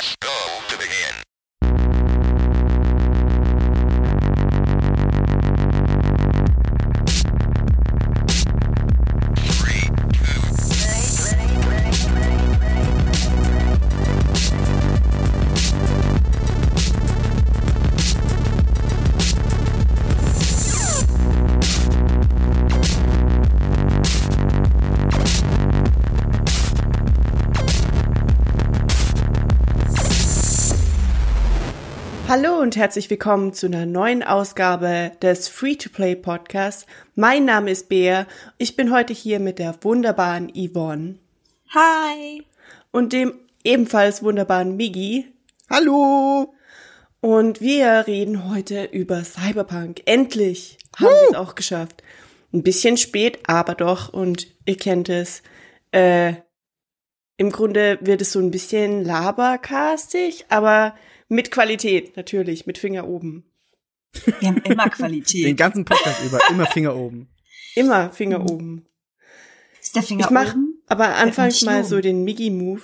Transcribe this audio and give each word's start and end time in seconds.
Press 0.00 0.16
go 0.16 0.39
und 32.70 32.76
herzlich 32.76 33.10
willkommen 33.10 33.52
zu 33.52 33.66
einer 33.66 33.84
neuen 33.84 34.22
Ausgabe 34.22 35.10
des 35.20 35.48
Free-to-Play 35.48 36.14
Podcasts. 36.14 36.86
Mein 37.16 37.44
Name 37.44 37.72
ist 37.72 37.88
Bea. 37.88 38.28
Ich 38.58 38.76
bin 38.76 38.92
heute 38.92 39.12
hier 39.12 39.40
mit 39.40 39.58
der 39.58 39.74
wunderbaren 39.82 40.52
Yvonne 40.54 41.18
Hi. 41.74 42.44
und 42.92 43.12
dem 43.12 43.34
ebenfalls 43.64 44.22
wunderbaren 44.22 44.76
Miggy. 44.76 45.32
Hallo! 45.68 46.54
Und 47.20 47.60
wir 47.60 48.04
reden 48.06 48.48
heute 48.48 48.84
über 48.84 49.24
Cyberpunk. 49.24 50.02
Endlich 50.04 50.78
haben 50.96 51.06
wir 51.06 51.30
es 51.30 51.34
auch 51.34 51.56
geschafft. 51.56 52.04
Ein 52.52 52.62
bisschen 52.62 52.96
spät, 52.96 53.40
aber 53.48 53.74
doch. 53.74 54.12
Und 54.12 54.46
ihr 54.64 54.76
kennt 54.76 55.08
es. 55.08 55.42
Äh, 55.90 56.34
Im 57.36 57.50
Grunde 57.50 57.98
wird 58.00 58.22
es 58.22 58.30
so 58.30 58.38
ein 58.38 58.52
bisschen 58.52 59.04
labercastig, 59.04 60.44
aber 60.50 60.94
mit 61.30 61.50
Qualität 61.50 62.16
natürlich, 62.16 62.66
mit 62.66 62.76
Finger 62.78 63.08
oben. 63.08 63.44
Wir 64.40 64.48
haben 64.48 64.58
immer 64.58 64.84
Den 64.84 64.90
Qualität. 64.92 65.56
ganzen 65.56 65.84
Podcast 65.84 66.22
über, 66.24 66.38
immer 66.50 66.66
Finger 66.66 66.94
oben. 66.96 67.28
Immer 67.76 68.10
Finger 68.12 68.42
oben. 68.50 68.84
Ist 69.80 69.94
der 69.96 70.02
Finger 70.02 70.26
Ich 70.26 70.30
mach 70.30 70.52
oben? 70.54 70.82
aber 70.88 71.14
anfangs 71.16 71.54
nicht 71.54 71.64
mal 71.66 71.84
so 71.84 72.00
den 72.00 72.24
Miggy-Move. 72.24 72.82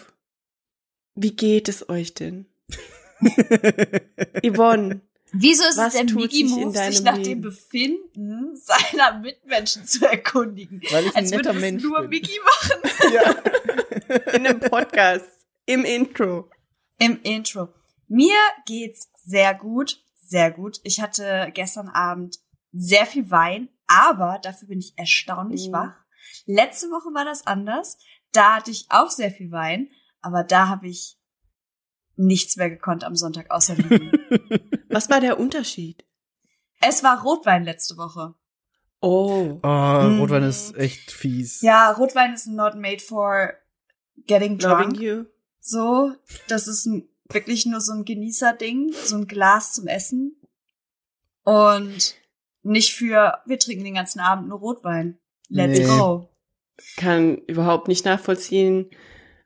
Wie 1.17 1.35
geht 1.35 1.69
es 1.69 1.89
euch 1.89 2.15
denn? 2.15 2.47
Yvonne, 4.45 5.01
Wieso 5.33 5.65
ist 5.69 5.77
Was 5.77 5.89
es 5.89 6.01
der 6.01 6.07
tut 6.07 6.31
sich 6.33 7.03
nach 7.03 7.17
Leben? 7.17 7.25
dem 7.25 7.41
Befinden 7.41 8.55
seiner 8.57 9.19
Mitmenschen 9.19 9.85
zu 9.85 10.07
erkundigen? 10.07 10.81
Weil 10.91 11.07
ich 11.07 11.17
ein 11.17 11.25
Als 11.25 11.31
netter 11.31 11.47
würde 11.55 11.61
Mensch 11.61 11.83
nur 11.83 12.01
bin. 12.03 12.11
Migi 12.11 12.39
machen. 12.45 13.13
Ja. 13.13 14.33
in 14.35 14.47
einem 14.47 14.61
Podcast, 14.61 15.27
im 15.67 15.85
Intro. 15.85 16.49
Im 16.99 17.19
Intro. 17.23 17.69
Mir 18.09 18.35
geht's 18.67 19.11
sehr 19.25 19.55
gut, 19.55 20.03
sehr 20.17 20.51
gut. 20.51 20.81
Ich 20.85 21.01
hatte 21.01 21.51
gestern 21.55 21.89
Abend 21.89 22.39
sehr 22.73 23.07
viel 23.07 23.31
Wein, 23.31 23.69
aber 23.87 24.39
dafür 24.43 24.69
bin 24.69 24.79
ich 24.81 24.95
erstaunlich 24.97 25.69
Mhm. 25.69 25.73
wach. 25.73 25.93
Letzte 26.47 26.87
Woche 26.89 27.13
war 27.15 27.25
das 27.25 27.47
anders. 27.47 27.99
Da 28.33 28.57
hatte 28.57 28.71
ich 28.71 28.87
auch 28.91 29.11
sehr 29.11 29.31
viel 29.31 29.51
Wein, 29.51 29.89
aber 30.21 30.45
da 30.45 30.69
habe 30.69 30.89
ich 30.89 31.17
nichts 32.17 32.57
mehr 32.57 32.71
gekonnt 32.71 33.05
am 33.05 33.17
Sonntag 33.17 33.51
außer 33.51 33.75
liegen. 33.77 34.11
Was 34.91 35.09
war 35.11 35.21
der 35.21 35.39
Unterschied? 35.39 36.05
es 36.81 37.03
war 37.03 37.23
Rotwein 37.23 37.65
letzte 37.65 37.97
Woche. 37.97 38.35
Oh. 39.01 39.59
Oh, 39.63 40.03
Mhm. 40.09 40.21
Rotwein 40.21 40.43
ist 40.43 40.77
echt 40.77 41.11
fies. 41.11 41.61
Ja, 41.63 41.91
Rotwein 41.93 42.35
ist 42.35 42.47
not 42.47 42.75
made 42.75 42.99
for 43.01 43.55
getting 44.27 44.59
Loving 44.59 44.91
drunk. 44.95 45.01
you. 45.01 45.25
So, 45.61 46.13
das 46.49 46.67
ist 46.69 46.87
ein, 46.87 47.09
wirklich 47.31 47.67
nur 47.67 47.81
so 47.81 47.93
ein 47.93 48.05
Genießerding, 48.05 48.93
so 49.05 49.17
ein 49.17 49.27
Glas 49.27 49.73
zum 49.73 49.87
Essen. 49.87 50.37
Und 51.45 52.15
nicht 52.63 52.95
für, 52.95 53.39
wir 53.47 53.59
trinken 53.59 53.85
den 53.85 53.95
ganzen 53.95 54.21
Abend 54.21 54.49
nur 54.49 54.59
Rotwein. 54.59 55.19
Let's 55.49 55.79
Nee. 55.79 55.87
go. 55.87 56.29
Kann 56.97 57.39
überhaupt 57.47 57.89
nicht 57.89 58.05
nachvollziehen, 58.05 58.91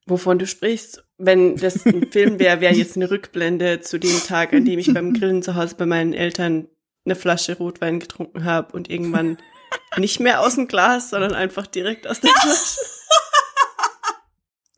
wovon 0.06 0.38
du 0.38 0.46
sprichst. 0.46 1.04
Wenn 1.18 1.56
das 1.56 1.84
ein 1.84 2.10
Film 2.10 2.38
wäre, 2.38 2.60
wäre 2.60 2.74
jetzt 2.74 2.96
eine 2.96 3.10
Rückblende 3.10 3.80
zu 3.80 3.98
dem 3.98 4.18
Tag, 4.26 4.52
an 4.54 4.64
dem 4.64 4.78
ich 4.78 4.92
beim 4.92 5.12
Grillen 5.18 5.42
zu 5.42 5.54
Hause 5.54 5.74
bei 5.76 5.86
meinen 5.86 6.14
Eltern 6.14 6.68
eine 7.04 7.14
Flasche 7.14 7.56
Rotwein 7.58 8.00
getrunken 8.00 8.44
habe 8.44 8.72
und 8.74 8.90
irgendwann 8.90 9.38
nicht 9.98 10.18
mehr 10.20 10.40
aus 10.40 10.54
dem 10.56 10.66
Glas, 10.66 11.10
sondern 11.10 11.34
einfach 11.34 11.66
direkt 11.66 12.06
aus 12.06 12.20
der 12.20 12.30
Flasche. 12.40 12.80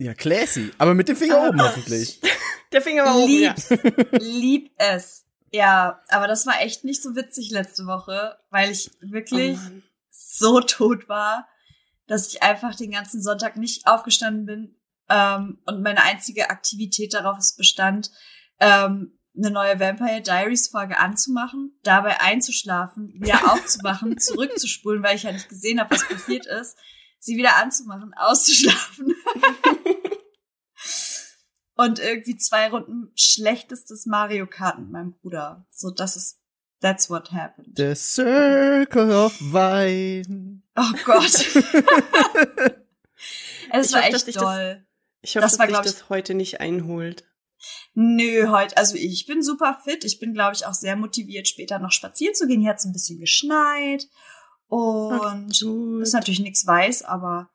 Ja, 0.03 0.15
classy. 0.15 0.71
Aber 0.79 0.95
mit 0.95 1.09
dem 1.09 1.17
Finger 1.17 1.49
oben 1.49 1.63
hoffentlich. 1.63 2.21
Der 2.73 2.83
Finger 2.83 3.05
war 3.05 3.17
oben, 3.17 3.33
ja. 3.33 3.55
Lieb's. 3.55 3.71
Lieb 4.13 4.71
es. 4.79 5.25
Ja, 5.51 6.01
aber 6.09 6.27
das 6.27 6.47
war 6.47 6.63
echt 6.63 6.85
nicht 6.85 7.03
so 7.03 7.15
witzig 7.15 7.51
letzte 7.51 7.87
Woche, 7.87 8.39
weil 8.51 8.71
ich 8.71 8.91
wirklich 9.01 9.59
Oh 9.59 9.83
so 10.13 10.61
tot 10.61 11.09
war, 11.09 11.47
dass 12.07 12.29
ich 12.29 12.43
einfach 12.43 12.75
den 12.75 12.93
ganzen 12.93 13.23
Sonntag 13.23 13.57
nicht 13.57 13.87
aufgestanden 13.87 14.47
bin 14.47 14.77
ähm, 15.09 15.59
und 15.67 15.83
meine 15.83 16.03
einzige 16.03 16.51
Aktivität 16.51 17.15
darauf 17.15 17.39
ist 17.39 17.57
bestand, 17.57 18.11
ähm, 18.61 19.19
eine 19.37 19.51
neue 19.51 19.81
Vampire 19.81 20.21
Diaries 20.21 20.69
Folge 20.69 20.99
anzumachen, 20.99 21.79
dabei 21.83 22.21
einzuschlafen, 22.21 23.13
wieder 23.21 23.41
aufzuwachen, 23.53 24.19
zurückzuspulen, 24.19 25.03
weil 25.03 25.17
ich 25.17 25.23
ja 25.25 25.33
nicht 25.33 25.49
gesehen 25.49 25.81
habe, 25.81 25.95
was 25.95 26.09
passiert 26.09 26.47
ist, 26.47 26.77
sie 27.23 27.37
wieder 27.37 27.57
anzumachen, 27.57 28.13
auszuschlafen 28.17 29.15
und 31.77 31.99
irgendwie 31.99 32.37
zwei 32.37 32.69
Runden 32.69 33.13
schlechtestes 33.17 34.07
Mario 34.07 34.47
Kart 34.47 34.79
mit 34.79 34.91
meinem 34.91 35.13
Bruder. 35.15 35.67
So, 35.73 35.91
das 35.91 36.17
ist 36.17 36.39
that's 36.81 37.09
what 37.09 37.33
happened. 37.33 37.77
The 37.77 37.95
Circle 37.95 39.13
of 39.13 39.41
Wine. 39.41 40.63
Oh 40.77 40.93
Gott. 41.05 41.25
es 43.73 43.87
Ich 43.89 43.93
war 43.93 44.03
hoffe, 44.03 44.13
dass 44.13 44.23
echt 44.23 44.29
ich 44.29 44.35
das- 44.35 44.43
doll. 44.43 44.87
Ich 45.25 45.37
hoffe, 45.37 45.43
Das 45.43 45.53
dass 45.53 45.59
war, 45.61 45.67
sich 45.69 45.77
ich- 45.77 45.83
das 46.01 46.09
heute 46.09 46.35
nicht 46.35 46.61
einholt. 46.61 47.25
Nö, 47.95 48.49
heute, 48.49 48.77
also 48.77 48.97
ich 48.97 49.27
bin 49.27 49.41
super 49.41 49.79
fit. 49.85 50.03
Ich 50.05 50.19
bin, 50.19 50.35
glaube 50.35 50.57
ich, 50.57 50.67
auch 50.67 50.75
sehr 50.75 50.97
motiviert, 50.97 51.47
später 51.47 51.79
noch 51.79 51.93
spazieren 51.93 52.35
zu 52.35 52.49
gehen. 52.49 52.61
Hier 52.61 52.71
hat 52.71 52.79
es 52.79 52.85
ein 52.87 52.93
bisschen 52.93 53.21
geschneit. 53.21 54.09
Und 54.73 55.61
Gut. 55.61 56.03
ist 56.03 56.15
natürlich 56.15 56.41
nichts 56.41 56.67
weiß, 56.67 57.03
aber 57.03 57.51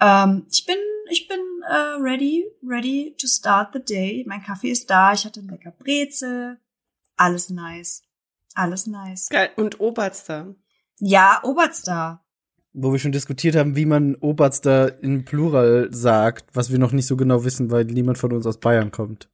ähm, 0.00 0.44
ich 0.50 0.66
bin, 0.66 0.76
ich 1.08 1.26
bin 1.26 1.38
äh, 1.66 1.98
ready, 1.98 2.44
ready 2.62 3.14
to 3.18 3.26
start 3.26 3.70
the 3.72 3.82
day. 3.82 4.22
Mein 4.28 4.42
Kaffee 4.42 4.68
ist 4.68 4.90
da, 4.90 5.14
ich 5.14 5.24
hatte 5.24 5.40
ein 5.40 5.48
lecker 5.48 5.70
Brezel. 5.70 6.58
Alles 7.16 7.48
nice. 7.48 8.02
Alles 8.52 8.86
nice. 8.86 9.30
Geil. 9.30 9.48
Und 9.56 9.80
Oberster. 9.80 10.54
Ja, 10.98 11.40
Oberster. 11.42 12.22
Wo 12.74 12.92
wir 12.92 12.98
schon 12.98 13.12
diskutiert 13.12 13.56
haben, 13.56 13.74
wie 13.74 13.86
man 13.86 14.14
Oberster 14.16 15.02
in 15.02 15.24
Plural 15.24 15.88
sagt, 15.90 16.44
was 16.52 16.70
wir 16.70 16.78
noch 16.78 16.92
nicht 16.92 17.06
so 17.06 17.16
genau 17.16 17.44
wissen, 17.46 17.70
weil 17.70 17.86
niemand 17.86 18.18
von 18.18 18.30
uns 18.30 18.44
aus 18.44 18.60
Bayern 18.60 18.90
kommt. 18.90 19.30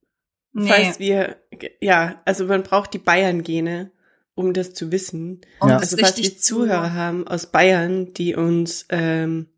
Nee. 0.53 0.69
Falls 0.69 1.01
wir, 1.01 1.43
ja, 1.81 2.23
also 2.25 2.45
man 2.45 2.63
braucht 2.63 2.95
die 2.95 2.99
Bayern-Gene, 2.99 3.91
um 4.39 4.53
das 4.55 4.73
zu 4.73 4.91
wissen. 4.93 5.41
um 5.61 5.69
Ja. 5.69 5.77
Also 5.79 5.97
richtig 5.97 6.25
wir 6.25 6.37
zu- 6.39 6.55
Zuhörer 6.57 6.95
haben 6.95 7.27
aus 7.29 7.47
Bayern, 7.47 8.13
die 8.15 8.35
uns 8.35 8.87
ähm, 8.89 9.49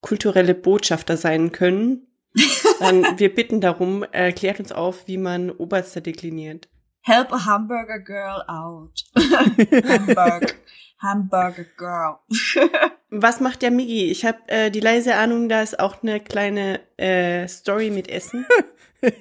kulturelle 0.00 0.54
Botschafter 0.54 1.16
sein 1.16 1.52
können, 1.52 2.06
dann 2.80 3.18
wir 3.18 3.34
bitten 3.34 3.60
darum, 3.60 4.02
erklärt 4.02 4.58
uns 4.60 4.72
auf, 4.72 5.06
wie 5.06 5.18
man 5.18 5.50
Oberster 5.50 6.00
dekliniert. 6.00 6.68
Help 7.02 7.32
a 7.32 7.44
hamburger 7.46 8.00
girl 8.00 8.42
out. 8.48 9.04
Hamburg. 9.16 10.56
Hamburger 10.98 11.64
girl. 11.76 12.16
Was 13.10 13.40
macht 13.40 13.62
der 13.62 13.70
Migi? 13.70 14.10
Ich 14.10 14.24
habe 14.24 14.38
äh, 14.48 14.70
die 14.70 14.80
leise 14.80 15.14
Ahnung, 15.14 15.48
da 15.48 15.62
ist 15.62 15.78
auch 15.78 16.02
eine 16.02 16.20
kleine 16.20 16.80
äh, 16.98 17.46
Story 17.46 17.90
mit 17.90 18.08
Essen. 18.08 18.44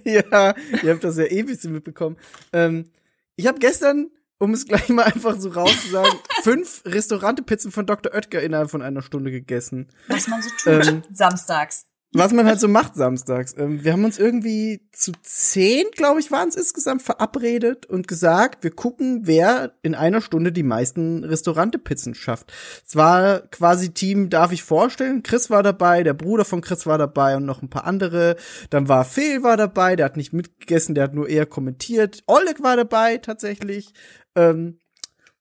ja, 0.03 0.55
ihr 0.83 0.93
habt 0.93 1.03
das 1.03 1.17
ja 1.17 1.25
eh 1.25 1.39
ein 1.41 1.45
bisschen 1.45 1.73
mitbekommen. 1.73 2.17
Ähm, 2.53 2.89
ich 3.35 3.45
habe 3.47 3.59
gestern, 3.59 4.09
um 4.37 4.53
es 4.53 4.65
gleich 4.65 4.89
mal 4.89 5.03
einfach 5.03 5.37
so 5.37 5.49
rauszusagen, 5.49 6.19
fünf 6.43 6.83
Restaurantepizzen 6.85 7.71
von 7.71 7.85
Dr. 7.85 8.13
Oetker 8.13 8.41
innerhalb 8.41 8.69
von 8.69 8.81
einer 8.81 9.01
Stunde 9.01 9.31
gegessen. 9.31 9.87
Was 10.07 10.27
man 10.27 10.41
so 10.41 10.49
tut. 10.57 10.87
Ähm. 10.87 11.03
Samstags. 11.11 11.87
Was 12.17 12.31
man 12.31 12.45
halt 12.45 12.61
so 12.61 12.69
macht 12.69 12.95
samstags. 12.95 13.53
Ähm, 13.57 13.83
wir 13.83 13.91
haben 13.91 14.05
uns 14.05 14.17
irgendwie 14.17 14.87
zu 14.93 15.11
zehn, 15.21 15.83
glaube 15.91 16.21
ich, 16.21 16.31
waren 16.31 16.47
es 16.47 16.55
insgesamt 16.55 17.01
verabredet 17.01 17.87
und 17.87 18.07
gesagt, 18.07 18.63
wir 18.63 18.71
gucken, 18.71 19.23
wer 19.23 19.73
in 19.81 19.95
einer 19.95 20.21
Stunde 20.21 20.53
die 20.53 20.63
meisten 20.63 21.25
Restaurantepizzen 21.25 22.15
schafft. 22.15 22.53
Es 22.87 22.95
war 22.95 23.41
quasi 23.49 23.93
Team, 23.93 24.29
darf 24.29 24.53
ich 24.53 24.63
vorstellen. 24.63 25.23
Chris 25.23 25.49
war 25.49 25.61
dabei, 25.61 26.03
der 26.03 26.13
Bruder 26.13 26.45
von 26.45 26.61
Chris 26.61 26.85
war 26.85 26.97
dabei 26.97 27.35
und 27.35 27.45
noch 27.45 27.61
ein 27.61 27.69
paar 27.69 27.85
andere. 27.85 28.37
Dann 28.69 28.87
war 28.87 29.03
Phil 29.03 29.43
war 29.43 29.57
dabei, 29.57 29.97
der 29.97 30.05
hat 30.05 30.15
nicht 30.15 30.31
mitgegessen, 30.31 30.95
der 30.95 31.03
hat 31.03 31.13
nur 31.13 31.27
eher 31.27 31.45
kommentiert. 31.45 32.23
Oleg 32.27 32.63
war 32.63 32.77
dabei 32.77 33.17
tatsächlich. 33.17 33.93
Ähm, 34.37 34.79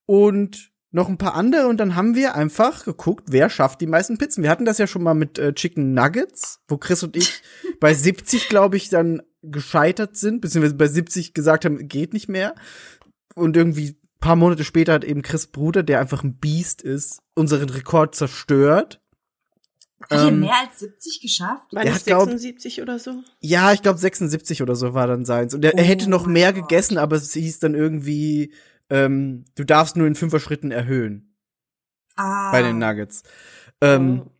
und 0.06 0.74
noch 0.94 1.08
ein 1.08 1.19
paar 1.19 1.35
andere 1.35 1.67
und 1.67 1.79
dann 1.79 1.96
haben 1.96 2.14
wir 2.14 2.37
einfach 2.37 2.85
geguckt, 2.85 3.25
wer 3.29 3.50
schafft 3.50 3.81
die 3.81 3.87
meisten 3.88 4.17
Pizzen. 4.17 4.44
Wir 4.44 4.50
hatten 4.50 4.64
das 4.64 4.79
ja 4.79 4.87
schon 4.87 5.02
mal 5.02 5.14
mit 5.14 5.38
äh, 5.41 5.52
Chicken 5.52 5.93
Nuggets, 5.93 6.61
wo 6.69 6.76
Chris 6.79 7.02
und 7.02 7.17
ich 7.17 7.43
bei 7.81 7.93
70, 7.93 8.49
glaube 8.49 8.76
ich, 8.76 8.91
dann 8.91 9.20
gescheitert 9.43 10.17
sind, 10.17 10.41
beziehungsweise 10.41 10.76
bei 10.76 10.87
70 10.87 11.35
gesagt 11.35 11.64
haben, 11.64 11.88
geht 11.88 12.12
nicht 12.12 12.29
mehr. 12.29 12.55
Und 13.35 13.56
irgendwie 13.56 13.96
paar 14.20 14.37
Monate 14.37 14.62
später 14.62 14.93
hat 14.93 15.05
eben 15.05 15.23
Chris 15.23 15.49
Bruder, 15.49 15.82
der 15.82 15.99
einfach 16.00 16.23
ein 16.23 16.37
Biest 16.38 16.81
ist, 16.81 17.20
unseren 17.35 17.69
Rekord 17.69 18.14
zerstört. 18.14 19.00
Hat 20.08 20.29
Ähm, 20.29 20.40
mehr 20.40 20.55
als 20.62 20.79
70 20.79 21.20
geschafft? 21.20 21.73
War 21.73 21.82
nicht 21.82 21.93
hat, 21.93 22.05
glaub- 22.05 22.29
76 22.29 22.82
oder 22.82 22.99
so? 23.00 23.23
Ja, 23.40 23.73
ich 23.73 23.82
glaube 23.82 23.99
76 23.99 24.62
oder 24.62 24.76
so 24.76 24.94
war 24.94 25.08
dann 25.08 25.25
seins. 25.25 25.55
Und 25.55 25.64
er, 25.64 25.75
er 25.76 25.85
hätte 25.85 26.06
Oh 26.06 26.11
noch 26.11 26.26
mehr 26.26 26.52
Gott. 26.52 26.69
gegessen, 26.69 26.99
aber 26.99 27.17
es 27.17 27.32
hieß 27.32 27.58
dann 27.58 27.75
irgendwie, 27.75 28.52
ähm, 28.90 29.44
du 29.54 29.64
darfst 29.64 29.96
nur 29.96 30.06
in 30.06 30.14
fünfer 30.14 30.40
Schritten 30.40 30.70
erhöhen 30.70 31.36
Ah. 32.16 32.52
bei 32.52 32.62
den 32.62 32.78
Nuggets. 32.78 33.22
Ähm, 33.81 34.22
Oh. 34.25 34.31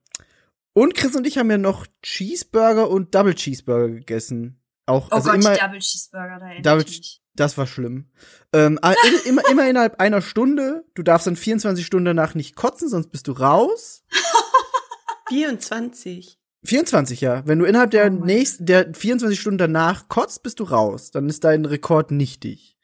Und 0.77 0.95
Chris 0.97 1.15
und 1.15 1.25
ich 1.27 1.39
haben 1.39 1.51
ja 1.51 1.59
noch 1.59 1.87
Cheeseburger 2.03 2.91
und 2.91 3.15
Double 3.15 3.35
Cheeseburger 3.35 3.89
gegessen. 3.91 4.61
Auch, 4.87 5.09
Oh 5.13 5.15
also 5.15 5.31
Gott, 5.31 5.41
immer, 5.41 5.55
die 5.55 5.61
Double 5.61 5.79
Cheeseburger, 5.79 6.39
da 6.41 6.61
Double 6.63 6.85
ich 6.89 7.21
das 7.37 7.57
war 7.59 7.67
schlimm. 7.67 8.11
Ähm, 8.53 8.79
aber 8.83 8.95
in- 9.07 9.29
immer, 9.31 9.43
immer 9.51 9.69
innerhalb 9.69 10.01
einer 10.01 10.21
Stunde. 10.23 10.85
Du 10.95 11.03
darfst 11.03 11.27
dann 11.27 11.37
24 11.37 11.85
Stunden 11.87 12.05
danach 12.07 12.35
nicht 12.35 12.55
kotzen, 12.57 12.89
sonst 12.89 13.11
bist 13.11 13.27
du 13.29 13.33
raus. 13.33 14.05
24. 15.29 16.39
24, 16.65 17.21
ja. 17.21 17.47
Wenn 17.47 17.59
du 17.59 17.65
innerhalb 17.67 17.91
der 17.91 18.07
Oh 18.07 18.25
nächsten, 18.25 18.67
der 18.67 18.93
24 18.95 19.39
Stunden 19.41 19.59
danach 19.59 20.09
kotzt, 20.09 20.43
bist 20.43 20.61
du 20.61 20.65
raus. 20.65 21.11
Dann 21.11 21.29
ist 21.29 21.45
dein 21.45 21.65
Rekord 21.65 22.11
nichtig. 22.11 22.77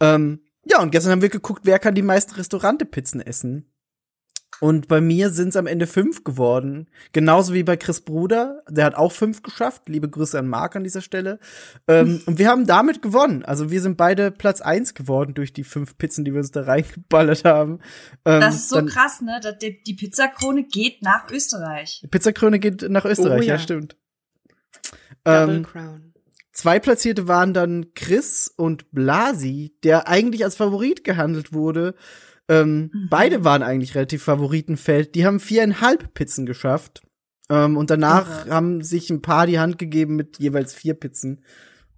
Ähm, 0.00 0.40
ja, 0.68 0.80
und 0.82 0.90
gestern 0.90 1.12
haben 1.12 1.22
wir 1.22 1.28
geguckt, 1.28 1.62
wer 1.64 1.78
kann 1.78 1.94
die 1.94 2.02
meisten 2.02 2.34
Restaurante-Pizzen 2.34 3.20
essen. 3.20 3.72
Und 4.60 4.88
bei 4.88 5.02
mir 5.02 5.28
sind 5.30 5.48
es 5.50 5.56
am 5.56 5.66
Ende 5.66 5.86
fünf 5.86 6.24
geworden. 6.24 6.88
Genauso 7.12 7.52
wie 7.52 7.62
bei 7.62 7.76
Chris 7.76 8.00
Bruder. 8.00 8.62
Der 8.70 8.86
hat 8.86 8.94
auch 8.94 9.12
fünf 9.12 9.42
geschafft. 9.42 9.82
Liebe 9.86 10.08
Grüße 10.08 10.38
an 10.38 10.48
Marc 10.48 10.76
an 10.76 10.82
dieser 10.84 11.02
Stelle. 11.02 11.40
Ähm, 11.86 12.22
und 12.26 12.38
wir 12.38 12.48
haben 12.48 12.66
damit 12.66 13.02
gewonnen. 13.02 13.44
Also 13.44 13.70
wir 13.70 13.82
sind 13.82 13.98
beide 13.98 14.30
Platz 14.30 14.62
eins 14.62 14.94
geworden 14.94 15.34
durch 15.34 15.52
die 15.52 15.62
fünf 15.64 15.98
Pizzen, 15.98 16.24
die 16.24 16.32
wir 16.32 16.38
uns 16.38 16.52
da 16.52 16.62
reingeballert 16.62 17.44
haben. 17.44 17.80
Ähm, 18.24 18.40
Das 18.40 18.54
ist 18.54 18.70
so 18.70 18.76
dann- 18.76 18.86
krass, 18.86 19.20
ne? 19.20 19.40
dass 19.42 19.58
Die, 19.58 19.82
die 19.82 19.92
Pizzakrone 19.94 20.64
geht 20.64 21.02
nach 21.02 21.30
Österreich. 21.30 22.02
Pizzakrone 22.10 22.58
geht 22.58 22.88
nach 22.88 23.04
Österreich, 23.04 23.40
Oh 23.40 23.44
ja. 23.44 23.54
ja. 23.54 23.58
stimmt. 23.58 23.98
Double 25.24 25.56
Ähm, 25.56 25.62
Crown. 25.64 26.14
Zwei 26.56 26.80
Platzierte 26.80 27.28
waren 27.28 27.52
dann 27.52 27.92
Chris 27.92 28.50
und 28.56 28.90
Blasi, 28.90 29.76
der 29.84 30.08
eigentlich 30.08 30.42
als 30.42 30.56
Favorit 30.56 31.04
gehandelt 31.04 31.52
wurde. 31.52 31.94
Ähm, 32.48 32.90
Mhm. 32.94 33.08
Beide 33.10 33.44
waren 33.44 33.62
eigentlich 33.62 33.94
relativ 33.94 34.22
Favoritenfeld. 34.22 35.14
Die 35.14 35.26
haben 35.26 35.38
viereinhalb 35.38 36.14
Pizzen 36.14 36.46
geschafft. 36.46 37.02
Ähm, 37.50 37.76
und 37.76 37.90
danach 37.90 38.46
Irre. 38.46 38.54
haben 38.54 38.80
sich 38.80 39.10
ein 39.10 39.20
paar 39.20 39.46
die 39.46 39.58
Hand 39.58 39.76
gegeben 39.78 40.16
mit 40.16 40.38
jeweils 40.38 40.72
vier 40.72 40.94
Pizzen. 40.94 41.44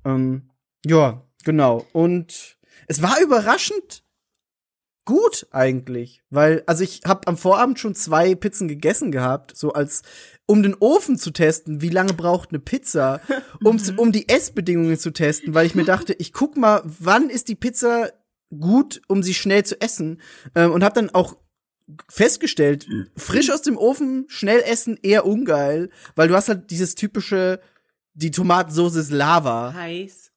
Ähm, 0.04 0.50
ja, 0.84 1.24
genau. 1.44 1.86
Und 1.92 2.58
es 2.88 3.00
war 3.00 3.20
überraschend 3.22 4.02
gut 5.08 5.46
eigentlich, 5.52 6.20
weil 6.28 6.62
also 6.66 6.84
ich 6.84 7.00
habe 7.06 7.26
am 7.28 7.38
Vorabend 7.38 7.78
schon 7.78 7.94
zwei 7.94 8.34
Pizzen 8.34 8.68
gegessen 8.68 9.10
gehabt, 9.10 9.56
so 9.56 9.72
als 9.72 10.02
um 10.44 10.62
den 10.62 10.74
Ofen 10.74 11.16
zu 11.16 11.30
testen, 11.30 11.80
wie 11.80 11.88
lange 11.88 12.12
braucht 12.12 12.50
eine 12.50 12.58
Pizza, 12.58 13.22
um 13.64 13.78
zu, 13.78 13.94
um 13.94 14.12
die 14.12 14.28
Essbedingungen 14.28 14.98
zu 14.98 15.10
testen, 15.10 15.54
weil 15.54 15.64
ich 15.64 15.74
mir 15.74 15.86
dachte, 15.86 16.12
ich 16.12 16.34
guck 16.34 16.58
mal, 16.58 16.82
wann 16.84 17.30
ist 17.30 17.48
die 17.48 17.54
Pizza 17.54 18.10
gut, 18.50 19.00
um 19.08 19.22
sie 19.22 19.32
schnell 19.32 19.64
zu 19.64 19.80
essen 19.80 20.20
ähm, 20.54 20.72
und 20.72 20.84
habe 20.84 20.96
dann 20.96 21.08
auch 21.08 21.38
festgestellt, 22.10 22.86
frisch 23.16 23.50
aus 23.50 23.62
dem 23.62 23.78
Ofen 23.78 24.26
schnell 24.28 24.60
essen 24.60 24.98
eher 25.00 25.24
ungeil, 25.24 25.88
weil 26.16 26.28
du 26.28 26.34
hast 26.34 26.50
halt 26.50 26.70
dieses 26.70 26.96
typische 26.96 27.60
die 28.12 28.30
Tomatensauce 28.30 28.96
ist 28.96 29.10
Lava. 29.10 29.72
Heiß. 29.72 30.27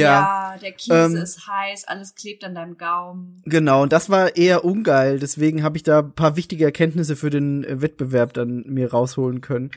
Ja. 0.00 0.56
der 0.62 0.72
Käse 0.72 0.92
Ähm, 0.94 1.16
ist 1.16 1.46
heiß, 1.46 1.84
alles 1.86 2.14
klebt 2.14 2.44
an 2.44 2.54
deinem 2.54 2.78
Gaumen. 2.78 3.42
Genau, 3.44 3.82
und 3.82 3.92
das 3.92 4.08
war 4.10 4.36
eher 4.36 4.64
ungeil. 4.64 5.18
Deswegen 5.18 5.62
habe 5.62 5.76
ich 5.76 5.82
da 5.82 5.98
ein 6.00 6.12
paar 6.14 6.36
wichtige 6.36 6.64
Erkenntnisse 6.64 7.14
für 7.16 7.30
den 7.30 7.62
äh, 7.64 7.80
Wettbewerb 7.82 8.32
dann 8.32 8.64
mir 8.66 8.90
rausholen 8.90 9.40
können. 9.42 9.70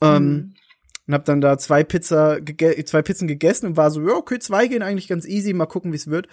Ähm, 0.00 0.24
Mhm. 0.32 0.54
und 1.06 1.14
habe 1.14 1.24
dann 1.24 1.40
da 1.40 1.58
zwei 1.58 1.84
Pizza 1.84 2.38
zwei 2.84 3.02
Pizzen 3.02 3.28
gegessen 3.28 3.66
und 3.66 3.76
war 3.76 3.90
so, 3.90 4.00
ja, 4.06 4.14
okay, 4.14 4.38
zwei 4.38 4.66
gehen 4.68 4.82
eigentlich 4.82 5.08
ganz 5.08 5.26
easy, 5.26 5.52
mal 5.52 5.66
gucken, 5.66 5.92
wie 5.92 5.96
es 5.96 6.08
wird. 6.08 6.28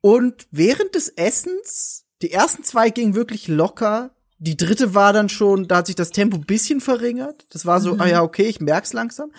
Und 0.00 0.46
während 0.50 0.94
des 0.94 1.08
Essens, 1.10 2.06
die 2.22 2.32
ersten 2.32 2.64
zwei 2.64 2.90
gingen 2.90 3.14
wirklich 3.14 3.48
locker. 3.48 4.10
Die 4.38 4.56
dritte 4.56 4.94
war 4.94 5.12
dann 5.12 5.28
schon, 5.28 5.68
da 5.68 5.76
hat 5.78 5.86
sich 5.86 5.96
das 5.96 6.10
Tempo 6.12 6.36
ein 6.38 6.46
bisschen 6.46 6.80
verringert. 6.80 7.46
Das 7.52 7.66
war 7.66 7.80
so, 7.80 7.94
Mhm. 7.94 8.00
ah 8.00 8.06
ja, 8.06 8.22
okay, 8.22 8.44
ich 8.44 8.60
merk's 8.60 8.92
langsam. 8.94 9.30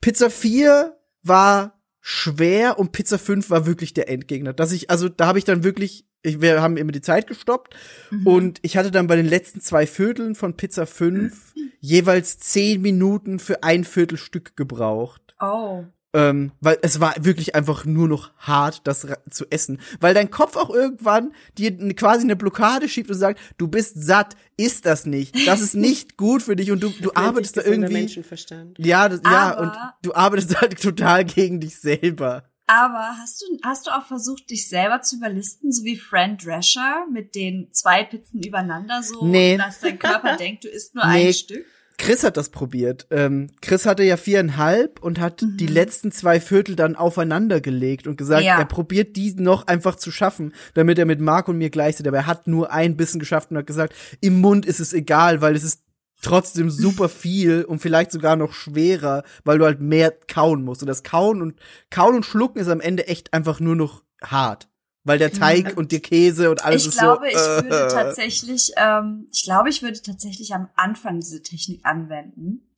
Pizza 0.00 0.30
4 0.30 0.96
war 1.22 1.77
schwer 2.10 2.78
und 2.78 2.92
Pizza 2.92 3.18
5 3.18 3.50
war 3.50 3.66
wirklich 3.66 3.92
der 3.92 4.08
Endgegner. 4.08 4.54
Dass 4.54 4.72
ich, 4.72 4.88
also 4.88 5.10
da 5.10 5.26
habe 5.26 5.38
ich 5.38 5.44
dann 5.44 5.62
wirklich, 5.62 6.06
ich, 6.22 6.40
wir 6.40 6.62
haben 6.62 6.78
immer 6.78 6.90
die 6.92 7.02
Zeit 7.02 7.26
gestoppt 7.26 7.74
Mhm. 8.10 8.26
und 8.26 8.58
ich 8.62 8.78
hatte 8.78 8.90
dann 8.90 9.06
bei 9.08 9.16
den 9.16 9.26
letzten 9.26 9.60
zwei 9.60 9.86
Vierteln 9.86 10.34
von 10.34 10.56
Pizza 10.56 10.86
5 10.86 11.52
jeweils 11.80 12.38
zehn 12.38 12.80
Minuten 12.80 13.38
für 13.38 13.62
ein 13.62 13.84
Viertelstück 13.84 14.56
gebraucht. 14.56 15.20
Oh. 15.38 15.84
Ähm, 16.14 16.52
weil 16.60 16.78
es 16.80 17.00
war 17.00 17.14
wirklich 17.20 17.54
einfach 17.54 17.84
nur 17.84 18.08
noch 18.08 18.32
hart, 18.38 18.80
das 18.86 19.06
zu 19.30 19.44
essen. 19.50 19.78
Weil 20.00 20.14
dein 20.14 20.30
Kopf 20.30 20.56
auch 20.56 20.70
irgendwann 20.70 21.32
dir 21.58 21.76
quasi 21.94 22.24
eine 22.24 22.34
Blockade 22.34 22.88
schiebt 22.88 23.10
und 23.10 23.16
sagt, 23.18 23.38
du 23.58 23.68
bist 23.68 24.02
satt, 24.02 24.34
isst 24.56 24.86
das 24.86 25.04
nicht. 25.04 25.46
Das 25.46 25.60
ist 25.60 25.74
nicht 25.74 26.16
gut 26.16 26.42
für 26.42 26.56
dich 26.56 26.70
und 26.70 26.82
du, 26.82 26.88
du 26.88 27.12
arbeitest 27.14 27.58
da 27.58 27.62
irgendwie. 27.62 27.92
Menschenverstand. 27.92 28.78
Ja, 28.78 29.08
das, 29.10 29.20
ja, 29.22 29.58
und 29.58 29.72
du 30.02 30.14
arbeitest 30.14 30.58
halt 30.58 30.80
total 30.80 31.26
gegen 31.26 31.60
dich 31.60 31.78
selber. 31.78 32.44
Aber 32.66 33.16
hast 33.18 33.40
du, 33.42 33.46
hast 33.62 33.86
du 33.86 33.90
auch 33.90 34.06
versucht, 34.06 34.50
dich 34.50 34.68
selber 34.68 35.00
zu 35.00 35.16
überlisten, 35.16 35.72
so 35.72 35.84
wie 35.84 35.96
Fran 35.96 36.36
Drescher 36.36 37.06
mit 37.10 37.34
den 37.34 37.68
zwei 37.72 38.04
Pizzen 38.04 38.42
übereinander 38.42 39.02
so, 39.02 39.26
Nee. 39.26 39.56
dass 39.56 39.80
dein 39.80 39.98
Körper 39.98 40.36
denkt, 40.38 40.64
du 40.64 40.68
isst 40.68 40.94
nur 40.94 41.06
Nee. 41.06 41.28
ein 41.28 41.34
Stück? 41.34 41.64
Chris 41.98 42.22
hat 42.24 42.36
das 42.36 42.48
probiert. 42.50 43.06
Ähm, 43.10 43.48
Chris 43.60 43.84
hatte 43.84 44.04
ja 44.04 44.16
viereinhalb 44.16 45.02
und 45.02 45.18
hat 45.20 45.42
Mhm. 45.42 45.56
die 45.56 45.66
letzten 45.66 46.12
zwei 46.12 46.40
Viertel 46.40 46.76
dann 46.76 46.96
aufeinander 46.96 47.60
gelegt 47.60 48.06
und 48.06 48.16
gesagt, 48.16 48.44
Ja. 48.44 48.58
er 48.58 48.64
probiert 48.64 49.16
die 49.16 49.34
noch 49.34 49.66
einfach 49.66 49.96
zu 49.96 50.10
schaffen, 50.10 50.54
damit 50.74 50.98
er 50.98 51.06
mit 51.06 51.20
Marc 51.20 51.48
und 51.48 51.58
mir 51.58 51.70
gleich 51.70 51.98
ist. 51.98 52.06
Aber 52.06 52.16
er 52.18 52.26
hat 52.26 52.46
nur 52.46 52.72
ein 52.72 52.96
Bissen 52.96 53.18
geschafft 53.18 53.50
und 53.50 53.58
hat 53.58 53.66
gesagt, 53.66 53.94
im 54.20 54.40
Mund 54.40 54.64
ist 54.64 54.80
es 54.80 54.92
egal, 54.92 55.40
weil 55.40 55.56
es 55.56 55.64
ist 55.64 55.82
trotzdem 56.22 56.70
super 56.70 57.08
viel 57.08 57.64
und 57.64 57.80
vielleicht 57.80 58.12
sogar 58.12 58.36
noch 58.36 58.52
schwerer, 58.52 59.24
weil 59.44 59.58
du 59.58 59.64
halt 59.64 59.80
mehr 59.80 60.12
kauen 60.28 60.62
musst. 60.64 60.82
Und 60.82 60.88
das 60.88 61.02
Kauen 61.02 61.42
und 61.42 61.58
Kauen 61.90 62.14
und 62.14 62.24
Schlucken 62.24 62.60
ist 62.60 62.68
am 62.68 62.80
Ende 62.80 63.06
echt 63.08 63.32
einfach 63.34 63.58
nur 63.60 63.74
noch 63.76 64.02
hart. 64.22 64.67
Weil 65.08 65.18
der 65.18 65.32
Teig 65.32 65.76
und 65.76 65.90
der 65.90 66.00
Käse 66.00 66.50
und 66.50 66.64
alles 66.64 66.82
ich 66.82 66.88
ist 66.88 66.98
glaube, 66.98 67.26
so. 67.32 67.38
ich 67.38 67.64
würde 67.64 67.86
äh, 67.86 67.88
tatsächlich, 67.88 68.72
ähm, 68.76 69.26
ich 69.32 69.42
glaube, 69.42 69.70
ich 69.70 69.82
würde 69.82 70.00
tatsächlich 70.02 70.54
am 70.54 70.68
Anfang 70.76 71.20
diese 71.20 71.42
Technik 71.42 71.80
anwenden, 71.84 72.68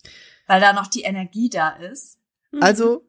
weil 0.46 0.60
da 0.60 0.72
noch 0.72 0.86
die 0.86 1.02
Energie 1.02 1.50
da 1.50 1.70
ist. 1.70 2.18
Mhm. 2.52 2.62
Also, 2.62 3.06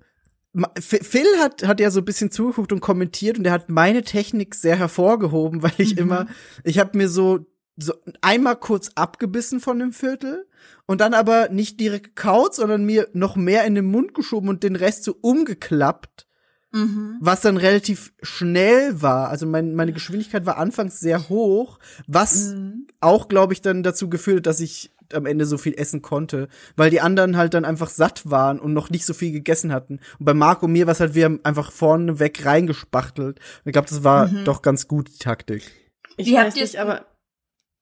Phil 0.79 1.27
hat, 1.39 1.65
hat 1.65 1.79
ja 1.79 1.91
so 1.91 2.01
ein 2.01 2.05
bisschen 2.05 2.29
zugeguckt 2.31 2.73
und 2.73 2.81
kommentiert 2.81 3.37
und 3.37 3.45
er 3.45 3.53
hat 3.53 3.69
meine 3.69 4.03
Technik 4.03 4.55
sehr 4.55 4.75
hervorgehoben, 4.75 5.63
weil 5.63 5.71
ich 5.77 5.95
Mhm. 5.95 6.01
immer, 6.01 6.27
ich 6.63 6.79
habe 6.79 6.97
mir 6.97 7.07
so, 7.07 7.45
so 7.77 7.93
einmal 8.21 8.57
kurz 8.57 8.89
abgebissen 8.95 9.59
von 9.59 9.79
dem 9.79 9.93
Viertel 9.93 10.45
und 10.87 10.99
dann 10.99 11.13
aber 11.13 11.49
nicht 11.49 11.79
direkt 11.79 12.15
gekaut, 12.15 12.53
sondern 12.53 12.83
mir 12.83 13.07
noch 13.13 13.35
mehr 13.35 13.63
in 13.65 13.75
den 13.75 13.85
Mund 13.85 14.13
geschoben 14.13 14.49
und 14.49 14.63
den 14.63 14.75
Rest 14.75 15.03
so 15.05 15.15
umgeklappt, 15.21 16.27
Mhm. 16.73 17.17
was 17.19 17.41
dann 17.41 17.57
relativ 17.57 18.13
schnell 18.21 19.01
war. 19.01 19.27
Also 19.29 19.45
mein, 19.45 19.75
meine 19.75 19.91
Geschwindigkeit 19.93 20.45
war 20.45 20.57
anfangs 20.57 20.99
sehr 20.99 21.27
hoch, 21.29 21.79
was 22.07 22.53
Mhm. 22.53 22.87
auch, 23.01 23.27
glaube 23.27 23.53
ich, 23.53 23.61
dann 23.61 23.83
dazu 23.83 24.09
geführt, 24.09 24.37
hat, 24.37 24.45
dass 24.47 24.59
ich 24.61 24.91
am 25.13 25.25
Ende 25.25 25.45
so 25.45 25.57
viel 25.57 25.73
essen 25.73 26.01
konnte, 26.01 26.47
weil 26.77 26.89
die 26.89 27.01
anderen 27.01 27.35
halt 27.35 27.53
dann 27.53 27.65
einfach 27.65 27.89
satt 27.89 28.29
waren 28.31 28.59
und 28.59 28.71
noch 28.71 28.89
nicht 28.89 29.05
so 29.05 29.13
viel 29.13 29.33
gegessen 29.33 29.73
hatten. 29.73 29.99
Und 30.19 30.25
bei 30.25 30.33
Marco 30.33 30.67
und 30.67 30.71
mir 30.71 30.87
war 30.87 30.93
es 30.93 31.01
halt, 31.01 31.13
wir 31.15 31.25
haben 31.25 31.41
einfach 31.43 31.71
vorne 31.73 32.19
weg 32.19 32.45
reingespachtelt. 32.45 33.37
Und 33.39 33.61
ich 33.65 33.73
glaube, 33.73 33.89
das 33.89 34.05
war 34.05 34.27
Mhm. 34.29 34.45
doch 34.45 34.61
ganz 34.61 34.87
gut, 34.87 35.09
die 35.13 35.17
Taktik. 35.17 35.69
ich 36.15 36.27
Wie 36.27 36.37
habt 36.37 36.47
weiß 36.47 36.55
ihr 36.55 36.61
nicht, 36.63 36.77
aber 36.79 37.05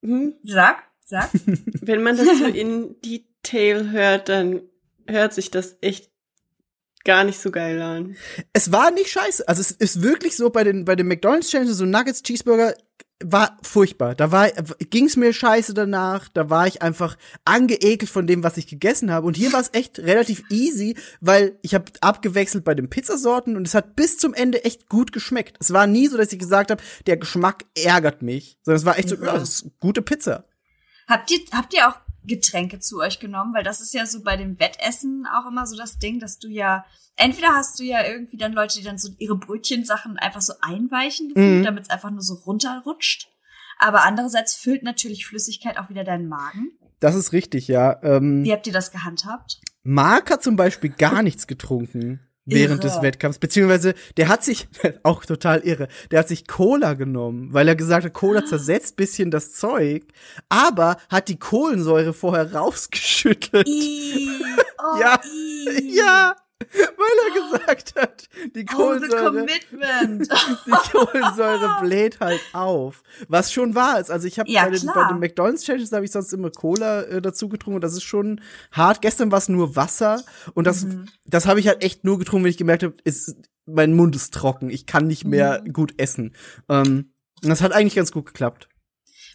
hm, 0.03 0.33
Sag, 0.43 0.77
sag. 1.05 1.29
wenn 1.81 2.01
man 2.01 2.17
das 2.17 2.39
so 2.39 2.45
in 2.45 2.95
Detail 3.05 3.91
hört, 3.91 4.29
dann 4.29 4.61
hört 5.07 5.33
sich 5.33 5.51
das 5.51 5.77
echt 5.81 6.08
gar 7.03 7.23
nicht 7.23 7.39
so 7.39 7.51
geil 7.51 7.81
an. 7.81 8.15
Es 8.53 8.71
war 8.71 8.91
nicht 8.91 9.09
scheiße. 9.09 9.47
Also 9.47 9.61
es 9.61 9.71
ist 9.71 10.01
wirklich 10.01 10.35
so 10.35 10.49
bei 10.49 10.63
den, 10.63 10.85
bei 10.85 10.95
den 10.95 11.07
McDonalds 11.07 11.49
Challenges, 11.49 11.77
so 11.77 11.85
Nuggets, 11.85 12.23
Cheeseburger, 12.23 12.73
war 13.21 13.57
furchtbar. 13.63 14.15
Da 14.15 14.31
war, 14.31 14.49
ging's 14.89 15.17
mir 15.17 15.33
scheiße 15.33 15.73
danach. 15.73 16.29
Da 16.29 16.49
war 16.49 16.67
ich 16.67 16.81
einfach 16.81 17.17
angeekelt 17.43 18.09
von 18.09 18.27
dem, 18.27 18.43
was 18.43 18.55
ich 18.57 18.67
gegessen 18.67 19.11
habe. 19.11 19.27
Und 19.27 19.35
hier 19.35 19.51
war 19.51 19.59
es 19.59 19.71
echt 19.73 19.99
relativ 19.99 20.43
easy, 20.49 20.95
weil 21.19 21.57
ich 21.61 21.73
habe 21.73 21.91
abgewechselt 21.99 22.63
bei 22.63 22.75
den 22.75 22.89
Pizzasorten 22.89 23.57
und 23.57 23.67
es 23.67 23.73
hat 23.73 23.95
bis 23.97 24.17
zum 24.17 24.33
Ende 24.33 24.63
echt 24.63 24.87
gut 24.87 25.11
geschmeckt. 25.11 25.57
Es 25.59 25.73
war 25.73 25.85
nie 25.85 26.07
so, 26.07 26.15
dass 26.17 26.31
ich 26.31 26.39
gesagt 26.39 26.71
habe, 26.71 26.81
der 27.07 27.17
Geschmack 27.17 27.65
ärgert 27.75 28.21
mich, 28.21 28.57
sondern 28.63 28.79
es 28.79 28.85
war 28.85 28.97
echt 28.97 29.09
so, 29.09 29.15
Ja. 29.15 29.25
ja, 29.25 29.33
das 29.37 29.49
ist 29.49 29.71
gute 29.79 30.01
Pizza. 30.01 30.45
Habt 31.07 31.29
ihr, 31.31 31.39
habt 31.51 31.73
ihr 31.73 31.89
auch 31.89 31.95
Getränke 32.29 32.79
zu 32.79 32.99
euch 32.99 33.19
genommen? 33.19 33.53
Weil 33.53 33.63
das 33.65 33.81
ist 33.81 33.93
ja 33.93 34.05
so 34.05 34.23
bei 34.23 34.37
dem 34.37 34.57
Wettessen 34.59 35.27
auch 35.27 35.45
immer 35.47 35.65
so 35.67 35.75
das 35.75 35.99
Ding, 35.99 36.19
dass 36.19 36.39
du 36.39 36.47
ja, 36.47 36.85
entweder 37.17 37.49
hast 37.49 37.77
du 37.79 37.83
ja 37.83 38.05
irgendwie 38.05 38.37
dann 38.37 38.53
Leute, 38.53 38.77
die 38.79 38.85
dann 38.85 38.97
so 38.97 39.09
ihre 39.17 39.35
Brötchensachen 39.35 40.17
einfach 40.17 40.41
so 40.41 40.53
einweichen, 40.61 41.33
Mhm. 41.35 41.63
damit 41.63 41.83
es 41.83 41.89
einfach 41.89 42.11
nur 42.11 42.21
so 42.21 42.35
runterrutscht. 42.35 43.27
Aber 43.77 44.03
andererseits 44.05 44.55
füllt 44.55 44.83
natürlich 44.83 45.25
Flüssigkeit 45.25 45.77
auch 45.77 45.89
wieder 45.89 46.05
deinen 46.05 46.29
Magen. 46.29 46.71
Das 47.01 47.15
ist 47.15 47.33
richtig, 47.33 47.67
ja. 47.67 48.01
Ähm, 48.03 48.43
Wie 48.43 48.51
habt 48.53 48.67
ihr 48.67 48.73
das 48.73 48.91
gehandhabt? 48.91 49.59
Mark 49.83 50.31
hat 50.31 50.43
zum 50.43 50.55
Beispiel 50.55 50.89
gar 50.89 51.23
nichts 51.23 51.47
getrunken 51.47 52.19
während 52.49 52.83
Irre. 52.83 52.93
des 52.93 53.01
Wettkampfs, 53.01 53.39
beziehungsweise 53.39 53.93
der 54.17 54.27
hat 54.27 54.43
sich, 54.43 54.67
auch 55.03 55.25
total 55.25 55.59
irre, 55.61 55.87
der 56.11 56.19
hat 56.19 56.27
sich 56.27 56.47
Cola 56.47 56.93
genommen, 56.93 57.49
weil 57.53 57.67
er 57.67 57.75
gesagt 57.75 58.05
hat, 58.05 58.11
Ah. 58.15 58.19
Cola 58.19 58.45
zersetzt 58.45 58.95
bisschen 58.95 59.31
das 59.31 59.53
Zeug, 59.53 60.03
aber 60.49 60.97
hat 61.09 61.27
die 61.29 61.37
Kohlensäure 61.39 62.13
vorher 62.13 62.53
rausgeschüttet. 62.53 63.67
I, 63.67 64.29
oh, 64.77 64.99
Ja, 64.99 65.19
I. 65.25 65.95
Ja, 65.97 66.35
weil 66.61 67.17
er 67.27 67.49
gesagt 67.57 67.95
hat, 67.95 68.29
die 68.55 68.65
Oh, 68.71 68.75
Kohlensäure, 68.75 69.25
commitment. 69.31 70.27
die 70.65 70.71
Kohlensäure 70.91 71.77
bläht 71.81 72.19
halt 72.19 72.41
auf. 72.53 73.01
Was 73.27 73.51
schon 73.53 73.75
wahr 73.75 73.99
ist. 73.99 74.11
Also 74.11 74.27
ich 74.27 74.39
habe 74.39 74.49
Ja, 74.49 74.65
bei, 74.65 74.77
bei 74.93 75.07
den 75.07 75.19
McDonald's 75.19 75.63
Challenges 75.63 75.91
habe 75.91 76.05
ich 76.05 76.11
sonst 76.11 76.33
immer 76.33 76.51
Cola 76.51 77.03
äh, 77.03 77.21
dazu 77.21 77.47
getrunken 77.49 77.75
und 77.75 77.81
das 77.81 77.93
ist 77.93 78.03
schon 78.03 78.41
hart. 78.71 79.01
Gestern 79.01 79.31
war 79.31 79.37
es 79.37 79.49
nur 79.49 79.75
Wasser 79.75 80.21
und 80.53 80.65
das 80.67 80.83
Mhm. 80.83 81.07
das 81.25 81.45
habe 81.45 81.59
ich 81.59 81.67
halt 81.67 81.83
echt 81.83 82.03
nur 82.03 82.19
getrunken, 82.19 82.43
wenn 82.45 82.51
ich 82.51 82.57
gemerkt 82.57 82.83
habe, 82.83 82.95
ist 83.03 83.35
mein 83.65 83.93
Mund 83.95 84.15
ist 84.15 84.33
trocken, 84.33 84.69
ich 84.69 84.85
kann 84.85 85.07
nicht 85.07 85.25
mehr 85.25 85.61
Mhm. 85.63 85.73
gut 85.73 85.93
essen. 85.99 86.35
Ähm, 86.67 87.13
und 87.43 87.49
das 87.49 87.61
hat 87.61 87.71
eigentlich 87.71 87.95
ganz 87.95 88.11
gut 88.11 88.25
geklappt. 88.25 88.67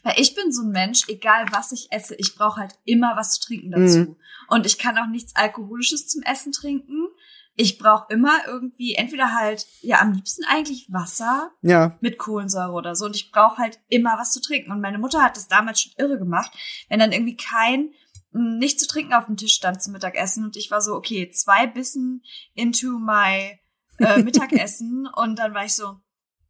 Weil 0.02 0.14
ich 0.18 0.34
bin 0.34 0.52
so 0.52 0.62
ein 0.62 0.70
Mensch, 0.70 1.04
egal 1.08 1.46
was 1.52 1.72
ich 1.72 1.88
esse, 1.90 2.14
ich 2.16 2.34
brauche 2.34 2.60
halt 2.60 2.74
immer 2.84 3.16
was 3.16 3.32
zu 3.38 3.46
trinken 3.46 3.70
dazu. 3.70 3.98
Mhm. 4.00 4.16
Und 4.48 4.66
ich 4.66 4.76
kann 4.78 4.98
auch 4.98 5.06
nichts 5.06 5.34
Alkoholisches 5.34 6.08
zum 6.08 6.22
Essen 6.22 6.52
trinken. 6.52 7.06
Ich 7.56 7.78
brauche 7.78 8.12
immer 8.12 8.46
irgendwie, 8.46 8.94
entweder 8.94 9.32
halt, 9.32 9.66
ja, 9.80 10.00
am 10.00 10.12
liebsten 10.12 10.44
eigentlich 10.44 10.88
Wasser 10.90 11.52
Ja, 11.62 11.96
mit 12.00 12.18
Kohlensäure 12.18 12.72
oder 12.72 12.96
so. 12.96 13.04
Und 13.06 13.14
ich 13.14 13.30
brauche 13.30 13.58
halt 13.58 13.78
immer 13.88 14.18
was 14.18 14.32
zu 14.32 14.40
trinken. 14.40 14.72
Und 14.72 14.80
meine 14.80 14.98
Mutter 14.98 15.22
hat 15.22 15.36
das 15.36 15.46
damals 15.48 15.80
schon 15.82 15.92
irre 15.96 16.18
gemacht, 16.18 16.50
wenn 16.88 16.98
dann 16.98 17.12
irgendwie 17.12 17.36
kein 17.36 17.90
mh, 18.32 18.58
nicht 18.58 18.80
zu 18.80 18.86
trinken 18.88 19.12
auf 19.14 19.26
dem 19.26 19.36
Tisch 19.36 19.54
stand 19.54 19.82
zum 19.82 19.92
Mittagessen. 19.92 20.44
Und 20.44 20.56
ich 20.56 20.70
war 20.70 20.80
so, 20.80 20.94
okay, 20.94 21.30
zwei 21.30 21.66
Bissen 21.68 22.22
into 22.54 22.98
my 22.98 23.58
äh, 23.98 24.18
Mittagessen. 24.22 25.08
und 25.14 25.38
dann 25.38 25.54
war 25.54 25.64
ich 25.64 25.74
so, 25.74 25.96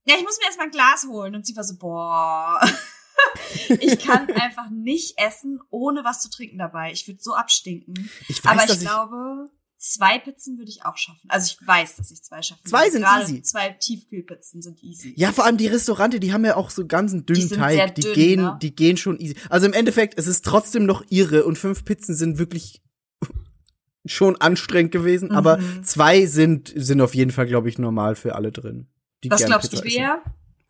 ja, 0.06 0.16
ich 0.16 0.23
muss 0.25 0.38
mir 0.38 0.46
erstmal 0.46 0.66
ein 0.68 0.73
Glas 0.73 1.06
holen. 1.06 1.34
Und 1.34 1.46
sie 1.46 1.56
war 1.56 1.64
so, 1.64 1.76
boah. 1.76 2.61
ich 3.68 3.99
kann 4.04 4.30
einfach 4.32 4.70
nicht 4.70 5.18
essen, 5.18 5.61
ohne 5.70 6.02
was 6.04 6.20
zu 6.20 6.30
trinken 6.30 6.58
dabei. 6.58 6.92
Ich 6.92 7.06
würde 7.06 7.20
so 7.23 7.34
abstinken. 7.34 8.11
ich 8.28 8.44
weiß, 8.44 8.52
Aber 8.52 8.64
ich 8.64 8.70
ich 8.73 8.80
glaube, 8.80 9.50
zwei 9.93 10.19
Pizzen 10.19 10.57
würde 10.59 10.71
ich 10.71 10.85
auch 10.85 10.97
schaffen. 10.97 11.29
Also 11.29 11.55
ich 11.61 11.67
weiß, 11.67 11.97
dass 11.97 12.11
ich 12.11 12.23
zwei 12.23 12.41
schaffen 12.43 12.64
Zwei 12.67 12.81
würde. 12.85 12.93
sind 12.93 13.03
Gerade 13.03 13.23
easy. 13.25 13.43
Zwei 13.43 13.69
Tiefkühlpizzen 13.71 14.62
sind 14.62 14.83
easy. 14.83 15.12
Ja, 15.17 15.33
vor 15.33 15.45
allem 15.45 15.57
die 15.59 15.67
Restaurante, 15.67 16.21
die 16.21 16.33
haben 16.33 16.45
ja 16.45 16.57
auch 16.57 16.71
so 16.71 16.87
ganz 16.87 17.12
einen 17.12 17.26
dünnen 17.26 17.49
sind 17.49 17.59
Teig. 17.59 17.73
sehr 17.75 17.91
die 17.91 18.00
dünn, 18.00 18.12
gehen, 18.14 18.41
ne? 18.43 18.59
die 18.62 18.75
gehen 18.75 18.97
schon 18.97 19.19
easy. 19.21 19.37
Also 19.50 19.67
im 19.67 19.73
Endeffekt, 19.73 20.19
es 20.19 20.26
ist 20.26 20.45
trotzdem 20.45 20.87
noch 20.87 21.05
irre 21.11 21.45
und 21.45 21.59
fünf 21.59 21.85
Pizzen 21.85 22.14
sind 22.14 22.38
wirklich 22.38 22.83
schon 24.07 24.37
anstrengend 24.41 24.93
gewesen, 24.93 25.29
Mhm. 25.31 25.37
aber 25.37 25.59
zwei 25.83 26.26
sind 26.26 26.73
sind 26.75 27.00
auf 27.00 27.14
jeden 27.14 27.31
Fall, 27.31 27.47
glaube 27.47 27.69
ich, 27.69 27.79
normal 27.79 28.14
für 28.17 28.35
alle 28.35 28.53
drin. 28.53 28.88
Die 29.23 29.31
Was 29.31 29.45
glaubst 29.45 29.73
du, 29.73 29.81
Pizza. 29.81 29.97
Bea? 29.99 30.23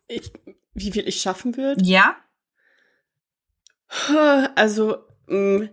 Ich, 0.07 0.31
wie 0.73 0.91
viel 0.91 1.07
ich 1.07 1.21
schaffen 1.21 1.55
würde? 1.57 1.83
Ja? 1.83 2.15
Also, 4.55 4.97
mh, 5.27 5.69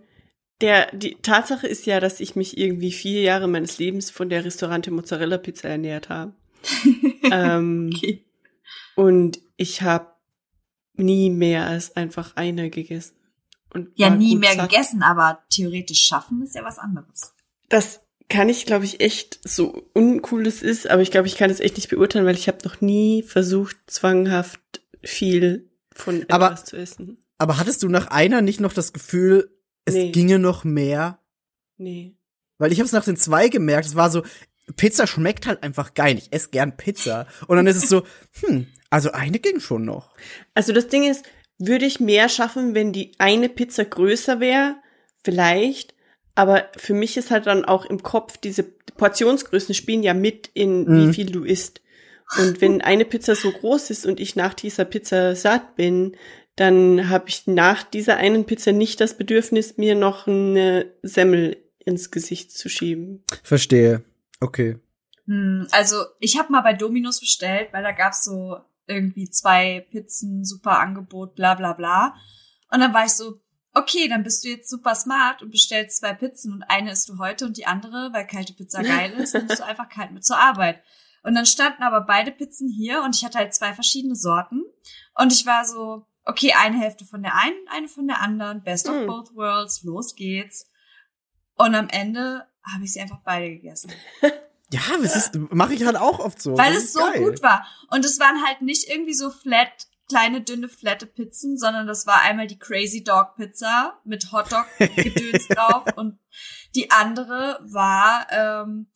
der, 0.63 0.89
die 0.95 1.15
Tatsache 1.21 1.67
ist 1.67 1.85
ja, 1.85 1.99
dass 1.99 2.19
ich 2.19 2.35
mich 2.35 2.57
irgendwie 2.57 2.91
vier 2.91 3.21
Jahre 3.21 3.47
meines 3.47 3.77
Lebens 3.77 4.09
von 4.09 4.29
der 4.29 4.43
Restaurante 4.45 4.89
Mozzarella 4.91 5.37
Pizza 5.37 5.69
ernährt 5.69 6.09
habe. 6.09 6.33
ähm, 7.31 7.91
Okay. 7.93 8.25
und 8.95 9.39
ich 9.57 9.81
habe 9.81 10.07
nie 10.95 11.29
mehr 11.29 11.67
als 11.67 11.95
einfach 11.95 12.35
eine 12.35 12.69
gegessen. 12.69 13.15
Und 13.73 13.89
Ja, 13.95 14.09
nie 14.09 14.35
mehr 14.35 14.53
satt. 14.53 14.69
gegessen, 14.69 15.01
aber 15.03 15.43
theoretisch 15.49 16.03
schaffen 16.03 16.41
ist 16.43 16.55
ja 16.55 16.63
was 16.63 16.77
anderes. 16.79 17.33
Das 17.69 18.01
kann 18.29 18.47
ich, 18.49 18.65
glaube 18.65 18.85
ich, 18.85 19.01
echt 19.01 19.39
so 19.43 19.83
uncool 19.93 20.43
das 20.43 20.61
ist, 20.61 20.87
aber 20.89 21.01
ich 21.01 21.11
glaube, 21.11 21.27
ich 21.27 21.35
kann 21.35 21.49
es 21.49 21.59
echt 21.59 21.75
nicht 21.77 21.89
beurteilen, 21.89 22.25
weil 22.25 22.35
ich 22.35 22.47
habe 22.47 22.59
noch 22.63 22.81
nie 22.81 23.23
versucht, 23.23 23.75
zwanghaft 23.87 24.59
viel 25.03 25.69
von 25.93 26.23
Aber- 26.29 26.47
etwas 26.47 26.65
zu 26.65 26.77
essen. 26.77 27.17
Aber 27.39 27.57
hattest 27.57 27.83
du 27.83 27.89
nach 27.89 28.07
einer 28.07 28.41
nicht 28.41 28.59
noch 28.61 28.73
das 28.73 28.93
Gefühl, 28.93 29.49
es 29.85 29.93
Nee. 29.95 30.11
ginge 30.11 30.39
noch 30.39 30.63
mehr? 30.63 31.19
Nee. 31.77 32.15
Weil 32.57 32.71
ich 32.71 32.79
habe 32.79 32.85
es 32.85 32.91
nach 32.93 33.03
den 33.05 33.17
zwei 33.17 33.49
gemerkt, 33.49 33.87
es 33.87 33.95
war 33.95 34.09
so, 34.09 34.23
Pizza 34.77 35.07
schmeckt 35.07 35.45
halt 35.47 35.61
einfach 35.63 35.93
geil. 35.93 36.17
Ich 36.17 36.31
esse 36.31 36.49
gern 36.49 36.77
Pizza. 36.77 37.27
Und 37.47 37.57
dann 37.57 37.67
ist 37.67 37.75
es 37.77 37.89
so, 37.89 38.03
hm, 38.41 38.67
also 38.89 39.11
eine 39.11 39.39
ging 39.39 39.59
schon 39.59 39.83
noch. 39.85 40.13
Also 40.53 40.71
das 40.71 40.87
Ding 40.87 41.03
ist, 41.09 41.25
würde 41.57 41.85
ich 41.85 41.99
mehr 41.99 42.29
schaffen, 42.29 42.73
wenn 42.75 42.93
die 42.93 43.11
eine 43.17 43.49
Pizza 43.49 43.83
größer 43.85 44.39
wäre? 44.39 44.75
Vielleicht. 45.23 45.93
Aber 46.35 46.65
für 46.77 46.93
mich 46.93 47.17
ist 47.17 47.29
halt 47.31 47.45
dann 47.45 47.65
auch 47.65 47.85
im 47.85 48.01
Kopf, 48.03 48.37
diese 48.37 48.63
Portionsgrößen 48.63 49.75
spielen 49.75 50.03
ja 50.03 50.13
mit 50.13 50.49
in, 50.53 50.83
Mhm. 50.85 51.09
wie 51.09 51.13
viel 51.13 51.25
du 51.31 51.43
isst. 51.43 51.81
Und 52.39 52.61
wenn 52.61 52.81
eine 52.81 53.05
Pizza 53.05 53.35
so 53.35 53.51
groß 53.51 53.89
ist 53.91 54.05
und 54.05 54.19
ich 54.19 54.35
nach 54.35 54.53
dieser 54.53 54.85
Pizza 54.85 55.35
satt 55.35 55.75
bin, 55.75 56.15
dann 56.55 57.09
habe 57.09 57.29
ich 57.29 57.47
nach 57.47 57.83
dieser 57.83 58.17
einen 58.17 58.45
Pizza 58.45 58.71
nicht 58.71 59.01
das 59.01 59.17
Bedürfnis, 59.17 59.77
mir 59.77 59.95
noch 59.95 60.27
eine 60.27 60.93
Semmel 61.01 61.57
ins 61.79 62.11
Gesicht 62.11 62.51
zu 62.51 62.69
schieben. 62.69 63.23
Verstehe. 63.43 64.03
Okay. 64.39 64.79
Hm, 65.25 65.67
also 65.71 66.03
ich 66.19 66.37
habe 66.37 66.51
mal 66.51 66.61
bei 66.61 66.73
Dominos 66.73 67.19
bestellt, 67.19 67.69
weil 67.71 67.83
da 67.83 67.91
gab's 67.91 68.23
so 68.23 68.57
irgendwie 68.87 69.29
zwei 69.29 69.85
Pizzen, 69.91 70.43
super 70.43 70.79
Angebot, 70.79 71.35
bla 71.35 71.55
bla 71.55 71.73
bla. 71.73 72.15
Und 72.69 72.79
dann 72.81 72.93
war 72.93 73.05
ich 73.05 73.13
so, 73.13 73.39
okay, 73.73 74.07
dann 74.07 74.23
bist 74.23 74.43
du 74.43 74.49
jetzt 74.49 74.69
super 74.69 74.93
smart 74.95 75.41
und 75.41 75.51
bestellst 75.51 75.99
zwei 75.99 76.13
Pizzen 76.13 76.53
und 76.53 76.63
eine 76.63 76.91
isst 76.91 77.09
du 77.09 77.17
heute 77.17 77.45
und 77.45 77.57
die 77.57 77.65
andere, 77.65 78.09
weil 78.13 78.27
kalte 78.27 78.53
Pizza 78.53 78.83
geil 78.83 79.11
ist, 79.17 79.33
nimmst 79.33 79.59
du 79.59 79.65
einfach 79.65 79.89
kalt 79.89 80.11
mit 80.11 80.25
zur 80.25 80.37
Arbeit. 80.37 80.81
Und 81.23 81.35
dann 81.35 81.45
standen 81.45 81.83
aber 81.83 82.01
beide 82.01 82.31
Pizzen 82.31 82.69
hier 82.69 83.01
und 83.03 83.15
ich 83.15 83.23
hatte 83.23 83.37
halt 83.37 83.53
zwei 83.53 83.73
verschiedene 83.73 84.15
Sorten. 84.15 84.63
Und 85.15 85.31
ich 85.31 85.45
war 85.45 85.63
so, 85.65 86.05
okay, 86.25 86.53
eine 86.57 86.79
Hälfte 86.79 87.05
von 87.05 87.21
der 87.23 87.35
einen, 87.35 87.55
eine 87.69 87.87
von 87.87 88.07
der 88.07 88.21
anderen, 88.21 88.63
best 88.63 88.87
of 88.89 88.95
Hm. 88.95 89.07
both 89.07 89.35
worlds, 89.35 89.83
los 89.83 90.15
geht's. 90.15 90.69
Und 91.55 91.75
am 91.75 91.89
Ende 91.89 92.45
habe 92.73 92.83
ich 92.83 92.93
sie 92.93 93.01
einfach 93.01 93.21
beide 93.23 93.49
gegessen. 93.49 93.91
Ja, 94.71 94.81
das 94.99 95.15
ist, 95.15 95.35
mache 95.51 95.75
ich 95.75 95.85
halt 95.85 95.97
auch 95.97 96.17
oft 96.17 96.41
so. 96.41 96.57
Weil 96.57 96.73
Das 96.73 96.85
es 96.85 96.93
so 96.93 96.99
geil. 97.01 97.21
gut 97.23 97.43
war. 97.43 97.63
Und 97.91 98.03
es 98.05 98.19
waren 98.19 98.43
halt 98.43 98.63
nicht 98.63 98.89
irgendwie 98.89 99.13
so 99.13 99.29
flat, 99.29 99.69
kleine, 100.09 100.41
dünne, 100.41 100.67
flatte 100.67 101.05
Pizzen, 101.05 101.59
sondern 101.59 101.85
das 101.85 102.07
war 102.07 102.21
einmal 102.23 102.47
die 102.47 102.57
Crazy 102.57 103.03
Dog 103.03 103.35
Pizza 103.35 103.99
mit 104.03 104.31
Hotdog-Gedöns 104.31 105.47
drauf 105.49 105.83
und 105.95 106.17
die 106.73 106.89
andere 106.89 107.59
war 107.65 108.25
ähm, 108.31 108.87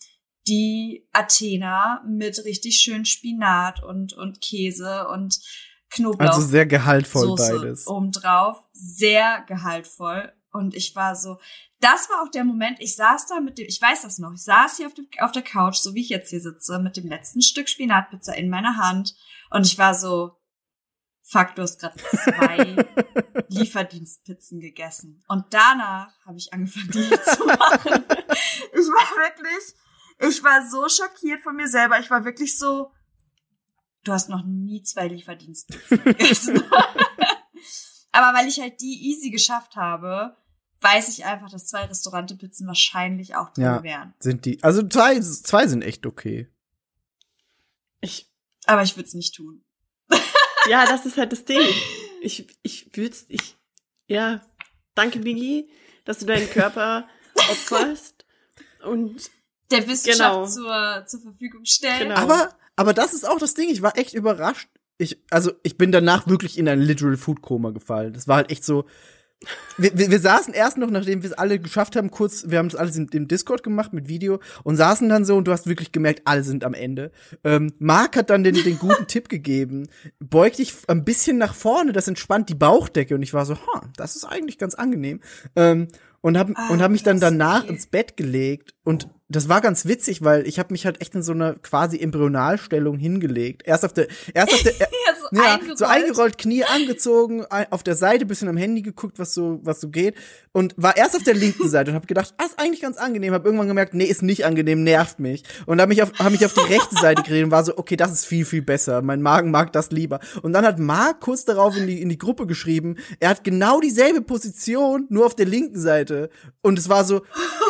die 0.48 1.08
Athena 1.14 2.02
mit 2.08 2.44
richtig 2.44 2.78
schön 2.80 3.06
Spinat 3.06 3.84
und, 3.84 4.14
und 4.14 4.42
Käse 4.42 5.08
und 5.10 5.38
Knoblauch. 5.90 6.28
Also 6.28 6.42
sehr 6.42 6.66
gehaltvoll 6.66 7.28
Soße 7.28 7.60
beides. 7.60 7.88
obendrauf. 7.88 8.64
Sehr 8.74 9.44
gehaltvoll. 9.48 10.34
Und 10.52 10.76
ich 10.76 10.96
war 10.96 11.16
so, 11.16 11.38
das 11.80 12.10
war 12.10 12.24
auch 12.24 12.32
der 12.32 12.44
Moment, 12.44 12.80
ich 12.80 12.96
saß 12.96 13.28
da 13.28 13.40
mit 13.40 13.58
dem, 13.58 13.68
ich 13.68 13.82
weiß 13.82 14.02
das 14.02 14.18
noch, 14.18 14.34
ich 14.34 14.44
saß 14.44 14.78
hier 14.78 14.88
auf, 14.88 14.94
dem, 14.94 15.08
auf 15.20 15.32
der 15.32 15.44
Couch, 15.44 15.76
so 15.76 15.94
wie 15.94 16.02
ich 16.02 16.10
jetzt 16.10 16.30
hier 16.30 16.42
sitze, 16.42 16.80
mit 16.80 16.98
dem 16.98 17.08
letzten 17.08 17.42
Stück 17.42 17.70
Spinatpizza 17.70 18.34
in 18.34 18.50
meiner 18.50 18.78
Hand. 18.78 19.16
Und 19.52 19.66
ich 19.66 19.78
war 19.78 19.94
so, 19.94 20.32
fuck, 21.22 21.56
du 21.56 21.62
hast 21.62 21.80
gerade 21.80 21.98
zwei 21.98 22.86
Lieferdienstpizzen 23.50 24.60
gegessen. 24.60 25.24
Und 25.28 25.46
danach 25.52 26.14
habe 26.26 26.38
ich 26.38 26.54
angefangen, 26.54 26.92
die 26.92 27.10
zu 27.10 27.46
machen. 27.46 28.04
Ich 28.74 28.86
war 28.88 29.18
wirklich, 29.18 29.74
ich 30.30 30.44
war 30.44 30.68
so 30.70 30.88
schockiert 30.88 31.42
von 31.42 31.56
mir 31.56 31.68
selber. 31.68 32.00
Ich 32.00 32.10
war 32.12 32.24
wirklich 32.24 32.58
so, 32.58 32.92
du 34.08 34.14
hast 34.14 34.30
noch 34.30 34.44
nie 34.46 34.82
zwei 34.84 35.08
Lieferdienstpizzen 35.08 36.04
gegessen. 36.04 36.64
Aber 38.12 38.38
weil 38.38 38.48
ich 38.48 38.60
halt 38.60 38.82
die 38.82 39.10
easy 39.10 39.30
geschafft 39.30 39.76
habe, 39.76 40.36
weiß 40.82 41.10
ich 41.10 41.26
einfach, 41.26 41.50
dass 41.50 41.68
zwei 41.68 41.86
Restaurantepizzen 41.86 42.66
wahrscheinlich 42.68 43.36
auch 43.36 43.52
drin 43.52 43.64
Ja. 43.66 43.84
wären. 43.84 44.14
Sind 44.20 44.46
die. 44.46 44.64
Also 44.64 44.88
zwei, 44.88 45.20
zwei 45.20 45.68
sind 45.68 45.84
echt 45.84 46.06
okay. 46.06 46.50
Ich, 48.02 48.32
Aber 48.66 48.84
ich 48.84 48.96
würde 48.96 49.08
es 49.08 49.14
nicht 49.14 49.36
tun. 49.36 49.64
ja, 50.70 50.86
das 50.86 51.06
ist 51.06 51.18
halt 51.18 51.32
das 51.32 51.46
Ding. 51.46 51.60
Ich, 52.22 52.48
ich 52.64 52.96
würde 52.96 53.16
ich, 53.28 53.58
ja, 54.08 54.42
danke 54.96 55.20
Biggie, 55.20 55.70
dass 56.06 56.20
du 56.20 56.26
deinen 56.26 56.50
Körper 56.50 57.08
opferst 57.36 58.26
und 58.86 59.30
Der 59.72 59.88
Wissenschaft 59.88 60.18
Genau. 60.18 60.46
zur, 60.46 61.06
zur 61.08 61.22
Verfügung 61.22 61.66
stellen. 61.66 62.10
Genau. 62.10 62.16
Aber, 62.16 62.50
aber 62.76 62.94
das 62.94 63.14
ist 63.14 63.28
auch 63.28 63.40
das 63.40 63.54
Ding. 63.54 63.70
Ich 63.70 63.82
war 63.82 63.98
echt 63.98 64.14
überrascht. 64.14 64.70
Ich, 64.98 65.22
also, 65.30 65.52
ich 65.64 65.78
bin 65.78 65.92
danach 65.92 66.28
wirklich 66.28 66.58
in 66.58 66.68
ein 66.68 66.82
literal 66.82 67.18
Food 67.18 67.42
Coma 67.42 67.70
gefallen. 67.72 68.14
Das 68.14 68.28
war 68.28 68.38
halt 68.38 68.52
echt 68.52 68.66
so, 68.66 68.86
wir, 69.78 69.96
wir, 69.96 70.10
wir 70.10 70.20
saßen 70.20 70.54
erst 70.54 70.78
noch, 70.80 70.90
nachdem 70.90 71.22
wir 71.22 71.30
es 71.30 71.38
alle 71.38 71.60
geschafft 71.60 71.96
haben, 71.96 72.10
kurz, 72.10 72.46
wir 72.48 72.58
haben 72.58 72.70
das 72.70 72.80
alles 72.80 72.96
im, 72.96 73.08
im 73.12 73.28
Discord 73.28 73.62
gemacht 73.62 73.94
mit 73.94 74.08
Video 74.08 74.40
und 74.64 74.76
saßen 74.78 75.08
dann 75.08 75.26
so 75.26 75.36
und 75.36 75.48
du 75.48 75.52
hast 75.52 75.68
wirklich 75.68 75.92
gemerkt, 75.92 76.24
alle 76.26 76.44
sind 76.44 76.64
am 76.64 76.74
Ende. 76.74 77.12
Ähm, 77.44 77.72
Marc 77.78 78.16
hat 78.18 78.32
dann 78.32 78.44
den, 78.44 78.56
den 78.56 78.80
guten 78.80 79.06
Tipp 79.08 79.30
gegeben, 79.30 79.88
beug 80.20 80.54
dich 80.54 80.74
ein 80.88 81.06
bisschen 81.06 81.38
nach 81.38 81.54
vorne, 81.54 81.92
das 81.92 82.08
entspannt 82.08 82.50
die 82.50 82.56
Bauchdecke 82.56 83.14
und 83.14 83.22
ich 83.22 83.34
war 83.36 83.46
so, 83.46 83.56
ha, 83.56 83.82
das 83.96 84.16
ist 84.16 84.24
eigentlich 84.26 84.58
ganz 84.58 84.74
angenehm. 84.74 85.22
Ähm, 85.56 85.88
und 86.28 86.38
hab, 86.38 86.50
Ah, 86.56 86.70
und 86.70 86.82
hab 86.82 86.92
mich 86.92 87.04
dann 87.04 87.20
danach 87.22 87.64
okay. 87.64 87.72
ins 87.72 87.88
Bett 87.88 88.18
gelegt 88.18 88.74
und 88.84 89.08
das 89.30 89.50
war 89.50 89.60
ganz 89.60 89.86
witzig, 89.86 90.24
weil 90.24 90.48
ich 90.48 90.58
habe 90.60 90.74
mich 90.74 90.86
halt 90.86 91.02
echt 91.02 91.14
in 91.14 91.22
so 91.22 91.34
einer 91.34 91.56
quasi 91.56 92.00
Embryonalstellung 92.00 92.98
hingelegt. 92.98 93.64
Erst 93.66 93.84
auf 93.84 93.92
der, 93.94 94.08
erst 94.34 94.54
auf 94.54 94.64
der, 94.64 94.74
Ja, 94.80 94.88
so 95.20 95.36
ja, 95.36 95.54
eingerollt. 95.56 95.78
so 95.78 95.86
eingerollt, 95.86 96.38
Knie 96.38 96.64
angezogen, 96.64 97.46
auf 97.70 97.84
der 97.84 97.96
Seite, 97.96 98.26
bisschen 98.26 98.48
am 98.48 98.56
Handy 98.58 98.82
geguckt, 98.82 99.20
was 99.20 99.34
so, 99.34 99.60
was 99.64 99.82
so 99.82 99.90
geht. 99.90 100.16
Und 100.58 100.74
war 100.76 100.98
erst 100.98 101.16
auf 101.16 101.22
der 101.22 101.36
linken 101.36 101.70
Seite 101.70 101.92
und 101.92 101.96
habe 101.96 102.08
gedacht, 102.08 102.34
ah, 102.38 102.44
ist 102.44 102.58
eigentlich 102.58 102.82
ganz 102.82 102.98
angenehm. 102.98 103.32
Hab 103.32 103.46
irgendwann 103.46 103.68
gemerkt, 103.68 103.94
nee, 103.94 104.06
ist 104.06 104.24
nicht 104.24 104.44
angenehm, 104.44 104.84
nervt 104.84 105.20
mich. 105.20 105.44
Und 105.68 105.80
habe 105.80 105.90
mich 105.90 106.02
auf, 106.02 106.12
hab 106.18 106.32
mich 106.32 106.44
auf 106.48 106.54
die 106.54 106.74
rechte 106.74 106.96
Seite 106.96 107.22
geredet 107.22 107.46
und 107.46 107.52
war 107.52 107.64
so, 107.64 107.78
okay, 107.78 107.96
das 107.96 108.12
ist 108.12 108.26
viel, 108.26 108.44
viel 108.44 108.64
besser. 108.64 109.04
Mein 109.04 109.22
Magen 109.22 109.52
mag 109.52 109.72
das 109.72 109.92
lieber. 109.92 110.20
Und 110.42 110.54
dann 110.54 110.66
hat 110.66 110.80
Marc 110.80 111.22
kurz 111.22 111.46
darauf 111.46 111.78
in 111.78 111.86
die, 111.86 112.02
in 112.02 112.10
die 112.10 112.18
Gruppe 112.18 112.48
geschrieben, 112.48 112.96
er 113.20 113.30
hat 113.30 113.44
genau 113.44 113.80
dieselbe 113.80 114.22
Position, 114.22 115.06
nur 115.10 115.28
auf 115.28 115.36
der 115.36 115.46
linken 115.46 115.80
Seite. 115.80 116.32
Und 116.64 116.80
es 116.80 116.90
war 116.90 117.06
so, 117.06 117.22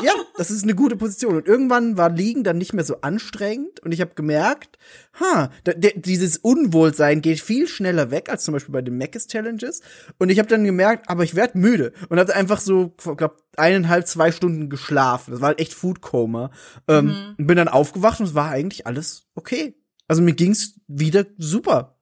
ja, 0.02 0.14
das 0.38 0.50
ist 0.50 0.64
eine 0.64 0.74
gute 0.74 0.96
Position. 0.96 1.36
Und 1.36 1.46
irgendwann 1.46 1.98
war 1.98 2.10
Liegen 2.10 2.46
dann 2.46 2.58
nicht 2.58 2.74
mehr 2.74 2.86
so 2.86 3.02
anstrengend 3.02 3.82
und 3.82 3.92
ich 3.92 4.00
habe 4.00 4.12
gemerkt, 4.16 4.80
ha, 5.20 5.52
dieses 5.96 6.38
Unwohlsein 6.38 7.22
geht 7.22 7.42
viel 7.42 7.68
schneller 7.68 8.12
weg 8.12 8.30
als 8.30 8.46
zum 8.46 8.54
Beispiel 8.54 8.72
bei 8.72 8.82
den 8.82 8.98
Macis 8.98 9.28
Challenges. 9.28 9.82
Und 10.20 10.30
ich 10.30 10.40
habe 10.40 10.48
dann 10.48 10.64
gemerkt, 10.64 11.10
aber 11.10 11.26
ich 11.26 11.36
werd 11.36 11.56
müde 11.56 11.92
und 12.08 12.18
hatte 12.18 12.34
einfach 12.34 12.62
so, 12.62 12.77
glaub, 12.86 13.38
eineinhalb, 13.56 14.08
zwei 14.08 14.32
Stunden 14.32 14.70
geschlafen. 14.70 15.32
Das 15.32 15.42
war 15.42 15.50
halt 15.50 15.60
echt 15.60 15.74
Food 15.74 16.02
Coma. 16.02 16.52
Ähm, 16.88 17.36
und 17.38 17.48
bin 17.48 17.58
dann 17.58 17.68
aufgewacht 17.68 18.20
und 18.20 18.28
es 18.28 18.36
war 18.36 18.50
eigentlich 18.50 18.88
alles 18.88 19.28
okay. 19.36 19.76
Also 20.08 20.22
mir 20.22 20.34
ging's 20.34 20.80
wieder 20.88 21.26
super. 21.38 21.98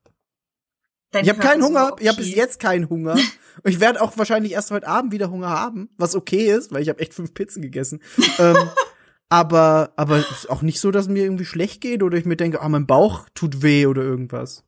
Dein 1.11 1.23
Ich 1.23 1.29
habe 1.29 1.39
keinen 1.39 1.63
Hunger, 1.63 1.95
ich 1.99 2.07
habe 2.07 2.17
okay. 2.19 2.27
bis 2.27 2.35
jetzt 2.35 2.59
keinen 2.59 2.89
Hunger. 2.89 3.15
Und 3.63 3.71
ich 3.71 3.79
werde 3.79 4.01
auch 4.01 4.17
wahrscheinlich 4.17 4.51
erst 4.51 4.71
heute 4.71 4.85
Abend 4.85 5.13
wieder 5.13 5.31
Hunger 5.31 5.49
haben, 5.49 5.87
was 5.97 6.13
okay 6.13 6.51
ist, 6.51 6.73
weil 6.73 6.81
ich 6.81 6.89
habe 6.89 6.99
echt 6.99 7.13
fünf 7.13 7.33
Pizzen 7.33 7.61
gegessen. 7.61 8.01
ähm, 8.37 8.57
aber 9.29 9.93
aber 9.95 10.17
es 10.17 10.29
ist 10.29 10.49
auch 10.49 10.61
nicht 10.61 10.81
so, 10.81 10.91
dass 10.91 11.07
mir 11.07 11.23
irgendwie 11.23 11.45
schlecht 11.45 11.79
geht 11.79 12.03
oder 12.03 12.17
ich 12.17 12.25
mir 12.25 12.35
denke, 12.35 12.61
ah, 12.61 12.67
mein 12.67 12.85
Bauch 12.85 13.29
tut 13.33 13.61
weh 13.61 13.85
oder 13.85 14.01
irgendwas. 14.01 14.65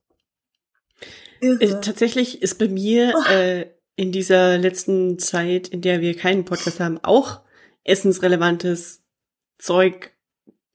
Irre. 1.41 1.61
Äh, 1.61 1.81
tatsächlich 1.81 2.41
ist 2.41 2.57
bei 2.57 2.69
mir 2.69 3.13
äh, 3.29 3.65
in 3.97 4.13
dieser 4.13 4.57
letzten 4.57 5.19
Zeit, 5.19 5.67
in 5.67 5.81
der 5.81 5.99
wir 5.99 6.15
keinen 6.15 6.45
Podcast 6.45 6.79
haben, 6.79 6.99
auch 7.03 7.41
essensrelevantes 7.83 9.03
Zeug 9.57 10.13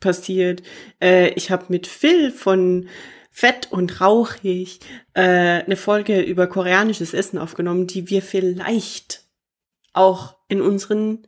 passiert. 0.01 0.63
Äh, 1.01 1.31
ich 1.31 1.51
habe 1.51 1.67
mit 1.69 1.87
Phil 1.87 2.33
von 2.33 2.89
Fett 3.31 3.71
und 3.71 4.01
Rauchig 4.01 4.81
äh, 5.15 5.23
eine 5.23 5.77
Folge 5.77 6.21
über 6.21 6.49
koreanisches 6.49 7.15
Essen 7.15 7.39
aufgenommen, 7.39 7.87
die 7.87 8.11
wir 8.11 8.21
vielleicht 8.23 9.23
auch 9.95 10.37
in 10.49 10.61
unseren 10.61 11.27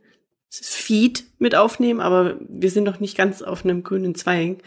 Feed 0.49 1.23
mit 1.39 1.55
aufnehmen, 1.55 2.01
aber 2.01 2.37
wir 2.47 2.69
sind 2.71 2.83
noch 2.83 2.99
nicht 2.99 3.17
ganz 3.17 3.41
auf 3.41 3.63
einem 3.63 3.83
grünen 3.83 4.15
Zweig, 4.15 4.61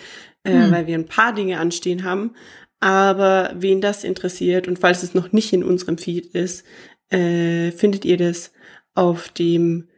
äh, 0.45 0.53
Hm. 0.53 0.73
weil 0.73 0.87
wir 0.87 0.95
ein 0.95 1.07
paar 1.07 1.35
Dinge 1.35 1.61
anstehen 1.61 2.05
haben. 2.05 2.35
Aber 2.81 3.53
wen 3.57 3.81
das 3.81 4.05
interessiert 4.05 4.69
und 4.69 4.79
falls 4.79 5.03
es 5.03 5.15
noch 5.15 5.33
nicht 5.33 5.53
in 5.53 5.65
unserem 5.65 5.99
Feed 5.99 6.27
ist, 6.27 6.65
äh, 7.11 7.71
findet 7.73 8.05
ihr 8.05 8.17
das 8.17 8.53
auf 8.95 9.29
dem 9.29 9.89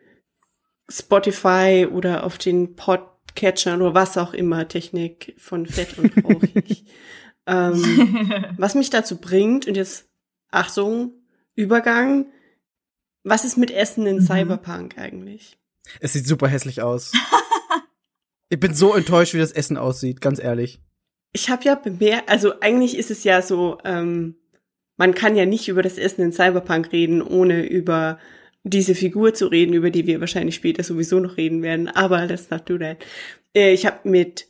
Spotify 0.89 1.87
oder 1.91 2.25
auf 2.25 2.39
den 2.39 2.75
Podcatchern 2.77 3.81
oder 3.83 3.95
was 3.95 4.19
auch 4.19 4.35
immer 4.35 4.67
Technik 4.69 5.35
von 5.39 5.67
Fett 5.67 5.99
und 5.99 6.13
Rauchig. 6.25 6.85
ähm, 7.47 8.45
was 8.59 8.75
mich 8.75 8.91
dazu 8.91 9.17
bringt, 9.19 9.67
und 9.67 9.77
jetzt 9.77 10.09
Achtung, 10.51 11.13
Übergang, 11.55 12.27
was 13.23 13.45
ist 13.45 13.57
mit 13.57 13.71
Essen 13.71 14.07
in 14.07 14.17
Mhm. 14.17 14.23
Cyberpunk 14.23 14.99
eigentlich? 14.99 15.59
Es 16.01 16.13
sieht 16.13 16.27
super 16.27 16.49
hässlich 16.49 16.83
aus. 16.83 17.13
ich 18.49 18.59
bin 18.59 18.75
so 18.75 18.95
enttäuscht, 18.95 19.35
wie 19.35 19.39
das 19.39 19.53
Essen 19.53 19.77
aussieht, 19.77 20.21
ganz 20.21 20.39
ehrlich. 20.41 20.81
Ich 21.33 21.51
habe 21.51 21.65
ja 21.65 21.75
bemerkt, 21.77 22.29
also 22.29 22.59
eigentlich 22.61 22.97
ist 22.97 23.11
es 23.11 23.23
ja 23.25 23.43
so, 23.43 23.79
ähm, 23.85 24.37
man 25.01 25.15
kann 25.15 25.35
ja 25.35 25.47
nicht 25.47 25.67
über 25.69 25.83
das 25.83 25.97
Essen 25.97 26.21
in 26.21 26.31
Cyberpunk 26.31 26.93
reden, 26.93 27.23
ohne 27.23 27.67
über 27.67 28.19
diese 28.65 28.95
Figur 28.95 29.33
zu 29.33 29.47
reden, 29.47 29.73
über 29.73 29.89
die 29.89 30.07
wir 30.07 30.21
wahrscheinlich 30.21 30.57
später 30.57 30.83
sowieso 30.83 31.21
noch 31.21 31.39
reden 31.39 31.63
werden. 31.63 31.89
Aber 31.89 32.27
let's 32.27 32.51
not 32.51 32.69
do 32.69 32.77
that. 32.77 32.99
Äh, 33.57 33.73
ich 33.73 33.87
habe 33.87 34.07
mit 34.07 34.47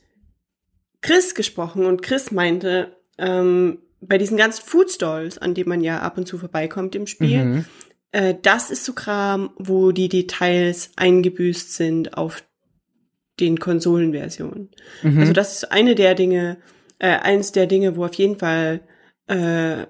Chris 0.99 1.35
gesprochen 1.35 1.85
und 1.85 2.01
Chris 2.01 2.31
meinte, 2.31 2.97
ähm, 3.17 3.77
bei 4.01 4.17
diesen 4.17 4.35
ganzen 4.35 4.65
Foodstalls, 4.65 5.37
an 5.37 5.53
denen 5.53 5.69
man 5.69 5.79
ja 5.79 6.01
ab 6.01 6.17
und 6.17 6.27
zu 6.27 6.37
vorbeikommt 6.37 6.95
im 6.95 7.07
Spiel, 7.07 7.45
Mhm. 7.45 7.65
äh, 8.11 8.35
das 8.41 8.71
ist 8.71 8.83
so 8.83 8.91
Kram, 8.91 9.51
wo 9.55 9.93
die 9.93 10.09
Details 10.09 10.91
eingebüßt 10.97 11.73
sind 11.73 12.17
auf 12.17 12.43
den 13.39 13.57
Konsolenversionen. 13.57 14.69
Mhm. 15.01 15.17
Also 15.17 15.31
das 15.31 15.53
ist 15.53 15.71
eine 15.71 15.95
der 15.95 16.13
Dinge, 16.13 16.57
äh, 16.99 17.07
eins 17.07 17.53
der 17.53 17.67
Dinge, 17.67 17.95
wo 17.95 18.03
auf 18.03 18.15
jeden 18.15 18.37
Fall 18.37 18.81
äh, 19.27 19.85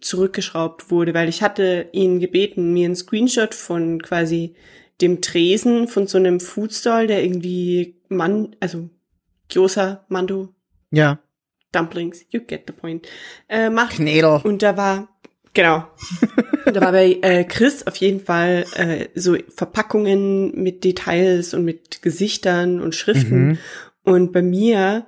zurückgeschraubt 0.00 0.90
wurde, 0.90 1.14
weil 1.14 1.28
ich 1.28 1.42
hatte 1.42 1.88
ihn 1.92 2.20
gebeten, 2.20 2.72
mir 2.72 2.86
einen 2.86 2.96
Screenshot 2.96 3.54
von 3.54 4.02
quasi 4.02 4.54
dem 5.00 5.20
Tresen 5.20 5.88
von 5.88 6.06
so 6.06 6.18
einem 6.18 6.40
Foodstall, 6.40 7.06
der 7.06 7.24
irgendwie 7.24 7.96
Man, 8.08 8.54
also 8.60 8.88
Gyoza, 9.48 10.04
Mando, 10.08 10.54
ja. 10.90 11.18
Dumplings, 11.72 12.24
you 12.30 12.40
get 12.40 12.64
the 12.66 12.72
point, 12.72 13.08
äh, 13.48 13.68
macht. 13.68 13.96
Knädel. 13.96 14.40
Und 14.44 14.62
da 14.62 14.76
war, 14.76 15.08
genau, 15.52 15.84
da 16.66 16.80
war 16.80 16.92
bei 16.92 17.18
äh, 17.22 17.44
Chris 17.44 17.86
auf 17.86 17.96
jeden 17.96 18.20
Fall 18.20 18.64
äh, 18.76 19.08
so 19.14 19.36
Verpackungen 19.48 20.52
mit 20.54 20.84
Details 20.84 21.52
und 21.52 21.64
mit 21.64 22.00
Gesichtern 22.02 22.80
und 22.80 22.94
Schriften. 22.94 23.46
Mhm. 23.46 23.58
Und 24.04 24.32
bei 24.32 24.42
mir, 24.42 25.06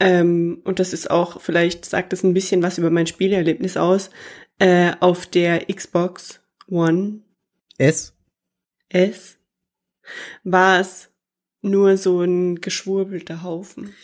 ähm, 0.00 0.60
und 0.64 0.78
das 0.78 0.92
ist 0.92 1.10
auch, 1.10 1.40
vielleicht 1.40 1.84
sagt 1.84 2.12
das 2.12 2.22
ein 2.22 2.34
bisschen 2.34 2.62
was 2.62 2.78
über 2.78 2.90
mein 2.90 3.06
Spielerlebnis 3.06 3.76
aus, 3.76 4.10
äh, 4.58 4.92
auf 5.00 5.26
der 5.26 5.66
Xbox 5.66 6.40
One 6.68 7.22
Es. 7.78 8.14
S 8.88 9.38
war 10.42 10.80
es 10.80 11.10
nur 11.62 11.96
so 11.96 12.20
ein 12.22 12.60
geschwurbelter 12.60 13.42
Haufen. 13.42 13.94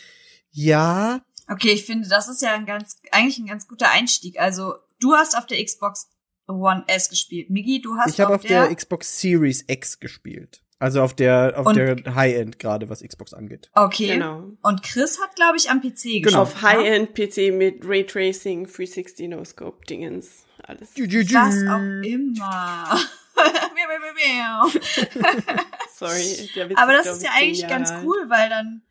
Ja, 0.49 1.21
Okay, 1.51 1.71
ich 1.71 1.85
finde, 1.85 2.07
das 2.07 2.29
ist 2.29 2.41
ja 2.41 2.53
ein 2.53 2.65
ganz, 2.65 3.01
eigentlich 3.11 3.37
ein 3.37 3.45
ganz 3.45 3.67
guter 3.67 3.91
Einstieg. 3.91 4.39
Also, 4.39 4.75
du 5.01 5.15
hast 5.15 5.37
auf 5.37 5.45
der 5.47 5.63
Xbox 5.63 6.09
One 6.47 6.85
S 6.87 7.09
gespielt. 7.09 7.49
Migi, 7.49 7.81
du 7.81 7.97
hast 7.97 8.13
ich 8.13 8.21
habe 8.21 8.35
auf, 8.35 8.41
auf 8.41 8.47
der, 8.47 8.73
Xbox 8.73 9.19
Series 9.19 9.65
X 9.67 9.99
gespielt. 9.99 10.63
Also 10.81 11.01
auf 11.03 11.13
der 11.13 11.53
auf 11.57 11.67
Und- 11.67 11.75
der 11.75 12.15
High-End 12.15 12.57
gerade, 12.57 12.89
was 12.89 13.01
Xbox 13.03 13.33
angeht. 13.33 13.69
Okay. 13.75 14.07
Genau. 14.07 14.51
Und 14.63 14.81
Chris 14.83 15.19
hat, 15.21 15.35
glaube 15.35 15.57
ich, 15.57 15.69
am 15.69 15.79
PC 15.79 15.91
gespielt. 15.93 16.25
Genau. 16.25 16.41
Auf 16.41 16.61
High-End-PC 16.63 17.51
mit 17.51 17.85
Raytracing, 17.85 18.65
360 18.65 19.29
No-Scope-Dingens, 19.29 20.45
alles. 20.63 20.89
Was 20.95 21.55
auch 21.69 22.03
immer. 22.03 22.99
Sorry, 25.95 26.49
der 26.55 26.69
Witz 26.69 26.77
Aber 26.79 26.93
das 26.93 27.07
ist 27.07 27.17
ich, 27.17 27.23
ja 27.23 27.29
eigentlich 27.35 27.67
ganz 27.67 27.91
cool, 28.03 28.17
weil 28.29 28.49
dann 28.49 28.81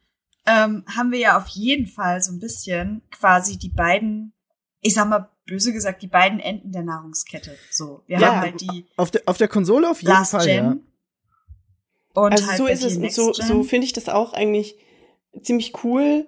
ähm, 0.47 0.85
haben 0.97 1.11
wir 1.13 1.19
ja 1.19 1.37
auf 1.37 1.47
jeden 1.49 1.87
Fall 1.87 2.21
so 2.23 2.33
ein 2.33 2.39
bisschen 2.41 3.03
quasi 3.11 3.59
die 3.59 3.69
beiden, 3.69 4.33
ich 4.81 4.95
sag 4.95 5.09
mal 5.09 5.29
böse 5.47 5.73
gesagt, 5.73 6.03
die 6.03 6.09
beiden 6.09 6.39
Enden 6.41 6.73
der 6.73 6.83
Nahrungskette. 6.83 7.57
So, 7.71 8.03
wir 8.07 8.19
Ja. 8.19 8.29
haben 8.29 8.41
halt 8.41 8.61
die 8.61 8.87
Auf 8.97 9.11
der 9.11 9.23
auf 9.27 9.37
der 9.39 9.49
Konsole 9.49 9.91
auf 9.91 10.01
jeden 10.03 10.13
Last 10.13 10.31
Fall, 10.33 10.47
Gen 10.47 10.65
ja. 10.65 10.77
Und 12.15 12.33
Also 12.33 12.47
halt 12.47 12.59
so 12.59 12.67
ist 12.67 12.85
es 12.85 12.97
und 12.97 13.13
so, 13.13 13.33
so 13.33 13.63
finde 13.63 13.87
ich 13.87 13.93
das 13.93 14.09
auch 14.09 14.33
eigentlich 14.33 14.77
ziemlich 15.43 15.73
cool, 15.85 16.27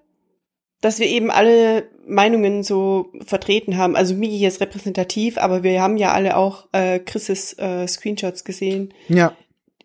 dass 0.81 0.99
wir 0.99 1.07
eben 1.07 1.31
alle 1.31 1.85
Meinungen 2.07 2.63
so 2.63 3.13
vertreten 3.25 3.77
haben. 3.77 3.95
Also 3.97 4.15
Migi 4.15 4.45
ist 4.47 4.61
repräsentativ, 4.61 5.39
aber 5.39 5.63
wir 5.63 5.81
haben 5.81 5.97
ja 5.97 6.13
alle 6.13 6.37
auch 6.37 6.69
äh, 6.73 6.99
Chris' 6.99 7.57
äh, 7.59 7.87
Screenshots 7.87 8.45
gesehen, 8.45 8.93
Ja. 9.09 9.37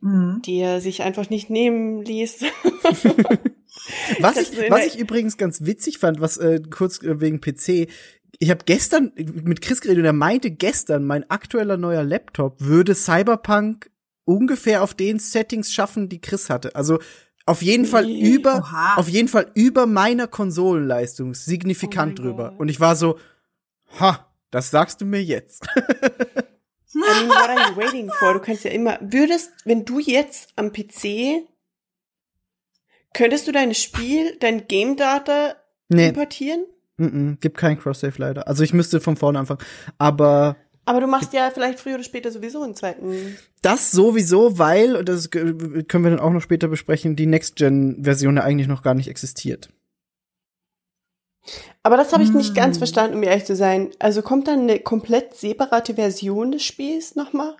Mhm. 0.01 0.41
die 0.45 0.59
er 0.59 0.79
sich 0.81 1.01
einfach 1.03 1.29
nicht 1.29 1.49
nehmen 1.49 2.01
ließ. 2.03 2.39
Was 4.19 4.37
ich, 4.37 4.51
was 4.69 4.85
ich- 4.85 4.95
ich 4.95 4.99
übrigens 4.99 5.37
ganz 5.37 5.61
witzig 5.65 5.97
fand, 5.99 6.19
was 6.19 6.37
äh, 6.37 6.61
kurz 6.69 7.01
äh, 7.03 7.21
wegen 7.21 7.39
PC, 7.41 7.87
ich 8.39 8.49
habe 8.49 8.65
gestern 8.65 9.11
mit 9.15 9.61
Chris 9.61 9.81
geredet 9.81 9.99
und 10.01 10.05
er 10.05 10.13
meinte 10.13 10.51
gestern, 10.51 11.05
mein 11.05 11.29
aktueller 11.29 11.77
neuer 11.77 12.03
Laptop 12.03 12.59
würde 12.59 12.95
Cyberpunk 12.95 13.89
ungefähr 14.27 14.83
auf 14.83 14.93
den 14.93 15.19
Settings 15.19 15.71
schaffen, 15.71 16.09
die 16.09 16.19
Chris 16.21 16.49
hatte. 16.49 16.75
Also 16.75 16.99
auf 17.45 17.61
jeden 17.61 17.85
Fall 17.85 18.09
über, 18.09 18.57
Oha. 18.57 18.95
auf 18.97 19.07
jeden 19.07 19.29
Fall 19.29 19.49
über 19.55 19.85
meiner 19.85 20.27
Konsolenleistung, 20.27 21.33
signifikant 21.33 22.19
Oh 22.19 22.23
drüber. 22.23 22.53
Und 22.57 22.67
ich 22.67 22.79
war 22.81 22.95
so, 22.97 23.17
ha, 23.99 24.27
das 24.51 24.69
sagst 24.69 24.99
du 24.99 25.05
mir 25.05 25.23
jetzt. 25.23 25.65
I 25.77 26.99
mean, 26.99 27.29
what 27.29 27.49
are 27.49 27.69
you 27.69 27.75
waiting 27.77 28.09
for? 28.19 28.33
Du 28.33 28.39
kannst 28.39 28.65
ja 28.65 28.71
immer, 28.71 28.97
würdest, 29.01 29.51
wenn 29.65 29.85
du 29.85 29.99
jetzt 29.99 30.51
am 30.57 30.73
PC, 30.73 31.43
könntest 33.13 33.47
du 33.47 33.51
dein 33.51 33.73
Spiel, 33.73 34.35
dein 34.39 34.67
Game 34.67 34.97
Data 34.97 35.55
Nee, 35.89 36.09
importieren? 36.09 36.65
mm 36.97 37.05
-mm, 37.05 37.39
gibt 37.39 37.57
kein 37.57 37.79
Cross-Save 37.79 38.15
leider. 38.17 38.47
Also 38.47 38.63
ich 38.63 38.73
müsste 38.73 38.99
von 38.99 39.15
vorne 39.15 39.39
anfangen. 39.39 39.61
Aber 39.97 40.57
Aber 40.87 41.01
du 41.01 41.07
machst 41.07 41.33
ja 41.33 41.51
vielleicht 41.53 41.79
früher 41.79 41.95
oder 41.95 42.03
später 42.03 42.31
sowieso 42.31 42.63
einen 42.63 42.73
zweiten. 42.73 43.37
das 43.61 43.91
sowieso, 43.91 44.57
weil, 44.57 44.95
und 44.95 45.09
das 45.09 45.29
können 45.29 45.85
wir 46.03 46.09
dann 46.09 46.19
auch 46.19 46.31
noch 46.31 46.41
später 46.41 46.67
besprechen, 46.69 47.15
die 47.17 47.25
Next-Gen-Version 47.25 48.37
ja 48.37 48.43
eigentlich 48.43 48.67
noch 48.69 48.81
gar 48.83 48.93
nicht 48.93 49.09
existiert. 49.09 49.69
Aber 51.83 51.97
das 51.97 52.11
habe 52.13 52.23
ich 52.23 52.31
nicht 52.33 52.55
ganz 52.55 52.75
Hm. 52.75 52.79
verstanden, 52.79 53.17
um 53.17 53.23
ehrlich 53.23 53.45
zu 53.45 53.55
sein. 53.55 53.91
Also 53.99 54.21
kommt 54.21 54.47
dann 54.47 54.61
eine 54.61 54.79
komplett 54.79 55.33
separate 55.35 55.95
Version 55.95 56.51
des 56.51 56.63
Spiels 56.63 57.15
nochmal? 57.15 57.55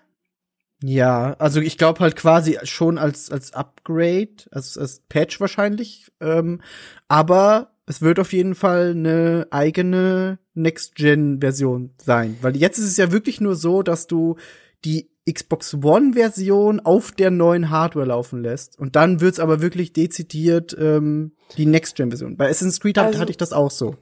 Ja, 0.82 1.34
also 1.38 1.60
ich 1.60 1.76
glaube 1.76 2.00
halt 2.00 2.14
quasi 2.14 2.58
schon 2.62 2.98
als 2.98 3.30
als 3.32 3.52
Upgrade, 3.52 4.36
als, 4.50 4.78
als 4.78 5.00
Patch 5.08 5.40
wahrscheinlich. 5.40 6.12
Ähm, 6.20 6.60
aber 7.08 7.72
es 7.88 8.02
wird 8.02 8.18
auf 8.20 8.32
jeden 8.32 8.54
Fall 8.54 8.90
eine 8.90 9.46
eigene 9.50 10.38
Next-Gen-Version 10.54 11.94
sein. 11.98 12.36
Weil 12.42 12.56
jetzt 12.56 12.78
ist 12.78 12.86
es 12.86 12.96
ja 12.96 13.12
wirklich 13.12 13.40
nur 13.40 13.54
so, 13.54 13.82
dass 13.82 14.06
du 14.06 14.36
die 14.84 15.10
Xbox 15.30 15.74
One-Version 15.74 16.80
auf 16.80 17.12
der 17.12 17.30
neuen 17.30 17.70
Hardware 17.70 18.06
laufen 18.06 18.42
lässt. 18.42 18.78
Und 18.78 18.96
dann 18.96 19.20
wird's 19.20 19.40
aber 19.40 19.60
wirklich 19.60 19.92
dezidiert 19.92 20.76
ähm, 20.78 21.32
die 21.56 21.66
Next-Gen-Version. 21.66 22.36
Bei 22.36 22.46
Assassin's 22.48 22.80
Creed 22.80 22.98
Also- 22.98 23.18
hatte 23.18 23.30
ich 23.30 23.36
das 23.36 23.52
auch 23.52 23.70
so. 23.70 23.96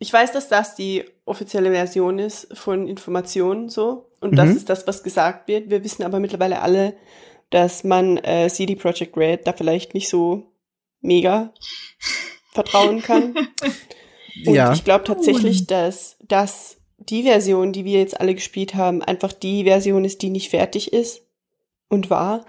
Ich 0.00 0.12
weiß, 0.12 0.30
dass 0.32 0.48
das 0.48 0.76
die 0.76 1.04
offizielle 1.24 1.72
Version 1.72 2.20
ist 2.20 2.56
von 2.56 2.86
Informationen 2.86 3.68
so. 3.68 4.10
Und 4.20 4.36
das 4.36 4.50
Mhm. 4.50 4.56
ist 4.56 4.68
das, 4.68 4.86
was 4.86 5.02
gesagt 5.02 5.48
wird. 5.48 5.70
Wir 5.70 5.82
wissen 5.82 6.04
aber 6.04 6.20
mittlerweile 6.20 6.60
alle, 6.62 6.94
dass 7.50 7.82
man 7.82 8.16
äh, 8.18 8.48
CD 8.48 8.76
Projekt 8.76 9.16
Red 9.16 9.46
da 9.46 9.52
vielleicht 9.52 9.94
nicht 9.94 10.08
so 10.08 10.52
mega 11.00 11.52
vertrauen 12.58 13.02
kann. 13.02 13.34
Und 14.46 14.54
ja. 14.54 14.72
ich 14.72 14.84
glaube 14.84 15.04
tatsächlich, 15.04 15.66
dass, 15.66 16.16
dass 16.26 16.78
die 16.98 17.22
Version, 17.22 17.72
die 17.72 17.84
wir 17.84 18.00
jetzt 18.00 18.20
alle 18.20 18.34
gespielt 18.34 18.74
haben, 18.74 19.02
einfach 19.02 19.32
die 19.32 19.64
Version 19.64 20.04
ist, 20.04 20.22
die 20.22 20.30
nicht 20.30 20.50
fertig 20.50 20.92
ist 20.92 21.22
und 21.88 22.10
war. 22.10 22.44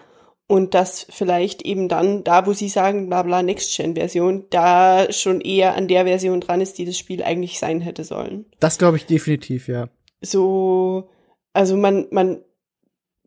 Und 0.47 0.73
dass 0.73 1.05
vielleicht 1.09 1.61
eben 1.61 1.89
dann, 1.89 2.23
da 2.23 2.47
wo 2.47 2.53
sie 2.53 2.69
sagen, 2.69 3.07
bla 3.07 3.21
bla, 3.21 3.43
Next-Gen-Version, 3.43 4.45
da 4.49 5.11
schon 5.11 5.41
eher 5.41 5.75
an 5.75 5.87
der 5.87 6.05
Version 6.05 6.41
dran 6.41 6.61
ist, 6.61 6.79
die 6.79 6.85
das 6.85 6.97
Spiel 6.97 7.23
eigentlich 7.23 7.59
sein 7.59 7.81
hätte 7.81 8.03
sollen. 8.03 8.45
Das 8.59 8.79
glaube 8.79 8.97
ich 8.97 9.05
definitiv, 9.05 9.67
ja. 9.67 9.89
So, 10.21 11.07
also 11.53 11.77
man, 11.77 12.07
man, 12.09 12.41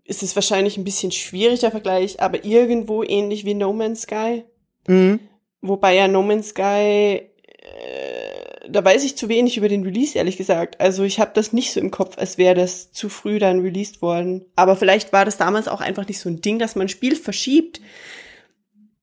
ist 0.04 0.24
es 0.24 0.34
wahrscheinlich 0.34 0.76
ein 0.76 0.84
bisschen 0.84 1.12
schwierig, 1.12 1.60
der 1.60 1.70
Vergleich, 1.70 2.20
aber 2.20 2.44
irgendwo 2.44 3.04
ähnlich 3.04 3.44
wie 3.44 3.54
No 3.54 3.72
Man's 3.72 4.02
Sky. 4.02 4.44
Mhm. 4.88 5.20
Wobei 5.62 5.94
ja 5.94 6.08
No 6.08 6.22
Man's 6.22 6.48
Sky, 6.48 7.22
äh, 7.22 8.68
da 8.68 8.84
weiß 8.84 9.04
ich 9.04 9.16
zu 9.16 9.28
wenig 9.28 9.56
über 9.56 9.68
den 9.68 9.84
Release, 9.84 10.18
ehrlich 10.18 10.36
gesagt. 10.36 10.80
Also 10.80 11.04
ich 11.04 11.20
habe 11.20 11.30
das 11.34 11.52
nicht 11.52 11.72
so 11.72 11.80
im 11.80 11.92
Kopf, 11.92 12.18
als 12.18 12.36
wäre 12.36 12.56
das 12.56 12.92
zu 12.92 13.08
früh 13.08 13.38
dann 13.38 13.60
released 13.60 14.02
worden. 14.02 14.44
Aber 14.56 14.76
vielleicht 14.76 15.12
war 15.12 15.24
das 15.24 15.36
damals 15.36 15.68
auch 15.68 15.80
einfach 15.80 16.06
nicht 16.06 16.18
so 16.18 16.28
ein 16.28 16.40
Ding, 16.40 16.58
dass 16.58 16.74
man 16.74 16.86
ein 16.86 16.88
Spiel 16.88 17.16
verschiebt. 17.16 17.80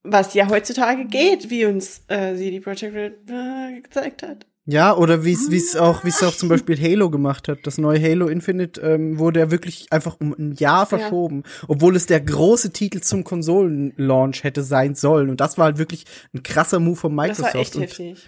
Was 0.03 0.33
ja 0.33 0.49
heutzutage 0.49 1.05
geht, 1.05 1.49
wie 1.49 1.65
uns 1.65 2.03
äh, 2.07 2.35
CD 2.35 2.59
Projekt 2.59 2.93
Red 2.93 3.13
äh, 3.29 3.81
gezeigt 3.81 4.23
hat. 4.23 4.45
Ja, 4.71 4.95
oder 4.95 5.25
wie 5.25 5.33
es 5.33 5.49
wie 5.49 5.57
es 5.57 5.75
auch 5.75 6.03
wie 6.03 6.09
es 6.09 6.21
auch 6.21 6.35
zum 6.35 6.47
Beispiel 6.47 6.79
Halo 6.79 7.09
gemacht 7.09 7.47
hat. 7.47 7.59
Das 7.63 7.79
neue 7.79 7.99
Halo 7.99 8.27
Infinite 8.27 8.79
ähm, 8.81 9.17
wurde 9.17 9.39
ja 9.39 9.49
wirklich 9.49 9.87
einfach 9.89 10.17
um 10.19 10.33
ein 10.37 10.53
Jahr 10.53 10.85
verschoben, 10.85 11.41
obwohl 11.67 11.95
es 11.95 12.05
der 12.05 12.21
große 12.21 12.71
Titel 12.71 12.99
zum 13.01 13.23
Konsolenlaunch 13.23 14.43
hätte 14.43 14.61
sein 14.61 14.93
sollen. 14.93 15.31
Und 15.31 15.41
das 15.41 15.57
war 15.57 15.65
halt 15.65 15.79
wirklich 15.79 16.05
ein 16.35 16.43
krasser 16.43 16.79
Move 16.79 16.97
von 16.97 17.17
Das 17.17 17.39
Microsoft. 17.39 17.53
war 17.55 17.61
echt 17.61 17.75
und 17.77 17.81
heftig. 17.81 18.27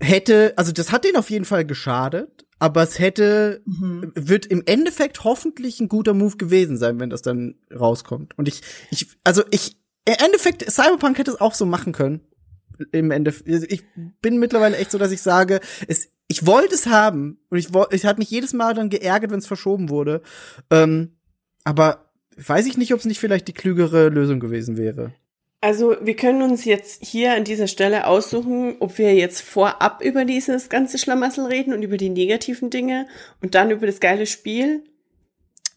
hätte, 0.00 0.54
also 0.56 0.72
das 0.72 0.92
hat 0.92 1.04
denen 1.04 1.16
auf 1.16 1.28
jeden 1.28 1.44
Fall 1.44 1.66
geschadet, 1.66 2.46
aber 2.58 2.82
es 2.84 2.98
hätte, 2.98 3.60
wird 3.66 4.46
im 4.46 4.62
Endeffekt 4.64 5.24
hoffentlich 5.24 5.78
ein 5.80 5.88
guter 5.88 6.14
Move 6.14 6.38
gewesen 6.38 6.78
sein, 6.78 7.00
wenn 7.00 7.10
das 7.10 7.20
dann 7.20 7.56
rauskommt. 7.70 8.38
Und 8.38 8.48
ich, 8.48 8.62
ich, 8.90 9.08
also 9.24 9.42
ich, 9.50 9.76
im 10.06 10.14
Endeffekt, 10.24 10.70
Cyberpunk 10.70 11.18
hätte 11.18 11.32
es 11.32 11.40
auch 11.40 11.54
so 11.54 11.66
machen 11.66 11.92
können. 11.92 12.20
Im 12.92 13.10
Endeffekt, 13.10 13.48
ich 13.48 13.84
bin 14.20 14.38
mittlerweile 14.38 14.76
echt 14.76 14.90
so, 14.90 14.98
dass 14.98 15.12
ich 15.12 15.22
sage, 15.22 15.60
es, 15.88 16.10
ich 16.28 16.46
wollte 16.46 16.74
es 16.74 16.86
haben 16.86 17.38
und 17.50 17.58
ich 17.58 17.68
ich 17.90 18.04
habe 18.04 18.18
mich 18.18 18.30
jedes 18.30 18.52
Mal 18.52 18.74
dann 18.74 18.90
geärgert, 18.90 19.30
wenn 19.30 19.38
es 19.38 19.46
verschoben 19.46 19.88
wurde. 19.90 20.22
Ähm, 20.70 21.16
aber 21.64 22.10
weiß 22.36 22.66
ich 22.66 22.76
nicht, 22.76 22.92
ob 22.92 23.00
es 23.00 23.04
nicht 23.04 23.20
vielleicht 23.20 23.48
die 23.48 23.52
klügere 23.52 24.08
Lösung 24.08 24.40
gewesen 24.40 24.76
wäre. 24.76 25.12
Also 25.60 25.94
wir 26.02 26.16
können 26.16 26.42
uns 26.42 26.64
jetzt 26.64 27.04
hier 27.04 27.34
an 27.34 27.44
dieser 27.44 27.68
Stelle 27.68 28.08
aussuchen, 28.08 28.76
ob 28.80 28.98
wir 28.98 29.14
jetzt 29.14 29.42
vorab 29.42 30.02
über 30.02 30.24
dieses 30.24 30.68
ganze 30.68 30.98
Schlamassel 30.98 31.46
reden 31.46 31.72
und 31.72 31.82
über 31.82 31.96
die 31.96 32.10
negativen 32.10 32.68
Dinge 32.68 33.06
und 33.40 33.54
dann 33.54 33.70
über 33.70 33.86
das 33.86 34.00
geile 34.00 34.26
Spiel 34.26 34.82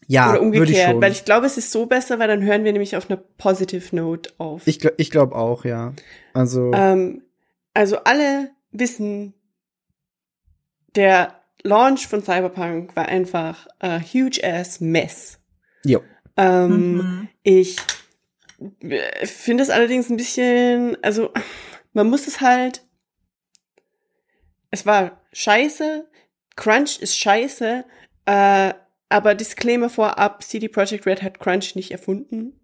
Ja, 0.08 0.30
oder 0.30 0.36
ich 0.36 0.42
umgekehrt. 0.42 0.90
schon. 0.92 1.02
Weil 1.02 1.12
ich 1.12 1.24
glaube, 1.24 1.46
es 1.46 1.56
ist 1.56 1.72
so 1.72 1.86
besser, 1.86 2.18
weil 2.18 2.28
dann 2.28 2.42
hören 2.42 2.64
wir 2.64 2.72
nämlich 2.72 2.96
auf 2.96 3.10
einer 3.10 3.16
positive 3.38 3.94
Note 3.96 4.30
auf. 4.38 4.66
Ich, 4.66 4.78
gl- 4.78 4.94
ich 4.96 5.10
glaube 5.10 5.34
auch, 5.34 5.64
ja. 5.64 5.92
Also 6.32 6.72
Ähm, 6.72 7.22
also 7.74 7.98
alle 8.04 8.50
wissen, 8.70 9.34
der 10.94 11.40
Launch 11.62 12.06
von 12.06 12.22
Cyberpunk 12.22 12.94
war 12.96 13.06
einfach 13.06 13.66
a 13.80 13.98
huge 14.00 14.40
ass 14.44 14.80
mess. 14.80 15.38
jo. 15.84 16.02
Ähm, 16.36 16.96
Mhm. 16.96 17.28
Ich 17.42 17.76
äh, 18.80 19.26
finde 19.26 19.62
es 19.62 19.70
allerdings 19.70 20.08
ein 20.10 20.16
bisschen, 20.16 20.96
also 21.02 21.32
man 21.92 22.08
muss 22.08 22.26
es 22.26 22.40
halt, 22.40 22.82
es 24.70 24.84
war 24.86 25.20
scheiße, 25.32 26.06
Crunch 26.56 26.98
ist 27.00 27.18
scheiße, 27.18 27.84
äh, 28.26 28.74
aber 29.08 29.34
Disclaimer 29.34 29.88
vorab, 29.88 30.42
CD 30.42 30.68
Projekt 30.68 31.06
Red 31.06 31.22
hat 31.22 31.38
Crunch 31.38 31.74
nicht 31.76 31.90
erfunden. 31.90 32.58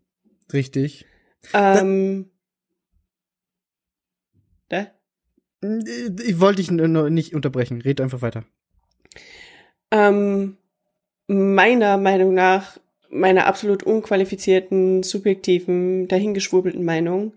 Richtig. 0.53 1.07
Ähm, 1.55 2.31
da? 4.69 4.87
Ich 5.61 6.41
wollte 6.41 6.63
dich 6.63 6.71
nicht 6.71 7.35
unterbrechen. 7.35 7.81
Red 7.81 8.01
einfach 8.01 8.23
weiter. 8.23 8.45
Ähm, 9.91 10.57
meiner 11.27 11.97
Meinung 11.99 12.35
nach, 12.35 12.79
meiner 13.11 13.47
absolut 13.47 13.83
unqualifizierten, 13.83 15.03
subjektiven, 15.03 16.09
dahingeschwurbelten 16.09 16.85
Meinung, 16.85 17.35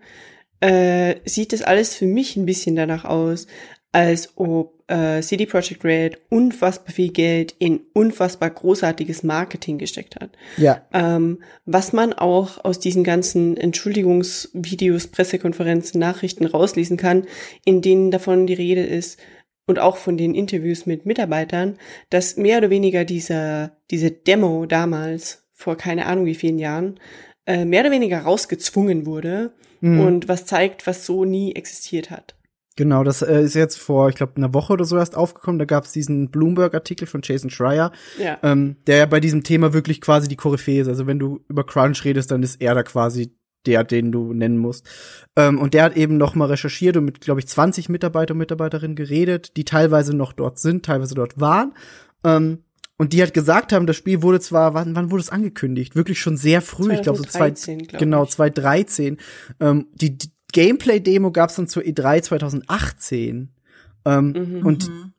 äh, 0.60 1.16
sieht 1.24 1.52
das 1.52 1.62
alles 1.62 1.94
für 1.94 2.06
mich 2.06 2.36
ein 2.36 2.46
bisschen 2.46 2.76
danach 2.76 3.04
aus, 3.04 3.46
als 3.92 4.32
ob 4.36 4.82
äh, 4.88 5.20
CD 5.20 5.46
Projekt 5.46 5.84
Red 5.84 6.18
unfassbar 6.28 6.92
viel 6.92 7.10
Geld 7.10 7.54
in 7.58 7.80
unfassbar 7.92 8.50
großartiges 8.50 9.22
Marketing 9.22 9.78
gesteckt 9.78 10.16
hat. 10.16 10.30
Ja. 10.56 10.82
Ähm, 10.92 11.42
was 11.64 11.92
man 11.92 12.12
auch 12.12 12.64
aus 12.64 12.78
diesen 12.78 13.04
ganzen 13.04 13.56
Entschuldigungsvideos, 13.56 15.08
Pressekonferenzen, 15.08 15.98
Nachrichten 15.98 16.46
rauslesen 16.46 16.96
kann, 16.96 17.26
in 17.64 17.82
denen 17.82 18.10
davon 18.10 18.46
die 18.46 18.54
Rede 18.54 18.84
ist 18.84 19.18
und 19.66 19.78
auch 19.78 19.96
von 19.96 20.16
den 20.16 20.34
Interviews 20.34 20.86
mit 20.86 21.06
Mitarbeitern, 21.06 21.78
dass 22.10 22.36
mehr 22.36 22.58
oder 22.58 22.70
weniger 22.70 23.04
diese, 23.04 23.72
diese 23.90 24.10
Demo 24.10 24.66
damals, 24.66 25.42
vor 25.52 25.76
keine 25.76 26.06
Ahnung 26.06 26.26
wie 26.26 26.34
vielen 26.34 26.58
Jahren, 26.58 27.00
äh, 27.46 27.64
mehr 27.64 27.80
oder 27.80 27.90
weniger 27.90 28.20
rausgezwungen 28.20 29.06
wurde 29.06 29.52
Mhm. 29.80 30.00
und 30.00 30.28
was 30.28 30.46
zeigt, 30.46 30.86
was 30.86 31.06
so 31.06 31.24
nie 31.24 31.54
existiert 31.54 32.10
hat. 32.10 32.34
Genau, 32.76 33.02
das 33.04 33.22
äh, 33.22 33.42
ist 33.42 33.54
jetzt 33.54 33.78
vor, 33.78 34.10
ich 34.10 34.14
glaube, 34.14 34.36
einer 34.36 34.52
Woche 34.52 34.74
oder 34.74 34.84
so 34.84 34.96
erst 34.98 35.16
aufgekommen. 35.16 35.58
Da 35.58 35.64
gab 35.64 35.84
es 35.84 35.92
diesen 35.92 36.30
Bloomberg-Artikel 36.30 37.06
von 37.06 37.22
Jason 37.24 37.50
Schreier, 37.50 37.90
Ja. 38.18 38.38
ähm, 38.42 38.76
der 38.86 38.98
ja 38.98 39.06
bei 39.06 39.18
diesem 39.18 39.42
Thema 39.42 39.72
wirklich 39.72 40.00
quasi 40.02 40.28
die 40.28 40.36
Koryphäe 40.36 40.82
ist. 40.82 40.88
Also 40.88 41.06
wenn 41.06 41.18
du 41.18 41.40
über 41.48 41.64
Crunch 41.64 42.04
redest, 42.04 42.30
dann 42.30 42.42
ist 42.42 42.60
er 42.60 42.74
da 42.74 42.82
quasi 42.82 43.34
der, 43.64 43.82
den 43.82 44.12
du 44.12 44.32
nennen 44.32 44.58
musst. 44.58 44.86
Ähm, 45.36 45.58
und 45.58 45.74
der 45.74 45.84
hat 45.84 45.96
eben 45.96 46.18
noch 46.18 46.34
mal 46.34 46.44
recherchiert 46.46 46.96
und 46.96 47.04
mit, 47.06 47.20
glaube 47.20 47.40
ich, 47.40 47.48
20 47.48 47.88
Mitarbeiter 47.88 48.32
und 48.32 48.38
Mitarbeiterinnen 48.38 48.94
geredet, 48.94 49.56
die 49.56 49.64
teilweise 49.64 50.14
noch 50.14 50.32
dort 50.32 50.58
sind, 50.58 50.84
teilweise 50.84 51.14
dort 51.14 51.40
waren. 51.40 51.74
Ähm, 52.24 52.58
und 52.98 53.12
die 53.12 53.20
halt 53.20 53.34
gesagt 53.34 53.72
haben, 53.72 53.86
das 53.86 53.96
Spiel 53.96 54.22
wurde 54.22 54.40
zwar, 54.40 54.72
wann, 54.72 54.94
wann 54.96 55.10
wurde 55.10 55.20
es 55.20 55.28
angekündigt? 55.30 55.96
Wirklich 55.96 56.18
schon 56.20 56.36
sehr 56.36 56.62
früh, 56.62 56.92
ich 56.94 57.02
glaube 57.02 57.18
so 57.18 57.24
zwei, 57.24 57.50
2013, 57.50 57.78
glaub 57.88 58.00
genau, 58.00 58.24
ich. 58.24 58.30
2013. 58.30 59.18
Ähm, 59.60 59.86
die, 59.94 60.16
die 60.16 60.30
Gameplay-Demo 60.52 61.32
gab's 61.32 61.56
dann 61.56 61.68
zur 61.68 61.82
E3 61.82 62.22
2018. 62.22 63.50
Ähm, 64.04 64.32
Mhm. 64.36 64.66
Und 64.66 64.88
Mhm. 64.88 65.12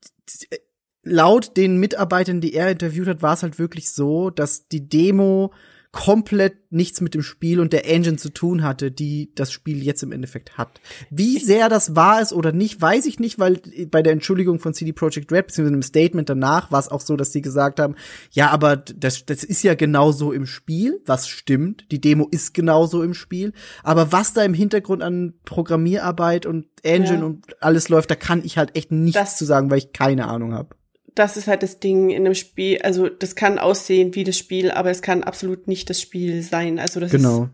laut 1.04 1.56
den 1.58 1.78
Mitarbeitern, 1.78 2.42
die 2.42 2.54
er 2.54 2.72
interviewt 2.72 3.08
hat, 3.08 3.22
war 3.22 3.34
es 3.34 3.44
halt 3.44 3.60
wirklich 3.60 3.90
so, 3.92 4.30
dass 4.30 4.68
die 4.68 4.88
Demo 4.90 5.54
komplett 5.91 6.71
nichts 6.71 7.02
mit 7.02 7.13
dem 7.13 7.23
Spiel 7.23 7.60
und 7.60 7.73
der 7.73 7.89
Engine 7.89 8.17
zu 8.17 8.30
tun 8.30 8.63
hatte, 8.63 8.91
die 8.91 9.32
das 9.36 9.52
Spiel 9.52 9.82
jetzt 9.84 10.04
im 10.04 10.12
Endeffekt 10.12 10.58
hat. 10.58 10.82
Wie 11.10 11.39
sehr 11.39 11.69
das 11.69 11.95
wahr 11.95 12.21
ist 12.21 12.34
oder 12.34 12.52
nicht, 12.52 12.82
weiß 12.82 13.06
ich 13.06 13.19
nicht, 13.19 13.39
weil 13.39 13.62
bei 13.89 14.04
der 14.04 14.13
Entschuldigung 14.13 14.60
von 14.60 14.73
CD 14.73 14.91
Projekt 14.91 15.32
Red, 15.32 15.47
beziehungsweise 15.47 15.76
im 15.76 15.82
Statement 15.82 16.30
danach, 16.30 16.71
war 16.71 16.80
es 16.80 16.89
auch 16.89 17.02
so, 17.02 17.15
dass 17.15 17.32
sie 17.32 17.41
gesagt 17.41 17.80
haben, 17.80 17.95
ja, 18.32 18.50
aber 18.50 18.76
das, 18.78 19.26
das 19.26 19.43
ist 19.43 19.63
ja 19.63 19.76
genauso 19.76 20.32
im 20.34 20.45
Spiel, 20.45 21.02
was 21.06 21.28
stimmt. 21.28 21.86
Die 21.91 22.02
Demo 22.02 22.28
ist 22.30 22.54
genauso 22.54 23.02
im 23.02 23.13
Spiel. 23.13 23.54
Aber 23.84 24.12
was 24.12 24.34
da 24.34 24.43
im 24.43 24.54
Hintergrund 24.54 25.02
an 25.02 25.34
Programmierarbeit 25.45 26.45
und 26.45 26.67
Engine 26.84 27.19
Ja. 27.19 27.26
und 27.26 27.45
alles 27.62 27.89
läuft, 27.89 28.12
da 28.12 28.15
kann 28.15 28.43
ich 28.43 28.58
halt 28.58 28.76
echt 28.76 28.91
nichts 28.91 29.19
Das- 29.19 29.38
zu 29.38 29.45
sagen, 29.45 29.69
weil 29.71 29.80
ich 29.80 29.93
keine 29.93 30.28
Ahnung 30.28 30.54
habe. 30.54 30.76
Das 31.18 31.36
ist 31.36 31.48
halt 31.48 31.64
das 31.64 31.80
Ding 31.80 32.10
in 32.12 32.26
einem 32.26 32.36
Spiel. 32.36 32.80
Also 32.84 33.10
das 33.10 33.36
kann 33.36 33.58
aussehen 33.58 34.14
wie 34.14 34.24
das 34.24 34.38
Spiel, 34.38 34.70
aber 34.72 34.92
es 34.92 35.02
kann 35.02 35.24
absolut 35.24 35.68
nicht 35.68 35.90
das 35.90 36.00
Spiel 36.02 36.42
sein. 36.44 36.78
Also 36.80 37.00
das 37.00 37.12
Genau. 37.12 37.50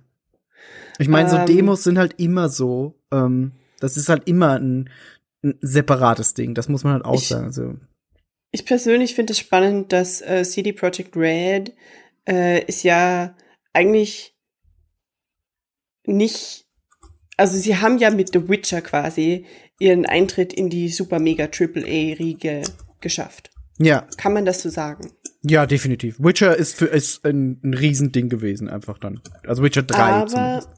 Ich 1.00 1.08
meine, 1.08 1.30
so 1.30 1.38
Ähm, 1.38 1.46
Demos 1.46 1.84
sind 1.84 1.98
halt 1.98 2.20
immer 2.20 2.50
so. 2.50 2.96
Ähm, 3.12 3.54
das 3.80 3.96
ist 3.98 4.10
halt 4.10 4.28
immer 4.28 4.60
ein, 4.60 4.90
ein 5.44 5.56
separates 5.62 6.34
Ding. 6.34 6.54
Das 6.56 6.68
muss 6.68 6.84
man 6.84 6.94
halt 6.94 7.06
auch 7.06 7.16
Ich- 7.16 7.28
sagen. 7.30 7.46
Also, 7.46 7.76
Ich 8.52 8.66
persönlich 8.66 9.16
finde 9.16 9.32
es 9.34 9.40
spannend, 9.40 9.92
dass 9.94 10.22
äh, 10.22 10.44
CD 10.44 10.74
Projekt 10.74 11.16
Red 11.16 11.74
äh, 12.30 12.64
ist 12.66 12.84
ja 12.84 13.36
eigentlich 13.74 14.36
nicht, 16.06 16.66
also 17.38 17.58
sie 17.58 17.78
haben 17.78 17.98
ja 17.98 18.10
mit 18.12 18.34
The 18.34 18.48
Witcher 18.50 18.82
quasi 18.82 19.46
ihren 19.80 20.06
Eintritt 20.06 20.54
in 20.54 20.70
die 20.70 20.90
super 20.90 21.20
mega 21.20 21.48
Triple 21.48 21.84
A 21.84 22.16
Riege 22.18 22.62
geschafft. 23.02 23.50
Ja, 23.80 24.08
Kann 24.18 24.34
man 24.34 24.46
das 24.46 24.62
so 24.62 24.70
sagen? 24.70 25.12
ja, 25.42 25.66
definitiv. 25.66 26.20
Witcher 26.20 26.56
ist 26.56 26.76
für 26.78 26.86
ist 26.86 27.26
ein, 27.26 27.60
ein 27.64 27.74
Riesending 27.74 28.30
gewesen, 28.30 28.70
einfach 28.70 28.98
dann. 28.98 29.20
Also 29.46 29.62
Witcher 29.64 29.84
3 29.84 29.98
Aber 30.02 30.28
zumindest. 30.28 30.70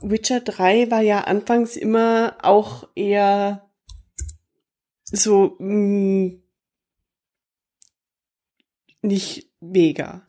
Witcher 0.00 0.40
3 0.40 0.90
war 0.90 1.00
ja 1.00 1.22
anfangs 1.22 1.76
immer 1.76 2.36
auch 2.42 2.88
eher 2.94 3.68
so 5.04 5.56
mh, 5.58 6.32
nicht 9.02 9.50
mega. 9.60 10.24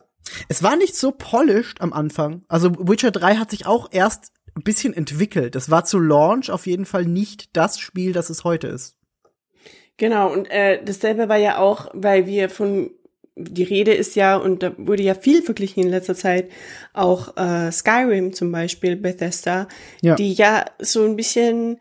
Es 0.49 0.63
war 0.63 0.75
nicht 0.75 0.95
so 0.95 1.11
polished 1.11 1.81
am 1.81 1.93
Anfang. 1.93 2.43
Also 2.47 2.71
Witcher 2.87 3.11
3 3.11 3.35
hat 3.37 3.51
sich 3.51 3.65
auch 3.65 3.89
erst 3.91 4.31
ein 4.55 4.63
bisschen 4.63 4.93
entwickelt. 4.93 5.55
Das 5.55 5.69
war 5.69 5.85
zu 5.85 5.99
Launch 5.99 6.49
auf 6.49 6.65
jeden 6.65 6.85
Fall 6.85 7.05
nicht 7.05 7.55
das 7.55 7.79
Spiel, 7.79 8.13
das 8.13 8.29
es 8.29 8.43
heute 8.43 8.67
ist. 8.67 8.97
Genau, 9.97 10.31
und 10.31 10.49
äh, 10.51 10.83
dasselbe 10.83 11.29
war 11.29 11.37
ja 11.37 11.57
auch, 11.59 11.89
weil 11.93 12.25
wir 12.27 12.49
von 12.49 12.91
die 13.37 13.63
Rede 13.63 13.93
ist 13.93 14.15
ja, 14.15 14.37
und 14.37 14.63
da 14.63 14.73
wurde 14.77 15.03
ja 15.03 15.13
viel 15.13 15.41
verglichen 15.41 15.83
in 15.83 15.89
letzter 15.89 16.15
Zeit, 16.15 16.49
auch 16.93 17.35
äh, 17.35 17.69
Skyrim 17.71 18.31
zum 18.33 18.49
Beispiel, 18.51 18.95
Bethesda, 18.95 19.67
Ja. 20.01 20.15
die 20.15 20.33
ja 20.33 20.65
so 20.79 21.03
ein 21.03 21.17
bisschen 21.17 21.79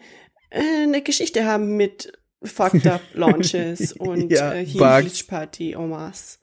äh, 0.51 0.61
eine 0.83 1.01
Geschichte 1.03 1.45
haben 1.45 1.77
mit 1.77 2.13
fucked 2.43 2.87
up 2.89 3.01
Launches 3.15 3.93
und 3.93 4.33
Ja, 4.33 4.53
äh. 4.53 4.65
Glitch 4.65 5.25
Party 5.29 5.73
en 5.75 5.91
masse. 5.91 6.39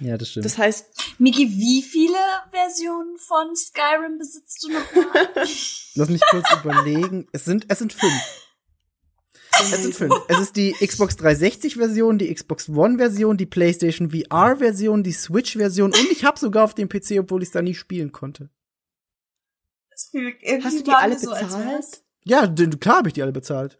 Ja, 0.00 0.16
das 0.16 0.30
stimmt. 0.30 0.46
Das 0.46 0.58
heißt, 0.58 0.86
Miki, 1.18 1.48
wie 1.50 1.80
viele 1.82 2.16
Versionen 2.50 3.16
von 3.18 3.54
Skyrim 3.54 4.18
besitzt 4.18 4.64
du 4.64 4.72
nochmal? 4.72 5.28
Lass 5.94 6.08
mich 6.08 6.22
kurz 6.30 6.46
überlegen. 6.62 7.28
Es 7.32 7.44
sind, 7.44 7.66
es 7.68 7.78
sind 7.78 7.92
fünf. 7.92 8.12
Es 9.60 9.82
sind 9.82 9.94
fünf. 9.94 10.14
Es 10.28 10.38
ist 10.40 10.56
die 10.56 10.72
Xbox 10.72 11.16
360-Version, 11.16 12.18
die 12.18 12.32
Xbox 12.32 12.68
One-Version, 12.68 13.36
die 13.36 13.46
PlayStation 13.46 14.10
VR-Version, 14.10 15.02
die 15.02 15.12
Switch-Version 15.12 15.92
und 15.92 16.10
ich 16.10 16.24
habe 16.24 16.38
sogar 16.38 16.64
auf 16.64 16.74
dem 16.74 16.88
PC, 16.88 17.18
obwohl 17.20 17.42
ich 17.42 17.48
es 17.48 17.52
da 17.52 17.62
nie 17.62 17.74
spielen 17.74 18.12
konnte. 18.12 18.50
Hast 19.92 20.12
du 20.12 20.82
die 20.82 20.90
alle 20.90 21.18
so, 21.18 21.30
bezahlt? 21.30 22.02
Ja, 22.24 22.46
klar 22.48 22.98
habe 22.98 23.08
ich 23.08 23.14
die 23.14 23.22
alle 23.22 23.32
bezahlt. 23.32 23.78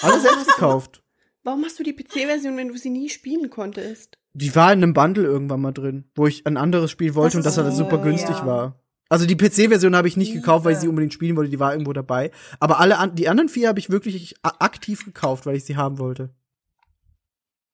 Alle 0.00 0.20
selbst 0.20 0.46
gekauft. 0.46 1.02
warum 1.42 1.64
hast 1.64 1.78
du 1.78 1.82
die 1.82 1.92
PC-Version, 1.92 2.56
wenn 2.56 2.68
du 2.68 2.76
sie 2.76 2.90
nie 2.90 3.08
spielen 3.08 3.50
konntest? 3.50 4.18
Die 4.32 4.54
war 4.56 4.72
in 4.72 4.82
einem 4.82 4.94
Bundle 4.94 5.24
irgendwann 5.24 5.60
mal 5.60 5.72
drin, 5.72 6.10
wo 6.14 6.26
ich 6.26 6.46
ein 6.46 6.56
anderes 6.56 6.90
Spiel 6.90 7.14
wollte 7.14 7.36
Das 7.36 7.46
und 7.46 7.56
das 7.56 7.64
halt 7.64 7.76
super 7.76 7.98
günstig 7.98 8.36
ja. 8.36 8.46
war. 8.46 8.83
Also 9.14 9.26
die 9.26 9.36
PC-Version 9.36 9.94
habe 9.94 10.08
ich 10.08 10.16
nicht 10.16 10.32
gekauft, 10.32 10.64
weil 10.64 10.72
ich 10.72 10.80
sie 10.80 10.88
unbedingt 10.88 11.14
spielen 11.14 11.36
wollte, 11.36 11.48
die 11.48 11.60
war 11.60 11.70
irgendwo 11.70 11.92
dabei. 11.92 12.32
Aber 12.58 12.80
alle 12.80 12.98
an 12.98 13.14
die 13.14 13.28
anderen 13.28 13.48
vier 13.48 13.68
habe 13.68 13.78
ich 13.78 13.88
wirklich 13.88 14.34
aktiv 14.42 15.04
gekauft, 15.04 15.46
weil 15.46 15.54
ich 15.54 15.62
sie 15.62 15.76
haben 15.76 16.00
wollte. 16.00 16.30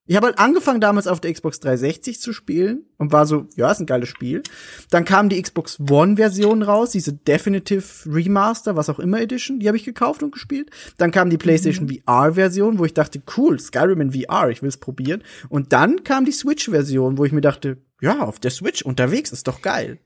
Ich 0.04 0.16
habe 0.16 0.26
halt 0.26 0.38
angefangen 0.38 0.82
damals 0.82 1.06
auf 1.06 1.18
der 1.18 1.32
Xbox 1.32 1.58
360 1.60 2.20
zu 2.20 2.34
spielen 2.34 2.84
und 2.98 3.10
war 3.10 3.24
so, 3.24 3.46
ja, 3.56 3.70
ist 3.70 3.80
ein 3.80 3.86
geiles 3.86 4.10
Spiel. 4.10 4.42
Dann 4.90 5.06
kam 5.06 5.30
die 5.30 5.40
Xbox 5.40 5.80
One 5.90 6.16
Version 6.16 6.60
raus, 6.62 6.90
diese 6.90 7.14
Definitive 7.14 7.84
Remaster, 8.04 8.76
was 8.76 8.90
auch 8.90 8.98
immer 8.98 9.22
Edition, 9.22 9.60
die 9.60 9.68
habe 9.68 9.78
ich 9.78 9.84
gekauft 9.84 10.22
und 10.22 10.32
gespielt. 10.32 10.68
Dann 10.98 11.10
kam 11.10 11.30
die 11.30 11.38
PlayStation 11.38 11.88
VR 11.88 12.34
Version, 12.34 12.78
wo 12.78 12.84
ich 12.84 12.92
dachte, 12.92 13.22
cool, 13.38 13.58
Skyrim 13.58 14.02
in 14.02 14.12
VR, 14.12 14.50
ich 14.50 14.60
will 14.60 14.68
es 14.68 14.76
probieren. 14.76 15.22
Und 15.48 15.72
dann 15.72 16.04
kam 16.04 16.26
die 16.26 16.32
Switch 16.32 16.68
Version, 16.68 17.16
wo 17.16 17.24
ich 17.24 17.32
mir 17.32 17.40
dachte, 17.40 17.78
ja, 18.02 18.20
auf 18.20 18.38
der 18.38 18.50
Switch 18.50 18.82
unterwegs 18.82 19.32
ist 19.32 19.48
doch 19.48 19.62
geil. 19.62 20.00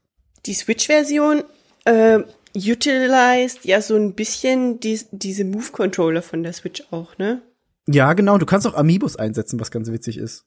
Die 0.47 0.55
Switch-Version 0.55 1.45
äh, 1.85 2.21
utilized 2.55 3.65
ja 3.65 3.81
so 3.81 3.97
ein 3.97 4.15
bisschen 4.15 4.81
die, 4.81 5.01
diese 5.11 5.45
Move-Controller 5.45 6.23
von 6.23 6.43
der 6.43 6.53
Switch 6.53 6.83
auch, 6.91 7.19
ne? 7.19 7.43
Ja, 7.87 8.13
genau, 8.15 8.39
du 8.39 8.47
kannst 8.47 8.67
auch 8.67 8.75
Amiibos 8.75 9.17
einsetzen, 9.17 9.61
was 9.61 9.71
ganz 9.71 9.91
witzig 9.91 10.17
ist. 10.17 10.47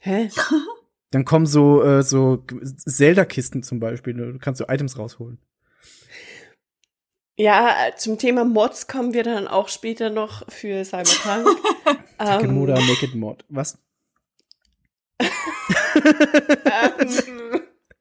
Hä? 0.00 0.30
Dann 1.10 1.24
kommen 1.24 1.46
so, 1.46 1.82
äh, 1.82 2.02
so 2.02 2.44
Zelda-Kisten 2.62 3.62
zum 3.62 3.80
Beispiel, 3.80 4.14
du 4.14 4.38
kannst 4.38 4.58
so 4.58 4.66
Items 4.68 4.98
rausholen. 4.98 5.38
Ja, 7.36 7.72
zum 7.96 8.18
Thema 8.18 8.44
Mods 8.44 8.88
kommen 8.88 9.14
wir 9.14 9.22
dann 9.22 9.46
auch 9.46 9.68
später 9.68 10.10
noch 10.10 10.42
für 10.50 10.84
Cyberpunk. 10.84 11.46
Takemoda 12.18 12.76
ähm, 12.78 12.86
Naked 12.88 13.14
Mod. 13.14 13.44
Was? 13.48 13.78
ähm, 15.20 15.28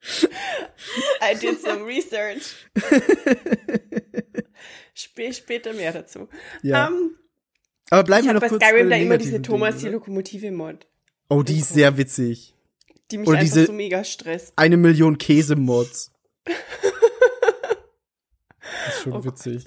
I 1.22 1.36
did 1.39 1.62
some 1.62 1.86
research. 1.86 2.56
Sp 4.98 5.32
später 5.34 5.74
mehr 5.74 5.93
dazu. 5.93 6.28
Ja. 6.63 6.88
Ähm, 6.88 7.17
Aber 7.89 8.04
bleiben 8.04 8.22
ich 8.22 8.26
wir 8.26 8.30
habe 8.30 8.36
noch 8.36 8.41
bei 8.41 8.50
kurz 8.50 8.63
Skyrim 8.63 8.89
bei 8.89 8.96
da 8.96 8.98
den 8.98 9.08
immer 9.08 9.17
diese 9.17 9.41
Thomas 9.41 9.78
die? 9.78 9.89
Lokomotive-Mod, 9.89 10.88
Oh, 11.30 11.43
die 11.43 11.60
ist 11.60 11.74
sehr 11.74 11.98
witzig. 11.98 12.56
die 13.12 13.17
mich 13.20 13.28
Oder 13.28 13.39
einfach 13.39 13.54
diese- 13.54 13.65
so 13.67 13.74
mega 13.74 14.04
stresst. 14.04 14.54
Eine 14.56 14.78
Million 14.78 15.17
Käse-Mods. 15.17 16.12
Das 16.46 16.56
ist 18.98 19.04
schon 19.04 19.13
Oh 19.13 19.24
witzig. 19.24 19.65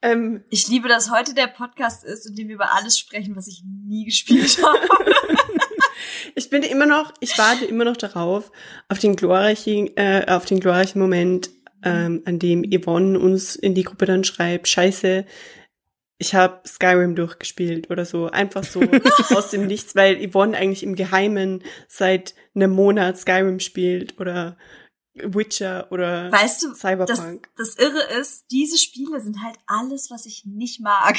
Ähm, 0.00 0.44
Ich 0.50 0.68
liebe, 0.68 0.88
dass 0.88 1.10
heute 1.10 1.34
der 1.34 1.48
Podcast 1.48 2.04
ist, 2.04 2.26
in 2.26 2.36
dem 2.36 2.48
wir 2.48 2.54
über 2.54 2.72
alles 2.74 2.96
sprechen, 2.98 3.34
was 3.34 3.48
ich 3.48 3.62
nie 3.64 4.04
gespielt 4.04 4.58
habe. 4.62 4.78
Ich 6.38 6.50
bin 6.50 6.62
immer 6.62 6.86
noch, 6.86 7.12
ich 7.18 7.36
warte 7.36 7.64
immer 7.64 7.84
noch 7.84 7.96
darauf, 7.96 8.52
auf 8.88 9.00
den 9.00 9.16
glorreichen, 9.16 9.96
äh, 9.96 10.24
auf 10.28 10.44
den 10.44 10.60
glorreichen 10.60 11.00
Moment, 11.00 11.50
ähm, 11.82 12.22
an 12.26 12.38
dem 12.38 12.62
Yvonne 12.62 13.18
uns 13.18 13.56
in 13.56 13.74
die 13.74 13.82
Gruppe 13.82 14.06
dann 14.06 14.22
schreibt, 14.22 14.68
scheiße, 14.68 15.24
ich 16.18 16.34
habe 16.36 16.60
Skyrim 16.64 17.16
durchgespielt 17.16 17.90
oder 17.90 18.04
so. 18.04 18.26
Einfach 18.26 18.62
so 18.62 18.80
aus 19.34 19.50
dem 19.50 19.66
Nichts, 19.66 19.96
weil 19.96 20.30
Yvonne 20.30 20.56
eigentlich 20.56 20.84
im 20.84 20.94
Geheimen 20.94 21.64
seit 21.88 22.36
einem 22.54 22.70
Monat 22.70 23.18
Skyrim 23.18 23.58
spielt 23.58 24.20
oder 24.20 24.56
Witcher 25.14 25.90
oder 25.90 26.30
Weißt 26.30 26.62
du, 26.62 26.68
das, 26.68 26.78
Cyberpunk. 26.78 27.48
das 27.56 27.74
Irre 27.74 28.20
ist, 28.20 28.44
diese 28.52 28.78
Spiele 28.78 29.20
sind 29.20 29.42
halt 29.42 29.56
alles, 29.66 30.08
was 30.12 30.24
ich 30.24 30.44
nicht 30.44 30.80
mag. 30.80 31.16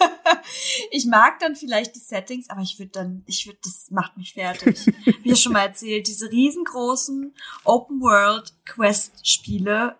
ich 0.90 1.06
mag 1.06 1.38
dann 1.38 1.56
vielleicht 1.56 1.94
die 1.94 2.00
Settings, 2.00 2.50
aber 2.50 2.62
ich 2.62 2.78
würde 2.78 2.92
dann, 2.92 3.22
ich 3.26 3.46
würde, 3.46 3.58
das 3.62 3.90
macht 3.90 4.16
mich 4.16 4.34
fertig. 4.34 4.86
Wie 5.22 5.36
schon 5.36 5.52
mal 5.52 5.66
erzählt, 5.66 6.06
diese 6.06 6.30
riesengroßen 6.30 7.34
Open 7.64 8.00
World 8.00 8.52
Quest 8.64 9.26
Spiele, 9.26 9.96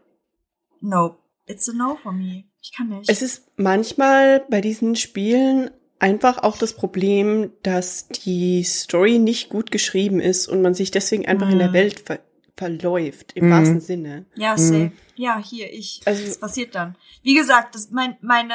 no, 0.81 1.17
it's 1.47 1.69
a 1.69 1.73
no 1.73 1.97
for 2.03 2.13
me. 2.13 2.45
Ich 2.63 2.73
kann 2.77 2.89
nicht. 2.89 3.09
Es 3.09 3.23
ist 3.23 3.45
manchmal 3.57 4.45
bei 4.51 4.61
diesen 4.61 4.97
Spielen 4.97 5.71
einfach 5.99 6.39
auch 6.43 6.57
das 6.59 6.75
Problem, 6.75 7.53
dass 7.63 8.09
die 8.09 8.65
Story 8.65 9.19
nicht 9.19 9.49
gut 9.51 9.71
geschrieben 9.71 10.21
ist 10.21 10.49
und 10.49 10.63
man 10.63 10.75
sich 10.75 10.91
deswegen 10.91 11.27
einfach 11.27 11.51
in 11.51 11.59
der 11.59 11.69
Mhm. 11.69 11.75
Welt 11.75 12.01
ver 12.01 12.21
verläuft, 12.61 13.33
im 13.37 13.47
Mhm. 13.47 13.51
wahrsten 13.53 13.81
Sinne. 13.81 14.27
Ja, 14.37 14.53
Mhm. 14.53 14.59
safe. 14.59 14.93
Ja, 15.17 15.39
hier, 15.43 15.73
ich. 15.73 16.03
Also- 16.05 16.27
was 16.27 16.39
passiert 16.39 16.75
dann? 16.75 16.95
Wie 17.23 17.35
gesagt, 17.35 17.75
das, 17.75 17.91
mein, 17.91 18.17
meine, 18.21 18.55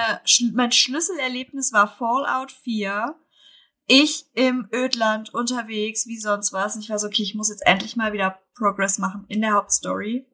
mein 0.53 0.71
Schlüsselerlebnis 0.71 1.73
war 1.73 1.87
Fallout 1.87 2.51
4. 2.51 3.15
Ich 3.87 4.25
im 4.35 4.67
Ödland 4.71 5.33
unterwegs, 5.33 6.05
wie 6.07 6.17
sonst 6.19 6.53
was. 6.53 6.75
Und 6.75 6.81
ich 6.83 6.89
war 6.91 6.99
so, 6.99 7.07
okay, 7.07 7.23
ich 7.23 7.33
muss 7.35 7.49
jetzt 7.49 7.65
endlich 7.65 7.95
mal 7.95 8.13
wieder 8.13 8.39
Progress 8.55 8.99
machen 8.99 9.25
in 9.27 9.41
der 9.41 9.53
Hauptstory. 9.53 10.25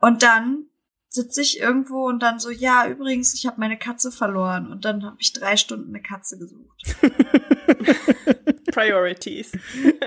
Und 0.00 0.22
dann 0.22 0.66
sitze 1.08 1.40
ich 1.42 1.60
irgendwo 1.60 2.06
und 2.06 2.20
dann 2.22 2.38
so, 2.38 2.50
ja, 2.50 2.86
übrigens, 2.88 3.34
ich 3.34 3.46
habe 3.46 3.60
meine 3.60 3.78
Katze 3.78 4.10
verloren. 4.12 4.70
Und 4.70 4.84
dann 4.84 5.04
habe 5.04 5.16
ich 5.18 5.32
drei 5.32 5.56
Stunden 5.56 5.88
eine 5.94 6.02
Katze 6.02 6.38
gesucht. 6.38 6.82
Priorities. 8.72 9.52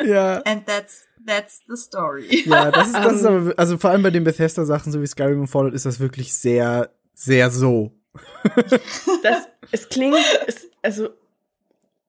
Ja. 0.03 0.41
And 0.45 0.65
that's 0.65 1.05
That's 1.25 1.61
the 1.67 1.75
story. 1.75 2.43
Ja, 2.45 2.71
das 2.71 2.87
ist, 2.87 2.95
das 2.95 3.13
ist 3.15 3.25
Ähm. 3.25 3.27
aber, 3.47 3.53
also 3.59 3.77
vor 3.77 3.89
allem 3.91 4.03
bei 4.03 4.11
den 4.11 4.23
Bethesda-Sachen, 4.23 4.91
so 4.91 5.01
wie 5.01 5.07
Skyrim 5.07 5.41
und 5.41 5.47
Fallout, 5.47 5.73
ist 5.73 5.85
das 5.85 5.99
wirklich 5.99 6.33
sehr, 6.33 6.89
sehr 7.13 7.49
so. 7.49 7.91
Das, 9.23 9.39
es 9.71 9.89
klingt, 9.89 10.15
es, 10.47 10.67
also 10.81 11.09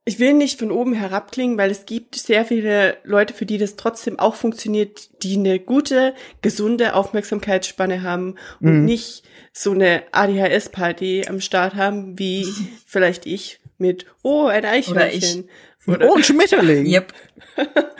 ich 0.05 0.21
will 0.21 0.35
nicht 0.35 0.59
von 0.61 0.71
oben 0.71 0.93
herab 0.93 1.33
klingen, 1.33 1.59
weil 1.59 1.71
es 1.71 1.85
gibt 1.85 2.15
sehr 2.15 2.45
viele 2.45 2.97
Leute, 3.03 3.35
für 3.35 3.45
die 3.47 3.59
das 3.59 3.75
trotzdem 3.75 4.21
auch 4.21 4.37
funktioniert, 4.37 5.23
die 5.25 5.37
eine 5.37 5.59
gute, 5.59 6.15
gesunde 6.43 6.95
Aufmerksamkeitsspanne 6.95 8.03
haben 8.03 8.37
und 8.61 8.81
Mhm. 8.81 8.85
nicht 8.85 9.25
so 9.53 9.73
eine 9.73 10.05
ADHS-Party 10.13 11.25
am 11.29 11.41
Start 11.41 11.75
haben, 11.75 12.19
wie 12.19 12.47
vielleicht 12.87 13.27
ich 13.27 13.59
mit, 13.79 14.07
oh, 14.23 14.47
ein 14.47 14.65
Eichhörnchen. 14.65 15.49
Oder, 15.89 16.09
oh, 16.09 16.15
ein 16.15 16.25
Schmetterling. 16.25 16.87
Yep. 16.87 17.13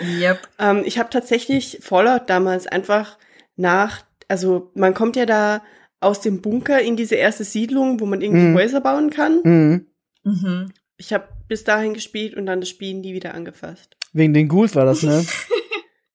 Yep. 0.03 0.39
ähm, 0.59 0.83
ich 0.85 0.99
habe 0.99 1.11
tatsächlich 1.11 1.79
Fallout 1.83 2.29
damals 2.29 2.67
einfach 2.67 3.19
nach, 3.57 4.05
also 4.29 4.71
man 4.75 4.95
kommt 4.95 5.17
ja 5.17 5.27
da 5.27 5.63
aus 6.01 6.21
dem 6.21 6.43
Bunker 6.43 6.81
in 6.81 6.97
diese 6.97 7.15
erste 7.15 7.45
Siedlung, 7.45 8.01
wo 8.01 8.07
man 8.07 8.21
irgendwie 8.21 8.45
Mhm. 8.49 8.55
Häuser 8.57 8.81
bauen 8.81 9.11
kann. 9.11 9.41
Mhm. 9.43 9.87
Mhm. 10.25 10.73
Ich 10.99 11.13
habe 11.13 11.29
bis 11.49 11.65
dahin 11.65 11.95
gespielt 11.95 12.35
und 12.35 12.47
dann 12.47 12.61
das 12.61 12.69
Spiel 12.69 12.95
nie 12.95 13.15
wieder 13.15 13.35
angefasst. 13.35 13.97
Wegen 14.13 14.35
den 14.35 14.49
Ghouls 14.49 14.75
war 14.75 14.85
das, 14.85 15.03
ne? 15.03 15.25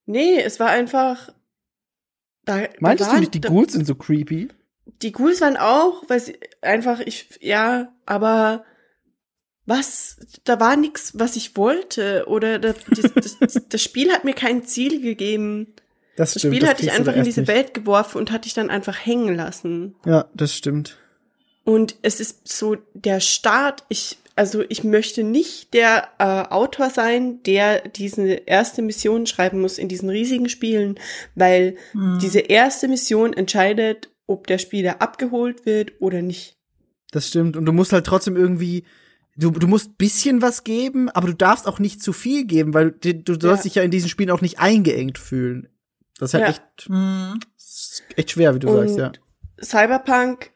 Nee, 0.06 0.40
es 0.40 0.58
war 0.58 0.68
einfach. 0.68 1.28
Da, 2.44 2.62
Meintest 2.80 2.80
da 2.80 2.94
du 3.04 3.10
waren- 3.12 3.20
nicht, 3.20 3.34
die 3.34 3.40
da- 3.40 3.48
Ghouls 3.48 3.72
sind 3.72 3.86
so 3.86 3.94
creepy? 3.94 4.48
Die 5.00 5.12
Ghouls 5.12 5.40
waren 5.40 5.56
auch, 5.56 6.02
weil 6.08 6.18
sie 6.18 6.38
einfach, 6.60 6.98
ich, 7.00 7.38
ja, 7.40 7.92
aber 8.04 8.64
was, 9.72 10.16
da 10.44 10.60
war 10.60 10.76
nix, 10.76 11.12
was 11.14 11.34
ich 11.36 11.56
wollte. 11.56 12.24
Oder 12.28 12.58
das, 12.58 12.76
das, 13.14 13.36
das, 13.40 13.62
das 13.68 13.82
Spiel 13.82 14.12
hat 14.12 14.24
mir 14.24 14.34
kein 14.34 14.64
Ziel 14.64 15.00
gegeben. 15.00 15.68
Das 16.16 16.32
stimmt. 16.38 16.54
Spiel 16.54 16.60
das 16.60 16.70
hat 16.70 16.78
dich 16.78 16.88
kriegst 16.88 16.98
du 17.00 17.04
da 17.04 17.10
einfach 17.10 17.18
in 17.18 17.24
diese 17.24 17.40
nicht. 17.40 17.48
Welt 17.48 17.74
geworfen 17.74 18.18
und 18.18 18.30
hat 18.30 18.44
dich 18.44 18.54
dann 18.54 18.70
einfach 18.70 18.98
hängen 19.04 19.34
lassen. 19.34 19.94
Ja, 20.04 20.26
das 20.34 20.54
stimmt. 20.54 20.98
Und 21.64 21.96
es 22.02 22.20
ist 22.20 22.46
so 22.46 22.76
der 22.92 23.20
Start. 23.20 23.84
Ich, 23.88 24.18
also 24.36 24.62
ich 24.68 24.84
möchte 24.84 25.22
nicht 25.22 25.72
der 25.74 26.08
äh, 26.18 26.24
Autor 26.52 26.90
sein, 26.90 27.42
der 27.44 27.88
diese 27.88 28.26
erste 28.26 28.82
Mission 28.82 29.26
schreiben 29.26 29.60
muss 29.60 29.78
in 29.78 29.88
diesen 29.88 30.10
riesigen 30.10 30.48
Spielen, 30.48 30.98
weil 31.34 31.76
Hm. 31.92 32.18
diese 32.20 32.40
erste 32.40 32.88
Mission 32.88 33.32
entscheidet, 33.32 34.10
ob 34.26 34.46
der 34.46 34.58
Spieler 34.58 35.00
abgeholt 35.00 35.64
wird 35.66 35.92
oder 36.00 36.20
nicht. 36.20 36.56
Das 37.10 37.28
stimmt. 37.28 37.56
Und 37.56 37.66
du 37.66 37.72
musst 37.72 37.92
halt 37.92 38.06
trotzdem 38.06 38.36
irgendwie, 38.36 38.84
du, 39.36 39.50
du 39.50 39.66
musst 39.66 39.96
bisschen 39.98 40.42
was 40.42 40.64
geben, 40.64 41.08
aber 41.10 41.28
du 41.28 41.34
darfst 41.34 41.66
auch 41.66 41.78
nicht 41.78 42.02
zu 42.02 42.12
viel 42.12 42.44
geben, 42.44 42.74
weil 42.74 42.92
du, 42.92 43.14
du 43.14 43.32
sollst 43.40 43.64
Ja. 43.64 43.68
dich 43.68 43.74
ja 43.76 43.82
in 43.82 43.90
diesen 43.90 44.08
Spielen 44.08 44.30
auch 44.30 44.40
nicht 44.40 44.58
eingeengt 44.58 45.18
fühlen. 45.18 45.68
Das 46.18 46.30
ist 46.30 46.34
halt 46.34 46.44
Ja. 46.44 46.50
echt, 46.50 46.88
Hm. 46.88 47.40
echt 48.16 48.30
schwer, 48.30 48.54
wie 48.54 48.58
du 48.60 48.68
Und 48.68 48.88
sagst, 48.88 48.98
ja. 48.98 49.12
Cyberpunk 49.64 50.50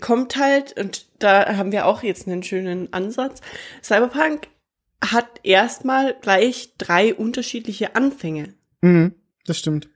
kommt 0.00 0.36
halt, 0.36 0.78
und 0.78 1.06
da 1.22 1.56
haben 1.56 1.72
wir 1.72 1.86
auch 1.86 2.02
jetzt 2.02 2.26
einen 2.28 2.42
schönen 2.42 2.92
Ansatz. 2.92 3.40
Cyberpunk 3.82 4.48
hat 5.02 5.40
erstmal 5.42 6.14
gleich 6.20 6.74
drei 6.78 7.14
unterschiedliche 7.14 7.96
Anfänge. 7.96 8.54
Mhm, 8.82 9.14
das 9.46 9.58
stimmt. 9.58 9.88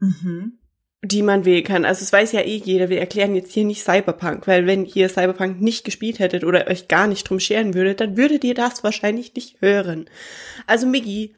Mhm. 0.00 0.58
Die 1.04 1.22
man 1.22 1.44
wählen 1.44 1.64
kann. 1.64 1.84
Also 1.84 2.02
es 2.04 2.12
weiß 2.12 2.30
ja 2.32 2.40
eh 2.42 2.56
jeder, 2.64 2.88
wir 2.88 3.00
erklären 3.00 3.34
jetzt 3.34 3.52
hier 3.52 3.64
nicht 3.64 3.82
Cyberpunk, 3.82 4.46
weil 4.46 4.66
wenn 4.66 4.86
ihr 4.86 5.08
Cyberpunk 5.08 5.60
nicht 5.60 5.84
gespielt 5.84 6.20
hättet 6.20 6.44
oder 6.44 6.68
euch 6.68 6.86
gar 6.86 7.08
nicht 7.08 7.28
drum 7.28 7.40
scheren 7.40 7.74
würdet, 7.74 8.00
dann 8.00 8.16
würdet 8.16 8.44
ihr 8.44 8.54
das 8.54 8.84
wahrscheinlich 8.84 9.34
nicht 9.34 9.60
hören. 9.60 10.08
Also 10.68 10.86
Miggi, 10.86 11.34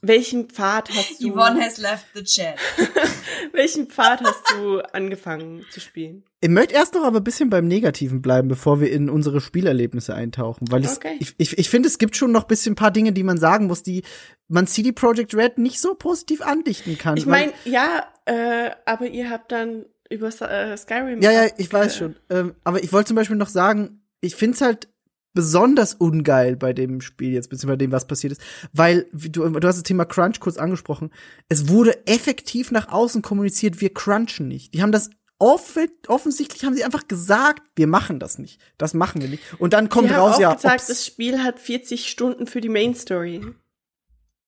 welchen 0.00 0.48
Pfad 0.48 0.88
hast 0.90 1.22
du, 1.22 1.32
Yvonne 1.32 1.60
has 1.60 1.76
left 1.76 2.06
the 2.14 2.22
chat. 2.22 2.54
welchen 3.52 3.88
Pfad 3.88 4.22
hast 4.22 4.42
du 4.52 4.78
angefangen 4.92 5.64
zu 5.70 5.80
spielen? 5.80 6.22
Ich 6.40 6.48
möchte 6.48 6.74
erst 6.74 6.94
noch 6.94 7.02
aber 7.04 7.18
ein 7.18 7.24
bisschen 7.24 7.50
beim 7.50 7.66
Negativen 7.66 8.22
bleiben, 8.22 8.48
bevor 8.48 8.80
wir 8.80 8.90
in 8.90 9.10
unsere 9.10 9.40
Spielerlebnisse 9.40 10.14
eintauchen, 10.14 10.70
weil 10.70 10.84
es, 10.84 10.96
Okay. 10.96 11.16
ich, 11.18 11.34
ich, 11.38 11.58
ich 11.58 11.68
finde, 11.68 11.88
es 11.88 11.98
gibt 11.98 12.16
schon 12.16 12.32
noch 12.32 12.42
ein 12.42 12.48
bisschen 12.48 12.72
ein 12.72 12.76
paar 12.76 12.92
Dinge, 12.92 13.12
die 13.12 13.24
man 13.24 13.38
sagen 13.38 13.66
muss, 13.66 13.82
die 13.82 14.04
man 14.48 14.66
CD 14.66 14.92
Projekt 14.92 15.34
Red 15.34 15.58
nicht 15.58 15.80
so 15.80 15.94
positiv 15.94 16.40
andichten 16.40 16.96
kann. 16.96 17.16
Ich 17.16 17.26
meine, 17.26 17.52
ja, 17.64 18.06
äh, 18.26 18.70
aber 18.84 19.06
ihr 19.06 19.30
habt 19.30 19.50
dann 19.52 19.86
über 20.10 20.28
äh, 20.28 20.76
Skyrim. 20.76 21.20
Ja, 21.22 21.32
ja, 21.32 21.50
ich 21.56 21.72
weiß 21.72 21.96
schon. 21.96 22.16
Ähm, 22.30 22.54
aber 22.64 22.82
ich 22.84 22.92
wollte 22.92 23.08
zum 23.08 23.16
Beispiel 23.16 23.36
noch 23.36 23.48
sagen, 23.48 24.02
ich 24.20 24.36
find's 24.36 24.60
halt 24.60 24.88
besonders 25.34 25.94
ungeil 25.94 26.56
bei 26.56 26.72
dem 26.72 27.00
Spiel 27.00 27.32
jetzt, 27.32 27.50
beziehungsweise 27.50 27.76
bei 27.76 27.84
dem, 27.84 27.92
was 27.92 28.06
passiert 28.06 28.32
ist, 28.32 28.40
weil 28.72 29.06
du, 29.12 29.46
du 29.48 29.68
hast 29.68 29.76
das 29.76 29.82
Thema 29.82 30.04
Crunch 30.06 30.40
kurz 30.40 30.56
angesprochen. 30.56 31.10
Es 31.48 31.68
wurde 31.68 32.06
effektiv 32.06 32.70
nach 32.70 32.88
außen 32.88 33.20
kommuniziert, 33.22 33.80
wir 33.80 33.92
crunchen 33.92 34.48
nicht. 34.48 34.72
Die 34.72 34.80
haben 34.82 34.92
das 34.92 35.10
offen, 35.38 35.88
offensichtlich 36.08 36.64
haben 36.64 36.74
sie 36.74 36.84
einfach 36.84 37.06
gesagt, 37.06 37.62
wir 37.76 37.86
machen 37.86 38.18
das 38.18 38.38
nicht. 38.38 38.60
Das 38.78 38.94
machen 38.94 39.20
wir 39.20 39.28
nicht. 39.28 39.42
Und 39.58 39.74
dann 39.74 39.90
kommt 39.90 40.08
Sie 40.08 40.14
haben 40.14 40.20
raus, 40.22 40.36
auch 40.36 40.40
ja, 40.40 40.54
gesagt, 40.54 40.80
ob's- 40.80 40.86
das 40.88 41.04
Spiel 41.04 41.42
hat 41.42 41.58
40 41.60 42.08
Stunden 42.08 42.46
für 42.46 42.62
die 42.62 42.70
Main 42.70 42.94
Story. 42.94 43.42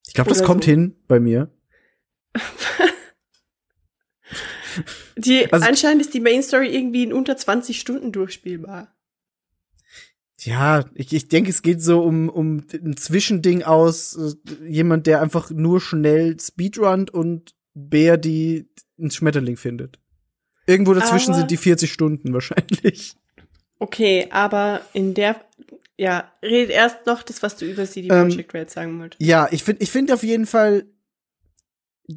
ich 0.07 0.13
glaube, 0.15 0.29
das 0.29 0.39
oder 0.39 0.47
kommt 0.47 0.63
so. 0.63 0.71
hin 0.71 0.95
bei 1.07 1.19
mir. 1.19 1.49
Die, 5.17 5.51
Also- 5.51 5.65
anscheinend 5.67 6.01
ist 6.01 6.13
die 6.13 6.19
Main 6.19 6.41
Story 6.43 6.67
irgendwie 6.75 7.03
in 7.03 7.13
unter 7.13 7.35
20 7.37 7.79
Stunden 7.79 8.11
durchspielbar. 8.11 8.93
Ja, 10.41 10.85
ich, 10.95 11.11
ich 11.11 11.27
denke, 11.27 11.49
es 11.49 11.61
geht 11.61 11.81
so 11.81 12.01
um, 12.01 12.29
um 12.29 12.63
ein 12.73 12.95
Zwischending 12.95 13.63
aus 13.63 14.15
äh, 14.15 14.65
jemand, 14.69 15.05
der 15.05 15.21
einfach 15.21 15.49
nur 15.51 15.81
schnell 15.81 16.39
speedrunnt 16.39 17.11
und 17.11 17.53
Bär, 17.73 18.17
die 18.17 18.69
einen 18.97 19.11
Schmetterling 19.11 19.57
findet. 19.57 19.99
Irgendwo 20.65 20.93
dazwischen 20.93 21.31
Aber- 21.31 21.39
sind 21.39 21.51
die 21.51 21.57
40 21.57 21.91
Stunden 21.91 22.33
wahrscheinlich. 22.33 23.15
Okay, 23.79 24.27
aber 24.29 24.81
in 24.93 25.13
der, 25.13 25.41
ja, 25.97 26.31
red 26.43 26.69
erst 26.69 27.05
noch 27.05 27.23
das, 27.23 27.41
was 27.43 27.55
du 27.57 27.65
über 27.65 27.85
CD 27.85 28.07
Ähm, 28.09 28.27
Projekt 28.29 28.53
Red 28.53 28.69
sagen 28.69 28.99
wolltest. 28.99 29.21
Ja, 29.21 29.47
ich 29.51 29.63
finde 29.63 29.81
ich 29.83 29.91
finde 29.91 30.13
auf 30.13 30.23
jeden 30.23 30.45
Fall, 30.45 30.85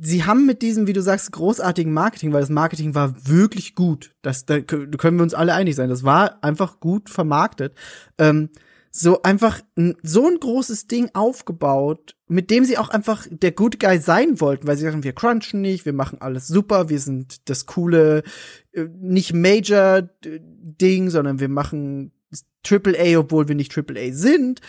sie 0.01 0.25
haben 0.25 0.47
mit 0.47 0.63
diesem, 0.63 0.87
wie 0.87 0.95
du 0.95 1.03
sagst, 1.03 1.33
großartigen 1.33 1.93
Marketing, 1.93 2.33
weil 2.33 2.41
das 2.41 2.51
Marketing 2.51 2.95
war 2.95 3.15
wirklich 3.27 3.75
gut. 3.75 4.15
Das, 4.23 4.47
da 4.47 4.55
kö- 4.57 4.97
können 4.97 5.19
wir 5.19 5.23
uns 5.23 5.35
alle 5.35 5.55
einig 5.55 5.77
sein. 5.77 5.91
Das 5.91 6.03
war 6.03 6.43
einfach 6.43 6.81
gut 6.81 7.11
vermarktet. 7.11 7.75
Ähm, 8.17 8.49
so 8.91 9.23
einfach 9.23 9.61
so 10.03 10.29
ein 10.29 10.39
großes 10.39 10.87
Ding 10.87 11.11
aufgebaut, 11.15 12.15
mit 12.29 12.51
dem 12.51 12.65
sie 12.65 12.77
auch 12.77 12.91
einfach 12.91 13.27
der 13.31 13.53
Good 13.53 13.81
Guy 13.81 13.99
sein 13.99 14.41
wollten, 14.41 14.67
weil 14.67 14.77
sie 14.77 14.85
sagen, 14.85 15.03
wir 15.03 15.15
crunchen 15.15 15.63
nicht, 15.63 15.87
wir 15.87 15.95
machen 15.95 16.21
alles 16.21 16.47
super, 16.47 16.91
wir 16.91 16.99
sind 16.99 17.49
das 17.49 17.65
coole, 17.65 18.23
äh, 18.73 18.87
nicht 19.01 19.33
Major 19.33 20.09
Ding, 20.25 21.11
sondern 21.11 21.41
wir 21.41 21.49
machen 21.49 22.13
Triple 22.63 22.99
A, 22.99 23.19
obwohl 23.19 23.49
wir 23.49 23.55
nicht 23.55 23.73
Triple 23.73 23.99
A 24.01 24.13
sind. 24.13 24.61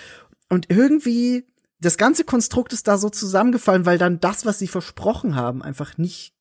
Und 0.49 0.69
irgendwie 0.69 1.45
das 1.83 1.97
ganze 1.97 2.23
Konstrukt 2.23 2.73
ist 2.73 2.87
da 2.87 2.97
so 2.97 3.09
zusammengefallen, 3.09 3.85
weil 3.85 3.97
dann 3.97 4.19
das, 4.19 4.45
was 4.45 4.59
sie 4.59 4.67
versprochen 4.67 5.35
haben, 5.35 5.61
einfach 5.61 5.97
nicht 5.97 6.33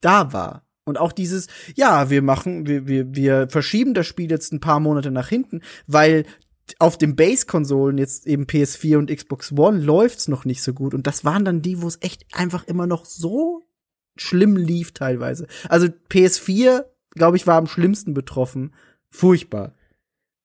da 0.00 0.32
war. 0.32 0.64
Und 0.84 0.98
auch 0.98 1.12
dieses, 1.12 1.46
ja, 1.74 2.10
wir 2.10 2.22
machen, 2.22 2.66
wir, 2.66 2.86
wir, 2.86 3.14
wir 3.14 3.48
verschieben 3.48 3.94
das 3.94 4.06
Spiel 4.06 4.30
jetzt 4.30 4.52
ein 4.52 4.60
paar 4.60 4.80
Monate 4.80 5.10
nach 5.10 5.28
hinten, 5.28 5.60
weil 5.86 6.24
auf 6.78 6.98
den 6.98 7.16
Base-Konsolen, 7.16 7.98
jetzt 7.98 8.26
eben 8.26 8.44
PS4 8.44 8.96
und 8.96 9.14
Xbox 9.14 9.52
One, 9.52 9.80
läuft's 9.80 10.28
noch 10.28 10.44
nicht 10.44 10.62
so 10.62 10.72
gut. 10.72 10.94
Und 10.94 11.06
das 11.06 11.24
waren 11.24 11.44
dann 11.44 11.62
die, 11.62 11.82
wo 11.82 11.88
es 11.88 11.98
echt 12.00 12.26
einfach 12.32 12.66
immer 12.66 12.86
noch 12.86 13.04
so 13.04 13.62
schlimm 14.16 14.56
lief 14.56 14.92
teilweise. 14.92 15.46
Also 15.68 15.88
PS4, 16.10 16.84
glaube 17.10 17.36
ich, 17.36 17.46
war 17.46 17.56
am 17.56 17.66
schlimmsten 17.66 18.14
betroffen. 18.14 18.74
Furchtbar. 19.10 19.74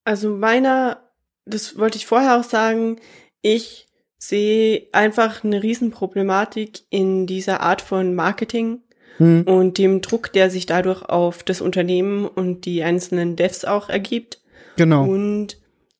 Also 0.04 0.36
meiner, 0.36 1.04
das 1.46 1.78
wollte 1.78 1.98
ich 1.98 2.06
vorher 2.06 2.40
auch 2.40 2.44
sagen, 2.44 3.00
ich 3.42 3.85
sehe 4.28 4.88
einfach 4.92 5.44
eine 5.44 5.62
Riesenproblematik 5.62 6.82
in 6.90 7.28
dieser 7.28 7.62
Art 7.62 7.82
von 7.82 8.16
Marketing 8.16 8.82
Hm. 9.18 9.44
und 9.44 9.78
dem 9.78 10.02
Druck, 10.02 10.34
der 10.34 10.50
sich 10.50 10.66
dadurch 10.66 11.02
auf 11.04 11.44
das 11.44 11.62
Unternehmen 11.62 12.28
und 12.28 12.66
die 12.66 12.84
einzelnen 12.84 13.38
Devs 13.38 13.64
auch 13.64 13.88
ergibt. 13.88 14.42
Genau. 14.76 15.06
und 15.06 15.58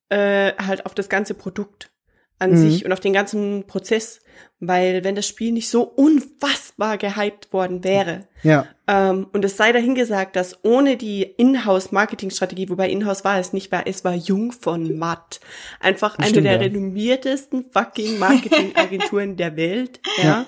äh, 0.10 0.52
halt 0.58 0.86
auf 0.86 0.94
das 0.94 1.08
ganze 1.08 1.34
Produkt 1.34 1.92
an 2.40 2.52
Mhm. 2.52 2.58
sich 2.58 2.86
und 2.86 2.92
auf 2.94 3.00
den 3.00 3.14
ganzen 3.14 3.66
Prozess, 3.68 4.20
weil 4.60 5.04
wenn 5.04 5.16
das 5.16 5.28
Spiel 5.28 5.52
nicht 5.54 5.70
so 5.70 5.84
unfassbar 5.84 6.98
gehypt 6.98 7.54
worden 7.54 7.84
wäre 7.84 8.28
Ja. 8.44 8.68
ähm, 8.88 9.28
und 9.32 9.46
es 9.46 9.56
sei 9.58 9.72
dahingesagt, 9.72 10.36
dass 10.36 10.64
ohne 10.64 10.98
die 10.98 11.24
Inhouse-Marketing-Strategie, 11.24 12.70
wobei 12.70 12.90
Inhouse 12.90 13.24
war 13.24 13.40
es 13.40 13.54
nicht, 13.54 13.72
war 13.72 13.88
es 13.88 14.04
war 14.04 14.14
Jung 14.16 14.52
von 14.52 14.98
Matt, 14.98 15.40
einfach 15.80 16.18
eine 16.18 16.28
Stimmt, 16.28 16.46
der 16.46 16.54
ja. 16.54 16.60
renommiertesten 16.60 17.66
fucking 17.72 18.20
Marketingagenturen 18.20 19.38
der 19.38 19.56
Welt, 19.56 20.00
ja, 20.18 20.24
Ja. 20.24 20.46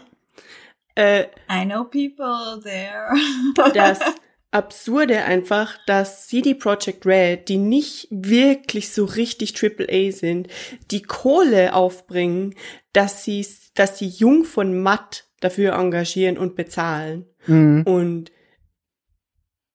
Äh, 0.95 1.27
I 1.51 1.63
know 1.65 1.83
people 1.83 2.59
there. 2.63 3.09
dass 3.73 3.99
Absurde 4.51 5.25
einfach, 5.25 5.77
dass 5.87 6.27
CD 6.27 6.53
Projekt 6.53 7.05
Red, 7.05 7.49
die 7.49 7.57
nicht 7.57 8.07
wirklich 8.09 8.91
so 8.91 9.03
richtig 9.05 9.53
AAA 9.61 10.11
sind, 10.11 10.47
die 10.89 11.01
Kohle 11.01 11.73
aufbringen, 11.73 12.55
dass 12.93 13.25
sie, 13.25 13.45
dass 13.75 13.99
sie 13.99 14.07
Jung 14.07 14.45
von 14.45 14.81
Matt 14.81 15.25
dafür 15.41 15.73
engagieren 15.73 16.37
und 16.37 16.55
bezahlen. 16.55 17.25
Mhm. 17.45 17.83
Und 17.83 18.31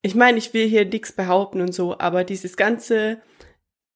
ich 0.02 0.14
meine, 0.14 0.38
ich 0.38 0.52
will 0.52 0.68
hier 0.68 0.84
nichts 0.84 1.12
behaupten 1.12 1.60
und 1.60 1.72
so, 1.72 1.98
aber 1.98 2.24
dieses 2.24 2.56
ganze, 2.56 3.22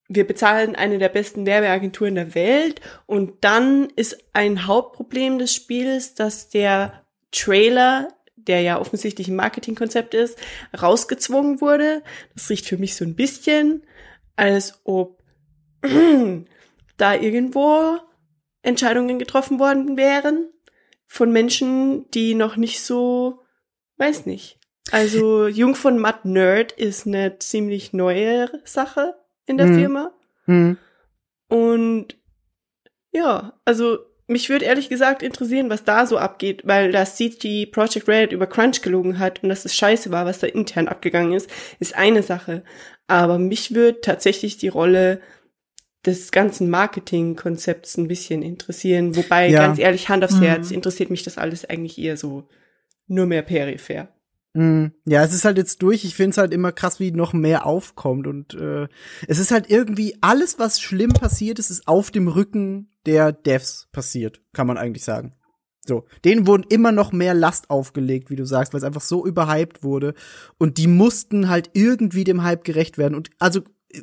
wir 0.08 0.26
bezahlen 0.26 0.76
eine 0.76 0.98
der 0.98 1.08
besten 1.08 1.46
Werbeagenturen 1.46 2.14
der 2.14 2.34
Welt 2.34 2.80
und 3.06 3.44
dann 3.44 3.88
ist 3.96 4.16
ein 4.32 4.66
Hauptproblem 4.66 5.38
des 5.38 5.52
Spiels, 5.52 6.14
dass 6.14 6.48
der 6.48 7.04
Trailer, 7.32 8.08
der 8.46 8.60
ja 8.62 8.80
offensichtlich 8.80 9.28
ein 9.28 9.36
Marketingkonzept 9.36 10.14
ist, 10.14 10.38
rausgezwungen 10.80 11.60
wurde. 11.60 12.02
Das 12.34 12.48
riecht 12.50 12.66
für 12.66 12.78
mich 12.78 12.96
so 12.96 13.04
ein 13.04 13.14
bisschen, 13.14 13.82
als 14.36 14.80
ob 14.84 15.22
da 16.96 17.14
irgendwo 17.14 17.98
Entscheidungen 18.62 19.18
getroffen 19.18 19.58
worden 19.58 19.96
wären 19.96 20.48
von 21.06 21.30
Menschen, 21.30 22.10
die 22.10 22.34
noch 22.34 22.56
nicht 22.56 22.82
so, 22.82 23.40
weiß 23.98 24.26
nicht. 24.26 24.58
Also 24.90 25.46
Jung 25.46 25.74
von 25.74 25.98
Matt 25.98 26.24
Nerd 26.24 26.72
ist 26.72 27.06
eine 27.06 27.38
ziemlich 27.38 27.92
neue 27.92 28.50
Sache 28.64 29.14
in 29.46 29.56
der 29.56 29.66
Mhm. 29.66 29.74
Firma. 29.78 30.12
Mhm. 30.46 30.78
Und 31.48 32.16
ja, 33.12 33.58
also 33.64 33.98
mich 34.28 34.48
würde 34.48 34.64
ehrlich 34.64 34.88
gesagt 34.88 35.22
interessieren, 35.22 35.70
was 35.70 35.84
da 35.84 36.06
so 36.06 36.18
abgeht, 36.18 36.62
weil 36.64 36.90
das 36.92 37.16
CG 37.16 37.66
Project 37.66 38.08
Red 38.08 38.32
über 38.32 38.46
Crunch 38.46 38.82
gelogen 38.82 39.18
hat 39.18 39.42
und 39.42 39.48
dass 39.48 39.64
es 39.64 39.74
scheiße 39.76 40.10
war, 40.10 40.26
was 40.26 40.40
da 40.40 40.46
intern 40.46 40.88
abgegangen 40.88 41.32
ist, 41.32 41.48
ist 41.78 41.94
eine 41.94 42.22
Sache. 42.22 42.62
Aber 43.06 43.38
mich 43.38 43.74
würde 43.74 44.00
tatsächlich 44.00 44.56
die 44.58 44.68
Rolle 44.68 45.20
des 46.04 46.30
ganzen 46.32 46.70
Marketingkonzepts 46.70 47.96
ein 47.98 48.08
bisschen 48.08 48.42
interessieren. 48.42 49.16
Wobei, 49.16 49.48
Ja. 49.48 49.60
ganz 49.66 49.78
ehrlich, 49.78 50.08
Hand 50.08 50.24
aufs 50.24 50.36
Mhm. 50.36 50.42
Herz, 50.42 50.70
interessiert 50.70 51.10
mich 51.10 51.22
das 51.22 51.38
alles 51.38 51.64
eigentlich 51.64 51.98
eher 51.98 52.16
so 52.16 52.48
nur 53.08 53.26
mehr 53.26 53.42
peripher. 53.42 54.08
Mhm. 54.54 54.92
Ja, 55.04 55.22
es 55.24 55.34
ist 55.34 55.44
halt 55.44 55.58
jetzt 55.58 55.82
durch. 55.82 56.04
Ich 56.04 56.14
finde 56.14 56.30
es 56.30 56.38
halt 56.38 56.52
immer 56.54 56.72
krass, 56.72 56.98
wie 56.98 57.10
noch 57.12 57.32
mehr 57.32 57.66
aufkommt. 57.66 58.26
Und 58.26 58.54
äh, 58.54 58.88
es 59.28 59.38
ist 59.38 59.50
halt 59.50 59.68
irgendwie 59.70 60.16
alles, 60.20 60.58
was 60.58 60.80
schlimm 60.80 61.12
passiert 61.12 61.58
ist, 61.58 61.70
ist 61.70 61.86
auf 61.86 62.10
dem 62.10 62.26
Rücken 62.28 62.88
der 63.06 63.32
Devs 63.32 63.88
passiert, 63.92 64.40
kann 64.52 64.66
man 64.66 64.78
eigentlich 64.78 65.04
sagen. 65.04 65.34
So, 65.86 66.04
denen 66.24 66.46
wurden 66.46 66.64
immer 66.68 66.90
noch 66.90 67.12
mehr 67.12 67.32
Last 67.32 67.70
aufgelegt, 67.70 68.28
wie 68.28 68.36
du 68.36 68.44
sagst, 68.44 68.72
weil 68.72 68.78
es 68.78 68.84
einfach 68.84 69.00
so 69.00 69.24
überhyped 69.24 69.84
wurde. 69.84 70.14
Und 70.58 70.78
die 70.78 70.88
mussten 70.88 71.48
halt 71.48 71.70
irgendwie 71.74 72.24
dem 72.24 72.42
Hype 72.42 72.64
gerecht 72.64 72.98
werden. 72.98 73.14
Und 73.14 73.30
also 73.38 73.60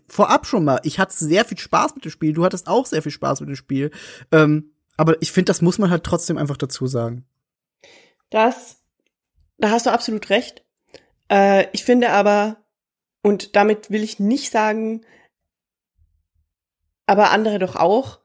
vorab 0.08 0.47
schon 0.47 0.64
mal, 0.64 0.80
ich 0.84 0.99
hatte 0.99 1.14
sehr 1.14 1.43
viel 1.43 1.58
Spaß 1.58 1.95
mit 1.95 2.06
dem 2.06 2.12
Spiel. 2.12 2.34
Du 2.34 2.45
hattest 2.45 2.68
auch 2.68 2.86
sehr 2.86 3.01
viel 3.01 3.12
Spaß 3.12 3.41
mit 3.41 3.49
dem 3.49 3.56
Spiel. 3.56 3.91
Ähm, 4.32 4.72
aber 4.95 5.22
ich 5.22 5.32
finde, 5.32 5.49
das 5.49 5.62
muss 5.62 5.78
man 5.78 5.89
halt 5.89 6.04
trotzdem 6.04 6.38
einfach 6.38 6.58
dazu 6.58 6.88
sagen. 6.88 7.26
Das, 8.30 8.82
da 9.58 9.70
hast 9.70 9.86
du 9.86 9.91
absolut 9.91 10.30
recht. 10.30 10.64
Äh, 11.30 11.68
ich 11.74 11.84
finde 11.84 12.12
aber, 12.12 12.58
und 13.22 13.56
damit 13.56 13.91
will 13.91 14.04
ich 14.04 14.20
nicht 14.20 14.51
sagen, 14.51 15.01
aber 17.06 17.32
andere 17.32 17.60
doch 17.60 17.76
auch, 17.76 18.20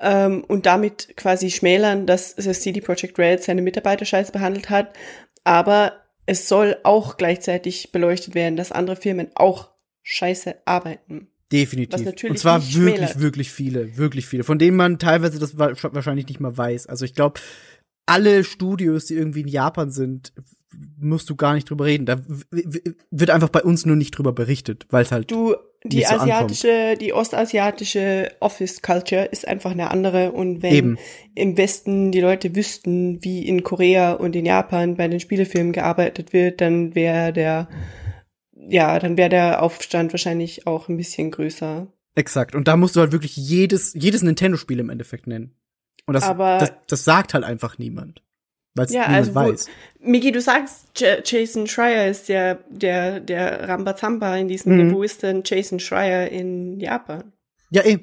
ähm, 0.00 0.44
und 0.44 0.66
damit 0.66 1.16
quasi 1.16 1.50
schmälern, 1.50 2.06
dass 2.06 2.34
das 2.34 2.60
CD 2.60 2.80
Projekt 2.80 3.18
Red 3.18 3.42
seine 3.42 3.62
Mitarbeiter 3.62 4.04
scheiße 4.04 4.32
behandelt 4.32 4.70
hat. 4.70 4.94
Aber 5.44 5.92
es 6.26 6.48
soll 6.48 6.76
auch 6.82 7.16
gleichzeitig 7.16 7.90
beleuchtet 7.92 8.34
werden, 8.34 8.56
dass 8.56 8.72
andere 8.72 8.96
Firmen 8.96 9.30
auch 9.34 9.70
scheiße 10.02 10.56
arbeiten. 10.64 11.28
Definitiv. 11.50 12.06
Und 12.24 12.38
zwar 12.38 12.60
wirklich, 12.60 12.74
schmälert. 12.74 13.20
wirklich 13.20 13.50
viele, 13.50 13.96
wirklich 13.96 14.26
viele, 14.26 14.44
von 14.44 14.58
denen 14.58 14.76
man 14.76 14.98
teilweise 14.98 15.38
das 15.38 15.58
wa- 15.58 15.72
wahrscheinlich 15.92 16.28
nicht 16.28 16.40
mal 16.40 16.56
weiß. 16.56 16.86
Also 16.86 17.06
ich 17.06 17.14
glaube, 17.14 17.40
alle 18.04 18.44
Studios, 18.44 19.06
die 19.06 19.14
irgendwie 19.14 19.40
in 19.40 19.48
Japan 19.48 19.90
sind, 19.90 20.32
musst 20.98 21.30
du 21.30 21.36
gar 21.36 21.54
nicht 21.54 21.68
drüber 21.70 21.86
reden. 21.86 22.06
Da 22.06 22.20
wird 23.10 23.30
einfach 23.30 23.48
bei 23.48 23.62
uns 23.62 23.86
nur 23.86 23.96
nicht 23.96 24.10
drüber 24.12 24.32
berichtet, 24.32 24.86
weil 24.90 25.02
es 25.02 25.12
halt 25.12 25.30
Du, 25.30 25.54
die 25.84 26.00
so 26.02 26.06
ankommt. 26.08 26.22
asiatische, 26.32 26.96
die 27.00 27.12
ostasiatische 27.12 28.32
Office 28.40 28.82
Culture 28.82 29.24
ist 29.24 29.46
einfach 29.48 29.70
eine 29.70 29.90
andere 29.90 30.32
und 30.32 30.62
wenn 30.62 30.74
Eben. 30.74 30.98
im 31.34 31.56
Westen 31.56 32.12
die 32.12 32.20
Leute 32.20 32.54
wüssten, 32.54 33.22
wie 33.24 33.46
in 33.46 33.62
Korea 33.62 34.12
und 34.12 34.36
in 34.36 34.44
Japan 34.44 34.96
bei 34.96 35.08
den 35.08 35.20
Spielefilmen 35.20 35.72
gearbeitet 35.72 36.32
wird, 36.32 36.60
dann 36.60 36.94
wäre 36.94 37.32
der, 37.32 37.68
ja, 38.54 38.98
dann 38.98 39.16
wäre 39.16 39.28
der 39.30 39.62
Aufstand 39.62 40.12
wahrscheinlich 40.12 40.66
auch 40.66 40.88
ein 40.88 40.96
bisschen 40.96 41.30
größer. 41.30 41.86
exakt. 42.14 42.54
Und 42.54 42.66
da 42.68 42.76
musst 42.76 42.96
du 42.96 43.00
halt 43.00 43.12
wirklich 43.12 43.36
jedes, 43.36 43.94
jedes 43.94 44.22
Nintendo-Spiel 44.22 44.80
im 44.80 44.90
Endeffekt 44.90 45.26
nennen. 45.28 45.54
Und 46.06 46.14
das, 46.14 46.24
Aber- 46.24 46.58
das, 46.58 46.72
das 46.88 47.04
sagt 47.04 47.34
halt 47.34 47.44
einfach 47.44 47.78
niemand. 47.78 48.22
Weil 48.78 48.86
es 48.86 48.92
Ja, 48.92 49.02
niemand 49.08 49.16
also 49.16 49.30
wo- 49.34 49.52
weiß. 49.52 49.66
Miki, 50.00 50.32
du 50.32 50.40
sagst, 50.40 50.86
J 50.96 51.20
Jason 51.30 51.66
Schreier 51.66 52.08
ist 52.08 52.28
der, 52.28 52.60
der, 52.70 53.20
der 53.20 53.68
Rambazamba 53.68 54.36
in 54.36 54.48
diesem, 54.48 54.76
Mhm. 54.88 54.94
wo 54.94 55.02
ist 55.02 55.22
denn 55.22 55.42
Jason 55.44 55.80
Schreier 55.80 56.28
in 56.30 56.78
Japan? 56.80 57.32
Ja, 57.70 57.84
eh, 57.84 57.98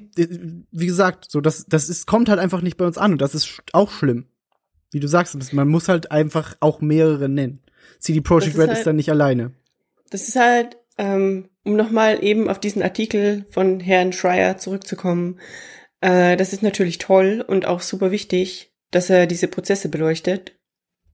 wie 0.70 0.86
gesagt, 0.86 1.26
so 1.28 1.40
das, 1.40 1.66
das 1.66 1.88
ist, 1.88 2.06
kommt 2.06 2.28
halt 2.28 2.38
einfach 2.38 2.60
nicht 2.60 2.76
bei 2.76 2.86
uns 2.86 2.98
an 2.98 3.12
und 3.12 3.20
das 3.22 3.34
ist 3.34 3.62
auch 3.72 3.90
schlimm. 3.90 4.26
Wie 4.92 5.00
du 5.00 5.08
sagst, 5.08 5.52
man 5.52 5.68
muss 5.68 5.88
halt 5.88 6.12
einfach 6.12 6.54
auch 6.60 6.80
mehrere 6.80 7.28
nennen. 7.28 7.62
CD 7.98 8.20
Projekt 8.20 8.56
Red 8.58 8.68
halt- 8.68 8.78
ist 8.78 8.86
dann 8.86 8.96
nicht 8.96 9.10
alleine. 9.10 9.52
Das 10.10 10.28
ist 10.28 10.36
halt, 10.36 10.76
ähm, 10.98 11.48
um 11.64 11.74
nochmal 11.74 12.22
eben 12.22 12.48
auf 12.48 12.60
diesen 12.60 12.82
Artikel 12.82 13.44
von 13.50 13.80
Herrn 13.80 14.12
Schreier 14.12 14.58
zurückzukommen. 14.58 15.40
Äh, 16.00 16.36
das 16.36 16.52
ist 16.52 16.62
natürlich 16.62 16.98
toll 16.98 17.44
und 17.46 17.66
auch 17.66 17.80
super 17.80 18.10
wichtig, 18.10 18.70
dass 18.92 19.10
er 19.10 19.26
diese 19.26 19.48
Prozesse 19.48 19.88
beleuchtet, 19.88 20.55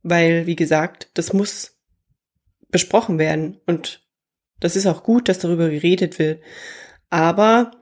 weil, 0.03 0.47
wie 0.47 0.57
gesagt, 0.57 1.11
das 1.15 1.33
muss 1.33 1.79
besprochen 2.71 3.19
werden 3.19 3.61
und 3.67 4.07
das 4.61 4.77
ist 4.77 4.87
auch 4.87 5.03
gut, 5.03 5.29
dass 5.29 5.39
darüber 5.41 5.69
geredet 5.69 6.19
wird. 6.19 6.43
Aber, 7.11 7.73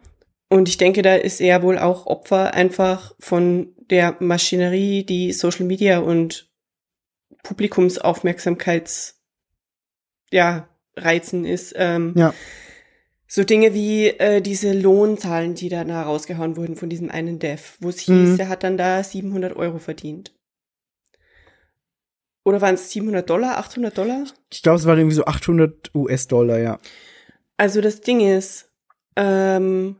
und 0.49 0.69
ich 0.69 0.79
denke, 0.79 1.03
da 1.03 1.15
ist 1.15 1.41
er 1.41 1.63
wohl 1.63 1.79
auch 1.79 2.07
Opfer 2.07 2.55
einfach 2.55 3.15
von 3.21 3.75
der 3.91 4.17
Maschinerie, 4.21 5.05
die 5.05 5.33
Social 5.33 5.65
Media 5.67 5.99
und 5.99 6.51
Publikumsaufmerksamkeits, 7.43 9.21
ja, 10.33 10.69
Reizen 10.97 11.45
ist. 11.45 11.75
Ähm, 11.77 12.15
Ja. 12.17 12.35
So 13.33 13.45
Dinge 13.45 13.75
wie 13.75 14.09
äh, 14.09 14.41
diese 14.43 14.73
Lohnzahlen, 14.73 15.55
die 15.55 15.69
dann 15.69 15.87
da 15.87 16.03
rausgehauen 16.03 16.57
wurden 16.57 16.75
von 16.75 16.91
diesem 16.91 17.11
einen 17.13 17.39
Dev, 17.39 17.77
wo 17.79 17.89
es 17.89 18.01
hieß, 18.01 18.31
Mhm. 18.31 18.37
der 18.39 18.49
hat 18.49 18.65
dann 18.65 18.77
da 18.77 19.05
700 19.05 19.55
Euro 19.55 19.79
verdient. 19.79 20.35
Oder 22.45 22.61
waren 22.61 22.75
es 22.75 22.91
700 22.91 23.29
Dollar, 23.29 23.59
800 23.59 23.97
Dollar? 23.97 24.25
Ich 24.51 24.63
glaube, 24.63 24.79
es 24.79 24.87
waren 24.87 24.99
irgendwie 24.99 25.17
so 25.17 25.25
800 25.25 25.95
US-Dollar, 25.95 26.59
ja. 26.59 26.79
Also 27.57 27.81
das 27.81 28.01
Ding 28.01 28.21
ist, 28.21 28.71
ähm, 29.17 29.97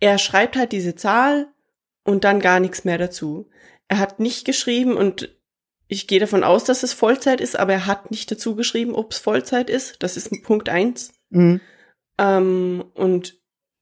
er 0.00 0.18
schreibt 0.18 0.56
halt 0.56 0.72
diese 0.72 0.96
Zahl 0.96 1.48
und 2.04 2.24
dann 2.24 2.40
gar 2.40 2.60
nichts 2.60 2.84
mehr 2.84 2.98
dazu. 2.98 3.48
Er 3.88 3.98
hat 3.98 4.18
nicht 4.18 4.44
geschrieben 4.44 4.96
und 4.96 5.36
ich 5.88 6.08
gehe 6.08 6.18
davon 6.18 6.42
aus, 6.42 6.64
dass 6.64 6.82
es 6.82 6.92
Vollzeit 6.92 7.40
ist, 7.40 7.56
aber 7.56 7.72
er 7.74 7.86
hat 7.86 8.10
nicht 8.10 8.30
dazu 8.30 8.56
geschrieben, 8.56 8.94
ob 8.94 9.12
es 9.12 9.18
Vollzeit 9.18 9.70
ist. 9.70 10.02
Das 10.02 10.16
ist 10.16 10.30
Punkt 10.42 10.68
eins. 10.68 11.12
Mhm. 11.30 11.60
Ähm, 12.18 12.84
und 12.94 13.38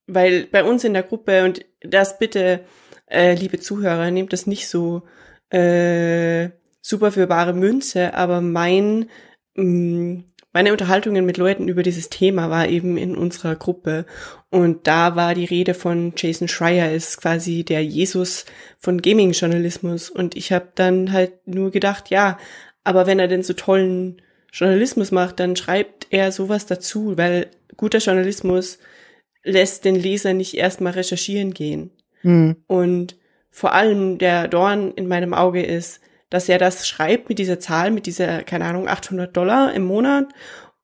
weil 0.07 0.47
bei 0.47 0.65
uns 0.65 0.85
in 0.85 0.93
der 0.93 1.03
Gruppe, 1.03 1.45
und 1.45 1.65
das 1.81 2.19
bitte, 2.19 2.65
äh, 3.07 3.35
liebe 3.35 3.59
Zuhörer, 3.59 4.11
nehmt 4.11 4.35
das 4.35 4.47
nicht 4.47 4.69
so 4.69 5.03
äh, 5.51 6.51
super 6.85 7.11
für 7.13 7.27
bare 7.27 7.55
Münze, 7.55 8.13
aber 8.13 8.43
mein, 8.43 9.09
mh, 9.55 10.23
meine 10.53 10.71
Unterhaltungen 10.71 11.25
mit 11.25 11.39
Leuten 11.39 11.67
über 11.67 11.83
dieses 11.83 12.11
Thema 12.11 12.51
war 12.51 12.69
eben 12.69 12.99
in 12.99 13.17
unserer 13.17 13.57
Gruppe. 13.57 14.05
Und 14.51 14.87
da 14.87 15.17
war 15.17 15.35
die 15.35 15.47
Rede 15.47 15.73
von 15.73 16.13
Jason 16.15 16.47
Schreier, 16.47 16.93
ist 16.93 17.21
quasi 17.23 17.65
der 17.65 17.83
Jesus 17.83 18.45
von 18.79 19.01
Gaming-Journalismus. 19.01 20.11
Und 20.11 20.37
ich 20.37 20.53
habe 20.53 20.69
dann 20.75 21.11
halt 21.11 21.33
nur 21.47 21.71
gedacht, 21.71 22.11
ja, 22.11 22.39
aber 22.85 23.07
wenn 23.07 23.19
er 23.19 23.29
denn 23.29 23.43
so 23.43 23.55
tollen 23.55 24.21
Journalismus 24.53 25.11
macht, 25.11 25.41
dann 25.41 25.57
schreibt 25.57 26.09
er 26.11 26.33
sowas 26.33 26.67
dazu, 26.67 27.17
weil 27.17 27.49
guter 27.79 27.99
Journalismus 27.99 28.79
lässt 29.43 29.87
den 29.87 29.97
Leser 29.97 30.35
nicht 30.35 30.55
erstmal 30.55 30.93
recherchieren 30.93 31.55
gehen. 31.55 31.91
Mhm. 32.23 32.57
Und 32.67 33.17
vor 33.51 33.73
allem 33.73 34.19
der 34.19 34.49
Dorn 34.49 34.93
in 34.93 35.09
meinem 35.09 35.33
Auge 35.33 35.63
ist, 35.63 36.01
dass 36.35 36.49
er 36.49 36.59
das 36.59 36.89
schreibt 36.89 37.29
mit 37.29 37.39
dieser 37.39 37.61
Zahl, 37.61 37.93
mit 37.93 38.07
dieser, 38.07 38.43
keine 38.43 38.65
Ahnung, 38.65 38.89
800 38.89 39.37
Dollar 39.37 39.73
im 39.73 39.85
Monat 39.85 40.27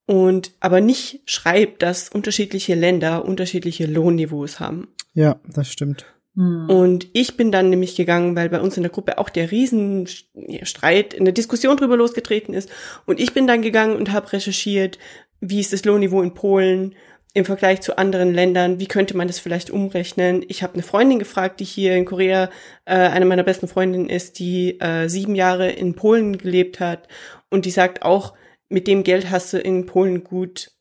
und 0.06 0.52
aber 0.60 0.80
nicht 0.80 1.22
schreibt, 1.24 1.82
dass 1.82 2.08
unterschiedliche 2.08 2.76
Länder 2.76 3.24
unterschiedliche 3.24 3.86
Lohnniveaus 3.86 4.60
haben. 4.60 4.86
Ja, 5.12 5.40
das 5.52 5.66
stimmt. 5.66 6.06
Hm. 6.36 6.70
Und 6.70 7.08
ich 7.14 7.36
bin 7.36 7.50
dann 7.50 7.68
nämlich 7.68 7.96
gegangen, 7.96 8.36
weil 8.36 8.48
bei 8.48 8.60
uns 8.60 8.76
in 8.76 8.84
der 8.84 8.92
Gruppe 8.92 9.18
auch 9.18 9.28
der 9.28 9.50
Riesenstreit, 9.50 11.18
eine 11.18 11.32
Diskussion 11.32 11.76
drüber 11.76 11.96
losgetreten 11.96 12.54
ist. 12.54 12.70
Und 13.04 13.18
ich 13.18 13.34
bin 13.34 13.48
dann 13.48 13.60
gegangen 13.60 13.96
und 13.96 14.12
habe 14.12 14.32
recherchiert, 14.32 15.00
wie 15.40 15.58
ist 15.58 15.72
das 15.72 15.84
Lohnniveau 15.84 16.22
in 16.22 16.32
Polen 16.32 16.94
im 17.32 17.44
Vergleich 17.44 17.80
zu 17.80 17.96
anderen 17.96 18.34
Ländern, 18.34 18.80
wie 18.80 18.86
könnte 18.88 19.16
man 19.16 19.28
das 19.28 19.38
vielleicht 19.38 19.70
umrechnen. 19.70 20.44
Ich 20.48 20.62
habe 20.62 20.74
eine 20.74 20.82
Freundin 20.82 21.18
gefragt, 21.20 21.60
die 21.60 21.64
hier 21.64 21.94
in 21.94 22.04
Korea 22.04 22.50
äh, 22.86 22.94
eine 22.94 23.24
meiner 23.24 23.44
besten 23.44 23.68
Freundinnen 23.68 24.08
ist, 24.08 24.38
die 24.38 24.80
äh, 24.80 25.08
sieben 25.08 25.36
Jahre 25.36 25.70
in 25.70 25.94
Polen 25.94 26.38
gelebt 26.38 26.80
hat 26.80 27.06
und 27.48 27.66
die 27.66 27.70
sagt 27.70 28.02
auch, 28.02 28.34
mit 28.68 28.86
dem 28.88 29.04
Geld 29.04 29.30
hast 29.30 29.52
du 29.52 29.58
in 29.58 29.86
Polen 29.86 30.24
gut. 30.24 30.72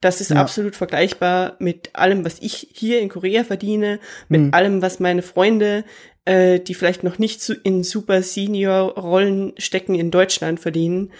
Das 0.00 0.20
ist 0.20 0.30
Ja. 0.30 0.36
absolut 0.36 0.76
vergleichbar 0.76 1.56
mit 1.60 1.90
allem, 1.94 2.24
was 2.24 2.38
ich 2.40 2.68
hier 2.72 3.00
in 3.00 3.08
Korea 3.08 3.44
verdiene, 3.44 4.00
mit 4.28 4.40
Hm. 4.40 4.54
allem, 4.54 4.82
was 4.82 4.98
meine 4.98 5.22
Freunde, 5.22 5.84
äh, 6.24 6.58
die 6.58 6.74
vielleicht 6.74 7.04
noch 7.04 7.18
nicht 7.18 7.48
in 7.64 7.84
super 7.84 8.22
Senior-Rollen 8.22 9.52
stecken, 9.58 9.94
in 9.94 10.10
Deutschland 10.10 10.58
verdienen, 10.60 11.12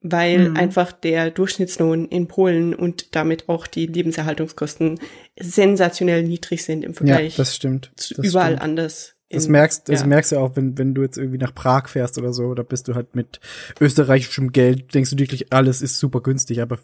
weil 0.00 0.50
Mhm. 0.50 0.56
einfach 0.56 0.92
der 0.92 1.30
Durchschnittslohn 1.30 2.06
in 2.06 2.28
Polen 2.28 2.74
und 2.74 3.14
damit 3.16 3.48
auch 3.48 3.66
die 3.66 3.86
Lebenserhaltungskosten 3.86 5.00
sensationell 5.38 6.22
niedrig 6.22 6.64
sind 6.64 6.84
im 6.84 6.92
Ja, 6.92 6.96
Vergleich 6.96 7.36
das 7.36 7.56
stimmt. 7.56 7.90
zu 7.96 8.14
Das 8.14 8.26
überall 8.26 8.52
stimmt. 8.52 8.62
anders. 8.62 9.14
Das 9.30 9.46
merkst, 9.46 9.88
das 9.90 10.00
ja. 10.00 10.06
merkst 10.06 10.32
du 10.32 10.38
auch, 10.38 10.56
wenn, 10.56 10.78
wenn 10.78 10.94
du 10.94 11.02
jetzt 11.02 11.18
irgendwie 11.18 11.36
nach 11.36 11.54
Prag 11.54 11.88
fährst 11.88 12.16
oder 12.16 12.32
so, 12.32 12.54
da 12.54 12.62
bist 12.62 12.88
du 12.88 12.94
halt 12.94 13.14
mit 13.14 13.40
österreichischem 13.78 14.52
Geld, 14.52 14.94
denkst 14.94 15.10
du 15.10 15.18
wirklich, 15.18 15.52
alles 15.52 15.82
ist 15.82 15.98
super 15.98 16.22
günstig, 16.22 16.62
aber 16.62 16.78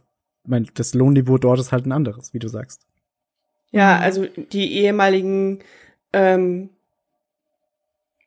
mein, 0.46 0.68
das 0.74 0.92
Lohnniveau 0.92 1.38
dort 1.38 1.58
ist 1.60 1.72
halt 1.72 1.86
ein 1.86 1.92
anderes, 1.92 2.34
wie 2.34 2.38
du 2.40 2.48
sagst. 2.48 2.82
Ja, 3.70 3.98
also 3.98 4.26
die 4.52 4.74
ehemaligen 4.74 5.60
ähm, 6.12 6.68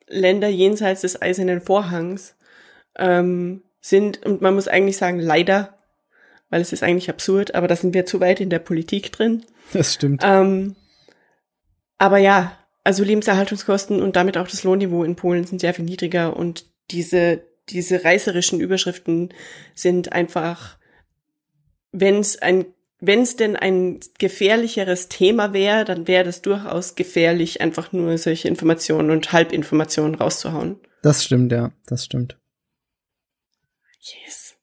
Länder 0.08 0.48
jenseits 0.48 1.02
des 1.02 1.22
Eisernen 1.22 1.62
Vorhangs 1.62 2.36
ähm, 2.98 3.62
sind, 3.80 4.26
und 4.26 4.42
man 4.42 4.56
muss 4.56 4.68
eigentlich 4.68 4.98
sagen, 4.98 5.20
leider, 5.20 5.78
weil 6.50 6.62
es 6.62 6.74
ist 6.74 6.84
eigentlich 6.84 7.10
absurd, 7.10 7.56
aber 7.56 7.68
da 7.68 7.76
sind 7.76 7.94
wir 7.94 8.06
zu 8.06 8.20
weit 8.20 8.40
in 8.40 8.50
der 8.50 8.60
Politik 8.60 9.12
drin. 9.12 9.44
Das 9.74 9.94
stimmt. 9.94 10.22
Ähm, 10.26 10.76
aber 11.98 12.18
ja, 12.18 12.58
also 12.84 13.04
Lebenserhaltungskosten 13.04 14.02
und 14.02 14.16
damit 14.16 14.38
auch 14.38 14.48
das 14.48 14.64
Lohnniveau 14.64 15.04
in 15.04 15.16
Polen 15.16 15.44
sind 15.44 15.60
sehr 15.60 15.74
viel 15.74 15.86
niedriger 15.86 16.38
und 16.38 16.66
diese, 16.90 17.42
diese 17.70 18.04
reißerischen 18.06 18.62
Überschriften 18.62 19.34
sind 19.76 20.14
einfach, 20.14 20.78
wenn 21.92 22.20
es 22.20 22.42
ein, 22.42 22.66
wenn 23.00 23.22
es 23.22 23.36
denn 23.36 23.56
ein 23.56 24.00
gefährlicheres 24.18 25.10
Thema 25.10 25.54
wäre, 25.54 25.86
dann 25.86 26.08
wäre 26.08 26.24
das 26.24 26.42
durchaus 26.42 26.96
gefährlich, 26.96 27.62
einfach 27.62 27.92
nur 27.92 28.18
solche 28.18 28.48
Informationen 28.48 29.12
und 29.12 29.32
Halbinformationen 29.34 30.16
rauszuhauen. 30.16 30.80
Das 31.04 31.24
stimmt, 31.24 31.52
ja, 31.52 31.72
das 31.86 32.06
stimmt. 32.06 32.37
Yes. 34.00 34.56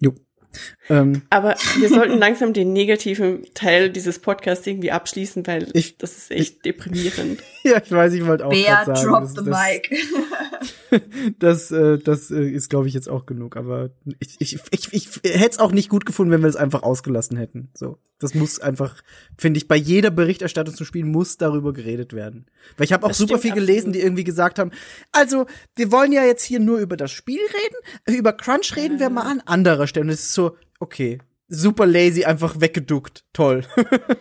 Jo. 0.00 0.14
Ähm, 0.90 1.22
Aber 1.30 1.54
wir 1.78 1.88
sollten 1.88 2.18
langsam 2.18 2.52
den 2.52 2.72
negativen 2.72 3.44
Teil 3.54 3.90
dieses 3.90 4.18
Podcasts 4.18 4.66
irgendwie 4.66 4.90
abschließen, 4.90 5.46
weil 5.46 5.68
Ich- 5.72 5.96
das 5.98 6.16
ist 6.18 6.30
echt 6.32 6.64
deprimierend. 6.64 7.40
ja, 7.62 7.80
ich 7.82 7.90
weiß, 7.92 8.12
ich 8.12 8.26
wollte 8.26 8.44
auch 8.46 8.50
Bea, 8.50 8.84
sagen, 8.84 9.00
drop 9.08 9.22
das, 9.22 9.30
the 9.34 9.44
das, 9.44 9.58
mic. 9.72 9.90
das, 11.38 11.70
äh, 11.70 11.98
das 11.98 12.30
äh, 12.30 12.48
ist, 12.50 12.68
glaube 12.70 12.88
ich, 12.88 12.94
jetzt 12.94 13.08
auch 13.08 13.26
genug. 13.26 13.56
Aber 13.56 13.90
ich, 14.18 14.36
ich, 14.40 14.58
ich, 14.70 14.92
ich 14.92 15.08
hätte 15.24 15.50
es 15.50 15.58
auch 15.58 15.72
nicht 15.72 15.88
gut 15.88 16.06
gefunden, 16.06 16.32
wenn 16.32 16.42
wir 16.42 16.48
es 16.48 16.56
einfach 16.56 16.82
ausgelassen 16.82 17.36
hätten. 17.36 17.70
So, 17.74 17.98
das 18.18 18.34
muss 18.34 18.58
einfach, 18.60 18.96
finde 19.38 19.58
ich, 19.58 19.68
bei 19.68 19.76
jeder 19.76 20.10
Berichterstattung 20.10 20.74
zu 20.74 20.84
spielen 20.84 21.08
muss 21.10 21.36
darüber 21.36 21.72
geredet 21.72 22.12
werden. 22.12 22.46
Weil 22.76 22.84
ich 22.86 22.92
habe 22.92 23.04
auch 23.04 23.10
Das 23.10 23.18
super 23.18 23.38
viel 23.38 23.52
gelesen, 23.52 23.78
absolut. 23.88 23.94
die 23.94 24.00
irgendwie 24.00 24.24
gesagt 24.24 24.58
haben, 24.58 24.72
also 25.12 25.46
wir 25.76 25.92
wollen 25.92 26.12
ja 26.12 26.24
jetzt 26.24 26.42
hier 26.42 26.60
nur 26.60 26.78
über 26.78 26.96
das 26.96 27.10
Spiel 27.12 27.40
reden, 27.40 28.18
über 28.18 28.32
Crunch 28.32 28.74
reden 28.76 28.98
wir 28.98 29.10
mal 29.10 29.22
an 29.22 29.40
anderer 29.46 29.86
Stelle. 29.86 30.06
Und 30.06 30.10
es 30.10 30.20
ist 30.20 30.34
so, 30.34 30.56
okay, 30.80 31.18
super 31.48 31.86
lazy, 31.86 32.24
einfach 32.24 32.60
weggeduckt, 32.60 33.24
toll. 33.32 33.64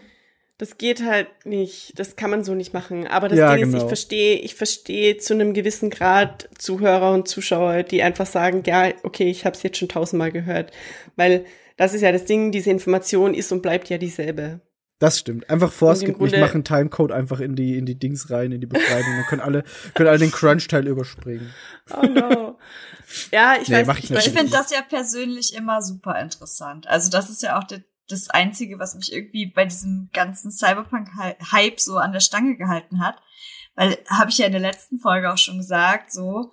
Das 0.60 0.78
geht 0.78 1.06
halt 1.06 1.30
nicht, 1.46 1.98
das 1.98 2.18
kann 2.18 2.30
man 2.30 2.44
so 2.44 2.54
nicht 2.54 2.74
machen. 2.74 3.08
Aber 3.08 3.30
das 3.30 3.40
Ja, 3.40 3.56
Ding 3.56 3.64
ist, 3.64 3.72
genau. 3.72 3.82
ich 3.82 3.88
verstehe, 3.88 4.40
ich 4.40 4.56
verstehe 4.56 5.16
zu 5.16 5.34
einem 5.34 5.54
gewissen 5.54 5.90
Grad 5.90 6.50
Zuhörer 6.58 7.14
und 7.14 7.30
Zuschauer, 7.30 7.84
die 7.84 8.04
einfach 8.04 8.26
sagen, 8.26 8.64
ja, 8.66 8.92
okay, 9.04 9.30
ich 9.30 9.46
habe 9.46 9.56
es 9.56 9.64
jetzt 9.64 9.78
schon 9.78 9.88
tausendmal 9.88 10.34
gehört. 10.34 10.74
Weil 11.16 11.46
das 11.78 11.94
ist 11.94 12.02
ja 12.02 12.12
das 12.12 12.26
Ding, 12.26 12.52
diese 12.52 12.72
Information 12.72 13.34
ist 13.34 13.54
und 13.54 13.62
bleibt 13.62 13.88
ja 13.88 13.98
dieselbe. 13.98 14.60
Das 15.00 15.18
stimmt. 15.18 15.50
Einfach 15.50 15.72
vorskip 15.72 16.18
Grunde- 16.18 16.32
nicht 16.36 16.42
machen 16.42 16.64
Timecode 16.66 17.12
einfach 17.14 17.40
in 17.40 17.56
die 17.56 17.78
in 17.78 17.86
die 17.86 17.98
Dings 17.98 18.30
rein, 18.30 18.52
in 18.52 18.60
die 18.60 18.68
Beschreibung. 18.68 19.16
Dann 19.16 19.26
können 19.26 19.42
alle 19.42 19.64
können 19.94 20.10
alle 20.10 20.20
den 20.20 20.32
Crunch 20.32 20.68
Teil 20.68 20.88
überspringen. 20.88 21.52
Oh 21.92 22.04
no. 22.06 22.60
ja, 23.32 23.56
ich 23.60 23.68
Nee, 23.70 23.88
weiß, 23.88 23.98
ich 23.98 24.12
ich, 24.12 24.28
Ich 24.28 24.30
finde 24.34 24.52
das 24.52 24.70
ja 24.72 24.82
persönlich 24.84 25.56
immer 25.56 25.82
super 25.82 26.20
interessant. 26.22 26.86
Also 26.88 27.10
das 27.10 27.30
ist 27.32 27.42
ja 27.42 27.58
auch 27.58 27.64
der, 27.64 27.82
das 28.10 28.30
Einzige, 28.30 28.78
was 28.78 28.94
mich 28.94 29.12
irgendwie 29.12 29.48
bei 29.48 29.66
diesem 29.66 30.10
ganzen 30.14 30.52
Cyberpunk-Hype 30.52 31.80
so 31.80 31.98
an 31.98 32.12
der 32.12 32.20
Stange 32.20 32.58
gehalten 32.58 33.00
hat. 33.04 33.16
Weil, 33.76 33.98
habe 34.10 34.30
ich 34.30 34.38
ja 34.38 34.46
in 34.46 34.52
der 34.52 34.62
letzten 34.62 35.00
Folge 35.00 35.32
auch 35.34 35.38
schon 35.38 35.58
gesagt, 35.58 36.12
so 36.12 36.52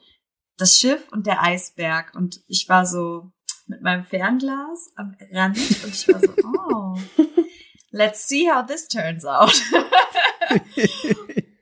das 0.57 0.79
Schiff 0.79 1.03
und 1.11 1.27
der 1.27 1.43
Eisberg. 1.43 2.15
Und 2.15 2.41
ich 2.47 2.67
war 2.69 2.87
so 2.87 3.31
mit 3.67 3.83
meinem 3.83 4.05
Fernglas 4.05 4.93
am 4.97 5.15
Rand 5.33 5.59
und 5.59 5.89
ich 5.93 6.09
war 6.09 6.21
so, 6.21 6.33
oh, 6.73 6.99
let's 7.97 8.29
see 8.29 8.47
how 8.49 8.65
this 8.65 8.87
turns 8.89 9.25
out. 9.25 9.53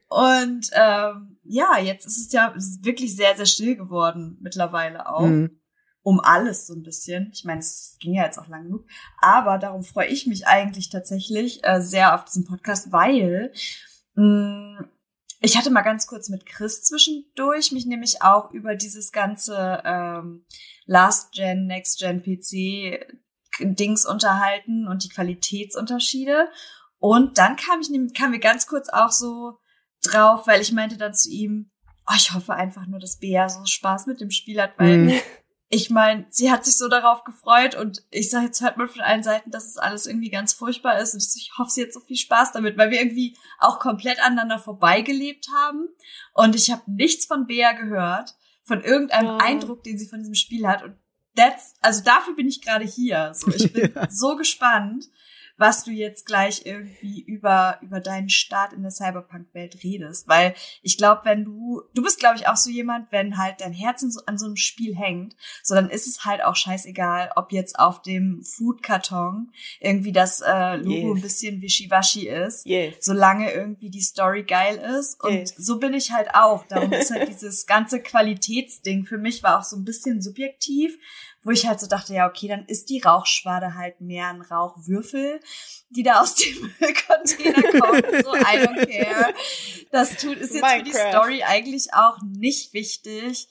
und 0.09 0.71
ähm, 0.75 1.39
ja, 1.45 1.79
jetzt 1.79 2.07
ist 2.07 2.19
es 2.27 2.33
ja 2.33 2.49
ist 2.49 2.85
wirklich 2.85 3.15
sehr, 3.17 3.37
sehr 3.37 3.47
still 3.47 3.77
geworden 3.77 4.39
mittlerweile 4.41 5.09
auch 5.09 5.21
Mhm. 5.23 5.61
um 6.03 6.21
alles 6.21 6.67
so 6.67 6.75
ein 6.75 6.83
bisschen. 6.83 7.31
Ich 7.33 7.45
meine, 7.45 7.61
es 7.61 7.97
ging 8.01 8.15
ja 8.15 8.25
jetzt 8.25 8.39
auch 8.39 8.49
lang 8.49 8.65
genug. 8.65 8.87
Aber 9.21 9.59
darum 9.59 9.83
freue 9.83 10.09
ich 10.09 10.27
mich 10.27 10.47
eigentlich 10.47 10.91
tatsächlich 10.91 11.65
äh, 11.65 11.81
sehr 11.81 12.15
auf 12.15 12.25
diesen 12.25 12.45
Podcast, 12.47 12.93
weil 12.93 13.53
mh, 14.15 14.85
ich 15.41 15.57
hatte 15.59 15.71
mal 15.71 15.83
ganz 15.83 16.07
kurz 16.07 16.29
mit 16.31 16.47
Chris 16.47 16.85
zwischendurch 16.85 17.73
mich 17.73 17.87
nämlich 17.87 18.23
auch 18.23 18.51
über 18.53 18.75
dieses 18.75 19.13
ganze 19.13 19.83
ähm, 19.85 20.47
Last-Gen, 20.87 21.67
Next-Gen-PC 21.67 23.07
Dings 23.61 24.07
unterhalten 24.07 24.87
und 24.89 25.05
die 25.05 25.09
Qualitätsunterschiede. 25.09 26.49
Und 26.99 27.39
dann 27.39 27.57
kam 27.57 27.81
ich 27.81 27.91
nämlich, 27.91 28.15
kam 28.15 28.31
mir 28.31 28.39
ganz 28.41 28.67
kurz 28.67 28.89
auch 28.89 29.11
so 29.11 29.59
drauf, 30.03 30.47
weil 30.47 30.61
ich 30.61 30.73
meinte 30.73 30.97
dann 30.97 31.15
zu 31.15 31.31
ihm, 31.31 31.71
oh, 32.09 32.15
ich 32.17 32.33
hoffe 32.33 32.55
einfach 32.55 32.87
nur, 32.87 33.01
dass 33.01 33.19
Bea 33.19 33.49
so 33.49 33.65
Spaß 33.65 34.07
mit 34.07 34.21
dem 34.21 34.31
Spiel 34.31 34.61
hat, 34.61 34.79
weil 34.79 34.99
Mhm. 34.99 35.21
ich 35.71 35.91
meine, 35.91 36.27
sie 36.29 36.51
hat 36.51 36.65
sich 36.65 36.77
so 36.77 36.89
darauf 36.89 37.25
gefreut 37.25 37.75
und 37.75 38.03
ich 38.11 38.31
sage, 38.31 38.47
jetzt 38.47 38.61
hört 38.61 38.77
man 38.77 38.89
von 38.89 39.01
allen 39.01 39.23
Seiten, 39.23 39.51
dass 39.51 39.67
es 39.67 39.77
alles 39.79 40.07
irgendwie 40.07 40.31
ganz 40.31 40.53
furchtbar 40.53 40.99
ist 40.99 41.15
und 41.15 41.23
ich, 41.23 41.31
so, 41.33 41.39
ich 41.39 41.53
hoffe, 41.59 41.71
sie 41.71 41.83
hat 41.83 41.93
so 41.93 42.01
viel 42.01 42.17
Spaß 42.17 42.53
damit, 42.53 42.77
weil 42.77 42.91
wir 42.91 43.01
irgendwie 43.01 43.37
auch 43.59 43.79
komplett 43.81 44.23
aneinander 44.23 44.59
vorbeigelebt 44.59 45.47
haben 45.55 45.89
und 46.35 46.55
ich 46.55 46.71
habe 46.71 46.83
nichts 46.87 47.27
von 47.27 47.47
Bea 47.47 47.73
gehört, 47.73 48.35
von 48.63 48.83
irgendeinem 48.83 49.27
Ja. 49.27 49.37
Eindruck, 49.39 49.83
den 49.83 49.99
sie 49.99 50.07
von 50.07 50.21
diesem 50.21 50.35
Spiel 50.35 50.67
hat 50.67 50.83
und 50.83 50.97
that's, 51.35 51.75
also 51.81 52.03
dafür 52.05 52.35
bin 52.37 52.49
ich 52.49 52.63
gerade 52.63 52.85
hier. 52.85 53.33
So, 53.35 53.49
ich 53.53 53.73
bin 53.73 53.93
Ja. 53.95 54.09
so 54.11 54.37
gespannt, 54.37 55.07
was 55.57 55.85
du 55.85 55.91
jetzt 55.93 56.27
gleich 56.27 56.67
irgendwie 56.67 57.23
über, 57.23 57.79
über 57.83 58.01
deinen 58.01 58.29
Start 58.29 58.73
in 58.73 58.83
der 58.83 58.91
Cyberpunk-Welt 58.91 59.85
redest. 59.85 60.27
Weil 60.27 60.55
ich 60.83 60.99
glaube, 60.99 61.21
wenn 61.25 61.45
du, 61.45 61.83
du 61.95 62.03
bist, 62.03 62.19
glaube 62.19 62.37
ich, 62.37 62.49
auch 62.49 62.57
so 62.57 62.71
jemand, 62.71 63.13
wenn 63.13 63.39
halt 63.39 63.61
dein 63.61 63.73
Herz 63.73 64.01
so, 64.01 64.21
an 64.27 64.37
so 64.39 64.47
einem 64.47 64.57
Spiel 64.57 64.97
hängt, 64.97 65.37
so 65.63 65.75
dann 65.75 65.91
ist 65.91 66.07
es 66.07 66.25
halt 66.25 66.43
auch 66.45 66.57
scheißegal, 66.57 67.31
ob 67.37 67.53
jetzt 67.53 67.79
auf 67.79 68.03
dem 68.03 68.43
Food-Karton 68.43 69.53
irgendwie 69.81 70.13
das 70.13 70.41
äh, 70.41 70.77
Logo 70.77 70.91
Yes. 71.15 71.17
ein 71.19 71.23
bisschen 71.23 71.63
wischiwaschi 71.63 72.29
ist 72.29 72.67
Yes. 72.67 72.97
solange 73.01 73.53
irgendwie 73.53 73.91
die 73.91 74.01
Story 74.03 74.43
geil 74.45 74.77
ist. 74.99 75.23
Und 75.23 75.33
Yes. 75.35 75.55
so 75.57 75.79
bin 75.79 75.95
ich 75.95 76.11
halt 76.13 76.35
auch. 76.35 76.67
Darum 76.67 76.93
ist 76.93 77.11
halt 77.13 77.29
dieses 77.29 77.67
ganze 77.67 78.01
Qualitätsding 78.01 79.05
für 79.05 79.19
mich 79.19 79.43
war 79.43 79.59
auch 79.59 79.65
so 79.65 79.77
ein 79.77 79.85
bisschen 79.85 80.21
subjektiv, 80.23 80.99
wo 81.45 81.51
ich 81.51 81.67
halt 81.67 81.79
so 81.79 81.87
dachte, 81.87 82.15
ja, 82.15 82.27
okay, 82.29 82.49
dann 82.49 82.65
ist 82.67 82.89
die 82.91 83.01
Rauchschwade 83.01 83.75
halt 83.75 84.01
mehr 84.01 84.29
ein 84.29 84.41
Rauchwürfel, 84.43 85.41
die 85.91 86.03
da 86.03 86.21
aus 86.21 86.35
dem 86.35 86.73
Container 87.07 87.81
kommt. 87.81 88.25
So, 88.25 88.35
I 88.35 88.59
don't 88.67 88.87
care. 88.87 89.35
Das 89.93 90.17
tut, 90.17 90.37
ist 90.39 90.55
jetzt 90.55 90.67
für 90.67 90.83
die 90.83 90.91
Minecraft. 90.91 91.11
Story 91.11 91.43
eigentlich 91.45 91.95
auch 91.95 92.19
nicht 92.23 92.73
wichtig. 92.75 93.49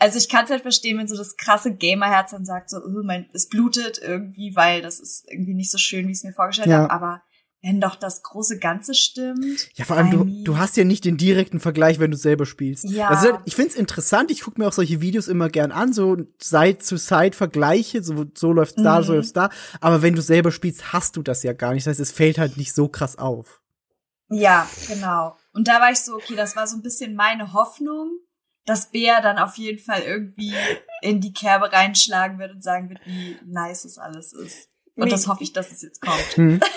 Also 0.00 0.18
ich 0.18 0.28
kann 0.28 0.44
es 0.44 0.50
halt 0.50 0.62
verstehen, 0.62 0.98
wenn 0.98 1.08
so 1.08 1.16
das 1.16 1.36
krasse 1.36 1.74
Gamerherz 1.74 2.30
dann 2.30 2.44
sagt, 2.44 2.70
so, 2.70 2.76
oh, 2.78 3.02
mein, 3.02 3.28
es 3.32 3.48
blutet 3.48 3.98
irgendwie, 3.98 4.54
weil 4.54 4.80
das 4.82 5.00
ist 5.00 5.24
irgendwie 5.28 5.54
nicht 5.54 5.72
so 5.72 5.78
schön, 5.78 6.06
wie 6.06 6.12
ich 6.12 6.18
es 6.18 6.24
mir 6.24 6.32
vorgestellt 6.32 6.68
Ja. 6.68 6.78
habe. 6.82 6.90
Aber 6.92 7.22
wenn 7.62 7.80
doch 7.80 7.96
das 7.96 8.22
große 8.22 8.58
Ganze 8.60 8.94
stimmt. 8.94 9.68
Ja, 9.74 9.84
vor 9.84 9.96
allem, 9.96 10.10
du, 10.10 10.44
du 10.44 10.58
hast 10.58 10.76
ja 10.76 10.84
nicht 10.84 11.04
den 11.04 11.16
direkten 11.16 11.58
Vergleich, 11.58 11.98
wenn 11.98 12.10
du 12.12 12.16
selber 12.16 12.46
spielst. 12.46 12.84
Ja. 12.84 13.08
Also, 13.08 13.38
ich 13.46 13.56
find's 13.56 13.74
interessant, 13.74 14.30
ich 14.30 14.42
gucke 14.42 14.60
mir 14.60 14.68
auch 14.68 14.72
solche 14.72 15.00
Videos 15.00 15.26
immer 15.26 15.48
gern 15.48 15.72
an, 15.72 15.92
so 15.92 16.16
Side-to-Side-Vergleiche, 16.40 18.02
so, 18.02 18.26
so 18.36 18.52
läuft's 18.52 18.82
da, 18.82 19.02
so 19.02 19.12
Mhm. 19.12 19.16
läuft's 19.18 19.32
da. 19.32 19.50
Aber 19.80 20.02
wenn 20.02 20.14
du 20.14 20.22
selber 20.22 20.52
spielst, 20.52 20.92
hast 20.92 21.16
du 21.16 21.22
das 21.22 21.42
ja 21.42 21.52
gar 21.52 21.72
nicht. 21.74 21.86
Das 21.86 21.92
heißt, 21.92 22.00
es 22.00 22.12
fällt 22.12 22.38
halt 22.38 22.56
nicht 22.56 22.74
so 22.74 22.88
krass 22.88 23.18
auf. 23.18 23.60
Ja, 24.30 24.68
genau. 24.86 25.36
Und 25.52 25.68
da 25.68 25.80
war 25.80 25.90
ich 25.90 25.98
so, 26.00 26.14
okay, 26.14 26.36
das 26.36 26.54
war 26.54 26.66
so 26.66 26.76
ein 26.76 26.82
bisschen 26.82 27.14
meine 27.14 27.52
Hoffnung, 27.54 28.18
dass 28.66 28.90
Bea 28.90 29.20
dann 29.22 29.38
auf 29.38 29.56
jeden 29.56 29.78
Fall 29.78 30.02
irgendwie 30.02 30.52
in 31.00 31.20
die 31.20 31.32
Kerbe 31.32 31.72
reinschlagen 31.72 32.38
wird 32.38 32.52
und 32.52 32.62
sagen 32.62 32.90
wird, 32.90 33.00
wie 33.06 33.36
nice 33.46 33.84
es 33.84 33.96
alles 33.98 34.32
ist. 34.34 34.68
Und 34.94 35.04
Nee. 35.06 35.10
das 35.10 35.26
hoffe 35.26 35.42
ich, 35.44 35.52
dass 35.52 35.70
es 35.72 35.80
jetzt 35.82 36.00
kommt. 36.02 36.36
Hm. 36.36 36.60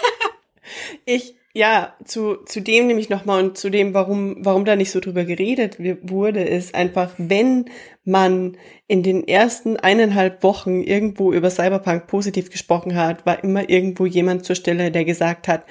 Ich, 1.05 1.35
ja, 1.53 1.95
zu, 2.05 2.37
zu 2.45 2.61
dem 2.61 2.87
nämlich 2.87 3.09
nochmal 3.09 3.43
und 3.43 3.57
zu 3.57 3.69
dem, 3.69 3.93
warum, 3.93 4.37
warum 4.45 4.65
da 4.65 4.75
nicht 4.75 4.91
so 4.91 4.99
drüber 4.99 5.25
geredet 5.25 5.77
wurde, 5.79 6.43
ist 6.43 6.75
einfach, 6.75 7.11
wenn 7.17 7.65
man 8.03 8.57
in 8.87 9.03
den 9.03 9.27
ersten 9.27 9.77
eineinhalb 9.77 10.43
Wochen 10.43 10.81
irgendwo 10.81 11.33
über 11.33 11.49
Cyberpunk 11.49 12.07
positiv 12.07 12.49
gesprochen 12.49 12.95
hat, 12.95 13.25
war 13.25 13.43
immer 13.43 13.69
irgendwo 13.69 14.05
jemand 14.05 14.45
zur 14.45 14.55
Stelle, 14.55 14.91
der 14.91 15.05
gesagt 15.05 15.47
hat, 15.47 15.65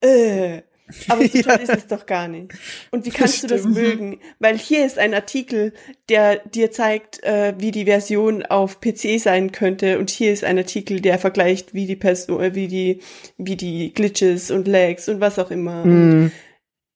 äh, 0.00 0.62
aber 1.08 1.26
so 1.26 1.42
toll 1.42 1.58
ist 1.62 1.74
es 1.74 1.86
doch 1.86 2.06
gar 2.06 2.28
nicht. 2.28 2.52
Und 2.90 3.06
wie 3.06 3.10
kannst 3.10 3.42
du 3.42 3.46
das 3.46 3.64
mögen? 3.64 4.20
Weil 4.38 4.58
hier 4.58 4.84
ist 4.84 4.98
ein 4.98 5.14
Artikel, 5.14 5.72
der 6.08 6.38
dir 6.38 6.70
zeigt, 6.70 7.22
äh, 7.22 7.54
wie 7.58 7.70
die 7.70 7.84
Version 7.84 8.44
auf 8.44 8.80
PC 8.80 9.18
sein 9.20 9.52
könnte. 9.52 9.98
Und 9.98 10.10
hier 10.10 10.32
ist 10.32 10.44
ein 10.44 10.58
Artikel, 10.58 11.00
der 11.00 11.18
vergleicht, 11.18 11.74
wie 11.74 11.86
die 11.86 11.96
Person, 11.96 12.42
äh, 12.42 12.54
wie 12.54 12.68
die, 12.68 13.00
wie 13.38 13.56
die 13.56 13.92
Glitches 13.92 14.50
und 14.50 14.68
Lags 14.68 15.08
und 15.08 15.20
was 15.20 15.38
auch 15.38 15.50
immer. 15.50 15.82
Und 15.82 15.90
Hm. 15.90 16.32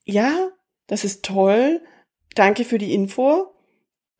ja, 0.04 0.50
das 0.86 1.04
ist 1.04 1.24
toll. 1.24 1.80
Danke 2.34 2.64
für 2.64 2.78
die 2.78 2.92
Info. 2.92 3.53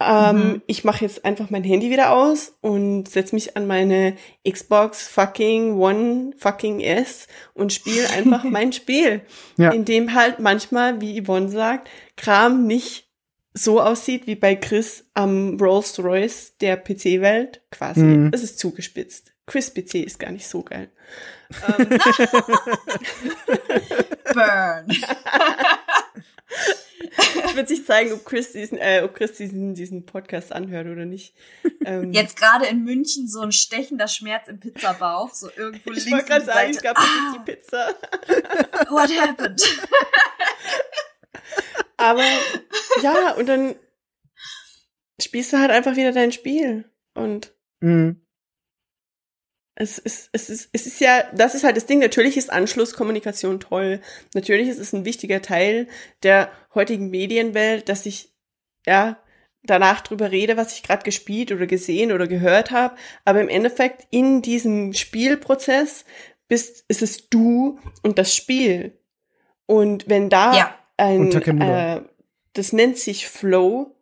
Ähm, 0.01 0.37
Mhm. 0.37 0.63
Ich 0.67 0.83
mache 0.85 1.05
jetzt 1.05 1.25
einfach 1.25 1.51
mein 1.51 1.63
Handy 1.63 1.89
wieder 1.91 2.13
aus 2.13 2.57
und 2.61 3.09
setz 3.09 3.33
mich 3.33 3.57
an 3.57 3.67
meine 3.67 4.17
Xbox 4.49 5.07
fucking 5.09 5.75
One 5.79 6.33
fucking 6.37 6.81
S 6.81 7.29
und 7.55 7.73
spiele 7.73 8.11
einfach 8.11 8.43
mein 8.45 8.73
Spiel. 8.73 9.23
Ja. 9.57 9.71
In 9.71 9.85
dem 9.85 10.15
halt 10.15 10.41
manchmal, 10.41 11.01
wie 11.01 11.23
Yvonne 11.23 11.49
sagt, 11.49 11.89
Kram 12.17 12.67
nicht 12.67 13.09
so 13.57 13.81
aussieht 13.81 14.27
wie 14.27 14.35
bei 14.35 14.57
Chris 14.57 15.05
am 15.15 15.57
Rolls 15.61 15.97
Royce 16.03 16.57
der 16.61 16.77
PC-Welt. 16.77 17.63
Quasi. 17.71 18.01
Mhm. 18.01 18.31
Es 18.35 18.43
ist 18.43 18.59
zugespitzt. 18.59 19.33
Chris 19.47 19.73
PC 19.73 19.97
ist 20.05 20.19
gar 20.19 20.33
nicht 20.33 20.47
so 20.49 20.63
geil. 20.63 20.91
Ähm, 21.79 21.87
Burn. 24.35 24.89
Es 27.45 27.55
wird 27.55 27.69
sich 27.69 27.85
zeigen, 27.85 28.13
ob 28.13 28.25
Chris 28.25 28.53
diesen, 28.53 28.79
äh, 28.79 29.03
ob 29.05 29.15
Chris 29.15 29.33
diesen, 29.33 29.75
diesen 29.75 30.07
Podcast 30.07 30.53
anhört 30.53 30.87
oder 30.87 31.05
nicht. 31.05 31.35
Ähm, 31.85 32.13
Jetzt 32.13 32.37
gerade 32.37 32.67
in 32.67 32.85
München 32.85 33.29
so 33.29 33.41
ein 33.41 33.53
stechender 33.53 34.09
Schmerz 34.09 34.49
im 34.49 34.61
Pizzabauch, 34.61 35.33
so 35.33 35.49
irgendwo 35.57 35.93
ich 35.93 36.05
links 36.05 36.13
wollte 36.13 36.27
gerade 36.27 36.45
sagen, 36.45 36.71
ich 36.71 36.81
glaube, 36.81 37.01
das 37.01 37.07
ist 37.07 37.35
die 37.35 37.53
Pizza. 37.53 37.95
ah, 38.73 38.91
what 38.91 39.11
happened? 39.21 39.63
Aber 41.97 42.25
ja, 43.03 43.33
und 43.35 43.47
dann 43.47 43.77
spielst 45.21 45.53
du 45.53 45.59
halt 45.59 45.71
einfach 45.71 45.97
wieder 45.97 46.13
dein 46.13 46.33
Spiel. 46.33 46.85
Und 47.15 47.53
Hm. 47.81 48.24
Es 49.77 49.99
ist, 49.99 50.31
es 50.33 50.51
ist, 50.51 50.69
es 50.73 50.87
ist 50.87 51.01
ja, 51.01 51.25
das 51.33 51.55
ist 51.55 51.65
halt 51.65 51.77
das 51.77 51.87
Ding. 51.87 51.99
Natürlich 51.99 52.37
ist 52.37 52.53
Anschlusskommunikation 52.53 53.61
toll. 53.61 54.01
Natürlich 54.35 54.69
ist 54.69 54.79
es 54.79 54.93
ein 54.93 55.05
wichtiger 55.05 55.43
Teil 55.43 55.89
der 56.23 56.51
heutigen 56.75 57.11
Medienwelt, 57.11 57.89
dass 57.89 58.07
ich, 58.07 58.33
ja, 58.87 59.19
danach 59.65 60.03
drüber 60.03 60.31
rede, 60.31 60.57
was 60.57 60.75
ich 60.75 60.83
gerade 60.83 61.03
gespielt 61.03 61.51
oder 61.51 61.67
gesehen 61.67 62.13
oder 62.13 62.29
gehört 62.29 62.71
habe. 62.71 62.97
Aber 63.25 63.41
im 63.41 63.49
Endeffekt 63.49 64.07
in 64.11 64.43
diesem 64.43 64.93
Spielprozess 64.93 66.05
bist, 66.47 66.85
ist 66.89 67.03
es 67.03 67.29
du 67.29 67.81
und 68.03 68.19
das 68.19 68.35
Spiel. 68.35 68.99
Und 69.67 70.09
wenn 70.09 70.29
da 70.29 70.57
Ja. 70.57 70.79
ein, 70.99 71.33
äh, 71.33 72.03
das 72.53 72.73
nennt 72.73 72.99
sich 72.99 73.27
Flow. 73.27 73.97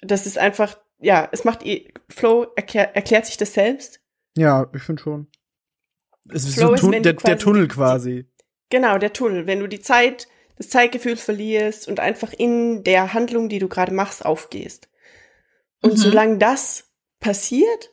Das 0.00 0.26
ist 0.26 0.38
einfach, 0.38 0.78
ja, 1.04 1.28
es 1.32 1.44
macht, 1.44 1.64
Flow 2.08 2.46
erklär, 2.56 2.94
erklärt 2.96 3.26
sich 3.26 3.36
das 3.36 3.54
selbst. 3.54 4.00
Ja, 4.36 4.70
ich 4.74 4.82
finde 4.82 5.02
schon. 5.02 5.26
Es 6.32 6.44
ist 6.44 6.54
Flow 6.54 6.76
so 6.76 6.90
ist, 6.90 7.04
der, 7.04 7.12
der 7.12 7.38
Tunnel 7.38 7.68
quasi. 7.68 8.26
Genau, 8.70 8.98
der 8.98 9.12
Tunnel. 9.12 9.46
Wenn 9.46 9.60
du 9.60 9.68
die 9.68 9.80
Zeit, 9.80 10.26
das 10.56 10.68
Zeitgefühl 10.70 11.16
verlierst 11.16 11.86
und 11.86 12.00
einfach 12.00 12.32
in 12.32 12.82
der 12.82 13.12
Handlung, 13.12 13.48
die 13.48 13.58
du 13.58 13.68
gerade 13.68 13.92
machst, 13.92 14.24
aufgehst. 14.24 14.88
Und 15.82 15.92
Mhm. 15.92 15.96
solange 15.98 16.38
das 16.38 16.90
passiert, 17.20 17.90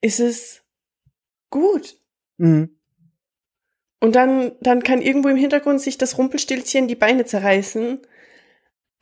ist 0.00 0.18
es 0.20 0.62
gut. 1.50 1.96
Mhm. 2.38 2.76
Und 4.00 4.16
dann, 4.16 4.52
dann 4.60 4.82
kann 4.82 5.00
irgendwo 5.00 5.28
im 5.28 5.36
Hintergrund 5.36 5.80
sich 5.80 5.96
das 5.96 6.18
Rumpelstilzchen 6.18 6.88
die 6.88 6.96
Beine 6.96 7.24
zerreißen. 7.24 8.00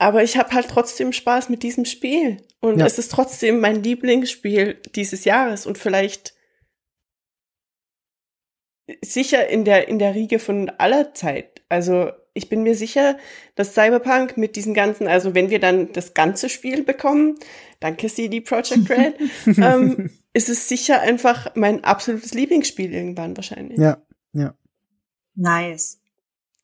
Aber 0.01 0.22
ich 0.22 0.38
habe 0.38 0.53
halt 0.53 0.68
trotzdem 0.68 1.12
Spaß 1.12 1.51
mit 1.51 1.62
diesem 1.62 1.84
Spiel. 1.84 2.38
Und 2.61 2.78
Ja. 2.78 2.86
es 2.86 2.98
ist 2.98 3.12
trotzdem 3.12 3.61
mein 3.61 3.82
Lieblingsspiel 3.82 4.80
dieses 4.94 5.26
Jahres 5.26 5.66
und 5.66 5.76
vielleicht 5.76 6.34
sicher 9.03 9.48
in 9.48 9.66
der, 9.66 9.88
in 9.88 9.98
der 9.98 10.14
Riege 10.14 10.38
von 10.38 10.70
aller 10.70 11.12
Zeit. 11.12 11.62
Also 11.68 12.12
ich 12.32 12.48
bin 12.48 12.62
mir 12.62 12.74
sicher, 12.74 13.18
dass 13.57 13.74
Cyberpunk 13.74 14.38
mit 14.38 14.57
diesen 14.57 14.72
ganzen, 14.72 15.07
also 15.07 15.34
wenn 15.34 15.51
wir 15.51 15.61
dann 15.61 15.92
das 15.92 16.14
ganze 16.14 16.48
Spiel 16.48 16.82
bekommen, 16.82 17.38
danke 17.80 18.09
CD 18.09 18.40
Projekt 18.40 18.88
Red, 18.88 19.14
ähm, 19.59 20.11
ist 20.32 20.48
es 20.48 20.66
sicher 20.66 21.03
einfach 21.03 21.55
mein 21.57 21.84
absolutes 21.84 22.32
Lieblingsspiel 22.32 22.94
irgendwann 22.94 23.36
wahrscheinlich. 23.36 23.78
Ja, 23.78 24.01
ja. 24.32 24.55
Nice. 25.34 25.99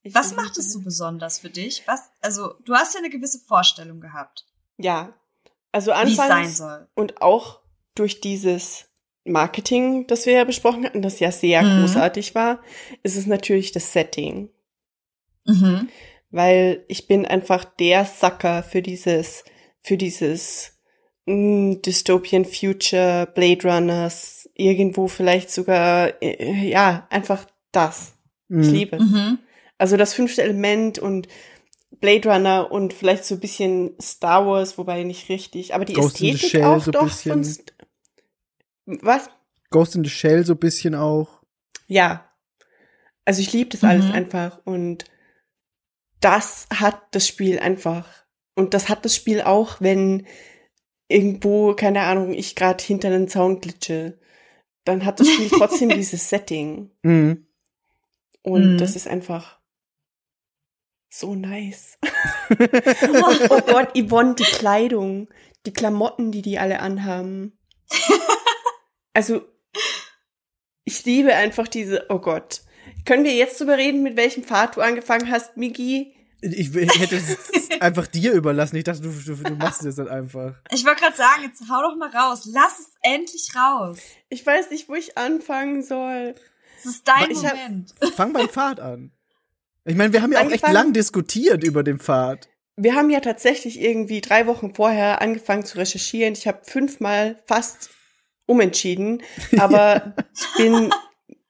Ich 0.07 0.15
Was 0.15 0.35
macht 0.37 0.57
es 0.59 0.73
so 0.73 0.81
besonders 0.81 1.39
für 1.41 1.51
dich? 1.51 1.83
Was, 1.87 2.11
also, 2.21 2.55
du 2.65 2.75
hast 2.75 2.95
ja 2.95 3.01
eine 3.01 3.11
gewisse 3.11 3.41
Vorstellung 3.41 4.01
gehabt, 4.01 4.45
Ja. 4.79 5.15
Also 5.73 5.91
wie 5.93 6.11
es 6.11 6.17
sein 6.17 6.31
anfangs 6.31 6.57
soll. 6.57 6.89
und 6.95 7.21
auch 7.21 7.61
durch 7.95 8.21
dieses 8.21 8.87
Marketing, 9.25 10.07
das 10.07 10.25
wir 10.25 10.33
ja 10.35 10.45
besprochen 10.45 10.85
hatten, 10.85 11.03
das 11.03 11.19
ja 11.21 11.31
sehr 11.33 11.63
Mhm. 11.63 11.81
großartig 11.81 12.35
war, 12.35 12.63
ist 13.03 13.17
es 13.17 13.27
natürlich 13.27 13.73
das 13.73 13.93
Setting. 13.93 14.49
Mhm. 15.45 15.89
Weil 16.31 16.85
ich 16.89 17.07
bin 17.09 17.27
einfach 17.27 17.65
der 17.65 18.05
Sucker 18.05 18.63
für 18.63 18.81
dieses, 18.83 19.45
für 19.81 19.97
dieses 19.97 20.73
mm, 21.27 21.83
Dystopian 21.85 22.45
Future, 22.45 23.27
Blade 23.35 23.69
Runners, 23.69 24.49
irgendwo 24.55 25.09
vielleicht 25.09 25.51
sogar, 25.51 26.23
äh, 26.23 26.69
ja, 26.69 27.07
einfach 27.11 27.47
das. 27.73 28.15
Ich 28.49 28.55
Mhm. 28.69 28.73
liebe 28.73 28.97
es. 28.97 29.03
Mhm. 29.03 29.39
Also 29.79 29.97
das 29.97 30.15
fünfte 30.15 30.43
Element 30.43 30.99
und 30.99 31.29
Blade 32.01 32.29
Runner 32.31 32.71
und 32.71 32.93
vielleicht 32.93 33.25
so 33.25 33.35
ein 33.37 33.41
bisschen 33.41 33.95
Star 34.01 34.47
Wars, 34.47 34.77
wobei 34.79 35.03
nicht 35.03 35.29
richtig, 35.29 35.75
aber 35.75 35.85
die 35.85 35.95
Ghost 35.95 36.21
in 36.21 36.29
the 36.29 36.33
Ästhetik 36.35 36.51
Shell 36.51 36.65
auch 36.65 36.83
so 36.83 36.91
doch 36.91 37.05
bisschen. 37.05 37.33
von 37.33 37.45
St 37.45 37.75
Was? 38.87 39.31
Ghost 39.71 39.95
in 39.97 40.05
the 40.05 40.11
Shell 40.11 40.45
so 40.45 40.55
ein 40.55 40.59
bisschen 40.59 40.95
auch. 40.95 41.43
Ja. 41.87 42.29
Also 43.25 43.41
ich 43.41 43.53
liebe 43.53 43.71
das 43.71 43.83
alles 43.85 44.07
Mhm. 44.07 44.13
einfach 44.13 44.61
und 44.65 45.05
das 46.21 46.67
hat 46.73 47.01
das 47.13 47.27
Spiel 47.27 47.59
einfach 47.59 48.07
und 48.55 48.73
das 48.75 48.89
hat 48.89 49.05
das 49.05 49.15
Spiel 49.15 49.43
auch, 49.43 49.81
wenn 49.81 50.27
irgendwo 51.09 51.75
keine 51.75 52.03
Ahnung, 52.03 52.33
ich 52.35 52.57
gerade 52.57 52.83
hinter 52.83 53.11
den 53.11 53.29
Zaun 53.29 53.61
glitsche, 53.61 54.19
dann 54.85 55.05
hat 55.05 55.21
das 55.21 55.29
Spiel 55.29 55.51
trotzdem 55.51 55.89
dieses 55.91 56.29
Setting 56.31 56.91
Mhm. 57.03 57.47
und 58.43 58.75
Mhm. 58.75 58.79
das 58.79 58.97
ist 58.97 59.09
einfach 59.09 59.56
so 61.19 61.35
nice. 61.35 61.99
Oh 63.51 63.61
Gott, 63.67 63.91
Yvonne, 63.97 64.35
die 64.35 64.45
Kleidung, 64.45 65.29
die 65.67 65.73
Klamotten, 65.73 66.31
die 66.33 66.43
die 66.43 66.59
alle 66.59 66.81
anhaben. 66.81 67.59
Also, 69.13 69.41
ich 70.85 71.03
liebe 71.07 71.35
einfach 71.35 71.69
diese, 71.69 72.05
oh 72.11 72.19
Gott. 72.19 72.61
Können 73.07 73.25
wir 73.25 73.35
jetzt 73.35 73.59
drüber 73.59 73.79
reden, 73.79 74.03
mit 74.03 74.17
welchem 74.17 74.45
Pfad 74.45 74.77
du 74.77 74.83
angefangen 74.83 75.31
hast, 75.31 75.57
Migi? 75.57 76.15
Ich, 76.43 76.75
ich 76.77 77.01
hätte 77.01 77.17
es 77.17 77.37
einfach 77.81 78.07
dir 78.07 78.33
überlassen. 78.33 78.77
Ich 78.77 78.85
dachte, 78.85 79.01
du, 79.01 79.11
du, 79.11 79.35
du 79.37 79.55
machst 79.55 79.85
es 79.87 79.97
dann 79.97 80.09
einfach. 80.09 80.55
Ich 80.71 80.85
wollte 80.85 81.01
gerade 81.01 81.17
sagen, 81.17 81.45
jetzt 81.45 81.63
hau 81.71 81.81
doch 81.81 81.97
mal 81.97 82.11
raus. 82.15 82.47
Lass 82.53 82.79
es 82.79 82.93
endlich 83.01 83.49
raus. 83.57 83.99
Ich 84.29 84.45
weiß 84.45 84.71
nicht, 84.71 84.87
wo 84.91 84.95
ich 84.95 85.17
anfangen 85.17 85.83
soll. 85.83 86.35
Es 86.79 86.85
ist 86.85 87.09
dein 87.09 87.31
Ich 87.31 87.43
hab- 87.43 87.57
Moment. 87.57 87.95
Fang 88.15 88.35
beim 88.35 88.51
Pfad 88.51 88.81
an. 88.81 89.13
Ich 89.87 89.95
meine, 89.95 90.13
wir 90.13 90.23
haben 90.23 90.33
ja 90.33 90.45
auch 90.45 90.51
echt 90.51 90.69
lang 90.69 90.93
diskutiert 90.93 91.63
über 91.63 91.85
den 91.85 91.99
Pfad. 91.99 92.49
Wir 92.77 92.95
haben 92.95 93.09
ja 93.09 93.21
tatsächlich 93.21 93.81
irgendwie 93.81 94.21
drei 94.21 94.47
Wochen 94.47 94.75
vorher 94.75 95.23
angefangen 95.23 95.65
zu 95.65 95.79
recherchieren. 95.79 96.35
Ich 96.35 96.47
habe 96.47 96.61
fünfmal 96.65 97.41
fast 97.47 97.91
umentschieden, 98.47 99.23
aber 99.59 100.15
bin 100.57 100.93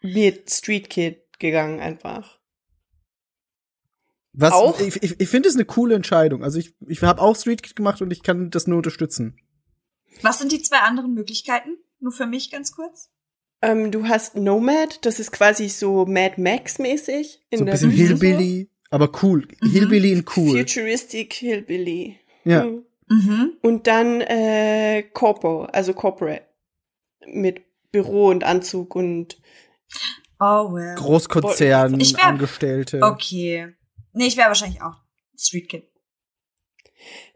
mit 0.01 0.51
Street 0.51 0.91
Kid 0.91 1.23
gegangen 1.39 1.81
einfach. 1.81 2.39
Was, 4.35 4.53
Auch? 4.53 4.79
Ich, 4.81 5.03
ich, 5.03 5.19
ich 5.19 5.29
finde 5.29 5.49
es 5.49 5.55
eine 5.55 5.65
coole 5.65 5.95
Entscheidung. 5.95 6.45
Also 6.45 6.59
ich, 6.59 6.75
ich 6.87 7.03
habe 7.03 7.23
auch 7.23 7.35
Street 7.35 7.63
Kid 7.63 7.75
gemacht 7.75 8.03
und 8.03 8.11
ich 8.11 8.23
kann 8.23 8.51
das 8.51 8.67
nur 8.67 8.77
unterstützen. 8.77 9.41
Was 10.21 10.39
sind 10.39 10.53
die 10.53 10.61
zwei 10.61 10.81
anderen 10.81 11.15
Möglichkeiten? 11.15 11.79
Nur 12.01 12.13
für 12.13 12.27
mich 12.27 12.51
ganz 12.51 12.73
kurz. 12.73 13.11
Ähm, 13.63 13.91
du 13.91 14.07
hast 14.07 14.37
Nomad, 14.37 15.05
das 15.05 15.19
ist 15.19 15.33
quasi 15.33 15.69
so 15.69 16.05
Mad 16.07 16.41
Max 16.41 16.79
mäßig. 16.79 17.41
in 17.51 17.59
so 17.59 17.63
ein 17.65 17.67
der 17.67 17.73
bisschen 17.73 17.91
Wüste 17.93 18.05
Hillbilly, 18.07 18.71
aber 18.91 19.11
cool. 19.23 19.49
Mhm. 19.63 19.71
Hillbilly 19.71 20.13
in 20.13 20.25
so. 20.27 20.33
cool. 20.41 20.59
Futuristic 20.59 21.33
Hillbilly. 21.35 22.19
Ja. 22.45 22.65
Mhm. 22.65 22.83
Mhm. 23.09 23.53
Und 23.63 23.87
dann 23.87 24.21
äh, 24.21 25.05
Corpo, 25.13 25.63
also 25.65 25.95
Corporate 25.95 26.43
mit 27.27 27.63
Büro 27.93 28.29
und 28.29 28.45
Anzug 28.45 28.95
und 28.95 29.39
Oh, 30.39 30.73
well. 30.75 30.95
Großkonzern, 30.97 31.99
wär- 31.99 32.25
Angestellte. 32.25 33.01
Okay. 33.03 33.69
Nee, 34.13 34.27
ich 34.27 34.37
wäre 34.37 34.49
wahrscheinlich 34.49 34.83
auch 34.83 34.97
Street 35.39 35.69
Kid. 35.69 35.85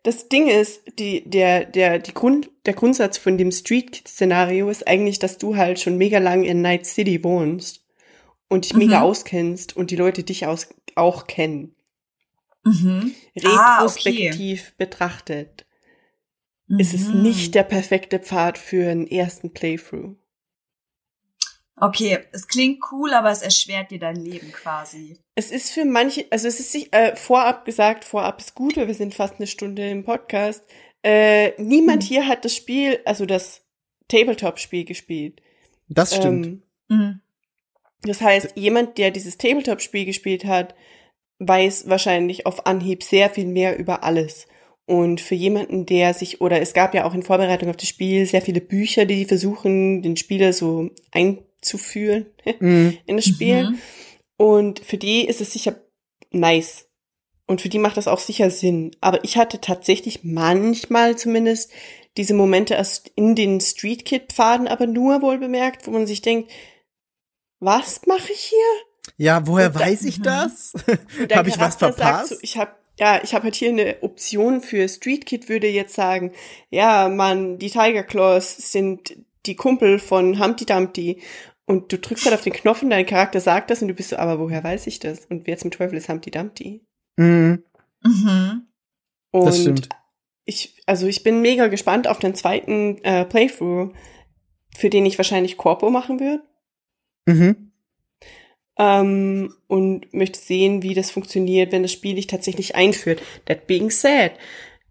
Das 0.03 0.29
Ding 0.29 0.49
ist, 0.49 0.83
die, 0.99 1.29
der, 1.29 1.65
der, 1.65 1.99
die 1.99 2.15
Grund, 2.15 2.51
der 2.67 2.75
Grundsatz 2.75 3.19
von 3.19 3.37
dem 3.39 3.53
Street 3.53 3.93
Kid 3.93 4.09
Szenario 4.09 4.71
ist 4.71 4.87
eigentlich, 4.87 5.19
dass 5.19 5.39
du 5.39 5.57
halt 5.57 5.79
schon 5.81 5.99
mega 5.99 6.19
lang 6.19 6.45
in 6.45 6.63
Night 6.63 6.87
City 6.87 7.23
wohnst 7.23 7.85
und 8.49 8.65
dich 8.65 8.75
mega 8.75 8.99
Mhm. 8.99 9.05
auskennst 9.05 9.77
und 9.77 9.91
die 9.91 9.97
Leute 9.97 10.23
dich 10.25 10.47
aus, 10.47 10.69
auch 10.95 11.27
kennen. 11.27 11.75
Mhm. 12.65 13.15
Ah, 13.45 13.85
okay. 13.85 14.11
Retrospektiv 14.19 14.75
betrachtet 14.77 15.67
ist 16.79 16.95
es 16.95 17.09
Mhm. 17.09 17.23
nicht 17.23 17.55
der 17.55 17.65
perfekte 17.65 18.19
Pfad 18.19 18.57
für 18.57 18.91
einen 18.91 19.07
ersten 19.07 19.53
Playthrough. 19.53 20.15
Okay, 21.81 22.19
es 22.33 22.47
klingt 22.47 22.83
cool, 22.93 23.15
aber 23.15 23.31
es 23.31 23.43
erschwert 23.43 23.91
dir 23.91 23.99
dein 23.99 24.17
Leben 24.17 24.53
quasi. 24.53 25.17
Es 25.35 25.51
ist 25.51 25.71
für 25.71 25.85
manche, 25.85 26.27
also 26.31 26.47
es 26.47 26.61
ist 26.61 26.73
sich, 26.73 26.93
äh, 26.93 27.17
vorab 27.17 27.65
gesagt, 27.65 28.05
vorab 28.05 28.41
ist 28.41 28.55
gut, 28.55 28.77
weil 28.77 28.87
wir 28.87 28.95
sind 28.95 29.15
fast 29.15 29.37
eine 29.39 29.47
Stunde 29.47 29.89
im 29.89 30.05
Podcast. 30.05 30.63
Äh, 31.03 31.53
niemand 31.63 32.03
Hm. 32.03 32.09
hier 32.09 32.29
hat 32.29 32.45
das 32.45 32.55
Spiel, 32.55 33.01
also 33.07 33.25
das 33.25 33.63
Tabletop-Spiel 34.09 34.85
gespielt. 34.85 35.41
Das 35.89 36.15
stimmt. 36.15 36.47
Ähm, 36.47 36.63
Mhm. 36.89 37.21
das 38.03 38.21
heißt, 38.21 38.53
jemand, 38.57 38.99
der 38.99 39.11
dieses 39.13 39.39
Tabletop-Spiel 39.39 40.05
gespielt 40.05 40.45
hat, 40.45 40.75
weiß 41.39 41.89
wahrscheinlich 41.89 42.45
auf 42.47 42.67
Anhieb 42.67 43.03
sehr 43.03 43.31
viel 43.31 43.47
mehr 43.47 43.79
über 43.79 44.03
alles. 44.05 44.47
Und 44.87 45.21
für 45.21 45.37
jemanden, 45.37 45.87
der 45.87 46.13
sich, 46.15 46.41
oder 46.41 46.61
es 46.61 46.75
gab 46.75 46.95
ja 46.95 47.05
auch 47.05 47.15
in 47.15 47.23
Vorbereitung 47.23 47.71
auf 47.71 47.77
das 47.77 47.89
Spiel 47.89 48.27
sehr 48.27 48.43
viele 48.43 48.61
Bücher, 48.61 49.05
die 49.07 49.25
versuchen, 49.25 50.03
den 50.03 50.17
Spieler 50.17 50.53
so 50.53 50.91
einzuführen 51.63 52.27
Mhm. 52.61 52.99
in 53.07 53.17
das 53.17 53.27
Spiel. 53.27 53.71
Mhm. 53.71 53.79
Und 54.37 54.81
für 54.81 54.97
die 54.97 55.27
ist 55.27 55.41
es 55.41 55.53
sicher 55.53 55.77
nice. 56.31 56.87
Und 57.47 57.61
für 57.61 57.69
die 57.69 57.79
macht 57.79 57.97
das 57.97 58.07
auch 58.09 58.21
sicher 58.21 58.51
Sinn. 58.51 58.97
Aber 59.01 59.23
ich 59.25 59.37
hatte 59.37 59.61
tatsächlich 59.61 60.21
manchmal 60.23 61.17
zumindest 61.19 61.71
diese 62.17 62.35
Momente 62.35 62.75
erst 62.75 63.11
in 63.17 63.35
den 63.35 63.61
Street 63.61 64.05
Kid 64.05 64.33
Pfaden, 64.33 64.69
aber 64.69 64.87
nur 64.87 65.21
wohl 65.23 65.39
bemerkt, 65.39 65.87
wo 65.87 65.91
man 65.91 66.07
sich 66.07 66.23
denkt, 66.23 66.51
was 67.61 68.07
mache 68.07 68.33
ich 68.33 68.41
hier? 68.41 69.15
Ja, 69.17 69.47
woher 69.47 69.67
Und 69.69 69.77
da- 69.77 69.81
weiß 69.81 70.05
ich 70.05 70.19
Mhm. 70.19 70.23
das? 70.25 70.73
Habe 71.33 71.49
ich 71.49 71.59
was 71.59 71.77
verpasst? 71.77 72.31
So, 72.31 72.37
ich 72.43 72.57
habe 72.57 72.73
ja, 72.99 73.21
ich 73.25 73.33
habe 73.33 73.45
halt 73.45 73.55
hier 73.55 73.71
eine 73.71 73.97
Option 74.03 74.61
für 74.61 74.87
Street 74.87 75.25
Kid 75.25 75.49
würde 75.49 75.67
jetzt 75.69 75.95
sagen, 75.95 76.33
ja, 76.69 77.09
man, 77.09 77.59
die 77.59 77.71
Tiger 77.71 78.03
Claws 78.03 78.57
sind 78.73 79.17
die 79.47 79.57
Kumpel 79.57 79.99
von 79.99 80.39
Humpty 80.39 80.67
Dumpty 80.67 81.23
und 81.71 81.93
du 81.93 81.99
drückst 81.99 82.25
halt 82.25 82.35
auf 82.35 82.43
den 82.43 82.53
Knopf 82.53 82.83
und 82.83 82.91
dein 82.91 83.07
Charakter 83.07 83.39
sagt 83.39 83.71
das 83.71 83.81
und 83.81 83.87
du 83.87 83.95
bist 83.95 84.11
so, 84.11 84.17
aber 84.17 84.41
woher 84.41 84.65
weiß 84.65 84.89
ich 84.89 84.99
das? 84.99 85.27
Und 85.27 85.47
wer 85.47 85.57
zum 85.57 85.71
Teufel 85.71 85.97
ist 85.97 86.09
Humpty 86.09 86.33
Dumpty? 86.33 86.85
Mhm. 87.17 87.63
Mhm. 88.03 88.67
Und 89.31 89.45
Das 89.47 89.61
stimmt. 89.61 89.89
ich, 90.45 90.83
also 90.87 91.07
ich 91.07 91.23
bin 91.23 91.43
mega 91.43 91.69
gespannt 91.69 92.09
auf 92.09 92.19
den 92.19 92.35
zweiten 92.35 92.99
äh, 93.05 93.25
Playthrough, 93.25 93.93
für 94.77 94.91
den 94.91 95.07
ich 95.07 95.17
wahrscheinlich 95.17 95.59
Corpo 95.59 95.91
machen 95.91 96.19
würde. 96.19 96.43
Mhm. 97.27 97.71
Ähm, 98.77 99.55
und 99.69 100.13
möchte 100.13 100.41
sehen, 100.41 100.83
wie 100.83 100.95
das 100.95 101.13
funktioniert, 101.13 101.71
wenn 101.71 101.83
das 101.83 101.93
Spiel 101.93 102.17
dich 102.17 102.27
tatsächlich 102.27 102.75
einführt. 102.75 103.23
That 103.45 103.69
being 103.69 103.91
said, 103.91 104.33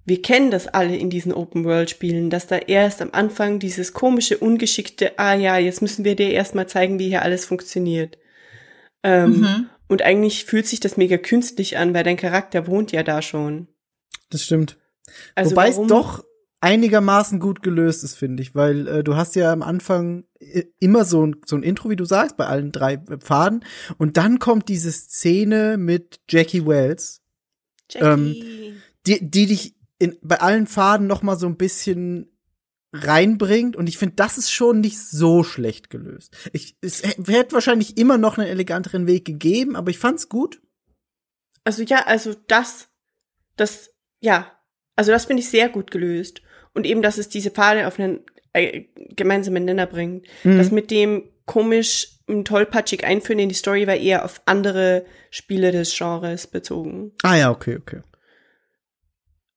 wir 0.09 0.21
kennen 0.21 0.51
das 0.51 0.67
alle 0.67 0.97
in 0.97 1.09
diesen 1.09 1.31
Open-World-Spielen, 1.31 2.29
dass 2.29 2.47
da 2.47 2.57
erst 2.57 3.01
am 3.01 3.09
Anfang 3.13 3.59
dieses 3.59 3.93
komische, 3.93 4.37
ungeschickte, 4.37 5.17
ah 5.17 5.35
ja, 5.35 5.57
jetzt 5.57 5.81
müssen 5.81 6.03
wir 6.03 6.15
dir 6.17 6.31
erstmal 6.31 6.67
zeigen, 6.67 6.99
wie 6.99 7.07
hier 7.07 7.21
alles 7.21 7.45
funktioniert. 7.45 8.17
Ähm, 9.03 9.39
Mhm. 9.39 9.69
Und 9.87 10.03
eigentlich 10.03 10.45
fühlt 10.45 10.67
sich 10.67 10.79
das 10.79 10.97
mega 10.97 11.17
künstlich 11.17 11.77
an, 11.77 11.93
weil 11.95 12.03
dein 12.03 12.17
Charakter 12.17 12.67
wohnt 12.67 12.91
ja 12.91 13.01
da 13.01 13.21
schon. 13.23 13.67
Das 14.29 14.43
stimmt. 14.43 14.77
Also 15.33 15.51
Wobei 15.51 15.69
warum- 15.71 15.85
es 15.85 15.89
doch 15.89 16.23
einigermaßen 16.61 17.39
gut 17.39 17.63
gelöst 17.63 18.03
ist, 18.03 18.15
finde 18.15 18.43
ich, 18.43 18.53
weil 18.53 18.87
äh, 18.87 19.03
du 19.03 19.15
hast 19.15 19.35
ja 19.35 19.51
am 19.51 19.63
Anfang 19.63 20.25
immer 20.79 21.05
so 21.05 21.25
ein, 21.25 21.37
so 21.45 21.55
ein 21.55 21.63
Intro, 21.63 21.89
wie 21.89 21.95
du 21.95 22.05
sagst, 22.05 22.37
bei 22.37 22.45
allen 22.45 22.71
drei 22.71 22.93
äh, 22.95 23.17
Pfaden. 23.17 23.63
Und 23.97 24.17
dann 24.17 24.37
kommt 24.39 24.67
diese 24.69 24.91
Szene 24.91 25.77
mit 25.77 26.19
Jackie 26.29 26.65
Wells, 26.67 27.21
Jackie. 27.89 28.73
die, 29.07 29.27
die 29.31 29.45
dich 29.47 29.75
in, 29.99 30.17
bei 30.21 30.39
allen 30.39 30.67
Pfaden 30.67 31.07
noch 31.07 31.21
mal 31.21 31.37
so 31.37 31.47
ein 31.47 31.57
bisschen 31.57 32.31
reinbringt 32.91 33.75
und 33.75 33.87
ich 33.87 33.97
finde, 33.97 34.15
das 34.15 34.37
ist 34.37 34.51
schon 34.51 34.81
nicht 34.81 34.99
so 34.99 35.43
schlecht 35.43 35.89
gelöst. 35.89 36.35
Ich, 36.53 36.75
es 36.81 37.03
hätte 37.03 37.53
wahrscheinlich 37.53 37.97
immer 37.97 38.17
noch 38.17 38.37
einen 38.37 38.47
eleganteren 38.47 39.05
Weg 39.05 39.25
gegeben, 39.25 39.75
aber 39.75 39.91
ich 39.91 39.99
fand's 39.99 40.27
gut. 40.27 40.59
Also 41.63 41.83
ja, 41.83 42.07
also 42.07 42.33
das, 42.47 42.87
das, 43.57 43.91
ja, 44.21 44.51
also 44.95 45.11
das 45.11 45.25
finde 45.25 45.43
ich 45.43 45.49
sehr 45.49 45.69
gut 45.69 45.91
gelöst. 45.91 46.41
Und 46.73 46.85
eben, 46.85 47.01
dass 47.01 47.17
es 47.17 47.29
diese 47.29 47.51
Pfade 47.51 47.87
auf 47.87 47.99
einen 47.99 48.21
äh, 48.53 48.85
gemeinsamen 49.15 49.65
Nenner 49.65 49.85
bringt. 49.85 50.25
Mhm. 50.43 50.57
Das 50.57 50.71
mit 50.71 50.91
dem 50.91 51.29
komisch 51.45 52.19
und 52.27 52.47
tollpatschig 52.47 53.03
einführen 53.03 53.39
in 53.39 53.49
die 53.49 53.55
Story 53.55 53.87
war 53.87 53.95
eher 53.95 54.23
auf 54.23 54.41
andere 54.45 55.05
Spiele 55.31 55.71
des 55.71 55.95
Genres 55.95 56.47
bezogen. 56.47 57.11
Ah 57.23 57.35
ja, 57.35 57.51
okay, 57.51 57.77
okay. 57.77 58.01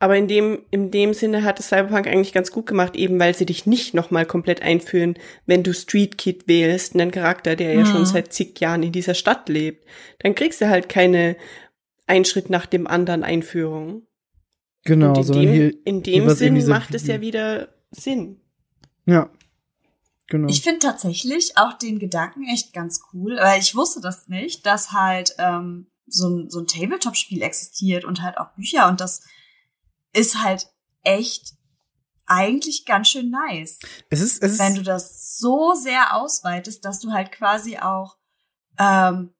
Aber 0.03 0.16
in 0.16 0.26
dem, 0.26 0.64
in 0.72 0.90
dem 0.90 1.14
Sinne 1.14 1.44
hat 1.44 1.61
es 1.61 1.68
Cyberpunk 1.68 2.09
eigentlich 2.09 2.32
ganz 2.32 2.50
gut 2.50 2.66
gemacht, 2.66 2.96
eben 2.96 3.20
weil 3.20 3.34
sie 3.34 3.46
dich 3.46 3.66
nicht 3.66 3.94
nochmal 3.94 4.26
komplett 4.26 4.61
einführen, 4.61 5.16
wenn 5.46 5.62
du 5.62 5.72
Street 5.72 6.18
Kid 6.18 6.48
wählst, 6.48 6.94
einen 6.94 7.12
Charakter, 7.12 7.55
der 7.55 7.72
ja 7.74 7.80
Mhm. 7.82 7.86
schon 7.86 8.07
seit 8.07 8.32
zig 8.32 8.59
Jahren 8.59 8.82
in 8.82 8.90
dieser 8.90 9.14
Stadt 9.14 9.48
lebt. 9.48 9.86
Dann 10.18 10.34
kriegst 10.34 10.61
du 10.61 10.68
halt 10.68 10.88
keine 10.88 11.36
ein 12.09 12.24
Schritt 12.24 12.50
nach 12.50 12.66
dem 12.66 12.88
anderen 12.88 13.22
Einführung. 13.22 14.03
Genau, 14.84 15.11
Und 15.11 15.18
in 15.18 15.22
sondern 15.24 15.44
dem, 15.46 15.53
hier 15.55 15.72
in 15.84 16.03
dem 16.03 16.30
Sinn 16.30 16.61
so- 16.61 16.68
macht 16.70 16.94
es 16.96 17.07
ja 17.07 17.20
wieder 17.20 17.68
Sinn. 17.92 18.40
ja. 19.07 19.30
Genau. 20.26 20.48
Ich 20.48 20.62
finde 20.62 20.78
tatsächlich 20.80 21.53
auch 21.59 21.74
den 21.74 21.98
Gedanken 21.98 22.44
echt 22.53 22.72
ganz 22.72 23.03
cool, 23.12 23.36
weil 23.36 23.61
ich 23.61 23.74
wusste 23.76 24.00
das 24.00 24.26
nicht, 24.28 24.64
dass 24.66 24.90
halt 24.92 25.34
ähm, 25.38 25.86
so 26.07 26.28
ein, 26.28 26.50
so 26.50 26.61
ein 26.61 26.66
Tabletop-Spiel 26.66 27.42
existiert 27.42 28.05
und 28.05 28.22
halt 28.22 28.38
auch 28.38 28.55
Bücher 28.55 28.88
und 28.88 29.00
das 29.00 29.22
ist 30.12 30.42
halt 30.42 30.68
echt 31.02 31.54
eigentlich 32.26 32.84
ganz 32.86 33.08
schön 33.08 33.30
nice, 33.30 33.78
es 34.10 34.20
ist 34.20 34.42
es 34.42 34.58
wenn 34.58 34.74
du 34.76 34.82
das 34.82 35.36
so 35.38 35.74
sehr 35.74 36.16
ausweitest, 36.16 36.84
dass 36.84 37.00
du 37.00 37.12
halt 37.12 37.32
quasi 37.32 37.78
auch 37.78 38.16
ähm, 38.78 39.34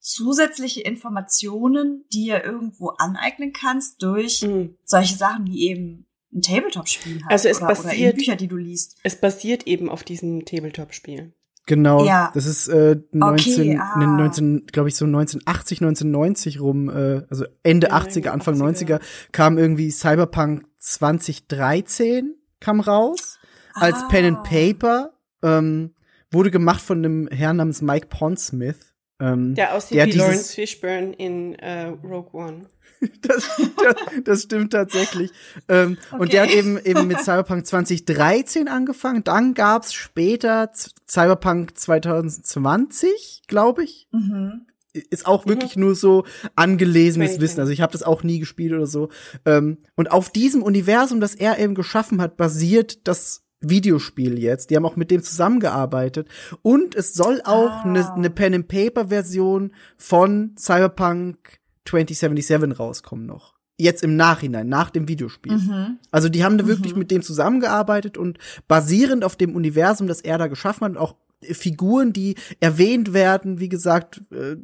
zusätzliche 0.00 0.82
Informationen 0.82 2.04
dir 2.12 2.44
irgendwo 2.44 2.90
aneignen 2.90 3.52
kannst 3.52 4.02
durch 4.02 4.42
Mhm. 4.42 4.76
solche 4.84 5.16
Sachen 5.16 5.46
wie 5.46 5.68
eben 5.68 6.06
ein 6.32 6.42
Tabletop-Spiel 6.42 7.22
halt 7.22 7.30
Also 7.32 7.48
es 7.48 7.58
oder, 7.58 7.68
basiert- 7.68 8.16
Bücher, 8.16 8.36
die 8.36 8.46
du 8.48 8.56
liest. 8.56 8.96
Es 9.02 9.20
basiert 9.20 9.66
eben 9.66 9.88
auf 9.88 10.04
diesem 10.04 10.44
Tabletop-Spiel. 10.44 11.32
Genau, 11.66 12.04
Ja. 12.06 12.30
das 12.32 12.46
ist 12.46 12.68
äh, 12.68 12.96
19, 13.12 13.80
ah. 13.80 13.94
in 13.94 14.00
den 14.00 14.16
19 14.16 14.66
glaube 14.66 14.88
ich 14.88 14.94
so 14.94 15.04
1980, 15.04 15.80
1990 15.80 16.60
rum, 16.60 16.88
äh, 16.88 17.22
also 17.28 17.44
Ende 17.64 17.88
Ja, 17.88 17.98
80er, 17.98 18.28
Anfang 18.28 18.54
80er. 18.54 18.98
90er 18.98 19.00
kam 19.32 19.58
irgendwie 19.58 19.90
Cyberpunk 19.90 20.64
2013 20.78 22.34
kam 22.60 22.80
raus 22.80 23.38
als 23.74 23.96
Ah. 24.02 24.08
Pen 24.08 24.36
and 24.36 24.42
Paper, 24.44 25.12
ähm, 25.42 25.92
wurde 26.30 26.50
gemacht 26.50 26.80
von 26.80 26.98
einem 26.98 27.28
Herrn 27.28 27.56
namens 27.56 27.82
Mike 27.82 28.06
Pondsmith. 28.08 28.94
Ähm, 29.20 29.54
Der 29.54 29.74
aussieht 29.74 29.98
Der 29.98 30.06
wie 30.06 30.12
Lawrence 30.12 30.54
Fishburne 30.54 31.12
in 31.14 31.54
äh, 31.56 31.86
Rogue 31.86 32.30
One. 32.32 32.66
das, 33.22 33.48
das, 33.82 33.94
das 34.24 34.42
stimmt 34.42 34.72
tatsächlich. 34.72 35.30
Ähm, 35.68 35.98
Und 36.18 36.32
der 36.32 36.42
hat 36.42 36.48
Okay. 36.50 36.58
eben 36.58 36.78
eben 36.84 37.06
mit 37.06 37.18
Cyberpunk 37.22 37.66
2013 37.66 38.68
angefangen. 38.68 39.22
Dann 39.24 39.54
gab's 39.54 39.92
später 39.94 40.70
Cyberpunk 41.08 41.76
2020, 41.78 43.42
glaube 43.48 43.84
ich. 43.84 44.08
Mhm. 44.12 44.66
Ist 45.10 45.26
auch 45.26 45.46
wirklich 45.46 45.76
nur 45.76 45.94
so 45.94 46.24
angelesenes 46.54 47.32
2020. 47.32 47.40
Wissen. 47.42 47.60
Also 47.60 47.72
ich 47.72 47.82
habe 47.82 47.92
das 47.92 48.02
auch 48.02 48.22
nie 48.22 48.38
gespielt 48.38 48.72
oder 48.72 48.86
so. 48.86 49.10
Ähm, 49.44 49.78
und 49.94 50.10
auf 50.10 50.30
diesem 50.30 50.62
Universum, 50.62 51.20
das 51.20 51.34
er 51.34 51.58
eben 51.58 51.74
geschaffen 51.74 52.22
hat, 52.22 52.36
basiert 52.38 53.06
das 53.06 53.42
Videospiel 53.60 54.38
jetzt. 54.38 54.70
Die 54.70 54.76
haben 54.76 54.86
auch 54.86 54.96
mit 54.96 55.10
dem 55.10 55.22
zusammengearbeitet. 55.22 56.28
Und 56.62 56.94
es 56.94 57.12
soll 57.12 57.42
auch 57.44 57.70
Ah. 57.70 57.82
eine 57.84 58.10
eine 58.14 58.30
Pen-and-Paper-Version 58.30 59.72
von 59.98 60.54
Cyberpunk 60.58 61.58
2077 61.86 62.78
rauskommen 62.78 63.26
noch. 63.26 63.54
Jetzt 63.78 64.02
im 64.02 64.16
Nachhinein, 64.16 64.68
nach 64.68 64.88
dem 64.90 65.06
Videospiel. 65.08 65.52
Mhm. 65.58 65.98
Also 66.10 66.28
die 66.30 66.44
haben 66.44 66.56
da 66.58 66.66
wirklich 66.66 66.94
Mhm. 66.94 67.00
mit 67.00 67.10
dem 67.10 67.22
zusammengearbeitet 67.22 68.16
und 68.16 68.38
basierend 68.68 69.22
auf 69.24 69.36
dem 69.36 69.54
Universum, 69.54 70.06
das 70.06 70.20
er 70.22 70.38
da 70.38 70.46
geschaffen 70.46 70.84
hat, 70.84 70.90
und 70.92 70.98
auch 70.98 71.16
Figuren, 71.42 72.12
die 72.14 72.36
erwähnt 72.60 73.12
werden, 73.12 73.60
wie 73.60 73.68
gesagt, 73.68 74.22
äh, 74.32 74.56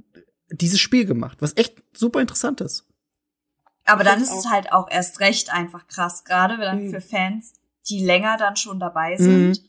dieses 0.50 0.80
Spiel 0.80 1.04
gemacht, 1.04 1.38
was 1.40 1.56
echt 1.56 1.82
super 1.92 2.20
interessant 2.22 2.62
ist. 2.62 2.86
Aber 3.84 4.04
dann 4.04 4.22
ist 4.22 4.32
es 4.32 4.48
halt 4.50 4.72
auch 4.72 4.88
erst 4.90 5.20
recht 5.20 5.52
einfach 5.52 5.86
krass, 5.88 6.24
gerade 6.24 6.56
dann 6.56 6.86
Mhm. 6.86 6.90
für 6.90 7.00
Fans, 7.02 7.52
die 7.90 8.02
länger 8.04 8.36
dann 8.38 8.56
schon 8.56 8.80
dabei 8.80 9.16
sind. 9.16 9.60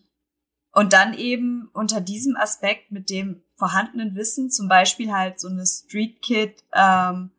Und 0.72 0.94
dann 0.94 1.14
eben 1.14 1.70
unter 1.74 2.00
diesem 2.00 2.36
Aspekt 2.38 2.92
mit 2.92 3.10
dem 3.10 3.42
vorhandenen 3.58 4.16
Wissen, 4.16 4.50
zum 4.50 4.68
Beispiel 4.68 5.12
halt 5.12 5.40
so 5.40 5.48
eine 5.50 5.66
Street 5.66 6.22
Kid 6.22 6.64
ähm, 6.74 7.32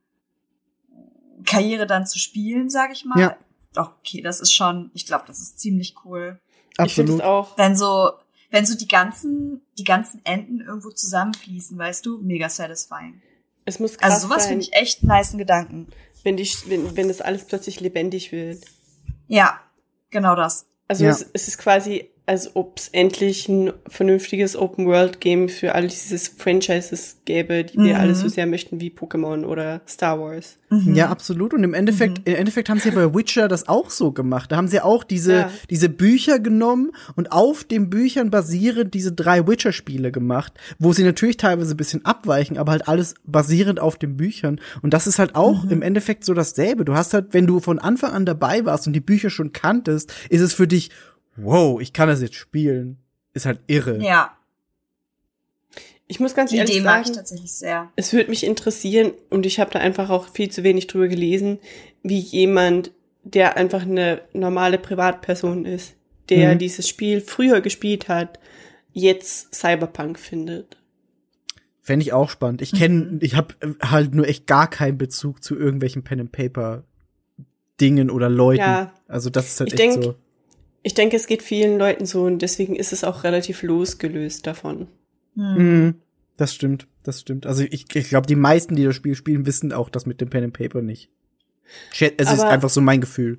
Karriere 1.44 1.86
dann 1.86 2.06
zu 2.06 2.18
spielen, 2.18 2.70
sag 2.70 2.92
ich 2.92 3.04
mal. 3.04 3.18
Ja. 3.20 3.36
Doch, 3.74 3.92
okay, 3.98 4.20
das 4.22 4.40
ist 4.40 4.52
schon, 4.52 4.90
ich 4.94 5.06
glaube, 5.06 5.24
das 5.26 5.40
ist 5.40 5.58
ziemlich 5.58 5.94
cool. 6.04 6.38
Ich 6.84 6.94
finde 6.94 7.12
Absolut. 7.14 7.20
es 7.20 7.20
auch. 7.26 7.58
Wenn 7.58 7.76
so, 7.76 8.10
wenn 8.50 8.66
so 8.66 8.76
die 8.76 8.88
ganzen, 8.88 9.62
die 9.78 9.84
ganzen 9.84 10.20
Enden 10.24 10.60
irgendwo 10.60 10.90
zusammenfließen, 10.90 11.76
weißt 11.76 12.04
du, 12.06 12.18
mega 12.18 12.48
satisfying. 12.48 13.20
Es 13.64 13.78
muss 13.80 13.96
krass 13.98 14.12
Also 14.12 14.28
sowas 14.28 14.46
finde 14.46 14.62
ich 14.62 14.72
echt 14.74 15.02
einen 15.02 15.10
niceen 15.16 15.38
Gedanken. 15.38 15.88
wenn, 16.22 16.36
die, 16.36 16.48
wenn, 16.66 16.96
wenn 16.96 17.08
das 17.08 17.20
alles 17.20 17.44
plötzlich 17.46 17.80
lebendig 17.80 18.30
wird. 18.32 18.64
Ja, 19.26 19.60
genau 20.10 20.34
das. 20.36 20.66
Also 20.86 21.04
Ja. 21.04 21.10
es, 21.10 21.26
es 21.32 21.48
ist 21.48 21.58
quasi, 21.58 22.10
als 22.26 22.56
ob 22.56 22.78
es 22.78 22.88
endlich 22.88 23.48
ein 23.50 23.70
vernünftiges 23.86 24.56
Open-World-Game 24.56 25.50
für 25.50 25.74
all 25.74 25.86
dieses 25.88 26.28
Franchises 26.28 27.18
gäbe, 27.26 27.64
die 27.64 27.76
wir 27.76 27.94
Mhm. 27.96 28.00
alle 28.00 28.14
so 28.14 28.28
sehr 28.28 28.46
möchten 28.46 28.80
wie 28.80 28.88
Pokémon 28.90 29.44
oder 29.44 29.82
Star 29.86 30.18
Wars. 30.18 30.56
Mhm. 30.70 30.94
Ja, 30.94 31.10
absolut. 31.10 31.52
Und 31.52 31.62
im 31.64 31.74
Endeffekt, 31.74 32.26
im 32.26 32.34
Endeffekt 32.34 32.70
haben 32.70 32.80
sie 32.80 32.92
bei 32.92 33.14
Witcher 33.14 33.46
das 33.46 33.68
auch 33.68 33.90
so 33.90 34.10
gemacht. 34.12 34.50
Da 34.50 34.56
haben 34.56 34.68
sie 34.68 34.80
auch 34.80 35.04
diese, 35.04 35.32
Ja. 35.32 35.50
diese 35.68 35.90
Bücher 35.90 36.38
genommen 36.38 36.92
und 37.14 37.30
auf 37.30 37.62
den 37.64 37.90
Büchern 37.90 38.30
basierend 38.30 38.94
diese 38.94 39.12
drei 39.12 39.46
Witcher-Spiele 39.46 40.10
gemacht, 40.10 40.54
wo 40.78 40.94
sie 40.94 41.04
natürlich 41.04 41.36
teilweise 41.36 41.74
ein 41.74 41.76
bisschen 41.76 42.06
abweichen, 42.06 42.56
aber 42.56 42.72
halt 42.72 42.88
alles 42.88 43.14
basierend 43.26 43.80
auf 43.80 43.98
den 43.98 44.16
Büchern. 44.16 44.60
Und 44.80 44.94
das 44.94 45.06
ist 45.06 45.18
halt 45.18 45.34
auch 45.34 45.64
im 45.68 45.82
Endeffekt 45.82 46.24
so 46.24 46.32
dasselbe. 46.32 46.86
Du 46.86 46.94
hast 46.94 47.12
halt, 47.12 47.34
wenn 47.34 47.46
du 47.46 47.60
von 47.60 47.78
Anfang 47.78 48.12
an 48.12 48.24
dabei 48.24 48.64
warst 48.64 48.86
und 48.86 48.94
die 48.94 49.00
Bücher 49.00 49.28
schon 49.28 49.52
kanntest, 49.52 50.12
ist 50.30 50.40
es 50.40 50.54
für 50.54 50.66
dich, 50.66 50.90
wow, 51.36 51.80
ich 51.80 51.92
kann 51.92 52.08
das 52.08 52.20
jetzt 52.22 52.34
spielen. 52.36 52.98
Ist 53.32 53.46
halt 53.46 53.60
irre. 53.66 54.02
Ja, 54.02 54.36
Ich 56.06 56.20
muss 56.20 56.34
ganz 56.34 56.50
die 56.50 56.58
ehrlich 56.58 56.76
Idee 56.76 56.84
mag 56.84 57.00
ich 57.00 57.06
sagen, 57.08 57.16
tatsächlich 57.16 57.52
sehr. 57.54 57.90
es 57.96 58.12
würde 58.12 58.28
mich 58.30 58.44
interessieren 58.44 59.12
und 59.30 59.46
ich 59.46 59.58
habe 59.58 59.70
da 59.70 59.78
einfach 59.78 60.10
auch 60.10 60.28
viel 60.28 60.50
zu 60.50 60.62
wenig 60.62 60.86
drüber 60.86 61.08
gelesen, 61.08 61.58
wie 62.02 62.18
jemand, 62.18 62.92
der 63.22 63.56
einfach 63.56 63.82
eine 63.82 64.20
normale 64.34 64.78
Privatperson 64.78 65.64
ist, 65.64 65.94
der 66.28 66.54
Mhm. 66.54 66.58
dieses 66.58 66.86
Spiel 66.88 67.20
früher 67.22 67.60
gespielt 67.62 68.08
hat, 68.08 68.38
jetzt 68.92 69.54
Cyberpunk 69.54 70.18
findet. 70.18 70.76
Fände 71.80 72.04
ich 72.04 72.12
auch 72.12 72.28
spannend. 72.30 72.60
Ich 72.62 72.72
kenne, 72.72 73.04
Mhm. 73.12 73.18
ich 73.22 73.34
habe 73.34 73.54
halt 73.82 74.14
nur 74.14 74.28
echt 74.28 74.46
gar 74.46 74.68
keinen 74.68 74.98
Bezug 74.98 75.42
zu 75.42 75.56
irgendwelchen 75.58 76.04
Pen 76.04 76.20
and 76.20 76.32
Paper 76.32 76.84
Dingen 77.80 78.10
oder 78.10 78.28
Leuten. 78.28 78.60
Ja. 78.60 78.92
Also 79.08 79.30
das 79.30 79.48
ist 79.48 79.60
halt 79.60 79.72
Ich 79.72 79.80
echt 79.80 79.94
denk- 79.94 80.04
so. 80.04 80.14
Ich 80.84 80.94
denke, 80.94 81.16
es 81.16 81.26
geht 81.26 81.42
vielen 81.42 81.78
Leuten 81.78 82.04
so 82.06 82.22
und 82.24 82.40
deswegen 82.40 82.76
ist 82.76 82.92
es 82.92 83.02
auch 83.04 83.24
relativ 83.24 83.62
losgelöst 83.62 84.46
davon. 84.46 84.86
Hm. 85.34 85.54
Mhm. 85.56 85.94
Das 86.36 86.54
stimmt, 86.54 86.86
das 87.04 87.20
stimmt. 87.20 87.46
Also 87.46 87.62
ich, 87.68 87.86
ich 87.94 88.08
glaube, 88.08 88.26
die 88.26 88.36
meisten, 88.36 88.76
die 88.76 88.84
das 88.84 88.94
Spiel 88.94 89.14
spielen, 89.14 89.46
wissen 89.46 89.72
auch 89.72 89.88
das 89.88 90.04
mit 90.04 90.20
dem 90.20 90.30
Pen 90.30 90.44
and 90.44 90.52
Paper 90.52 90.82
nicht. 90.82 91.10
Es 91.98 92.30
ist 92.30 92.40
Aber- 92.40 92.50
einfach 92.50 92.70
so 92.70 92.80
mein 92.80 93.00
Gefühl. 93.00 93.38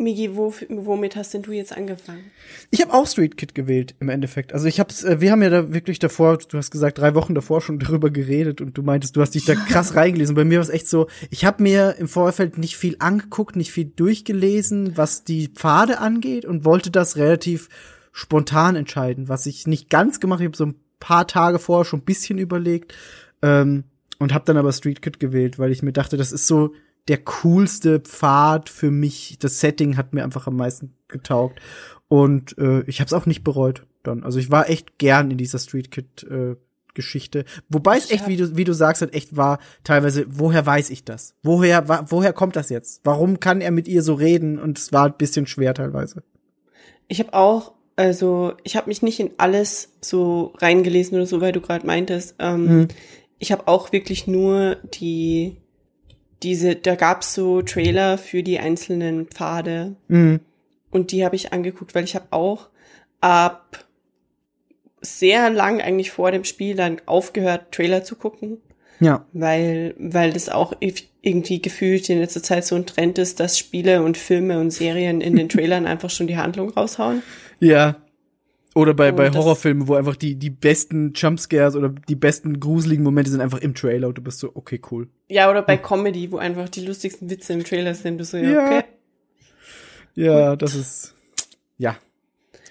Migi, 0.00 0.34
wo, 0.34 0.54
womit 0.68 1.14
hast 1.14 1.34
denn 1.34 1.42
du 1.42 1.52
jetzt 1.52 1.76
angefangen? 1.76 2.30
Ich 2.70 2.80
habe 2.80 2.92
auch 2.92 3.06
Street 3.06 3.36
Kid 3.36 3.54
gewählt 3.54 3.94
im 4.00 4.08
Endeffekt. 4.08 4.52
Also 4.52 4.66
ich 4.66 4.80
hab's, 4.80 5.04
äh, 5.04 5.20
wir 5.20 5.30
haben 5.30 5.42
ja 5.42 5.50
da 5.50 5.72
wirklich 5.72 5.98
davor, 5.98 6.38
du 6.38 6.56
hast 6.56 6.70
gesagt, 6.70 6.98
drei 6.98 7.14
Wochen 7.14 7.34
davor 7.34 7.60
schon 7.60 7.78
darüber 7.80 8.10
geredet 8.10 8.60
und 8.60 8.76
du 8.76 8.82
meintest, 8.82 9.14
du 9.16 9.20
hast 9.20 9.34
dich 9.34 9.44
da 9.44 9.54
krass 9.54 9.94
reingelesen. 9.96 10.34
Bei 10.34 10.44
mir 10.44 10.58
war 10.58 10.62
es 10.62 10.70
echt 10.70 10.88
so, 10.88 11.06
ich 11.30 11.44
habe 11.44 11.62
mir 11.62 11.96
im 11.98 12.08
Vorfeld 12.08 12.58
nicht 12.58 12.76
viel 12.76 12.96
angeguckt, 12.98 13.56
nicht 13.56 13.72
viel 13.72 13.84
durchgelesen, 13.84 14.96
was 14.96 15.24
die 15.24 15.48
Pfade 15.48 15.98
angeht 15.98 16.44
und 16.44 16.64
wollte 16.64 16.90
das 16.90 17.16
relativ 17.16 17.68
spontan 18.12 18.76
entscheiden, 18.76 19.28
was 19.28 19.46
ich 19.46 19.66
nicht 19.66 19.90
ganz 19.90 20.18
gemacht 20.18 20.38
habe. 20.38 20.44
Ich 20.44 20.48
habe 20.48 20.56
so 20.56 20.66
ein 20.66 20.80
paar 20.98 21.26
Tage 21.26 21.58
vorher 21.58 21.84
schon 21.84 22.00
ein 22.00 22.04
bisschen 22.04 22.38
überlegt 22.38 22.94
ähm, 23.42 23.84
und 24.18 24.32
habe 24.32 24.44
dann 24.46 24.56
aber 24.56 24.72
Street 24.72 25.02
Kid 25.02 25.20
gewählt, 25.20 25.58
weil 25.58 25.72
ich 25.72 25.82
mir 25.82 25.92
dachte, 25.92 26.16
das 26.16 26.32
ist 26.32 26.46
so 26.46 26.72
der 27.08 27.18
coolste 27.18 28.00
Pfad 28.00 28.68
für 28.68 28.90
mich. 28.90 29.38
Das 29.40 29.60
Setting 29.60 29.96
hat 29.96 30.12
mir 30.14 30.24
einfach 30.24 30.46
am 30.46 30.56
meisten 30.56 30.94
getaugt. 31.08 31.60
Und 32.08 32.56
äh, 32.58 32.82
ich 32.82 33.00
habe 33.00 33.06
es 33.06 33.12
auch 33.12 33.26
nicht 33.26 33.44
bereut 33.44 33.86
dann. 34.02 34.24
Also 34.24 34.38
ich 34.38 34.50
war 34.50 34.68
echt 34.68 34.98
gern 34.98 35.30
in 35.30 35.38
dieser 35.38 35.58
Street 35.58 35.90
Kid 35.90 36.24
äh, 36.24 36.56
Geschichte. 36.94 37.44
Wobei 37.68 37.96
es 37.98 38.10
echt, 38.10 38.26
wie 38.26 38.36
du, 38.36 38.56
wie 38.56 38.64
du 38.64 38.72
sagst, 38.72 39.00
halt 39.00 39.14
echt 39.14 39.36
war, 39.36 39.60
teilweise, 39.84 40.26
woher 40.28 40.66
weiß 40.66 40.90
ich 40.90 41.04
das? 41.04 41.34
Woher, 41.42 41.88
woher 42.10 42.32
kommt 42.32 42.56
das 42.56 42.68
jetzt? 42.68 43.00
Warum 43.04 43.38
kann 43.38 43.60
er 43.60 43.70
mit 43.70 43.86
ihr 43.86 44.02
so 44.02 44.14
reden? 44.14 44.58
Und 44.58 44.76
es 44.78 44.92
war 44.92 45.06
ein 45.06 45.16
bisschen 45.16 45.46
schwer 45.46 45.72
teilweise. 45.72 46.24
Ich 47.06 47.20
habe 47.20 47.32
auch, 47.32 47.72
also 47.96 48.54
ich 48.64 48.76
habe 48.76 48.88
mich 48.88 49.02
nicht 49.02 49.20
in 49.20 49.30
alles 49.38 49.90
so 50.00 50.52
reingelesen 50.58 51.16
oder 51.16 51.26
so, 51.26 51.40
weil 51.40 51.52
du 51.52 51.60
gerade 51.60 51.86
meintest. 51.86 52.34
Ähm, 52.38 52.64
Mhm. 52.64 52.88
Ich 53.42 53.52
habe 53.52 53.68
auch 53.68 53.90
wirklich 53.92 54.26
nur 54.26 54.76
die, 54.92 55.56
diese, 56.42 56.76
da 56.76 56.94
gab's 56.94 57.34
so 57.34 57.62
Trailer 57.62 58.18
für 58.18 58.42
die 58.42 58.58
einzelnen 58.58 59.26
Pfade 59.26 59.96
Mhm. 60.08 60.40
und 60.90 61.12
die 61.12 61.24
habe 61.24 61.36
ich 61.36 61.52
angeguckt, 61.52 61.94
weil 61.94 62.04
ich 62.04 62.14
habe 62.14 62.26
auch 62.30 62.68
ab 63.20 63.84
sehr 65.02 65.50
lang 65.50 65.80
eigentlich 65.80 66.10
vor 66.10 66.30
dem 66.30 66.44
Spiel 66.44 66.74
dann 66.74 67.00
aufgehört, 67.06 67.72
Trailer 67.72 68.04
zu 68.04 68.16
gucken. 68.16 68.58
Ja. 69.02 69.24
weil, 69.32 69.94
weil 69.98 70.30
das 70.30 70.50
auch 70.50 70.74
irgendwie 71.22 71.62
gefühlt 71.62 72.10
in 72.10 72.18
letzter 72.18 72.42
Zeit 72.42 72.66
so 72.66 72.74
ein 72.76 72.84
Trend 72.84 73.16
ist, 73.16 73.40
dass 73.40 73.58
Spiele 73.58 74.02
und 74.02 74.18
Filme 74.18 74.60
und 74.60 74.72
Serien 74.72 75.22
in 75.22 75.36
den 75.36 75.48
Trailern 75.48 75.86
einfach 75.86 76.10
schon 76.10 76.26
die 76.26 76.36
Handlung 76.36 76.68
raushauen. 76.68 77.22
Ja. 77.60 77.96
Oder 78.74 78.94
bei, 78.94 79.10
bei 79.10 79.30
Horrorfilmen, 79.32 79.88
wo 79.88 79.94
einfach 79.94 80.14
die, 80.14 80.36
die 80.36 80.50
besten 80.50 81.12
Jumpscares 81.14 81.74
oder 81.74 81.88
die 81.88 82.14
besten 82.14 82.60
gruseligen 82.60 83.02
Momente 83.04 83.30
sind 83.30 83.40
einfach 83.40 83.58
im 83.58 83.74
Trailer 83.74 84.08
und 84.08 84.18
du 84.18 84.22
bist 84.22 84.38
so, 84.38 84.52
okay, 84.54 84.80
cool. 84.92 85.08
Ja, 85.28 85.50
oder 85.50 85.62
bei 85.62 85.76
Comedy, 85.76 86.30
wo 86.30 86.38
einfach 86.38 86.68
die 86.68 86.84
lustigsten 86.86 87.28
Witze 87.30 87.52
im 87.52 87.64
Trailer 87.64 87.94
sind. 87.94 88.18
Du 88.18 88.24
so, 88.24 88.36
ja, 88.36 88.50
Ja. 88.50 88.66
okay. 88.66 88.84
Ja, 90.14 90.56
das 90.56 90.74
ist, 90.74 91.14
ja. 91.78 91.96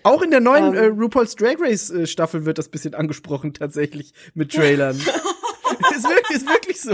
Auch 0.03 0.21
in 0.21 0.31
der 0.31 0.39
neuen 0.39 0.73
Ähm. 0.73 0.75
äh, 0.75 0.85
RuPaul's 0.85 1.35
Drag 1.35 1.55
Race 1.59 1.89
äh, 1.89 2.07
Staffel 2.07 2.45
wird 2.45 2.57
das 2.57 2.69
bisschen 2.69 2.95
angesprochen, 2.95 3.53
tatsächlich, 3.53 4.13
mit 4.33 4.53
Trailern. 4.53 4.95
ist, 5.95 6.03
wirklich, 6.07 6.37
ist 6.37 6.47
wirklich 6.47 6.79
so. 6.81 6.91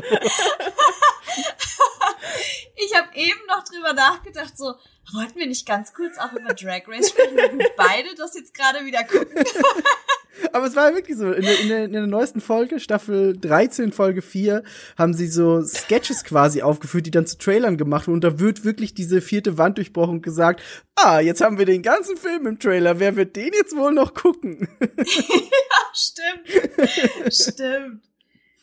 Ich 2.78 2.95
habe 2.95 3.08
eben 3.16 3.39
noch 3.47 3.64
drüber 3.64 3.93
nachgedacht, 3.93 4.58
so, 4.58 4.74
wollten 5.14 5.39
wir 5.39 5.47
nicht 5.47 5.68
ganz 5.68 5.93
kurz 5.93 6.18
auch 6.18 6.34
über 6.34 6.53
Drag 6.53 6.84
Race 6.88 7.10
sprechen, 7.10 7.38
weil 7.38 7.58
wir 7.58 7.70
beide 7.78 8.16
das 8.18 8.36
jetzt 8.36 8.53
gerade 8.53 8.86
wieder 8.86 9.03
gucken? 9.03 9.43
Aber 10.51 10.66
es 10.66 10.76
war 10.76 10.93
wirklich 10.93 11.18
so. 11.18 11.32
In 11.32 11.43
der, 11.43 11.60
in, 11.60 11.70
der, 11.70 11.86
in 11.86 11.93
der 11.93 12.08
neuesten 12.08 12.41
Folge, 12.41 12.80
Staffel 12.80 13.38
13, 13.38 13.91
Folge 13.91 14.22
4, 14.22 14.64
haben 14.97 15.14
sie 15.14 15.28
so 15.28 15.62
Sketches 15.62 16.24
quasi 16.24 16.62
aufgeführt, 16.62 17.06
die 17.06 17.12
dann 17.12 17.26
zu 17.26 17.38
Trailern 17.38 17.78
gemacht 17.78 18.08
wurden. 18.08 18.16
Und 18.16 18.24
da 18.24 18.39
wird 18.39 18.66
wirklich 18.66 18.93
diese 18.93 19.22
vierte 19.22 19.58
Wand 19.58 19.78
durchbrochen 19.78 20.16
und 20.16 20.22
gesagt, 20.22 20.62
ah, 20.95 21.20
jetzt 21.20 21.41
haben 21.41 21.58
wir 21.58 21.66
den 21.66 21.84
ganzen 21.84 22.18
Film 22.18 22.47
im 22.47 22.60
Trailer. 22.60 22.99
Wer 22.99 23.16
wird 23.16 23.36
den 23.36 23.53
jetzt 23.53 23.76
wohl 23.76 23.93
noch 23.93 24.14
gucken? 24.14 24.68
Stimmt. 25.93 27.34
Stimmt. 27.34 28.01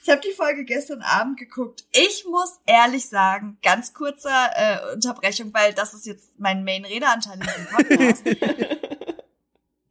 Ich 0.03 0.11
habe 0.11 0.21
die 0.21 0.33
Folge 0.33 0.65
gestern 0.65 1.01
Abend 1.03 1.39
geguckt. 1.39 1.85
Ich 1.93 2.25
muss 2.29 2.59
ehrlich 2.67 3.09
sagen, 3.09 3.59
ganz 3.63 3.95
kurzer 3.95 4.51
äh, 4.55 4.95
Unterbrechung, 4.95 5.55
weil 5.55 5.73
das 5.75 5.95
ist 5.95 6.07
jetzt 6.07 6.39
mein 6.39 6.65
Main-Redeanteil 6.65 7.35
in 7.35 7.41
diesem 7.41 7.67
Podcast. 7.67 8.25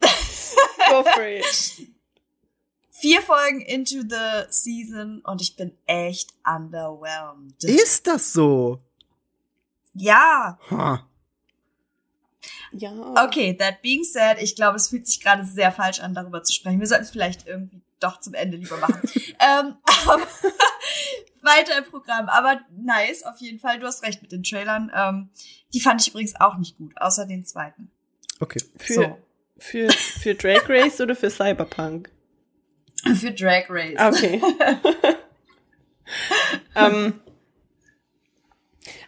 Go 0.89 1.03
for 1.03 1.23
it. 1.23 1.87
Vier 2.89 3.21
Folgen 3.21 3.61
into 3.61 4.01
the 4.01 4.45
season 4.49 5.21
und 5.21 5.41
ich 5.41 5.55
bin 5.55 5.75
echt 5.87 6.31
underwhelmed. 6.45 7.63
Ist 7.63 8.05
das 8.05 8.33
so? 8.33 8.79
ja. 9.93 10.59
Ha. 10.69 11.07
Ja. 12.73 13.25
Okay, 13.25 13.53
that 13.57 13.81
being 13.81 14.03
said, 14.03 14.37
ich 14.41 14.55
glaube, 14.55 14.77
es 14.77 14.89
fühlt 14.89 15.07
sich 15.07 15.19
gerade 15.19 15.45
sehr 15.45 15.71
falsch 15.71 15.99
an, 15.99 16.13
darüber 16.13 16.43
zu 16.43 16.53
sprechen. 16.53 16.79
Wir 16.79 16.87
sollten 16.87 17.03
es 17.03 17.11
vielleicht 17.11 17.47
irgendwie 17.47 17.81
doch 18.01 18.19
zum 18.19 18.33
Ende 18.33 18.57
lieber 18.57 18.77
machen. 18.77 19.01
ähm, 19.15 19.75
aber 19.85 20.21
weiter 21.41 21.77
im 21.77 21.85
Programm. 21.85 22.29
Aber 22.29 22.59
nice, 22.75 23.23
auf 23.23 23.39
jeden 23.39 23.59
Fall. 23.59 23.79
Du 23.79 23.87
hast 23.87 24.03
recht 24.03 24.21
mit 24.21 24.31
den 24.31 24.43
Trailern. 24.43 24.91
Ähm, 24.93 25.29
die 25.73 25.79
fand 25.79 26.01
ich 26.01 26.09
übrigens 26.09 26.39
auch 26.39 26.57
nicht 26.57 26.77
gut, 26.77 26.93
außer 26.97 27.25
den 27.25 27.45
zweiten. 27.45 27.91
Okay. 28.39 28.61
Für, 28.77 28.93
So. 28.93 29.17
für, 29.57 29.89
für 29.91 30.35
Drag 30.35 30.67
Race 30.67 30.99
oder 30.99 31.15
für 31.15 31.29
Cyberpunk? 31.29 32.09
Für 33.15 33.31
Drag 33.31 33.65
Race. 33.69 33.99
Okay. 33.99 34.41
ähm, 36.75 37.19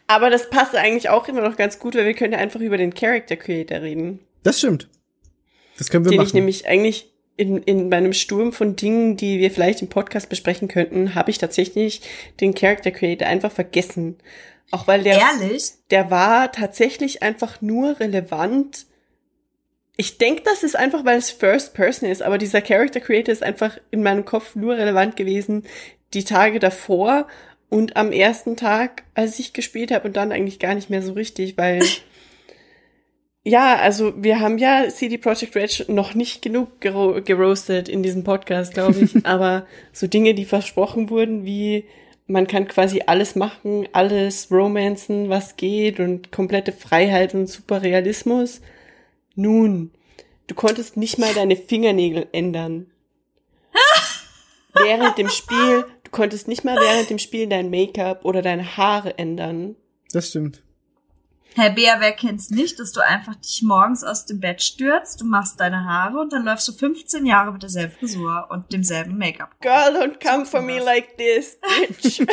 aber 0.08 0.30
das 0.30 0.50
passt 0.50 0.76
eigentlich 0.76 1.10
auch 1.10 1.28
immer 1.28 1.42
noch 1.42 1.58
ganz 1.58 1.80
gut, 1.80 1.96
weil 1.96 2.06
wir 2.06 2.14
können 2.14 2.34
ja 2.34 2.40
einfach 2.40 2.60
über 2.60 2.78
den 2.78 2.94
Character 2.94 3.36
Creator 3.36 3.82
reden. 3.82 4.20
Das 4.44 4.60
stimmt. 4.60 4.90
Das 5.78 5.90
können 5.90 6.06
wir 6.06 6.12
den 6.12 6.18
machen. 6.18 6.28
ich 6.28 6.34
nämlich 6.34 6.68
eigentlich 6.68 7.13
in, 7.36 7.58
in 7.64 7.90
meinem 7.90 8.14
Sturm 8.14 8.52
von 8.54 8.76
Dingen, 8.76 9.18
die 9.18 9.40
wir 9.40 9.52
vielleicht 9.52 9.82
im 9.82 9.90
Podcast 9.90 10.30
besprechen 10.30 10.68
könnten, 10.68 11.16
habe 11.16 11.32
ich 11.32 11.38
tatsächlich 11.38 12.02
den 12.40 12.54
Character 12.54 12.92
Creator 12.92 13.28
einfach 13.28 13.52
vergessen. 13.52 14.18
Auch 14.72 14.88
weil 14.88 15.04
der, 15.04 15.20
Ehrlich? 15.20 15.72
der 15.92 16.10
war 16.12 16.52
tatsächlich 16.52 17.22
einfach 17.24 17.62
nur 17.62 18.00
relevant 18.00 18.86
Ich 19.98 20.18
denke, 20.18 20.44
das 20.44 20.64
ist 20.64 20.76
einfach, 20.76 21.06
weil 21.06 21.18
es 21.18 21.32
First 21.32 21.74
Person 21.74 22.10
ist, 22.10 22.22
aber 22.22 22.38
dieser 22.38 22.62
Character 22.62 23.00
Creator 23.00 23.32
ist 23.32 23.44
einfach 23.44 23.78
in 23.92 24.04
meinem 24.04 24.26
Kopf 24.26 24.56
nur 24.56 24.76
relevant 24.76 25.16
gewesen 25.16 25.64
die 26.14 26.24
Tage 26.24 26.60
davor 26.60 27.28
und 27.70 27.98
am 27.98 28.12
ersten 28.12 28.56
Tag, 28.56 29.04
als 29.16 29.40
ich 29.40 29.54
gespielt 29.54 29.92
habe 29.92 30.08
und 30.08 30.16
dann 30.16 30.32
eigentlich 30.32 30.60
gar 30.60 30.76
nicht 30.76 30.90
mehr 30.92 31.02
so 31.02 31.14
richtig, 31.14 31.58
weil 31.58 31.82
ja, 33.44 33.76
also 33.76 34.14
wir 34.16 34.40
haben 34.40 34.58
ja 34.58 34.88
CD 34.90 35.18
Projekt 35.18 35.56
Red 35.56 35.90
noch 35.90 36.14
nicht 36.14 36.42
genug 36.42 36.80
gero 36.80 37.22
geroastet 37.22 37.90
in 37.90 38.02
diesem 38.02 38.24
Podcast, 38.24 38.74
glaube 38.74 39.02
ich, 39.02 39.26
aber 39.26 39.68
so 39.92 40.08
Dinge, 40.08 40.34
die 40.34 40.46
versprochen 40.46 41.10
wurden, 41.10 41.46
wie 41.46 41.86
man 42.26 42.48
kann 42.48 42.70
quasi 42.70 43.04
alles 43.06 43.36
machen, 43.36 43.88
alles 43.92 44.50
romanzen, 44.50 45.28
was 45.28 45.58
geht 45.58 46.00
und 46.00 46.32
komplette 46.32 46.72
Freiheit 46.72 47.34
und 47.34 47.48
super 47.48 47.82
Realismus. 47.84 48.62
Nun, 49.36 49.92
du 50.48 50.56
konntest 50.56 50.96
nicht 50.96 51.18
mal 51.18 51.34
deine 51.34 51.58
Fingernägel 51.58 52.28
ändern. 52.32 52.88
während 54.74 55.18
dem 55.18 55.28
Spiel, 55.28 55.86
du 56.04 56.12
konntest 56.12 56.48
nicht 56.48 56.64
mal 56.64 56.78
während 56.78 57.10
dem 57.10 57.20
Spiel 57.20 57.48
dein 57.48 57.70
Make-up 57.70 58.24
oder 58.24 58.42
deine 58.42 58.78
Haare 58.78 59.18
ändern. 59.18 59.76
Das 60.14 60.30
stimmt. 60.30 60.63
Herr 61.56 61.70
Bea, 61.70 62.00
wer 62.00 62.14
kennt's 62.14 62.50
nicht, 62.50 62.80
dass 62.80 62.92
du 62.94 63.02
einfach 63.02 63.36
dich 63.36 63.62
morgens 63.62 64.04
aus 64.04 64.26
dem 64.26 64.40
Bett 64.40 64.64
stürzt, 64.64 65.22
du 65.22 65.26
machst 65.26 65.60
deine 65.60 65.86
Haare 65.86 66.20
und 66.20 66.34
dann 66.34 66.46
läufst 66.46 66.68
du 66.68 66.74
15 66.74 67.28
Jahre 67.28 67.52
mit 67.52 67.62
derselben 67.62 67.94
Frisur 67.94 68.48
und 68.50 68.74
demselben 68.74 69.20
Make-up. 69.20 69.62
Girl, 69.62 69.96
don't 69.96 70.20
come 70.20 70.48
for 70.48 70.62
me 70.62 70.80
like 70.80 71.16
this, 71.18 71.60
bitch. 71.62 72.06
ich 72.06 72.28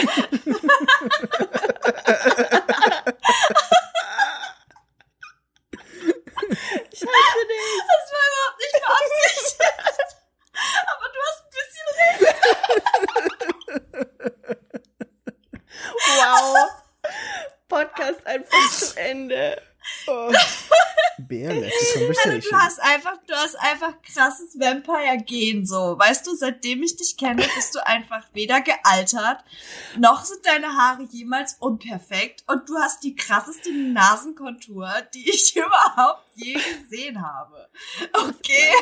hasse 7.03 7.47
dich. 7.49 7.67
Das 7.89 8.05
war 8.13 8.25
überhaupt 8.31 8.59
nicht 8.59 8.77
beabsichtigt. 8.81 9.61
Aber 10.87 11.07
du 11.13 11.19
hast 11.27 11.41
ein 11.45 11.51
bisschen 11.53 11.87
recht. 11.97 12.35
Wow. 16.17 16.81
Podcast 17.71 18.27
einfach 18.27 18.71
zu 18.71 18.99
Ende. 18.99 19.63
Oh. 20.09 20.33
Bear 21.19 21.55
conversation. 22.17 22.51
du 22.51 22.65
hast 22.65 22.81
einfach, 22.81 23.17
du 23.27 23.35
hast 23.35 23.55
einfach 23.57 23.95
krasses 24.03 24.59
Vampire-Gen 24.59 25.67
so. 25.67 25.99
Weißt 25.99 26.27
du, 26.27 26.35
seitdem 26.35 26.83
ich 26.83 26.97
dich 26.97 27.17
kenne, 27.17 27.43
bist 27.55 27.75
du 27.75 27.87
einfach 27.87 28.27
weder 28.33 28.61
gealtert, 28.61 29.45
noch 29.97 30.25
sind 30.25 30.45
deine 30.45 30.69
Haare 30.77 31.03
jemals 31.11 31.57
unperfekt 31.59 32.45
und 32.47 32.69
du 32.69 32.77
hast 32.79 33.03
die 33.05 33.15
krasseste 33.15 33.73
Nasenkontur, 33.73 34.91
die 35.15 35.29
ich 35.29 35.57
überhaupt 35.57 36.25
je 36.35 36.55
gesehen 36.55 37.23
habe. 37.23 37.69
Okay? 38.13 38.73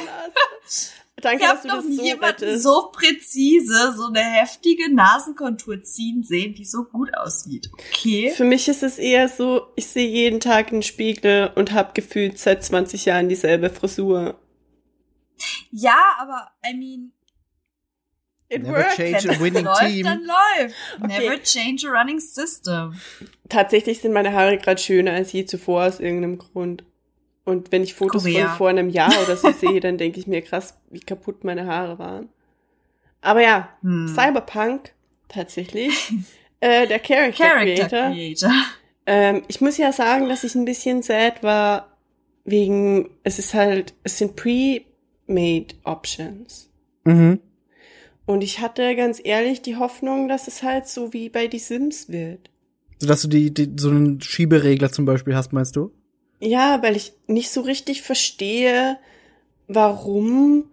Danke, 1.21 1.43
Ich 1.45 1.49
dass 1.51 1.59
habe 1.59 1.69
du 1.69 1.69
noch 1.69 1.77
das 1.83 1.87
nie 1.87 1.97
so 1.97 2.05
jemanden 2.05 2.45
rettest. 2.45 2.63
so 2.63 2.91
präzise 2.93 3.93
so 3.97 4.07
eine 4.07 4.21
heftige 4.21 4.95
Nasenkontur 4.95 5.83
ziehen 5.83 6.23
sehen, 6.23 6.55
die 6.55 6.65
so 6.65 6.85
gut 6.85 7.13
aussieht. 7.15 7.69
Okay? 7.91 8.31
Für 8.37 8.45
mich 8.45 8.69
ist 8.69 8.83
es 8.85 8.99
eher 8.99 9.29
so, 9.29 9.67
ich 9.75 9.87
sehe 9.89 10.07
jeden 10.09 10.39
Tag 10.41 10.69
in 10.71 10.77
den 10.79 10.83
Spiegel 10.83 11.51
und 11.57 11.73
habe 11.73 11.91
gefühlt 11.95 12.39
seit 12.39 12.63
20 12.65 13.05
Jahren 13.07 13.29
dieselbe 13.29 13.69
Frisur. 13.71 14.39
Ja, 15.71 15.99
aber 16.19 16.49
I 16.69 16.75
mean, 16.77 17.13
It 18.51 18.63
Never 18.63 18.79
works. 18.79 18.97
change 18.97 19.25
wenn 19.25 19.31
a 19.31 19.33
es 19.35 19.41
winning 19.41 19.65
läuft, 19.67 19.81
team. 19.81 20.05
dann 20.05 20.23
läuft. 20.25 20.75
Okay. 21.03 21.07
Never 21.29 21.43
change 21.43 21.87
a 21.87 21.91
running 22.01 22.19
system. 22.19 22.95
Tatsächlich 23.51 24.01
sind 24.01 24.13
meine 24.15 24.33
Haare 24.33 24.57
gerade 24.57 24.81
schöner 24.81 25.13
als 25.13 25.33
je 25.33 25.45
zuvor 25.45 25.85
aus 25.87 26.01
irgendeinem 26.01 26.39
Grund. 26.39 26.83
Und 27.49 27.73
wenn 27.73 27.83
ich 27.83 27.95
Fotos 27.95 28.25
Korea. 28.25 28.49
von 28.49 28.57
vor 28.59 28.69
einem 28.69 28.91
Jahr 28.91 29.11
oder 29.25 29.35
so 29.35 29.51
sehe, 29.53 29.81
dann 29.81 29.97
denke 29.97 30.21
ich 30.21 30.27
mir 30.27 30.43
krass, 30.43 30.79
wie 30.91 31.01
kaputt 31.01 31.45
meine 31.45 31.65
Haare 31.65 31.99
waren. 31.99 32.29
Aber 33.23 33.41
ja, 33.43 33.71
Hm. 33.81 34.07
Cyberpunk, 34.07 34.93
tatsächlich. 35.29 36.13
äh, 36.61 36.87
der 36.87 36.99
Character, 36.99 37.45
Character 37.45 37.89
Creator. 37.89 38.11
Creator. 38.11 38.53
Ähm, 39.07 39.43
ich 39.49 39.63
muss 39.63 39.79
ja 39.79 39.95
sagen, 39.95 40.29
dass 40.29 40.45
ich 40.45 40.55
ein 40.57 40.67
bisschen 40.67 41.01
sad 41.03 41.43
war, 41.43 41.97
wegen, 42.45 43.09
es 43.23 43.39
ist 43.39 43.55
halt, 43.55 43.95
es 44.05 44.19
sind 44.19 44.37
pre-made 44.37 45.75
Options. 45.85 46.69
Mhm. 47.05 47.41
Und 48.27 48.45
ich 48.45 48.61
hatte 48.61 48.95
ganz 48.95 49.23
ehrlich 49.25 49.63
die 49.63 49.77
Hoffnung, 49.77 50.29
dass 50.29 50.49
es 50.49 50.63
halt 50.63 50.87
so 50.87 51.15
wie 51.15 51.31
bei 51.31 51.47
Die 51.47 51.59
Sims 51.59 52.11
wird. 52.11 52.51
Sodass 52.99 53.23
du 53.23 53.29
die, 53.29 53.55
die, 53.55 53.73
so 53.79 53.89
einen 53.89 54.21
Schieberegler 54.21 54.93
zum 54.93 55.07
Beispiel 55.07 55.35
hast, 55.35 55.55
meinst 55.55 55.77
du? 55.77 55.93
Ja, 56.41 56.83
weil 56.83 56.97
ich 56.97 57.13
nicht 57.27 57.51
so 57.51 57.63
richtig 57.63 58.03
verstehe, 58.03 58.99
warum 59.67 60.71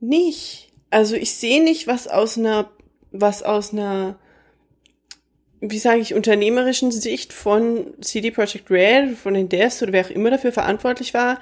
nicht. 0.00 0.70
Also 0.90 1.16
ich 1.16 1.34
sehe 1.34 1.62
nicht, 1.62 1.86
was 1.86 2.08
aus 2.08 2.38
einer, 2.38 2.70
was 3.10 3.42
aus 3.42 3.72
einer, 3.72 4.18
wie 5.60 5.78
sage 5.78 6.00
ich, 6.00 6.14
unternehmerischen 6.14 6.92
Sicht 6.92 7.32
von 7.32 7.94
CD 8.00 8.30
Projekt 8.30 8.70
Red, 8.70 9.16
von 9.16 9.34
den 9.34 9.48
Devs 9.48 9.82
oder 9.82 9.92
wer 9.92 10.06
auch 10.06 10.10
immer 10.10 10.30
dafür 10.30 10.52
verantwortlich 10.52 11.14
war, 11.14 11.40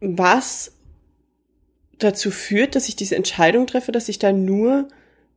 was 0.00 0.72
dazu 1.98 2.30
führt, 2.30 2.76
dass 2.76 2.88
ich 2.88 2.94
diese 2.96 3.16
Entscheidung 3.16 3.66
treffe, 3.66 3.90
dass 3.90 4.08
ich 4.08 4.20
da 4.20 4.32
nur 4.32 4.86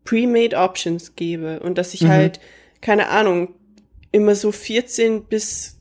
pre-made 0.03 0.55
Options 0.57 1.15
gebe 1.15 1.59
und 1.59 1.77
dass 1.77 1.93
ich 1.95 2.03
Mhm. 2.03 2.09
halt, 2.09 2.39
keine 2.81 3.09
Ahnung, 3.09 3.55
immer 4.11 4.35
so 4.35 4.51
14 4.51 5.23
bis 5.25 5.77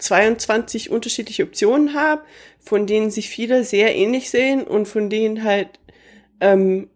22 0.00 0.90
unterschiedliche 0.90 1.44
Optionen 1.44 1.94
habe, 1.94 2.22
von 2.58 2.86
denen 2.86 3.10
sich 3.10 3.28
viele 3.28 3.64
sehr 3.64 3.94
ähnlich 3.94 4.30
sehen 4.30 4.62
und 4.64 4.86
von 4.86 5.10
denen 5.10 5.44
halt, 5.44 5.78
ähm, 6.40 6.88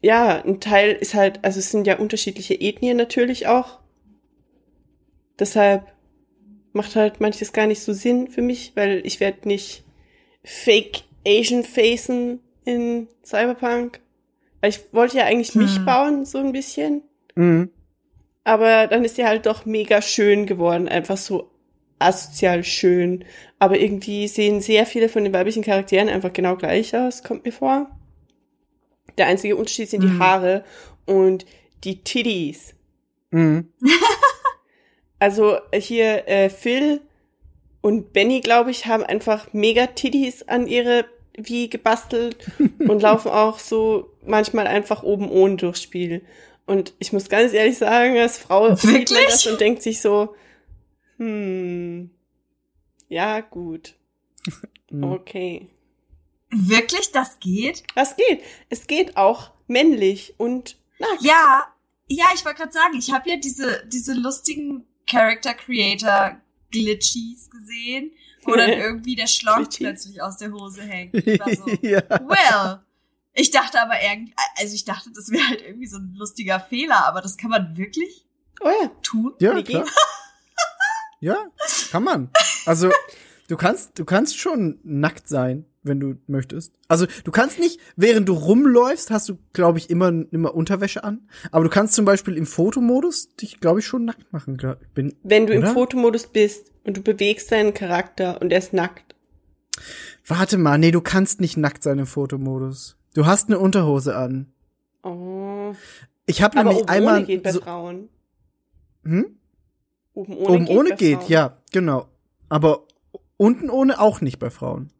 ja, 0.00 0.42
ein 0.44 0.60
Teil 0.60 0.92
ist 0.92 1.14
halt, 1.14 1.44
also 1.44 1.58
es 1.60 1.70
sind 1.70 1.86
ja 1.86 1.98
unterschiedliche 1.98 2.60
Ethnien 2.60 2.96
natürlich 2.96 3.46
auch. 3.46 3.78
Deshalb 5.38 5.92
macht 6.72 6.96
halt 6.96 7.20
manches 7.20 7.52
gar 7.52 7.66
nicht 7.66 7.82
so 7.82 7.92
Sinn 7.92 8.28
für 8.28 8.42
mich, 8.42 8.72
weil 8.74 9.02
ich 9.04 9.20
werde 9.20 9.48
nicht 9.48 9.84
Fake 10.44 11.02
Asian 11.26 11.64
facen 11.64 12.40
in 12.64 13.08
Cyberpunk. 13.24 14.00
Weil 14.60 14.70
ich 14.70 14.80
wollte 14.92 15.18
ja 15.18 15.24
eigentlich 15.24 15.54
mich 15.54 15.76
Hm. 15.76 15.84
bauen, 15.84 16.24
so 16.24 16.38
ein 16.38 16.52
bisschen. 16.52 17.02
Mhm. 17.34 17.70
Aber 18.44 18.86
dann 18.86 19.04
ist 19.04 19.18
die 19.18 19.24
halt 19.24 19.46
doch 19.46 19.64
mega 19.64 20.02
schön 20.02 20.46
geworden, 20.46 20.88
einfach 20.88 21.16
so 21.16 21.51
asozial 22.04 22.64
schön. 22.64 23.24
Aber 23.58 23.78
irgendwie 23.78 24.28
sehen 24.28 24.60
sehr 24.60 24.86
viele 24.86 25.08
von 25.08 25.24
den 25.24 25.32
weiblichen 25.32 25.62
Charakteren 25.62 26.08
einfach 26.08 26.32
genau 26.32 26.56
gleich 26.56 26.96
aus, 26.96 27.22
kommt 27.22 27.44
mir 27.44 27.52
vor. 27.52 27.90
Der 29.18 29.26
einzige 29.26 29.56
Unterschied 29.56 29.90
sind 29.90 30.02
die 30.02 30.08
Mhm. 30.08 30.18
Haare 30.18 30.64
und 31.06 31.46
die 31.84 32.02
Titties. 32.02 32.74
Mhm. 33.30 33.68
Also 35.18 35.58
hier 35.72 36.26
äh, 36.26 36.50
Phil 36.50 37.00
und 37.80 38.12
Benny, 38.12 38.40
glaube 38.40 38.72
ich, 38.72 38.86
haben 38.86 39.04
einfach 39.04 39.52
mega 39.52 39.86
Titties 39.86 40.48
an 40.48 40.66
ihre 40.66 41.04
wie 41.36 41.70
gebastelt 41.70 42.36
und 42.80 43.02
laufen 43.02 43.30
auch 43.30 43.60
so 43.60 44.10
manchmal 44.26 44.66
einfach 44.66 45.04
oben 45.04 45.30
ohne 45.30 45.56
durchs 45.56 45.80
Spiel. 45.82 46.22
Und 46.66 46.94
ich 46.98 47.12
muss 47.12 47.28
ganz 47.28 47.52
ehrlich 47.52 47.78
sagen, 47.78 48.18
als 48.18 48.36
Frau 48.38 48.74
sieht 48.74 48.84
man 48.84 48.94
Wirklich? 48.94 49.26
das 49.26 49.46
und 49.46 49.60
denkt 49.60 49.82
sich 49.82 50.00
so, 50.00 50.34
hm, 51.22 52.10
ja 53.08 53.40
gut, 53.40 53.94
Mhm. 54.90 55.04
okay. 55.12 55.68
Wirklich, 56.50 57.12
das 57.12 57.38
geht? 57.40 57.82
Was 57.94 58.16
geht? 58.16 58.42
Es 58.68 58.86
geht 58.86 59.16
auch 59.16 59.52
männlich 59.68 60.34
und 60.36 60.76
nackt. 60.98 61.22
Ja, 61.22 61.72
ja, 62.08 62.26
ich 62.34 62.44
wollte 62.44 62.58
gerade 62.58 62.72
sagen, 62.72 62.94
ich 62.98 63.10
habe 63.12 63.30
ja 63.30 63.36
diese, 63.36 63.86
diese 63.86 64.12
lustigen 64.12 64.84
Character 65.08 65.54
Creator 65.54 66.40
Glitchies 66.70 67.48
gesehen, 67.50 68.12
wo 68.42 68.54
dann 68.54 68.70
irgendwie 68.72 69.14
der 69.14 69.28
Schlong 69.28 69.66
plötzlich 69.68 70.20
aus 70.20 70.36
der 70.38 70.52
Hose 70.52 70.82
hängt. 70.82 71.14
Ich 71.26 71.40
war 71.40 71.54
so, 71.54 71.68
ja. 71.80 72.02
well. 72.28 72.80
Ich 73.34 73.50
dachte 73.50 73.80
aber 73.80 73.94
irgendwie, 74.02 74.34
also 74.56 74.74
ich 74.74 74.84
dachte, 74.84 75.10
das 75.14 75.30
wäre 75.30 75.48
halt 75.48 75.62
irgendwie 75.62 75.86
so 75.86 75.96
ein 75.96 76.14
lustiger 76.16 76.60
Fehler, 76.60 77.06
aber 77.06 77.22
das 77.22 77.38
kann 77.38 77.50
man 77.50 77.76
wirklich 77.78 78.26
Oh 78.60 78.68
ja, 78.68 78.88
tun? 79.02 79.34
Ja, 79.40 79.60
klar. 79.62 79.86
Ja, 81.22 81.46
kann 81.92 82.02
man. 82.02 82.30
Also, 82.66 82.90
du 83.48 83.56
kannst, 83.56 83.96
du 83.98 84.04
kannst 84.04 84.38
schon 84.38 84.80
nackt 84.82 85.28
sein, 85.28 85.66
wenn 85.84 86.00
du 86.00 86.16
möchtest. 86.26 86.74
Also, 86.88 87.06
du 87.22 87.30
kannst 87.30 87.60
nicht, 87.60 87.78
während 87.94 88.28
du 88.28 88.32
rumläufst, 88.32 89.12
hast 89.12 89.28
du, 89.28 89.38
glaube 89.52 89.78
ich, 89.78 89.88
immer, 89.88 90.08
immer 90.32 90.52
Unterwäsche 90.52 91.04
an. 91.04 91.28
Aber 91.52 91.62
du 91.62 91.70
kannst 91.70 91.94
zum 91.94 92.04
Beispiel 92.04 92.36
im 92.36 92.44
Fotomodus 92.44 93.36
dich, 93.36 93.60
glaube 93.60 93.78
ich, 93.78 93.86
schon 93.86 94.04
nackt 94.04 94.32
machen. 94.32 94.56
Bin, 94.94 95.14
wenn 95.22 95.46
du 95.46 95.56
Oder? 95.56 95.68
im 95.68 95.72
Fotomodus 95.72 96.26
bist 96.26 96.72
und 96.82 96.96
du 96.96 97.02
bewegst 97.02 97.52
deinen 97.52 97.72
Charakter 97.72 98.42
und 98.42 98.50
er 98.52 98.58
ist 98.58 98.72
nackt. 98.72 99.14
warte 100.26 100.58
mal, 100.58 100.76
nee, 100.76 100.90
du 100.90 101.00
kannst 101.00 101.40
nicht 101.40 101.56
nackt 101.56 101.84
sein 101.84 102.00
im 102.00 102.06
Fotomodus. 102.06 102.96
Du 103.14 103.26
hast 103.26 103.48
eine 103.48 103.60
Unterhose 103.60 104.16
an. 104.16 104.52
Oh. 105.04 105.74
Ich 106.26 106.42
habe 106.42 106.58
nämlich 106.58 106.88
einmal 106.88 107.24
geht 107.24 107.44
bei 107.44 107.52
so, 107.52 107.60
Frauen. 107.60 108.08
hm? 109.04 109.36
Oben 110.14 110.36
ohne 110.36 110.48
oben 110.48 110.64
geht 110.66 110.76
ohne 110.76 110.96
geht, 110.96 111.28
ja, 111.28 111.56
genau. 111.72 112.06
Aber 112.48 112.86
unten 113.36 113.70
ohne 113.70 114.00
auch 114.00 114.20
nicht 114.20 114.38
bei 114.38 114.50
Frauen. 114.50 114.90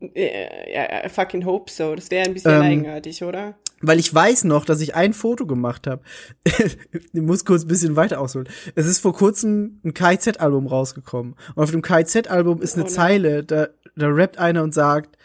Äh, 0.00 0.72
ja, 0.72 1.04
I 1.04 1.08
fucking 1.08 1.44
hope 1.44 1.70
so. 1.70 1.94
Das 1.94 2.10
wäre 2.10 2.26
ein 2.26 2.34
bisschen 2.34 2.52
Ähm, 2.52 2.62
eigenartig, 2.62 3.22
oder? 3.22 3.54
Weil 3.80 3.98
ich 3.98 4.14
weiß 4.14 4.44
noch, 4.44 4.64
dass 4.64 4.80
ich 4.80 4.94
ein 4.94 5.12
Foto 5.12 5.46
gemacht 5.46 5.86
habe. 5.86 6.02
ich 6.44 7.12
muss 7.20 7.44
kurz 7.44 7.64
ein 7.64 7.68
bisschen 7.68 7.96
weiter 7.96 8.20
ausholen. 8.20 8.48
Es 8.74 8.86
ist 8.86 9.00
vor 9.00 9.14
kurzem 9.14 9.80
ein 9.84 9.92
KIZ-Album 9.94 10.66
rausgekommen. 10.66 11.34
Und 11.54 11.62
auf 11.62 11.70
dem 11.70 11.82
KIZ-Album 11.82 12.62
ist 12.62 12.74
eine 12.76 12.84
Oh. 12.84 12.88
Zeile, 12.88 13.44
da, 13.44 13.68
da 13.96 14.08
rappt 14.08 14.38
einer 14.38 14.62
und 14.62 14.72
sagt, 14.72 15.18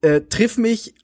äh, 0.00 0.22
triff 0.22 0.56
mich 0.56 0.94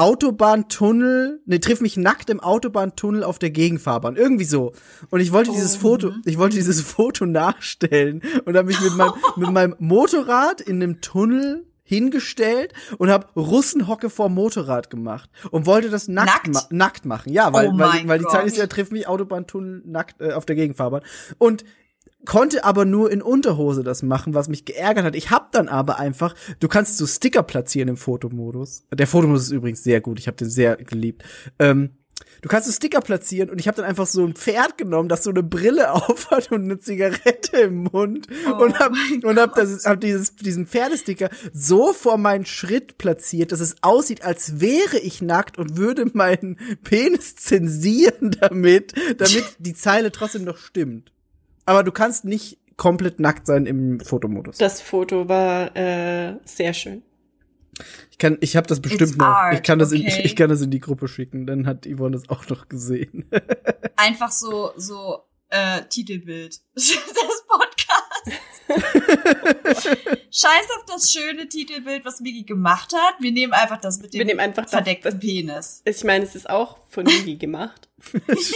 Autobahntunnel, 0.00 1.42
ne, 1.44 1.60
triff 1.60 1.82
mich 1.82 1.98
nackt 1.98 2.30
im 2.30 2.40
Autobahntunnel 2.40 3.22
auf 3.22 3.38
der 3.38 3.50
Gegenfahrbahn. 3.50 4.16
Irgendwie 4.16 4.44
so. 4.44 4.72
Und 5.10 5.20
ich 5.20 5.30
wollte 5.30 5.50
dieses 5.50 5.76
Oh, 5.76 5.80
Foto, 5.80 6.10
mhm. 6.12 6.22
ich 6.24 6.38
wollte 6.38 6.56
dieses 6.56 6.80
Foto 6.80 7.26
nachstellen 7.26 8.22
und 8.46 8.56
habe 8.56 8.68
mich 8.68 8.80
mit 8.80 8.96
meinem, 8.96 9.12
mit 9.36 9.50
meinem 9.50 9.76
Motorrad 9.78 10.62
in 10.62 10.82
einem 10.82 11.02
Tunnel 11.02 11.66
hingestellt 11.82 12.72
und 12.96 13.10
habe 13.10 13.26
Russenhocke 13.38 14.08
vor 14.08 14.30
Motorrad 14.30 14.88
gemacht 14.88 15.28
und 15.50 15.66
wollte 15.66 15.90
das 15.90 16.08
nackt, 16.08 16.46
Nackt? 16.46 16.54
Ma 16.54 16.62
nackt 16.70 17.04
machen. 17.04 17.32
Ja, 17.32 17.52
weil, 17.52 17.68
Oh 17.68 17.78
weil, 17.78 18.08
weil 18.08 18.18
die 18.20 18.26
Zeit 18.26 18.46
ist 18.46 18.56
ja, 18.56 18.68
triff 18.68 18.90
mich 18.90 19.06
Autobahntunnel 19.06 19.82
nackt 19.84 20.18
äh, 20.22 20.32
auf 20.32 20.46
der 20.46 20.56
Gegenfahrbahn. 20.56 21.02
Und 21.36 21.64
konnte 22.24 22.64
aber 22.64 22.84
nur 22.84 23.10
in 23.10 23.22
Unterhose 23.22 23.82
das 23.82 24.02
machen, 24.02 24.34
was 24.34 24.48
mich 24.48 24.64
geärgert 24.64 25.04
hat. 25.04 25.16
Ich 25.16 25.30
hab 25.30 25.52
dann 25.52 25.68
aber 25.68 25.98
einfach, 25.98 26.34
du 26.60 26.68
kannst 26.68 26.98
so 26.98 27.06
Sticker 27.06 27.42
platzieren 27.42 27.88
im 27.88 27.96
Fotomodus. 27.96 28.84
Der 28.92 29.06
Fotomodus 29.06 29.44
ist 29.44 29.52
übrigens 29.52 29.82
sehr 29.82 30.00
gut, 30.00 30.18
ich 30.18 30.26
habe 30.26 30.36
den 30.36 30.50
sehr 30.50 30.76
geliebt. 30.76 31.24
Ähm, 31.58 31.90
du 32.42 32.48
kannst 32.48 32.66
so 32.66 32.72
Sticker 32.72 33.00
platzieren 33.00 33.50
und 33.50 33.58
ich 33.58 33.68
habe 33.68 33.76
dann 33.76 33.86
einfach 33.86 34.06
so 34.06 34.24
ein 34.24 34.34
Pferd 34.34 34.76
genommen, 34.78 35.08
das 35.08 35.24
so 35.24 35.30
eine 35.30 35.42
Brille 35.42 35.92
aufhat 35.92 36.52
und 36.52 36.64
eine 36.64 36.78
Zigarette 36.78 37.58
im 37.58 37.84
Mund 37.84 38.26
Oh 38.46 38.64
und 38.64 38.78
hab, 38.78 38.92
und 39.22 39.38
hab, 39.38 39.54
das, 39.54 39.84
hab 39.86 40.00
dieses, 40.00 40.36
diesen 40.36 40.66
Pferdesticker 40.66 41.30
so 41.52 41.92
vor 41.92 42.18
meinen 42.18 42.46
Schritt 42.46 42.98
platziert, 42.98 43.52
dass 43.52 43.60
es 43.60 43.76
aussieht, 43.82 44.24
als 44.24 44.60
wäre 44.60 44.98
ich 44.98 45.22
nackt 45.22 45.58
und 45.58 45.76
würde 45.76 46.06
meinen 46.12 46.58
Penis 46.84 47.36
zensieren 47.36 48.30
damit, 48.40 48.94
damit 49.18 49.56
die 49.58 49.74
Zeile 49.74 50.12
trotzdem 50.12 50.44
noch 50.44 50.58
stimmt. 50.58 51.12
Aber 51.66 51.82
du 51.84 51.92
kannst 51.92 52.24
nicht 52.24 52.58
komplett 52.76 53.20
nackt 53.20 53.46
sein 53.46 53.66
im 53.66 54.00
Fotomodus. 54.00 54.56
Das 54.58 54.80
Foto 54.80 55.28
war 55.28 55.76
äh, 55.76 56.36
sehr 56.44 56.72
schön. 56.72 57.02
Ich 58.10 58.18
kann, 58.18 58.36
ich 58.40 58.56
habe 58.56 58.66
das 58.66 58.80
bestimmt 58.80 59.02
It's 59.10 59.16
noch. 59.16 59.26
art, 59.26 59.54
ich 59.54 59.62
kann 59.62 59.78
das 59.78 59.92
in, 59.92 60.02
okay. 60.02 60.22
ich 60.24 60.36
kann 60.36 60.50
das 60.50 60.60
in 60.60 60.70
die 60.70 60.80
Gruppe 60.80 61.08
schicken. 61.08 61.46
Dann 61.46 61.66
hat 61.66 61.86
Yvonne 61.86 62.16
das 62.16 62.28
auch 62.28 62.46
noch 62.48 62.68
gesehen. 62.68 63.28
Einfach 63.96 64.30
so, 64.32 64.72
so, 64.76 65.20
äh, 65.48 65.82
Titelbild 65.88 66.60
des 66.74 66.98
Podcasts. 67.48 67.80
Scheiß 70.30 70.66
auf 70.78 70.84
das 70.86 71.10
schöne 71.12 71.48
Titelbild, 71.48 72.04
was 72.04 72.20
Migi 72.20 72.44
gemacht 72.44 72.92
hat. 72.94 73.14
Wir 73.20 73.32
nehmen 73.32 73.52
einfach 73.52 73.80
das 73.80 73.98
mit 74.00 74.14
dem 74.14 74.18
Wir 74.18 74.24
nehmen 74.26 74.38
einfach 74.40 74.62
das- 74.62 74.70
verdeckten 74.72 75.10
das- 75.12 75.20
Penis. 75.20 75.82
Ich 75.84 76.04
meine, 76.04 76.24
es 76.24 76.34
ist 76.36 76.48
auch 76.48 76.78
von 76.88 77.04
Migi 77.04 77.36
gemacht. 77.36 77.88
Hab's 78.28 78.54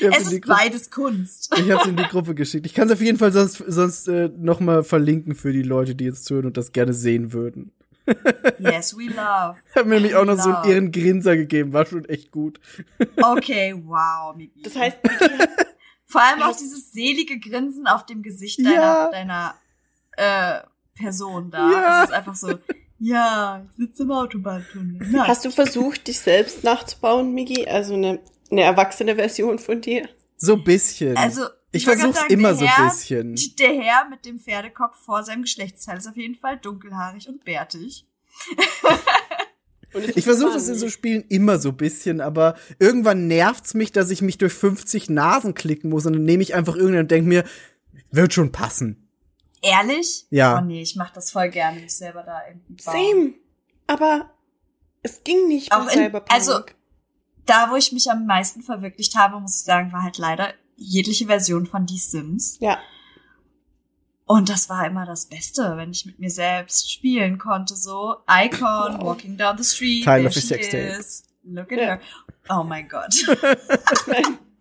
Es 0.00 0.32
ist 0.32 0.46
beides 0.46 0.90
Kunst. 0.90 1.52
Ich 1.58 1.70
hab's 1.70 1.86
in 1.86 1.96
die 1.96 2.02
Gruppe 2.10 2.34
geschickt. 2.34 2.66
Ich 2.66 2.74
kann 2.74 2.88
es 2.88 2.94
auf 2.94 3.00
jeden 3.00 3.18
Fall 3.18 3.32
sonst, 3.32 3.62
sonst 3.66 4.08
äh, 4.08 4.30
noch 4.36 4.60
mal 4.60 4.82
verlinken 4.84 5.34
für 5.34 5.52
die 5.52 5.62
Leute, 5.62 5.94
die 5.94 6.04
jetzt 6.04 6.24
zuhören 6.24 6.46
und 6.46 6.56
das 6.56 6.72
gerne 6.72 6.92
sehen 6.94 7.32
würden. 7.32 7.72
Yes, 8.58 8.96
we 8.96 9.04
love. 9.04 9.56
Habe 9.76 9.84
mir 9.88 9.96
nämlich 9.96 10.14
auch 10.14 10.24
noch 10.24 10.38
so 10.38 10.48
einen 10.48 10.62
Love. 10.62 10.68
irren 10.72 10.92
Grinser 10.92 11.36
gegeben. 11.36 11.72
War 11.74 11.84
schon 11.86 12.04
echt 12.06 12.30
gut. 12.32 12.58
Okay, 13.22 13.74
wow, 13.84 14.34
Migi. 14.34 14.62
Das 14.62 14.74
heißt, 14.74 14.96
hat, 15.04 15.66
Vor 16.06 16.22
allem 16.22 16.40
auch 16.42 16.56
dieses 16.56 16.90
selige 16.92 17.38
Grinsen 17.38 17.86
auf 17.86 18.06
dem 18.06 18.22
Gesicht 18.22 18.60
deiner, 18.60 18.72
Ja. 18.74 19.10
deiner 19.10 19.54
äh, 20.16 20.60
Person 20.98 21.50
da. 21.50 21.70
Ja. 21.70 22.02
Es 22.04 22.08
ist 22.08 22.14
einfach 22.16 22.34
so, 22.34 22.54
ja, 22.98 23.66
ich 23.70 23.76
sitze 23.76 24.02
im 24.04 24.10
Autobahntunnel. 24.10 25.06
Nice. 25.10 25.28
hast 25.28 25.44
du 25.44 25.50
versucht, 25.50 26.08
dich 26.08 26.18
selbst 26.18 26.64
nachzubauen, 26.64 27.34
Migi? 27.34 27.66
Also 27.68 27.92
eine, 27.94 28.20
eine 28.50 28.62
erwachsene 28.62 29.14
Version 29.16 29.58
von 29.58 29.80
dir? 29.80 30.08
So 30.36 30.54
ein 30.54 30.64
bisschen. 30.64 31.16
Also, 31.16 31.44
ich 31.72 31.84
gerade 31.84 32.12
sagen, 32.12 32.32
immer 32.32 32.54
so 32.54 32.64
ein 32.64 32.88
bisschen. 32.88 33.34
Der 33.58 33.72
Herr 33.80 34.08
mit 34.08 34.24
dem 34.24 34.38
Pferdekopf 34.38 34.96
vor 35.04 35.22
seinem 35.24 35.42
Geschlechtsteil 35.42 35.98
ist 35.98 36.06
auf 36.08 36.16
jeden 36.16 36.34
Fall 36.36 36.56
dunkelhaarig 36.58 37.28
und 37.28 37.44
bärtig. 37.44 38.06
Und 39.94 40.16
Ich 40.16 40.24
versuche 40.24 40.52
das 40.52 40.68
in 40.68 40.74
so 40.74 40.88
Spielen 40.90 41.24
immer 41.28 41.58
so 41.58 41.70
ein 41.70 41.76
bisschen, 41.76 42.20
aber 42.20 42.56
irgendwann 42.78 43.26
nervt's 43.26 43.72
mich, 43.74 43.90
dass 43.90 44.10
ich 44.10 44.20
mich 44.22 44.36
durch 44.38 44.52
50 44.52 45.08
Nasen 45.10 45.54
klicken 45.54 45.88
muss 45.90 46.04
und 46.06 46.12
dann 46.12 46.24
nehme 46.24 46.42
ich 46.42 46.54
einfach 46.54 46.74
irgendeinen 46.76 47.02
und 47.04 47.10
denke 47.10 47.28
mir, 47.28 47.44
wird 48.10 48.34
schon 48.34 48.52
passen. 48.52 49.08
Ehrlich? 49.62 50.26
Ja. 50.30 50.58
Oh 50.58 50.64
nee, 50.64 50.82
ich 50.82 50.94
mach 50.94 51.10
das 51.10 51.30
voll 51.30 51.48
gerne, 51.48 51.80
mich 51.80 51.96
selber 51.96 52.22
da 52.22 52.42
irgendwie 52.48 52.82
bauen. 52.84 52.94
Same. 52.94 53.34
Aber 53.86 54.30
es 55.02 55.24
ging 55.24 55.48
nicht 55.48 55.72
Auch 55.72 55.84
in- 55.84 55.88
Cyberpunk. 56.04 56.32
also- 56.32 56.60
Da, 57.48 57.70
wo 57.70 57.76
ich 57.76 57.92
mich 57.92 58.10
am 58.10 58.26
meisten 58.26 58.62
verwirklicht 58.62 59.14
habe, 59.16 59.40
muss 59.40 59.56
ich 59.56 59.64
sagen, 59.64 59.92
war 59.92 60.02
halt 60.02 60.18
leider 60.18 60.52
jegliche 60.76 61.26
Version 61.26 61.66
von 61.66 61.86
Die 61.86 61.98
Sims. 61.98 62.58
ja. 62.60 62.78
Und 64.26 64.50
das 64.50 64.68
war 64.68 64.86
immer 64.86 65.06
das 65.06 65.24
Beste, 65.24 65.78
wenn 65.78 65.90
ich 65.90 66.04
mit 66.04 66.18
mir 66.18 66.28
selbst 66.28 66.92
spielen 66.92 67.38
konnte, 67.38 67.74
so 67.74 68.16
Icon, 68.28 69.00
walking 69.00 69.38
down 69.38 69.56
the 69.56 69.64
street, 69.64 70.04
Teil 70.04 70.26
of 70.26 70.34
the 70.34 70.54
is, 70.54 71.22
look 71.44 71.72
at 71.72 71.78
Ja. 71.78 71.84
her. 71.86 72.00
Oh 72.50 72.62
mein 72.62 72.86
Gott. 72.90 73.14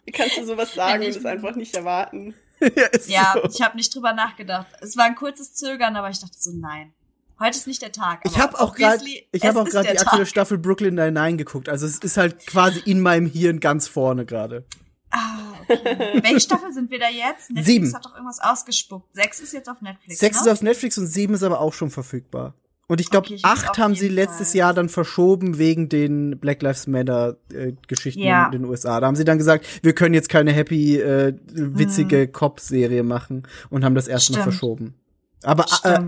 Wie 0.05 0.11
kannst 0.13 0.37
du 0.37 0.45
sowas 0.45 0.73
sagen 0.73 1.03
und 1.03 1.09
es 1.09 1.25
einfach 1.25 1.53
nicht 1.57 1.75
erwarten? 1.75 2.33
ja, 2.61 2.69
ja, 3.07 3.33
so. 3.35 3.49
ich 3.49 3.61
habe 3.61 3.75
nicht 3.75 3.93
drüber 3.93 4.13
nachgedacht. 4.13 4.67
Es 4.79 4.95
war 4.95 5.03
ein 5.03 5.15
kurzes 5.15 5.53
Zögern, 5.53 5.97
aber 5.97 6.09
ich 6.09 6.19
dachte 6.21 6.37
so, 6.37 6.51
nein. 6.53 6.93
Heute 7.39 7.57
ist 7.57 7.67
nicht 7.67 7.81
der 7.81 7.91
Tag. 7.91 8.21
Ich 8.25 8.39
habe 8.39 8.59
auch 8.59 8.73
gerade 8.75 9.03
ich 9.31 9.45
habe 9.45 9.61
auch 9.61 9.65
gerade 9.65 9.89
die 9.91 9.99
aktuelle 9.99 10.23
Tag. 10.23 10.27
Staffel 10.27 10.57
Brooklyn 10.57 10.95
Nine-Nine 10.95 11.37
geguckt. 11.37 11.69
Also 11.69 11.85
es 11.85 11.99
ist 11.99 12.17
halt 12.17 12.45
quasi 12.47 12.79
in 12.85 13.01
meinem 13.01 13.27
Hirn 13.27 13.59
ganz 13.59 13.87
vorne 13.87 14.25
gerade. 14.25 14.65
Ah, 15.11 15.19
okay. 15.61 16.21
Welche 16.21 16.39
Staffel 16.41 16.71
sind 16.73 16.89
wir 16.91 16.99
da 16.99 17.09
jetzt? 17.09 17.49
Netflix 17.51 17.67
Sieben. 17.67 17.93
hat 17.95 18.05
doch 18.05 18.13
irgendwas 18.13 18.39
ausgespuckt. 18.41 19.15
Sechs 19.15 19.39
ist 19.39 19.53
jetzt 19.53 19.69
auf 19.69 19.81
Netflix. 19.81 20.19
Sechs 20.19 20.37
ne? 20.37 20.47
ist 20.47 20.51
auf 20.53 20.61
Netflix 20.61 20.97
und 20.97 21.07
sieben 21.07 21.33
ist 21.33 21.43
aber 21.43 21.61
auch 21.61 21.73
schon 21.73 21.91
verfügbar. 21.91 22.55
Und 22.89 23.01
ich 23.01 23.09
glaube, 23.09 23.27
Okay, 23.27 23.39
acht 23.43 23.77
haben 23.77 23.95
sie 23.95 24.07
letztes 24.07 24.51
Fall. 24.51 24.57
Jahr 24.59 24.73
dann 24.73 24.87
verschoben 24.89 25.57
wegen 25.57 25.89
den 25.89 26.39
Black 26.39 26.61
Lives 26.61 26.87
Matter 26.87 27.35
äh, 27.53 27.73
Geschichten 27.87 28.21
Ja. 28.21 28.45
in 28.45 28.53
den 28.53 28.65
USA. 28.65 28.99
Da 29.01 29.07
haben 29.07 29.15
sie 29.17 29.25
dann 29.25 29.37
gesagt, 29.37 29.65
wir 29.83 29.93
können 29.93 30.13
jetzt 30.13 30.29
keine 30.29 30.53
happy, 30.53 30.97
äh, 30.97 31.33
witzige 31.51 32.27
Cop-Serie 32.29 33.03
machen 33.03 33.43
und 33.69 33.83
haben 33.83 33.95
das 33.95 34.07
erstmal 34.07 34.41
verschoben. 34.41 34.95
Aber 35.43 35.65
äh, 35.83 35.99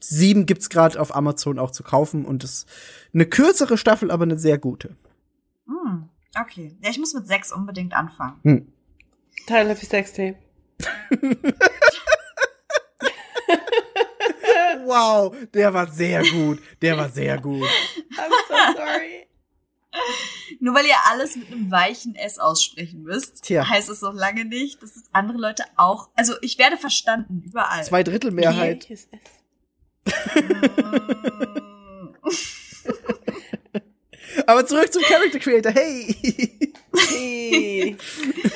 Sieben 0.00 0.46
gibt's 0.46 0.68
gerade 0.70 1.00
auf 1.00 1.14
Amazon 1.14 1.58
auch 1.58 1.70
zu 1.70 1.82
kaufen 1.82 2.24
und 2.24 2.44
ist 2.44 2.68
eine 3.12 3.26
kürzere 3.26 3.76
Staffel, 3.76 4.10
aber 4.10 4.24
eine 4.24 4.38
sehr 4.38 4.58
gute. 4.58 4.96
Hm, 5.66 6.08
okay. 6.40 6.76
Ja, 6.82 6.90
ich 6.90 6.98
muss 6.98 7.14
mit 7.14 7.26
sechs 7.26 7.52
unbedingt 7.52 7.94
anfangen. 7.94 8.40
Hm. 8.42 8.72
Teil 9.46 9.70
of 9.70 9.78
the 9.78 9.86
Sextape. 9.86 10.36
Wow, 14.84 15.34
der 15.52 15.74
war 15.74 15.90
sehr 15.90 16.22
gut. 16.30 16.60
Der 16.80 16.96
war 16.96 17.08
sehr 17.10 17.38
gut. 17.38 17.68
I'm 18.16 18.30
so 18.48 18.54
sorry. 18.76 19.26
Nur 20.60 20.74
weil 20.74 20.86
ihr 20.86 20.94
alles 21.10 21.36
mit 21.36 21.52
einem 21.52 21.70
weichen 21.70 22.14
S 22.14 22.38
aussprechen 22.38 23.02
müsst, 23.02 23.44
Tja. 23.44 23.68
heißt 23.68 23.88
es 23.88 24.00
noch 24.00 24.14
lange 24.14 24.44
nicht, 24.44 24.82
dass 24.82 24.96
es 24.96 25.08
andere 25.12 25.38
Leute 25.38 25.64
auch. 25.76 26.08
Also 26.14 26.34
ich 26.40 26.58
werde 26.58 26.76
verstanden 26.76 27.42
überall. 27.44 27.84
Zwei 27.84 28.02
Drittel 28.02 28.30
Mehrheit. 28.30 28.88
Welches 28.88 29.06
S? 29.06 29.20
Mm. 30.08 32.08
Aber 34.46 34.66
zurück 34.66 34.92
zum 34.92 35.02
Character 35.02 35.38
Creator. 35.38 35.72
Hey. 35.72 36.14
Hey. 37.10 37.96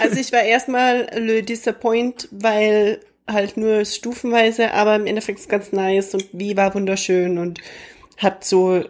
Also 0.00 0.18
ich 0.18 0.32
war 0.32 0.42
erstmal 0.42 1.08
le 1.18 1.42
disappoint, 1.42 2.28
weil 2.30 3.00
halt 3.26 3.56
nur 3.56 3.84
stufenweise, 3.84 4.72
aber 4.72 4.96
im 4.96 5.06
Endeffekt 5.06 5.40
ist 5.40 5.48
ganz 5.48 5.72
nice 5.72 6.14
und 6.14 6.26
wie 6.32 6.56
war 6.56 6.74
wunderschön 6.74 7.38
und 7.38 7.60
hat 8.18 8.44
so 8.44 8.84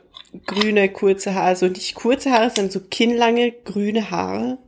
grüne 0.46 0.88
kurze 0.90 1.34
Haare, 1.34 1.46
also 1.46 1.66
nicht 1.66 1.94
kurze 1.94 2.30
Haare, 2.30 2.50
sondern 2.50 2.70
so 2.70 2.80
kinnlange 2.80 3.52
grüne 3.52 4.10
Haare. 4.10 4.58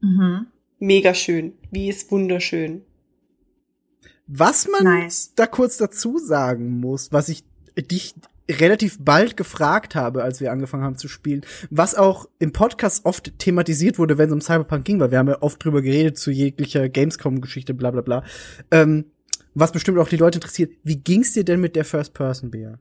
mhm. 0.00 0.46
Mega 0.78 1.14
schön. 1.14 1.56
Wie 1.70 1.88
ist 1.88 2.10
wunderschön. 2.10 2.82
Was 4.26 4.68
man 4.68 4.84
Nice. 4.84 5.32
da 5.36 5.46
kurz 5.46 5.76
dazu 5.76 6.18
sagen 6.18 6.80
muss, 6.80 7.12
was 7.12 7.28
ich 7.28 7.44
dich 7.76 8.14
relativ 8.50 8.98
bald 9.00 9.36
gefragt 9.36 9.94
habe, 9.94 10.22
als 10.22 10.40
wir 10.40 10.52
angefangen 10.52 10.84
haben 10.84 10.98
zu 10.98 11.08
spielen, 11.08 11.44
was 11.70 11.94
auch 11.94 12.28
im 12.38 12.52
Podcast 12.52 13.04
oft 13.04 13.38
thematisiert 13.38 13.98
wurde, 13.98 14.18
wenn 14.18 14.28
es 14.28 14.32
um 14.32 14.40
Cyberpunk 14.40 14.84
ging, 14.84 15.00
weil 15.00 15.10
wir 15.10 15.18
haben 15.18 15.28
ja 15.28 15.40
oft 15.42 15.62
drüber 15.64 15.82
geredet 15.82 16.18
zu 16.18 16.30
jeglicher 16.30 16.88
Gamescom-Geschichte, 16.88 17.74
bla 17.74 17.90
bla 17.90 18.02
bla. 18.02 18.24
Ähm, 18.70 19.06
was 19.54 19.72
bestimmt 19.72 19.98
auch 19.98 20.08
die 20.08 20.16
Leute 20.16 20.38
interessiert, 20.38 20.72
wie 20.82 20.96
ging's 20.96 21.32
dir 21.32 21.44
denn 21.44 21.60
mit 21.60 21.76
der 21.76 21.84
First 21.84 22.12
Person, 22.12 22.50
Bea? 22.50 22.78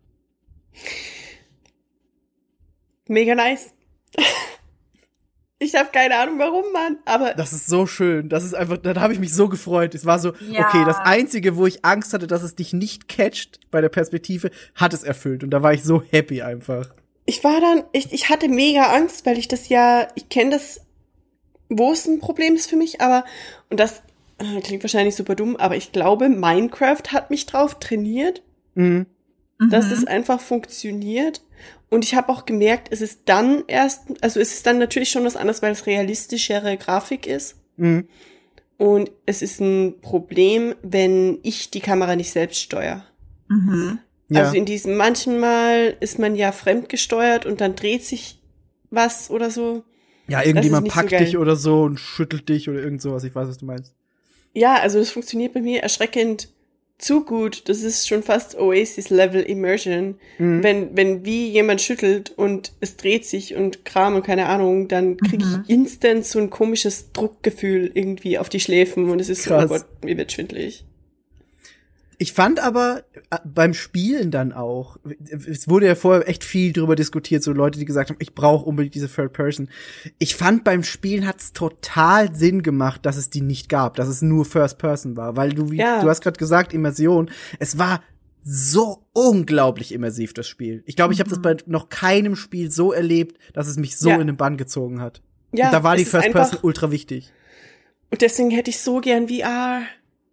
Mega 3.07 3.35
nice. 3.35 3.73
Ich 5.59 5.75
habe 5.75 5.89
keine 5.93 6.17
Ahnung 6.17 6.39
warum, 6.39 6.65
Mann. 6.73 6.97
Aber 7.05 7.33
Das 7.35 7.53
ist 7.53 7.67
so 7.67 7.85
schön. 7.85 8.27
Das 8.27 8.43
ist 8.43 8.53
einfach, 8.53 8.77
da 8.77 8.99
habe 8.99 9.13
ich 9.13 9.19
mich 9.19 9.33
so 9.33 9.47
gefreut. 9.47 9.95
Es 9.95 10.05
war 10.05 10.19
so, 10.19 10.33
Ja. 10.49 10.67
okay, 10.67 10.83
das 10.85 10.97
Einzige, 10.99 11.55
wo 11.55 11.65
ich 11.65 11.85
Angst 11.85 12.13
hatte, 12.13 12.27
dass 12.27 12.43
es 12.43 12.55
dich 12.55 12.73
nicht 12.73 13.07
catcht 13.07 13.59
bei 13.71 13.79
der 13.79 13.89
Perspektive, 13.89 14.51
hat 14.75 14.93
es 14.93 15.03
erfüllt. 15.03 15.43
Und 15.43 15.51
da 15.51 15.63
war 15.63 15.73
ich 15.73 15.83
so 15.83 16.01
happy 16.09 16.41
einfach. 16.41 16.93
ich 17.25 17.41
war 17.45 17.61
dann, 17.61 17.83
ich, 17.93 18.11
ich 18.11 18.27
hatte 18.29 18.49
mega 18.49 18.91
Angst, 18.93 19.25
weil 19.25 19.37
ich 19.37 19.47
das 19.47 19.69
ja, 19.69 20.09
ich 20.15 20.27
kenne 20.27 20.51
das, 20.51 20.81
wo 21.69 21.93
es 21.93 22.05
ein 22.05 22.19
Problem 22.19 22.55
ist 22.55 22.69
für 22.69 22.75
mich, 22.75 22.99
aber, 22.99 23.23
und 23.69 23.79
das 23.79 24.01
äh, 24.39 24.59
klingt 24.59 24.83
wahrscheinlich 24.83 25.15
super 25.15 25.33
dumm, 25.35 25.55
aber 25.55 25.77
ich 25.77 25.93
glaube, 25.93 26.27
Minecraft 26.27 27.01
hat 27.13 27.29
mich 27.29 27.45
drauf 27.45 27.79
trainiert, 27.79 28.41
Mhm. 28.75 29.05
dass 29.69 29.85
Mhm. 29.87 29.93
es 29.93 30.05
einfach 30.07 30.41
funktioniert. 30.41 31.41
Und 31.89 32.03
ich 32.03 32.15
habe 32.15 32.29
auch 32.29 32.45
gemerkt, 32.45 32.87
es 32.91 33.01
ist 33.01 33.21
dann 33.25 33.63
erst, 33.67 34.01
also 34.21 34.39
es 34.39 34.53
ist 34.53 34.65
dann 34.65 34.79
natürlich 34.79 35.09
schon 35.09 35.25
was 35.25 35.35
anderes, 35.35 35.61
weil 35.61 35.71
es 35.71 35.85
realistischere 35.85 36.77
Grafik 36.77 37.27
ist. 37.27 37.55
Mhm. 37.77 38.07
Und 38.77 39.11
es 39.25 39.41
ist 39.41 39.61
ein 39.61 40.01
Problem, 40.01 40.75
wenn 40.81 41.39
ich 41.43 41.69
die 41.69 41.79
Kamera 41.79 42.15
nicht 42.15 42.31
selbst 42.31 42.59
steuere. 42.59 43.05
Mhm. 43.47 43.99
Ja. 44.29 44.41
Also 44.41 44.55
in 44.55 44.65
diesem 44.65 44.97
manchmal 44.97 45.95
ist 45.99 46.17
man 46.17 46.35
ja 46.35 46.51
fremdgesteuert 46.51 47.45
und 47.45 47.61
dann 47.61 47.75
dreht 47.75 48.03
sich 48.03 48.41
was 48.89 49.29
oder 49.29 49.51
so. 49.51 49.83
ja, 50.27 50.43
irgendjemand 50.43 50.87
so 50.87 50.93
packt 50.93 51.11
geil. 51.11 51.25
dich 51.25 51.37
oder 51.37 51.55
so 51.55 51.83
und 51.83 51.99
schüttelt 51.99 52.49
dich 52.49 52.69
oder 52.69 52.79
irgend 52.79 53.01
sowas. 53.01 53.23
Ich 53.23 53.35
weiß, 53.35 53.47
was 53.47 53.57
du 53.57 53.65
meinst. 53.65 53.93
Ja, 54.53 54.75
also 54.75 54.99
es 54.99 55.11
funktioniert 55.11 55.53
bei 55.53 55.61
mir 55.61 55.81
erschreckend 55.81 56.49
zu 56.99 57.25
gut. 57.25 57.67
Das 57.67 57.81
ist 57.81 58.07
schon 58.07 58.23
fast 58.23 58.57
Oasis-Level 58.57 59.41
Immersion. 59.41 60.15
Mhm. 60.37 60.63
Wenn, 60.63 60.95
wenn 60.95 61.25
wie 61.25 61.49
jemand 61.49 61.81
schüttelt 61.81 62.31
und 62.37 62.71
es 62.79 62.95
dreht 62.97 63.25
sich 63.25 63.55
und 63.55 63.83
Kram 63.83 64.15
und 64.15 64.23
keine 64.23 64.45
Ahnung, 64.47 64.87
dann 64.87 65.17
kriege 65.17 65.43
Mhm. 65.45 65.63
ich 65.67 65.69
instant 65.73 66.25
so 66.25 66.39
ein 66.39 66.49
komisches 66.49 67.11
Druckgefühl 67.11 67.91
irgendwie 67.93 68.37
auf 68.37 68.47
die 68.49 68.59
Schläfen 68.59 69.09
und 69.09 69.19
es 69.19 69.29
ist 69.29 69.43
so, 69.43 69.55
oh 69.55 69.65
Gott, 69.67 69.85
mir 70.03 70.15
wird 70.17 70.31
schwindelig. 70.31 70.85
Ich 72.17 72.33
fand 72.33 72.59
aber 72.59 73.03
äh, 73.31 73.37
beim 73.45 73.73
Spielen 73.73 74.29
dann 74.31 74.51
auch, 74.53 74.97
es 75.29 75.67
wurde 75.67 75.87
ja 75.87 75.95
vorher 75.95 76.27
echt 76.29 76.43
viel 76.43 76.71
drüber 76.73 76.95
diskutiert, 76.95 77.43
so 77.43 77.51
Leute, 77.53 77.79
die 77.79 77.85
gesagt 77.85 78.09
haben, 78.09 78.17
ich 78.19 78.33
brauche 78.35 78.65
unbedingt 78.65 78.95
diese 78.95 79.07
Third 79.09 79.33
Person. 79.33 79.69
Ich 80.19 80.35
fand 80.35 80.63
beim 80.63 80.83
Spielen 80.83 81.27
hat's 81.27 81.53
total 81.53 82.33
Sinn 82.35 82.61
gemacht, 82.63 83.05
dass 83.05 83.17
es 83.17 83.29
die 83.29 83.41
nicht 83.41 83.69
gab, 83.69 83.95
dass 83.95 84.07
es 84.07 84.21
nur 84.21 84.45
First 84.45 84.77
Person 84.77 85.17
war, 85.17 85.35
weil 85.35 85.53
du 85.53 85.71
wie 85.71 85.77
Ja. 85.77 86.01
du 86.01 86.09
hast 86.09 86.21
gerade 86.21 86.37
gesagt 86.37 86.73
Immersion, 86.73 87.29
es 87.59 87.77
war 87.77 88.01
so 88.45 89.05
unglaublich 89.13 89.93
immersiv 89.93 90.33
das 90.33 90.47
Spiel. 90.47 90.83
Ich 90.85 90.95
glaube, 90.97 91.13
ich 91.13 91.19
habe 91.21 91.29
das 91.29 91.41
bei 91.41 91.55
noch 91.65 91.89
keinem 91.89 92.35
Spiel 92.35 92.69
so 92.71 92.91
erlebt, 92.91 93.37
dass 93.53 93.67
es 93.67 93.77
mich 93.77 93.97
so 93.97 94.09
Ja. 94.09 94.19
in 94.19 94.27
den 94.27 94.35
Bann 94.37 94.57
gezogen 94.57 94.99
hat. 95.01 95.21
Ja, 95.53 95.67
Und 95.67 95.71
da 95.73 95.83
war 95.83 95.95
die 95.95 96.03
First 96.05 96.31
Person 96.31 96.59
ultra 96.61 96.91
wichtig. 96.91 97.31
Und 98.11 98.21
deswegen 98.21 98.51
hätte 98.51 98.69
ich 98.69 98.79
so 98.79 98.99
gern 98.99 99.27
VR. 99.29 99.83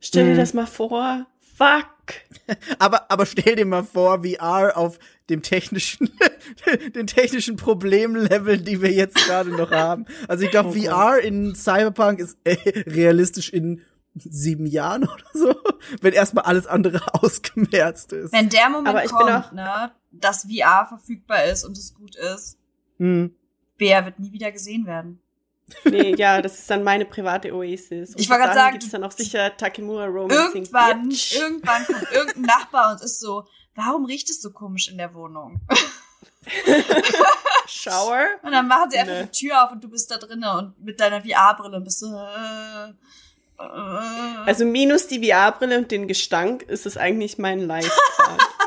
Stell 0.00 0.26
dir 0.26 0.32
Mhm. 0.32 0.38
das 0.38 0.54
mal 0.54 0.66
vor. 0.66 1.26
Fuck. 1.60 2.56
Aber, 2.78 3.10
aber 3.10 3.26
stell 3.26 3.54
dir 3.56 3.66
mal 3.66 3.84
vor, 3.84 4.24
VR 4.24 4.76
auf 4.76 4.98
dem 5.28 5.42
technischen, 5.42 6.10
den 6.94 7.06
technischen 7.06 7.56
Problemlevel, 7.56 8.58
die 8.58 8.80
wir 8.82 8.90
jetzt 8.90 9.16
gerade 9.26 9.50
noch 9.50 9.70
haben. 9.70 10.06
Also 10.26 10.44
ich 10.44 10.50
glaube, 10.50 10.70
Oh. 10.70 10.72
VR 10.72 11.18
in 11.20 11.54
Cyberpunk 11.54 12.18
ist 12.18 12.38
äh, 12.44 12.56
realistisch 12.88 13.50
in 13.50 13.82
sieben 14.16 14.66
Jahren 14.66 15.04
oder 15.04 15.24
so, 15.32 15.54
wenn 16.00 16.12
erstmal 16.12 16.44
alles 16.44 16.66
andere 16.66 17.00
ausgemerzt 17.14 18.12
ist. 18.12 18.32
Wenn 18.32 18.48
der 18.48 18.68
Moment 18.70 18.88
Aber 18.88 19.04
ich 19.04 19.10
bin 19.10 19.18
kommt, 19.18 19.30
auch- 19.30 19.52
ne, 19.52 19.92
dass 20.10 20.44
VR 20.50 20.86
verfügbar 20.86 21.44
ist 21.44 21.64
und 21.64 21.78
es 21.78 21.94
gut 21.94 22.16
ist, 22.16 22.58
Hm. 22.98 23.34
Bär 23.78 24.04
wird 24.04 24.18
nie 24.18 24.32
wieder 24.32 24.50
gesehen 24.52 24.84
werden. 24.84 25.19
Nee, 25.84 26.14
ja, 26.16 26.40
das 26.42 26.58
ist 26.58 26.70
dann 26.70 26.82
meine 26.84 27.04
private 27.04 27.52
Oasis. 27.54 28.10
Und 28.14 28.20
Ich 28.20 28.28
wollte 28.28 28.42
dahin 28.44 28.54
sagen, 28.56 28.72
gibt's 28.78 28.90
dann 28.90 29.04
auch 29.04 29.12
sicher 29.12 29.56
Takemura 29.56 30.06
Romancing. 30.06 30.62
Irgendwann, 30.64 31.08
Bitch. 31.08 31.34
irgendwann 31.36 31.86
kommt 31.86 32.06
irgendein 32.12 32.42
Nachbar 32.42 32.92
und 32.92 33.02
ist 33.02 33.20
so, 33.20 33.46
warum 33.74 34.04
riecht 34.04 34.28
es 34.30 34.40
so 34.42 34.50
komisch 34.52 34.88
in 34.88 34.98
der 34.98 35.14
Wohnung? 35.14 35.60
Shower. 37.66 38.26
Und 38.42 38.52
dann 38.52 38.66
machen 38.68 38.90
sie 38.90 38.98
einfach 38.98 39.14
Nee. 39.14 39.28
die 39.32 39.46
Tür 39.46 39.64
auf 39.64 39.72
und 39.72 39.82
du 39.84 39.88
bist 39.88 40.10
da 40.10 40.16
drinnen 40.18 40.44
und 40.58 40.80
mit 40.84 40.98
deiner 41.00 41.22
VR-Brille 41.22 41.76
und 41.76 41.84
bist 41.84 42.00
so, 42.00 42.06
äh, 42.06 42.88
äh. 42.88 42.92
Also 44.46 44.64
minus 44.64 45.06
die 45.06 45.24
VR-Brille 45.28 45.78
und 45.78 45.90
den 45.90 46.08
Gestank 46.08 46.62
ist 46.62 46.86
es 46.86 46.96
eigentlich 46.96 47.38
mein 47.38 47.60
live 47.60 47.90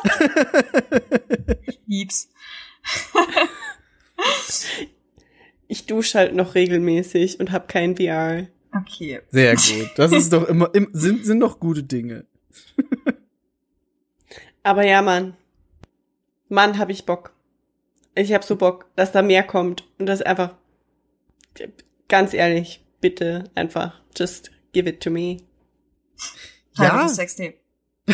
lieb's. 1.88 2.30
Ich 5.68 5.86
dusche 5.86 6.20
halt 6.20 6.36
noch 6.36 6.56
regelmäßig 6.56 7.40
und 7.40 7.52
habe 7.52 7.68
kein 7.68 7.98
VR. 7.98 8.48
Okay. 8.76 9.22
Sehr 9.30 9.56
gut. 9.56 9.92
Das 9.96 10.12
ist 10.12 10.34
doch 10.34 10.48
immer, 10.48 10.74
im, 10.74 10.90
sind, 10.94 11.26
sind 11.26 11.40
doch 11.40 11.60
gute 11.60 11.84
Dinge. 11.84 12.26
Aber 14.64 14.86
ja, 14.86 15.02
Mann. 15.02 15.36
Mann, 16.50 16.78
hab 16.78 16.90
ich 16.90 17.06
Bock. 17.06 17.34
Ich 18.16 18.34
hab 18.34 18.44
so 18.44 18.56
Bock, 18.56 18.88
dass 18.96 19.12
da 19.12 19.22
mehr 19.22 19.44
kommt. 19.44 19.88
Und 19.98 20.06
das 20.06 20.22
einfach, 20.22 20.56
ganz 22.08 22.34
ehrlich, 22.34 22.86
bitte 23.02 23.46
einfach, 23.56 24.02
just 24.16 24.52
give 24.72 24.88
it 24.88 25.02
to 25.02 25.10
me. 25.10 25.38
Ja. 26.78 27.08
Sextape. 27.08 27.56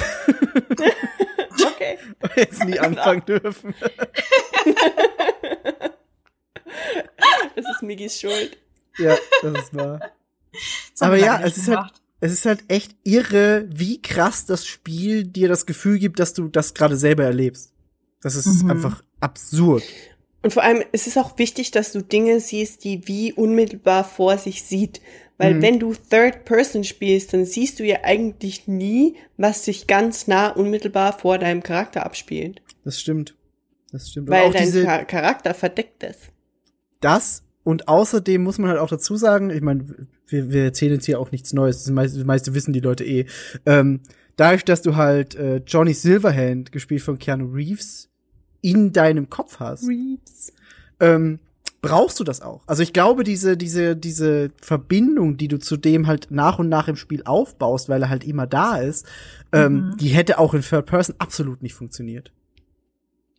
Okay. 1.79 1.97
Jetzt 2.35 2.63
nie 2.65 2.79
anfangen 2.79 3.25
dürfen. 3.25 3.73
Das 7.55 7.65
ist 7.69 7.81
Migis 7.83 8.19
Schuld. 8.19 8.57
Ja, 8.97 9.17
das 9.41 9.63
ist 9.63 9.73
wahr. 9.75 9.99
Das 10.91 11.01
Aber 11.01 11.17
ja, 11.17 11.41
es 11.43 11.57
ist 11.57 11.67
halt, 11.67 11.91
es 12.19 12.31
ist 12.31 12.45
halt 12.45 12.63
echt 12.67 12.95
irre, 13.03 13.67
wie 13.71 14.01
krass 14.01 14.45
das 14.45 14.65
Spiel 14.65 15.23
dir 15.23 15.47
das 15.47 15.65
Gefühl 15.65 15.99
gibt, 15.99 16.19
dass 16.19 16.33
du 16.33 16.47
das 16.47 16.73
gerade 16.73 16.97
selber 16.97 17.23
erlebst. 17.23 17.71
Das 18.21 18.35
ist 18.35 18.63
Mhm. 18.63 18.71
einfach 18.71 19.03
absurd. 19.19 19.83
Und 20.41 20.53
vor 20.53 20.63
allem, 20.63 20.83
es 20.91 21.05
ist 21.07 21.17
auch 21.17 21.37
wichtig, 21.37 21.71
dass 21.71 21.91
du 21.91 22.01
Dinge 22.01 22.39
siehst, 22.39 22.83
die 22.83 23.07
wie 23.07 23.33
unmittelbar 23.33 24.03
vor 24.03 24.37
sich 24.37 24.63
sieht. 24.63 25.01
Weil 25.37 25.55
Mhm. 25.55 25.61
wenn 25.61 25.79
du 25.79 25.93
Third 25.93 26.43
Person 26.45 26.83
spielst, 26.83 27.33
dann 27.33 27.45
siehst 27.45 27.79
du 27.79 27.85
ja 27.85 27.99
eigentlich 28.03 28.67
nie, 28.67 29.15
was 29.37 29.63
sich 29.65 29.87
ganz 29.87 30.27
nah 30.27 30.49
unmittelbar 30.49 31.17
vor 31.17 31.37
deinem 31.37 31.63
Charakter 31.63 32.05
abspielt. 32.05 32.61
Das 32.83 32.99
stimmt. 32.99 33.35
Das 33.91 34.09
stimmt. 34.09 34.29
Weil 34.29 34.47
auch 34.47 34.53
dein 34.53 34.63
diese, 34.65 34.83
Char- 34.83 35.05
Charakter 35.05 35.53
verdeckt 35.53 36.03
ist. 36.03 36.19
Das 37.01 37.43
und 37.63 37.87
außerdem 37.87 38.41
muss 38.43 38.57
man 38.57 38.69
halt 38.69 38.79
auch 38.79 38.89
dazu 38.89 39.15
sagen, 39.15 39.49
ich 39.49 39.61
meine, 39.61 39.85
wir, 40.27 40.51
wir 40.51 40.63
erzählen 40.63 40.93
jetzt 40.93 41.05
hier 41.05 41.19
auch 41.19 41.31
nichts 41.31 41.53
Neues, 41.53 41.83
das 41.83 41.91
meiste, 41.91 42.17
das 42.17 42.25
meiste 42.25 42.53
wissen 42.53 42.73
die 42.73 42.79
Leute 42.79 43.03
eh. 43.05 43.25
Ähm, 43.65 44.01
dadurch, 44.37 44.63
dass 44.65 44.81
du 44.81 44.95
halt 44.95 45.35
äh, 45.35 45.57
Johnny 45.65 45.93
Silverhand, 45.93 46.71
gespielt 46.71 47.01
von 47.01 47.19
Keanu 47.19 47.51
Reeves, 47.53 48.09
in 48.61 48.91
deinem 48.91 49.29
Kopf 49.29 49.59
hast, 49.59 49.87
Reeves. 49.87 50.51
ähm, 50.99 51.39
brauchst 51.81 52.19
du 52.19 52.25
das 52.25 52.41
auch. 52.41 52.61
Also 52.67 52.83
ich 52.83 52.91
glaube, 52.91 53.23
diese, 53.23 53.55
diese, 53.55 53.95
diese 53.95 54.51
Verbindung, 54.61 55.37
die 55.37 55.47
du 55.47 55.57
zu 55.59 55.77
dem 55.77 56.07
halt 56.07 56.27
nach 56.29 56.59
und 56.59 56.67
nach 56.67 56.89
im 56.89 56.97
Spiel 56.97 57.23
aufbaust, 57.23 57.87
weil 57.87 58.01
er 58.03 58.09
halt 58.09 58.25
immer 58.25 58.47
da 58.47 58.77
ist, 58.77 59.05
ähm, 59.53 59.73
Mhm. 59.91 59.97
die 59.97 60.09
hätte 60.09 60.39
auch 60.39 60.53
in 60.53 60.61
Third 60.61 60.85
Person 60.87 61.15
absolut 61.19 61.61
nicht 61.63 61.73
funktioniert. 61.73 62.31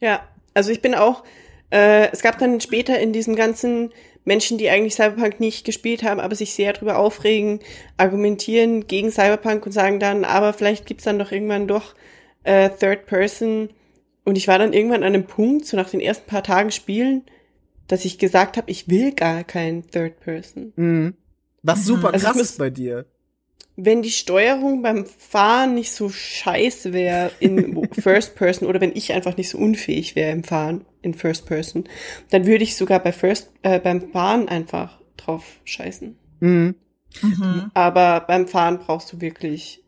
Ja, 0.01 0.21
also 0.55 0.71
ich 0.71 0.81
bin 0.81 0.95
auch, 0.95 1.23
äh, 1.71 2.09
es 2.13 2.23
gab 2.23 2.39
dann 2.39 2.61
später 2.61 2.99
in 2.99 3.13
diesem 3.13 3.37
ganzen 3.37 3.91
Menschen, 4.25 4.59
die 4.59 4.69
eigentlich 4.69 4.95
Cyberpunk 4.95 5.41
nicht 5.41 5.65
gespielt 5.65 6.03
haben, 6.03 6.21
aber 6.21 6.35
sich 6.35 6.53
sehr 6.55 6.73
drüber 6.73 6.99
aufregen, 6.99 7.61
argumentieren 7.97 8.87
gegen 8.87 9.11
Cyberpunk 9.11 9.65
und 9.67 9.73
sagen 9.73 9.99
dann, 10.01 10.25
aber 10.25 10.53
vielleicht 10.53 10.87
gibt's 10.87 11.05
dann 11.05 11.19
doch 11.19 11.33
irgendwann 11.33 11.69
doch 11.69 11.95
äh, 12.45 12.69
Third 12.71 13.07
Person. 13.07 13.71
Und 14.25 14.37
ich 14.37 14.47
war 14.49 14.59
dann 14.59 14.73
irgendwann 14.73 15.03
an 15.03 15.15
einem 15.15 15.25
Punkt, 15.27 15.65
so 15.67 15.77
nach 15.77 15.89
den 15.91 16.01
ersten 16.01 16.27
paar 16.27 16.43
Tagen 16.43 16.71
Spielen, 16.71 17.23
dass 17.89 18.05
ich 18.05 18.19
gesagt 18.19 18.57
habe, 18.57 18.71
ich 18.71 18.89
will 18.89 19.13
gar 19.13 19.43
kein 19.45 19.89
Third 19.91 20.21
Person. 20.21 20.73
Mhm. 20.77 21.15
Was 21.63 21.81
Mhm. 21.81 21.85
super 21.85 22.07
Also 22.13 22.17
ich 22.19 22.23
krass 22.25 22.37
muss- 22.37 22.51
ist 22.51 22.59
bei 22.59 22.71
dir. 22.71 23.07
Wenn 23.77 24.03
die 24.03 24.11
Steuerung 24.11 24.83
beim 24.83 25.07
Fahren 25.07 25.75
nicht 25.75 25.93
so 25.93 26.11
scheiße 26.11 26.93
wäre 26.93 27.31
in 27.41 27.89
First 27.99 28.35
Person 28.35 28.69
oder 28.69 28.81
wenn 28.83 28.95
ich 28.95 29.13
einfach 29.15 29.37
nicht 29.39 29.49
so 29.49 29.57
unfähig 29.57 30.15
wäre 30.17 30.33
im 30.33 30.45
Fahren 30.45 30.85
in 31.03 31.15
First 31.15 31.47
Person, 31.47 31.85
dann 32.31 32.47
würde 32.47 32.65
ich 32.65 32.77
sogar 32.77 33.01
bei 33.01 33.13
First 33.13 33.53
äh, 33.63 33.79
beim 33.79 34.11
Fahren 34.13 34.49
einfach 34.49 34.99
drauf 35.17 35.45
scheißen. 35.65 36.17
Mhm. 36.41 36.75
Mhm. 37.23 37.71
Aber 37.75 38.21
beim 38.21 38.47
Fahren 38.47 38.79
brauchst 38.79 39.13
du 39.13 39.21
wirklich 39.21 39.83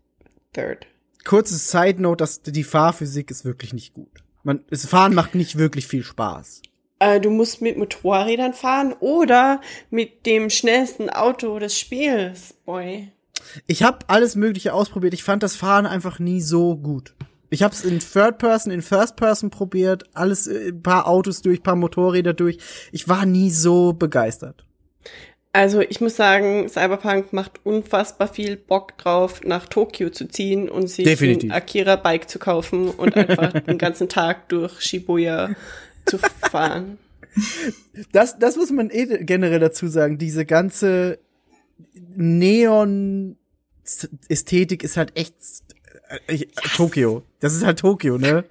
Third. 0.53 0.87
Kurzes 1.25 1.71
Side 1.71 2.03
Note, 2.03 2.19
dass 2.19 2.43
die 2.43 2.65
Fahrphysik 2.65 3.31
ist 3.31 3.45
wirklich 3.45 3.73
nicht 3.73 3.95
gut. 3.95 4.23
Man, 4.43 4.65
das 4.71 4.87
Fahren 4.87 5.15
macht 5.15 5.35
nicht 5.35 5.57
wirklich 5.57 5.87
viel 5.87 6.03
Spaß. 6.03 6.63
Äh, 6.99 7.21
du 7.21 7.31
musst 7.31 7.63
mit 7.63 7.79
Motorrädern 7.79 8.55
fahren 8.55 8.95
oder 8.99 9.61
mit 9.91 10.27
dem 10.27 10.51
schnellsten 10.51 11.11
Auto 11.11 11.59
des 11.59 11.79
Spiels, 11.79 12.55
boy. 12.65 13.13
Ich 13.67 13.83
habe 13.83 13.99
alles 14.09 14.37
Mögliche 14.37 14.73
ausprobiert. 14.73 15.15
Ich 15.15 15.25
fand 15.25 15.43
das 15.43 15.57
Fahren 15.57 15.87
einfach 15.87 16.19
nie 16.19 16.41
so 16.41 16.77
gut. 16.77 17.15
Ich 17.53 17.63
habe 17.63 17.73
es 17.75 17.85
in 17.85 18.01
Third 18.01 18.39
Person, 18.39 18.73
in 18.73 18.81
First 18.81 19.17
Person 19.17 19.51
probiert, 19.51 20.05
alles, 20.15 20.47
äh, 20.47 20.69
ein 20.69 20.83
paar 20.83 21.07
Autos 21.07 21.43
durch, 21.43 21.63
paar 21.63 21.77
Motorräder 21.77 22.33
durch. 22.33 22.57
Ich 22.93 23.09
war 23.09 23.27
nie 23.27 23.51
so 23.51 23.93
begeistert. 23.93 24.65
Also 25.53 25.83
ich 25.83 26.01
muss 26.01 26.17
sagen, 26.17 26.71
Cyberpunk 26.71 27.35
macht 27.35 27.61
unfassbar 27.65 28.29
viel 28.29 28.57
Bock 28.57 28.97
drauf, 28.97 29.43
nach 29.45 29.67
Tokio 29.67 30.09
zu 30.09 30.29
ziehen 30.29 30.71
und 30.71 30.89
sich 30.89 31.05
Definitiv. 31.05 31.51
ein 31.51 31.57
Akira-Bike 31.57 32.31
zu 32.31 32.39
kaufen 32.39 32.89
und 32.89 33.15
einfach 33.15 33.53
den 33.67 33.77
ganzen 33.77 34.09
Tag 34.09 34.49
durch 34.49 34.81
Shibuya 34.81 35.55
zu 36.07 36.17
fahren. 36.19 36.97
Das, 38.13 38.39
das 38.39 38.57
muss 38.57 38.71
man 38.71 38.89
eh 38.89 39.25
generell 39.25 39.61
dazu 39.61 39.89
sagen. 39.89 40.17
Diese 40.17 40.47
ganze 40.47 41.19
Neon-Ästhetik 42.17 44.83
ist 44.83 44.97
halt 44.97 45.19
echt 45.19 45.35
äh, 46.27 46.35
ich, 46.35 46.49
Tokio. 46.77 47.23
Das 47.41 47.55
ist 47.55 47.65
halt 47.65 47.79
Tokio, 47.79 48.19
ne? 48.19 48.45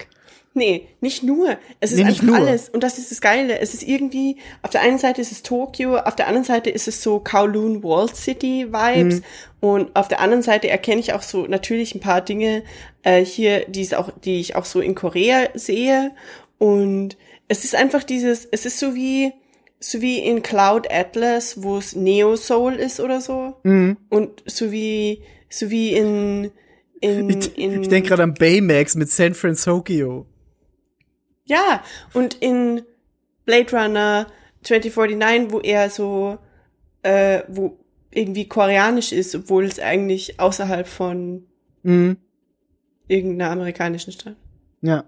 Nee, 0.53 0.89
nicht 0.99 1.23
nur. 1.23 1.57
Es 1.79 1.93
ist 1.93 1.99
Nee, 1.99 2.05
einfach 2.05 2.23
nur. 2.23 2.35
alles. 2.35 2.67
Und 2.67 2.83
das 2.83 2.97
ist 2.97 3.09
das 3.09 3.21
Geile. 3.21 3.59
Es 3.59 3.73
ist 3.73 3.83
irgendwie, 3.83 4.35
auf 4.61 4.69
der 4.71 4.81
einen 4.81 4.97
Seite 4.97 5.21
ist 5.21 5.31
es 5.31 5.43
Tokio, 5.43 5.97
auf 5.97 6.15
der 6.15 6.27
anderen 6.27 6.43
Seite 6.43 6.69
ist 6.69 6.89
es 6.89 7.01
so 7.01 7.19
Kowloon 7.19 7.83
Wall 7.83 8.13
City 8.13 8.67
Vibes. 8.67 9.19
Mhm. 9.19 9.23
Und 9.61 9.95
auf 9.95 10.09
der 10.09 10.19
anderen 10.19 10.43
Seite 10.43 10.69
erkenne 10.69 10.99
ich 10.99 11.13
auch 11.13 11.21
so 11.21 11.45
natürlich 11.47 11.95
ein 11.95 12.01
paar 12.01 12.19
Dinge 12.19 12.63
äh, 13.03 13.23
hier, 13.23 13.65
die, 13.67 13.81
es 13.81 13.93
auch, 13.93 14.11
die 14.25 14.41
ich 14.41 14.55
auch 14.57 14.65
so 14.65 14.81
in 14.81 14.93
Korea 14.93 15.47
sehe. 15.53 16.11
Und 16.57 17.15
es 17.47 17.63
ist 17.63 17.73
einfach 17.75 18.03
dieses, 18.03 18.45
es 18.51 18.65
ist 18.65 18.77
so 18.77 18.93
wie, 18.93 19.31
so 19.79 20.01
wie 20.01 20.19
in 20.19 20.43
Cloud 20.43 20.91
Atlas, 20.91 21.63
wo 21.63 21.77
es 21.77 21.95
Neo 21.95 22.35
Soul 22.35 22.73
ist 22.73 22.99
oder 22.99 23.21
so. 23.21 23.53
Mhm. 23.63 23.95
Und 24.09 24.43
so 24.45 24.73
wie, 24.73 25.21
so 25.49 25.69
wie 25.69 25.93
in, 25.93 26.51
in, 27.01 27.29
Ich, 27.29 27.57
in 27.57 27.81
ich 27.81 27.87
denke 27.89 28.09
gerade 28.09 28.23
an 28.23 28.33
Baymax 28.33 28.95
mit 28.95 29.09
San 29.09 29.33
Francisco. 29.33 30.25
Ja, 31.45 31.83
und 32.13 32.35
in 32.35 32.83
Blade 33.45 33.71
Runner 33.71 34.27
2049, 34.63 35.51
wo 35.51 35.59
er 35.59 35.89
so, 35.89 36.37
äh, 37.03 37.41
wo 37.47 37.77
irgendwie 38.11 38.47
koreanisch 38.47 39.11
ist, 39.11 39.35
obwohl 39.35 39.65
es 39.65 39.79
eigentlich 39.79 40.39
außerhalb 40.39 40.87
von 40.87 41.45
Mhm. 41.83 42.17
irgendeiner 43.07 43.51
amerikanischen 43.51 44.13
Stadt. 44.13 44.35
Ja. 44.81 45.05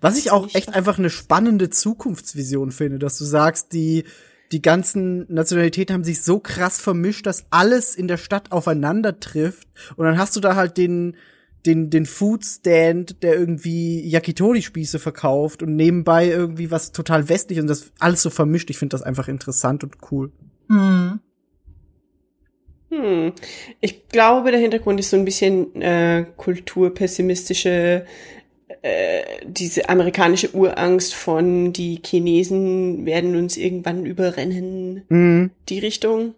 Was 0.00 0.16
ich 0.16 0.30
auch 0.30 0.48
echt 0.54 0.74
einfach 0.74 0.98
eine 0.98 1.10
spannende 1.10 1.68
Zukunftsvision 1.68 2.70
finde, 2.70 3.00
dass 3.00 3.18
du 3.18 3.24
sagst, 3.24 3.72
die, 3.72 4.04
die 4.52 4.62
ganzen 4.62 5.24
Nationalitäten 5.32 5.94
haben 5.94 6.04
sich 6.04 6.22
so 6.22 6.38
krass 6.38 6.80
vermischt, 6.80 7.26
dass 7.26 7.46
alles 7.50 7.96
in 7.96 8.06
der 8.06 8.18
Stadt 8.18 8.52
aufeinander 8.52 9.18
trifft. 9.18 9.66
Und 9.96 10.04
dann 10.04 10.18
hast 10.18 10.36
du 10.36 10.40
da 10.40 10.56
halt 10.56 10.76
den, 10.76 11.16
den, 11.64 11.88
den 11.88 12.04
Foodstand, 12.04 13.22
der 13.22 13.34
irgendwie 13.34 14.06
Yakitori-Spieße 14.06 14.98
verkauft 14.98 15.62
und 15.62 15.74
nebenbei 15.74 16.28
irgendwie 16.28 16.70
was 16.70 16.92
total 16.92 17.30
westlich 17.30 17.60
und 17.60 17.66
das 17.66 17.92
alles 17.98 18.22
so 18.22 18.28
vermischt. 18.28 18.68
Ich 18.68 18.78
finde 18.78 18.94
das 18.94 19.02
einfach 19.02 19.28
interessant 19.28 19.84
und 19.84 19.96
cool. 20.10 20.30
Hm. 20.68 21.20
Hm. 22.90 23.32
Ich 23.80 24.08
glaube, 24.08 24.50
der 24.50 24.60
Hintergrund 24.60 25.00
ist 25.00 25.08
so 25.08 25.16
ein 25.16 25.24
bisschen 25.24 25.80
äh, 25.80 26.26
kulturpessimistische, 26.36 28.04
äh, 28.82 29.22
diese 29.44 29.88
amerikanische 29.88 30.54
Urangst 30.54 31.14
von 31.14 31.72
die 31.72 32.00
Chinesen 32.04 33.06
werden 33.06 33.36
uns 33.36 33.56
irgendwann 33.56 34.04
überrennen. 34.04 35.04
Mhm. 35.08 35.50
die 35.68 35.78
Richtung. 35.78 36.34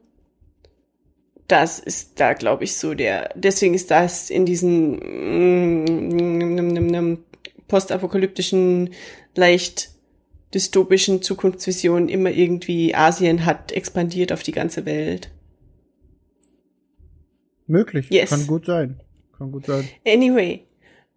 Das 1.48 1.78
ist 1.78 2.20
da, 2.20 2.32
glaube 2.32 2.64
ich, 2.64 2.76
so 2.76 2.94
der. 2.94 3.30
Deswegen 3.34 3.74
ist 3.74 3.90
das 3.90 4.30
in 4.30 4.46
diesen 4.46 4.96
mm, 7.12 7.18
postapokalyptischen, 7.68 8.90
leicht 9.34 9.90
dystopischen 10.54 11.20
Zukunftsvisionen 11.20 12.08
immer 12.08 12.30
irgendwie 12.30 12.94
Asien 12.94 13.44
hat 13.44 13.72
expandiert 13.72 14.32
auf 14.32 14.42
die 14.42 14.52
ganze 14.52 14.86
Welt. 14.86 15.30
Möglich. 17.66 18.08
Yes. 18.10 18.30
Kann 18.30 18.46
gut 18.46 18.66
sein. 18.66 19.00
Kann 19.36 19.50
gut 19.50 19.66
sein. 19.66 19.88
Anyway, 20.06 20.64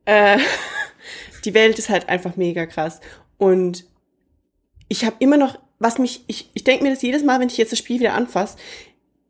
äh, 0.06 0.40
die 1.48 1.54
Welt 1.54 1.80
ist 1.80 1.90
halt 1.90 2.10
einfach 2.10 2.36
mega 2.36 2.66
krass. 2.68 3.00
Und 3.38 3.86
ich 4.90 5.06
habe 5.06 5.16
immer 5.20 5.38
noch, 5.38 5.58
was 5.80 5.98
mich, 5.98 6.24
ich, 6.28 6.50
ich 6.54 6.64
denke 6.64 6.84
mir 6.84 6.92
das 6.92 7.02
jedes 7.02 7.24
Mal, 7.24 7.40
wenn 7.40 7.48
ich 7.48 7.58
jetzt 7.58 7.72
das 7.72 7.80
Spiel 7.80 8.00
wieder 8.00 8.14
anfasse, 8.14 8.58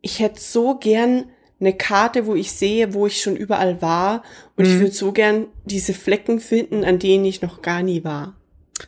ich 0.02 0.20
hätte 0.20 0.42
so 0.42 0.76
gern 0.76 1.26
eine 1.60 1.74
Karte, 1.76 2.26
wo 2.26 2.36
ich 2.36 2.52
sehe, 2.52 2.94
wo 2.94 3.08
ich 3.08 3.22
schon 3.22 3.36
überall 3.36 3.82
war. 3.82 4.24
Und 4.56 4.66
ich 4.66 4.74
Mhm. 4.76 4.80
würde 4.82 4.94
so 4.94 5.12
gern 5.12 5.48
diese 5.66 5.94
Flecken 5.94 6.40
finden, 6.40 6.84
an 6.84 7.00
denen 7.00 7.26
ich 7.26 7.42
noch 7.42 7.62
gar 7.62 7.82
nie 7.82 8.04
war. 8.04 8.36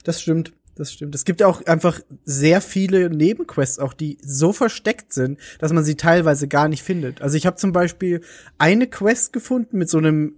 Das 0.04 0.22
stimmt, 0.22 0.54
das 0.76 0.94
stimmt. 0.94 1.16
Es 1.16 1.26
gibt 1.26 1.42
auch 1.42 1.66
einfach 1.66 2.00
sehr 2.26 2.62
viele 2.62 3.10
Nebenquests, 3.10 3.80
auch 3.80 3.94
die 3.94 4.20
so 4.22 4.54
versteckt 4.54 5.14
sind, 5.14 5.40
dass 5.58 5.74
man 5.74 5.84
sie 5.84 5.96
teilweise 5.96 6.48
gar 6.48 6.68
nicht 6.68 6.84
findet. 6.84 7.22
Also 7.24 7.38
ich 7.38 7.48
habe 7.48 7.58
zum 7.58 7.72
Beispiel 7.74 8.22
eine 8.60 8.86
Quest 8.88 9.34
gefunden 9.34 9.78
mit 9.80 9.90
so 9.90 9.98
einem 9.98 10.36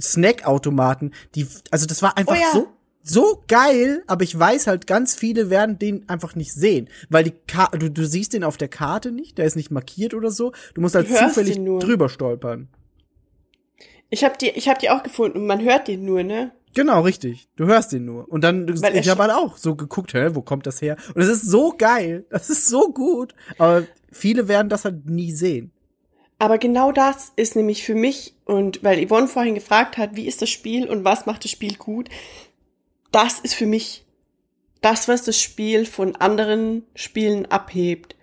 Snackautomaten, 0.00 1.14
die, 1.34 1.46
also 1.70 1.86
das 1.86 2.02
war 2.02 2.16
einfach 2.16 2.34
Oh 2.34 2.40
ja. 2.40 2.50
so 2.52 2.68
so 3.06 3.44
geil, 3.48 4.02
aber 4.06 4.24
ich 4.24 4.36
weiß 4.36 4.66
halt, 4.66 4.86
ganz 4.86 5.14
viele 5.14 5.50
werden 5.50 5.78
den 5.78 6.08
einfach 6.08 6.34
nicht 6.34 6.54
sehen, 6.54 6.88
weil 7.10 7.22
die 7.24 7.34
Ka 7.46 7.68
du, 7.68 7.90
du 7.90 8.06
siehst 8.06 8.32
den 8.32 8.42
auf 8.44 8.56
der 8.56 8.68
Karte 8.68 9.12
nicht, 9.12 9.36
der 9.36 9.44
ist 9.44 9.56
nicht 9.56 9.70
markiert 9.70 10.14
oder 10.14 10.30
so. 10.30 10.52
Du 10.72 10.80
musst 10.80 10.94
halt 10.94 11.10
Du 11.10 11.14
zufällig 11.14 11.56
drüber 11.56 12.08
stolpern. 12.08 12.68
Ich 14.08 14.24
habe 14.24 14.36
die, 14.40 14.50
ich 14.50 14.68
habe 14.68 14.80
die 14.80 14.88
auch 14.88 15.02
gefunden 15.02 15.38
und 15.38 15.46
man 15.46 15.62
hört 15.62 15.88
den 15.88 16.04
nur, 16.04 16.22
ne? 16.22 16.52
Genau, 16.74 17.02
richtig. 17.02 17.48
Du 17.56 17.66
hörst 17.66 17.92
ihn 17.92 18.04
nur. 18.04 18.28
Und 18.28 18.42
dann, 18.42 18.66
Weil 18.82 18.96
ich 18.96 19.08
habe 19.08 19.22
halt 19.22 19.32
auch 19.32 19.56
so 19.58 19.76
geguckt, 19.76 20.12
hä, 20.14 20.30
wo 20.32 20.42
kommt 20.42 20.66
das 20.66 20.82
her? 20.82 20.96
Und 21.14 21.22
es 21.22 21.28
ist 21.28 21.48
so 21.48 21.74
geil. 21.76 22.26
Das 22.30 22.50
ist 22.50 22.66
so 22.66 22.92
gut. 22.92 23.34
Aber 23.58 23.84
viele 24.10 24.48
werden 24.48 24.68
das 24.68 24.84
halt 24.84 25.06
nie 25.08 25.30
sehen. 25.30 25.72
Aber 26.44 26.58
genau 26.58 26.92
das 26.92 27.32
ist 27.36 27.56
nämlich 27.56 27.84
für 27.84 27.94
mich, 27.94 28.34
und 28.44 28.84
weil 28.84 29.06
Yvonne 29.06 29.28
vorhin 29.28 29.54
gefragt 29.54 29.96
hat, 29.96 30.14
wie 30.14 30.26
ist 30.26 30.42
das 30.42 30.50
Spiel 30.50 30.90
und 30.90 31.02
was 31.02 31.24
macht 31.24 31.42
das 31.42 31.50
Spiel 31.50 31.76
gut, 31.76 32.10
das 33.12 33.40
ist 33.40 33.54
für 33.54 33.64
mich 33.64 34.04
das, 34.82 35.08
was 35.08 35.24
das 35.24 35.40
Spiel 35.40 35.86
von 35.86 36.16
anderen 36.16 36.82
Spielen 36.94 37.46
abhebt. 37.46 38.14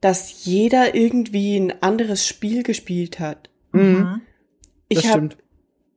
Dass 0.00 0.46
jeder 0.46 0.94
irgendwie 0.94 1.58
ein 1.58 1.82
anderes 1.82 2.26
Spiel 2.26 2.62
gespielt 2.62 3.20
hat. 3.20 3.50
Mhm. 3.72 4.22
Ich 4.88 5.02
Das 5.02 5.08
hab, 5.08 5.12
stimmt. 5.12 5.36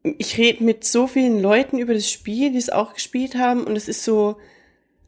ich 0.04 0.38
rede 0.38 0.62
mit 0.62 0.84
so 0.84 1.08
vielen 1.08 1.42
Leuten 1.42 1.78
über 1.78 1.94
das 1.94 2.12
Spiel, 2.12 2.52
die 2.52 2.58
es 2.58 2.70
auch 2.70 2.94
gespielt 2.94 3.36
haben, 3.36 3.64
und 3.64 3.78
es 3.78 3.88
ist 3.88 4.04
so, 4.04 4.36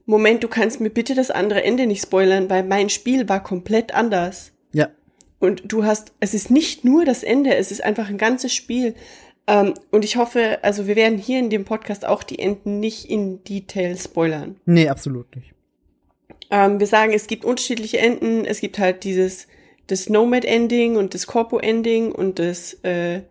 Moment, 0.05 0.45
du 0.45 0.47
kannst 0.47 0.79
mir 0.79 0.91
bitte 0.91 1.13
das 1.13 1.29
andere 1.29 1.61
Ende 1.61 1.87
nicht 1.87 2.03
spoilern, 2.03 2.49
weil 2.49 2.63
mein 2.63 2.89
Spiel 2.89 3.27
war 3.27 3.43
komplett 3.43 3.93
anders. 3.93 4.53
Und 5.39 5.71
du 5.71 5.85
hast, 5.85 6.11
es 6.19 6.33
ist 6.33 6.51
nicht 6.51 6.83
nur 6.83 7.05
das 7.05 7.23
Ende, 7.23 7.55
es 7.55 7.71
ist 7.71 7.83
einfach 7.83 8.09
ein 8.09 8.17
ganzes 8.17 8.53
Spiel. 8.53 8.93
Ähm, 9.47 9.73
und 9.91 10.03
ich 10.03 10.17
hoffe, 10.17 10.59
also 10.61 10.85
wir 10.85 10.95
werden 10.95 11.17
hier 11.17 11.39
in 11.39 11.49
dem 11.49 11.65
Podcast 11.65 12.05
auch 12.05 12.23
die 12.23 12.39
Enden 12.39 12.79
nicht 12.79 13.09
in 13.09 13.43
Detail 13.43 13.97
spoilern. 13.97 14.57
Nee, 14.65 14.89
absolut 14.89 15.33
nicht. 15.35 15.53
Ähm, 16.51 16.79
wir 16.79 16.87
sagen, 16.87 17.13
es 17.13 17.27
gibt 17.27 17.45
unterschiedliche 17.45 17.99
Enden. 17.99 18.45
Es 18.45 18.59
gibt 18.59 18.79
halt 18.79 19.03
dieses, 19.03 19.47
das 19.87 20.09
Nomad-Ending 20.09 20.97
und 20.97 21.13
das 21.13 21.25
Corpo-Ending 21.25 22.11
und 22.11 22.39
das, 22.39 22.73
äh, 22.83 23.21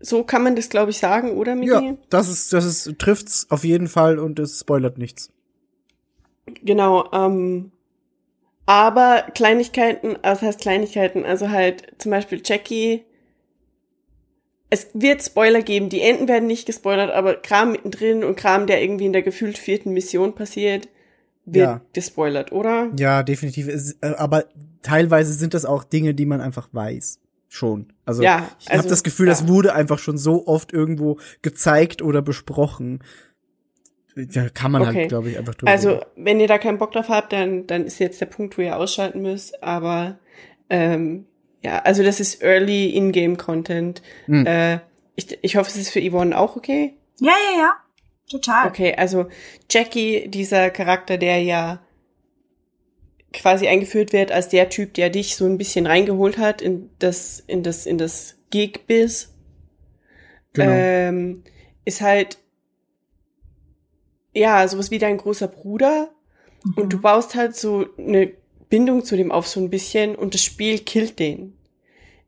so 0.00 0.24
kann 0.24 0.42
man 0.42 0.56
das, 0.56 0.70
glaube 0.70 0.90
ich, 0.90 0.98
sagen, 0.98 1.32
oder, 1.32 1.54
Miki? 1.54 1.72
Ja, 1.72 1.96
das 2.08 2.28
ist, 2.28 2.52
das 2.52 2.64
ist, 2.64 2.98
trifft's 2.98 3.46
auf 3.50 3.64
jeden 3.64 3.88
Fall 3.88 4.18
und 4.18 4.38
es 4.38 4.60
spoilert 4.60 4.98
nichts. 4.98 5.30
Genau, 6.64 7.10
ähm, 7.12 7.72
aber 8.68 9.24
Kleinigkeiten, 9.34 10.16
also 10.20 10.40
das 10.40 10.42
heißt 10.42 10.60
Kleinigkeiten, 10.60 11.24
also 11.24 11.48
halt 11.48 11.84
zum 11.96 12.10
Beispiel 12.10 12.42
Jackie, 12.44 13.02
es 14.68 14.88
wird 14.92 15.22
Spoiler 15.24 15.62
geben, 15.62 15.88
die 15.88 16.02
Enden 16.02 16.28
werden 16.28 16.46
nicht 16.46 16.66
gespoilert, 16.66 17.10
aber 17.10 17.36
Kram 17.36 17.72
mittendrin 17.72 18.22
und 18.24 18.36
Kram, 18.36 18.66
der 18.66 18.82
irgendwie 18.82 19.06
in 19.06 19.14
der 19.14 19.22
gefühlt 19.22 19.56
vierten 19.56 19.94
Mission 19.94 20.34
passiert, 20.34 20.88
wird 21.46 21.66
Ja. 21.66 21.80
gespoilert, 21.94 22.52
oder? 22.52 22.90
Ja, 22.98 23.22
definitiv. 23.22 23.68
Es, 23.68 23.92
äh, 24.02 24.14
aber 24.18 24.44
teilweise 24.82 25.32
sind 25.32 25.54
das 25.54 25.64
auch 25.64 25.82
Dinge, 25.82 26.12
die 26.12 26.26
man 26.26 26.42
einfach 26.42 26.68
weiß. 26.72 27.20
Schon. 27.48 27.94
Also 28.04 28.22
Ja, 28.22 28.50
ich 28.60 28.66
habe 28.66 28.76
also, 28.80 28.90
das 28.90 29.02
Gefühl, 29.02 29.28
ja. 29.28 29.32
das 29.32 29.48
wurde 29.48 29.74
einfach 29.74 29.98
schon 29.98 30.18
so 30.18 30.46
oft 30.46 30.74
irgendwo 30.74 31.16
gezeigt 31.40 32.02
oder 32.02 32.20
besprochen. 32.20 33.02
Da 34.26 34.48
kann 34.48 34.72
man 34.72 34.82
Okay. 34.82 34.94
halt, 34.94 35.08
glaube 35.08 35.30
ich, 35.30 35.38
einfach 35.38 35.54
drüber 35.54 35.70
Also, 35.70 35.90
reden. 35.90 36.04
wenn 36.16 36.40
ihr 36.40 36.48
da 36.48 36.58
keinen 36.58 36.78
Bock 36.78 36.92
drauf 36.92 37.08
habt, 37.08 37.32
dann, 37.32 37.66
dann 37.66 37.84
ist 37.84 37.98
jetzt 38.00 38.20
der 38.20 38.26
Punkt, 38.26 38.58
wo 38.58 38.62
ihr 38.62 38.76
ausschalten 38.76 39.22
müsst, 39.22 39.62
aber 39.62 40.18
ähm, 40.70 41.26
ja, 41.62 41.78
also 41.80 42.02
das 42.02 42.20
ist 42.20 42.42
Early 42.42 42.90
In-Game-Content. 42.90 44.02
Hm. 44.26 44.46
Äh, 44.46 44.78
ich, 45.16 45.38
ich 45.42 45.56
hoffe, 45.56 45.70
es 45.70 45.76
ist 45.76 45.90
für 45.90 46.00
Yvonne 46.00 46.36
auch 46.38 46.56
okay. 46.56 46.94
Ja, 47.20 47.32
ja, 47.52 47.60
ja. 47.60 47.72
Total. 48.30 48.68
Okay, 48.68 48.94
also 48.96 49.26
Jackie, 49.70 50.28
dieser 50.28 50.70
Charakter, 50.70 51.16
der 51.16 51.42
ja 51.42 51.80
quasi 53.32 53.68
eingeführt 53.68 54.12
wird 54.12 54.32
als 54.32 54.48
der 54.48 54.68
Typ, 54.68 54.94
der 54.94 55.10
dich 55.10 55.36
so 55.36 55.46
ein 55.46 55.58
bisschen 55.58 55.86
reingeholt 55.86 56.38
hat 56.38 56.62
in 56.62 56.90
das, 56.98 57.40
in 57.46 57.62
das, 57.62 57.86
in 57.86 57.98
das 57.98 58.36
Gig-Biz, 58.50 59.34
Genau. 60.54 60.70
ähm, 60.72 61.44
ist 61.84 62.00
halt 62.00 62.38
ja 64.38 64.66
sowas 64.68 64.90
wie 64.90 64.98
dein 64.98 65.16
großer 65.18 65.48
Bruder 65.48 66.10
Mhm. 66.64 66.74
und 66.76 66.92
du 66.92 67.00
baust 67.00 67.34
halt 67.36 67.54
so 67.54 67.86
eine 67.98 68.32
Bindung 68.68 69.04
zu 69.04 69.16
dem 69.16 69.30
auf 69.30 69.46
so 69.46 69.60
ein 69.60 69.70
bisschen 69.70 70.16
und 70.16 70.34
das 70.34 70.42
Spiel 70.42 70.80
killt 70.80 71.18
den. 71.20 71.56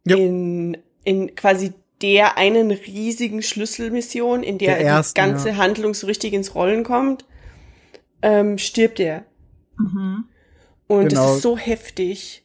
Ja. 0.06 0.16
In, 0.16 0.78
in 1.04 1.34
quasi 1.34 1.72
der 2.00 2.38
einen 2.38 2.70
riesigen 2.70 3.42
Schlüsselmission, 3.42 4.42
in 4.44 4.56
der, 4.58 4.76
Der 4.76 4.86
ersten, 4.86 5.14
die 5.14 5.20
ganze 5.20 5.48
ja. 5.50 5.56
Handlung 5.56 5.94
so 5.94 6.06
richtig 6.06 6.32
ins 6.32 6.54
Rollen 6.54 6.84
kommt, 6.84 7.24
ähm, 8.22 8.56
stirbt 8.56 9.00
er. 9.00 9.24
Mhm. 9.78 10.24
Und 10.86 11.08
Genau. 11.08 11.22
das 11.26 11.36
ist 11.36 11.42
so 11.42 11.58
heftig. 11.58 12.44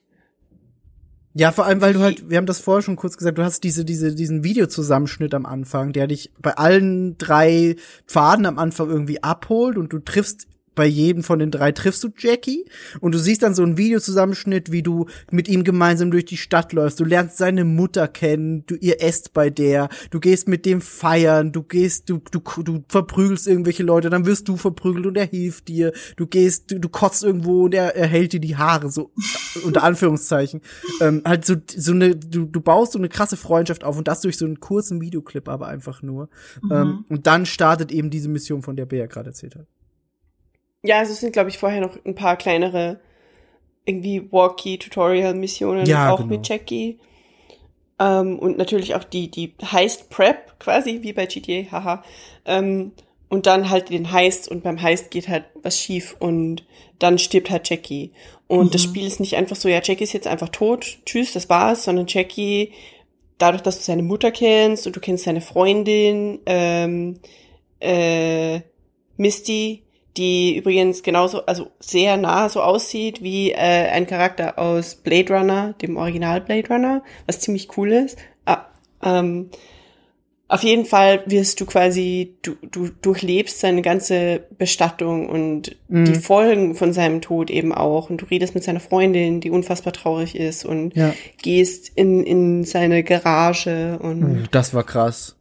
Ja, 1.38 1.52
vor 1.52 1.66
allem, 1.66 1.82
weil 1.82 1.92
du 1.92 2.00
halt, 2.00 2.30
wir 2.30 2.38
haben 2.38 2.46
das 2.46 2.62
vorher 2.62 2.82
schon 2.82 2.96
kurz 2.96 3.18
gesagt, 3.18 3.38
du 3.38 3.44
hast 3.44 3.66
diese, 3.66 3.84
diese, 3.84 4.16
diesen 4.16 4.46
Videozusammenschnitt 4.46 5.34
am 5.34 5.46
Anfang, 5.46 5.92
der 5.92 6.08
dich 6.08 6.32
bei 6.42 6.56
allen 6.56 7.18
drei 7.18 7.76
Pfaden 8.08 8.46
am 8.46 8.58
Anfang 8.58 8.90
irgendwie 8.90 9.22
abholt 9.22 9.78
und 9.78 9.92
du 9.92 10.00
triffst 10.00 10.48
bei 10.76 10.86
jedem 10.86 11.24
von 11.24 11.40
den 11.40 11.52
drei 11.52 11.72
triffst 11.72 12.04
du 12.04 12.10
Jackie 12.18 12.66
und 13.00 13.14
du 13.14 13.18
siehst 13.18 13.44
dann 13.44 13.56
so 13.56 13.64
einen 13.64 13.78
Videozusammenschnitt, 13.78 14.72
wie 14.72 14.84
du 14.84 15.08
mit 15.32 15.48
ihm 15.48 15.64
gemeinsam 15.64 16.12
durch 16.12 16.26
die 16.26 16.38
Stadt 16.38 16.74
läufst. 16.74 17.00
Du 17.00 17.06
lernst 17.06 17.38
seine 17.38 17.64
Mutter 17.64 18.08
kennen, 18.08 18.66
du 18.68 18.76
ihr 18.76 19.02
esst 19.02 19.34
bei 19.34 19.50
der, 19.50 19.90
du 20.12 20.20
gehst 20.20 20.48
mit 20.48 20.66
dem 20.66 20.82
feiern, 20.82 21.52
du 21.52 21.64
gehst, 21.64 22.10
du 22.10 22.22
du 22.32 22.42
du 22.64 22.84
verprügelst 22.90 23.48
irgendwelche 23.48 23.84
Leute, 23.84 24.10
dann 24.10 24.26
wirst 24.26 24.48
du 24.48 24.58
verprügelt 24.58 25.06
und 25.06 25.18
er 25.18 25.26
hilft 25.26 25.70
dir. 25.70 25.94
Du 26.18 26.28
gehst, 26.28 26.72
du, 26.72 26.80
du 26.80 26.90
kotzt 26.90 27.24
irgendwo 27.24 27.64
und 27.66 27.74
er, 27.74 27.96
er 27.96 28.08
hält 28.08 28.34
dir 28.34 28.40
die 28.40 28.58
Haare 28.58 28.92
so 28.92 29.12
unter 29.64 29.84
Anführungszeichen. 29.84 30.62
ähm, 31.02 31.22
halt 31.26 31.46
so 31.46 31.56
so 31.76 31.94
eine 31.94 32.16
du 32.16 32.46
du 32.46 32.62
baust 32.62 32.92
so 32.92 33.00
eine 33.00 33.10
krasse 33.10 33.38
Freundschaft 33.38 33.84
auf 33.84 33.98
und 33.98 34.08
das 34.08 34.22
durch 34.22 34.38
so 34.38 34.46
einen 34.46 34.60
kurzen 34.60 35.02
Videoclip 35.02 35.48
aber 35.48 35.68
einfach 35.68 36.02
nur. 36.02 36.30
Ähm, 36.70 37.06
und 37.10 37.28
dann 37.28 37.46
startet 37.46 37.92
eben 37.92 38.10
diese 38.10 38.30
Mission, 38.30 38.62
von 38.62 38.76
der 38.76 38.86
Bea 38.86 39.06
gerade 39.06 39.30
erzählt 39.30 39.56
hat. 39.56 39.68
Ja, 40.86 41.00
also 41.00 41.14
es 41.14 41.20
sind, 41.20 41.34
glaube 41.34 41.50
ich, 41.50 41.58
vorher 41.58 41.82
noch 41.82 41.98
ein 42.06 42.16
paar 42.16 42.38
kleinere 42.38 43.00
irgendwie 43.86 44.32
Walkie-Tutorial-Missionen, 44.32 45.86
Ja, 45.86 46.12
auch 46.12 46.18
genau. 46.18 46.30
mit 46.30 46.48
Jackie. 46.48 47.00
Ähm, 48.00 48.40
und 48.40 48.58
natürlich 48.58 48.96
auch 48.96 49.04
die, 49.04 49.30
die 49.30 49.54
Heist-Prep, 49.62 50.60
quasi, 50.60 51.00
wie 51.02 51.14
bei 51.14 51.26
GTA, 51.28 51.72
haha. 51.72 52.04
Ähm, 52.46 52.92
und 53.30 53.48
dann 53.48 53.70
halt 53.70 53.90
den 53.90 54.12
Heist 54.12 54.48
und 54.50 54.64
beim 54.64 54.82
Heist 54.82 55.12
geht 55.12 55.28
halt 55.28 55.46
was 55.62 55.80
schief 55.80 56.16
und 56.20 56.66
dann 57.00 57.18
stirbt 57.20 57.50
halt 57.50 57.70
Jackie. 57.70 58.12
Und 58.48 58.76
das 58.76 58.84
Spiel 58.84 59.06
ist 59.08 59.20
nicht 59.20 59.36
einfach 59.36 59.56
so, 59.56 59.68
ja, 59.68 59.82
Jackie 59.84 60.04
ist 60.04 60.14
jetzt 60.14 60.28
einfach 60.28 60.50
tot, 60.50 61.00
tschüss, 61.06 61.34
das 61.34 61.50
war's, 61.50 61.84
sondern 61.84 62.06
Jackie, 62.08 62.72
dadurch, 63.38 63.64
dass 63.64 63.78
du 63.78 63.84
seine 63.84 64.04
Mutter 64.04 64.32
kennst 64.32 64.86
und 64.86 64.96
du 64.96 65.00
kennst 65.00 65.24
seine 65.24 65.42
Freundin, 65.42 66.40
ähm, 66.46 67.20
äh, 67.80 68.62
Misty, 69.18 69.85
die 70.18 70.56
übrigens 70.56 71.04
genauso, 71.04 71.46
also 71.46 71.72
sehr 71.80 72.18
nah 72.18 72.48
so 72.50 72.62
aussieht 72.62 73.22
wie 73.22 73.52
äh, 73.52 73.56
ein 73.58 74.08
Charakter 74.08 74.58
aus 74.60 74.96
Blade 74.96 75.34
Runner, 75.34 75.74
dem 75.82 75.98
Original 75.98 76.42
Blade 76.42 76.68
Runner, 76.70 77.04
was 77.28 77.40
ziemlich 77.40 77.78
cool 77.78 77.92
ist. 77.92 78.18
Ah, 78.46 78.66
ähm, 79.04 79.50
auf 80.48 80.62
jeden 80.62 80.86
Fall 80.86 81.24
wirst 81.26 81.60
du 81.60 81.66
quasi, 81.66 82.38
du, 82.44 82.54
du 82.70 82.90
durchlebst 83.02 83.60
seine 83.60 83.82
ganze 83.82 84.44
Bestattung 84.58 85.28
und 85.28 85.76
Mhm. 85.88 86.06
die 86.06 86.14
Folgen 86.16 86.76
von 86.76 86.94
seinem 86.94 87.22
Tod 87.22 87.50
eben 87.50 87.74
auch. 87.74 88.10
Und 88.12 88.22
du 88.22 88.26
redest 88.26 88.54
mit 88.54 88.64
seiner 88.64 88.80
Freundin, 88.80 89.42
die 89.42 89.50
unfassbar 89.50 89.92
traurig 89.94 90.36
ist 90.36 90.64
und 90.64 90.96
Ja. 90.96 91.14
gehst 91.42 91.92
in, 91.96 92.24
in 92.24 92.64
seine 92.64 93.04
Garage 93.04 93.98
und 94.02 94.48
Das 94.52 94.74
war 94.76 94.84
krass. 94.84 95.36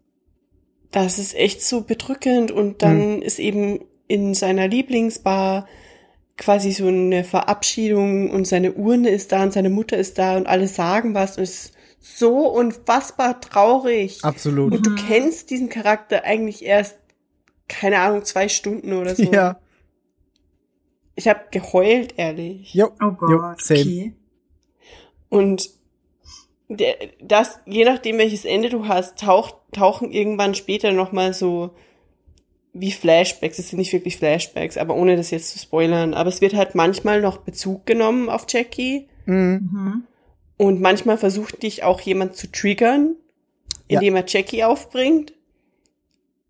das 0.90 1.18
ist 1.18 1.34
echt 1.34 1.62
so 1.62 1.82
bedrückend 1.82 2.50
und 2.50 2.82
dann 2.82 3.16
Mhm. 3.16 3.22
ist 3.22 3.38
eben 3.38 3.80
in 4.06 4.34
seiner 4.34 4.68
Lieblingsbar 4.68 5.66
quasi 6.36 6.72
so 6.72 6.88
eine 6.88 7.22
Verabschiedung 7.24 8.30
und 8.30 8.46
seine 8.46 8.72
Urne 8.72 9.08
ist 9.10 9.32
da 9.32 9.42
und 9.44 9.52
seine 9.52 9.70
Mutter 9.70 9.96
ist 9.96 10.18
da 10.18 10.36
und 10.36 10.46
alle 10.46 10.66
sagen 10.68 11.14
was 11.14 11.36
und 11.36 11.44
es 11.44 11.66
ist 11.66 11.74
so 12.00 12.48
unfassbar 12.48 13.40
traurig. 13.40 14.18
Absolut. 14.24 14.72
Und 14.74 14.84
du 14.86 14.90
Mhm. 14.90 14.96
kennst 14.96 15.50
diesen 15.50 15.68
Charakter 15.68 16.24
eigentlich 16.24 16.64
erst, 16.64 16.98
keine 17.68 17.98
Ahnung, 18.00 18.24
zwei 18.24 18.48
Stunden 18.48 18.92
oder 18.92 19.14
so. 19.14 19.22
Ja. 19.32 19.58
Ich 21.14 21.28
habe 21.28 21.40
geheult, 21.50 22.14
ehrlich. 22.18 22.74
Jo. 22.74 22.90
Oh 23.00 23.12
Gott, 23.12 23.30
Jo, 23.30 23.40
same. 23.58 23.80
okay. 23.80 24.12
Und 25.28 25.70
der, 26.68 26.96
das, 27.22 27.60
je 27.66 27.84
nachdem 27.84 28.18
welches 28.18 28.44
Ende 28.44 28.68
du 28.68 28.88
hast, 28.88 29.18
taucht, 29.20 29.54
tauchen 29.72 30.10
irgendwann 30.10 30.54
später 30.54 30.92
nochmal 30.92 31.32
so 31.32 31.70
wie 32.74 32.92
Flashbacks. 32.92 33.58
Es 33.58 33.70
sind 33.70 33.78
nicht 33.78 33.92
wirklich 33.92 34.16
Flashbacks, 34.18 34.76
aber 34.76 34.94
ohne 34.96 35.16
das 35.16 35.30
jetzt 35.30 35.50
zu 35.52 35.58
spoilern. 35.58 36.12
Aber 36.12 36.28
es 36.28 36.40
wird 36.40 36.54
halt 36.54 36.74
manchmal 36.74 37.20
noch 37.20 37.38
Bezug 37.38 37.86
genommen 37.86 38.28
auf 38.28 38.46
Jackie. 38.48 39.08
Mhm. 39.26 39.70
Mhm. 39.72 40.02
Und 40.56 40.80
manchmal 40.80 41.16
versucht 41.16 41.62
dich 41.62 41.82
auch 41.84 42.00
jemand 42.00 42.36
zu 42.36 42.50
triggern, 42.50 43.16
Ja. 43.88 44.00
indem 44.00 44.16
er 44.16 44.24
Jackie 44.26 44.64
aufbringt. 44.64 45.32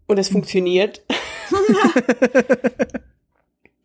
Und 0.07 0.19
es 0.19 0.29
funktioniert. 0.29 1.03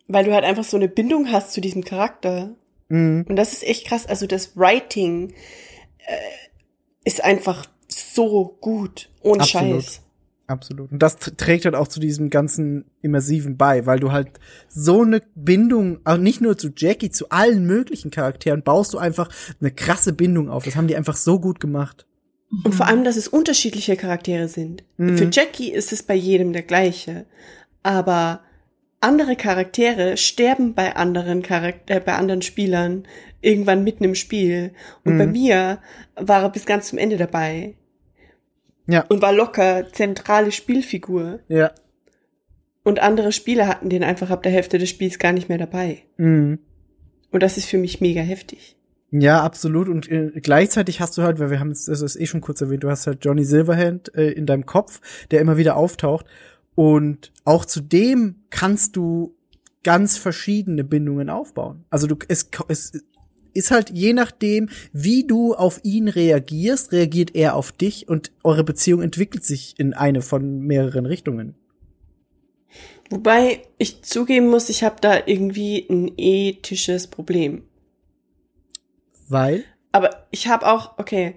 Weil 0.08 0.24
du 0.24 0.32
halt 0.34 0.44
einfach 0.44 0.64
so 0.64 0.76
eine 0.76 0.88
Bindung 0.88 1.30
hast 1.30 1.52
zu 1.52 1.60
diesem 1.60 1.84
Charakter. 1.84 2.50
Mhm. 2.88 3.26
Und 3.28 3.36
das 3.36 3.52
ist 3.52 3.62
echt 3.66 3.86
krass. 3.86 4.06
Also 4.06 4.26
das 4.26 4.56
Writing 4.56 5.34
äh, 6.06 6.16
ist 7.04 7.22
einfach 7.22 7.66
so 7.88 8.56
gut. 8.60 9.08
Ohne 9.22 9.42
Absolut. 9.42 9.82
Scheiß. 9.84 10.02
Absolut. 10.50 10.90
Und 10.90 11.00
das 11.00 11.16
tr- 11.16 11.36
trägt 11.36 11.64
halt 11.64 11.76
auch 11.76 11.86
zu 11.86 12.00
diesem 12.00 12.28
ganzen 12.28 12.84
Immersiven 13.02 13.56
bei, 13.56 13.86
weil 13.86 14.00
du 14.00 14.10
halt 14.10 14.28
so 14.68 15.02
eine 15.02 15.22
Bindung, 15.36 16.00
auch 16.04 16.16
nicht 16.16 16.40
nur 16.40 16.58
zu 16.58 16.70
Jackie, 16.76 17.10
zu 17.10 17.28
allen 17.30 17.66
möglichen 17.66 18.10
Charakteren, 18.10 18.62
baust 18.62 18.92
du 18.92 18.98
einfach 18.98 19.28
eine 19.60 19.70
krasse 19.70 20.12
Bindung 20.12 20.48
auf. 20.50 20.64
Das 20.64 20.74
haben 20.74 20.88
die 20.88 20.96
einfach 20.96 21.16
so 21.16 21.38
gut 21.38 21.60
gemacht. 21.60 22.04
Und 22.64 22.74
vor 22.74 22.88
allem, 22.88 23.04
dass 23.04 23.16
es 23.16 23.28
unterschiedliche 23.28 23.96
Charaktere 23.96 24.48
sind. 24.48 24.82
Mhm. 24.96 25.16
Für 25.16 25.28
Jackie 25.30 25.70
ist 25.70 25.92
es 25.92 26.02
bei 26.02 26.16
jedem 26.16 26.52
der 26.52 26.62
gleiche. 26.62 27.26
Aber 27.84 28.40
andere 29.00 29.36
Charaktere 29.36 30.16
sterben 30.16 30.74
bei 30.74 30.96
anderen 30.96 31.42
Charakter 31.44 31.94
äh, 31.94 32.00
bei 32.00 32.14
anderen 32.16 32.42
Spielern 32.42 33.04
irgendwann 33.40 33.84
mitten 33.84 34.02
im 34.02 34.16
Spiel. 34.16 34.72
Und 35.04 35.14
Mhm. 35.14 35.18
bei 35.18 35.26
mir 35.28 35.78
war 36.16 36.42
er 36.42 36.50
bis 36.50 36.66
ganz 36.66 36.88
zum 36.88 36.98
Ende 36.98 37.16
dabei. 37.18 37.74
Ja. 38.90 39.04
Und 39.08 39.22
war 39.22 39.32
locker 39.32 39.86
zentrale 39.92 40.52
Spielfigur. 40.52 41.40
Ja. 41.48 41.72
Und 42.82 43.00
andere 43.00 43.32
Spieler 43.32 43.68
hatten 43.68 43.88
den 43.88 44.02
einfach 44.02 44.30
ab 44.30 44.42
der 44.42 44.52
Hälfte 44.52 44.78
des 44.78 44.88
Spiels 44.88 45.18
gar 45.18 45.32
nicht 45.32 45.48
mehr 45.48 45.58
dabei. 45.58 46.02
Mhm. 46.16 46.58
Und 47.30 47.42
das 47.42 47.56
ist 47.56 47.66
für 47.66 47.78
mich 47.78 48.00
mega 48.00 48.20
heftig. 48.20 48.76
Ja, 49.12 49.42
absolut. 49.42 49.88
Und 49.88 50.10
äh, 50.10 50.30
gleichzeitig 50.40 51.00
hast 51.00 51.16
du 51.18 51.22
halt, 51.22 51.38
weil 51.38 51.50
wir 51.50 51.60
haben 51.60 51.70
es, 51.70 51.84
das 51.86 52.00
ist 52.00 52.18
eh 52.18 52.26
schon 52.26 52.40
kurz 52.40 52.60
erwähnt, 52.60 52.84
du 52.84 52.90
hast 52.90 53.06
halt 53.06 53.24
Johnny 53.24 53.44
Silverhand 53.44 54.14
äh, 54.14 54.30
in 54.30 54.46
deinem 54.46 54.66
Kopf, 54.66 55.00
der 55.30 55.40
immer 55.40 55.56
wieder 55.56 55.76
auftaucht. 55.76 56.26
Und 56.74 57.32
auch 57.44 57.64
zu 57.64 57.80
dem 57.80 58.36
kannst 58.50 58.96
du 58.96 59.36
ganz 59.82 60.16
verschiedene 60.16 60.84
Bindungen 60.84 61.30
aufbauen. 61.30 61.84
Also 61.90 62.06
du, 62.06 62.16
es, 62.28 62.50
es 62.68 63.04
ist 63.54 63.70
halt 63.70 63.90
je 63.90 64.12
nachdem, 64.12 64.68
wie 64.92 65.26
du 65.26 65.54
auf 65.54 65.80
ihn 65.82 66.08
reagierst, 66.08 66.92
reagiert 66.92 67.34
er 67.34 67.56
auf 67.56 67.72
dich 67.72 68.08
und 68.08 68.32
eure 68.44 68.64
Beziehung 68.64 69.02
entwickelt 69.02 69.44
sich 69.44 69.74
in 69.78 69.94
eine 69.94 70.22
von 70.22 70.60
mehreren 70.60 71.06
Richtungen. 71.06 71.54
Wobei 73.10 73.62
ich 73.76 74.02
zugeben 74.02 74.48
muss, 74.48 74.68
ich 74.68 74.84
habe 74.84 74.96
da 75.00 75.26
irgendwie 75.26 75.86
ein 75.90 76.12
ethisches 76.16 77.08
Problem. 77.08 77.64
Weil? 79.28 79.64
Aber 79.92 80.26
ich 80.30 80.46
habe 80.46 80.66
auch, 80.66 80.98
okay. 80.98 81.34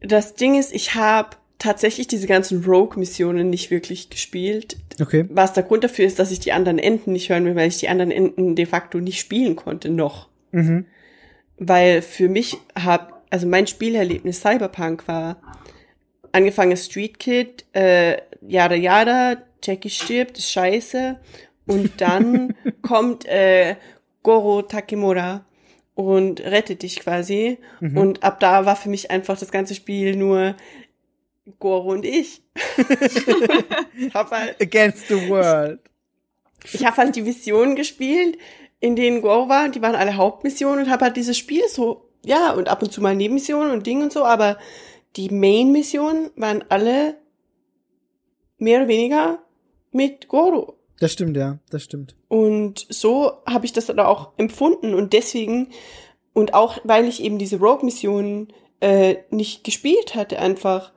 Das 0.00 0.34
Ding 0.34 0.58
ist, 0.58 0.72
ich 0.72 0.96
habe 0.96 1.36
tatsächlich 1.62 2.08
diese 2.08 2.26
ganzen 2.26 2.64
Rogue-Missionen 2.64 3.48
nicht 3.48 3.70
wirklich 3.70 4.10
gespielt. 4.10 4.76
Okay. 5.00 5.26
Was 5.30 5.52
der 5.52 5.62
Grund 5.62 5.84
dafür 5.84 6.04
ist, 6.04 6.18
dass 6.18 6.32
ich 6.32 6.40
die 6.40 6.52
anderen 6.52 6.80
Enden 6.80 7.12
nicht 7.12 7.28
hören 7.28 7.44
will, 7.44 7.54
weil 7.54 7.68
ich 7.68 7.78
die 7.78 7.88
anderen 7.88 8.10
Enden 8.10 8.56
de 8.56 8.66
facto 8.66 8.98
nicht 8.98 9.20
spielen 9.20 9.54
konnte 9.54 9.88
noch. 9.88 10.28
Mhm. 10.52 10.86
Weil 11.58 12.02
für 12.02 12.28
mich 12.28 12.56
hab, 12.78 13.24
also 13.30 13.46
mein 13.46 13.66
Spielerlebnis 13.66 14.40
Cyberpunk 14.40 15.06
war 15.08 15.40
angefangen 16.32 16.76
Street 16.76 17.18
Kid, 17.18 17.64
äh, 17.74 18.18
yada 18.40 18.74
yada, 18.74 19.42
Jackie 19.62 19.90
stirbt, 19.90 20.38
ist 20.38 20.50
scheiße. 20.50 21.18
Und 21.66 22.00
dann 22.00 22.54
kommt 22.82 23.26
äh, 23.26 23.76
Goro 24.22 24.62
Takemura 24.62 25.44
und 25.94 26.40
rettet 26.40 26.82
dich 26.82 27.00
quasi. 27.00 27.58
Mhm. 27.80 27.96
Und 27.96 28.22
ab 28.22 28.40
da 28.40 28.66
war 28.66 28.76
für 28.76 28.88
mich 28.88 29.10
einfach 29.10 29.38
das 29.38 29.50
ganze 29.50 29.74
Spiel 29.74 30.16
nur 30.16 30.56
Goro 31.58 31.90
und 31.92 32.04
ich. 32.04 32.42
hab 34.14 34.30
halt, 34.30 34.60
Against 34.60 35.08
the 35.08 35.28
world. 35.28 35.80
ich 36.72 36.84
habe 36.84 36.96
halt 36.96 37.16
die 37.16 37.22
Missionen 37.22 37.76
gespielt, 37.76 38.38
in 38.82 38.96
denen 38.96 39.22
Goro 39.22 39.48
war, 39.48 39.64
und 39.64 39.76
die 39.76 39.80
waren 39.80 39.94
alle 39.94 40.16
Hauptmissionen 40.16 40.84
und 40.84 40.90
habe 40.90 41.04
halt 41.04 41.16
dieses 41.16 41.38
Spiel 41.38 41.62
so, 41.68 42.08
ja, 42.24 42.52
und 42.52 42.68
ab 42.68 42.82
und 42.82 42.92
zu 42.92 43.00
mal 43.00 43.14
Nebenmissionen 43.14 43.70
und 43.70 43.86
Ding 43.86 44.02
und 44.02 44.12
so, 44.12 44.24
aber 44.24 44.58
die 45.16 45.30
Main-Missionen 45.30 46.30
waren 46.34 46.64
alle 46.68 47.16
mehr 48.58 48.80
oder 48.80 48.88
weniger 48.88 49.38
mit 49.92 50.26
Goro. 50.26 50.74
Das 50.98 51.12
stimmt, 51.12 51.36
ja, 51.36 51.58
das 51.70 51.84
stimmt. 51.84 52.16
Und 52.26 52.86
so 52.88 53.32
habe 53.46 53.66
ich 53.66 53.72
das 53.72 53.86
dann 53.86 54.00
auch 54.00 54.32
empfunden 54.36 54.94
und 54.94 55.12
deswegen 55.12 55.68
und 56.32 56.54
auch 56.54 56.78
weil 56.82 57.06
ich 57.06 57.22
eben 57.22 57.38
diese 57.38 57.60
Rogue-Mission 57.60 58.48
äh, 58.80 59.16
nicht 59.30 59.62
gespielt 59.62 60.16
hatte, 60.16 60.40
einfach 60.40 60.92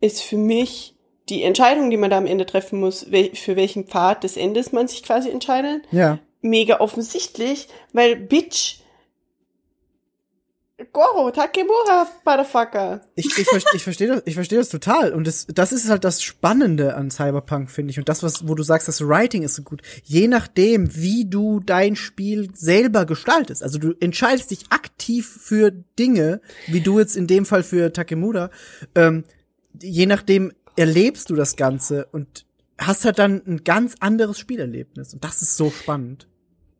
ist 0.00 0.22
für 0.22 0.38
mich 0.38 0.94
die 1.28 1.42
Entscheidung, 1.42 1.90
die 1.90 1.96
man 1.98 2.10
da 2.10 2.16
am 2.16 2.26
Ende 2.26 2.46
treffen 2.46 2.80
muss, 2.80 3.10
wel 3.10 3.34
für 3.34 3.56
welchen 3.56 3.86
Pfad 3.86 4.24
des 4.24 4.38
Endes 4.38 4.72
man 4.72 4.88
sich 4.88 5.02
quasi 5.02 5.28
entscheidet, 5.28 5.82
Ja. 5.90 6.18
Mega 6.48 6.80
offensichtlich, 6.80 7.68
weil 7.92 8.16
Bitch 8.16 8.80
Goro, 10.92 11.30
Takemura, 11.30 12.06
Motherfucker. 12.26 13.00
Ich, 13.14 13.26
ich, 13.38 13.46
ich 13.74 13.82
verstehe 13.82 14.08
das, 14.08 14.22
ich 14.26 14.34
verstehe 14.34 14.58
das 14.58 14.68
total. 14.68 15.14
Und 15.14 15.26
das, 15.26 15.46
das 15.46 15.72
ist 15.72 15.88
halt 15.88 16.04
das 16.04 16.22
Spannende 16.22 16.96
an 16.96 17.10
Cyberpunk, 17.10 17.70
finde 17.70 17.92
ich. 17.92 17.98
Und 17.98 18.10
das, 18.10 18.22
was, 18.22 18.46
wo 18.46 18.54
du 18.54 18.62
sagst, 18.62 18.86
das 18.86 19.00
Writing 19.00 19.42
ist 19.42 19.54
so 19.54 19.62
gut. 19.62 19.80
Je 20.04 20.28
nachdem, 20.28 20.94
wie 20.94 21.24
du 21.24 21.60
dein 21.60 21.96
Spiel 21.96 22.50
selber 22.52 23.06
gestaltest. 23.06 23.62
Also 23.62 23.78
du 23.78 23.94
entscheidest 24.00 24.50
dich 24.50 24.66
aktiv 24.68 25.26
für 25.26 25.70
Dinge, 25.70 26.42
wie 26.66 26.82
du 26.82 26.98
jetzt 26.98 27.16
in 27.16 27.26
dem 27.26 27.46
Fall 27.46 27.62
für 27.62 27.90
Takemura. 27.90 28.50
Ähm, 28.94 29.24
je 29.80 30.04
nachdem 30.04 30.52
erlebst 30.76 31.30
du 31.30 31.36
das 31.36 31.56
Ganze 31.56 32.06
und 32.12 32.44
hast 32.76 33.06
halt 33.06 33.18
dann 33.18 33.40
ein 33.46 33.64
ganz 33.64 33.94
anderes 34.00 34.38
Spielerlebnis. 34.38 35.14
Und 35.14 35.24
das 35.24 35.40
ist 35.40 35.56
so 35.56 35.70
spannend. 35.70 36.28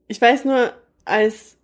Ich 0.08 0.20
weiß 0.20 0.44
nur, 0.44 0.72
als 1.04 1.56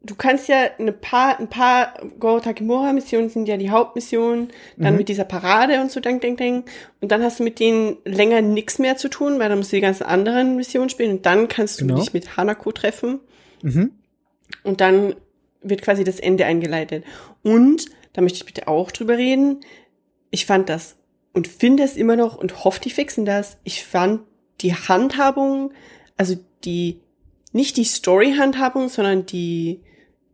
du 0.00 0.14
kannst 0.14 0.48
ja 0.48 0.68
eine 0.78 0.92
paar, 0.92 1.38
ein 1.38 1.48
paar 1.50 1.94
Goro 2.18 2.40
Takemura 2.40 2.92
Missionen 2.92 3.28
sind 3.28 3.48
ja 3.48 3.56
die 3.56 3.70
Hauptmissionen, 3.70 4.48
dann 4.76 4.92
Mhm. 4.94 4.98
mit 4.98 5.08
dieser 5.08 5.24
Parade 5.24 5.80
und 5.80 5.90
so, 5.90 6.00
denk, 6.00 6.20
denk, 6.22 6.38
denk. 6.38 6.70
Und 7.00 7.10
dann 7.10 7.22
hast 7.22 7.40
du 7.40 7.44
mit 7.44 7.58
denen 7.58 7.96
länger 8.04 8.40
nichts 8.40 8.78
mehr 8.78 8.96
zu 8.96 9.08
tun, 9.08 9.38
weil 9.38 9.48
dann 9.48 9.58
musst 9.58 9.72
du 9.72 9.76
die 9.76 9.82
ganzen 9.82 10.04
anderen 10.04 10.56
Missionen 10.56 10.88
spielen 10.88 11.10
und 11.18 11.26
dann 11.26 11.48
kannst 11.48 11.80
du 11.80 11.86
Genau. 11.86 11.98
dich 12.00 12.12
mit 12.12 12.36
Hanako 12.36 12.72
treffen 12.72 13.20
Mhm. 13.62 13.92
und 14.62 14.80
dann 14.80 15.14
wird 15.62 15.82
quasi 15.82 16.04
das 16.04 16.20
Ende 16.20 16.46
eingeleitet. 16.46 17.04
Und, 17.42 17.86
da 18.12 18.22
möchte 18.22 18.36
ich 18.38 18.46
bitte 18.46 18.68
auch 18.68 18.92
drüber 18.92 19.16
reden, 19.18 19.60
ich 20.30 20.46
fand 20.46 20.68
das 20.68 20.96
und 21.32 21.48
finde 21.48 21.82
es 21.82 21.96
immer 21.96 22.14
noch 22.16 22.36
und 22.36 22.64
hoffe, 22.64 22.80
die 22.80 22.90
fixen 22.90 23.24
das. 23.24 23.58
Ich 23.64 23.84
fand 23.84 24.20
die 24.60 24.74
Handhabung, 24.74 25.72
also 26.16 26.36
die, 26.64 27.00
nicht 27.52 27.76
die 27.76 27.84
Story-Handhabung, 27.84 28.88
sondern 28.88 29.26
die 29.26 29.80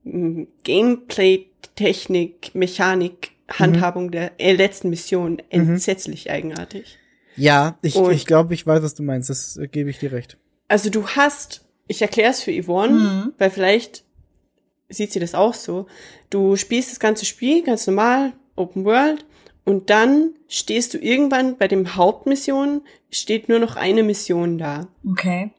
mm, 0.05 0.45
Gameplay-Technik, 0.65 2.55
Mechanik, 2.55 3.33
Handhabung 3.49 4.11
der 4.11 4.33
äh, 4.41 4.53
letzten 4.53 4.91
Mission 4.91 5.41
entsetzlich 5.51 6.31
eigenartig. 6.31 6.99
Ja, 7.37 7.79
ich, 7.83 7.97
Und- 7.97 8.13
ich 8.13 8.27
glaube, 8.27 8.55
ich 8.55 8.67
weiß, 8.67 8.83
was 8.83 8.95
du 8.95 9.03
meinst. 9.03 9.29
Das 9.31 9.57
äh, 9.57 9.67
gebe 9.69 9.91
ich 9.91 9.99
dir 9.99 10.13
recht. 10.13 10.39
Also 10.69 10.89
du 10.91 11.07
hast, 11.09 11.65
ich 11.87 12.01
erkläre 12.01 12.31
es 12.31 12.43
für 12.43 12.53
Yvonne, 12.53 12.93
Mhm. 12.95 13.33
weil 13.39 13.51
vielleicht 13.51 14.05
sieht 14.89 15.13
sie 15.13 15.21
das 15.21 15.35
auch 15.35 15.55
so. 15.55 15.87
Du 16.31 16.57
spielst 16.57 16.91
das 16.91 17.01
ganze 17.01 17.25
Spiel 17.27 17.63
ganz 17.63 17.87
normal, 17.87 18.33
Open 18.57 18.85
World, 18.85 19.25
und 19.65 19.91
dann 19.91 20.35
stehst 20.49 20.95
du 20.95 20.99
irgendwann 20.99 21.57
bei 21.57 21.69
dem 21.69 21.97
Hauptmission, 21.97 22.83
steht 23.11 23.49
nur 23.49 23.59
noch 23.59 23.77
eine 23.77 24.03
Mission 24.03 24.59
da. 24.59 24.89
Okay. 25.09 25.51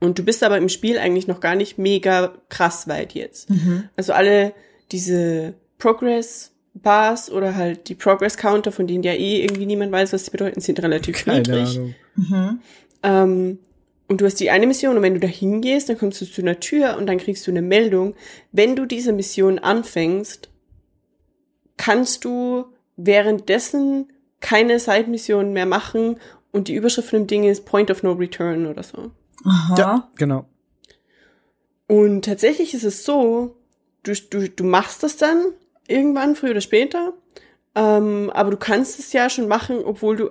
Und 0.00 0.18
du 0.18 0.24
bist 0.24 0.42
aber 0.42 0.58
im 0.58 0.68
Spiel 0.68 0.98
eigentlich 0.98 1.26
noch 1.26 1.40
gar 1.40 1.54
nicht 1.54 1.78
mega 1.78 2.34
krass 2.48 2.86
weit 2.86 3.14
jetzt. 3.14 3.48
Mhm. 3.50 3.88
Also 3.96 4.12
alle 4.12 4.52
diese 4.92 5.54
Progress 5.78 6.52
Bars 6.74 7.30
oder 7.30 7.54
halt 7.54 7.88
die 7.88 7.94
Progress 7.94 8.36
Counter, 8.36 8.72
von 8.72 8.86
denen 8.86 9.02
ja 9.02 9.12
eh 9.12 9.42
irgendwie 9.42 9.66
niemand 9.66 9.92
weiß, 9.92 10.12
was 10.12 10.26
sie 10.26 10.30
bedeuten, 10.30 10.60
sind 10.60 10.82
relativ 10.82 11.26
niedrig. 11.26 11.76
Ahnung. 11.76 11.94
Mhm. 12.16 12.60
Ähm, 13.02 13.58
und 14.08 14.20
du 14.20 14.26
hast 14.26 14.38
die 14.38 14.50
eine 14.50 14.66
Mission 14.66 14.96
und 14.96 15.02
wenn 15.02 15.14
du 15.14 15.20
da 15.20 15.26
hingehst, 15.26 15.88
dann 15.88 15.98
kommst 15.98 16.20
du 16.20 16.26
zu 16.26 16.42
einer 16.42 16.60
Tür 16.60 16.96
und 16.96 17.06
dann 17.06 17.18
kriegst 17.18 17.46
du 17.46 17.50
eine 17.50 17.62
Meldung. 17.62 18.14
Wenn 18.52 18.76
du 18.76 18.86
diese 18.86 19.12
Mission 19.12 19.58
anfängst, 19.58 20.48
kannst 21.76 22.24
du 22.24 22.66
währenddessen 22.96 24.12
keine 24.40 24.78
Side-Missionen 24.78 25.52
mehr 25.52 25.66
machen 25.66 26.18
und 26.52 26.68
die 26.68 26.74
Überschrift 26.74 27.10
von 27.10 27.20
dem 27.20 27.26
Ding 27.26 27.44
ist 27.44 27.64
Point 27.64 27.90
of 27.90 28.02
No 28.02 28.12
Return 28.12 28.66
oder 28.66 28.82
so. 28.82 29.10
Aha. 29.44 29.74
Ja, 29.78 30.10
genau. 30.16 30.46
Und 31.86 32.24
tatsächlich 32.24 32.74
ist 32.74 32.84
es 32.84 33.04
so, 33.04 33.56
du, 34.02 34.12
du, 34.30 34.48
du 34.48 34.64
machst 34.64 35.02
das 35.02 35.16
dann 35.16 35.44
irgendwann, 35.86 36.34
früher 36.34 36.50
oder 36.50 36.60
später, 36.60 37.12
ähm, 37.74 38.30
aber 38.34 38.50
du 38.50 38.56
kannst 38.56 38.98
es 38.98 39.12
ja 39.12 39.30
schon 39.30 39.48
machen, 39.48 39.84
obwohl 39.84 40.16
du 40.16 40.30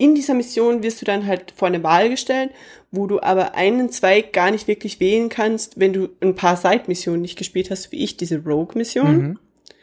in 0.00 0.14
dieser 0.14 0.32
Mission 0.32 0.82
wirst 0.82 1.02
du 1.02 1.04
dann 1.04 1.26
halt 1.26 1.52
vor 1.54 1.68
eine 1.68 1.82
Wahl 1.82 2.08
gestellt, 2.08 2.50
wo 2.90 3.06
du 3.06 3.20
aber 3.20 3.54
einen 3.54 3.90
Zweig 3.90 4.32
gar 4.32 4.50
nicht 4.50 4.66
wirklich 4.66 4.98
wählen 4.98 5.28
kannst, 5.28 5.78
wenn 5.78 5.92
du 5.92 6.08
ein 6.20 6.34
paar 6.34 6.56
Side-Missionen 6.56 7.20
nicht 7.20 7.36
gespielt 7.36 7.70
hast, 7.70 7.92
wie 7.92 8.02
ich, 8.02 8.16
diese 8.16 8.42
Rogue-Mission. 8.42 9.16
Mhm. 9.16 9.38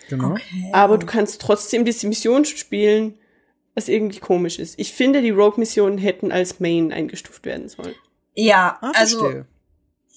Genau. 0.09 0.31
Okay. 0.31 0.71
Aber 0.73 0.97
du 0.97 1.05
kannst 1.05 1.39
trotzdem 1.41 1.85
diese 1.85 2.07
Mission 2.07 2.45
spielen, 2.45 3.13
was 3.75 3.89
irgendwie 3.89 4.19
komisch 4.19 4.57
ist. 4.57 4.79
Ich 4.79 4.91
finde, 4.91 5.21
die 5.21 5.29
Rogue-Missionen 5.29 5.99
hätten 5.99 6.31
als 6.31 6.59
Main 6.59 6.91
eingestuft 6.91 7.45
werden 7.45 7.69
sollen. 7.69 7.93
Ja, 8.37 8.77
Ah, 8.81 8.91
also 8.95 9.43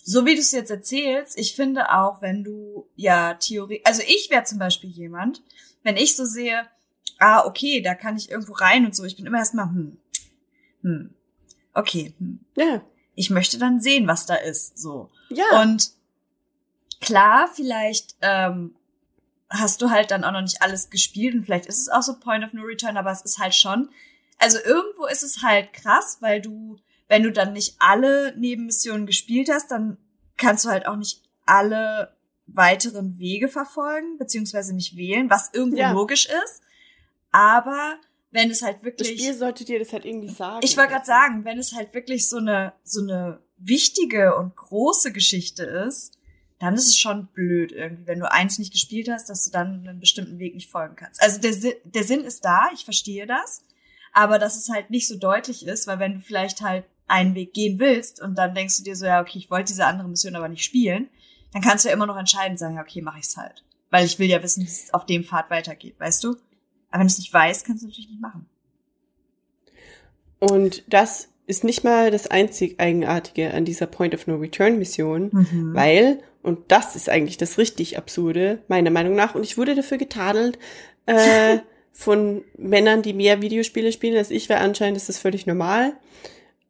so 0.02 0.26
wie 0.26 0.34
du 0.34 0.40
es 0.40 0.52
jetzt 0.52 0.70
erzählst, 0.70 1.38
ich 1.38 1.54
finde 1.54 1.92
auch, 1.92 2.20
wenn 2.22 2.42
du 2.44 2.88
ja 2.96 3.34
Theorie, 3.34 3.80
also 3.84 4.02
ich 4.06 4.28
wäre 4.30 4.44
zum 4.44 4.58
Beispiel 4.58 4.90
jemand, 4.90 5.42
wenn 5.82 5.96
ich 5.96 6.16
so 6.16 6.24
sehe, 6.24 6.66
ah, 7.18 7.44
okay, 7.46 7.80
da 7.80 7.94
kann 7.94 8.16
ich 8.16 8.30
irgendwo 8.30 8.52
rein 8.54 8.84
und 8.84 8.94
so, 8.94 9.04
ich 9.04 9.16
bin 9.16 9.26
immer 9.26 9.38
erstmal, 9.38 9.66
hm, 9.66 9.96
hm, 10.82 11.14
okay, 11.74 12.14
hm. 12.18 12.40
Ja, 12.56 12.82
ich 13.14 13.30
möchte 13.30 13.58
dann 13.58 13.80
sehen, 13.80 14.06
was 14.06 14.26
da 14.26 14.34
ist, 14.34 14.78
so. 14.78 15.10
ja. 15.28 15.60
Und 15.62 15.90
klar, 17.00 17.48
vielleicht 17.54 18.16
ähm, 18.20 18.74
hast 19.48 19.82
du 19.82 19.90
halt 19.90 20.10
dann 20.10 20.24
auch 20.24 20.32
noch 20.32 20.42
nicht 20.42 20.62
alles 20.62 20.90
gespielt 20.90 21.34
und 21.34 21.44
vielleicht 21.44 21.66
ist 21.66 21.78
es 21.78 21.88
auch 21.88 22.02
so 22.02 22.18
Point 22.18 22.44
of 22.44 22.52
No 22.52 22.62
Return, 22.62 22.96
aber 22.96 23.10
es 23.10 23.22
ist 23.22 23.38
halt 23.38 23.54
schon, 23.54 23.90
also 24.38 24.58
irgendwo 24.58 25.06
ist 25.06 25.22
es 25.22 25.42
halt 25.42 25.72
krass, 25.72 26.18
weil 26.20 26.40
du, 26.40 26.78
wenn 27.10 27.24
du 27.24 27.32
dann 27.32 27.52
nicht 27.52 27.74
alle 27.80 28.34
Nebenmissionen 28.38 29.04
gespielt 29.04 29.50
hast, 29.52 29.70
dann 29.72 29.98
kannst 30.38 30.64
du 30.64 30.68
halt 30.70 30.86
auch 30.86 30.96
nicht 30.96 31.20
alle 31.44 32.16
weiteren 32.46 33.18
Wege 33.18 33.48
verfolgen, 33.48 34.16
beziehungsweise 34.16 34.74
nicht 34.74 34.96
wählen, 34.96 35.28
was 35.28 35.50
irgendwo 35.52 35.78
Ja. 35.78 35.92
logisch 35.92 36.26
ist. 36.26 36.62
Aber 37.32 37.96
wenn 38.30 38.50
es 38.50 38.62
halt 38.62 38.76
Das 38.76 38.84
wirklich 38.84 39.20
Spiel 39.20 39.34
sollte 39.34 39.64
dir 39.64 39.78
das 39.80 39.92
halt 39.92 40.04
irgendwie 40.04 40.28
sagen. 40.28 40.60
ich 40.62 40.76
wollte 40.76 40.92
gerade 40.92 41.06
sagen, 41.06 41.44
wenn 41.44 41.58
es 41.58 41.72
halt 41.74 41.92
wirklich 41.94 42.28
so 42.28 42.38
eine 42.38 42.72
so 42.84 43.02
eine 43.02 43.40
wichtige 43.58 44.36
und 44.36 44.54
große 44.56 45.12
Geschichte 45.12 45.64
ist, 45.64 46.16
dann 46.60 46.74
ist 46.74 46.86
es 46.86 46.98
schon 46.98 47.26
blöd 47.28 47.72
irgendwie, 47.72 48.06
wenn 48.06 48.20
du 48.20 48.30
eins 48.30 48.58
nicht 48.58 48.72
gespielt 48.72 49.08
hast, 49.10 49.28
dass 49.28 49.44
du 49.44 49.50
dann 49.50 49.86
einen 49.86 49.98
bestimmten 50.00 50.38
Weg 50.38 50.54
nicht 50.54 50.70
folgen 50.70 50.94
kannst. 50.94 51.20
Also 51.22 51.40
der, 51.40 51.54
der 51.84 52.04
Sinn 52.04 52.20
ist 52.20 52.44
da, 52.44 52.68
ich 52.72 52.84
verstehe 52.84 53.26
das, 53.26 53.64
aber 54.12 54.38
dass 54.38 54.56
es 54.56 54.68
halt 54.68 54.90
nicht 54.90 55.08
so 55.08 55.16
deutlich 55.16 55.66
ist, 55.66 55.86
weil 55.86 55.98
wenn 55.98 56.14
du 56.14 56.20
vielleicht 56.20 56.60
halt 56.60 56.84
einen 57.10 57.34
Weg 57.34 57.52
gehen 57.52 57.78
willst 57.78 58.22
und 58.22 58.36
dann 58.36 58.54
denkst 58.54 58.78
du 58.78 58.84
dir 58.84 58.96
so, 58.96 59.04
ja, 59.04 59.20
okay, 59.20 59.38
ich 59.38 59.50
wollte 59.50 59.72
diese 59.72 59.84
andere 59.84 60.08
Mission 60.08 60.36
aber 60.36 60.48
nicht 60.48 60.64
spielen, 60.64 61.08
dann 61.52 61.62
kannst 61.62 61.84
du 61.84 61.88
ja 61.88 61.94
immer 61.94 62.06
noch 62.06 62.16
entscheiden, 62.16 62.56
sagen, 62.56 62.76
ja, 62.76 62.82
okay, 62.82 63.02
mache 63.02 63.18
ich's 63.18 63.36
halt. 63.36 63.64
Weil 63.90 64.06
ich 64.06 64.18
will 64.18 64.28
ja 64.28 64.42
wissen, 64.42 64.62
wie 64.62 64.68
es 64.68 64.94
auf 64.94 65.06
dem 65.06 65.24
Pfad 65.24 65.50
weitergeht, 65.50 65.98
weißt 65.98 66.22
du? 66.24 66.36
Aber 66.90 67.00
wenn 67.00 67.08
du 67.08 67.12
es 67.12 67.18
nicht 67.18 67.32
weißt, 67.32 67.66
kannst 67.66 67.82
du 67.82 67.88
natürlich 67.88 68.08
nicht 68.08 68.20
machen. 68.20 68.46
Und 70.38 70.84
das 70.88 71.28
ist 71.46 71.64
nicht 71.64 71.82
mal 71.82 72.10
das 72.12 72.28
einzig 72.28 72.78
Eigenartige 72.78 73.52
an 73.52 73.64
dieser 73.64 73.86
Point 73.86 74.14
of 74.14 74.26
No 74.26 74.36
Return 74.36 74.78
Mission, 74.78 75.30
Mhm. 75.32 75.74
weil, 75.74 76.22
und 76.42 76.70
das 76.70 76.94
ist 76.94 77.08
eigentlich 77.08 77.36
das 77.36 77.58
richtig 77.58 77.98
Absurde, 77.98 78.62
meiner 78.68 78.90
Meinung 78.90 79.16
nach, 79.16 79.34
und 79.34 79.42
ich 79.42 79.58
wurde 79.58 79.74
dafür 79.74 79.98
getadelt, 79.98 80.58
äh, 81.06 81.58
von 81.92 82.44
Männern, 82.56 83.02
die 83.02 83.12
mehr 83.12 83.42
Videospiele 83.42 83.90
spielen 83.92 84.16
als 84.16 84.30
ich, 84.30 84.48
weil 84.48 84.58
anscheinend 84.58 84.96
ist 84.96 85.08
das 85.08 85.18
völlig 85.18 85.46
normal. 85.46 85.94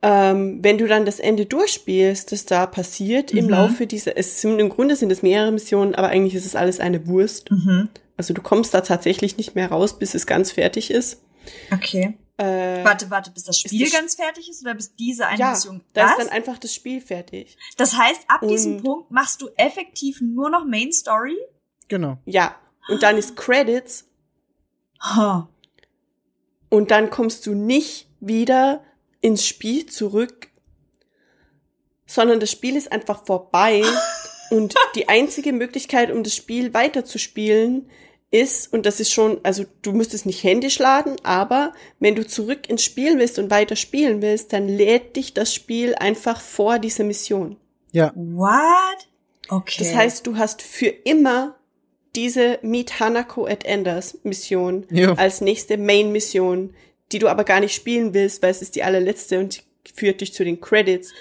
Ähm, 0.03 0.61
wenn 0.63 0.79
du 0.79 0.87
dann 0.87 1.05
das 1.05 1.21
Ende 1.21 1.45
durchspielst, 1.45 2.33
das 2.33 2.47
da 2.47 2.67
passiert 2.67 3.33
im 3.33 3.45
Mhm. 3.45 3.51
Laufe 3.51 3.87
dieser, 3.87 4.17
es 4.17 4.41
sind 4.41 4.59
im 4.59 4.71
Grunde 4.71 4.97
sind 4.97 5.13
es 5.13 5.23
mehrere 5.23 5.53
Missionen, 5.53 5.95
aber 5.95 6.09
eigentlich 6.09 6.35
ist 6.35 6.47
es 6.47 6.57
alles 6.57 6.81
eine 6.81 7.07
Wurst. 7.07 7.51
Mhm. 7.51 7.91
Also 8.17 8.33
du 8.33 8.41
kommst 8.41 8.73
da 8.73 8.81
tatsächlich 8.81 9.37
nicht 9.37 9.55
mehr 9.55 9.71
raus, 9.71 9.99
bis 9.99 10.15
es 10.15 10.27
ganz 10.27 10.53
fertig 10.53 10.91
ist. 10.91 11.23
Okay. 11.73 12.15
Äh, 12.39 12.83
Warte, 12.85 13.11
warte, 13.11 13.31
bis 13.31 13.45
das 13.45 13.59
Spiel 13.59 13.85
das- 13.85 13.93
ganz 13.93 14.15
fertig 14.15 14.49
ist 14.49 14.63
oder 14.63 14.75
bis 14.75 14.95
diese 14.95 15.27
eine 15.27 15.39
ja, 15.39 15.51
Mission? 15.51 15.83
da 15.93 16.07
ist 16.11 16.19
dann 16.19 16.29
einfach 16.31 16.57
das 16.57 16.75
Spiel 16.75 17.03
fertig. 17.03 17.59
das 17.77 17.95
heißt, 17.99 18.23
ab 18.29 18.41
diesem 18.49 18.77
Und- 18.77 18.83
Punkt 18.83 19.11
machst 19.11 19.43
du 19.43 19.49
effektiv 19.57 20.23
nur 20.23 20.49
noch 20.49 20.65
Main 20.65 20.93
Story? 20.93 21.37
Genau. 21.89 22.17
Ja, 22.25 22.57
und 22.89 23.03
dann 23.03 23.19
ist 23.19 23.37
Credits 23.37 24.07
Huh. 25.15 25.43
und 26.71 26.91
dann 26.91 27.11
kommst 27.11 27.47
du 27.47 27.55
nicht 27.55 28.09
wieder 28.21 28.83
ins 29.21 29.47
Spiel 29.47 29.87
zurück, 29.87 30.49
sondern 32.07 32.41
das 32.41 32.51
Spiel 32.51 32.77
ist 32.77 32.91
einfach 32.91 33.25
vorbei 33.25 33.83
und 34.51 34.75
die 34.95 35.09
einzige 35.09 35.53
Möglichkeit, 35.53 36.11
um 36.11 36.23
das 36.23 36.35
Spiel 36.35 36.75
weiterzuspielen, 36.75 37.89
ist, 38.33 38.73
und 38.73 38.87
das 38.87 39.01
ist 39.01 39.13
schon, 39.13 39.41
also 39.43 39.65
du 39.83 39.93
müsstest 39.93 40.25
nicht 40.25 40.45
händisch 40.45 40.79
laden, 40.79 41.17
aber 41.25 41.73
wenn 41.99 42.15
du 42.15 42.25
zurück 42.27 42.69
ins 42.69 42.85
Spiel 42.85 43.19
willst 43.19 43.39
und 43.39 43.51
weiter 43.51 43.75
spielen 43.75 44.23
willst, 44.23 44.53
dann 44.53 44.69
lädt 44.69 45.17
dich 45.17 45.35
das 45.35 45.53
Spiel 45.53 45.95
einfach 45.97 46.41
vor 46.41 46.79
dieser 46.79 47.03
Mission. 47.05 47.57
Ja. 47.91 48.13
What? 48.15 49.09
Okay. 49.49 49.77
Das 49.81 49.95
heißt, 49.95 50.27
du 50.27 50.37
hast 50.37 50.63
für 50.63 50.87
immer 50.87 51.57
diese 52.15 52.61
Meet 52.63 53.01
Hanako 53.01 53.47
at 53.47 53.65
Enders 53.65 54.19
Mission 54.23 54.87
Ja. 54.91 55.15
als 55.15 55.41
nächste 55.41 55.77
Main-Mission, 55.77 56.75
die 57.13 57.19
du 57.19 57.29
aber 57.29 57.45
gar 57.45 57.61
nicht 57.61 57.75
spielen 57.75 58.15
willst, 58.15 58.43
weil 58.43 58.51
es 58.51 58.63
ist 58.63 58.75
die 58.77 58.83
allerletzte 58.83 59.39
und 59.41 59.63
die 59.87 59.93
führt 59.95 60.21
dich 60.21 60.33
zu 60.33 60.45
den 60.45 60.61
Credits. 60.61 61.13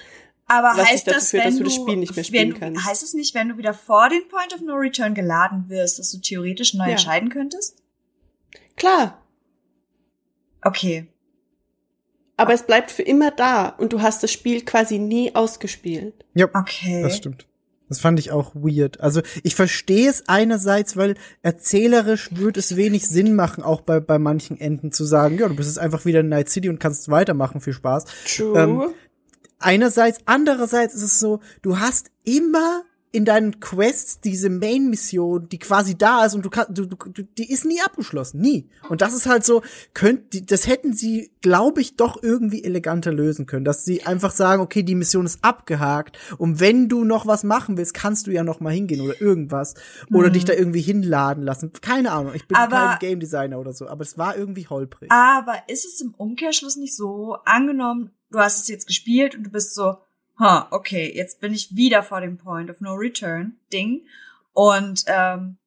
Aber 0.48 0.72
was 0.76 0.88
heißt 0.90 1.07
das, 1.07 1.30
führt, 1.30 1.44
wenn 1.45 1.52
dass 1.52 1.57
du 1.60 1.64
das 1.66 1.76
Spiel 1.76 1.95
nicht 1.98 2.16
mehr 2.16 2.26
spielen 2.26 2.53
wenn, 2.53 2.60
kannst. 2.60 2.86
Heißt 2.86 3.03
es 3.03 3.14
nicht, 3.14 3.36
wenn 3.36 3.49
du 3.49 3.57
wieder 3.57 3.74
vor 3.74 4.10
den 4.10 4.28
Point 4.30 4.53
of 4.53 4.61
No 4.61 4.74
Return 4.76 5.14
geladen 5.14 5.66
wirst, 5.70 5.99
dass 5.99 6.11
du 6.11 6.18
theoretisch 6.20 6.74
neu 6.74 6.86
Ja. 6.86 6.91
entscheiden 6.91 7.30
könntest? 7.30 7.78
Klar, 8.76 9.22
Okay. 10.64 11.07
aber 12.38 12.53
es 12.53 12.64
bleibt 12.64 12.91
für 12.91 13.03
immer 13.03 13.32
da 13.32 13.68
und 13.70 13.94
du 13.94 14.02
hast 14.02 14.24
das 14.24 14.32
Spiel 14.32 14.64
quasi 14.66 14.98
nie 14.98 15.36
ausgespielt. 15.36 16.14
Ja, 16.34 16.48
Okay. 16.53 17.02
das 17.03 17.18
stimmt. 17.18 17.45
Das 17.90 17.99
fand 17.99 18.20
ich 18.20 18.32
auch 18.32 18.53
weird. 18.56 19.02
Also 19.02 19.22
ich 19.44 19.56
verstehe 19.56 20.10
es 20.10 20.24
einerseits, 20.28 20.95
weil 20.95 21.16
erzählerisch 21.41 22.30
würde 22.36 22.60
es 22.60 22.76
wenig 22.76 23.07
Sinn 23.07 23.36
machen, 23.36 23.64
auch 23.64 23.82
bei, 23.82 23.99
bei 23.99 24.20
manchen 24.20 24.60
Enden 24.60 24.91
zu 24.91 25.06
sagen, 25.06 25.38
ja, 25.38 25.48
du 25.48 25.56
bist 25.56 25.70
jetzt 25.70 25.80
einfach 25.80 26.06
wieder 26.06 26.22
in 26.22 26.30
Night 26.30 26.49
City 26.49 26.70
und 26.70 26.80
kannst 26.80 27.10
weitermachen, 27.10 27.61
viel 27.61 27.74
Spaß. 27.74 28.06
True. 28.36 28.60
Ähm, 28.60 28.84
einerseits, 29.57 30.20
andererseits 30.26 30.94
ist 30.94 31.03
es 31.03 31.20
so, 31.20 31.40
du 31.61 31.80
hast 31.80 32.11
immer 32.24 32.84
in 33.11 33.26
deinen 33.26 33.60
Quests 33.60 34.19
diese 34.19 34.49
Main-Mission, 34.49 35.49
die 35.49 35.57
quasi 35.57 35.98
da 35.98 36.26
ist 36.26 36.36
und 36.36 36.45
du 36.45 36.49
kannst, 36.52 36.77
du, 36.77 36.86
du, 36.86 36.95
du, 36.95 37.23
die 37.23 37.52
ist 37.52 37.65
nie 37.65 37.81
abgeschlossen, 37.81 38.40
nie. 38.40 38.69
Und 38.88 39.02
das 39.02 39.14
ist 39.14 39.26
halt 39.26 39.44
so, 39.44 39.64
könnt, 39.95 40.34
die, 40.34 40.45
das 40.45 40.68
hätten 40.68 40.94
sie, 40.94 41.31
glaube 41.41 41.81
ich, 41.81 41.95
doch 41.95 42.22
irgendwie 42.22 42.64
eleganter 42.64 43.11
lösen 43.11 43.48
können, 43.48 43.65
dass 43.65 43.84
sie 43.84 44.03
einfach 44.03 44.31
sagen, 44.31 44.61
okay, 44.61 44.84
die 44.84 44.94
Mission 44.94 45.26
ist 45.26 45.44
abgehakt 45.44 46.19
und 46.38 46.60
wenn 46.60 46.88
du 46.88 47.03
noch 47.03 47.26
was 47.26 47.44
machen 47.44 47.77
willst, 47.77 47.95
kannst 47.95 48.27
du 48.27 48.31
ja 48.31 48.44
noch 48.44 48.60
mal 48.60 48.73
hingehen 48.73 49.02
oder 49.02 49.19
irgendwas 49.19 49.73
oder 50.14 50.30
dich 50.30 50.45
da 50.45 50.53
irgendwie 50.53 50.81
hinladen 50.81 51.44
lassen. 51.44 51.72
Keine 51.81 52.11
Ahnung, 52.11 52.34
ich 52.36 52.48
bin 52.48 52.57
Aber- 52.57 52.76
kein 52.76 52.99
Game 52.99 53.19
Designer 53.19 53.60
oder 53.60 53.73
so, 53.73 53.88
aber 53.88 54.03
es 54.03 54.19
war 54.19 54.38
irgendwie 54.38 54.68
holprig. 54.68 55.11
Aber 55.11 55.56
ist 55.68 55.86
es 55.86 55.99
im 56.02 56.14
Umkehrschluss 56.14 56.76
nicht 56.76 56.95
so, 56.95 57.38
angenommen, 57.45 58.11
du 58.30 58.38
hast 58.38 58.61
es 58.61 58.68
jetzt 58.68 58.86
gespielt 58.86 59.36
und 59.36 59.44
du 59.45 59.49
bist 59.49 59.73
so, 59.73 59.95
ha, 60.40 60.68
okay, 60.72 61.11
jetzt 61.16 61.40
bin 61.41 61.53
ich 61.53 61.76
wieder 61.76 62.02
vor 62.03 62.22
dem 62.22 62.38
Point 62.38 62.70
of 62.70 62.80
No 62.82 62.94
Return 62.94 63.57
Ding 63.74 64.07
und 64.53 65.03
ähm, 65.07 65.57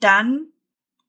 dann 0.00 0.46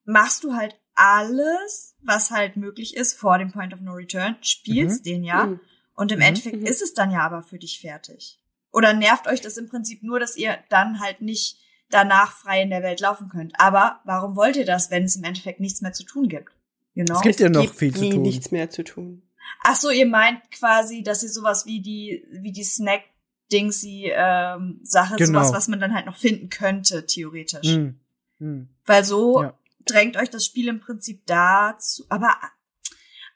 machst 0.05 0.43
du 0.43 0.53
halt 0.55 0.79
alles, 0.95 1.95
was 2.01 2.31
halt 2.31 2.55
möglich 2.55 2.95
ist 2.95 3.13
vor 3.19 3.37
dem 3.37 3.51
Point 3.51 3.73
of 3.73 3.81
No 3.81 3.93
Return, 3.93 4.35
spielst 4.41 5.05
den 5.05 5.23
ja 5.23 5.45
Mhm. 5.45 5.59
und 5.95 6.11
im 6.11 6.19
Mhm. 6.19 6.25
Endeffekt 6.25 6.59
Mhm. 6.61 6.65
ist 6.65 6.81
es 6.81 6.93
dann 6.93 7.11
ja 7.11 7.19
aber 7.21 7.43
für 7.43 7.57
dich 7.59 7.79
fertig. 7.79 8.39
Oder 8.71 8.93
nervt 8.93 9.27
euch 9.27 9.41
das 9.41 9.57
im 9.57 9.69
Prinzip 9.69 10.01
nur, 10.03 10.19
dass 10.19 10.35
ihr 10.35 10.57
dann 10.69 10.99
halt 10.99 11.21
nicht 11.21 11.57
danach 11.89 12.31
frei 12.31 12.63
in 12.63 12.69
der 12.71 12.81
Welt 12.81 12.99
laufen 13.01 13.29
könnt. 13.29 13.53
Aber 13.59 13.99
warum 14.03 14.35
wollt 14.35 14.55
ihr 14.55 14.65
das, 14.65 14.89
wenn 14.89 15.03
es 15.03 15.15
im 15.15 15.23
Endeffekt 15.23 15.59
nichts 15.59 15.81
mehr 15.81 15.93
zu 15.93 16.03
tun 16.03 16.27
gibt? 16.27 16.51
You 16.95 17.05
know? 17.05 17.15
Es 17.17 17.21
gibt 17.21 17.39
ja 17.39 17.49
noch 17.49 17.61
Gibt 17.61 17.75
viel 17.75 17.93
zu 17.95 18.09
tun. 18.09 18.21
nichts 18.23 18.49
mehr 18.51 18.69
zu 18.71 18.83
tun. 18.83 19.21
Ach 19.63 19.75
so, 19.75 19.89
ihr 19.89 20.05
meint 20.07 20.51
quasi, 20.51 21.03
dass 21.03 21.23
ihr 21.23 21.29
sowas 21.29 21.65
wie 21.65 21.81
die, 21.81 22.25
wie 22.31 22.51
die 22.51 22.63
Snack-Dingsy 22.63 24.11
ähm, 24.13 24.79
Sache, 24.83 25.15
Genau. 25.15 25.39
sowas, 25.39 25.53
was 25.53 25.67
man 25.67 25.79
dann 25.79 25.93
halt 25.93 26.05
noch 26.05 26.17
finden 26.17 26.49
könnte, 26.49 27.05
theoretisch. 27.05 27.67
Hm. 27.73 27.99
Hm. 28.39 28.69
Weil 28.85 29.03
so 29.03 29.41
Ja. 29.43 29.57
drängt 29.85 30.17
euch 30.17 30.29
das 30.29 30.45
Spiel 30.45 30.67
im 30.67 30.79
Prinzip 30.79 31.25
dazu. 31.25 32.05
Aber, 32.09 32.35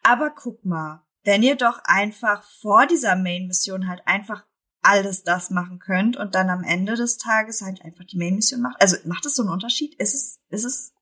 aber 0.03 0.31
guck 0.31 0.65
mal, 0.65 1.03
wenn 1.23 1.43
ihr 1.43 1.55
doch 1.55 1.79
einfach 1.83 2.43
vor 2.61 2.87
dieser 2.87 3.15
Main-Mission 3.15 3.87
halt 3.87 4.01
einfach 4.05 4.45
alles 4.81 5.23
das 5.23 5.49
machen 5.49 5.79
könnt 5.79 6.15
und 6.15 6.35
dann 6.35 6.49
am 6.49 6.63
Ende 6.63 6.95
des 6.95 7.17
Tages 7.17 7.61
halt 7.61 7.81
einfach 7.83 8.05
die 8.05 8.17
Main-Mission 8.17 8.61
macht. 8.61 8.81
Also 8.81 8.95
macht 9.05 9.25
es 9.25 9.35
so 9.35 9.43
einen 9.43 9.51
Unterschied? 9.51 9.95
Ist 9.95 10.13
es, 10.13 10.39
ist 10.49 10.63
es, 10.63 10.93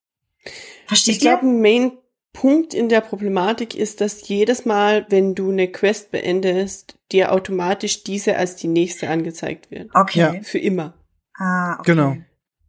versteht 0.88 1.16
Ich 1.16 1.22
glaube, 1.22 1.46
ihr? 1.46 1.92
Main-Punkt 2.36 2.74
in 2.74 2.90
der 2.90 3.02
Problematik 3.02 3.76
ist, 3.76 4.02
dass 4.02 4.28
jedes 4.28 4.66
Mal, 4.66 5.06
wenn 5.10 5.36
du 5.36 5.52
eine 5.52 5.72
Quest 5.72 6.12
beendest, 6.12 6.98
dir 7.12 7.32
automatisch 7.32 8.04
diese 8.04 8.38
als 8.38 8.56
die 8.56 8.68
nächste 8.68 9.10
angezeigt 9.10 9.72
wird. 9.72 9.90
Okay. 9.94 10.20
Ja. 10.20 10.34
Für 10.44 10.60
immer. 10.60 10.94
Ah, 11.38 11.80
okay. 11.80 11.92
Genau. 11.92 12.18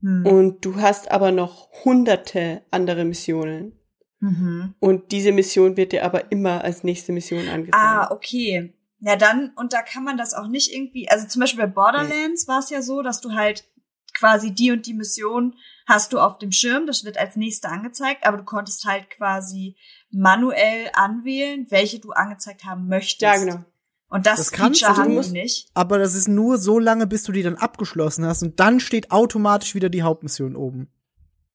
Hm. 0.01 0.27
Und 0.27 0.65
du 0.65 0.77
hast 0.77 1.11
aber 1.11 1.33
noch 1.33 1.69
hunderte 1.85 2.63
andere 2.71 3.05
Missionen. 3.05 3.73
Mhm. 4.21 4.75
Und 4.81 5.13
diese 5.13 5.33
Mission 5.33 5.77
wird 5.77 5.93
dir 5.93 6.05
aber 6.05 6.31
immer 6.33 6.65
als 6.65 6.85
nächste 6.85 7.13
Mission 7.13 7.49
angezeigt. 7.49 7.75
Ah, 7.75 8.11
okay. 8.11 8.73
Ja, 9.01 9.17
dann, 9.17 9.53
und 9.57 9.73
da 9.73 9.83
kann 9.83 10.05
man 10.05 10.17
das 10.17 10.33
auch 10.33 10.49
nicht 10.49 10.73
irgendwie, 10.73 11.09
also 11.09 11.27
zum 11.27 11.41
Beispiel 11.41 11.61
bei 11.61 11.71
Borderlands 11.71 12.49
war 12.49 12.61
es 12.61 12.71
ja 12.71 12.81
so, 12.81 13.03
dass 13.03 13.21
du 13.21 13.35
halt 13.35 13.65
quasi 14.15 14.53
die 14.53 14.71
und 14.71 14.87
die 14.87 14.95
Mission 14.95 15.55
hast 15.87 16.13
du 16.13 16.19
auf 16.19 16.39
dem 16.39 16.53
Schirm, 16.53 16.87
das 16.87 17.05
wird 17.05 17.17
als 17.17 17.37
nächste 17.37 17.69
angezeigt, 17.69 18.27
aber 18.27 18.37
du 18.37 18.45
konntest 18.45 18.85
halt 18.85 19.09
quasi 19.09 19.77
manuell 20.11 20.91
anwählen, 20.93 21.67
welche 21.71 22.01
du 22.01 22.11
angezeigt 22.11 22.65
haben 22.65 22.89
möchtest. 22.89 23.23
Ja, 23.23 23.37
genau. 23.37 23.65
Und 24.09 24.27
das, 24.27 24.39
Das 24.39 24.53
kannst 24.53 24.81
Feature 24.81 24.97
du, 24.97 25.03
haben 25.03 25.23
die 25.23 25.31
nicht. 25.31 25.69
Aber 25.75 25.99
das 25.99 26.15
ist 26.15 26.29
nur 26.29 26.59
so 26.59 26.79
lange, 26.79 27.07
bis 27.07 27.25
du 27.25 27.33
die 27.33 27.43
dann 27.43 27.57
abgeschlossen 27.57 28.25
hast 28.25 28.43
und 28.43 28.61
dann 28.61 28.79
steht 28.79 29.11
automatisch 29.11 29.75
wieder 29.75 29.89
die 29.89 30.03
Hauptmission 30.03 30.55
oben. 30.55 30.89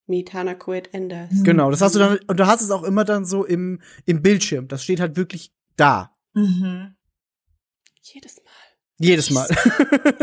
Meet 0.08 0.34
Hanako 0.34 0.74
at 0.74 0.94
Enders. 0.94 1.32
Mhm. 1.32 1.44
Genau, 1.44 1.72
das 1.72 1.82
hast 1.82 1.96
du 1.96 2.00
dann, 2.00 2.20
und 2.28 2.40
du 2.40 2.48
hast 2.48 2.62
es 2.62 2.72
auch 2.72 2.84
immer 2.84 3.06
dann 3.06 3.26
so 3.26 3.46
im, 3.46 3.82
im 4.06 4.22
Bildschirm. 4.22 4.68
Das 4.68 4.84
steht 4.84 5.00
halt 5.00 5.16
wirklich 5.16 5.54
da. 5.78 6.16
Mhm. 6.34 6.96
Jedes 8.02 8.38
Mal. 8.38 8.52
Jedes 8.98 9.30
Mal. 9.30 9.48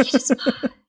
Jedes 0.03 0.29
Mal. 0.29 0.71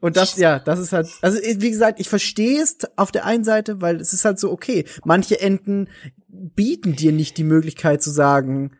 Und 0.00 0.16
das, 0.16 0.36
ja, 0.36 0.58
das 0.58 0.78
ist 0.78 0.92
halt, 0.92 1.08
also 1.22 1.38
wie 1.38 1.70
gesagt, 1.70 2.00
ich 2.00 2.08
verstehe 2.08 2.62
es 2.62 2.78
auf 2.96 3.10
der 3.10 3.24
einen 3.24 3.44
Seite, 3.44 3.80
weil 3.80 4.00
es 4.00 4.12
ist 4.12 4.24
halt 4.24 4.38
so, 4.38 4.50
okay, 4.52 4.84
manche 5.04 5.40
Enden 5.40 5.88
bieten 6.28 6.94
dir 6.96 7.12
nicht 7.12 7.36
die 7.38 7.44
Möglichkeit 7.44 8.02
zu 8.02 8.10
sagen, 8.10 8.76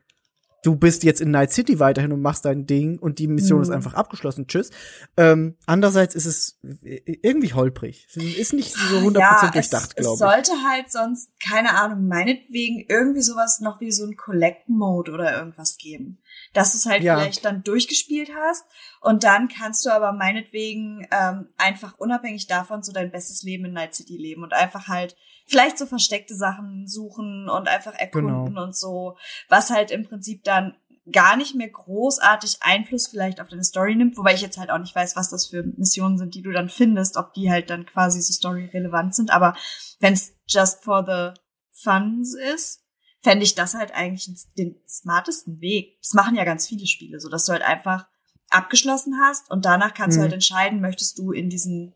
du 0.63 0.77
bist 0.77 1.05
jetzt 1.05 1.23
in 1.23 1.31
Night 1.31 1.53
City 1.53 1.79
weiterhin 1.81 2.13
und 2.13 2.21
machst 2.21 2.45
dein 2.45 2.67
Ding 2.67 2.99
und 2.99 3.19
die 3.19 3.29
Mission 3.29 3.59
Mhm. 3.59 3.63
ist 3.63 3.71
einfach 3.71 3.95
abgeschlossen, 3.95 4.47
tschüss. 4.47 4.71
Ähm, 5.17 5.57
andererseits 5.67 6.15
ist 6.15 6.27
es 6.27 6.59
irgendwie 6.83 7.55
holprig. 7.55 8.07
Ist 8.15 8.53
nicht 8.53 8.75
so 8.75 8.99
100% 8.99 9.19
ja, 9.19 9.51
durchdacht, 9.51 9.55
es, 9.65 9.89
es 9.89 9.95
glaube 9.97 10.15
ich. 10.15 10.19
sollte 10.19 10.53
halt 10.69 10.93
sonst, 10.93 11.31
keine 11.43 11.75
Ahnung, 11.81 12.07
meinetwegen 12.07 12.85
irgendwie 12.89 13.23
sowas 13.23 13.61
noch 13.61 13.81
wie 13.81 13.91
so 13.91 14.05
ein 14.05 14.17
Collect-Mode 14.17 15.13
oder 15.13 15.39
irgendwas 15.39 15.79
geben. 15.79 16.19
Dass 16.53 16.73
du 16.73 16.79
es 16.79 16.87
halt 16.87 17.03
Ja. 17.03 17.17
vielleicht 17.17 17.45
dann 17.45 17.63
durchgespielt 17.63 18.31
hast 18.37 18.65
und 19.01 19.23
dann 19.25 19.49
kannst 19.49 19.85
du 19.87 19.91
aber 19.91 20.13
meinetwegen 20.13 21.07
ähm, 21.13 21.49
einfach 21.57 21.97
unabhängig 21.99 22.47
davon 22.49 22.83
so 22.83 22.93
dein 22.93 23.13
bestes 23.13 23.43
Leben 23.43 23.67
in 23.67 23.73
Night 23.73 23.95
City 23.95 24.17
leben 24.17 24.43
und 24.43 24.53
einfach 24.53 24.89
halt 24.89 25.17
vielleicht 25.47 25.79
so 25.79 25.87
versteckte 25.87 26.35
Sachen 26.35 26.87
suchen 26.89 27.49
und 27.49 27.69
einfach 27.69 27.95
erkunden 27.95 28.47
Genau. 28.47 28.63
und 28.65 28.77
so, 28.77 29.17
was 29.49 29.71
halt 29.71 29.91
im 29.91 30.05
Prinzip 30.09 30.43
dann 30.45 30.77
gar 31.11 31.37
nicht 31.37 31.55
mehr 31.57 31.69
großartig 31.69 32.59
Einfluss 32.61 33.09
vielleicht 33.09 33.41
auf 33.41 33.49
deine 33.49 33.65
Story 33.65 33.97
nimmt, 33.97 34.17
wobei 34.17 34.35
ich 34.35 34.43
jetzt 34.43 34.59
halt 34.59 34.71
auch 34.71 34.79
nicht 34.79 34.95
weiß, 34.95 35.17
was 35.17 35.31
das 35.31 35.47
für 35.47 35.65
Missionen 35.77 36.19
sind, 36.19 36.35
die 36.35 36.43
du 36.43 36.53
dann 36.53 36.69
findest, 36.69 37.17
ob 37.17 37.33
die 37.33 37.51
halt 37.51 37.71
dann 37.71 37.87
quasi 37.87 38.21
so 38.21 38.33
story-relevant 38.33 39.15
sind, 39.15 39.31
aber 39.33 39.57
wenn 39.99 40.13
es 40.13 40.35
just 40.47 40.85
for 40.85 41.05
the 41.05 41.41
funs 41.73 42.35
ist, 42.35 42.83
fände 43.23 43.45
ich 43.45 43.55
das 43.55 43.75
halt 43.75 43.93
eigentlich 43.93 44.29
den 44.57 44.77
smartesten 44.89 45.61
Weg. 45.61 45.99
Das 46.01 46.15
machen 46.15 46.37
ja 46.37 46.45
ganz 46.45 46.67
viele 46.69 46.87
Spiele, 46.87 47.21
so 47.21 47.29
dass 47.29 47.45
du 47.45 47.53
halt 47.53 47.63
einfach 47.63 48.07
abgeschlossen 48.49 49.21
hast 49.21 49.51
und 49.51 49.65
danach 49.65 49.95
kannst 49.95 50.17
du 50.17 50.21
Mhm. 50.21 50.23
halt 50.25 50.33
entscheiden, 50.35 50.81
möchtest 50.81 51.19
du 51.19 51.33
in 51.33 51.51
diesen 51.51 51.95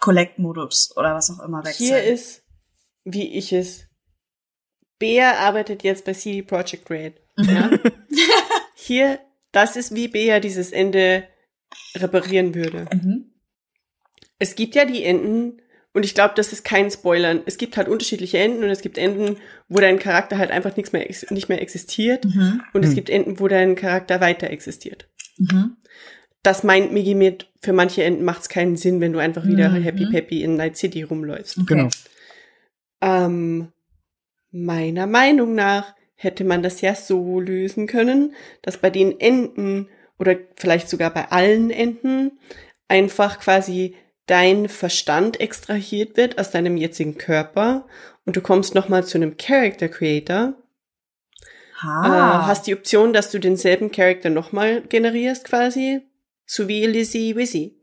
Collect-Modus 0.00 0.96
oder 0.96 1.14
was 1.14 1.30
auch 1.30 1.40
immer 1.44 1.64
wechseln. 1.64 1.86
Hier 1.88 2.02
ist, 2.02 2.42
wie 3.04 3.28
ich 3.28 3.52
es. 3.52 3.86
Bea 4.98 5.38
arbeitet 5.38 5.82
jetzt 5.82 6.04
bei 6.04 6.14
CD 6.14 6.42
Projekt 6.42 6.90
Red. 6.90 7.20
Ja? 7.38 7.70
Hier, 8.74 9.18
das 9.52 9.76
ist 9.76 9.94
wie 9.94 10.08
Bea 10.08 10.40
dieses 10.40 10.72
Ende 10.72 11.26
reparieren 11.94 12.54
würde. 12.54 12.86
mhm. 12.92 13.26
Es 14.38 14.54
gibt 14.54 14.74
ja 14.74 14.86
die 14.86 15.02
Enden, 15.04 15.60
und 15.92 16.04
ich 16.04 16.14
glaube, 16.14 16.34
das 16.36 16.52
ist 16.52 16.64
kein 16.64 16.90
Spoilern. 16.90 17.42
Es 17.46 17.58
gibt 17.58 17.76
halt 17.76 17.88
unterschiedliche 17.88 18.38
Enden 18.38 18.62
und 18.64 18.70
es 18.70 18.80
gibt 18.82 18.96
Enden, 18.98 19.36
wo 19.68 19.78
dein 19.80 19.98
Charakter 19.98 20.38
halt 20.38 20.50
einfach 20.50 20.76
nichts 20.76 20.92
mehr, 20.92 21.08
ex- 21.08 21.30
nicht 21.30 21.48
mehr 21.48 21.60
existiert. 21.60 22.24
Mhm. 22.24 22.62
Und 22.72 22.82
es 22.84 22.90
Hm. 22.90 22.94
gibt 22.96 23.10
Enden, 23.10 23.40
wo 23.40 23.48
dein 23.48 23.74
Charakter 23.76 24.20
weiter 24.20 24.50
existiert. 24.50 25.08
Mhm. 25.38 25.76
Das 26.42 26.62
meint 26.64 26.92
Migi 26.92 27.14
mit, 27.14 27.48
für 27.60 27.72
manche 27.72 28.02
Enden 28.04 28.24
macht 28.24 28.42
es 28.42 28.48
keinen 28.48 28.76
Sinn, 28.76 29.00
wenn 29.00 29.12
du 29.12 29.18
einfach 29.18 29.46
wieder 29.46 29.68
Mhm. 29.70 29.82
happy 29.82 30.06
peppy 30.06 30.42
in 30.42 30.56
Night 30.56 30.76
City 30.76 31.02
rumläufst. 31.02 31.58
Okay. 31.58 31.66
Genau. 31.74 31.88
Ähm, 33.02 33.72
meiner 34.50 35.06
Meinung 35.06 35.54
nach 35.54 35.94
hätte 36.14 36.44
man 36.44 36.62
das 36.62 36.80
ja 36.80 36.94
so 36.94 37.40
lösen 37.40 37.86
können, 37.86 38.34
dass 38.62 38.78
bei 38.78 38.90
den 38.90 39.18
Enden 39.20 39.88
oder 40.18 40.36
vielleicht 40.56 40.88
sogar 40.88 41.12
bei 41.12 41.30
allen 41.30 41.70
Enden 41.70 42.32
einfach 42.88 43.40
quasi 43.40 43.96
dein 44.30 44.68
Verstand 44.68 45.40
extrahiert 45.40 46.16
wird 46.16 46.38
aus 46.38 46.50
deinem 46.50 46.76
jetzigen 46.76 47.18
Körper 47.18 47.86
und 48.24 48.36
du 48.36 48.40
kommst 48.40 48.74
nochmal 48.74 49.04
zu 49.04 49.18
einem 49.18 49.36
Character 49.36 49.88
Creator. 49.88 50.54
Äh, 51.82 51.86
Ah. 51.86 52.46
hast 52.46 52.66
die 52.66 52.74
Option, 52.74 53.12
dass 53.12 53.30
du 53.30 53.38
denselben 53.38 53.90
Charakter 53.90 54.28
nochmal 54.30 54.82
generierst 54.82 55.44
quasi, 55.46 56.02
so 56.46 56.68
wie 56.68 56.84
Lizzie 56.86 57.34
Wizzy. 57.36 57.76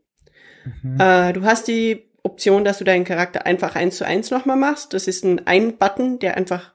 Mhm. 0.82 1.00
Äh, 1.00 1.32
du 1.32 1.42
hast 1.42 1.66
die 1.68 2.08
Option, 2.22 2.64
dass 2.64 2.78
du 2.78 2.84
deinen 2.84 3.04
Charakter 3.04 3.44
einfach 3.44 3.74
eins 3.74 3.96
zu 3.96 4.06
eins 4.06 4.30
nochmal 4.30 4.56
machst. 4.56 4.92
Das 4.94 5.08
ist 5.08 5.24
ein 5.24 5.46
Ein-Button, 5.46 6.18
der 6.20 6.36
einfach 6.36 6.74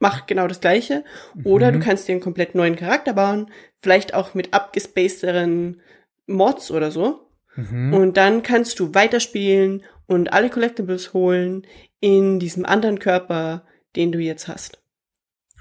macht 0.00 0.26
genau 0.26 0.48
das 0.48 0.60
Gleiche. 0.60 1.04
Oder 1.44 1.70
Mhm. 1.70 1.80
du 1.80 1.86
kannst 1.86 2.08
dir 2.08 2.12
einen 2.12 2.20
komplett 2.22 2.54
neuen 2.54 2.76
Charakter 2.76 3.12
bauen, 3.12 3.50
vielleicht 3.82 4.14
auch 4.14 4.34
mit 4.34 4.52
abgespacederen 4.54 5.80
Mods 6.26 6.70
oder 6.70 6.90
so. 6.90 7.20
Mhm. 7.56 7.94
Und 7.94 8.16
dann 8.16 8.42
kannst 8.42 8.80
du 8.80 8.94
weiterspielen 8.94 9.82
und 10.06 10.32
alle 10.32 10.50
Collectibles 10.50 11.12
holen 11.12 11.66
in 12.00 12.38
diesem 12.38 12.66
anderen 12.66 12.98
Körper, 12.98 13.64
den 13.96 14.12
du 14.12 14.18
jetzt 14.18 14.48
hast. 14.48 14.80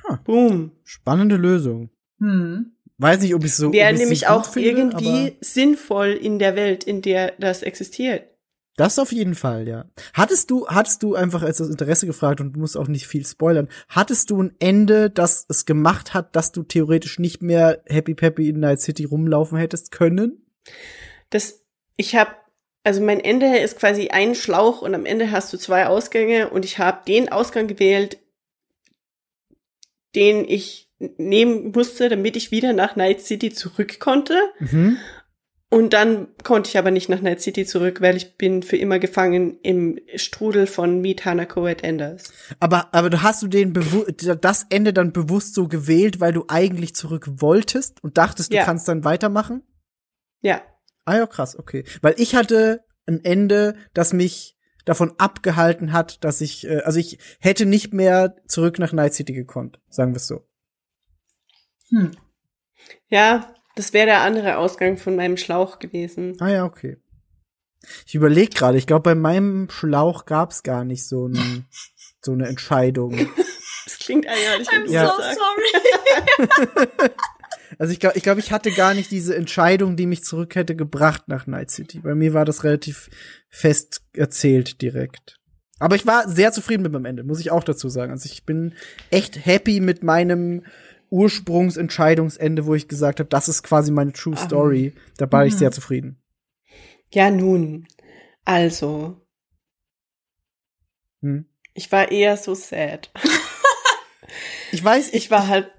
Huh. 0.04 0.18
Boom. 0.24 0.72
Spannende 0.84 1.36
Lösung. 1.36 1.90
Hm. 2.20 2.74
Weiß 2.98 3.22
nicht, 3.22 3.36
ob 3.36 3.44
ich 3.44 3.56
so. 3.56 3.72
Wäre 3.74 3.94
nämlich 3.94 4.22
gut 4.22 4.30
auch 4.30 4.46
finde, 4.46 4.70
irgendwie 4.70 5.38
sinnvoll 5.42 6.10
in 6.10 6.40
der 6.40 6.56
Welt, 6.56 6.84
in 6.84 7.02
der 7.02 7.34
das 7.40 7.64
existiert. 7.64 8.24
Das 8.76 8.98
auf 8.98 9.12
jeden 9.12 9.36
Fall, 9.36 9.68
ja. 9.68 9.86
Hattest 10.14 10.50
du, 10.50 10.68
hattest 10.68 11.04
du 11.04 11.14
einfach 11.14 11.44
als 11.44 11.58
das 11.58 11.70
Interesse 11.70 12.08
gefragt 12.08 12.42
und 12.42 12.54
du 12.54 12.60
musst 12.60 12.76
auch 12.76 12.88
nicht 12.88 13.06
viel 13.06 13.26
spoilern, 13.26 13.68
hattest 13.88 14.32
du 14.32 14.42
ein 14.42 14.56
Ende, 14.60 15.12
das 15.12 15.46
es 15.48 15.66
gemacht 15.66 16.16
hat, 16.16 16.36
dass 16.36 16.52
du 16.52 16.64
theoretisch 16.64 17.20
nicht 17.20 17.44
mehr 17.44 17.84
Happy 17.86 18.16
Peppy 18.16 18.50
in 18.50 18.60
Night 18.60 18.82
City 18.82 19.04
rumlaufen 19.04 19.60
hättest 19.60 19.92
können? 19.92 20.44
Das, 21.30 21.63
ich 21.98 22.16
habe, 22.16 22.32
also 22.84 23.02
mein 23.02 23.20
Ende 23.20 23.58
ist 23.58 23.78
quasi 23.80 24.10
ein 24.10 24.36
Schlauch 24.36 24.82
und 24.82 24.96
am 24.96 25.06
Ende 25.06 25.32
hast 25.32 25.54
du 25.54 25.58
zwei 25.58 25.88
Ausgänge 25.88 26.50
und 26.50 26.66
ich 26.66 26.80
habe 26.80 27.04
den 27.08 27.32
Ausgang 27.32 27.68
gewählt, 27.68 28.18
den 30.16 30.48
ich 30.48 30.90
nehmen 31.18 31.72
musste, 31.72 32.10
damit 32.10 32.36
ich 32.36 32.52
wieder 32.52 32.74
nach 32.74 32.96
Night 32.96 33.22
City 33.22 33.52
zurück 33.52 34.00
konnte. 34.00 34.38
Mhm. 34.60 34.98
Und 35.70 35.94
dann 35.94 36.28
konnte 36.44 36.70
ich 36.70 36.78
aber 36.78 36.92
nicht 36.92 37.10
nach 37.10 37.22
Night 37.22 37.42
City 37.42 37.66
zurück, 37.66 38.00
weil 38.00 38.16
ich 38.16 38.38
bin 38.38 38.62
für 38.62 38.78
immer 38.78 39.00
gefangen 39.00 39.58
im 39.64 40.00
Strudel 40.16 40.68
von 40.68 41.02
Meet 41.02 41.26
Hanako 41.26 41.66
at 41.66 41.84
Enders. 41.84 42.32
Aber, 42.60 42.94
aber 42.94 43.10
du 43.10 43.24
hast 43.24 43.42
du 43.42 43.48
den 43.48 43.74
bewu 43.74 44.04
das 44.04 44.68
Ende 44.70 44.94
dann 44.94 45.14
bewusst 45.14 45.56
so 45.56 45.68
gewählt, 45.68 46.20
weil 46.20 46.32
du 46.32 46.46
eigentlich 46.48 46.94
zurück 46.94 47.28
wolltest 47.42 48.04
und 48.04 48.20
dachtest, 48.20 48.54
du 48.54 48.58
Ja. 48.58 48.66
kannst 48.66 48.88
dann 48.88 49.04
weitermachen? 49.04 49.64
Ja, 50.42 50.62
Ah 51.06 51.18
ja, 51.18 51.28
krass, 51.28 51.58
okay. 51.58 51.84
Weil 52.02 52.16
ich 52.18 52.36
hatte 52.36 52.84
ein 53.06 53.24
Ende, 53.24 53.76
das 53.94 54.14
mich 54.14 54.58
davon 54.86 55.14
abgehalten 55.18 55.94
hat, 55.94 56.24
dass 56.24 56.42
ich, 56.42 56.66
äh, 56.68 56.82
also 56.82 57.00
ich 57.00 57.18
hätte 57.40 57.66
nicht 57.66 57.94
mehr 57.94 58.36
zurück 58.48 58.80
nach 58.80 58.94
Night 58.94 59.14
City 59.14 59.34
gekonnt, 59.34 59.80
sagen 59.90 60.14
wir 60.14 60.18
es 60.18 60.28
so. 60.28 60.46
Hm. 61.90 62.12
ja, 63.08 63.54
das 63.76 63.94
wäre 63.94 64.06
der 64.08 64.22
andere 64.22 64.58
Ausgang 64.58 64.98
von 64.98 65.16
meinem 65.16 65.38
Schlauch 65.38 65.80
gewesen. 65.80 66.36
Ah 66.40 66.50
ja, 66.50 66.66
okay. 66.66 66.98
Ich 68.08 68.16
überlege 68.16 68.50
gerade, 68.56 68.78
ich 68.78 68.88
glaube, 68.88 69.04
bei 69.04 69.16
meinem 69.16 69.70
Schlauch 69.70 70.26
gab's 70.26 70.64
gar 70.64 70.86
nicht 70.86 71.06
so, 71.06 71.28
ein, 71.28 71.66
so 72.22 72.32
eine 72.32 72.48
Entscheidung. 72.48 73.28
Das 73.86 74.00
klingt 74.00 74.26
wenn 74.26 74.66
I'm 74.66 74.90
Ja. 74.90 75.08
so 75.10 75.22
sorry. 75.22 77.10
Also 77.80 77.92
ich 77.94 78.00
glaube, 78.00 78.18
ich, 78.18 78.24
glaub, 78.24 78.38
ich 78.38 78.52
hatte 78.52 78.72
gar 78.72 78.94
nicht 78.94 79.12
diese 79.12 79.36
Entscheidung, 79.36 79.96
die 79.96 80.06
mich 80.06 80.24
zurück 80.24 80.56
hätte 80.56 80.76
gebracht 80.76 81.28
nach 81.28 81.48
Night 81.48 81.72
City. 81.72 82.00
Bei 82.00 82.16
mir 82.16 82.34
war 82.34 82.46
das 82.46 82.64
relativ 82.64 83.10
fest 83.50 84.02
erzählt 84.14 84.82
direkt. 84.82 85.40
Aber 85.80 85.96
ich 85.96 86.06
war 86.06 86.30
sehr 86.30 86.52
zufrieden 86.52 86.84
mit 86.84 86.92
meinem 86.92 87.06
Ende, 87.06 87.24
muss 87.24 87.40
ich 87.40 87.52
auch 87.52 87.64
dazu 87.64 87.90
sagen. 87.90 88.12
Also 88.12 88.30
ich 88.32 88.46
bin 88.46 88.74
echt 89.10 89.46
happy 89.46 89.80
mit 89.80 90.04
meinem 90.04 90.64
Ursprungsentscheidungsende, 91.10 92.66
wo 92.66 92.74
ich 92.76 92.88
gesagt 92.88 93.20
habe, 93.20 93.30
das 93.30 93.48
ist 93.50 93.64
quasi 93.64 93.92
meine 93.92 94.14
True 94.14 94.36
Ah. 94.38 94.46
Story. 94.46 94.94
Da 95.18 95.32
war 95.32 95.46
ich 95.46 95.54
Mhm. 95.54 95.58
sehr 95.58 95.72
zufrieden. 95.72 96.18
Ja, 97.12 97.30
nun. 97.30 97.88
Also, 98.46 99.22
Hm. 101.22 101.46
ich 101.74 101.92
war 101.92 102.12
eher 102.12 102.38
so 102.38 102.54
sad. 102.56 103.12
Ich 104.72 104.84
weiß, 104.84 105.10
ich 105.10 105.14
Ich 105.16 105.32
war 105.32 105.48
halt, 105.48 105.70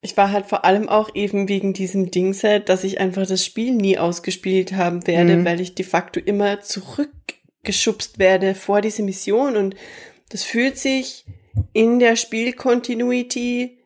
ich 0.00 0.16
war 0.16 0.30
halt 0.30 0.46
vor 0.46 0.64
allem 0.64 0.88
auch 0.88 1.14
eben 1.14 1.48
wegen 1.48 1.72
diesem 1.72 2.10
Dingset, 2.10 2.68
dass 2.68 2.84
ich 2.84 3.00
einfach 3.00 3.26
das 3.26 3.44
Spiel 3.44 3.72
nie 3.72 3.98
ausgespielt 3.98 4.72
haben 4.72 5.06
werde, 5.06 5.36
Mhm. 5.36 5.44
weil 5.44 5.60
ich 5.60 5.74
de 5.74 5.84
facto 5.84 6.20
immer 6.20 6.60
zurückgeschubst 6.60 8.18
werde 8.18 8.54
vor 8.54 8.80
diese 8.80 9.02
Mission 9.02 9.56
und 9.56 9.74
das 10.30 10.44
fühlt 10.44 10.78
sich 10.78 11.24
in 11.72 11.98
der 11.98 12.14
Spielcontinuity 12.16 13.78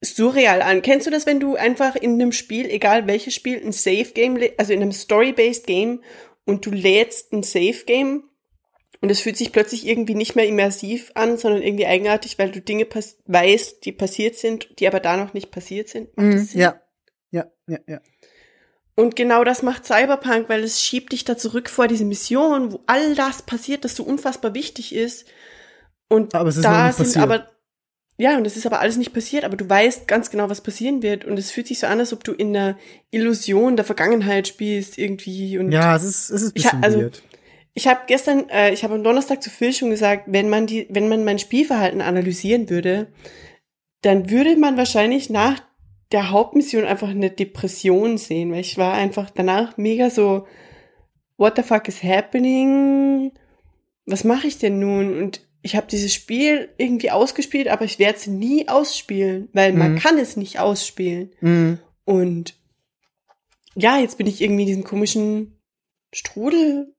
surreal 0.00 0.62
an. 0.62 0.82
Kennst 0.82 1.06
du 1.06 1.10
das, 1.10 1.26
wenn 1.26 1.40
du 1.40 1.56
einfach 1.56 1.96
in 1.96 2.14
einem 2.14 2.32
Spiel, 2.32 2.66
egal 2.70 3.06
welches 3.06 3.34
Spiel, 3.34 3.60
ein 3.64 3.72
Save 3.72 4.10
Game, 4.14 4.38
also 4.56 4.72
in 4.72 4.82
einem 4.82 4.92
Story-based 4.92 5.66
Game 5.66 6.02
und 6.44 6.64
du 6.66 6.70
lädst 6.70 7.32
ein 7.32 7.42
Save 7.42 7.84
Game 7.86 8.24
und 9.00 9.10
es 9.10 9.20
fühlt 9.20 9.36
sich 9.36 9.52
plötzlich 9.52 9.86
irgendwie 9.86 10.14
nicht 10.14 10.34
mehr 10.36 10.46
immersiv 10.46 11.10
an, 11.14 11.36
sondern 11.38 11.62
irgendwie 11.62 11.86
eigenartig, 11.86 12.38
weil 12.38 12.50
du 12.50 12.60
Dinge 12.60 12.86
weißt, 13.26 13.84
die 13.84 13.92
passiert 13.92 14.36
sind, 14.36 14.68
die 14.80 14.86
aber 14.88 15.00
da 15.00 15.16
noch 15.16 15.34
nicht 15.34 15.50
passiert 15.50 15.88
sind. 15.88 16.16
Mhm, 16.16 16.48
ja. 16.54 16.80
Ja, 17.30 17.46
ja, 17.66 17.78
ja. 17.86 18.00
Und 18.96 19.14
genau 19.14 19.44
das 19.44 19.62
macht 19.62 19.84
Cyberpunk, 19.86 20.48
weil 20.48 20.64
es 20.64 20.82
schiebt 20.82 21.12
dich 21.12 21.24
da 21.24 21.36
zurück 21.36 21.70
vor 21.70 21.86
diese 21.86 22.04
Mission, 22.04 22.72
wo 22.72 22.80
all 22.86 23.14
das 23.14 23.42
passiert, 23.42 23.84
das 23.84 23.94
so 23.94 24.02
unfassbar 24.02 24.54
wichtig 24.54 24.92
ist. 24.94 25.26
Und 26.08 26.34
Aber 26.34 26.48
es 26.48 26.56
ist 26.56 26.64
noch 26.64 26.70
da 26.72 26.90
sind 26.92 27.04
passiert. 27.04 27.22
aber, 27.22 27.48
ja, 28.16 28.36
und 28.36 28.46
es 28.46 28.56
ist 28.56 28.66
aber 28.66 28.80
alles 28.80 28.96
nicht 28.96 29.12
passiert, 29.12 29.44
aber 29.44 29.56
du 29.56 29.68
weißt 29.68 30.08
ganz 30.08 30.30
genau, 30.30 30.48
was 30.50 30.62
passieren 30.62 31.02
wird. 31.04 31.24
Und 31.24 31.38
es 31.38 31.52
fühlt 31.52 31.68
sich 31.68 31.78
so 31.78 31.86
an, 31.86 32.00
als 32.00 32.12
ob 32.12 32.24
du 32.24 32.32
in 32.32 32.56
einer 32.56 32.76
Illusion 33.12 33.76
der 33.76 33.84
Vergangenheit 33.84 34.48
spielst 34.48 34.98
irgendwie. 34.98 35.58
Und 35.58 35.70
Ja, 35.70 35.94
es 35.94 36.02
ist, 36.02 36.30
es 36.30 36.42
ist 36.42 36.48
ein 36.48 36.52
Ich 36.56 36.62
bisschen 36.64 36.82
also- 36.82 36.98
weird. 37.02 37.22
Ich 37.78 37.86
habe 37.86 38.00
gestern, 38.08 38.48
äh, 38.48 38.72
ich 38.72 38.82
habe 38.82 38.94
am 38.94 39.04
Donnerstag 39.04 39.40
zu 39.40 39.50
Phil 39.50 39.72
schon 39.72 39.90
gesagt, 39.90 40.24
wenn 40.26 40.48
man 40.48 40.66
die, 40.66 40.88
wenn 40.90 41.08
man 41.08 41.24
mein 41.24 41.38
Spielverhalten 41.38 42.00
analysieren 42.00 42.68
würde, 42.70 43.06
dann 44.02 44.30
würde 44.30 44.56
man 44.56 44.76
wahrscheinlich 44.76 45.30
nach 45.30 45.62
der 46.10 46.32
Hauptmission 46.32 46.84
einfach 46.84 47.10
eine 47.10 47.30
Depression 47.30 48.18
sehen, 48.18 48.50
weil 48.50 48.62
ich 48.62 48.78
war 48.78 48.94
einfach 48.94 49.30
danach 49.30 49.76
mega 49.76 50.10
so, 50.10 50.48
what 51.36 51.54
the 51.54 51.62
fuck 51.62 51.86
is 51.86 52.02
happening? 52.02 53.30
Was 54.06 54.24
mache 54.24 54.48
ich 54.48 54.58
denn 54.58 54.80
nun? 54.80 55.16
Und 55.16 55.46
ich 55.62 55.76
habe 55.76 55.86
dieses 55.86 56.12
Spiel 56.12 56.70
irgendwie 56.78 57.12
ausgespielt, 57.12 57.68
aber 57.68 57.84
ich 57.84 58.00
werde 58.00 58.18
es 58.18 58.26
nie 58.26 58.68
ausspielen, 58.68 59.50
weil 59.52 59.72
man 59.72 59.92
Mhm. 59.92 59.98
kann 60.00 60.18
es 60.18 60.36
nicht 60.36 60.58
ausspielen. 60.58 61.30
Mhm. 61.40 61.78
Und 62.04 62.58
ja, 63.76 63.98
jetzt 63.98 64.18
bin 64.18 64.26
ich 64.26 64.40
irgendwie 64.40 64.62
in 64.62 64.68
diesem 64.68 64.84
komischen 64.84 65.60
Strudel. 66.12 66.92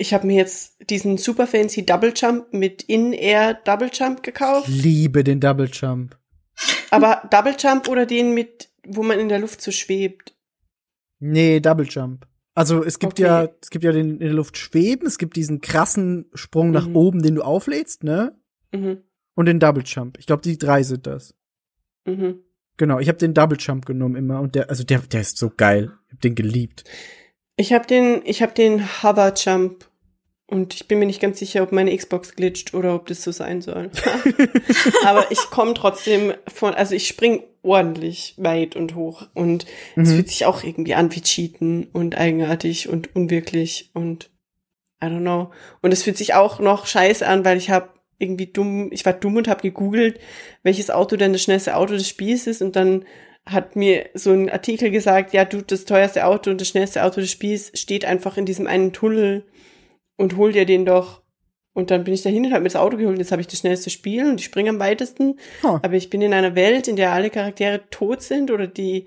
Ich 0.00 0.14
habe 0.14 0.26
mir 0.26 0.36
jetzt 0.36 0.76
diesen 0.90 1.18
super 1.18 1.46
fancy 1.46 1.84
Double 1.84 2.12
Jump 2.14 2.52
mit 2.52 2.84
In-Air 2.84 3.54
Double 3.64 3.90
Jump 3.92 4.22
gekauft. 4.22 4.68
Ich 4.68 4.82
liebe 4.82 5.24
den 5.24 5.40
Double 5.40 5.68
Jump. 5.72 6.16
Aber 6.90 7.22
Double 7.30 7.56
Jump 7.58 7.88
oder 7.88 8.06
den 8.06 8.32
mit, 8.32 8.68
wo 8.86 9.02
man 9.02 9.18
in 9.18 9.28
der 9.28 9.40
Luft 9.40 9.60
so 9.60 9.70
schwebt. 9.72 10.34
Nee, 11.18 11.58
Double 11.60 11.86
Jump. 11.86 12.26
Also 12.54 12.82
es 12.84 12.98
gibt 12.98 13.14
Okay. 13.14 13.22
ja, 13.22 13.48
es 13.60 13.70
gibt 13.70 13.84
ja 13.84 13.92
den 13.92 14.12
in 14.12 14.18
der 14.20 14.32
Luft 14.32 14.56
schweben, 14.56 15.06
es 15.06 15.18
gibt 15.18 15.36
diesen 15.36 15.60
krassen 15.60 16.26
Sprung 16.34 16.70
nach 16.70 16.86
Mhm. 16.88 16.96
oben, 16.96 17.22
den 17.22 17.34
du 17.36 17.42
auflädst, 17.42 18.02
ne? 18.04 18.36
Mhm. 18.72 19.02
Und 19.34 19.46
den 19.46 19.60
Double 19.60 19.84
Jump. 19.84 20.18
Ich 20.18 20.26
glaube, 20.26 20.42
die 20.42 20.58
drei 20.58 20.82
sind 20.82 21.06
das. 21.06 21.34
Mhm. 22.04 22.40
Genau, 22.76 22.98
ich 23.00 23.08
habe 23.08 23.18
den 23.18 23.34
Double 23.34 23.58
Jump 23.60 23.84
genommen 23.86 24.14
immer 24.16 24.40
und 24.40 24.54
der, 24.54 24.70
also 24.70 24.84
der, 24.84 25.00
der 25.00 25.20
ist 25.20 25.38
so 25.38 25.50
geil. 25.56 25.92
Ich 26.06 26.12
habe 26.12 26.20
den 26.20 26.34
geliebt. 26.36 26.84
Ich 27.56 27.72
habe 27.72 27.86
den, 27.86 28.22
ich 28.24 28.42
habe 28.42 28.54
den 28.54 29.02
Hover 29.02 29.34
Jump 29.36 29.87
und 30.50 30.74
ich 30.74 30.88
bin 30.88 30.98
mir 30.98 31.06
nicht 31.06 31.20
ganz 31.20 31.38
sicher, 31.38 31.62
ob 31.62 31.72
meine 31.72 31.94
Xbox 31.96 32.34
glitscht 32.34 32.74
oder 32.74 32.94
ob 32.94 33.06
das 33.06 33.22
so 33.22 33.30
sein 33.32 33.60
soll. 33.60 33.90
Aber 35.04 35.30
ich 35.30 35.38
komme 35.50 35.74
trotzdem 35.74 36.32
von, 36.52 36.74
also 36.74 36.94
ich 36.94 37.06
spring 37.06 37.42
ordentlich 37.62 38.34
weit 38.38 38.74
und 38.74 38.94
hoch 38.94 39.26
und 39.34 39.66
es 39.96 40.08
Mhm. 40.08 40.14
fühlt 40.14 40.28
sich 40.30 40.46
auch 40.46 40.64
irgendwie 40.64 40.94
an 40.94 41.14
wie 41.14 41.20
Cheaten 41.20 41.88
und 41.92 42.16
eigenartig 42.16 42.88
und 42.88 43.14
unwirklich 43.14 43.90
und 43.92 44.30
I 45.02 45.06
don't 45.06 45.20
know. 45.20 45.50
Und 45.82 45.92
es 45.92 46.02
fühlt 46.02 46.16
sich 46.16 46.34
auch 46.34 46.60
noch 46.60 46.86
scheiße 46.86 47.26
an, 47.26 47.44
weil 47.44 47.58
ich 47.58 47.70
habe 47.70 47.90
irgendwie 48.18 48.46
dumm, 48.46 48.88
ich 48.90 49.04
war 49.06 49.12
dumm 49.12 49.36
und 49.36 49.46
habe 49.48 49.60
gegoogelt, 49.62 50.18
welches 50.62 50.90
Auto 50.90 51.16
denn 51.16 51.32
das 51.32 51.42
schnellste 51.42 51.76
Auto 51.76 51.92
des 51.92 52.08
Spiels 52.08 52.46
ist 52.48 52.62
und 52.62 52.74
dann 52.74 53.04
hat 53.46 53.76
mir 53.76 54.10
so 54.14 54.32
ein 54.32 54.50
Artikel 54.50 54.90
gesagt, 54.90 55.32
ja, 55.32 55.44
du, 55.44 55.62
das 55.62 55.84
teuerste 55.84 56.26
Auto 56.26 56.50
und 56.50 56.60
das 56.60 56.68
schnellste 56.68 57.04
Auto 57.04 57.20
des 57.20 57.30
Spiels 57.30 57.70
steht 57.74 58.04
einfach 58.04 58.36
in 58.36 58.44
diesem 58.44 58.66
einen 58.66 58.92
Tunnel 58.92 59.44
und 60.18 60.36
hol 60.36 60.52
dir 60.52 60.66
den 60.66 60.84
doch. 60.84 61.22
Und 61.72 61.90
dann 61.90 62.04
bin 62.04 62.12
ich 62.12 62.22
dahin 62.22 62.44
und 62.44 62.52
habe 62.52 62.62
mir 62.62 62.68
das 62.68 62.76
Auto 62.76 62.96
geholt. 62.96 63.14
und 63.14 63.20
Jetzt 63.20 63.30
habe 63.30 63.40
ich 63.40 63.46
das 63.46 63.60
schnellste 63.60 63.88
Spiel 63.88 64.28
und 64.28 64.40
ich 64.40 64.46
springe 64.46 64.70
am 64.70 64.80
weitesten. 64.80 65.38
Huh. 65.62 65.78
Aber 65.80 65.94
ich 65.94 66.10
bin 66.10 66.20
in 66.20 66.34
einer 66.34 66.54
Welt, 66.56 66.88
in 66.88 66.96
der 66.96 67.12
alle 67.12 67.30
Charaktere 67.30 67.88
tot 67.90 68.20
sind 68.20 68.50
oder 68.50 68.66
die 68.66 69.06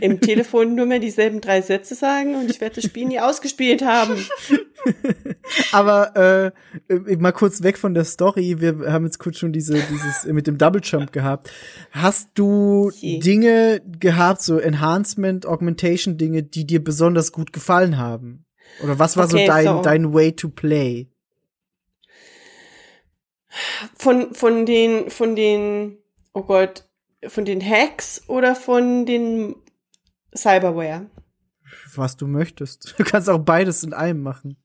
im 0.00 0.20
Telefon 0.20 0.76
nur 0.76 0.86
mehr 0.86 1.00
dieselben 1.00 1.40
drei 1.40 1.60
Sätze 1.60 1.96
sagen 1.96 2.36
und 2.36 2.48
ich 2.48 2.60
werde 2.60 2.76
das 2.76 2.84
Spiel 2.84 3.06
nie 3.06 3.18
ausgespielt 3.18 3.84
haben. 3.84 4.24
Aber 5.72 6.54
äh, 6.88 6.94
äh, 6.94 7.16
mal 7.16 7.32
kurz 7.32 7.64
weg 7.64 7.76
von 7.76 7.92
der 7.92 8.04
Story. 8.04 8.60
Wir 8.60 8.92
haben 8.92 9.04
jetzt 9.04 9.18
kurz 9.18 9.38
schon 9.38 9.52
diese 9.52 9.74
dieses 9.74 10.26
mit 10.26 10.46
dem 10.46 10.58
Double 10.58 10.80
Jump 10.84 11.12
gehabt. 11.12 11.50
Hast 11.90 12.30
du 12.34 12.92
Je. 12.94 13.18
Dinge 13.18 13.82
gehabt, 13.98 14.42
so 14.42 14.58
Enhancement, 14.58 15.44
Augmentation 15.44 16.16
Dinge, 16.16 16.44
die 16.44 16.66
dir 16.66 16.84
besonders 16.84 17.32
gut 17.32 17.52
gefallen 17.52 17.98
haben? 17.98 18.45
Oder 18.82 18.98
was 18.98 19.16
war 19.16 19.24
Okay, 19.24 19.46
so 19.46 19.52
dein 19.52 19.64
so. 19.64 19.82
dein 19.82 20.14
Way 20.14 20.32
to 20.32 20.48
play? 20.48 21.08
Von, 23.96 24.34
von 24.34 24.66
den, 24.66 25.10
von 25.10 25.34
den, 25.34 25.98
oh 26.34 26.42
Gott, 26.42 26.86
von 27.26 27.44
den 27.44 27.62
Hacks 27.62 28.22
oder 28.28 28.54
von 28.54 29.06
den 29.06 29.56
Cyberware? 30.34 31.10
Was 31.94 32.16
du 32.16 32.26
möchtest. 32.26 32.94
Du 32.98 33.04
kannst 33.04 33.30
auch 33.30 33.38
beides 33.38 33.82
in 33.82 33.94
einem 33.94 34.22
machen. 34.22 34.56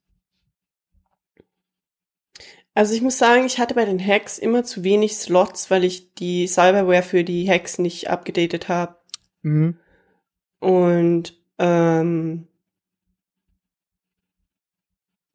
Also 2.73 2.93
ich 2.93 3.01
muss 3.01 3.17
sagen, 3.17 3.45
ich 3.45 3.59
hatte 3.59 3.75
bei 3.75 3.85
den 3.85 4.05
Hacks 4.05 4.37
immer 4.37 4.63
zu 4.63 4.83
wenig 4.83 5.17
Slots, 5.17 5.69
weil 5.69 5.83
ich 5.83 6.13
die 6.13 6.47
Cyberware 6.47 7.03
für 7.03 7.23
die 7.23 7.49
Hacks 7.49 7.79
nicht 7.79 8.09
abgedatet 8.09 8.69
habe. 8.69 8.95
Mhm. 9.41 9.77
Und 10.59 11.37
ähm, 11.57 12.47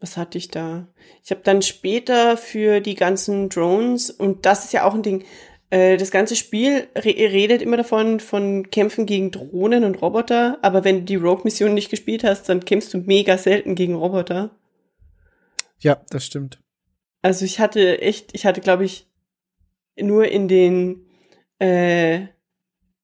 was 0.01 0.17
hatte 0.17 0.39
ich 0.39 0.49
da? 0.49 0.89
Ich 1.25 1.31
habe 1.31 1.41
dann 1.43 1.63
später 1.63 2.37
für 2.37 2.81
die 2.81 2.95
ganzen 2.95 3.49
Drones, 3.49 4.11
und 4.11 4.47
das 4.47 4.67
ist 4.67 4.73
ja 4.73 4.85
auch 4.85 4.95
ein 4.95 5.03
Ding, 5.03 5.25
äh, 5.71 5.97
das 5.97 6.11
ganze 6.11 6.37
Spiel 6.37 6.87
re 6.95 7.09
redet 7.09 7.63
immer 7.63 7.77
davon, 7.77 8.21
von 8.21 8.71
Kämpfen 8.71 9.07
gegen 9.07 9.31
Drohnen 9.31 9.85
und 9.85 10.01
Roboter, 10.01 10.59
aber 10.63 10.85
wenn 10.85 10.99
du 10.99 11.03
die 11.05 11.17
Rogue-Mission 11.17 11.75
nicht 11.75 11.91
gespielt 11.91 12.25
hast, 12.25 12.49
dann 12.49 12.65
kämpfst 12.65 12.95
du 12.95 12.99
mega 12.99 13.39
selten 13.39 13.75
gegen 13.75 13.95
Roboter. 13.95 14.51
Ja, 15.79 16.01
das 16.11 16.25
stimmt. 16.25 16.63
Also 17.23 17.45
ich 17.45 17.59
hatte 17.59 18.01
echt, 18.01 18.35
ich 18.35 18.47
hatte, 18.47 18.61
glaube 18.61 18.85
ich, 18.85 19.09
nur 19.99 20.29
in 20.29 20.47
den, 20.47 21.07
äh, 21.59 22.27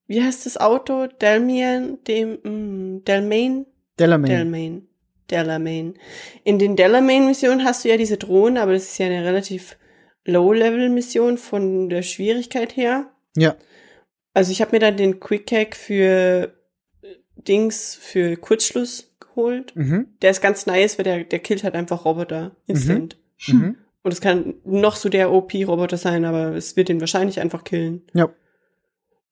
wie 0.07 0.23
heißt 0.23 0.47
das 0.47 0.59
Auto? 0.59 1.07
Delmian, 1.07 1.99
dem, 2.05 2.39
mm, 2.43 3.05
Delmain? 3.05 3.67
Delamain. 3.99 4.31
Delmain. 4.31 4.89
Delamain. 5.33 5.95
In 6.45 6.59
den 6.59 6.77
Delamain-Missionen 6.77 7.65
hast 7.65 7.85
du 7.85 7.89
ja 7.89 7.97
diese 7.97 8.19
Drohnen, 8.19 8.59
aber 8.59 8.73
das 8.73 8.85
ist 8.85 8.99
ja 8.99 9.07
eine 9.07 9.25
relativ 9.25 9.77
Low-Level-Mission 10.25 11.39
von 11.39 11.89
der 11.89 12.03
Schwierigkeit 12.03 12.77
her. 12.77 13.11
Ja. 13.37 13.57
Also 14.35 14.53
ich 14.53 14.61
habe 14.61 14.73
mir 14.73 14.79
dann 14.79 14.97
den 14.97 15.19
Quick-Hack 15.19 15.75
für 15.75 16.55
äh, 17.03 17.17
Dings, 17.37 17.97
für 18.01 18.37
Kurzschluss 18.37 19.13
geholt. 19.19 19.75
Mhm. 19.75 20.09
Der 20.23 20.31
ist 20.31 20.41
ganz 20.41 20.67
nice, 20.67 20.99
weil 20.99 21.05
der, 21.05 21.25
der 21.25 21.39
killt 21.41 21.65
halt 21.65 21.75
einfach 21.75 22.05
Roboter 22.05 22.57
instant. 22.67 23.17
Mhm. 23.47 23.77
Und 24.03 24.13
es 24.13 24.21
kann 24.21 24.55
noch 24.65 24.97
so 24.97 25.09
der 25.09 25.33
OP-Roboter 25.33 25.97
sein, 25.97 26.25
aber 26.25 26.57
es 26.57 26.77
wird 26.77 26.89
ihn 26.89 27.01
wahrscheinlich 27.01 27.41
einfach 27.41 27.65
killen. 27.65 28.03
Ja. 28.15 28.31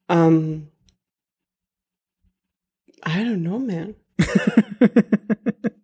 Ähm, 0.08 0.68
I 3.06 3.24
don't 3.24 3.40
know, 3.40 3.58
man. 3.58 3.94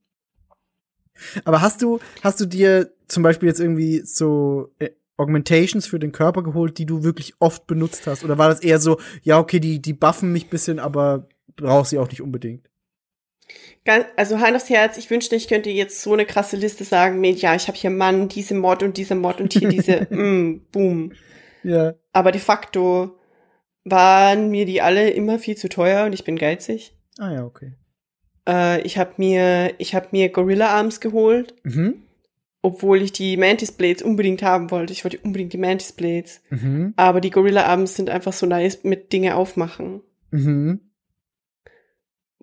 Aber 1.44 1.60
hast 1.60 1.82
du, 1.82 2.00
hast 2.22 2.40
du 2.40 2.46
dir 2.46 2.90
zum 3.08 3.22
Beispiel 3.22 3.48
jetzt 3.48 3.60
irgendwie 3.60 4.02
so 4.04 4.72
äh, 4.78 4.90
Augmentations 5.16 5.86
für 5.86 5.98
den 5.98 6.12
Körper 6.12 6.42
geholt, 6.42 6.78
die 6.78 6.86
du 6.86 7.02
wirklich 7.02 7.34
oft 7.38 7.66
benutzt 7.66 8.06
hast? 8.06 8.24
Oder 8.24 8.38
war 8.38 8.48
das 8.48 8.60
eher 8.60 8.78
so, 8.80 8.98
ja, 9.22 9.38
okay, 9.38 9.60
die, 9.60 9.80
die 9.80 9.92
buffen 9.92 10.32
mich 10.32 10.48
bisschen, 10.48 10.78
aber 10.78 11.28
brauchst 11.56 11.90
sie 11.90 11.98
auch 11.98 12.08
nicht 12.08 12.22
unbedingt? 12.22 12.68
Also 14.16 14.40
Hand 14.40 14.56
aufs 14.56 14.68
Herz, 14.68 14.98
ich 14.98 15.08
wünschte, 15.10 15.36
ich 15.36 15.46
könnte 15.46 15.70
jetzt 15.70 16.02
so 16.02 16.12
eine 16.12 16.26
krasse 16.26 16.56
Liste 16.56 16.82
sagen 16.82 17.20
mit, 17.20 17.40
ja, 17.40 17.54
ich 17.54 17.68
habe 17.68 17.78
hier 17.78 17.90
Mann, 17.90 18.28
diese 18.28 18.54
Mod 18.54 18.82
und 18.82 18.96
diese 18.96 19.14
Mod 19.14 19.40
und 19.40 19.52
hier 19.52 19.68
diese, 19.68 20.08
mm, 20.10 20.66
boom. 20.72 21.12
Ja. 21.62 21.94
Aber 22.12 22.32
de 22.32 22.40
facto 22.40 23.16
waren 23.84 24.50
mir 24.50 24.66
die 24.66 24.82
alle 24.82 25.10
immer 25.10 25.38
viel 25.38 25.56
zu 25.56 25.68
teuer 25.68 26.06
und 26.06 26.12
ich 26.12 26.24
bin 26.24 26.36
geizig. 26.36 26.96
Ah 27.18 27.32
ja, 27.32 27.44
okay. 27.44 27.74
Äh, 28.48 28.80
ich 28.82 28.98
habe 28.98 29.12
mir, 29.16 29.74
ich 29.78 29.94
habe 29.94 30.08
mir 30.12 30.28
Gorilla 30.30 30.68
Arms 30.68 31.00
geholt, 31.00 31.54
Mhm. 31.64 31.94
obwohl 32.62 33.02
ich 33.02 33.12
die 33.12 33.36
Mantis 33.36 33.72
Blades 33.72 34.02
unbedingt 34.02 34.42
haben 34.42 34.70
wollte. 34.70 34.92
Ich 34.92 35.04
wollte 35.04 35.18
unbedingt 35.18 35.52
die 35.52 35.58
Mantis 35.58 35.92
Blades. 35.92 36.40
Mhm. 36.50 36.94
Aber 36.96 37.20
die 37.20 37.30
Gorilla 37.30 37.64
Arms 37.66 37.94
sind 37.96 38.10
einfach 38.10 38.32
so 38.32 38.46
nice 38.46 38.84
mit 38.84 39.12
Dinge 39.12 39.36
aufmachen. 39.36 40.00
Mhm. 40.30 40.80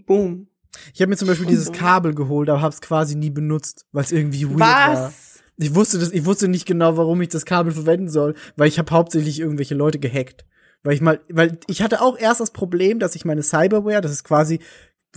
Boom. 0.06 0.48
Ich 0.94 1.02
habe 1.02 1.10
mir 1.10 1.18
zum 1.18 1.28
Beispiel 1.28 1.46
dieses. 1.48 1.72
Kabel 1.72 2.14
geholt, 2.16 2.50
aber 2.50 2.62
habe 2.62 2.74
es 2.74 2.82
quasi 2.82 3.16
nie 3.16 3.30
benutzt, 3.30 3.86
weil 3.92 4.04
es 4.04 4.12
irgendwie 4.12 4.48
weird 4.50 4.60
war. 4.60 4.94
Was? 4.94 5.44
Ich 5.58 5.76
wusste 5.76 6.00
das, 6.00 6.12
ich 6.12 6.26
wusste 6.26 6.48
nicht 6.48 6.66
genau, 6.66 6.98
warum 6.98 7.22
ich 7.22 7.30
das 7.30 7.46
Kabel 7.46 7.72
verwenden 7.72 8.10
soll, 8.10 8.34
weil 8.56 8.68
ich 8.68 8.80
habe 8.80 8.92
hauptsächlich 8.92 9.40
irgendwelche 9.40 9.76
Leute 9.76 10.00
gehackt. 10.00 10.46
Weil 10.82 10.96
ich 10.96 11.02
mal, 11.02 11.22
weil 11.30 11.60
ich 11.68 11.82
hatte 11.84 12.02
auch 12.02 12.18
erst 12.18 12.42
das 12.42 12.52
Problem, 12.52 12.98
dass 13.00 13.16
ich 13.16 13.24
meine 13.24 13.44
Cyberware, 13.44 14.02
das 14.02 14.12
ist 14.12 14.24
quasi, 14.24 14.60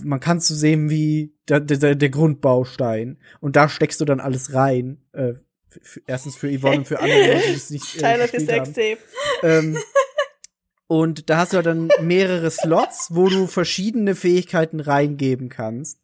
man 0.03 0.19
kann 0.19 0.37
es 0.37 0.47
so 0.47 0.55
sehen 0.55 0.89
wie 0.89 1.33
der, 1.47 1.59
der, 1.59 1.95
der 1.95 2.09
Grundbaustein. 2.09 3.17
Und 3.39 3.55
da 3.55 3.69
steckst 3.69 3.99
du 4.01 4.05
dann 4.05 4.19
alles 4.19 4.53
rein. 4.53 5.01
Äh, 5.13 5.33
für, 5.81 6.01
erstens 6.07 6.35
für 6.35 6.47
Yvonne 6.47 6.77
und 6.77 6.87
für 6.87 6.99
andere 6.99 7.33
Leute, 7.33 7.47
die 7.47 7.53
es 7.55 7.69
nicht 7.69 7.95
äh, 7.97 7.99
Tyler 7.99 8.27
für. 8.27 8.39
Sextape. 8.39 8.97
Ähm, 9.43 9.77
und 10.87 11.29
da 11.29 11.37
hast 11.37 11.53
du 11.53 11.61
dann 11.61 11.89
mehrere 12.01 12.51
Slots, 12.51 13.09
wo 13.11 13.29
du 13.29 13.47
verschiedene 13.47 14.15
Fähigkeiten 14.15 14.79
reingeben 14.79 15.49
kannst. 15.49 15.99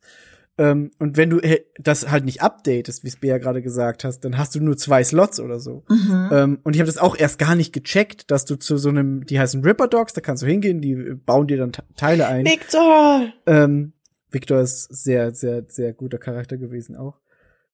Ähm, 0.57 0.91
und 0.99 1.17
wenn 1.17 1.31
du 1.31 1.39
äh, 1.39 1.61
das 1.80 2.11
halt 2.11 2.25
nicht 2.25 2.41
updatest, 2.43 3.03
wie 3.03 3.07
es 3.07 3.15
Bea 3.19 3.39
gerade 3.39 3.61
gesagt 3.63 4.03
hast, 4.03 4.19
dann 4.19 4.38
hast 4.38 4.53
du 4.53 4.59
nur 4.59 4.77
zwei 4.77 5.03
Slots 5.03 5.39
oder 5.39 5.59
so. 5.59 5.84
Mhm. 5.89 6.30
Ähm, 6.31 6.59
und 6.63 6.75
ich 6.75 6.80
habe 6.80 6.85
das 6.88 6.99
auch 6.99 7.17
erst 7.17 7.39
gar 7.39 7.55
nicht 7.55 7.73
gecheckt, 7.73 8.30
dass 8.30 8.45
du 8.45 8.55
zu 8.55 8.77
so 8.77 8.89
einem, 8.89 9.25
die 9.25 9.39
heißen 9.39 9.63
Ripper 9.63 9.88
Dogs, 9.88 10.13
da 10.13 10.21
kannst 10.21 10.43
du 10.43 10.47
hingehen, 10.47 10.80
die 10.80 10.95
bauen 10.95 11.47
dir 11.47 11.57
dann 11.57 11.71
Te- 11.71 11.84
Teile 11.95 12.27
ein. 12.27 12.45
Victor! 12.45 13.30
Ähm, 13.47 13.93
Victor 14.30 14.59
ist 14.61 14.84
sehr, 14.93 15.34
sehr, 15.34 15.63
sehr 15.67 15.93
guter 15.93 16.17
Charakter 16.19 16.57
gewesen 16.57 16.95
auch. 16.95 17.19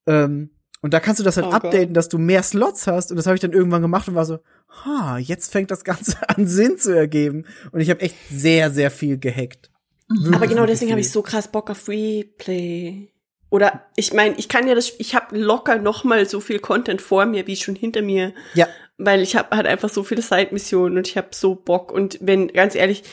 Ähm, 0.07 0.51
und 0.81 0.93
da 0.93 1.01
kannst 1.01 1.19
du 1.19 1.25
das 1.25 1.35
halt 1.35 1.47
Oh 1.47 1.51
updaten, 1.51 1.87
Gott. 1.87 1.97
dass 1.97 2.07
du 2.07 2.17
mehr 2.17 2.41
Slots 2.43 2.87
hast. 2.87 3.11
Und 3.11 3.17
das 3.17 3.25
habe 3.25 3.35
ich 3.35 3.41
dann 3.41 3.51
irgendwann 3.51 3.81
gemacht 3.81 4.07
und 4.07 4.15
war 4.15 4.25
so, 4.25 4.39
ha, 4.85 5.17
jetzt 5.17 5.51
fängt 5.51 5.71
das 5.71 5.83
Ganze 5.83 6.15
an 6.29 6.47
Sinn 6.47 6.77
zu 6.77 6.95
ergeben. 6.95 7.43
Und 7.73 7.81
ich 7.81 7.89
habe 7.89 7.99
echt 7.99 8.15
sehr, 8.31 8.71
sehr 8.71 8.89
viel 8.89 9.17
gehackt. 9.17 9.68
Wirklich, 10.09 10.35
Aber 10.35 10.47
genau 10.47 10.65
deswegen 10.65 10.91
habe 10.91 11.01
ich 11.01 11.11
so 11.11 11.21
krass 11.21 11.51
Bock 11.51 11.69
auf 11.69 11.77
Freeplay. 11.77 13.09
Oder 13.51 13.85
ich 13.95 14.13
meine, 14.13 14.35
ich 14.37 14.49
kann 14.49 14.67
ja 14.67 14.75
das, 14.75 14.93
ich 14.99 15.15
habe 15.15 15.37
locker 15.37 15.77
noch 15.77 16.03
mal 16.03 16.27
so 16.27 16.39
viel 16.39 16.59
Content 16.59 17.01
vor 17.01 17.25
mir 17.25 17.47
wie 17.47 17.55
schon 17.55 17.75
hinter 17.75 18.01
mir, 18.01 18.33
Ja, 18.53 18.67
weil 18.97 19.21
ich 19.21 19.35
habe 19.35 19.55
halt 19.55 19.65
einfach 19.65 19.89
so 19.89 20.03
viele 20.03 20.21
Side-Missionen 20.21 20.97
und 20.97 21.07
ich 21.07 21.17
habe 21.17 21.29
so 21.31 21.55
Bock. 21.55 21.91
Und 21.91 22.19
wenn 22.21 22.49
ganz 22.49 22.75
ehrlich, 22.75 23.03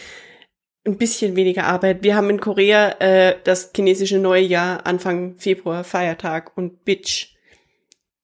ein 0.86 0.98
bisschen 0.98 1.36
weniger 1.36 1.64
Arbeit. 1.64 2.02
Wir 2.02 2.14
haben 2.14 2.30
in 2.30 2.40
Korea 2.40 2.90
äh, 3.00 3.36
das 3.44 3.72
chinesische 3.74 4.18
neue 4.18 4.42
Jahr 4.42 4.86
Anfang 4.86 5.36
Februar 5.36 5.84
Feiertag 5.84 6.56
und 6.56 6.84
Bitch. 6.84 7.34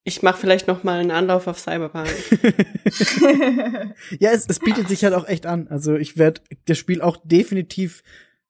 Ich 0.05 0.23
mache 0.23 0.40
vielleicht 0.40 0.66
noch 0.66 0.82
mal 0.82 0.99
einen 0.99 1.11
Anlauf 1.11 1.47
auf 1.47 1.59
Cyberpunk. 1.59 2.09
ja, 4.19 4.31
es, 4.31 4.47
es 4.49 4.59
bietet 4.59 4.89
sich 4.89 5.05
halt 5.05 5.15
auch 5.15 5.28
echt 5.28 5.47
an. 5.47 5.69
Also 5.69 5.94
ich 5.94 6.16
werde 6.16 6.40
das 6.66 6.78
Spiel 6.78 7.01
auch 7.01 7.19
definitiv 7.23 8.03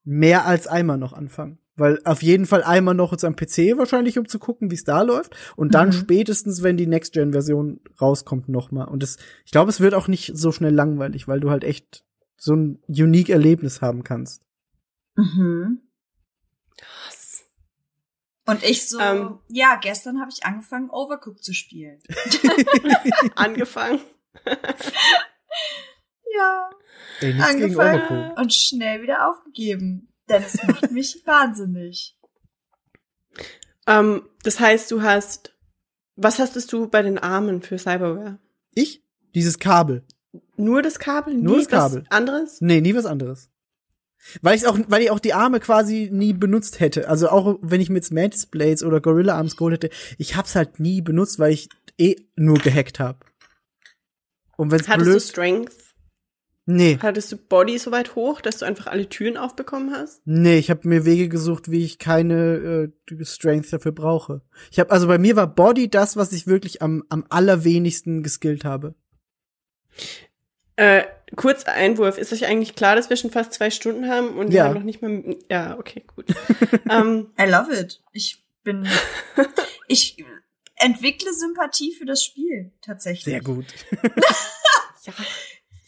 mehr 0.04 0.46
als 0.46 0.66
einmal 0.66 0.98
noch 0.98 1.12
anfangen. 1.12 1.58
Weil 1.74 2.00
auf 2.04 2.22
jeden 2.22 2.44
Fall 2.44 2.62
einmal 2.62 2.94
noch 2.94 3.12
jetzt 3.12 3.24
am 3.24 3.34
PC 3.34 3.78
wahrscheinlich, 3.78 4.18
um 4.18 4.28
zu 4.28 4.38
gucken, 4.38 4.70
wie 4.70 4.74
es 4.74 4.84
da 4.84 5.00
läuft. 5.02 5.34
Und 5.56 5.74
dann 5.74 5.88
Mhm. 5.88 5.92
spätestens, 5.92 6.62
wenn 6.62 6.76
die 6.76 6.86
Next-Gen-Version 6.86 7.80
rauskommt, 8.00 8.48
noch 8.50 8.70
mal. 8.72 8.84
Und 8.84 9.02
das, 9.02 9.16
ich 9.46 9.52
glaube, 9.52 9.70
es 9.70 9.80
wird 9.80 9.94
auch 9.94 10.06
nicht 10.06 10.32
so 10.36 10.52
schnell 10.52 10.74
langweilig, 10.74 11.28
weil 11.28 11.40
du 11.40 11.50
halt 11.50 11.64
echt 11.64 12.04
so 12.36 12.54
ein 12.54 12.82
unique 12.88 13.30
Erlebnis 13.30 13.80
haben 13.80 14.04
kannst. 14.04 14.42
Mhm. 15.16 15.80
Krass. 16.76 17.44
Und 18.46 18.62
ich 18.64 18.86
so, 18.88 18.98
Ähm. 19.00 19.38
ja, 19.48 19.76
gestern 19.80 20.20
habe 20.20 20.30
ich 20.30 20.44
angefangen, 20.44 20.90
Overcooked 20.90 21.42
zu 21.42 21.54
spielen. 21.54 22.00
Angefangen. 23.34 24.00
Ja. 26.34 26.70
Ey. 27.20 27.34
Overcooked. 27.74 28.38
Und 28.38 28.54
schnell 28.54 29.02
wieder 29.02 29.28
aufgegeben. 29.28 30.08
Denn 30.28 30.42
es 30.42 30.62
macht 30.66 30.90
mich 30.90 31.22
wahnsinnig. 31.26 32.16
Ähm, 33.86 34.22
das 34.42 34.60
heißt, 34.60 34.90
du 34.90 35.02
hast, 35.02 35.54
was 36.16 36.38
hastest 36.38 36.72
du 36.72 36.88
bei 36.88 37.02
den 37.02 37.18
Armen 37.18 37.62
für 37.62 37.78
Cyberware? 37.78 38.38
Ich? 38.74 39.02
Dieses 39.34 39.58
Kabel. 39.58 40.04
Nur 40.56 40.82
das 40.82 40.98
Kabel? 40.98 41.34
Nur 41.34 41.56
nie 41.56 41.64
das 41.64 41.68
Kabel. 41.68 42.04
Was 42.08 42.16
anderes? 42.16 42.60
Nee, 42.60 42.80
nie 42.80 42.94
was 42.94 43.06
anderes. 43.06 43.50
Weil 44.40 44.56
ich 44.56 44.66
auch, 44.66 44.78
weil 44.86 45.02
ich 45.02 45.10
auch 45.10 45.18
die 45.18 45.34
Arme 45.34 45.58
quasi 45.58 46.08
nie 46.12 46.32
benutzt 46.32 46.78
hätte. 46.78 47.08
Also 47.08 47.28
auch 47.28 47.58
wenn 47.60 47.80
ich 47.80 47.90
mir 47.90 47.96
jetzt 47.96 48.12
Mantis 48.12 48.46
Blades 48.46 48.84
oder 48.84 49.00
Gorilla 49.00 49.36
Arms 49.36 49.56
geholt 49.56 49.74
hätte, 49.74 49.90
ich 50.16 50.36
hab's 50.36 50.54
halt 50.54 50.78
nie 50.78 51.00
benutzt, 51.00 51.40
weil 51.40 51.52
ich 51.52 51.68
eh 51.98 52.16
nur 52.36 52.58
gehackt 52.58 53.00
hab. 53.00 53.24
Und 54.56 54.70
wenn's 54.70 54.88
Hattest 54.88 55.06
du 55.06 55.12
blöd, 55.12 55.22
Strength? 55.22 55.74
Nee, 56.66 56.98
Hattest 57.02 57.32
du 57.32 57.36
Body 57.36 57.78
so 57.78 57.90
weit 57.90 58.14
hoch, 58.14 58.40
dass 58.40 58.58
du 58.58 58.64
einfach 58.66 58.86
alle 58.86 59.08
Türen 59.08 59.36
aufbekommen 59.36 59.92
hast? 59.92 60.20
nee, 60.24 60.58
ich 60.58 60.70
habe 60.70 60.88
mir 60.88 61.04
Wege 61.04 61.28
gesucht, 61.28 61.70
wie 61.70 61.84
ich 61.84 61.98
keine 61.98 62.92
äh, 63.10 63.24
Strength 63.24 63.72
dafür 63.72 63.92
brauche. 63.92 64.42
Ich 64.70 64.78
habe 64.78 64.90
also 64.90 65.06
bei 65.06 65.18
mir 65.18 65.36
war 65.36 65.46
Body 65.46 65.88
das, 65.90 66.16
was 66.16 66.32
ich 66.32 66.46
wirklich 66.46 66.82
am 66.82 67.04
am 67.08 67.24
allerwenigsten 67.28 68.22
geskillt 68.22 68.64
habe. 68.64 68.94
Äh, 70.76 71.04
kurz 71.36 71.64
Einwurf. 71.64 72.16
Ist 72.18 72.32
euch 72.32 72.46
eigentlich 72.46 72.74
klar, 72.74 72.96
dass 72.96 73.10
wir 73.10 73.16
schon 73.16 73.30
fast 73.30 73.52
zwei 73.52 73.70
Stunden 73.70 74.08
haben 74.08 74.30
und 74.38 74.48
wir 74.50 74.56
Ja. 74.58 74.64
haben 74.64 74.74
noch 74.74 74.82
nicht 74.82 75.02
mal. 75.02 75.36
Ja, 75.50 75.78
okay, 75.78 76.02
gut. 76.06 76.26
ähm, 76.90 77.28
I 77.40 77.44
love 77.48 77.72
it. 77.74 78.02
Ich 78.12 78.42
bin, 78.64 78.88
ich 79.88 80.16
entwickle 80.76 81.32
Sympathie 81.34 81.92
für 81.92 82.06
das 82.06 82.24
Spiel, 82.24 82.72
tatsächlich. 82.80 83.24
Sehr 83.24 83.40
gut. 83.42 83.66
ja. 85.04 85.12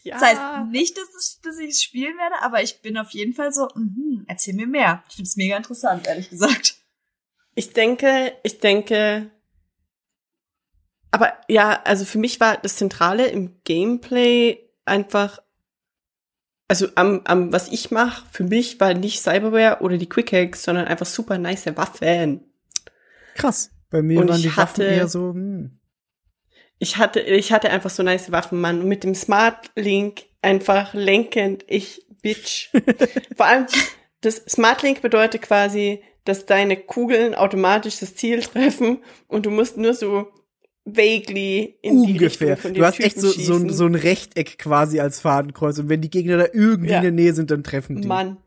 Ja. 0.05 0.13
Das 0.19 0.21
heißt 0.23 0.67
nicht, 0.71 0.95
dass, 0.97 1.09
es, 1.15 1.41
dass 1.41 1.57
ich 1.57 1.71
es 1.71 1.81
spielen 1.83 2.15
werde, 2.17 2.35
aber 2.43 2.61
ich 2.61 2.81
bin 2.81 2.95
auf 2.97 3.09
jeden 3.09 3.33
Fall 3.33 3.51
so, 3.51 3.67
mhm, 3.75 4.23
erzähl 4.27 4.53
mir 4.53 4.67
mehr. 4.67 5.03
Ich 5.09 5.15
finde 5.15 5.27
es 5.27 5.35
mega 5.35 5.57
interessant, 5.57 6.05
ehrlich 6.07 6.29
gesagt. 6.29 6.75
Ich 7.55 7.73
denke, 7.73 8.33
ich 8.43 8.59
denke. 8.59 9.31
Aber 11.09 11.33
ja, 11.47 11.81
also 11.83 12.05
für 12.05 12.19
mich 12.19 12.39
war 12.39 12.57
das 12.57 12.75
Zentrale 12.75 13.27
im 13.27 13.61
Gameplay 13.63 14.59
einfach. 14.85 15.39
Also 16.67 16.87
am, 16.95 17.21
am 17.25 17.51
was 17.51 17.69
ich 17.71 17.89
mache, 17.91 18.25
für 18.31 18.43
mich 18.43 18.79
war 18.79 18.93
nicht 18.93 19.21
Cyberware 19.21 19.81
oder 19.81 19.97
die 19.97 20.09
Quick 20.09 20.31
Hacks, 20.33 20.63
sondern 20.63 20.85
einfach 20.87 21.05
super 21.05 21.37
nice 21.37 21.65
Waffen. 21.75 22.43
Krass. 23.35 23.71
Bei 23.89 24.01
mir 24.01 24.19
Und 24.19 24.29
waren 24.29 24.37
ich 24.37 24.43
die 24.43 24.57
Waffen 24.57 24.83
hatte- 24.83 24.83
eher 24.83 25.07
so, 25.07 25.33
hm. 25.33 25.79
Ich 26.79 26.97
hatte, 26.97 27.21
ich 27.21 27.51
hatte 27.51 27.69
einfach 27.69 27.89
so 27.89 28.03
nice 28.03 28.31
Waffen, 28.31 28.59
Mann. 28.59 28.81
Und 28.81 28.87
mit 28.87 29.03
dem 29.03 29.15
Smart 29.15 29.71
Link 29.75 30.23
einfach 30.41 30.93
lenkend, 30.93 31.63
ich 31.67 32.05
Bitch. 32.21 32.69
Vor 33.35 33.45
allem, 33.45 33.67
das 34.21 34.37
Smart 34.49 34.81
Link 34.81 35.01
bedeutet 35.01 35.41
quasi, 35.43 36.01
dass 36.23 36.45
deine 36.45 36.75
Kugeln 36.75 37.35
automatisch 37.35 37.99
das 37.99 38.15
Ziel 38.15 38.41
treffen 38.41 38.99
und 39.27 39.45
du 39.45 39.51
musst 39.51 39.77
nur 39.77 39.93
so 39.93 40.27
vaguely 40.85 41.77
in 41.81 42.03
die 42.03 42.13
ungefähr. 42.13 42.55
Du 42.55 42.83
hast 42.83 42.95
Typen 42.95 43.05
echt 43.07 43.19
so, 43.19 43.29
so, 43.29 43.55
ein, 43.55 43.69
so 43.69 43.85
ein 43.85 43.95
Rechteck 43.95 44.57
quasi 44.57 44.99
als 44.99 45.19
Fadenkreuz 45.19 45.77
und 45.79 45.89
wenn 45.89 46.01
die 46.01 46.09
Gegner 46.09 46.37
da 46.37 46.45
irgendwie 46.51 46.91
Ja. 46.91 46.97
in 46.97 47.03
der 47.03 47.11
Nähe 47.11 47.33
sind, 47.33 47.51
dann 47.51 47.63
treffen 47.63 48.01
die. 48.01 48.07
Mann, 48.07 48.37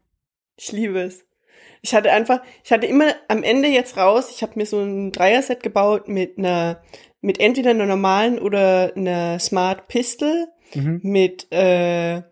ich 0.57 0.73
liebe 0.73 1.01
es. 1.01 1.25
Ich 1.83 1.95
hatte 1.95 2.11
einfach, 2.13 2.43
ich 2.65 2.73
hatte 2.73 2.87
immer 2.87 3.15
am 3.29 3.43
Ende 3.43 3.69
jetzt 3.69 3.97
raus, 3.97 4.31
ich 4.31 4.43
habe 4.43 4.53
mir 4.57 4.67
so 4.67 4.81
ein 4.81 5.13
Dreier-Set 5.13 5.63
gebaut 5.63 6.09
mit 6.09 6.39
einer, 6.39 6.83
mit 7.21 7.39
entweder 7.41 7.71
einer 7.71 7.87
normalen 7.87 8.39
oder 8.39 8.93
einer 8.97 9.39
Smart 9.39 9.89
Pistol, 9.89 10.49
Mhm. 10.75 11.01
mit 11.03 11.47
äh, 11.51 12.23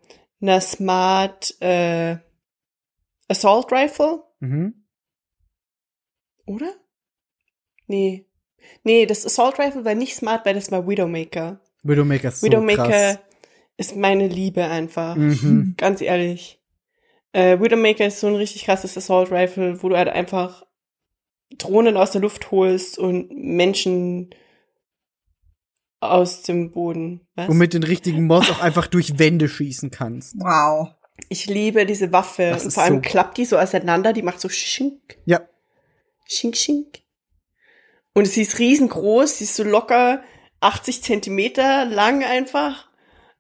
einer 0.43 0.61
Smart 0.61 1.55
äh, 1.63 2.17
Assault 3.29 3.73
Rifle, 3.73 4.23
Mhm. 4.41 4.85
oder? 6.47 6.73
Nee. 7.87 8.27
Nee, 8.85 9.07
das 9.07 9.25
Assault 9.25 9.59
Rifle 9.59 9.85
war 9.85 9.95
nicht 9.95 10.17
smart, 10.17 10.45
weil 10.45 10.55
das 10.55 10.71
war 10.73 10.87
Widowmaker. 10.89 11.61
Widowmaker 11.83 12.29
ist 12.29 12.41
so 12.41 12.47
Widowmaker 12.47 12.89
krass. 12.89 13.19
ist 13.77 13.97
meine 13.97 14.27
Liebe 14.29 14.65
einfach. 14.65 15.15
Mhm. 15.17 15.75
Ganz 15.77 16.01
ehrlich. 16.01 16.61
Äh, 17.33 17.61
Widowmaker 17.61 18.07
ist 18.07 18.21
so 18.21 18.27
ein 18.29 18.35
richtig 18.37 18.65
krasses 18.65 18.97
Assault 18.97 19.31
Rifle, 19.31 19.83
wo 19.83 19.89
du 19.89 19.97
halt 19.97 20.09
einfach 20.09 20.65
Drohnen 21.59 21.97
aus 21.97 22.11
der 22.13 22.21
Luft 22.23 22.51
holst 22.51 22.99
und 22.99 23.31
Menschen 23.31 24.31
aus 26.01 26.43
dem 26.43 26.71
Boden. 26.73 27.27
Was? 27.35 27.49
Und 27.49 27.59
mit 27.59 27.75
den 27.75 27.83
richtigen 27.83 28.27
Mods 28.27 28.51
auch 28.51 28.61
einfach 28.61 28.87
durch 28.87 29.19
Wände 29.19 29.49
schießen 29.49 29.91
kannst. 29.91 30.35
Wow. 30.39 30.89
ich 31.31 31.47
liebe 31.47 31.87
diese 31.87 32.13
Waffe. 32.13 32.51
Das 32.51 32.65
Und 32.67 32.73
vor 32.73 32.83
allem 32.83 32.97
so- 32.97 33.01
klappt 33.01 33.39
die 33.39 33.47
so 33.47 33.57
auseinander, 33.59 34.13
die 34.13 34.21
macht 34.23 34.39
so 34.39 34.51
schink, 34.51 35.17
Ja. 35.25 35.41
schink, 36.29 36.57
schink. 36.59 36.99
Und 38.13 38.27
sie 38.27 38.43
ist 38.43 38.59
riesengroß, 38.59 39.39
sie 39.39 39.45
ist 39.45 39.57
so 39.57 39.65
locker 39.65 40.23
80 40.61 41.03
Zentimeter 41.03 41.87
lang 41.87 42.23
einfach. 42.23 42.89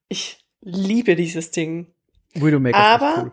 Ich 0.08 0.38
liebe 0.62 1.16
dieses 1.16 1.50
Ding. 1.50 1.92
Widowmaker 2.34 2.76
Aber- 2.78 3.10
ist 3.14 3.18
cool. 3.24 3.32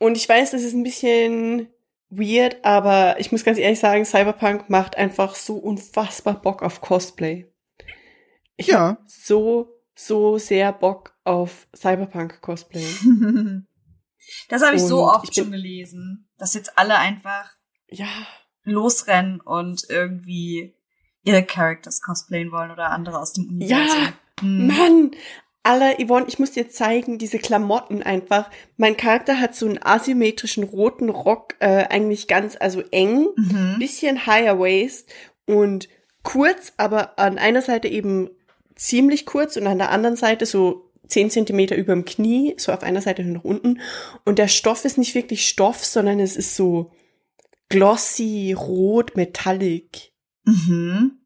Und 0.00 0.16
ich 0.16 0.28
weiß, 0.28 0.50
das 0.50 0.62
ist 0.62 0.72
ein 0.74 0.82
bisschen 0.82 1.68
weird, 2.08 2.64
aber 2.64 3.20
ich 3.20 3.30
muss 3.30 3.44
ganz 3.44 3.58
ehrlich 3.58 3.78
sagen, 3.78 4.04
Cyberpunk 4.04 4.68
macht 4.68 4.96
einfach 4.96 5.34
so 5.36 5.56
unfassbar 5.56 6.40
Bock 6.40 6.62
auf 6.62 6.80
Cosplay. 6.80 7.46
Ich 8.56 8.72
hab 8.72 8.98
Ja. 8.98 8.98
so, 9.06 9.68
so 9.94 10.38
sehr 10.38 10.72
Bock 10.72 11.14
auf 11.24 11.68
Cyberpunk-Cosplay. 11.76 12.82
Das 14.48 14.62
habe 14.62 14.76
ich 14.76 14.82
so 14.82 15.02
Und 15.04 15.08
oft 15.16 15.28
ich 15.30 15.34
schon 15.42 15.50
gelesen, 15.50 16.28
dass 16.38 16.54
jetzt 16.54 16.78
alle 16.78 16.96
einfach 16.98 17.50
Ja, 17.88 18.06
losrennen 18.62 19.40
und 19.40 19.82
irgendwie 19.88 20.74
ihre 21.22 21.42
Characters 21.42 22.00
cosplayen 22.00 22.52
wollen 22.52 22.70
oder 22.70 22.90
andere 22.90 23.18
aus 23.18 23.32
dem 23.32 23.48
Universum. 23.48 24.02
ja, 24.02 24.12
Hm. 24.40 24.66
Mann! 24.68 25.10
Alter, 25.62 26.02
Yvonne, 26.02 26.26
ich 26.26 26.38
muss 26.38 26.52
dir 26.52 26.70
zeigen, 26.70 27.18
diese 27.18 27.38
Klamotten 27.38 28.02
einfach. 28.02 28.50
Mein 28.76 28.96
Charakter 28.96 29.40
hat 29.40 29.54
so 29.54 29.66
einen 29.66 29.78
asymmetrischen 29.82 30.64
roten 30.64 31.10
Rock, 31.10 31.56
äh, 31.60 31.84
eigentlich 31.88 32.28
ganz, 32.28 32.56
also 32.58 32.82
eng, 32.90 33.28
Mhm. 33.36 33.76
bisschen 33.78 34.26
higher 34.26 34.58
waist 34.58 35.12
und 35.46 35.88
kurz, 36.22 36.72
aber 36.78 37.18
an 37.18 37.38
einer 37.38 37.60
Seite 37.62 37.88
eben 37.88 38.30
ziemlich 38.74 39.26
kurz 39.26 39.56
und 39.56 39.66
an 39.66 39.78
der 39.78 39.90
anderen 39.90 40.16
Seite 40.16 40.46
so 40.46 40.90
10 41.08 41.28
Zentimeter 41.30 41.76
über 41.76 41.92
dem 41.92 42.04
Knie, 42.06 42.54
so 42.56 42.72
auf 42.72 42.82
einer 42.82 43.02
Seite 43.02 43.22
nach 43.24 43.44
unten. 43.44 43.80
Und 44.24 44.38
der 44.38 44.48
Stoff 44.48 44.84
ist 44.84 44.96
nicht 44.96 45.14
wirklich 45.14 45.46
Stoff, 45.46 45.84
sondern 45.84 46.20
es 46.20 46.36
ist 46.36 46.56
so 46.56 46.92
glossy, 47.68 48.54
rot, 48.56 49.16
metallic. 49.16 50.12
Mhm. 50.44 51.18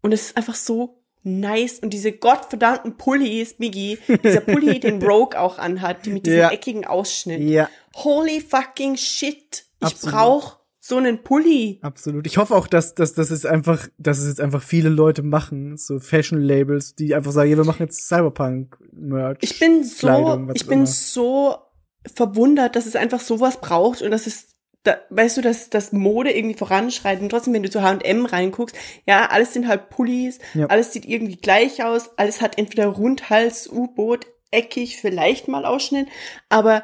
Und 0.00 0.12
es 0.12 0.26
ist 0.26 0.36
einfach 0.36 0.54
so 0.54 0.99
nice. 1.22 1.78
Und 1.80 1.90
diese 1.90 2.12
gottverdammten 2.12 2.96
Pullis, 2.96 3.58
Miggy, 3.58 3.98
dieser 4.24 4.40
Pulli, 4.40 4.80
den 4.80 5.02
Rogue 5.02 5.38
auch 5.38 5.58
anhat, 5.58 6.06
die 6.06 6.10
mit 6.10 6.26
diesem 6.26 6.38
Ja. 6.40 6.50
eckigen 6.50 6.84
Ausschnitt. 6.86 7.40
Ja, 7.40 7.68
Holy 7.96 8.40
fucking 8.40 8.96
shit. 8.96 9.64
Ich 9.80 9.86
Absolut. 9.86 10.14
brauch 10.14 10.56
so 10.82 10.96
einen 10.96 11.22
Pulli. 11.22 11.78
absolut. 11.82 12.26
Ich 12.26 12.38
hoffe 12.38 12.54
auch, 12.56 12.66
dass, 12.66 12.94
dass, 12.94 13.12
dass 13.12 13.30
es 13.30 13.44
einfach, 13.44 13.86
dass 13.98 14.18
es 14.18 14.28
jetzt 14.28 14.40
einfach 14.40 14.62
viele 14.62 14.88
Leute 14.88 15.22
machen, 15.22 15.76
so 15.76 16.00
Fashion-Labels, 16.00 16.94
die 16.94 17.14
einfach 17.14 17.32
sagen, 17.32 17.50
ja, 17.50 17.56
wir 17.58 17.64
machen 17.64 17.82
jetzt 17.82 18.08
Cyberpunk-Merch. 18.08 19.38
Ich 19.42 19.58
bin 19.58 19.84
so, 19.84 20.06
Kleidung, 20.06 20.50
ich 20.54 20.66
bin 20.66 20.78
immer. 20.78 20.86
so 20.86 21.56
verwundert, 22.14 22.76
dass 22.76 22.86
es 22.86 22.96
einfach 22.96 23.20
sowas 23.20 23.60
braucht 23.60 24.00
und 24.02 24.10
dass 24.10 24.26
es, 24.26 24.48
da, 24.82 24.98
weißt 25.10 25.36
du, 25.36 25.40
dass 25.42 25.68
das 25.70 25.92
Mode 25.92 26.30
irgendwie 26.32 26.56
voranschreitet. 26.56 27.22
Und 27.22 27.28
trotzdem, 27.28 27.52
wenn 27.54 27.62
du 27.62 27.70
zu 27.70 27.82
H&M 27.82 28.24
reinguckst, 28.26 28.74
ja, 29.06 29.26
alles 29.28 29.52
sind 29.52 29.68
halt 29.68 29.90
Pullis, 29.90 30.38
Ja. 30.54 30.66
alles 30.66 30.92
sieht 30.92 31.04
irgendwie 31.04 31.36
gleich 31.36 31.84
aus, 31.84 32.10
alles 32.18 32.40
hat 32.40 32.56
entweder 32.58 32.86
Rundhals, 32.86 33.68
U-Boot, 33.70 34.26
eckig, 34.50 34.96
vielleicht 34.96 35.48
mal 35.48 35.64
Ausschnitt, 35.66 36.08
aber 36.48 36.82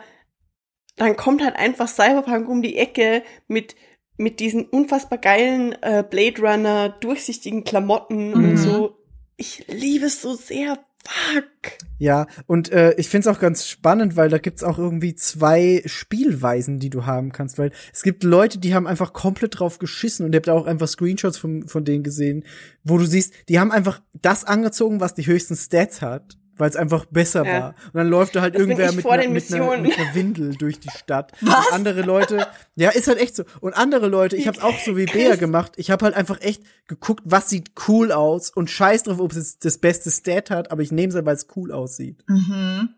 dann 0.97 1.17
kommt 1.17 1.43
halt 1.45 1.57
einfach 1.57 1.89
Cyberpunk 1.89 2.49
um 2.49 2.63
die 2.63 2.77
Ecke 2.77 3.23
mit 3.49 3.77
mit 4.19 4.41
diesen 4.41 4.65
unfassbar 4.65 5.19
geilen 5.19 5.73
äh, 5.83 6.03
Blade 6.09 6.41
Runner 6.41 6.89
durchsichtigen 6.89 7.65
Klamotten 7.65 8.29
Mhm. 8.31 8.35
und 8.51 8.57
so. 8.57 8.97
Ich 9.37 9.67
liebe 9.69 10.07
es 10.07 10.23
so 10.23 10.33
sehr. 10.33 10.79
Fuck. 11.07 11.73
Ja, 11.99 12.27
und 12.47 12.71
äh, 12.73 12.95
ich 12.97 13.09
find's 13.09 13.27
auch 13.27 13.39
ganz 13.39 13.67
spannend, 13.67 14.17
weil 14.17 14.29
da 14.29 14.39
gibt's 14.39 14.63
auch 14.63 14.79
irgendwie 14.79 15.15
zwei 15.15 15.83
Spielweisen, 15.87 16.79
die 16.79 16.91
du 16.91 17.07
haben 17.07 17.33
kannst, 17.33 17.59
weil 17.59 17.71
es 17.93 18.03
gibt 18.03 18.23
Leute, 18.23 18.59
die 18.59 18.75
haben 18.75 18.87
einfach 18.87 19.13
komplett 19.13 19.59
drauf 19.59 19.79
geschissen 19.79 20.27
und 20.27 20.33
ihr 20.33 20.39
habt 20.39 20.49
auch 20.49 20.67
einfach 20.67 20.89
Screenshots 20.89 21.39
von, 21.39 21.67
von 21.69 21.85
denen 21.85 22.05
gesehen, 22.05 22.45
wo 22.85 22.99
du 22.99 23.07
siehst, 23.07 23.33
die 23.49 23.59
haben 23.59 23.73
einfach 23.73 24.03
das 24.13 24.45
angezogen, 24.45 25.01
was 25.01 25.15
die 25.15 25.27
höchsten 25.27 25.57
Stats 25.57 26.03
hat, 26.03 26.37
weil 26.59 26.69
es 26.71 26.77
einfach 26.77 27.05
besser 27.07 27.45
Ja. 27.45 27.53
war. 27.61 27.69
Und 27.87 27.95
dann 27.95 28.09
läuft 28.09 28.35
da 28.37 28.41
halt 28.43 28.55
Das 28.55 28.61
irgendwer 28.61 28.91
ich 28.91 28.97
mit 28.97 29.05
den 29.05 29.33
mit, 29.33 29.53
einer, 29.53 29.77
mit 29.79 29.99
einer 29.99 30.15
Windel 30.15 30.55
durch 30.57 30.79
die 30.81 30.91
Stadt. 30.91 31.33
Was? 31.41 31.67
Und 31.69 31.73
andere 31.75 32.03
Leute, 32.03 32.47
ja, 32.75 32.91
ist 32.91 33.09
halt 33.09 33.19
echt 33.19 33.37
so. 33.37 33.45
Und 33.61 33.75
andere 33.75 34.09
Leute, 34.09 34.37
ich 34.37 34.47
hab's 34.49 34.61
auch 34.61 34.79
so 34.79 34.97
wie 34.97 35.07
Bea 35.07 35.37
gemacht, 35.37 35.73
ich 35.77 35.91
habe 35.91 36.05
halt 36.05 36.15
einfach 36.15 36.41
echt 36.41 36.63
geguckt, 36.89 37.23
was 37.25 37.49
sieht 37.51 37.71
cool 37.89 38.13
aus 38.13 38.51
und 38.51 38.71
scheiß 38.71 39.05
drauf, 39.05 39.19
ob 39.21 39.33
es 39.33 39.59
das 39.59 39.79
beste 39.79 40.11
Stat 40.11 40.51
hat, 40.51 40.71
aber 40.71 40.83
ich 40.83 40.93
nehme 40.93 41.09
es 41.09 41.15
halt, 41.15 41.27
weil 41.27 41.35
es 41.37 41.47
cool 41.57 41.73
aussieht. 41.73 42.25
Mhm. 42.29 42.91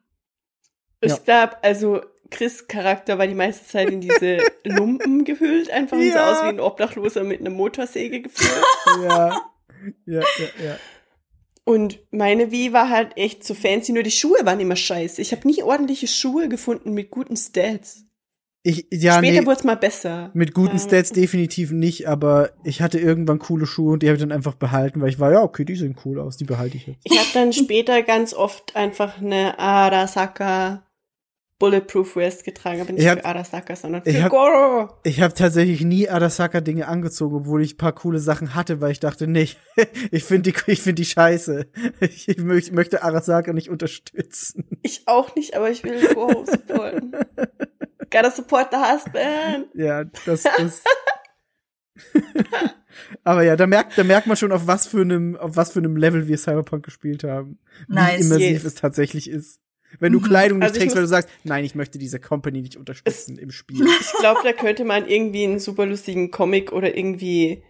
Ich 1.01 1.11
Ja. 1.13 1.19
glaube, 1.19 1.57
also 1.63 2.01
Chris 2.31 2.67
Charakter 2.69 3.17
war 3.19 3.27
die 3.27 3.35
meiste 3.35 3.67
Zeit 3.67 3.89
in 3.91 4.01
diese 4.03 4.39
Lumpen 4.65 5.25
gehüllt, 5.25 5.71
einfach 5.71 5.97
und 5.97 6.11
sah 6.13 6.17
Ja. 6.19 6.33
aus 6.33 6.43
wie 6.45 6.49
ein 6.49 6.61
Obdachloser 6.61 7.25
mit 7.25 7.41
einer 7.41 7.51
Motorsäge 7.51 8.21
geführt. 8.23 8.65
ja, 9.03 9.29
ja, 10.07 10.21
ja, 10.21 10.65
ja. 10.65 10.77
Und 11.69 12.01
meine 12.11 12.51
Wii 12.51 12.73
war 12.73 12.89
halt 12.89 13.19
echt 13.19 13.45
so 13.45 13.53
fancy, 13.53 13.93
nur 13.93 14.03
die 14.03 14.11
Schuhe 14.11 14.39
waren 14.45 14.59
immer 14.59 14.75
scheiße. 14.75 15.21
Ich 15.21 15.33
habe 15.33 15.47
nie 15.47 15.63
ordentliche 15.63 16.07
Schuhe 16.07 16.49
gefunden 16.49 16.95
mit 16.95 17.11
guten 17.11 17.37
Stats. 17.37 18.07
Ich, 18.63 18.87
ja, 18.91 19.19
Später 19.19 19.41
nee, 19.43 19.47
wurde 19.47 19.59
es 19.59 19.65
mal 19.65 19.77
besser. 19.77 20.31
mit 20.33 20.55
guten 20.55 20.77
Ähm, 20.77 20.79
Stats 20.79 21.11
definitiv 21.11 21.71
nicht, 21.71 22.09
aber 22.09 22.53
ich 22.65 22.81
hatte 22.81 22.99
irgendwann 22.99 23.39
coole 23.39 23.67
Schuhe 23.67 23.93
und 23.93 24.03
die 24.03 24.07
habe 24.07 24.17
ich 24.17 24.23
dann 24.23 24.33
einfach 24.33 24.55
behalten, 24.55 25.03
weil 25.03 25.11
ich 25.11 25.21
war, 25.21 25.31
ja, 25.31 25.43
okay, 25.43 25.67
die 25.67 25.77
sehen 25.77 25.95
cool 26.07 26.21
aus, 26.21 26.39
die 26.39 26.45
behalte 26.45 26.79
ich 26.79 26.87
jetzt. 26.87 27.01
Ich 27.05 27.19
habe 27.19 27.29
dann 27.35 27.53
später 27.53 28.01
ganz 28.03 28.33
oft 28.33 28.75
einfach 28.75 29.21
eine 29.21 29.59
Arasaka 29.59 30.88
Bulletproof 31.59 32.13
Vest 32.13 32.45
getragen, 32.45 32.81
aber 32.83 32.93
nicht 32.93 33.03
Ich 33.03 33.09
hab- 33.09 33.19
für 33.19 33.25
Arasaka, 33.25 33.75
sondern 33.75 34.03
ich 34.05 34.17
für 34.17 34.23
hab- 34.25 34.31
Goro. 34.31 34.89
Ich 35.03 35.21
habe 35.21 35.35
tatsächlich 35.35 35.81
nie 35.83 36.09
Arasaka-Dinge 36.09 36.87
angezogen, 36.87 37.35
obwohl 37.35 37.63
ich 37.63 37.75
ein 37.75 37.77
paar 37.79 37.95
coole 37.95 38.21
Sachen 38.21 38.55
hatte, 38.55 38.81
weil 38.81 38.93
ich 38.93 39.01
dachte, 39.01 39.27
nee, 39.27 39.49
ich 40.13 40.25
finde 40.25 40.53
die, 40.53 40.71
ich 40.71 40.83
find 40.83 40.99
die 40.99 41.05
scheiße. 41.05 41.67
Ich, 42.01 42.29
ich 42.29 42.39
möcht- 42.39 42.73
möchte 42.73 43.03
Arasaka 43.03 43.53
nicht 43.53 43.71
unterstützen. 43.71 44.67
Ich 44.83 45.03
auch 45.07 45.35
nicht, 45.35 45.57
aber 45.57 45.71
ich 45.71 45.83
will 45.83 46.15
Goro 46.15 46.45
supporten. 46.51 47.13
Gotta 48.11 48.31
support 48.31 48.69
the 48.71 48.77
husband. 48.79 49.67
Ja, 49.75 50.05
das, 50.25 50.45
das. 50.45 50.83
Aber 53.25 53.43
ja, 53.43 53.57
da 53.57 53.67
merkt, 53.67 53.97
da 53.99 54.05
merkt 54.05 54.27
man 54.27 54.37
schon, 54.37 54.53
auf 54.53 54.67
was 54.67 54.87
für 54.87 55.01
einem, 55.03 55.37
auf 55.37 55.57
was 55.57 55.73
für 55.73 55.79
einem 55.79 55.97
Level 55.97 56.27
wir 56.29 56.39
Cyberpunk 56.39 56.85
gespielt 56.85 57.25
haben. 57.25 57.59
Wie 57.89 57.95
Nice. 57.95 58.21
immersiv 58.25 58.51
Yes. 58.53 58.65
es 58.65 58.75
tatsächlich 58.77 59.29
ist. 59.31 59.61
Wenn 60.01 60.13
du 60.13 60.21
Mhm. 60.21 60.25
Kleidung 60.25 60.59
nicht 60.59 60.69
Also 60.69 60.79
trägst, 60.81 60.97
weil 60.97 61.03
du 61.03 61.09
sagst, 61.09 61.29
nein, 61.45 61.65
ich 61.65 61.75
möchte 61.75 61.99
diese 61.99 62.21
Company 62.21 62.61
nicht 62.63 62.77
unterstützen 62.77 63.39
im 63.39 63.51
Spiel. 63.51 63.87
Ich 64.01 64.13
glaube, 64.19 64.41
da 64.45 64.53
könnte 64.53 64.85
man 64.85 65.09
irgendwie 65.09 65.45
einen 65.45 65.59
super 65.59 65.87
lustigen 65.87 66.31
Comic 66.31 66.73
oder 66.73 66.97
irgendwie 66.97 67.63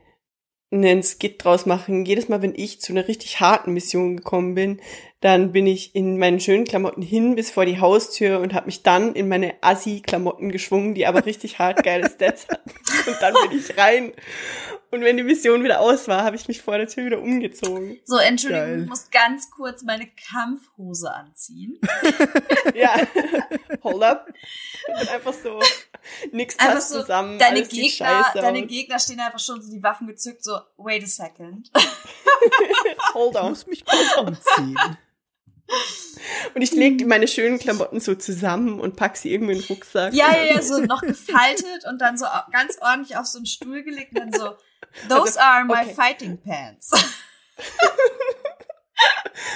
einen 0.70 1.02
Skit 1.02 1.42
draus 1.42 1.64
machen. 1.64 2.04
Jedes 2.04 2.28
Mal, 2.28 2.42
wenn 2.42 2.54
ich 2.54 2.80
zu 2.80 2.92
einer 2.92 3.08
richtig 3.08 3.40
harten 3.40 3.72
Mission 3.72 4.16
gekommen 4.18 4.54
bin, 4.54 4.80
dann 5.20 5.50
bin 5.52 5.66
ich 5.66 5.94
in 5.96 6.16
meinen 6.18 6.38
schönen 6.38 6.64
Klamotten 6.64 7.02
hin 7.02 7.34
bis 7.34 7.50
vor 7.50 7.66
die 7.66 7.80
Haustür 7.80 8.38
und 8.38 8.54
habe 8.54 8.66
mich 8.66 8.84
dann 8.84 9.14
in 9.14 9.28
meine 9.28 9.54
Assi-Klamotten 9.62 10.52
geschwungen, 10.52 10.94
die 10.94 11.06
aber 11.06 11.26
richtig 11.26 11.58
hart 11.58 11.82
geile 11.82 12.08
Stats 12.08 12.46
hatten. 12.48 12.70
Und 13.06 13.16
dann 13.20 13.34
bin 13.48 13.58
ich 13.58 13.76
rein. 13.76 14.12
Und 14.90 15.02
wenn 15.02 15.16
die 15.18 15.22
Mission 15.24 15.64
wieder 15.64 15.80
aus 15.80 16.06
war, 16.08 16.22
habe 16.22 16.36
ich 16.36 16.46
mich 16.48 16.62
vor 16.62 16.78
der 16.78 16.86
Tür 16.86 17.04
wieder 17.06 17.20
umgezogen. 17.20 17.98
So, 18.04 18.16
Entschuldigung, 18.16 18.64
Geil. 18.66 18.82
ich 18.84 18.88
muss 18.88 19.10
ganz 19.10 19.50
kurz 19.50 19.82
meine 19.82 20.08
Kampfhose 20.30 21.12
anziehen. 21.12 21.78
Ja, 22.74 22.94
hold 23.82 24.02
up. 24.02 24.28
Und 24.88 25.08
einfach 25.10 25.32
so, 25.32 25.58
nix 26.32 26.56
Einfach 26.58 26.74
passt 26.74 26.90
so, 26.90 27.00
zusammen. 27.00 27.38
deine 27.38 27.62
Gegner, 27.62 28.24
deine. 28.34 28.66
Gegner 28.66 28.98
stehen 29.00 29.18
einfach 29.20 29.38
schon 29.40 29.60
so 29.62 29.70
die 29.72 29.82
Waffen 29.82 30.06
gezückt, 30.06 30.44
so, 30.44 30.58
wait 30.76 31.02
a 31.02 31.06
second. 31.06 31.70
Hold 33.14 33.34
Ich 33.34 33.40
on. 33.40 33.48
muss 33.50 33.66
mich 33.66 33.84
kurz 33.84 34.16
umziehen. 34.16 34.78
Und 36.54 36.62
ich 36.62 36.72
lege 36.72 37.04
meine 37.06 37.28
schönen 37.28 37.58
Klamotten 37.58 38.00
so 38.00 38.14
zusammen 38.14 38.80
und 38.80 38.96
pack 38.96 39.16
sie 39.16 39.32
irgendwie 39.32 39.52
in 39.52 39.60
den 39.60 39.68
Rucksack. 39.68 40.14
Ja, 40.14 40.34
ja, 40.34 40.54
ja, 40.54 40.62
so 40.62 40.78
noch 40.78 41.02
gefaltet 41.02 41.84
und 41.88 42.00
dann 42.00 42.16
so 42.16 42.26
ganz 42.52 42.78
ordentlich 42.80 43.16
auf 43.16 43.26
so 43.26 43.38
einen 43.38 43.46
Stuhl 43.46 43.82
gelegt 43.82 44.12
und 44.12 44.18
dann 44.18 44.32
so, 44.32 44.56
those 45.08 45.38
Also, 45.38 45.40
are 45.40 45.64
my 45.64 45.82
okay. 45.82 45.94
fighting 45.94 46.40
pants. 46.40 46.90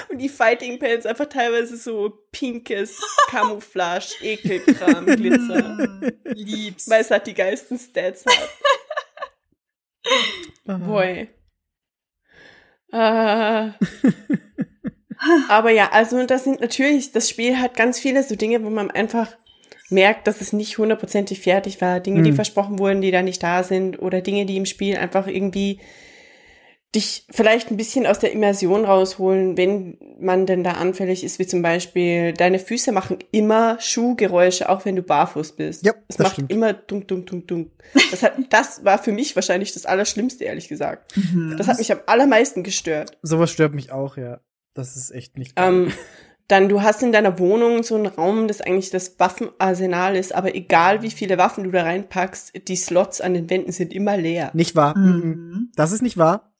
Und 0.08 0.18
die 0.18 0.28
Fighting 0.28 0.78
Pants 0.78 1.06
einfach 1.06 1.26
teilweise 1.26 1.76
so 1.76 2.26
pinkes 2.30 3.00
Camouflage, 3.28 4.14
Ekelkram, 4.20 5.06
Glitzer. 5.06 5.62
Mm, 5.62 6.12
Liebs. 6.26 6.88
Weil 6.88 7.00
es 7.00 7.10
halt 7.10 7.26
die 7.26 7.34
geilsten 7.34 7.78
Stats 7.78 8.24
hat. 8.26 8.50
Boy. 10.64 11.28
Äh. 12.92 13.70
Aber 15.48 15.70
ja, 15.70 15.90
also 15.92 16.24
das 16.26 16.44
sind 16.44 16.60
natürlich, 16.60 17.12
das 17.12 17.28
Spiel 17.28 17.58
hat 17.58 17.76
ganz 17.76 17.98
viele 17.98 18.22
so 18.22 18.34
Dinge, 18.36 18.64
wo 18.64 18.70
man 18.70 18.90
einfach 18.90 19.28
merkt, 19.90 20.26
dass 20.26 20.40
es 20.40 20.52
nicht 20.52 20.78
hundertprozentig 20.78 21.40
fertig 21.40 21.80
war. 21.80 22.00
Dinge, 22.00 22.22
die 22.22 22.30
Mhm. 22.32 22.36
versprochen 22.36 22.78
wurden, 22.78 23.02
die 23.02 23.10
da 23.10 23.22
nicht 23.22 23.42
da 23.42 23.62
sind. 23.62 24.00
Oder 24.00 24.20
Dinge, 24.22 24.46
die 24.46 24.56
im 24.56 24.66
Spiel 24.66 24.96
einfach 24.96 25.26
irgendwie 25.26 25.80
dich 26.94 27.26
vielleicht 27.30 27.70
ein 27.70 27.78
bisschen 27.78 28.06
aus 28.06 28.18
der 28.18 28.32
Immersion 28.32 28.84
rausholen, 28.84 29.56
wenn 29.56 29.96
man 30.20 30.44
denn 30.44 30.62
da 30.62 30.72
anfällig 30.72 31.24
ist, 31.24 31.38
wie 31.38 31.46
zum 31.46 31.62
Beispiel, 31.62 32.34
deine 32.34 32.58
Füße 32.58 32.92
machen 32.92 33.18
immer 33.30 33.78
Schuhgeräusche, 33.80 34.68
auch 34.68 34.84
wenn 34.84 34.96
du 34.96 35.02
barfuß 35.02 35.52
bist. 35.52 35.86
Ja, 35.86 35.92
es 36.08 36.16
das 36.18 36.24
macht 36.24 36.32
stimmt. 36.34 36.52
immer 36.52 36.74
dunk, 36.74 37.08
dunk, 37.08 37.26
dunk, 37.28 37.48
dunk. 37.48 37.70
Das, 38.10 38.22
hat, 38.22 38.34
das 38.50 38.84
war 38.84 38.98
für 38.98 39.12
mich 39.12 39.34
wahrscheinlich 39.36 39.72
das 39.72 39.86
Allerschlimmste, 39.86 40.44
ehrlich 40.44 40.68
gesagt. 40.68 41.16
Mhm. 41.16 41.54
Das 41.56 41.66
hat 41.66 41.78
mich 41.78 41.90
am 41.92 42.00
allermeisten 42.04 42.62
gestört. 42.62 43.16
Sowas 43.22 43.50
stört 43.50 43.72
mich 43.74 43.90
auch, 43.90 44.18
ja. 44.18 44.40
Das 44.74 44.96
ist 44.96 45.10
echt 45.10 45.38
nicht 45.38 45.56
geil. 45.56 45.72
Ähm, 45.72 45.92
dann, 46.48 46.68
du 46.68 46.82
hast 46.82 47.02
in 47.02 47.12
deiner 47.12 47.38
Wohnung 47.38 47.82
so 47.82 47.94
einen 47.94 48.06
Raum, 48.06 48.48
das 48.48 48.60
eigentlich 48.60 48.90
das 48.90 49.18
Waffenarsenal 49.18 50.16
ist, 50.16 50.34
aber 50.34 50.54
egal 50.54 51.02
wie 51.02 51.10
viele 51.10 51.38
Waffen 51.38 51.64
du 51.64 51.70
da 51.70 51.82
reinpackst, 51.82 52.68
die 52.68 52.76
Slots 52.76 53.20
an 53.20 53.34
den 53.34 53.48
Wänden 53.48 53.72
sind 53.72 53.92
immer 53.92 54.16
leer. 54.16 54.50
Nicht 54.52 54.76
wahr? 54.76 54.96
Mhm. 54.96 55.14
Mhm. 55.14 55.68
Das 55.76 55.92
ist 55.92 56.02
nicht 56.02 56.18
wahr. 56.18 56.52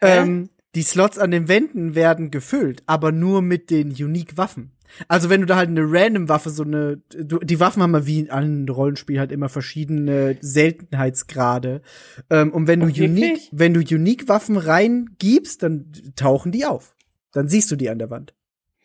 Ähm, 0.00 0.50
die 0.74 0.82
Slots 0.82 1.18
an 1.18 1.30
den 1.30 1.48
Wänden 1.48 1.94
werden 1.94 2.30
gefüllt, 2.30 2.82
aber 2.86 3.12
nur 3.12 3.40
mit 3.40 3.70
den 3.70 3.90
Unique-Waffen. 3.90 4.72
Also 5.08 5.30
wenn 5.30 5.40
du 5.40 5.46
da 5.46 5.56
halt 5.56 5.68
eine 5.68 5.84
Random-Waffe, 5.84 6.50
so 6.50 6.64
eine, 6.64 7.00
du, 7.16 7.38
die 7.38 7.60
Waffen 7.60 7.82
haben 7.82 7.94
ja 7.94 8.06
wie 8.06 8.20
in 8.20 8.30
allen 8.30 8.68
Rollenspielen 8.68 9.20
halt 9.20 9.32
immer 9.32 9.48
verschiedene 9.48 10.36
Seltenheitsgrade. 10.40 11.82
Ähm, 12.28 12.52
und 12.52 12.66
wenn 12.66 12.80
du 12.80 12.86
Oh? 12.86 13.04
Unique, 13.04 13.48
wenn 13.52 13.72
du 13.72 13.80
Unique-Waffen 13.80 14.56
reingibst, 14.56 15.62
dann 15.62 15.92
tauchen 16.16 16.52
die 16.52 16.66
auf. 16.66 16.94
Dann 17.32 17.48
siehst 17.48 17.70
du 17.70 17.76
die 17.76 17.90
an 17.90 17.98
der 17.98 18.10
Wand. 18.10 18.34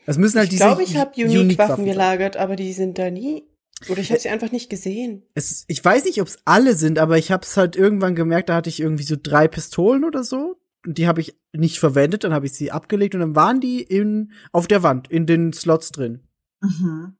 Das 0.05 0.17
müssen 0.17 0.37
halt 0.37 0.45
ich 0.45 0.51
diese 0.51 0.63
glaube, 0.65 0.83
ich 0.83 0.97
habe 0.97 1.11
Unique-Waffen 1.19 1.77
sein. 1.77 1.85
gelagert, 1.85 2.37
aber 2.37 2.55
die 2.55 2.73
sind 2.73 2.97
da 2.99 3.09
nie. 3.09 3.43
Oder 3.89 3.99
ich 3.99 4.09
habe 4.11 4.19
sie 4.19 4.29
einfach 4.29 4.51
nicht 4.51 4.69
gesehen. 4.69 5.23
Es, 5.33 5.65
ich 5.67 5.83
weiß 5.83 6.05
nicht, 6.05 6.21
ob 6.21 6.27
es 6.27 6.37
alle 6.45 6.75
sind, 6.75 6.97
aber 6.99 7.17
ich 7.17 7.31
habe 7.31 7.43
es 7.43 7.57
halt 7.57 7.75
irgendwann 7.75 8.15
gemerkt, 8.15 8.49
da 8.49 8.55
hatte 8.55 8.69
ich 8.69 8.79
irgendwie 8.79 9.03
so 9.03 9.15
drei 9.21 9.47
Pistolen 9.47 10.05
oder 10.05 10.23
so. 10.23 10.57
Und 10.85 10.97
die 10.97 11.07
habe 11.07 11.19
ich 11.21 11.35
nicht 11.51 11.79
verwendet, 11.79 12.23
dann 12.23 12.33
habe 12.33 12.45
ich 12.45 12.53
sie 12.53 12.71
abgelegt 12.71 13.15
und 13.15 13.21
dann 13.21 13.35
waren 13.35 13.59
die 13.59 13.81
in, 13.81 14.31
auf 14.51 14.67
der 14.67 14.83
Wand, 14.83 15.09
in 15.11 15.25
den 15.25 15.51
Slots 15.51 15.91
drin. 15.91 16.21
Mhm. 16.61 17.15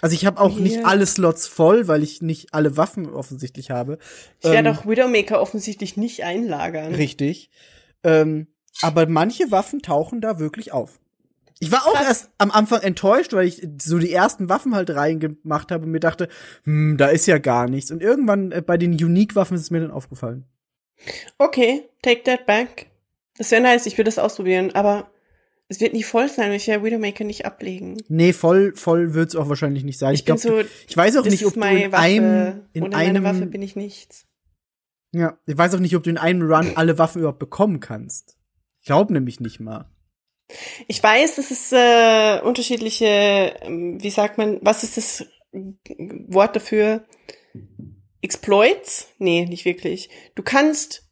Also 0.00 0.14
ich 0.14 0.24
habe 0.26 0.40
auch 0.40 0.52
Hier. 0.52 0.62
nicht 0.62 0.84
alle 0.84 1.06
Slots 1.06 1.46
voll, 1.46 1.88
weil 1.88 2.02
ich 2.02 2.22
nicht 2.22 2.54
alle 2.54 2.76
Waffen 2.76 3.08
offensichtlich 3.08 3.70
habe. 3.70 3.98
Ich 4.40 4.50
werde 4.50 4.68
Ähm, 4.68 4.76
auch 4.76 4.86
Widowmaker 4.86 5.40
offensichtlich 5.40 5.96
nicht 5.96 6.24
einlagern. 6.24 6.94
Richtig. 6.94 7.50
Ähm, 8.04 8.46
aber 8.82 9.06
manche 9.08 9.50
Waffen 9.50 9.82
tauchen 9.82 10.20
da 10.20 10.38
wirklich 10.38 10.72
auf. 10.72 11.00
Ich 11.60 11.72
war 11.72 11.86
auch 11.86 11.94
Krass. 11.94 12.06
erst 12.06 12.30
am 12.38 12.52
Anfang 12.52 12.82
enttäuscht, 12.82 13.32
weil 13.32 13.48
ich 13.48 13.66
so 13.80 13.98
die 13.98 14.12
ersten 14.12 14.48
Waffen 14.48 14.74
halt 14.76 14.90
reingemacht 14.90 15.72
habe 15.72 15.86
und 15.86 15.90
mir 15.90 15.98
dachte, 16.00 16.28
hm, 16.64 16.96
da 16.96 17.08
ist 17.08 17.26
ja 17.26 17.38
gar 17.38 17.68
nichts. 17.68 17.90
Und 17.90 18.00
irgendwann 18.00 18.52
äh, 18.52 18.62
bei 18.62 18.76
den 18.76 18.92
Unique-Waffen 18.92 19.56
ist 19.56 19.62
es 19.64 19.70
mir 19.72 19.80
dann 19.80 19.90
aufgefallen. 19.90 20.44
Okay, 21.38 21.88
take 22.02 22.22
that 22.24 22.46
back. 22.46 22.90
Das 23.38 23.50
wäre 23.50 23.62
nice, 23.62 23.86
ich 23.86 23.98
würde 23.98 24.08
das 24.08 24.18
ausprobieren, 24.18 24.72
aber 24.74 25.10
es 25.68 25.80
wird 25.80 25.92
nie 25.92 26.02
voll 26.04 26.28
sein, 26.28 26.48
weil 26.50 26.56
ich 26.56 26.66
ja 26.66 26.82
Widowmaker 26.82 27.24
nicht 27.24 27.44
ablegen. 27.44 28.00
Nee, 28.08 28.32
voll, 28.32 28.72
voll 28.74 29.14
wird's 29.14 29.36
auch 29.36 29.48
wahrscheinlich 29.48 29.84
nicht 29.84 29.98
sein. 29.98 30.14
Ich, 30.14 30.20
Ich, 30.20 30.24
bin 30.26 30.36
glaub, 30.36 30.62
so, 30.62 30.68
ich 30.88 30.96
weiß 30.96 31.16
auch 31.16 31.24
das 31.24 31.32
nicht, 31.32 31.44
ob 31.44 31.54
du 31.54 31.60
in 31.60 31.92
Waffe. 31.92 32.02
einem, 32.02 32.62
in 32.72 32.84
Ohne 32.84 32.96
einem, 32.96 33.24
Waffe 33.24 33.46
bin 33.46 33.62
ich 33.62 33.76
nichts. 33.76 34.26
ja, 35.12 35.36
ich 35.46 35.58
weiß 35.58 35.74
auch 35.74 35.80
nicht, 35.80 35.94
ob 35.96 36.04
du 36.04 36.10
in 36.10 36.18
einem 36.18 36.42
Run 36.42 36.72
alle 36.76 36.98
Waffen 36.98 37.18
überhaupt 37.18 37.38
bekommen 37.40 37.80
kannst. 37.80 38.36
Ich 38.88 38.90
glaube 38.90 39.12
nämlich 39.12 39.38
nicht 39.38 39.60
mal. 39.60 39.84
Ich 40.86 41.02
weiß, 41.02 41.36
dass 41.36 41.50
es 41.50 41.72
äh, 41.72 42.40
unterschiedliche, 42.40 43.04
ähm, 43.60 44.02
wie 44.02 44.08
sagt 44.08 44.38
man, 44.38 44.60
was 44.62 44.82
ist 44.82 44.96
das 44.96 45.26
Wort 45.52 46.56
dafür? 46.56 47.04
Exploits? 48.22 49.08
Nee, 49.18 49.44
nicht 49.44 49.66
wirklich. 49.66 50.08
Du 50.36 50.42
kannst 50.42 51.06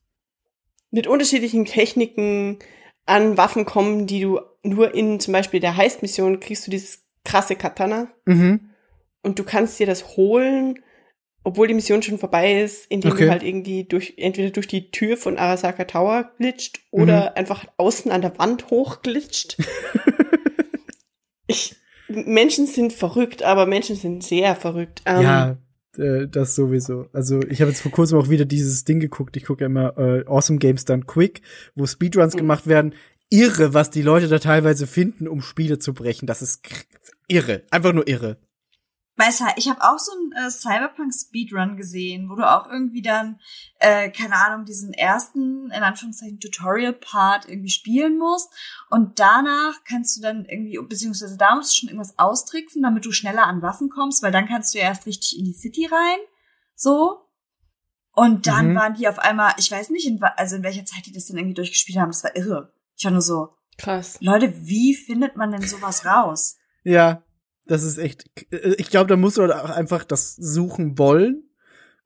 mit 0.91 1.07
unterschiedlichen 1.07 1.67
Techniken 1.67 2.61
an 3.05 3.37
Waffen 3.37 3.67
kommen, 3.67 4.07
die 4.07 4.21
du 4.21 4.41
nur 4.63 4.95
in 4.95 5.21
zum 5.21 5.33
Beispiel 5.33 5.61
der 5.61 5.77
Heist-Mission 5.77 6.41
kriegst 6.41 6.67
du 6.67 6.71
dieses 6.71 7.05
krasse 7.27 7.57
Katana 7.57 8.09
Mhm. 8.25 8.71
und 9.23 9.39
du 9.39 9.45
kannst 9.45 9.79
dir 9.79 9.87
das 9.87 10.17
holen, 10.17 10.83
obwohl 11.47 11.69
die 11.69 11.75
Mission 11.75 12.03
schon 12.03 12.19
vorbei 12.19 12.61
ist, 12.61 12.91
indem 12.91 13.13
Okay. 13.13 13.27
du 13.27 13.31
halt 13.31 13.45
irgendwie 13.45 13.85
durch, 13.85 14.15
entweder 14.17 14.51
durch 14.51 14.67
die 14.67 14.91
Tür 14.91 15.17
von 15.17 15.39
Arasaka 15.39 15.85
Tower 15.85 16.33
glitscht 16.39 16.81
oder 16.91 17.37
einfach 17.37 17.65
außen 17.77 18.11
an 18.11 18.21
der 18.21 18.37
Wand 18.39 18.69
hochglitscht. 18.71 19.57
ich, 21.47 21.77
Menschen 22.09 22.67
sind 22.67 22.93
verrückt, 22.93 23.43
aber 23.43 23.67
Menschen 23.67 23.95
sind 23.97 24.23
sehr 24.25 24.57
verrückt. 24.57 25.03
Ähm, 25.07 25.23
ja, 25.23 25.57
äh, 25.99 26.27
das 26.29 26.55
sowieso. 26.57 27.07
Also 27.13 27.41
ich 27.49 27.61
habe 27.61 27.71
jetzt 27.71 27.81
vor 27.81 27.93
kurzem 27.93 28.19
auch 28.19 28.29
wieder 28.29 28.45
dieses 28.45 28.85
Ding 28.85 28.99
geguckt. 29.01 29.37
Ich 29.37 29.45
gucke 29.45 29.63
ja 29.63 29.67
immer 29.67 29.97
äh, 29.99 30.25
Awesome 30.27 30.59
Games 30.59 30.85
Done 30.85 31.05
Quick, 31.07 31.43
wo 31.75 31.87
Speedruns 31.87 32.35
Mhm. 32.35 32.39
gemacht 32.39 32.67
werden. 32.67 32.95
Irre, 33.31 33.75
was 33.75 33.91
die 33.91 34.03
Leute 34.03 34.29
da 34.29 34.39
teilweise 34.39 34.87
finden, 34.87 35.27
um 35.27 35.41
Spiele 35.43 35.79
zu 35.79 35.95
brechen. 35.95 36.27
Das 36.27 36.43
ist 36.43 36.65
irre. 37.29 37.63
Einfach 37.71 37.93
nur 37.93 38.07
irre. 38.09 38.37
Cy- 39.19 39.55
ich 39.57 39.69
habe 39.69 39.83
auch 39.83 39.99
so 39.99 40.13
einen 40.13 40.33
äh, 40.47 40.51
Cyberpunk 40.51 41.13
Speedrun 41.15 41.77
gesehen, 41.77 42.29
wo 42.29 42.35
du 42.35 42.49
auch 42.51 42.69
irgendwie 42.71 43.01
dann, 43.03 43.41
äh, 43.79 44.11
keine 44.11 44.35
Ahnung, 44.37 44.65
diesen 44.67 44.93
ersten, 44.93 45.71
in 45.71 45.83
Anführungszeichen, 45.83 46.39
Tutorial-Part 46.39 47.49
irgendwie 47.49 47.71
spielen 47.71 48.19
musst. 48.19 48.51
Und 48.91 49.19
danach 49.19 49.83
kannst 49.89 50.17
du 50.17 50.21
dann 50.23 50.45
irgendwie, 50.45 50.79
beziehungsweise 50.87 51.37
da 51.39 51.55
musst 51.57 51.73
du 51.73 51.81
schon 51.81 51.89
irgendwas 51.89 52.19
austricksen, 52.19 52.83
damit 52.83 53.05
du 53.07 53.13
schneller 53.13 53.47
an 53.47 53.63
Waffen 53.63 53.89
kommst, 53.89 54.23
weil 54.23 54.33
dann 54.33 54.47
kannst 54.47 54.75
du 54.75 54.79
ja 54.79 54.85
erst 54.85 55.07
richtig 55.07 55.39
in 55.39 55.45
die 55.47 55.55
City 55.55 55.87
rein. 55.87 56.19
So. 56.75 57.23
Und 58.13 58.47
dann 58.47 58.71
Mhm. 58.73 58.77
waren 58.77 58.95
die 58.95 59.09
auf 59.09 59.19
einmal, 59.19 59.53
ich 59.59 59.71
weiß 59.71 59.91
nicht, 59.91 60.07
in, 60.07 60.23
also 60.23 60.57
in 60.57 60.63
welcher 60.63 60.85
Zeit 60.85 61.05
die 61.07 61.13
das 61.13 61.27
dann 61.27 61.37
irgendwie 61.37 61.55
durchgespielt 61.55 61.99
haben, 61.99 62.11
das 62.11 62.25
war 62.25 62.35
irre. 62.37 62.73
Ich 62.97 63.05
war 63.05 63.13
nur 63.13 63.21
so, 63.23 63.55
Krass. 63.79 64.17
Leute, 64.21 64.55
wie 64.67 64.95
findet 64.95 65.37
man 65.37 65.51
denn 65.51 65.61
sowas 65.63 66.07
raus? 66.07 66.57
Ja, 66.83 67.23
das 67.67 67.83
ist 67.83 67.99
echt. 67.99 68.25
äh, 68.51 68.75
Ich 68.79 68.91
glaube, 68.91 69.09
da 69.09 69.17
musst 69.17 69.37
du 69.37 69.43
halt 69.43 69.53
auch 69.53 69.71
einfach 69.71 70.05
das 70.05 70.35
suchen 70.37 70.99
wollen. 70.99 71.43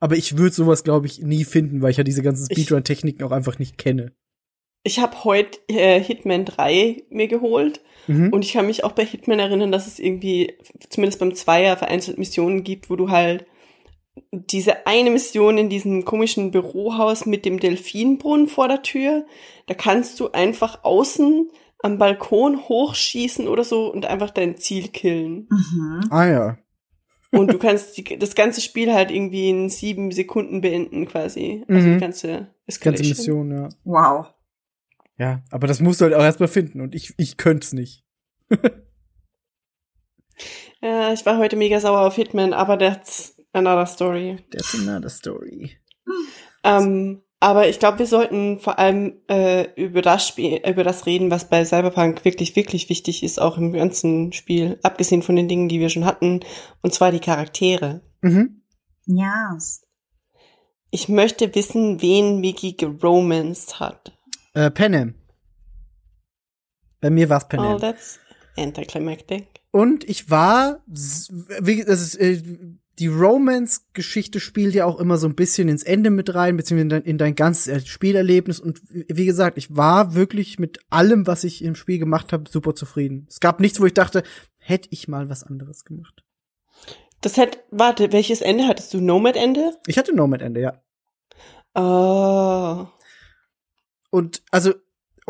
Aber 0.03 0.17
ich 0.17 0.39
würde 0.39 0.55
sowas, 0.55 0.83
glaube 0.83 1.07
ich, 1.07 1.21
nie 1.21 1.45
finden, 1.45 1.83
weil 1.83 1.91
ich 1.91 1.99
ja 1.99 2.05
diese 2.05 2.23
ganzen 2.23 2.47
Speedrun-Techniken 2.51 3.23
auch 3.23 3.33
einfach 3.33 3.59
nicht 3.59 3.77
kenne. 3.77 4.13
Ich 4.83 4.99
habe 4.99 5.25
heute 5.25 5.59
äh, 5.69 6.01
Hitman 6.01 6.47
3 6.47 7.03
mir 7.11 7.29
geholt 7.29 7.83
Mhm. 8.07 8.33
und 8.33 8.43
ich 8.43 8.55
kann 8.55 8.67
mich 8.67 8.83
auch 8.83 8.93
bei 8.93 9.05
Hitman 9.05 9.39
erinnern, 9.39 9.71
dass 9.71 9.87
es 9.87 9.99
irgendwie, 9.99 10.55
zumindest 10.89 11.21
beim 11.21 11.35
Zweier, 11.35 11.77
vereinzelt 11.77 12.17
Missionen 12.17 12.65
gibt, 12.65 12.89
wo 12.89 12.97
du 12.97 13.11
halt 13.11 13.45
diese 14.33 14.87
eine 14.87 15.11
Mission 15.11 15.59
in 15.59 15.69
diesem 15.69 16.07
komischen 16.07 16.51
Bürohaus 16.51 17.27
mit 17.27 17.45
dem 17.45 17.61
Delfinbrunnen 17.61 18.49
vor 18.49 18.69
der 18.69 18.81
Tür, 18.83 19.27
da 19.67 19.75
kannst 19.75 20.19
du 20.19 20.33
einfach 20.33 20.83
außen 20.83 21.51
am 21.83 21.99
Balkon 21.99 22.69
hochschießen 22.69 23.49
oder 23.49 23.65
so 23.65 23.93
und 23.93 24.07
einfach 24.07 24.31
dein 24.31 24.57
Ziel 24.57 24.89
killen. 24.89 25.49
Mhm. 25.51 26.01
ah 26.11 26.27
ja. 26.27 26.59
Und 27.33 27.53
du 27.53 27.59
kannst 27.59 27.97
die, 27.97 28.19
das 28.19 28.35
ganze 28.35 28.61
Spiel 28.61 28.93
halt 28.93 29.11
irgendwie 29.13 29.51
in 29.51 29.69
sieben 29.69 30.11
Sekunden 30.11 30.61
beenden 30.61 31.07
quasi. 31.07 31.65
Also 31.69 31.87
Mhm. 31.87 31.93
die 31.95 32.01
ganze 32.01 32.29
Ganze 32.29 32.49
Escalation. 32.67 33.09
Mission, 33.09 33.51
ja. 33.53 33.69
Wow. 33.85 34.27
Ja, 35.17 35.43
aber 35.51 35.67
das 35.67 35.81
musst 35.81 36.01
du 36.01 36.07
halt 36.07 36.15
auch 36.15 36.23
erstmal 36.23 36.49
finden 36.49 36.81
und 36.81 36.95
ich, 36.95 37.15
ich 37.19 37.37
könnte 37.37 37.65
es 37.67 37.73
nicht. 37.73 38.05
Ja, 40.83 41.13
ich 41.13 41.27
war 41.27 41.37
heute 41.37 41.57
mega 41.57 41.79
sauer 41.79 42.01
auf 42.01 42.15
Hitman, 42.17 42.55
aber 42.55 42.79
that's 42.79 43.37
another 43.53 43.85
story. 43.87 44.39
That's 44.51 44.75
another 44.75 45.11
story. 45.11 45.73
Ähm, 46.65 47.23
aber 47.41 47.69
ich 47.69 47.79
glaube, 47.79 47.99
wir 48.01 48.07
sollten 48.07 48.61
vor 48.61 48.79
allem 48.79 49.15
äh, 49.29 49.67
über 49.75 50.03
das 50.03 50.29
Spiel, 50.29 50.61
über 50.69 50.85
das 50.85 51.07
reden, 51.07 51.31
was 51.31 51.49
bei 51.49 51.65
Cyberpunk 51.65 52.25
wirklich, 52.27 52.55
wirklich 52.55 52.91
wichtig 52.91 53.23
ist, 53.23 53.41
auch 53.41 53.57
im 53.57 53.73
ganzen 53.73 54.35
Spiel, 54.35 54.79
abgesehen 54.83 55.23
von 55.23 55.37
den 55.37 55.49
Dingen, 55.49 55.69
die 55.69 55.81
wir 55.81 55.89
schon 55.89 56.05
hatten, 56.05 56.41
und 56.83 56.93
zwar 56.93 57.13
die 57.13 57.21
Charaktere. 57.21 58.03
Mhm. 58.21 58.63
Yes. 59.07 59.87
Ich 60.91 61.09
möchte 61.09 61.55
wissen, 61.55 62.03
wen 62.03 62.41
Mickey 62.41 62.73
geromanced 62.75 63.81
hat. 63.81 64.13
Äh, 64.53 64.71
Panem. 64.71 65.15
Bei 67.01 67.09
mir 67.09 67.31
war's 67.31 67.49
Panem. 67.49 67.77
Oh, 67.77 67.79
that's 67.79 68.21
anticlimactic. 68.59 69.63
Und 69.71 70.05
ich 70.05 70.29
war, 70.29 70.81
wie, 70.87 71.85
das 71.85 72.03
ist, 72.03 72.17
äh, 72.17 72.43
die 73.01 73.07
Romance-Geschichte 73.07 74.41
spielt 74.41 74.75
ja 74.75 74.85
auch 74.85 75.01
immer 75.01 75.17
so 75.17 75.27
ein 75.27 75.35
bisschen 75.35 75.69
ins 75.71 75.83
Ende 75.83 76.11
mit 76.11 76.35
rein, 76.35 76.59
beziehungsweise 76.59 76.83
in 76.83 76.89
dein, 76.91 77.03
in 77.03 77.19
dein 77.19 77.35
ganzes 77.35 77.67
äh, 77.67 77.81
Spielerlebnis. 77.81 78.61
Und 78.61 78.83
wie 78.91 79.25
gesagt, 79.25 79.57
ich 79.57 79.75
war 79.75 80.15
wirklich 80.15 80.59
mit 80.59 80.81
allem, 80.91 81.27
was 81.27 81.43
ich 81.43 81.65
im 81.65 81.75
Spiel 81.75 81.99
gemacht 81.99 82.33
habe, 82.35 82.49
super 82.51 82.75
zufrieden. 82.75 83.27
Es 83.31 83.41
gab 83.41 83.59
nichts, 83.59 83.81
wo 83.81 83.87
ich 83.87 83.95
dachte, 83.95 84.23
hätte 84.59 84.89
ich 84.93 85.09
mal 85.09 85.31
was 85.31 85.43
anderes 85.43 85.87
gemacht. 85.87 86.25
Das 87.23 87.39
hat, 87.39 87.65
warte, 87.71 88.13
welches 88.13 88.43
Ende 88.43 88.67
hattest 88.67 88.93
du? 88.93 89.01
Nomad-Ende? 89.01 89.79
Ich 89.87 89.97
hatte 89.97 90.15
Nomad-Ende, 90.15 90.61
ja. 90.61 90.83
Oh. 91.75 92.87
Und 94.11 94.43
also, 94.51 94.75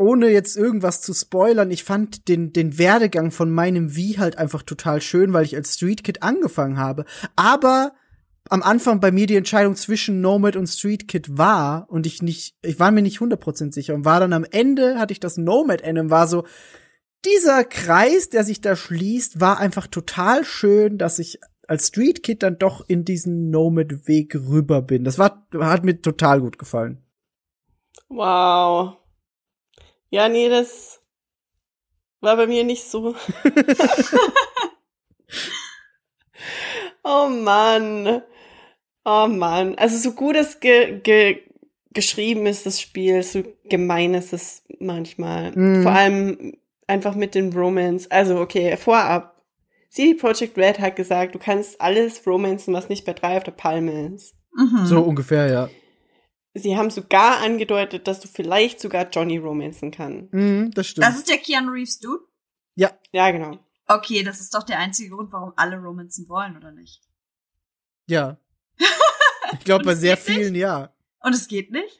ohne 0.01 0.29
jetzt 0.29 0.57
irgendwas 0.57 1.03
zu 1.03 1.13
spoilern, 1.15 1.71
ich 1.71 1.85
fand 1.85 2.29
den, 2.29 2.53
den 2.53 2.79
Werdegang 2.79 3.31
von 3.31 3.51
meinem 3.51 3.95
Wie 3.95 4.19
halt 4.19 4.39
einfach 4.39 4.63
total 4.63 5.01
schön, 5.01 5.33
weil 5.33 5.45
ich 5.45 5.55
als 5.55 5.75
Street 5.75 6.03
Kid 6.03 6.23
angefangen 6.23 6.79
habe. 6.79 7.05
Aber 7.37 7.93
am 8.49 8.63
Anfang 8.63 9.01
bei 9.01 9.13
mir 9.13 9.27
die 9.27 9.37
Entscheidung 9.37 9.77
zwischen 9.77 10.21
Nomad 10.21 10.57
und 10.57 10.67
Street 10.67 11.07
Kid 11.07 11.39
war 11.39 11.87
und 11.89 12.07
ich 12.07 12.23
nicht, 12.23 12.57
ich 12.63 12.81
war 12.81 12.91
mir 12.91 13.03
nicht 13.03 13.19
100% 13.19 13.73
sicher 13.73 13.95
und 13.95 14.05
war 14.05 14.21
dann 14.21 14.33
am 14.33 14.45
Ende, 14.45 14.99
hatte 14.99 15.13
ich 15.13 15.21
das 15.21 15.37
Nomad-Ende 15.37 16.01
und 16.01 16.11
war 16.11 16.27
so, 16.27 16.45
dieser 17.25 17.65
Kreis, 17.65 18.31
der 18.31 18.45
sich 18.45 18.61
da 18.61 18.75
schließt, 18.77 19.41
war 19.41 19.59
einfach 19.59 19.87
total 19.87 20.45
schön, 20.45 20.97
dass 20.99 21.19
ich 21.19 21.39
als 21.69 21.89
Street 21.89 22.23
Kid 22.23 22.43
dann 22.43 22.59
doch 22.59 22.85
in 22.89 23.05
diesen 23.05 23.51
Nomad-Weg 23.51 24.35
rüber 24.35 24.83
bin. 24.83 25.05
Das 25.05 25.19
war, 25.19 25.47
hat 25.55 25.85
mir 25.85 26.01
total 26.01 26.41
gut 26.41 26.59
gefallen. 26.59 26.99
Wow. 28.09 29.00
Ja, 30.11 30.29
nee, 30.29 30.49
das 30.49 31.01
war 32.21 32.37
bei 32.37 32.47
mir 32.47 32.65
nicht 32.65 32.85
so. 32.85 33.15
oh 37.05 37.29
Mann. 37.29 38.23
Oh 39.05 39.27
Mann. 39.29 39.77
Also 39.77 39.97
so 39.97 40.13
gut 40.13 40.37
es 40.37 40.61
ge 40.61 41.01
ge 41.01 41.43
geschrieben 41.93 42.47
ist, 42.47 42.67
das 42.67 42.81
Spiel, 42.81 43.23
so 43.23 43.43
gemein 43.65 44.15
ist 44.15 44.33
es 44.33 44.63
manchmal. 44.79 45.53
Mhm. 45.53 45.83
Vor 45.83 45.93
allem 45.93 46.57
einfach 46.87 47.15
mit 47.15 47.35
den 47.35 47.53
Romance. 47.53 48.11
Also 48.11 48.41
okay, 48.41 48.77
vorab. 48.77 49.37
CD 49.89 50.15
Projekt 50.15 50.57
Red 50.57 50.79
hat 50.79 50.95
gesagt, 50.95 51.35
du 51.35 51.41
kannst 51.41 51.81
alles 51.81 52.25
romancen, 52.27 52.73
was 52.75 52.89
nicht 52.89 53.05
bei 53.05 53.13
drei 53.13 53.37
auf 53.37 53.43
der 53.43 53.53
Palme 53.53 54.13
ist. 54.15 54.37
Mhm. 54.55 54.87
So 54.87 55.01
ungefähr, 55.01 55.51
ja. 55.51 55.69
Sie 56.55 56.77
haben 56.77 56.91
sogar 56.91 57.39
angedeutet, 57.41 58.07
dass 58.09 58.21
du 58.21 58.29
vielleicht 58.29 58.81
sogar 58.81 59.09
Johnny 59.11 59.39
romancen 59.39 59.91
kannst. 59.91 60.33
Mhm, 60.33 60.73
das 60.73 60.89
stimmt. 60.89 61.07
Das 61.07 61.17
ist 61.17 61.29
der 61.29 61.39
Keanu 61.39 61.71
Reeves 61.71 61.99
Dude? 62.01 62.25
ja, 62.75 62.91
Ja, 63.13 63.31
genau. 63.31 63.59
Okay, 63.87 64.23
das 64.23 64.41
ist 64.41 64.55
doch 64.55 64.63
der 64.63 64.79
einzige 64.79 65.11
Grund, 65.11 65.33
warum 65.33 65.53
alle 65.57 65.77
Romanzen 65.77 66.29
wollen, 66.29 66.57
oder 66.57 66.73
nicht? 66.73 67.03
ja. 68.07 68.39
Ich 69.53 69.65
glaube, 69.65 69.85
bei 69.85 69.95
sehr 69.97 70.17
geht 70.17 70.29
nicht? 70.29 70.37
vielen 70.37 70.55
ja. 70.55 70.95
Und 71.23 71.35
es 71.35 71.49
geht 71.49 71.73
nicht? 71.73 71.99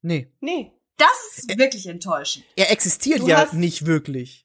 Nee. 0.00 0.32
Nee, 0.40 0.72
Das 0.96 1.08
ist 1.38 1.58
wirklich 1.58 1.88
enttäuschend. 1.88 2.44
Er 2.54 2.70
existiert 2.70 3.20
Du 3.20 3.26
ja 3.26 3.48
nicht 3.52 3.84
wirklich. 3.84 4.43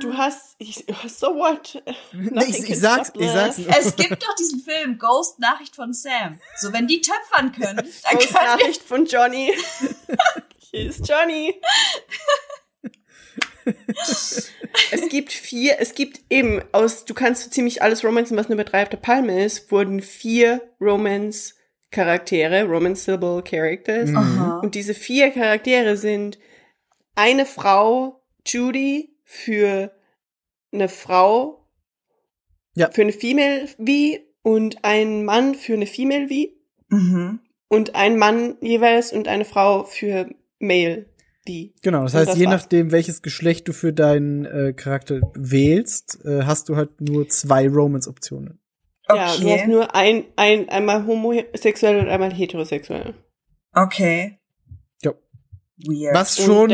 Du 0.00 0.16
hast, 0.16 0.56
ich, 0.58 0.84
so 1.08 1.34
what? 1.34 1.82
Nee, 2.12 2.44
ich, 2.48 2.68
ich 2.68 2.78
sag's, 2.78 3.12
ich 3.14 3.30
sag's. 3.30 3.58
love. 3.58 3.76
Es 3.78 3.96
gibt 3.96 4.22
doch 4.22 4.34
diesen 4.36 4.60
Film 4.60 4.98
Ghost 4.98 5.38
Nachricht 5.38 5.76
von 5.76 5.92
Sam. 5.92 6.40
So, 6.58 6.72
wenn 6.72 6.86
die 6.86 7.00
töpfern 7.00 7.52
können, 7.52 7.76
dann 7.76 8.16
Ghost 8.16 8.32
Nachricht 8.32 8.82
von 8.82 9.06
Johnny. 9.06 9.52
Hier 10.70 10.88
ist 10.88 11.08
Johnny. 11.08 11.54
es 14.90 15.08
gibt 15.08 15.32
vier, 15.32 15.76
es 15.78 15.94
gibt 15.94 16.20
eben 16.30 16.62
aus, 16.72 17.04
du 17.04 17.14
kannst 17.14 17.44
so 17.44 17.50
ziemlich 17.50 17.82
alles 17.82 18.04
romanzen, 18.04 18.36
was 18.36 18.48
nur 18.48 18.56
bei 18.56 18.64
drei 18.64 18.82
auf 18.82 18.88
der 18.88 18.96
Palme 18.98 19.44
ist, 19.44 19.70
wurden 19.70 20.02
vier 20.02 20.62
Romance-Charaktere, 20.80 22.64
romanceable 22.64 23.42
Characters. 23.42 24.10
Mhm. 24.10 24.16
Aha. 24.16 24.58
Und 24.60 24.74
diese 24.74 24.94
vier 24.94 25.30
Charaktere 25.30 25.96
sind 25.96 26.38
eine 27.14 27.46
Frau, 27.46 28.22
Judy, 28.46 29.13
für 29.24 29.92
eine 30.72 30.88
Frau, 30.88 31.66
Ja. 32.74 32.90
für 32.90 33.02
eine 33.02 33.12
Female 33.12 33.66
V 33.68 34.18
und 34.42 34.84
ein 34.84 35.24
Mann 35.24 35.54
für 35.54 35.74
eine 35.74 35.86
Female 35.86 36.28
V 36.28 36.34
Mhm. 36.88 37.40
und 37.68 37.94
ein 37.94 38.18
Mann 38.18 38.56
jeweils 38.60 39.12
und 39.12 39.26
eine 39.28 39.44
Frau 39.44 39.84
für 39.84 40.28
Male 40.58 41.06
V. 41.46 41.52
Genau, 41.82 42.02
das 42.04 42.14
Und 42.14 42.20
heißt, 42.20 42.30
das 42.32 42.38
je 42.38 42.46
war's. 42.46 42.62
nachdem, 42.62 42.90
welches 42.92 43.22
Geschlecht 43.22 43.68
du 43.68 43.72
für 43.72 43.92
deinen 43.92 44.44
äh, 44.46 44.72
Charakter 44.74 45.20
wählst, 45.34 46.24
äh, 46.24 46.42
hast 46.44 46.68
du 46.68 46.76
halt 46.76 47.00
nur 47.00 47.28
zwei 47.28 47.68
Romance-Optionen. 47.68 48.60
Ja, 49.08 49.14
du 49.16 49.20
hast 49.22 49.42
Okay. 49.42 49.66
nur 49.68 49.94
ein, 49.94 50.24
ein, 50.36 50.68
einmal 50.70 51.06
homosexuell 51.06 51.98
und 52.00 52.08
einmal 52.08 52.32
heterosexuell. 52.32 53.12
Okay. 53.74 54.38
Ja. 55.02 55.12
Weird. 55.76 56.14
Was 56.14 56.38
schon, 56.38 56.70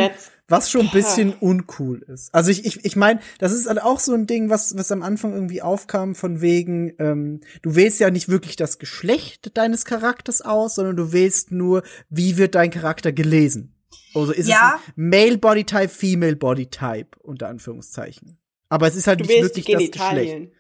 was 0.51 0.71
schon 0.71 0.87
ein 0.87 0.93
bisschen 0.93 1.33
uncool 1.33 2.03
ist. 2.09 2.35
Also 2.35 2.51
ich, 2.51 2.65
ich, 2.67 2.85
ich 2.85 2.97
meine, 2.97 3.21
das 3.39 3.53
ist 3.53 3.69
halt 3.69 3.81
auch 3.81 4.01
so 4.01 4.13
ein 4.13 4.27
Ding, 4.27 4.51
was, 4.51 4.77
was 4.77 4.91
am 4.93 5.03
Anfang 5.03 5.33
irgendwie 5.33 5.63
aufkam, 5.63 6.15
von 6.15 6.41
wegen, 6.41 6.93
ähm, 6.99 7.41
du 7.63 7.77
wählst 7.77 8.01
ja 8.01 8.11
nicht 8.11 8.29
wirklich 8.29 8.57
das 8.57 8.79
Geschlecht 8.79 9.57
deines 9.57 9.85
Charakters 9.85 10.43
aus, 10.43 10.75
sondern 10.75 10.97
du 10.97 11.13
wählst 11.13 11.53
nur, 11.53 11.83
wie 12.09 12.37
wird 12.37 12.55
dein 12.55 12.71
Charakter 12.71 13.13
gelesen. 13.13 13.75
Also 14.15 14.33
ist 14.33 14.49
Ja. 14.49 14.79
es 14.87 14.93
Male 14.97 15.39
Body 15.39 15.65
Type, 15.65 15.89
Female 15.89 16.37
Body 16.37 16.67
Type, 16.67 17.11
unter 17.21 17.49
Anführungszeichen. 17.49 18.39
Aber 18.69 18.87
es 18.89 18.97
ist 18.97 19.07
halt 19.07 19.21
Du 19.21 19.25
nicht 19.25 19.43
wirklich 19.43 19.67
das 19.67 19.91
Geschlecht. 19.91 20.53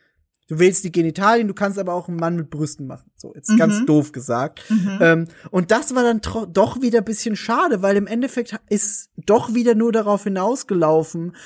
Du 0.51 0.59
wählst 0.59 0.82
die 0.85 0.90
Genitalien, 0.93 1.47
du 1.48 1.55
kannst 1.55 1.78
aber 1.78 1.94
auch 1.94 2.09
einen 2.09 2.16
Mann 2.18 2.35
mit 2.36 2.51
Brüsten 2.51 2.86
machen. 2.86 3.10
So, 3.16 3.32
jetzt 3.35 3.48
Mhm. 3.51 3.56
ganz 3.56 3.86
doof 3.86 4.10
gesagt. 4.12 4.68
Mhm. 4.68 4.98
Ähm, 5.01 5.28
und 5.52 5.70
das 5.70 5.94
war 5.94 6.02
dann 6.02 6.20
doch 6.52 6.82
wieder 6.82 6.98
ein 6.98 7.05
bisschen 7.05 7.36
schade, 7.36 7.82
weil 7.82 7.97
im 7.97 8.06
Endeffekt 8.09 8.59
ist 8.68 9.10
doch 9.16 9.55
wieder 9.55 9.74
nur 9.77 9.93
darauf 9.93 10.24
hinausgelaufen, 10.24 11.36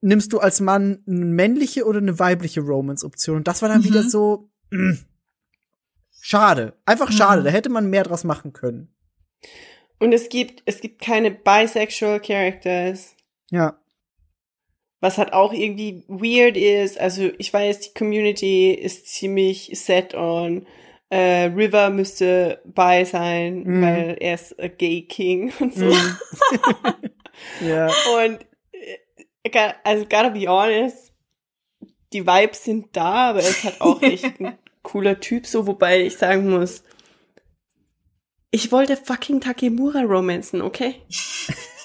nimmst 0.00 0.32
du 0.32 0.38
als 0.38 0.60
Mann 0.60 1.02
eine 1.06 1.24
männliche 1.26 1.84
oder 1.84 1.98
eine 1.98 2.18
weibliche 2.18 2.62
Romance-Option. 2.62 3.36
Und 3.36 3.46
das 3.46 3.60
war 3.60 3.68
dann 3.68 3.80
Mhm. 3.80 3.84
wieder 3.84 4.02
so, 4.02 4.48
mm, 4.70 4.94
schade. 6.20 6.74
Einfach 6.84 7.12
schade. 7.12 7.40
Mhm. 7.42 7.44
Da 7.44 7.50
hätte 7.50 7.68
man 7.68 7.90
mehr 7.90 8.04
draus 8.04 8.24
machen 8.24 8.52
können. 8.52 8.88
Und 9.98 10.12
es 10.12 10.28
gibt, 10.28 10.62
es 10.66 10.80
gibt 10.80 11.00
keine 11.00 11.30
bisexual 11.30 12.20
Characters. 12.20 13.14
Ja. 13.50 13.78
Was 15.00 15.18
halt 15.18 15.32
auch 15.32 15.52
irgendwie 15.52 16.04
weird 16.08 16.56
ist. 16.56 16.98
Also 16.98 17.30
ich 17.38 17.52
weiß, 17.52 17.80
die 17.80 17.94
Community 17.94 18.72
ist 18.72 19.06
ziemlich 19.08 19.70
set 19.74 20.14
on. 20.14 20.66
Äh, 21.10 21.44
River 21.54 21.90
müsste 21.90 22.60
bi 22.64 23.04
sein, 23.04 23.62
Mhm. 23.62 23.82
weil 23.82 24.16
er 24.20 24.34
ist 24.34 24.58
a 24.58 24.66
gay 24.68 25.02
king 25.02 25.52
und 25.60 25.74
so. 25.74 25.84
Mm. 25.84 26.16
ja. 27.68 27.86
Und 28.16 28.44
äh, 28.72 29.72
also 29.84 30.04
gotta 30.04 30.30
be 30.30 30.48
honest, 30.48 31.12
die 32.12 32.26
Vibes 32.26 32.64
sind 32.64 32.88
da, 32.96 33.30
aber 33.30 33.42
er 33.42 33.48
ist 33.48 33.64
halt 33.64 33.80
auch 33.80 34.02
echt 34.02 34.40
ein 34.40 34.58
cooler 34.82 35.20
Typ, 35.20 35.46
so 35.46 35.66
wobei 35.66 36.02
ich 36.02 36.16
sagen 36.16 36.50
muss, 36.50 36.82
ich 38.56 38.72
wollte 38.72 38.96
fucking 38.96 39.42
Takemura 39.42 40.00
romanzen, 40.00 40.62
okay? 40.62 41.02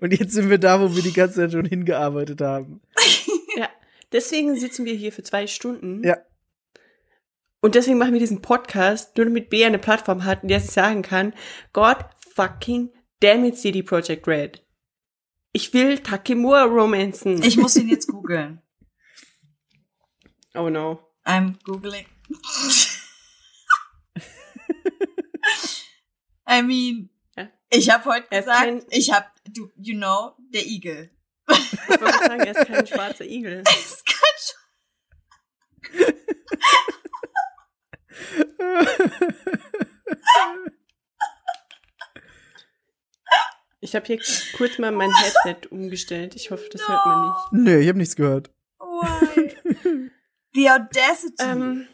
Und 0.00 0.12
jetzt 0.12 0.34
sind 0.34 0.50
wir 0.50 0.58
da, 0.58 0.78
wo 0.82 0.94
wir 0.94 1.02
die 1.02 1.14
ganze 1.14 1.36
Zeit 1.36 1.52
schon 1.52 1.64
hingearbeitet 1.64 2.40
haben. 2.42 2.82
Ja, 3.56 3.70
deswegen 4.12 4.54
sitzen 4.54 4.84
wir 4.84 4.92
hier 4.92 5.12
für 5.12 5.22
zwei 5.22 5.46
Stunden. 5.46 6.04
Ja. 6.04 6.18
Und 7.62 7.74
deswegen 7.74 7.96
machen 7.96 8.12
wir 8.12 8.20
diesen 8.20 8.42
Podcast, 8.42 9.16
nur 9.16 9.24
damit 9.24 9.48
Bea 9.48 9.66
eine 9.66 9.78
Plattform 9.78 10.26
hat, 10.26 10.42
in 10.42 10.48
der 10.48 10.60
sie 10.60 10.70
sagen 10.70 11.00
kann, 11.00 11.32
God 11.72 11.96
fucking 12.34 12.90
damn 13.20 13.46
it, 13.46 13.56
CD 13.56 13.82
Projekt 13.82 14.28
Red. 14.28 14.62
Ich 15.52 15.72
will 15.72 16.00
Takemura 16.00 16.64
romanzen. 16.64 17.42
Ich 17.42 17.56
muss 17.56 17.76
ihn 17.76 17.88
jetzt 17.88 18.08
googeln. 18.08 18.60
oh 20.54 20.68
no. 20.68 21.00
I'm 21.24 21.54
googling. 21.64 22.04
I 26.48 26.62
mean, 26.62 27.10
Ja. 27.36 27.48
ich 27.70 27.90
habe 27.90 28.04
heute 28.06 28.26
Er 28.30 28.38
ist 28.40 28.44
gesagt, 28.46 28.60
kein- 28.64 28.84
ich 28.90 29.12
habe, 29.12 29.26
du, 29.48 29.70
you 29.76 29.94
know, 29.96 30.34
der 30.52 30.66
Igel. 30.66 31.10
Ich 31.48 32.00
wollte 32.00 32.18
sagen, 32.18 32.40
er 32.40 32.56
ist 32.56 32.66
kein 32.66 32.86
schwarzer 32.86 33.24
Igel. 33.24 33.62
Das 33.64 34.04
kann 34.04 34.16
schon. 34.40 36.06
Ich 43.80 43.94
habe 43.94 44.06
hier 44.06 44.18
kurz 44.56 44.78
mal 44.78 44.90
mein 44.90 45.12
Headset 45.12 45.68
umgestellt. 45.70 46.34
Ich 46.34 46.50
hoffe, 46.50 46.68
das 46.72 46.88
hört 46.88 47.06
man 47.06 47.28
nicht. 47.28 47.52
Nö, 47.52 47.78
ich 47.78 47.88
habe 47.88 47.98
nichts 47.98 48.16
gehört. 48.16 48.50
Why? 48.78 50.10
The 50.54 50.70
Audacity. 50.70 51.34
Ähm, 51.40 51.88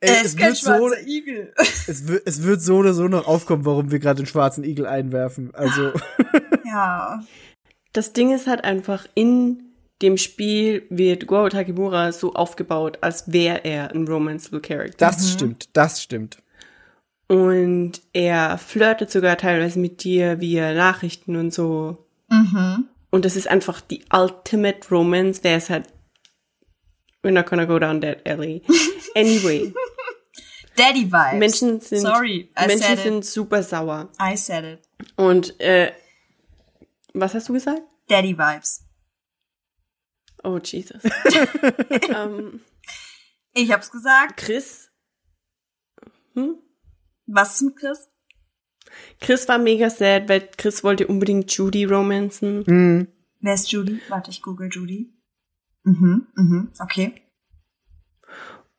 Ey, 0.00 0.10
es, 0.20 0.26
ist 0.26 0.38
kein 0.38 0.48
wird 0.48 0.56
so, 0.58 0.70
schwarzer 0.70 1.06
Igel. 1.06 1.52
es, 1.86 2.06
wird, 2.08 2.22
es 2.26 2.42
wird 2.42 2.60
so 2.60 2.76
oder 2.76 2.92
so 2.94 3.08
noch 3.08 3.26
aufkommen, 3.26 3.64
warum 3.64 3.90
wir 3.90 3.98
gerade 3.98 4.22
den 4.22 4.26
schwarzen 4.26 4.64
Igel 4.64 4.86
einwerfen. 4.86 5.54
Also, 5.54 5.92
Ja. 6.64 7.24
das 7.92 8.12
Ding 8.12 8.34
ist 8.34 8.46
halt 8.46 8.64
einfach, 8.64 9.06
in 9.14 9.62
dem 10.02 10.18
Spiel 10.18 10.86
wird 10.90 11.26
Goro 11.26 11.48
Takemura 11.48 12.12
so 12.12 12.34
aufgebaut, 12.34 12.98
als 13.00 13.32
wäre 13.32 13.64
er 13.64 13.92
ein 13.92 14.06
romanceable 14.06 14.60
Character. 14.60 14.96
das 14.98 15.32
stimmt, 15.32 15.70
das 15.72 16.02
stimmt. 16.02 16.42
Und 17.28 18.02
er 18.12 18.58
flirtet 18.58 19.10
sogar 19.10 19.36
teilweise 19.36 19.78
mit 19.78 20.04
dir 20.04 20.40
via 20.40 20.74
Nachrichten 20.74 21.36
und 21.36 21.52
so. 21.52 22.06
Mhm. 22.28 22.84
Und 23.10 23.24
das 23.24 23.34
ist 23.34 23.48
einfach 23.48 23.80
die 23.80 24.04
ultimate 24.12 24.88
romance. 24.90 25.40
Der 25.40 25.56
ist 25.56 25.70
halt, 25.70 25.88
we're 27.26 27.32
not 27.32 27.46
gonna 27.50 27.66
go 27.66 27.78
down 27.80 28.00
that 28.00 28.22
alley. 28.26 28.62
Anyway, 29.16 29.72
Daddy 30.76 31.06
Vibes. 31.10 31.38
Menschen 31.38 31.80
sind, 31.80 32.02
Sorry, 32.02 32.50
I 32.54 32.66
Menschen 32.66 32.96
said 32.96 32.98
sind 32.98 33.24
super 33.24 33.62
sauer. 33.62 34.10
it. 34.12 34.20
I 34.20 34.36
said 34.36 34.64
it. 34.64 34.80
Und, 35.16 35.58
äh, 35.58 35.92
was 37.14 37.32
hast 37.34 37.48
du 37.48 37.54
gesagt? 37.54 37.80
Daddy 38.08 38.36
Vibes. 38.36 38.84
Oh, 40.44 40.58
Jesus. 40.62 41.02
ähm, 42.14 42.60
Ich 43.54 43.72
hab's 43.72 43.90
gesagt. 43.90 44.36
Chris, 44.36 44.90
hm? 46.34 46.56
Was 47.26 47.54
ist 47.54 47.62
mit 47.62 47.76
Chris? 47.76 48.08
Chris 49.18 49.48
war 49.48 49.58
mega 49.58 49.88
sad, 49.88 50.28
weil 50.28 50.46
Chris 50.58 50.84
wollte 50.84 51.06
unbedingt 51.06 51.50
Judy 51.50 51.86
romanzen. 51.86 52.64
Mhm. 52.66 53.08
Wer 53.40 53.54
ist 53.54 53.72
Judy? 53.72 54.00
Warte, 54.10 54.30
ich 54.30 54.42
google 54.42 54.68
Judy. 54.70 55.10
Mhm, 55.86 56.26
mhm, 56.34 56.70
okay. 56.80 57.14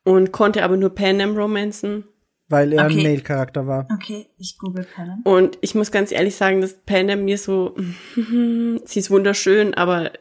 Und 0.04 0.32
konnte 0.32 0.64
aber 0.64 0.76
nur 0.78 0.90
Panem 0.94 1.38
romanzen. 1.38 2.04
Weil 2.50 2.72
er 2.74 2.86
Okay. 2.86 2.98
ein 3.00 3.04
Male-Charakter 3.04 3.66
war. 3.68 3.88
Okay, 3.92 4.28
ich 4.38 4.58
google 4.58 4.86
Panem. 4.86 5.22
Und 5.24 5.58
ich 5.62 5.74
muss 5.76 5.92
ganz 5.92 6.12
ehrlich 6.12 6.36
sagen, 6.36 6.62
dass 6.62 6.78
Panem 6.86 7.26
mir 7.26 7.38
so, 7.38 7.76
sie 8.16 9.00
ist 9.00 9.10
wunderschön, 9.10 9.74
aber 9.74 10.12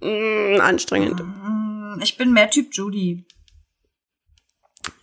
mm, 0.00 0.60
anstrengend. 0.60 1.20
Mm, 1.22 2.00
Ich 2.02 2.16
bin 2.16 2.32
mehr 2.32 2.50
Typ 2.50 2.68
Judy. 2.72 3.24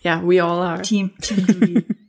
Ja, 0.00 0.22
we 0.26 0.42
all 0.42 0.60
are. 0.60 0.82
Team, 0.82 1.12
Team 1.20 1.46
Judy. 1.46 1.84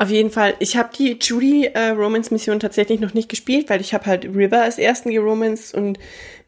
Auf 0.00 0.08
jeden 0.08 0.30
Fall, 0.30 0.54
ich 0.60 0.78
habe 0.78 0.88
die 0.96 1.18
Judy 1.20 1.66
äh, 1.66 1.88
Romance 1.90 2.30
Mission 2.30 2.58
tatsächlich 2.58 3.00
noch 3.00 3.12
nicht 3.12 3.28
gespielt, 3.28 3.68
weil 3.68 3.82
ich 3.82 3.92
habe 3.92 4.06
halt 4.06 4.24
River 4.24 4.62
als 4.62 4.78
ersten 4.78 5.10
geromanced 5.10 5.74
und 5.74 5.98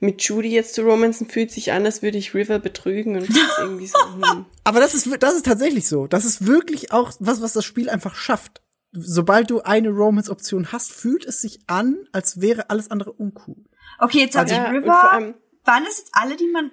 mit 0.01 0.23
Judy 0.23 0.49
jetzt 0.49 0.73
zu 0.73 0.81
romancen 0.81 1.29
fühlt 1.29 1.51
sich 1.51 1.70
an, 1.70 1.85
als 1.85 2.01
würde 2.01 2.16
ich 2.16 2.33
River 2.33 2.59
betrügen 2.59 3.15
und 3.16 3.29
das 3.29 3.37
ist 3.37 3.59
irgendwie 3.59 3.87
so. 3.89 3.99
Hm. 3.99 4.47
Aber 4.65 4.81
das 4.81 4.95
ist, 4.95 5.07
das 5.23 5.35
ist 5.35 5.45
tatsächlich 5.45 5.87
so. 5.87 6.07
Das 6.07 6.24
ist 6.24 6.47
wirklich 6.47 6.93
auch 6.93 7.12
was, 7.19 7.43
was 7.43 7.53
das 7.53 7.66
Spiel 7.66 7.91
einfach 7.91 8.15
schafft. 8.15 8.62
Sobald 8.91 9.51
du 9.51 9.61
eine 9.61 9.91
Romance-Option 9.91 10.73
hast, 10.73 10.91
fühlt 10.91 11.27
es 11.27 11.43
sich 11.43 11.61
an, 11.66 12.09
als 12.11 12.41
wäre 12.41 12.70
alles 12.70 12.91
andere 12.91 13.12
uncool. 13.12 13.57
Okay, 13.99 14.20
jetzt 14.20 14.35
habe 14.35 14.49
Ja, 14.49 14.62
ich 14.62 14.69
und 14.70 14.77
River. 14.77 14.93
vor 14.95 15.12
allem, 15.12 15.35
Waren 15.66 15.85
das 15.85 15.99
jetzt 15.99 16.12
alle, 16.15 16.37
die 16.37 16.49
man. 16.49 16.70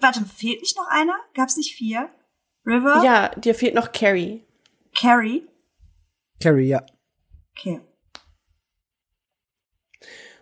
Warte, 0.00 0.24
fehlt 0.34 0.62
nicht 0.62 0.78
noch 0.78 0.88
einer? 0.88 1.14
Gab's 1.34 1.58
nicht 1.58 1.74
vier? 1.76 2.08
River? 2.64 3.02
ja, 3.04 3.28
dir 3.36 3.54
fehlt 3.54 3.74
noch 3.74 3.92
Carrie. 3.92 4.46
Carrie? 4.98 5.46
Carrie, 6.42 6.68
ja. 6.68 6.84
Okay. 7.56 7.80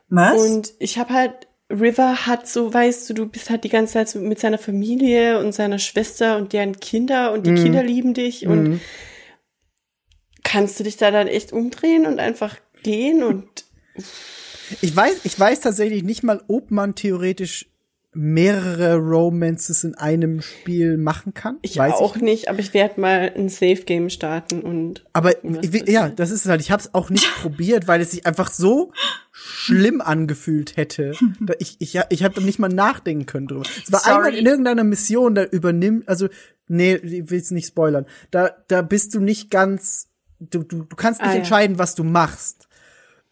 Was? 0.09 0.41
Und 0.41 0.73
ich 0.79 0.99
habe 0.99 1.13
halt, 1.13 1.47
River 1.71 2.27
hat 2.27 2.49
so, 2.49 2.73
weißt 2.75 3.09
du, 3.11 3.15
du 3.15 3.27
bist 3.27 3.49
halt 3.49 3.63
die 3.65 3.69
ganze 3.69 3.93
Zeit 3.95 4.09
so 4.09 4.19
mit 4.19 4.41
seiner 4.41 4.59
Familie 4.59 5.39
und 5.39 5.53
seiner 5.53 5.79
Schwester 5.79 6.37
und 6.37 6.53
deren 6.53 6.81
Kinder 6.81 7.33
und 7.33 7.47
die 7.47 7.53
Mhm. 7.53 7.57
Kinder 7.57 7.83
lieben 7.85 8.15
dich 8.15 8.47
und 8.47 8.69
Mhm. 8.69 8.81
kannst 10.43 10.81
du 10.81 10.85
dich 10.85 10.97
da 10.97 11.11
dann 11.13 11.29
echt 11.29 11.53
umdrehen 11.53 12.07
und 12.07 12.19
einfach 12.19 12.57
gehen 12.83 13.23
und 13.23 13.47
Ich 14.83 14.95
weiß, 14.95 15.21
ich 15.25 15.39
weiß 15.39 15.61
tatsächlich 15.61 16.03
nicht 16.03 16.23
mal, 16.23 16.43
ob 16.49 16.71
man 16.71 16.95
theoretisch 16.95 17.70
mehrere 18.13 18.97
Romances 18.97 19.85
in 19.85 19.95
einem 19.95 20.43
Spiel 20.43 20.97
machen 20.97 21.33
kann. 21.33 21.59
ich 21.63 21.77
weiß 21.77 21.95
auch 21.95 22.17
ich. 22.17 22.23
nicht, 22.23 22.49
aber 22.49 22.59
ich 22.59 22.75
werde 22.75 23.01
mal 23.01 23.33
ein 23.37 23.49
Safe 23.49 23.83
Game 23.85 24.11
starten 24.11 24.63
und 24.63 25.05
Aber 25.13 25.33
ich, 25.45 25.89
ja, 25.89 26.09
das 26.09 26.31
ist 26.33 26.45
es 26.45 26.51
halt. 26.51 26.61
Ich 26.61 26.73
habe 26.73 26.83
es 26.83 26.93
auch 26.93 27.09
nicht 27.11 27.29
probiert, 27.41 27.87
weil 27.87 28.01
es 28.01 28.11
sich 28.11 28.27
einfach 28.27 28.51
so 28.51 28.93
schlimm 29.31 30.01
angefühlt 30.01 30.77
hätte. 30.77 31.13
Ich, 31.61 31.77
ich, 31.79 31.99
ich 32.11 32.25
habe 32.25 32.35
da 32.35 32.41
nicht 32.41 32.59
mal 32.59 32.69
nachdenken 32.69 33.27
können 33.27 33.47
drüber. 33.47 33.63
Es 33.85 33.93
war 33.93 34.01
Sorry. 34.01 34.17
einmal 34.17 34.35
in 34.35 34.47
irgendeiner 34.47 34.85
Mission, 34.85 35.37
da 35.37 35.45
übernimmt, 35.45 36.09
also 36.09 36.29
nee, 36.67 36.95
ich 36.97 37.31
will's 37.31 37.53
nicht 37.53 37.69
spoilern. 37.69 38.07
Da, 38.33 38.51
da 38.69 38.83
bist 38.83 39.15
du 39.15 39.21
nicht 39.21 39.51
ganz, 39.51 40.09
du, 40.41 40.65
du, 40.65 40.83
du 40.83 40.97
kannst 40.97 41.21
nicht 41.21 41.29
Ah, 41.31 41.33
ja. 41.35 41.39
entscheiden, 41.39 41.79
was 41.79 41.95
du 41.95 42.03
machst. 42.03 42.67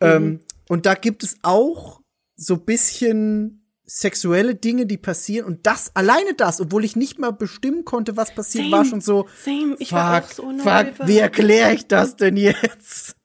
Ähm, 0.01 0.39
und 0.69 0.87
da 0.87 0.95
gibt 0.95 1.25
es 1.25 1.37
auch 1.43 2.01
so 2.37 2.57
bisschen 2.57 3.65
sexuelle 3.91 4.55
Dinge, 4.55 4.87
die 4.87 4.99
passieren 4.99 5.47
und 5.47 5.67
das, 5.67 5.95
alleine 5.97 6.35
das, 6.35 6.61
obwohl 6.61 6.85
ich 6.85 6.95
nicht 6.95 7.19
mal 7.19 7.33
bestimmen 7.33 7.85
konnte, 7.85 8.17
was 8.17 8.35
passiert, 8.35 8.65
Same. 8.65 8.77
war 8.77 8.85
schon 8.85 9.01
so, 9.01 9.27
Same, 9.43 9.77
ich 9.79 9.89
fuck, 9.89 9.99
war 9.99 10.23
auch 10.23 10.29
so 10.29 10.43
fuck, 10.59 11.07
wie 11.07 11.19
erkläre 11.19 11.75
ich 11.75 11.87
das 11.87 12.17
denn 12.17 12.37
jetzt? 12.37 13.17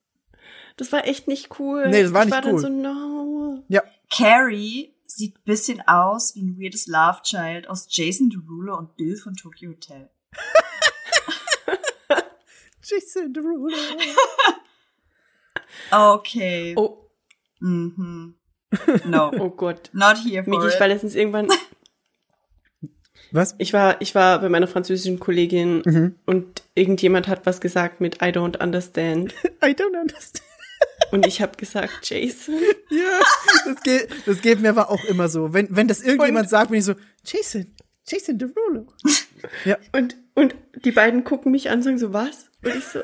Das 0.78 0.92
war 0.92 1.06
echt 1.06 1.28
nicht 1.28 1.60
cool. 1.60 1.90
Nee, 1.90 2.04
das 2.04 2.14
war 2.14 2.22
ich 2.22 2.28
nicht 2.28 2.36
war 2.36 2.42
dann 2.42 2.54
cool. 2.54 2.60
so 2.62 2.70
no. 2.70 3.64
Ja, 3.68 3.84
Carrie 4.10 4.96
sieht 5.06 5.36
ein 5.38 5.44
bisschen 5.44 5.82
aus 5.86 6.34
wie 6.36 6.44
ein 6.44 6.58
weirdes 6.58 6.88
Love 6.88 7.20
Child 7.24 7.68
aus 7.70 7.88
Jason 7.90 8.30
Derulo 8.30 8.78
und 8.78 8.96
Bill 8.96 9.18
von 9.18 9.36
Tokyo 9.36 9.72
Hotel. 9.72 10.10
Jason 12.82 13.34
Derulo. 13.34 13.68
Okay. 15.92 16.74
Oh, 16.78 17.10
Mhm. 17.60 18.36
No. 19.06 19.32
oh 19.40 19.50
Gott. 19.50 19.90
Not 19.94 20.18
here 20.26 20.44
for 20.44 20.52
Miki, 20.52 20.68
ich 20.68 20.74
it. 20.76 20.80
war 20.80 20.88
letztens 20.88 21.16
irgendwann, 21.16 21.48
Was? 23.32 23.56
ich 23.58 23.74
war, 23.74 24.00
ich 24.00 24.14
war 24.14 24.40
bei 24.40 24.50
meiner 24.50 24.68
französischen 24.68 25.20
Kollegin 25.20 25.82
Mhm. 25.86 26.16
und 26.26 26.62
irgendjemand 26.76 27.28
hat 27.28 27.46
was 27.46 27.62
gesagt 27.62 28.00
mit 28.00 28.16
I 28.22 28.26
don't 28.28 28.62
understand. 28.62 29.34
I 29.64 29.72
don't 29.72 30.00
understand. 30.00 30.44
Und 31.12 31.26
ich 31.26 31.42
habe 31.42 31.56
gesagt, 31.58 31.92
Jason. 32.04 32.56
Ja, 32.90 33.20
das 33.66 33.82
geht, 33.84 34.10
das 34.28 34.42
geht 34.42 34.60
mir 34.62 34.70
aber 34.70 34.90
auch 34.90 35.04
immer 35.06 35.30
so. 35.30 35.54
Wenn, 35.54 35.68
wenn 35.76 35.88
das 35.88 36.02
irgendjemand 36.02 36.46
Und- 36.46 36.50
sagt, 36.50 36.70
bin 36.72 36.80
ich 36.80 36.86
so, 36.86 36.94
Jason, 37.26 37.74
Jason 38.06 38.38
Derulo. 38.38 38.88
Und, 39.94 40.16
und 40.36 40.56
die 40.84 40.92
beiden 40.92 41.24
gucken 41.24 41.52
mich 41.52 41.70
an 41.70 41.78
und 41.80 41.84
sagen 41.84 41.98
so, 42.00 42.14
was? 42.14 42.50
Und 42.64 42.76
ich 42.76 42.84
so, 42.86 43.00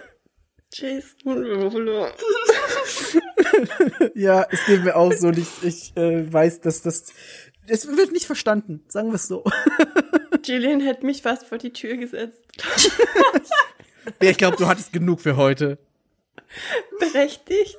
Jason 0.71 1.43
Derulo. 1.43 2.07
Ja, 4.15 4.45
es 4.49 4.65
geht 4.65 4.83
mir 4.83 4.95
auch 4.95 5.11
so. 5.13 5.27
Und 5.27 5.37
ich, 5.37 5.47
ich 5.63 5.97
äh, 5.97 6.31
weiß, 6.31 6.61
dass 6.61 6.81
das. 6.81 7.13
Es 7.67 7.87
wird 7.87 8.11
nicht 8.11 8.25
verstanden, 8.25 8.83
sagen 8.87 9.09
wir 9.09 9.15
es 9.15 9.27
so. 9.27 9.43
Jillian 10.43 10.81
hätte 10.81 11.05
mich 11.05 11.21
fast 11.21 11.45
vor 11.45 11.57
die 11.57 11.73
Tür 11.73 11.97
gesetzt. 11.97 12.43
Ich 14.21 14.37
glaube, 14.37 14.57
du 14.57 14.65
hattest 14.65 14.91
genug 14.91 15.21
für 15.21 15.37
heute. 15.37 15.77
Berechtigt. 16.99 17.77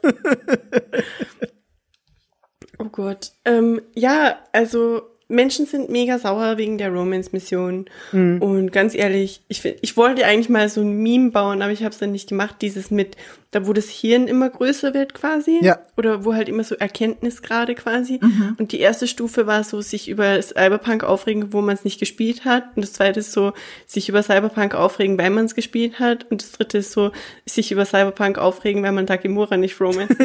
oh 2.78 2.84
Gott. 2.84 3.32
Ähm, 3.44 3.82
ja, 3.94 4.38
also 4.52 5.10
Menschen 5.31 5.66
sind 5.66 5.89
mega 5.90 6.19
sauer 6.19 6.59
wegen 6.59 6.77
der 6.78 6.90
Romance-Mission. 6.90 7.86
Mhm. 8.12 8.43
Und 8.43 8.73
ganz 8.73 8.94
ehrlich, 8.94 9.40
ich, 9.48 9.65
ich 9.65 9.97
wollte 9.97 10.27
eigentlich 10.27 10.48
mal 10.48 10.69
so 10.69 10.81
ein 10.81 11.02
Meme 11.02 11.31
bauen, 11.31 11.62
aber 11.62 11.73
ich 11.73 11.82
habe 11.82 11.93
es 11.93 11.98
dann 11.98 12.12
nicht 12.12 12.28
gemacht. 12.28 12.57
Dieses 12.61 12.90
mit, 12.90 13.16
da 13.51 13.66
wo 13.66 13.72
das 13.72 13.89
Hirn 13.89 14.28
immer 14.28 14.48
größer 14.48 14.94
wird 14.94 15.14
quasi. 15.14 15.59
Ja. 15.60 15.81
Oder 15.97 16.24
wo 16.24 16.35
halt 16.35 16.48
immer 16.48 16.62
so 16.62 16.77
Erkenntnisgrade 16.77 17.74
quasi. 17.74 18.20
Und 18.59 18.72
die 18.72 18.78
erste 18.78 19.09
Stufe 19.09 19.47
war 19.47 19.64
so, 19.64 19.81
sich 19.81 20.09
über 20.09 20.40
Cyberpunk 20.40 21.02
aufregen, 21.02 21.52
wo 21.52 21.60
man 21.60 21.74
es 21.74 21.85
nicht 21.85 21.98
gespielt 21.98 22.44
hat. 22.44 22.77
Und 22.77 22.82
das 22.82 22.93
zweite 22.93 23.20
ist 23.20 23.32
so, 23.32 23.52
sich 23.86 24.09
über 24.09 24.22
Cyberpunk 24.22 24.74
aufregen, 24.74 25.18
weil 25.18 25.31
man 25.31 25.47
es 25.47 25.55
gespielt 25.55 25.98
hat. 25.98 26.31
Und 26.31 26.43
das 26.43 26.52
dritte 26.52 26.78
ist 26.78 26.93
so, 26.93 27.10
sich 27.44 27.72
über 27.72 27.85
Cyberpunk 27.85 28.39
aufregen, 28.39 28.82
weil 28.82 28.93
man 28.93 29.06
Takemura 29.06 29.56
nicht 29.56 29.81
romance. 29.81 30.14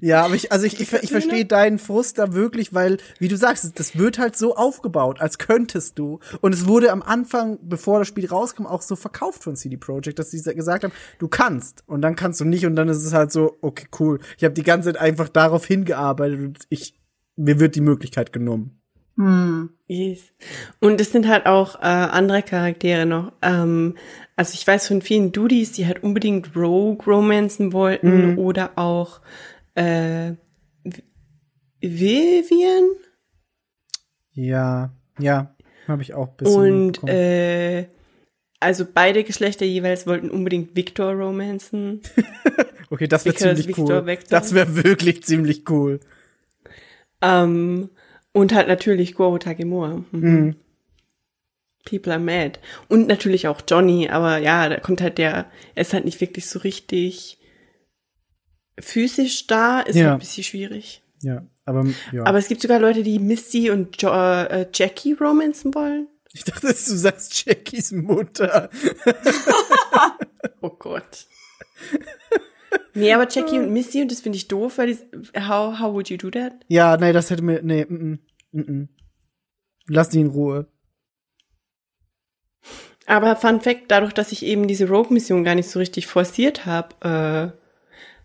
Ja, 0.00 0.24
aber 0.24 0.34
ich, 0.34 0.52
also 0.52 0.66
ich, 0.66 0.80
ich, 0.80 0.92
ich 0.92 1.10
verstehe 1.10 1.44
deinen 1.44 1.78
Frust 1.78 2.18
da 2.18 2.32
wirklich, 2.32 2.74
weil, 2.74 2.98
wie 3.18 3.28
du 3.28 3.36
sagst, 3.36 3.78
das 3.78 3.98
wird 3.98 4.18
halt 4.18 4.36
so 4.36 4.56
aufgebaut, 4.56 5.20
als 5.20 5.38
könntest 5.38 5.98
du. 5.98 6.20
Und 6.40 6.54
es 6.54 6.66
wurde 6.66 6.92
am 6.92 7.02
Anfang, 7.02 7.58
bevor 7.62 7.98
das 7.98 8.08
Spiel 8.08 8.26
rauskam, 8.26 8.66
auch 8.66 8.82
so 8.82 8.96
verkauft 8.96 9.42
von 9.42 9.56
CD 9.56 9.76
Projekt, 9.76 10.18
dass 10.18 10.30
sie 10.30 10.42
gesagt 10.42 10.54
haben, 10.70 10.92
du 11.18 11.28
kannst 11.28 11.84
und 11.86 12.02
dann 12.02 12.16
kannst 12.16 12.40
du 12.40 12.44
nicht 12.44 12.66
und 12.66 12.76
dann 12.76 12.88
ist 12.88 13.04
es 13.04 13.12
halt 13.12 13.32
so, 13.32 13.58
okay, 13.60 13.86
cool. 13.98 14.20
Ich 14.38 14.44
habe 14.44 14.54
die 14.54 14.62
ganze 14.62 14.92
Zeit 14.92 15.00
einfach 15.00 15.28
darauf 15.28 15.66
hingearbeitet 15.66 16.40
und 16.40 16.58
ich, 16.68 16.94
mir 17.36 17.60
wird 17.60 17.74
die 17.74 17.80
Möglichkeit 17.80 18.32
genommen. 18.32 18.80
Hm. 19.16 19.70
Yes. 19.86 20.20
Und 20.80 21.00
es 21.00 21.12
sind 21.12 21.28
halt 21.28 21.46
auch 21.46 21.74
äh, 21.76 21.84
andere 21.84 22.42
Charaktere 22.42 23.04
noch. 23.06 23.32
Ähm, 23.42 23.96
also 24.36 24.54
ich 24.54 24.66
weiß 24.66 24.88
von 24.88 25.02
vielen 25.02 25.32
Dudies, 25.32 25.72
die 25.72 25.86
halt 25.86 26.02
unbedingt 26.02 26.56
Rogue 26.56 27.04
romanzen 27.06 27.72
wollten 27.72 28.38
oder 28.38 28.78
auch 28.78 29.20
äh, 29.74 30.32
Vi- 30.84 31.02
Vivian 31.80 32.84
Ja, 34.32 34.92
ja, 35.18 35.54
habe 35.86 36.02
ich 36.02 36.14
auch 36.14 36.28
ein 36.28 36.36
bisschen 36.36 36.86
und 36.86 37.08
äh, 37.08 37.88
also 38.60 38.84
beide 38.92 39.24
Geschlechter 39.24 39.64
jeweils 39.64 40.06
wollten 40.06 40.30
unbedingt 40.30 40.76
Victor 40.76 41.12
romanzen. 41.14 42.00
Okay, 42.92 43.06
das 43.06 43.24
wäre 43.24 43.36
ziemlich 43.36 43.68
Victor 43.68 44.00
cool. 44.00 44.06
Vector. 44.06 44.36
Das 44.40 44.52
wäre 44.52 44.82
wirklich 44.82 45.22
ziemlich 45.22 45.62
cool. 45.70 46.00
ähm, 47.22 47.88
und 48.32 48.52
halt 48.52 48.66
natürlich 48.66 49.14
Goro 49.14 49.38
Tagemura. 49.38 50.02
Mhm. 50.10 50.56
People 51.88 52.12
are 52.12 52.20
mad. 52.20 52.58
Und 52.88 53.06
natürlich 53.06 53.46
auch 53.46 53.60
Johnny, 53.68 54.08
aber 54.08 54.38
ja, 54.38 54.68
da 54.68 54.80
kommt 54.80 55.00
halt 55.02 55.18
der, 55.18 55.46
er 55.76 55.80
ist 55.80 55.92
halt 55.92 56.04
nicht 56.04 56.20
wirklich 56.20 56.46
so 56.48 56.58
richtig 56.58 57.38
physisch 58.78 59.46
da, 59.46 59.80
ist 59.82 59.94
Ja. 59.96 60.14
ein 60.14 60.18
bisschen 60.18 60.42
schwierig. 60.44 61.02
Ja, 61.22 61.44
aber 61.64 61.86
ja. 62.12 62.24
Aber 62.24 62.38
es 62.38 62.48
gibt 62.48 62.60
sogar 62.62 62.80
Leute, 62.80 63.04
die 63.04 63.20
Misty 63.20 63.70
und 63.70 64.02
jo 64.02 64.08
äh, 64.10 64.66
Jackie 64.74 65.12
romanzen 65.12 65.72
wollen. 65.74 66.08
Ich 66.32 66.44
dachte, 66.44 66.68
du 66.68 66.72
sagst 66.74 67.44
Jackies 67.46 67.92
Mutter. 67.92 68.70
Oh 70.62 70.70
Gott. 70.70 71.26
nee, 72.94 73.12
aber 73.12 73.26
Jackie 73.30 73.58
und 73.58 73.72
Misty, 73.72 74.02
und 74.02 74.10
das 74.10 74.20
finde 74.20 74.36
ich 74.36 74.48
doof, 74.48 74.78
weil 74.78 74.88
die, 74.88 74.98
how, 75.38 75.78
how 75.78 75.92
would 75.92 76.08
you 76.08 76.16
do 76.16 76.30
that? 76.30 76.52
Ja, 76.68 76.96
nee, 76.96 77.12
das 77.12 77.30
hätte 77.30 77.42
mir, 77.42 77.62
nee, 77.62 77.84
mm, 77.84 78.18
mm, 78.52 78.60
mm. 78.60 78.88
Lass 79.88 80.10
die 80.10 80.20
in 80.20 80.28
Ruhe. 80.28 80.66
Aber 83.06 83.36
Fun 83.36 83.60
Fact, 83.60 83.84
dadurch, 83.88 84.12
dass 84.12 84.32
ich 84.32 84.44
eben 84.44 84.68
diese 84.68 84.88
Rogue-Mission 84.88 85.44
gar 85.44 85.54
nicht 85.54 85.68
so 85.68 85.78
richtig 85.78 86.06
forciert 86.06 86.64
habe, 86.64 86.94
äh, 87.56 87.58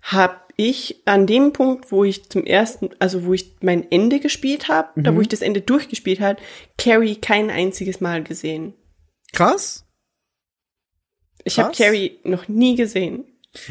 habe 0.02 0.40
ich 0.58 1.02
an 1.06 1.28
dem 1.28 1.54
Punkt, 1.54 1.92
wo 1.92 2.04
ich 2.04 2.30
zum 2.30 2.46
ersten, 2.46 2.90
also 3.00 3.26
wo 3.26 3.34
ich 3.34 3.56
mein 3.62 3.90
Ende 3.92 4.20
gespielt 4.20 4.68
habe, 4.68 5.02
da 5.02 5.16
wo 5.16 5.22
ich 5.22 5.28
das 5.28 5.42
Ende 5.42 5.62
durchgespielt 5.62 6.20
habe, 6.20 6.42
Carrie 6.78 7.16
kein 7.16 7.50
einziges 7.50 8.02
Mal 8.02 8.24
gesehen. 8.24 8.74
Krass. 9.34 9.86
Ich 11.44 11.60
habe? 11.60 11.76
Carrie 11.76 12.20
noch 12.24 12.48
nie 12.48 12.76
gesehen. 12.76 13.26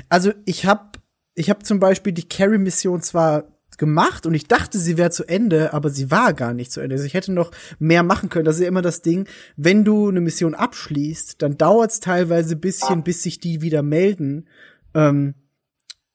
Also 0.09 0.33
ich 0.45 0.67
habe 0.67 0.99
ich 1.35 1.51
hab 1.51 1.67
zum 1.67 1.81
Beispiel 1.81 2.13
die 2.13 2.29
Carry-Mission 2.29 3.03
zwar 3.03 3.49
gemacht 3.77 4.25
und 4.27 4.35
ich 4.35 4.47
dachte, 4.47 4.79
sie 4.79 4.97
wäre 4.97 5.11
zu 5.11 5.25
Ende, 5.25 5.73
aber 5.73 5.91
sie 5.91 6.11
war 6.11 6.33
gar 6.33 6.55
nicht 6.55 6.71
zu 6.71 6.81
Ende. 6.81 6.95
Also 6.95 7.07
ich 7.07 7.15
hätte 7.15 7.33
noch 7.33 7.51
mehr 7.81 8.03
machen 8.03 8.29
können. 8.29 8.45
Das 8.45 8.57
ist 8.57 8.63
ja 8.63 8.69
immer 8.69 8.83
das 8.83 9.03
Ding, 9.03 9.27
wenn 9.57 9.85
du 9.85 10.09
eine 10.09 10.21
Mission 10.21 10.55
abschließt, 10.55 11.43
dann 11.43 11.59
dauert 11.59 11.91
es 11.91 12.01
teilweise 12.01 12.55
ein 12.55 12.61
bisschen, 12.61 13.03
bis 13.03 13.23
sich 13.23 13.41
die 13.41 13.63
wieder 13.63 13.83
melden. 13.83 14.47
Ähm, 14.95 15.35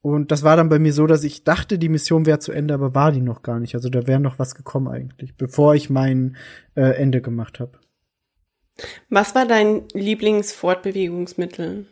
und 0.02 0.32
das 0.32 0.44
war 0.44 0.56
dann 0.56 0.70
bei 0.70 0.80
mir 0.80 0.94
so, 0.94 1.08
dass 1.08 1.24
ich 1.24 1.44
dachte, 1.44 1.78
die 1.78 1.90
Mission 1.90 2.26
wäre 2.26 2.40
zu 2.40 2.52
Ende, 2.52 2.74
aber 2.74 2.96
war 2.96 3.12
die 3.12 3.22
noch 3.22 3.42
gar 3.42 3.60
nicht. 3.60 3.76
Also 3.76 3.90
da 3.90 4.08
wäre 4.08 4.20
noch 4.20 4.40
was 4.40 4.56
gekommen 4.56 4.88
eigentlich, 4.88 5.36
bevor 5.36 5.76
ich 5.76 5.90
mein 5.90 6.38
äh, 6.76 6.92
Ende 6.96 7.22
gemacht 7.22 7.60
habe. 7.60 7.80
Was 9.10 9.36
war 9.36 9.46
dein 9.46 9.88
Lieblingsfortbewegungsmittel? 9.94 11.86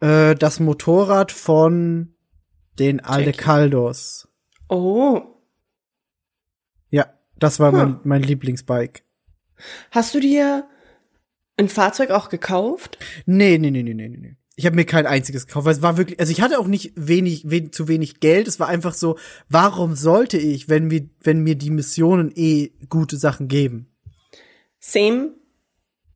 Äh, 0.00 0.34
das 0.34 0.60
Motorrad 0.60 1.32
von 1.32 2.14
den 2.78 3.00
Aldecaldos. 3.00 4.28
Oh, 4.68 5.20
Ja, 6.90 7.06
das 7.38 7.58
war 7.60 7.72
mein, 7.72 7.88
Hm. 7.88 8.00
mein 8.04 8.22
Lieblingsbike. 8.22 9.02
hast 9.90 10.14
du 10.14 10.20
dir 10.20 10.68
ein 11.56 11.68
Fahrzeug 11.68 12.10
auch 12.10 12.28
gekauft? 12.28 12.98
Nee, 13.26 13.58
nee, 13.58 13.70
nee, 13.70 13.82
nee, 13.82 13.94
nee, 13.94 14.08
nee. 14.08 14.36
Ich 14.56 14.66
habe 14.66 14.76
mir 14.76 14.84
kein 14.84 15.06
einziges 15.06 15.46
gekauft, 15.46 15.66
weil 15.66 15.74
es 15.74 15.82
war 15.82 15.96
wirklich, 15.96 16.20
also 16.20 16.30
ich 16.30 16.40
hatte 16.40 16.58
auch 16.60 16.68
nicht 16.68 16.92
wenig, 16.94 17.50
wen, 17.50 17.72
zu 17.72 17.88
wenig 17.88 18.20
Geld. 18.20 18.46
Es 18.46 18.60
war 18.60 18.68
einfach 18.68 18.94
so, 18.94 19.18
warum 19.48 19.96
sollte 19.96 20.38
ich, 20.38 20.68
wenn 20.68 20.86
mir, 20.86 21.08
wenn 21.22 21.40
mir 21.40 21.56
die 21.56 21.70
Missionen 21.70 22.30
eh 22.34 22.70
gute 22.88 23.16
Sachen 23.16 23.48
geben? 23.48 23.88
Same. 24.78 25.32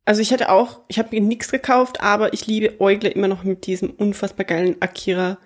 Also 0.05 0.23
ich 0.23 0.33
hatte 0.33 0.51
auch, 0.51 0.83
ich 0.89 0.99
habe 0.99 1.09
mir 1.11 1.21
nichts 1.21 1.51
gekauft, 1.51 2.01
aber 2.01 2.33
ich 2.33 2.47
liebe 2.47 2.81
Eugle 2.81 3.11
immer 3.11 3.29
noch 3.29 3.45
mit 3.45 3.67
diesem 3.67 3.91
unfassbar 3.91 4.47
geilen 4.47 4.77
Akira 4.81 5.39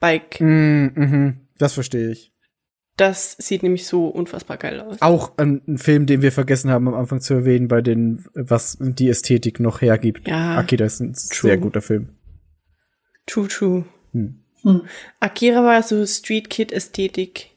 Bike. 0.00 0.40
Mm, 0.40 0.90
mhm, 0.94 1.36
das 1.58 1.74
verstehe 1.74 2.10
ich. 2.10 2.32
Das 2.96 3.36
sieht 3.38 3.62
nämlich 3.62 3.86
so 3.86 4.08
unfassbar 4.08 4.56
geil 4.56 4.80
aus. 4.80 5.00
Auch 5.00 5.38
ein, 5.38 5.62
ein 5.68 5.78
Film, 5.78 6.06
den 6.06 6.20
wir 6.20 6.32
vergessen 6.32 6.70
haben 6.70 6.88
am 6.88 6.94
Anfang 6.94 7.20
zu 7.20 7.32
erwähnen, 7.32 7.68
bei 7.68 7.80
den, 7.80 8.24
was 8.34 8.76
die 8.80 9.08
Ästhetik 9.08 9.60
noch 9.60 9.80
hergibt. 9.80 10.26
Ja. 10.26 10.56
Akira 10.58 10.86
ist 10.86 10.98
ein 10.98 11.12
True. 11.12 11.50
sehr 11.50 11.58
guter 11.58 11.80
Film. 11.80 12.17
True, 13.28 13.46
true. 13.46 13.84
Hm. 14.12 14.40
Hm. 14.62 14.82
Akira 15.20 15.62
war 15.62 15.82
so 15.84 16.04
Street 16.04 16.50
Kid 16.50 16.72
Ästhetik. 16.72 17.50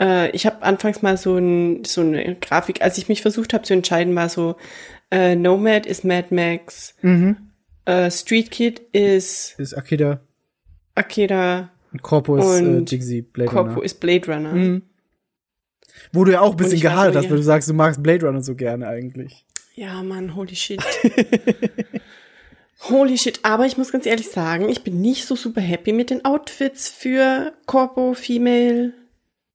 Äh, 0.00 0.30
ich 0.32 0.46
habe 0.46 0.62
anfangs 0.62 1.00
mal 1.02 1.16
so, 1.16 1.36
ein, 1.36 1.84
so 1.84 2.00
eine 2.00 2.34
Grafik, 2.40 2.82
als 2.82 2.98
ich 2.98 3.08
mich 3.08 3.22
versucht 3.22 3.52
habe 3.54 3.62
zu 3.64 3.74
entscheiden, 3.74 4.14
war 4.16 4.28
so 4.28 4.56
äh, 5.12 5.36
Nomad 5.36 5.86
ist 5.86 6.04
Mad 6.04 6.34
Max, 6.34 6.94
Mhm. 7.02 7.36
äh, 7.84 8.10
Street 8.10 8.50
Kid 8.50 8.80
ist 8.92 9.54
Ist 9.58 9.74
Akira, 9.74 10.20
Akira, 10.94 11.70
Corpo 12.02 12.36
ist 12.36 12.44
äh, 12.60 12.64
Und 12.64 12.90
Jigsy, 12.90 13.22
Blade 13.22 13.50
Corpo 13.50 13.70
Runner. 13.74 13.84
ist 13.84 14.00
Blade 14.00 14.32
Runner. 14.32 14.52
Mhm. 14.52 14.82
Wo 16.12 16.24
du 16.24 16.32
ja 16.32 16.40
auch 16.40 16.50
ein 16.52 16.56
bisschen 16.56 16.80
gehadert 16.80 17.16
hast, 17.16 17.30
weil 17.30 17.36
du 17.38 17.42
sagst, 17.42 17.68
du 17.68 17.74
magst 17.74 18.02
Blade 18.02 18.26
Runner 18.26 18.42
so 18.42 18.54
gerne 18.54 18.86
eigentlich. 18.88 19.44
Ja, 19.74 20.02
Mann, 20.02 20.34
holy 20.34 20.54
shit. 20.56 20.80
holy 22.80 23.18
shit. 23.18 23.40
Aber 23.42 23.66
ich 23.66 23.76
muss 23.76 23.92
ganz 23.92 24.06
ehrlich 24.06 24.30
sagen, 24.30 24.68
ich 24.68 24.82
bin 24.82 25.00
nicht 25.00 25.26
so 25.26 25.36
super 25.36 25.60
happy 25.60 25.92
mit 25.92 26.10
den 26.10 26.24
Outfits 26.24 26.88
für 26.88 27.52
Corpo, 27.66 28.14
Female, 28.14 28.92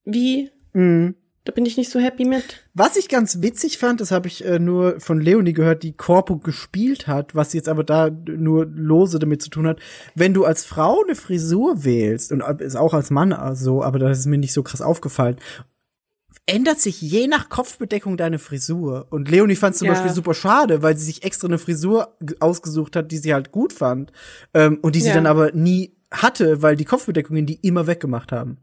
wie. 0.05 0.51
Mhm. 0.73 1.15
Da 1.45 1.51
bin 1.51 1.65
ich 1.65 1.75
nicht 1.75 1.91
so 1.91 1.99
happy 1.99 2.23
mit. 2.23 2.63
Was 2.73 2.95
ich 2.95 3.09
ganz 3.09 3.41
witzig 3.41 3.77
fand, 3.77 3.99
das 3.99 4.11
habe 4.11 4.29
ich 4.29 4.45
äh, 4.45 4.59
nur 4.59 5.01
von 5.01 5.19
Leonie 5.19 5.51
gehört, 5.51 5.83
die 5.83 5.91
Corpo 5.91 6.37
gespielt 6.37 7.07
hat, 7.07 7.35
was 7.35 7.51
jetzt 7.51 7.67
aber 7.67 7.83
da 7.83 8.09
nur 8.09 8.65
lose 8.65 9.19
damit 9.19 9.41
zu 9.41 9.49
tun 9.49 9.67
hat. 9.67 9.79
Wenn 10.15 10.33
du 10.33 10.45
als 10.45 10.63
Frau 10.63 11.03
eine 11.03 11.15
Frisur 11.15 11.83
wählst, 11.83 12.31
und 12.31 12.41
ist 12.61 12.77
auch 12.77 12.93
als 12.93 13.09
Mann 13.09 13.35
so, 13.55 13.83
aber 13.83 13.99
das 13.99 14.19
ist 14.19 14.25
mir 14.25 14.37
nicht 14.37 14.53
so 14.53 14.63
krass 14.63 14.81
aufgefallen, 14.81 15.35
ändert 16.45 16.79
sich 16.79 17.01
je 17.01 17.27
nach 17.27 17.49
Kopfbedeckung 17.49 18.17
deine 18.17 18.37
Frisur. 18.39 19.07
Und 19.09 19.29
Leonie 19.29 19.55
fand 19.55 19.73
es 19.73 19.79
zum 19.79 19.87
Ja. 19.87 19.93
Beispiel 19.93 20.11
super 20.11 20.33
schade, 20.33 20.81
weil 20.81 20.97
sie 20.97 21.05
sich 21.05 21.23
extra 21.23 21.47
eine 21.47 21.57
Frisur 21.57 22.17
ausgesucht 22.39 22.95
hat, 22.95 23.11
die 23.11 23.17
sie 23.17 23.33
halt 23.33 23.51
gut 23.51 23.71
fand. 23.73 24.11
Ähm, 24.53 24.79
und 24.81 24.95
die 24.95 25.01
sie 25.01 25.07
Ja. 25.09 25.15
dann 25.15 25.25
aber 25.25 25.51
nie 25.53 25.93
hatte, 26.11 26.61
weil 26.61 26.75
die 26.75 26.85
Kopfbedeckungen 26.85 27.45
die 27.45 27.55
immer 27.61 27.87
weggemacht 27.87 28.31
haben. 28.31 28.57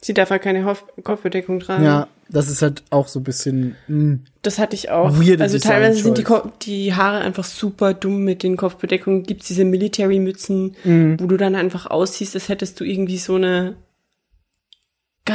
Sie 0.00 0.12
darf 0.12 0.28
halt 0.30 0.42
keine 0.42 0.66
Hof 0.66 0.84
Kopfbedeckung 1.02 1.60
tragen. 1.60 1.84
Ja, 1.84 2.08
das 2.28 2.50
ist 2.50 2.60
halt 2.60 2.82
auch 2.90 3.08
so 3.08 3.20
ein 3.20 3.24
bisschen. 3.24 3.74
Mh. 3.88 4.18
Das 4.42 4.58
hatte 4.58 4.74
ich 4.74 4.90
auch. 4.90 5.18
Weirde 5.18 5.42
also 5.42 5.58
teilweise 5.58 6.02
sind 6.02 6.18
die. 6.18 6.24
Ko 6.24 6.52
die 6.62 6.92
Haare 6.94 7.18
einfach 7.20 7.44
super 7.44 7.94
dumm 7.94 8.22
mit 8.22 8.42
den 8.42 8.56
Kopfbedeckungen. 8.58 9.22
Gibt's 9.22 9.46
diese 9.46 9.64
Military-Mützen, 9.64 10.74
Mhm. 10.84 11.16
wo 11.20 11.26
du 11.26 11.36
dann 11.38 11.54
einfach 11.54 11.86
aussiehst, 11.86 12.34
als 12.34 12.50
hättest 12.50 12.80
du 12.80 12.84
irgendwie 12.84 13.16
so 13.18 13.36
eine 13.36 13.76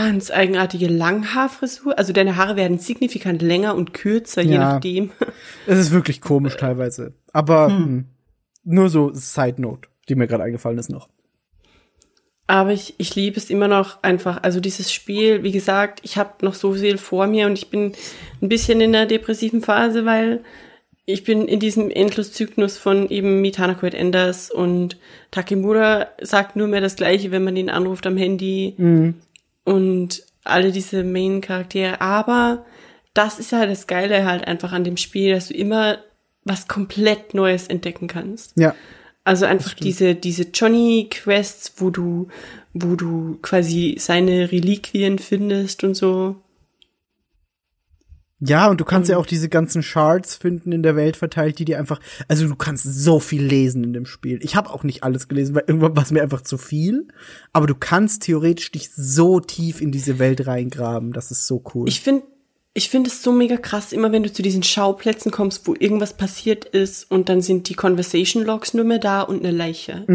ganz 0.08 0.32
eigenartige 0.32 0.88
Langhaarfrisur. 0.88 1.98
Also 1.98 2.14
deine 2.14 2.36
Haare 2.38 2.56
werden 2.56 2.80
signifikant 2.80 3.42
länger 3.42 3.76
und 3.76 3.94
kürzer, 3.94 4.42
je 4.42 4.54
Ja. 4.56 4.74
nachdem. 4.74 5.12
Es 5.68 5.78
ist 5.80 5.92
wirklich 5.92 6.22
komisch 6.22 6.56
teilweise. 6.58 7.14
Aber 7.34 7.70
mh, 7.70 8.04
nur 8.64 8.90
so 8.90 9.12
Side 9.14 9.62
Note, 9.62 9.90
die 10.08 10.16
mir 10.16 10.28
gerade 10.28 10.44
eingefallen 10.44 10.78
ist 10.78 10.90
noch. 10.90 11.10
Aber 12.48 12.72
ich, 12.74 12.96
ich 12.98 13.16
liebe 13.16 13.38
es 13.38 13.50
immer 13.52 13.68
noch 13.68 14.02
einfach. 14.02 14.42
Also 14.42 14.60
dieses 14.60 14.92
Spiel, 14.92 15.44
wie 15.44 15.52
gesagt, 15.52 16.00
ich 16.04 16.18
habe 16.18 16.44
noch 16.44 16.56
so 16.56 16.74
viel 16.74 16.98
vor 16.98 17.28
mir 17.28 17.46
und 17.46 17.54
ich 17.54 17.70
bin 17.70 17.94
ein 18.42 18.50
bisschen 18.50 18.82
in 18.82 18.92
der 18.92 19.06
depressiven 19.06 19.62
Phase, 19.62 20.04
weil 20.06 20.44
ich 21.06 21.24
bin 21.24 21.48
in 21.48 21.60
diesem 21.60 21.90
Endloszyklus 21.92 22.78
von 22.78 23.10
eben 23.10 23.42
Mitana 23.42 23.74
Quaid 23.76 23.94
Enders 23.94 24.50
und 24.50 24.98
Takemura 25.32 26.08
sagt 26.22 26.56
nur 26.56 26.68
mehr 26.68 26.82
das 26.82 26.96
Gleiche, 26.96 27.30
wenn 27.32 27.44
man 27.44 27.56
ihn 27.56 27.70
anruft 27.70 28.06
am 28.08 28.18
Handy 28.18 28.76
und 29.64 30.24
alle 30.44 30.72
diese 30.72 31.04
Main-Charaktere. 31.04 32.02
Aber 32.02 32.66
das 33.14 33.40
ist 33.40 33.52
ja 33.52 33.66
das 33.66 33.88
Geile 33.88 34.26
halt 34.26 34.48
einfach 34.48 34.72
an 34.72 34.84
dem 34.84 34.98
Spiel, 34.98 35.34
dass 35.34 35.50
du 35.50 35.54
immer 35.54 36.00
was 36.44 36.68
komplett 36.68 37.34
Neues 37.34 37.68
entdecken 37.68 38.08
kannst. 38.08 38.54
Ja. 38.56 38.76
Also 39.24 39.46
einfach 39.46 39.74
diese, 39.74 40.16
diese 40.16 40.48
Johnny-Quests, 40.54 41.74
wo 41.78 41.90
du, 41.90 42.30
wo 42.74 42.96
du 42.96 43.38
quasi 43.42 43.96
seine 44.00 44.52
Reliquien 44.52 45.20
findest 45.20 45.84
und 45.84 45.96
so. 45.96 46.38
Ja, 48.42 48.70
und 48.70 48.80
du 48.80 48.86
kannst 48.86 49.10
ja 49.10 49.16
Mhm. 49.18 49.22
auch 49.22 49.26
diese 49.26 49.50
ganzen 49.50 49.84
Shards 49.84 50.36
finden 50.36 50.72
in 50.72 50.82
der 50.82 50.96
Welt 50.96 51.18
verteilt, 51.18 51.60
die 51.60 51.66
dir 51.66 51.78
einfach, 51.78 52.00
also 52.28 52.48
du 52.48 52.56
kannst 52.56 52.86
so 52.86 53.20
viel 53.20 53.44
lesen 53.44 53.84
in 53.84 53.92
dem 53.94 54.06
Spiel. 54.06 54.40
Ich 54.42 54.56
habe 54.56 54.70
auch 54.70 54.84
nicht 54.84 55.04
alles 55.04 55.28
gelesen, 55.28 55.56
weil 55.56 55.66
irgendwann 55.68 55.96
war 55.96 56.04
es 56.04 56.12
mir 56.12 56.22
einfach 56.24 56.42
zu 56.42 56.58
viel. 56.58 57.08
Aber 57.52 57.68
du 57.68 57.76
kannst 57.76 58.24
theoretisch 58.24 58.72
dich 58.72 58.92
so 58.92 59.42
tief 59.42 59.82
in 59.82 59.92
diese 59.92 60.20
Welt 60.20 60.48
reingraben. 60.48 61.12
Das 61.12 61.32
ist 61.32 61.48
so 61.48 61.62
cool. 61.74 61.90
Ich 61.90 62.00
finde, 62.00 62.24
ich 62.74 62.90
finde 62.90 63.10
es 63.10 63.22
so 63.22 63.34
mega 63.34 63.58
krass, 63.58 63.92
immer 63.92 64.12
wenn 64.14 64.24
du 64.24 64.32
zu 64.32 64.42
diesen 64.42 64.64
Schauplätzen 64.64 65.32
kommst, 65.32 65.68
wo 65.68 65.76
irgendwas 65.78 66.14
passiert 66.16 66.64
ist 66.64 67.12
und 67.12 67.28
dann 67.28 67.42
sind 67.42 67.68
die 67.68 67.74
Conversation 67.74 68.46
Logs 68.46 68.74
nur 68.74 68.86
mehr 68.86 69.00
da 69.00 69.22
und 69.22 69.40
eine 69.40 69.52
Leiche. 69.52 70.06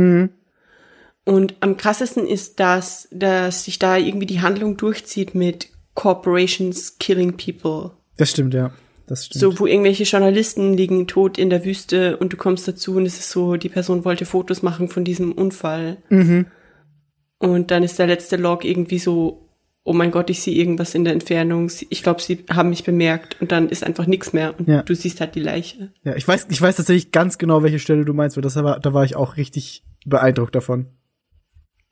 Und 1.27 1.55
am 1.61 1.77
krassesten 1.77 2.27
ist 2.27 2.59
das, 2.61 3.09
dass 3.11 3.65
sich 3.65 3.79
da 3.79 3.99
irgendwie 3.99 4.27
die 4.27 4.41
Handlung 4.41 4.79
durchzieht 4.79 5.35
mit 5.35 5.69
Corporations 5.95 6.99
killing 6.99 7.37
people. 7.37 7.91
Das 8.17 8.31
stimmt, 8.31 8.55
ja. 8.55 8.73
Das 9.07 9.27
stimmt. 9.27 9.41
So, 9.41 9.59
wo 9.61 9.67
irgendwelche 9.67 10.05
Journalisten 10.05 10.75
liegen 10.75 11.07
tot 11.07 11.37
in 11.37 11.51
der 11.51 11.65
Wüste 11.65 12.17
und 12.17 12.33
du 12.33 12.37
kommst 12.39 12.67
dazu 12.67 12.97
und 12.97 13.05
es 13.05 13.19
ist 13.19 13.31
so, 13.31 13.57
die 13.57 13.69
Person 13.69 14.05
wollte 14.05 14.25
Fotos 14.25 14.63
machen 14.63 14.89
von 14.89 15.05
diesem 15.05 15.33
Unfall. 15.33 15.99
Mhm. 16.09 16.47
Und 17.39 17.71
dann 17.71 17.83
ist 17.83 17.99
der 17.99 18.07
letzte 18.07 18.37
Log 18.37 18.65
irgendwie 18.65 18.99
so, 18.99 19.47
oh 19.83 19.93
mein 19.93 20.11
Gott, 20.11 20.31
ich 20.31 20.41
sehe 20.41 20.55
irgendwas 20.55 20.95
in 20.95 21.05
der 21.05 21.13
Entfernung. 21.13 21.71
Ich 21.91 22.03
glaube, 22.03 22.23
sie 22.23 22.45
haben 22.51 22.71
mich 22.71 22.85
bemerkt 22.85 23.37
und 23.43 23.53
dann 23.53 23.69
ist 23.69 23.85
einfach 23.85 24.07
nichts 24.07 24.33
mehr 24.33 24.59
und 24.59 24.67
Ja. 24.67 24.83
du 24.83 24.95
siehst 24.95 25.21
halt 25.21 25.35
die 25.35 25.41
Leiche. 25.41 25.93
Ja, 26.05 26.17
ich 26.17 26.27
weiß, 26.27 26.47
ich 26.49 26.63
weiß 26.63 26.77
tatsächlich 26.77 27.13
ganz 27.13 27.37
genau, 27.37 27.63
welche 27.63 27.79
Stelle 27.79 28.07
du 28.07 28.15
meinst, 28.15 28.37
weil 28.39 28.43
das 28.43 28.57
war, 28.57 28.81
da 28.81 28.95
war 28.95 29.05
ich 29.05 29.17
auch 29.17 29.37
richtig 29.37 29.85
beeindruckt 30.07 30.55
davon. 30.55 30.87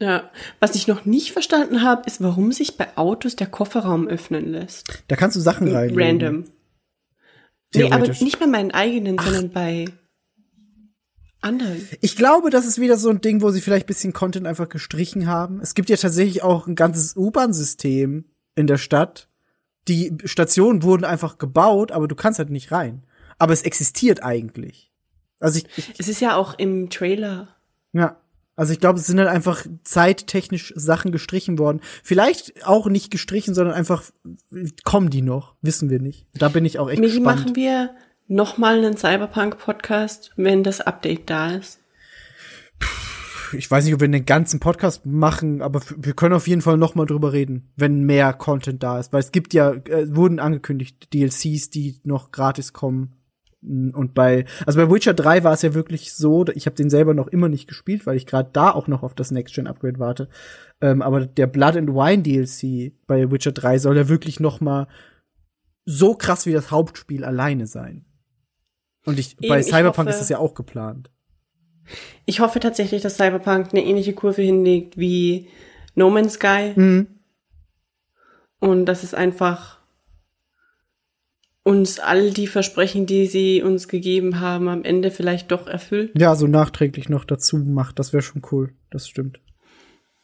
Ja. 0.03 0.31
Was 0.59 0.75
ich 0.75 0.89
noch 0.89 1.05
nicht 1.05 1.31
verstanden 1.31 1.83
habe, 1.83 2.03
ist, 2.07 2.21
warum 2.21 2.51
sich 2.51 2.77
bei 2.77 2.97
Autos 2.97 3.37
der 3.37 3.47
Kofferraum 3.47 4.09
öffnen 4.09 4.51
lässt. 4.51 5.05
Da 5.07 5.15
kannst 5.15 5.37
du 5.37 5.41
Sachen 5.41 5.69
rein. 5.69 5.93
Random. 5.95 6.45
Nee, 7.73 7.91
aber 7.93 8.09
nicht 8.09 8.41
bei 8.41 8.49
meinen 8.49 8.73
eigenen, 8.73 9.17
sondern 9.17 9.51
bei 9.51 9.85
anderen. 11.41 11.89
Ich 12.01 12.17
glaube, 12.17 12.51
das 12.51 12.67
ist 12.67 12.81
wieder 12.81 12.97
so 12.97 13.11
ein 13.11 13.21
Ding, 13.21 13.43
wo 13.43 13.51
sie 13.51 13.61
vielleicht 13.61 13.85
ein 13.85 13.87
bisschen 13.87 14.13
Content 14.13 14.45
einfach 14.45 14.69
gestrichen 14.69 15.29
haben. 15.29 15.61
Es 15.61 15.75
gibt 15.75 15.89
ja 15.89 15.97
tatsächlich 15.97 16.43
auch 16.43 16.67
ein 16.67 16.75
ganzes 16.75 17.17
U-Bahn-System 17.17 18.25
in 18.57 18.67
der 18.67 18.79
Stadt. 18.79 19.29
Die 19.87 20.17
Stationen 20.25 20.83
wurden 20.83 21.05
einfach 21.05 21.39
gebaut, 21.39 21.93
aber 21.93 22.09
du 22.09 22.17
kannst 22.17 22.41
halt 22.41 22.51
nicht 22.51 22.73
rein. 22.73 23.05
Aber 23.39 23.53
es 23.53 23.63
existiert 23.63 24.25
eigentlich. 24.25 24.91
Also 25.39 25.61
ich, 25.61 25.67
ich 25.77 25.95
Es 26.01 26.09
ist 26.09 26.21
ja 26.21 26.35
auch 26.35 26.59
im 26.59 26.91
Trailer. 26.91 27.55
ja. 27.93 28.17
Also 28.55 28.73
ich 28.73 28.81
glaube, 28.81 28.99
es 28.99 29.07
sind 29.07 29.19
halt 29.19 29.29
einfach 29.29 29.67
zeittechnisch 29.83 30.75
Sachen 30.77 31.11
gestrichen 31.11 31.59
worden. 31.59 31.81
Vielleicht 32.03 32.67
auch 32.67 32.87
nicht 32.87 33.11
gestrichen, 33.11 33.55
sondern 33.55 33.75
einfach 33.75 34.05
kommen 34.85 35.09
die 35.09 35.23
noch, 35.23 35.55
wissen 35.63 35.89
wir 35.89 36.01
nicht. 36.01 36.27
Da 36.35 36.49
bin 36.49 36.65
ich 36.65 36.79
auch 36.79 36.91
echt 36.91 37.01
Migi, 37.01 37.17
gespannt. 37.17 37.41
machen 37.41 37.57
wir 37.57 37.91
noch 38.29 38.59
mal 38.59 38.77
einen 38.77 38.97
Cyberpunk-Podcast, 38.97 40.33
wenn 40.37 40.63
das 40.63 40.81
Update 40.81 41.31
da 41.31 41.53
ist. 41.53 41.81
ich 43.53 43.71
weiß 43.71 43.85
nicht, 43.85 43.95
ob 43.95 44.01
wir 44.01 44.07
einen 44.07 44.27
ganzen 44.27 44.61
Podcast 44.61 45.07
machen, 45.07 45.63
aber 45.63 45.81
wir 45.97 46.13
können 46.13 46.35
auf 46.35 46.47
jeden 46.47 46.63
Fall 46.63 46.77
noch 46.77 46.95
mal 46.95 47.07
drüber 47.07 47.33
reden, 47.33 47.73
wenn 47.77 48.05
mehr 48.05 48.33
Content 48.35 48.83
da 48.83 48.99
ist, 48.99 49.13
weil 49.13 49.21
es 49.21 49.33
gibt 49.33 49.55
ja 49.55 49.73
äh, 49.73 50.15
wurden 50.15 50.41
angekündigt 50.41 51.13
DLCs, 51.15 51.71
die 51.71 52.01
noch 52.05 52.33
gratis 52.33 52.73
kommen. 52.73 53.15
Und 53.63 54.13
bei 54.15 54.45
also 54.67 54.79
bei 54.81 54.91
Witcher 54.93 55.15
3 55.15 55.45
war 55.45 55.53
es 55.53 55.63
ja 55.63 55.73
wirklich 55.73 56.13
so, 56.15 56.45
ich 56.55 56.67
habe 56.67 56.75
den 56.75 56.91
selber 56.91 57.15
noch 57.15 57.29
immer 57.29 57.49
nicht 57.49 57.69
gespielt, 57.69 58.07
weil 58.07 58.17
ich 58.17 58.27
gerade 58.27 58.51
da 58.53 58.71
auch 58.73 58.89
noch 58.89 59.05
auf 59.05 59.15
das 59.15 59.31
Next 59.31 59.55
Gen 59.55 59.69
Upgrade 59.69 60.01
warte. 60.01 60.29
Ähm, 60.81 61.01
aber 61.01 61.27
der 61.27 61.47
Blood 61.47 61.77
and 61.77 61.91
Wine 61.91 62.23
DLC 62.23 62.93
bei 63.07 63.31
Witcher 63.31 63.53
3 63.53 63.79
soll 63.79 63.97
ja 63.97 64.09
wirklich 64.09 64.41
noch 64.41 64.61
mal 64.61 64.89
so 65.85 66.15
krass 66.15 66.45
wie 66.47 66.53
das 66.53 66.71
Hauptspiel 66.73 67.25
alleine 67.25 67.67
sein. 67.69 68.05
Und 69.05 69.19
ich, 69.19 69.37
Eben, 69.41 69.49
bei 69.49 69.63
Cyberpunk 69.63 70.09
hoffe- 70.09 70.11
ist 70.11 70.21
das 70.21 70.29
ja 70.29 70.39
auch 70.39 70.55
geplant. 70.55 71.11
Ich 72.27 72.41
hoffe 72.41 72.61
tatsächlich, 72.61 73.03
dass 73.03 73.17
Cyberpunk 73.17 73.69
eine 73.73 73.85
ähnliche 73.85 74.13
Kurve 74.13 74.43
hinlegt 74.43 74.97
wie 74.97 75.49
No 75.95 76.11
Man's 76.11 76.35
Sky. 76.35 76.73
Mhm. 76.75 77.07
Und 78.61 78.87
dass 78.87 79.03
es 79.03 79.15
einfach 79.15 79.82
uns 81.65 82.01
all 82.01 82.31
die 82.31 82.47
Versprechen, 82.47 83.07
die 83.07 83.27
sie 83.27 83.63
uns 83.63 83.87
gegeben 83.89 84.41
haben, 84.41 84.69
am 84.69 84.85
Ende 84.85 85.11
vielleicht 85.11 85.53
doch 85.53 85.67
erfüllt. 85.67 86.11
Ja, 86.19 86.35
so 86.35 86.47
nachträglich 86.47 87.09
noch 87.09 87.25
dazu 87.25 87.57
macht, 87.59 87.99
das 87.99 88.13
wäre 88.13 88.23
schon 88.23 88.43
cool. 88.51 88.73
Das 88.91 89.09
stimmt. 89.09 89.41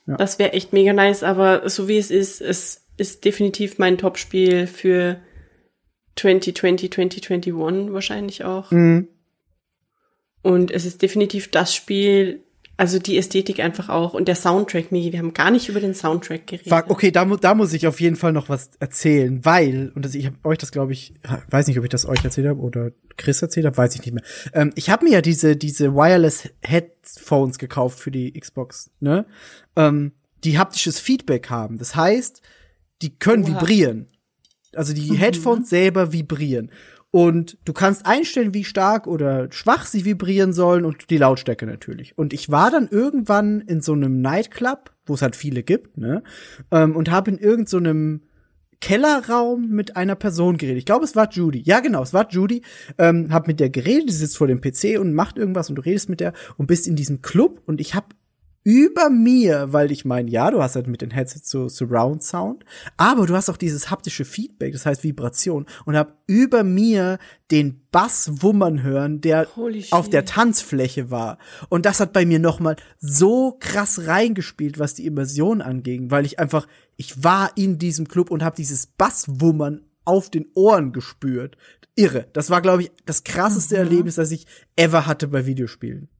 Das 0.06 0.38
wäre 0.38 0.54
echt 0.54 0.72
mega 0.72 0.92
nice, 0.94 1.22
aber 1.22 1.68
so 1.68 1.86
wie 1.86 1.98
es 1.98 2.10
ist, 2.10 2.40
es 2.40 2.86
ist 2.96 3.24
definitiv 3.24 3.78
mein 3.78 3.98
Top-Spiel 3.98 4.66
für 4.66 5.20
2020, 6.16 6.90
2021 6.92 7.92
wahrscheinlich 7.92 8.44
auch. 8.44 8.70
Mhm. 8.70 9.08
Und 10.42 10.70
es 10.70 10.86
ist 10.86 11.02
definitiv 11.02 11.50
das 11.50 11.74
Spiel, 11.74 12.42
also 12.78 13.00
die 13.00 13.18
Ästhetik 13.18 13.58
einfach 13.58 13.88
auch 13.88 14.14
und 14.14 14.28
der 14.28 14.36
Soundtrack, 14.36 14.92
Migi, 14.92 15.12
wir 15.12 15.18
haben 15.18 15.34
gar 15.34 15.50
nicht 15.50 15.68
über 15.68 15.80
den 15.80 15.94
Soundtrack 15.94 16.46
geredet. 16.46 16.68
Fuck, 16.68 16.88
okay, 16.90 17.10
da, 17.10 17.24
da 17.24 17.54
muss 17.56 17.72
ich 17.72 17.88
auf 17.88 18.00
jeden 18.00 18.14
Fall 18.14 18.32
noch 18.32 18.48
was 18.48 18.70
erzählen, 18.78 19.44
weil, 19.44 19.90
und 19.96 20.04
das, 20.04 20.14
ich 20.14 20.26
habe 20.26 20.36
euch 20.44 20.58
das, 20.58 20.70
glaube 20.70 20.92
ich, 20.92 21.12
weiß 21.50 21.66
nicht, 21.66 21.76
ob 21.76 21.84
ich 21.84 21.90
das 21.90 22.06
euch 22.06 22.24
erzählt 22.24 22.46
habe 22.46 22.60
oder 22.60 22.92
Chris 23.16 23.42
erzählt 23.42 23.66
habe, 23.66 23.76
weiß 23.76 23.96
ich 23.96 24.02
nicht 24.02 24.14
mehr. 24.14 24.22
Ähm, 24.52 24.70
ich 24.76 24.90
habe 24.90 25.04
mir 25.04 25.10
ja 25.10 25.20
diese, 25.20 25.56
diese 25.56 25.92
Wireless 25.92 26.50
Headphones 26.62 27.58
gekauft 27.58 27.98
für 27.98 28.12
die 28.12 28.32
Xbox, 28.38 28.90
ne? 29.00 29.26
Ähm, 29.74 30.12
die 30.44 30.56
haptisches 30.56 31.00
Feedback 31.00 31.50
haben. 31.50 31.78
Das 31.78 31.96
heißt, 31.96 32.42
die 33.02 33.18
können 33.18 33.42
Oha. 33.42 33.60
vibrieren. 33.60 34.06
Also 34.72 34.94
die 34.94 35.14
Headphones 35.18 35.68
selber 35.68 36.12
vibrieren. 36.12 36.70
Und 37.10 37.56
du 37.64 37.72
kannst 37.72 38.04
einstellen, 38.04 38.52
wie 38.52 38.64
stark 38.64 39.06
oder 39.06 39.50
schwach 39.50 39.86
sie 39.86 40.04
vibrieren 40.04 40.52
sollen 40.52 40.84
und 40.84 41.08
die 41.08 41.16
Lautstärke 41.16 41.64
natürlich. 41.64 42.18
Und 42.18 42.34
ich 42.34 42.50
war 42.50 42.70
dann 42.70 42.88
irgendwann 42.88 43.62
in 43.62 43.80
so 43.80 43.94
einem 43.94 44.20
Nightclub, 44.20 44.92
wo 45.06 45.14
es 45.14 45.22
halt 45.22 45.34
viele 45.34 45.62
gibt, 45.62 45.96
ne? 45.96 46.22
Ähm, 46.70 46.94
und 46.94 47.10
habe 47.10 47.30
in 47.30 47.38
irgendeinem 47.38 48.22
Kellerraum 48.80 49.70
mit 49.70 49.96
einer 49.96 50.14
Person 50.14 50.56
geredet. 50.56 50.78
Ich 50.78 50.86
glaube, 50.86 51.04
es 51.04 51.16
war 51.16 51.30
Judy. 51.30 51.62
Ja, 51.62 51.80
genau, 51.80 52.02
es 52.02 52.12
war 52.12 52.28
Judy. 52.30 52.62
Ähm, 52.96 53.32
hab 53.32 53.48
mit 53.48 53.58
der 53.58 53.70
geredet, 53.70 54.08
die 54.08 54.12
sitzt 54.14 54.36
vor 54.36 54.46
dem 54.46 54.60
PC 54.60 55.00
und 55.00 55.14
macht 55.14 55.38
irgendwas 55.38 55.68
und 55.68 55.76
du 55.76 55.82
redest 55.82 56.08
mit 56.08 56.20
der 56.20 56.32
und 56.58 56.66
bist 56.66 56.86
in 56.86 56.94
diesem 56.94 57.22
Club 57.22 57.62
und 57.66 57.80
ich 57.80 57.94
hab 57.94 58.14
über 58.68 59.08
mir, 59.08 59.72
weil 59.72 59.90
ich 59.90 60.04
meine, 60.04 60.30
ja, 60.30 60.50
du 60.50 60.62
hast 60.62 60.76
halt 60.76 60.88
mit 60.88 61.00
den 61.00 61.10
Headsets 61.10 61.48
so 61.48 61.70
Surround 61.70 62.22
Sound, 62.22 62.66
aber 62.98 63.24
du 63.24 63.34
hast 63.34 63.48
auch 63.48 63.56
dieses 63.56 63.90
haptische 63.90 64.26
Feedback, 64.26 64.74
das 64.74 64.84
heißt 64.84 65.04
Vibration 65.04 65.64
und 65.86 65.96
hab 65.96 66.18
über 66.26 66.64
mir 66.64 67.18
den 67.50 67.80
Bass 67.90 68.42
wummern 68.42 68.82
hören, 68.82 69.22
der 69.22 69.48
auf 69.90 70.10
der 70.10 70.26
Tanzfläche 70.26 71.10
war. 71.10 71.38
Und 71.70 71.86
das 71.86 71.98
hat 71.98 72.12
bei 72.12 72.26
mir 72.26 72.40
noch 72.40 72.60
mal 72.60 72.76
so 72.98 73.56
krass 73.58 74.06
reingespielt, 74.06 74.78
was 74.78 74.92
die 74.92 75.06
Immersion 75.06 75.62
anging, 75.62 76.10
weil 76.10 76.26
ich 76.26 76.38
einfach 76.38 76.66
ich 76.98 77.24
war 77.24 77.52
in 77.56 77.78
diesem 77.78 78.06
Club 78.06 78.30
und 78.30 78.44
hab 78.44 78.54
dieses 78.54 78.86
Basswummern 78.86 79.80
auf 80.04 80.28
den 80.28 80.44
Ohren 80.54 80.92
gespürt. 80.92 81.56
Irre. 81.94 82.28
Das 82.34 82.50
war 82.50 82.60
glaube 82.60 82.82
ich 82.82 82.90
das 83.06 83.24
krasseste 83.24 83.78
Erlebnis, 83.78 84.16
das 84.16 84.30
ich 84.30 84.46
ever 84.76 85.06
hatte 85.06 85.26
bei 85.26 85.46
Videospielen. 85.46 86.10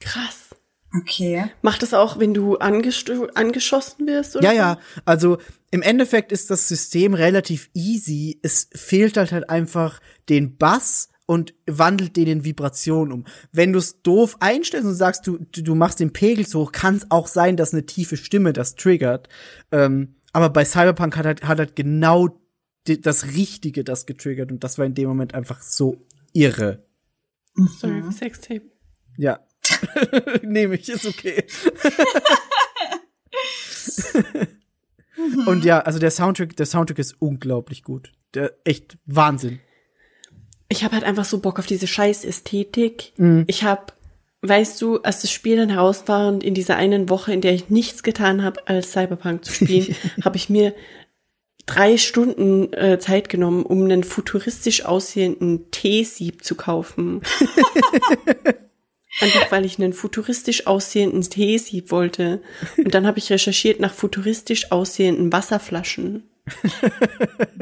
Krass. 0.00 0.43
Okay. 1.00 1.46
Macht 1.62 1.82
es 1.82 1.92
auch, 1.92 2.18
wenn 2.18 2.34
du 2.34 2.56
angeschossen 2.56 4.06
wirst? 4.06 4.36
Oder 4.36 4.44
Ja, 4.44 4.50
so? 4.50 4.56
ja. 4.56 4.78
Also 5.04 5.38
im 5.70 5.82
Endeffekt 5.82 6.30
ist 6.30 6.50
das 6.50 6.68
System 6.68 7.14
relativ 7.14 7.68
easy. 7.74 8.38
Es 8.42 8.68
fehlt 8.74 9.16
halt 9.16 9.32
halt 9.32 9.50
einfach 9.50 10.00
den 10.28 10.56
Bass 10.56 11.10
und 11.26 11.54
wandelt 11.66 12.16
den 12.16 12.28
in 12.28 12.44
Vibration 12.44 13.10
um. 13.10 13.24
Wenn 13.50 13.72
du 13.72 13.78
es 13.78 14.02
doof 14.02 14.36
einstellst 14.40 14.86
und 14.86 14.94
sagst, 14.94 15.26
du, 15.26 15.38
du, 15.38 15.74
machst 15.74 16.00
den 16.00 16.12
Pegel 16.12 16.46
so 16.46 16.60
hoch, 16.60 16.72
kann 16.72 16.96
es 16.96 17.10
auch 17.10 17.26
sein, 17.26 17.56
dass 17.56 17.72
eine 17.72 17.86
tiefe 17.86 18.16
Stimme 18.16 18.52
das 18.52 18.74
triggert. 18.74 19.28
Ähm, 19.72 20.16
aber 20.32 20.50
bei 20.50 20.64
Cyberpunk 20.64 21.16
hat 21.16 21.26
halt, 21.26 21.44
hat 21.44 21.58
halt 21.58 21.76
genau 21.76 22.40
das 22.84 23.28
Richtige 23.28 23.82
das 23.82 24.04
getriggert 24.04 24.52
und 24.52 24.62
das 24.62 24.78
war 24.78 24.84
in 24.84 24.94
dem 24.94 25.08
Moment 25.08 25.34
einfach 25.34 25.62
so 25.62 25.96
irre. 26.34 26.84
Sorry, 27.80 28.02
Sextape. 28.12 28.62
Ja. 29.16 29.40
Nehme 30.42 30.76
ich, 30.76 30.88
ist 30.88 31.06
okay. 31.06 31.44
Und 35.46 35.64
ja, 35.64 35.80
also 35.80 35.98
der 35.98 36.10
Soundtrack, 36.10 36.56
der 36.56 36.66
Soundtrack 36.66 36.98
ist 36.98 37.16
unglaublich 37.18 37.82
gut. 37.82 38.12
Der 38.34 38.52
echt 38.64 38.98
Wahnsinn. 39.06 39.60
Ich 40.68 40.82
habe 40.84 40.94
halt 40.94 41.04
einfach 41.04 41.24
so 41.24 41.38
Bock 41.38 41.58
auf 41.58 41.66
diese 41.66 41.86
scheiß 41.86 42.24
Ästhetik. 42.24 43.12
Mhm. 43.16 43.44
Ich 43.46 43.64
habe, 43.64 43.92
weißt 44.42 44.80
du, 44.82 45.00
als 45.02 45.22
das 45.22 45.30
Spiel 45.30 45.56
dann 45.56 45.68
heraus 45.68 46.04
war 46.06 46.28
und 46.28 46.42
in 46.42 46.54
dieser 46.54 46.76
einen 46.76 47.08
Woche, 47.08 47.32
in 47.32 47.40
der 47.40 47.52
ich 47.52 47.70
nichts 47.70 48.02
getan 48.02 48.42
habe, 48.42 48.66
als 48.66 48.92
Cyberpunk 48.92 49.44
zu 49.44 49.52
spielen, 49.52 49.94
habe 50.24 50.36
ich 50.36 50.48
mir 50.50 50.74
drei 51.66 51.96
Stunden 51.96 52.72
äh, 52.72 52.98
Zeit 52.98 53.28
genommen, 53.28 53.62
um 53.62 53.84
einen 53.84 54.04
futuristisch 54.04 54.84
aussehenden 54.84 55.70
Teesieb 55.70 56.44
zu 56.44 56.56
kaufen. 56.56 57.22
Einfach 59.20 59.52
weil 59.52 59.64
ich 59.64 59.78
einen 59.78 59.92
futuristisch 59.92 60.66
aussehenden 60.66 61.22
Teesieb 61.22 61.90
wollte. 61.90 62.42
Und 62.76 62.94
dann 62.94 63.06
habe 63.06 63.18
ich 63.18 63.30
recherchiert 63.30 63.80
nach 63.80 63.94
futuristisch 63.94 64.72
aussehenden 64.72 65.32
Wasserflaschen. 65.32 66.28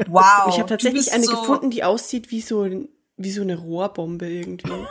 Wow. 0.07 0.49
ich 0.49 0.59
habe 0.59 0.67
tatsächlich 0.67 1.11
eine 1.13 1.23
so, 1.23 1.35
gefunden, 1.35 1.69
die 1.69 1.83
aussieht 1.83 2.31
wie 2.31 2.41
so, 2.41 2.67
wie 3.17 3.31
so 3.31 3.41
eine 3.41 3.57
Rohrbombe 3.57 4.27
irgendwie. 4.29 4.71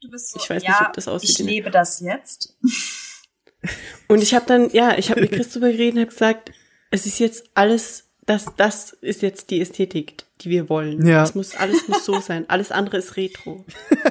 Du 0.00 0.10
bist 0.10 0.32
so, 0.32 0.38
Ich 0.38 0.50
weiß 0.50 0.62
nicht, 0.62 0.68
ja, 0.68 0.86
ob 0.86 0.92
das 0.92 1.08
aussieht 1.08 1.30
Ich 1.30 1.38
lebe 1.38 1.70
das 1.70 2.00
jetzt. 2.00 2.58
Und 4.08 4.22
ich 4.22 4.34
habe 4.34 4.44
dann, 4.44 4.68
ja, 4.70 4.98
ich 4.98 5.10
habe 5.10 5.22
mit 5.22 5.32
Chris 5.32 5.50
drüber 5.50 5.70
geredet 5.70 5.94
und 5.94 6.00
habe 6.00 6.10
gesagt, 6.10 6.52
es 6.90 7.06
ist 7.06 7.18
jetzt 7.18 7.48
alles, 7.54 8.10
das, 8.26 8.46
das 8.58 8.92
ist 8.92 9.22
jetzt 9.22 9.48
die 9.50 9.62
Ästhetik, 9.62 10.24
die 10.44 10.50
wir 10.50 10.68
wollen. 10.68 11.06
Ja. 11.06 11.22
Es 11.22 11.34
muss, 11.34 11.54
alles 11.56 11.88
muss 11.88 12.04
so 12.04 12.20
sein. 12.20 12.44
Alles 12.48 12.70
andere 12.70 12.98
ist 12.98 13.16
Retro. 13.16 13.64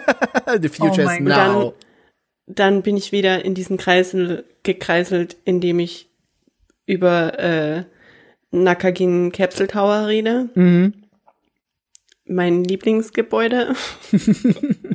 The 0.61 0.69
future 0.69 1.07
Oh 1.07 1.11
is 1.11 1.19
now. 1.19 1.73
Dann 2.47 2.81
bin 2.81 2.97
ich 2.97 3.11
wieder 3.11 3.45
in 3.45 3.53
diesen 3.53 3.77
Kreisel 3.77 4.43
gekreiselt, 4.63 5.37
in 5.45 5.61
dem 5.61 5.79
ich 5.79 6.09
über 6.85 7.39
äh, 7.39 7.83
Nakagin 8.51 9.31
Capsule 9.31 9.67
Tower 9.67 10.07
rede. 10.07 10.49
Mhm. 10.55 10.93
Mein 12.25 12.63
Lieblingsgebäude. 12.63 13.73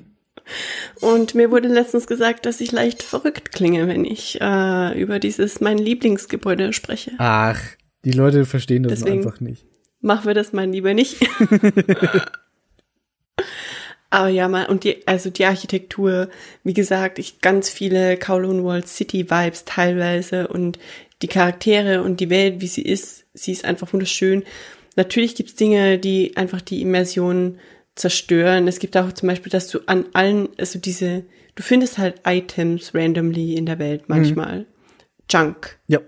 Und 1.01 1.35
mir 1.35 1.51
wurde 1.51 1.69
letztens 1.69 2.07
gesagt, 2.07 2.47
dass 2.47 2.61
ich 2.61 2.73
leicht 2.73 3.03
verrückt 3.03 3.53
klinge, 3.53 3.87
wenn 3.87 4.05
ich 4.05 4.41
äh, 4.41 5.01
über 5.01 5.19
dieses 5.19 5.61
mein 5.61 5.79
Lieblingsgebäude 5.79 6.73
spreche. 6.73 7.13
Ach, 7.19 7.61
die 8.05 8.13
Leute 8.13 8.45
verstehen 8.47 8.83
das 8.85 9.01
Deswegen- 9.01 9.19
einfach 9.19 9.41
nicht. 9.41 9.67
Machen 10.01 10.27
wir 10.27 10.35
das 10.35 10.53
mal 10.53 10.69
lieber 10.69 10.95
nicht. 10.95 11.17
Aber 14.11 14.29
ja, 14.29 14.49
mal, 14.49 14.67
und 14.67 14.85
die, 14.85 15.07
also 15.07 15.29
die 15.29 15.45
Architektur, 15.45 16.31
wie 16.65 16.73
gesagt, 16.73 17.19
ich 17.19 17.41
ganz 17.41 17.69
viele 17.69 18.17
Kowloon 18.17 18.65
World 18.65 18.89
City 18.89 19.31
Vibes 19.31 19.67
teilweise 19.67 20.49
und 20.49 20.79
die 21.21 21.29
Charaktere 21.29 22.03
und 22.03 22.21
die 22.21 22.31
Welt, 22.31 22.61
wie 22.61 22.69
sie 22.69 22.83
ist, 22.83 23.27
sie 23.35 23.53
ist 23.53 23.67
einfach 23.67 23.93
wunderschön. 23.93 24.45
Natürlich 24.97 25.35
gibt's 25.35 25.57
Dinge, 25.57 25.99
die 25.99 26.37
einfach 26.37 26.63
die 26.63 26.81
Immersion 26.81 27.59
zerstören. 27.97 28.67
Es 28.67 28.79
gibt 28.79 28.97
auch 28.97 29.13
zum 29.13 29.29
Beispiel, 29.29 29.51
dass 29.51 29.69
du 29.69 29.81
an 29.87 30.07
allen, 30.15 30.49
also 30.59 30.79
diese, 30.79 31.25
du 31.55 31.63
findest 31.63 31.99
halt 31.99 32.23
Items 32.25 32.95
randomly 32.95 33.55
in 33.55 33.67
der 33.67 33.79
Welt 33.79 34.05
manchmal. 34.09 34.65
Junk. 35.31 35.79
Ja. 35.87 36.01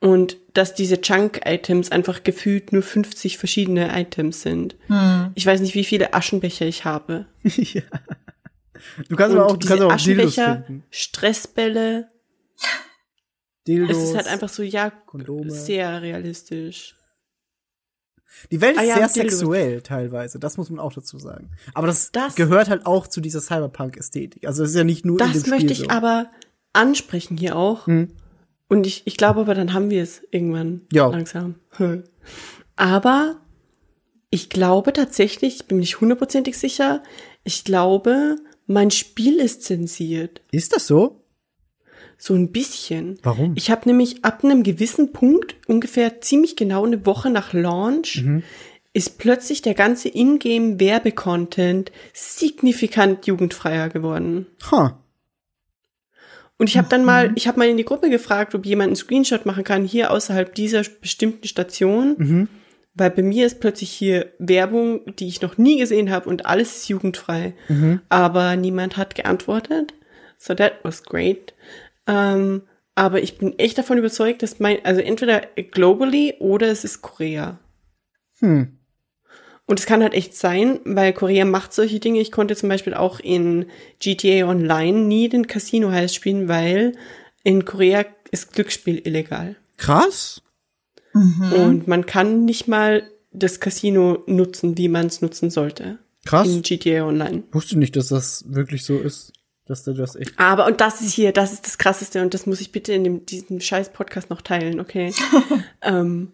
Und 0.00 0.38
dass 0.54 0.74
diese 0.74 0.96
Junk-Items 1.02 1.90
einfach 1.92 2.22
gefühlt 2.22 2.72
nur 2.72 2.82
50 2.82 3.38
verschiedene 3.38 3.90
Items 4.00 4.42
sind. 4.42 4.76
Ich 5.34 5.44
weiß 5.44 5.60
nicht, 5.60 5.74
wie 5.74 5.84
viele 5.84 6.14
Aschenbecher 6.14 6.64
ich 6.66 6.84
habe. 6.84 7.26
ja. 7.42 7.82
Du 9.08 9.16
kannst 9.16 9.34
Und 9.34 9.40
aber 9.40 9.46
auch, 9.50 9.56
du 9.56 9.66
kannst 9.68 9.82
auch 9.82 9.92
Aschenbecher. 9.92 10.64
Stressbälle. 10.90 12.08
Dildos. 13.66 13.96
Es 13.96 14.02
ist 14.10 14.14
halt 14.16 14.26
einfach 14.28 14.48
so, 14.48 14.62
ja, 14.62 14.90
Kondome. 14.90 15.50
sehr 15.50 16.02
realistisch. 16.02 16.94
Die 18.50 18.60
Welt 18.60 18.74
ist 18.76 18.80
Ah 18.80 18.84
ja, 18.84 19.08
sehr 19.08 19.22
Dildos. 19.24 19.38
sexuell 19.38 19.80
teilweise, 19.80 20.38
das 20.38 20.56
muss 20.56 20.68
man 20.68 20.80
auch 20.80 20.92
dazu 20.92 21.18
sagen. 21.18 21.50
Aber 21.72 21.86
das, 21.86 22.12
Das- 22.12 22.34
gehört 22.34 22.68
halt 22.68 22.84
auch 22.84 23.06
zu 23.06 23.20
dieser 23.20 23.40
Cyberpunk-Ästhetik. 23.40 24.46
Also 24.46 24.64
es 24.64 24.70
ist 24.70 24.76
ja 24.76 24.84
nicht 24.84 25.04
nur 25.04 25.16
Das 25.18 25.30
Spiel 25.30 25.50
möchte 25.50 25.72
ich 25.72 25.78
so. 25.80 25.88
aber 25.88 26.30
ansprechen 26.72 27.36
hier 27.36 27.56
auch. 27.56 27.86
Hm. 27.86 28.10
Und 28.74 28.86
ich, 28.88 29.02
ich 29.04 29.16
glaube 29.16 29.40
aber, 29.42 29.54
dann 29.54 29.72
haben 29.72 29.88
wir 29.88 30.02
es 30.02 30.22
irgendwann 30.32 30.80
Ja. 30.92 31.06
langsam. 31.06 31.54
Aber 32.76 33.36
ich 34.30 34.50
glaube 34.50 34.92
tatsächlich, 34.92 35.56
ich 35.60 35.66
bin 35.66 35.78
nicht 35.78 36.00
hundertprozentig 36.00 36.58
sicher, 36.58 37.04
ich 37.44 37.62
glaube, 37.62 38.34
mein 38.66 38.90
Spiel 38.90 39.36
ist 39.38 39.62
zensiert. 39.62 40.40
Ist 40.50 40.74
das 40.74 40.88
so? 40.88 41.20
So 42.18 42.34
ein 42.34 42.50
bisschen. 42.50 43.18
Warum? 43.22 43.52
Ich 43.56 43.70
habe 43.70 43.88
nämlich 43.88 44.24
ab 44.24 44.42
einem 44.42 44.64
gewissen 44.64 45.12
Punkt, 45.12 45.54
ungefähr 45.68 46.20
ziemlich 46.20 46.56
genau 46.56 46.84
eine 46.84 47.06
Woche 47.06 47.30
nach 47.30 47.52
Launch, 47.52 48.22
Mhm. 48.24 48.42
ist 48.92 49.18
plötzlich 49.18 49.62
der 49.62 49.74
ganze 49.74 50.08
Ingame-Werbecontent 50.08 51.92
signifikant 52.12 53.26
jugendfreier 53.28 53.88
geworden. 53.88 54.46
Ha. 54.72 54.98
Und 56.56 56.68
ich 56.68 56.78
habe 56.78 56.88
dann 56.88 57.00
Mhm. 57.00 57.06
mal, 57.06 57.32
ich 57.34 57.48
habe 57.48 57.58
mal 57.58 57.68
in 57.68 57.76
die 57.76 57.84
Gruppe 57.84 58.10
gefragt, 58.10 58.54
ob 58.54 58.64
jemand 58.64 58.88
einen 58.88 58.96
Screenshot 58.96 59.44
machen 59.46 59.64
kann, 59.64 59.84
hier 59.84 60.10
außerhalb 60.12 60.54
dieser 60.54 60.82
bestimmten 61.00 61.46
Station. 61.48 62.14
Mhm. 62.18 62.48
Weil 62.94 63.10
bei 63.10 63.22
mir 63.22 63.44
ist 63.44 63.58
plötzlich 63.60 63.90
hier 63.90 64.32
Werbung, 64.38 65.00
die 65.16 65.26
ich 65.26 65.42
noch 65.42 65.58
nie 65.58 65.78
gesehen 65.78 66.10
habe 66.10 66.28
und 66.28 66.46
alles 66.46 66.76
ist 66.76 66.88
jugendfrei. 66.88 67.54
Mhm. 67.68 68.00
Aber 68.08 68.54
niemand 68.54 68.96
hat 68.96 69.16
geantwortet. 69.16 69.94
So 70.38 70.54
that 70.54 70.74
was 70.84 71.02
great. 71.02 71.54
Ähm, 72.06 72.62
aber 72.94 73.20
ich 73.20 73.38
bin 73.38 73.58
echt 73.58 73.78
davon 73.78 73.98
überzeugt, 73.98 74.44
dass 74.44 74.60
mein, 74.60 74.78
also 74.84 75.00
entweder 75.00 75.40
globally 75.72 76.34
oder 76.38 76.68
es 76.68 76.84
ist 76.84 77.02
Korea. 77.02 77.58
Hm. 78.38 78.78
Und 79.66 79.80
es 79.80 79.86
kann 79.86 80.02
halt 80.02 80.12
echt 80.12 80.36
sein, 80.36 80.80
weil 80.84 81.12
Korea 81.12 81.44
macht 81.44 81.72
solche 81.72 82.00
Dinge. 82.00 82.20
Ich 82.20 82.32
konnte 82.32 82.54
zum 82.54 82.68
Beispiel 82.68 82.94
auch 82.94 83.18
in 83.18 83.66
GTA 83.98 84.46
Online 84.46 85.00
nie 85.00 85.28
den 85.28 85.46
Casino 85.46 85.90
heiß 85.90 86.14
spielen, 86.14 86.48
weil 86.48 86.92
in 87.44 87.64
Korea 87.64 88.04
ist 88.30 88.52
Glücksspiel 88.52 89.00
illegal. 89.06 89.56
Krass. 89.78 90.42
Und 91.14 91.86
man 91.86 92.06
kann 92.06 92.44
nicht 92.44 92.66
mal 92.66 93.08
das 93.30 93.60
Casino 93.60 94.22
nutzen, 94.26 94.76
wie 94.76 94.88
man 94.88 95.06
es 95.06 95.22
nutzen 95.22 95.50
sollte. 95.50 95.98
Krass. 96.24 96.48
In 96.48 96.62
GTA 96.62 97.06
Online. 97.06 97.44
Wusste 97.52 97.78
nicht, 97.78 97.96
dass 97.96 98.08
das 98.08 98.44
wirklich 98.48 98.84
so 98.84 98.98
ist. 98.98 99.32
Dass 99.66 99.84
du 99.84 99.94
das 99.94 100.14
echt. 100.14 100.32
Aber, 100.36 100.66
und 100.66 100.82
das 100.82 101.00
ist 101.00 101.12
hier, 101.12 101.32
das 101.32 101.54
ist 101.54 101.66
das 101.66 101.78
Krasseste 101.78 102.20
und 102.20 102.34
das 102.34 102.44
muss 102.44 102.60
ich 102.60 102.70
bitte 102.70 102.92
in 102.92 103.02
dem, 103.02 103.24
diesem 103.24 103.60
scheiß 103.60 103.92
Podcast 103.92 104.28
noch 104.28 104.42
teilen, 104.42 104.78
okay? 104.78 105.14
ähm, 105.82 106.32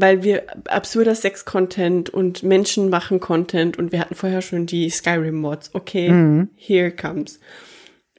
weil 0.00 0.22
wir 0.22 0.44
absurder 0.68 1.14
Sex-Content 1.14 2.10
und 2.10 2.42
Menschen 2.42 2.88
machen 2.88 3.20
Content 3.20 3.78
und 3.78 3.92
wir 3.92 4.00
hatten 4.00 4.14
vorher 4.14 4.42
schon 4.42 4.66
die 4.66 4.88
Skyrim-Mods, 4.90 5.74
okay? 5.74 6.46
Here 6.56 6.90
comes. 6.90 7.40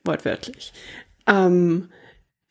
Wortwörtlich. 0.03 0.73
Ähm, 1.27 1.89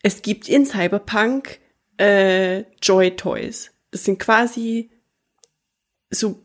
es 0.01 0.21
gibt 0.21 0.49
in 0.49 0.65
Cyberpunk 0.65 1.59
äh, 1.97 2.63
Joy-Toys. 2.81 3.71
Das 3.91 4.03
sind 4.03 4.19
quasi 4.19 4.89
so 6.09 6.41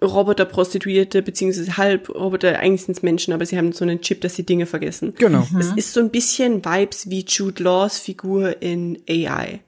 Roboter-Prostituierte, 0.00 1.22
beziehungsweise 1.22 1.76
Halb-Roboter, 1.76 2.58
eigentlich 2.58 2.84
sind 2.84 2.96
es 2.96 3.02
Menschen, 3.02 3.34
aber 3.34 3.44
sie 3.44 3.58
haben 3.58 3.72
so 3.72 3.84
einen 3.84 4.00
Chip, 4.00 4.20
dass 4.20 4.36
sie 4.36 4.46
Dinge 4.46 4.66
vergessen. 4.66 5.14
Genau. 5.16 5.46
Es 5.58 5.72
ist 5.72 5.92
so 5.92 6.00
ein 6.00 6.10
bisschen 6.10 6.64
Vibes 6.64 7.10
wie 7.10 7.24
Jude 7.26 7.62
Laws 7.62 7.98
Figur 7.98 8.62
in 8.62 9.02
AI. 9.08 9.60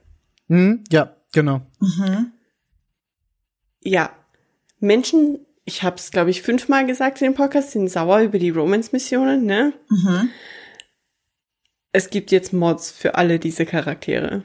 Hm? 0.49 0.85
Ja, 0.91 1.17
genau. 1.33 1.62
Ja, 3.83 4.12
Menschen, 4.78 5.47
ich 5.65 5.83
habe 5.83 5.97
es, 5.97 6.10
glaube 6.10 6.31
ich, 6.31 6.42
fünfmal 6.42 6.86
gesagt 6.86 7.20
in 7.23 7.28
dem 7.33 7.34
Podcast, 7.34 7.70
sind 7.73 7.89
sauer 7.91 8.20
über 8.20 8.39
die 8.39 8.50
Romance-Missionen, 8.50 9.44
ne? 9.44 9.73
Es 11.92 12.10
gibt 12.10 12.31
jetzt 12.31 12.52
Mods 12.52 12.91
für 12.91 13.15
alle 13.17 13.39
diese 13.39 13.67
Charaktere, 13.67 14.44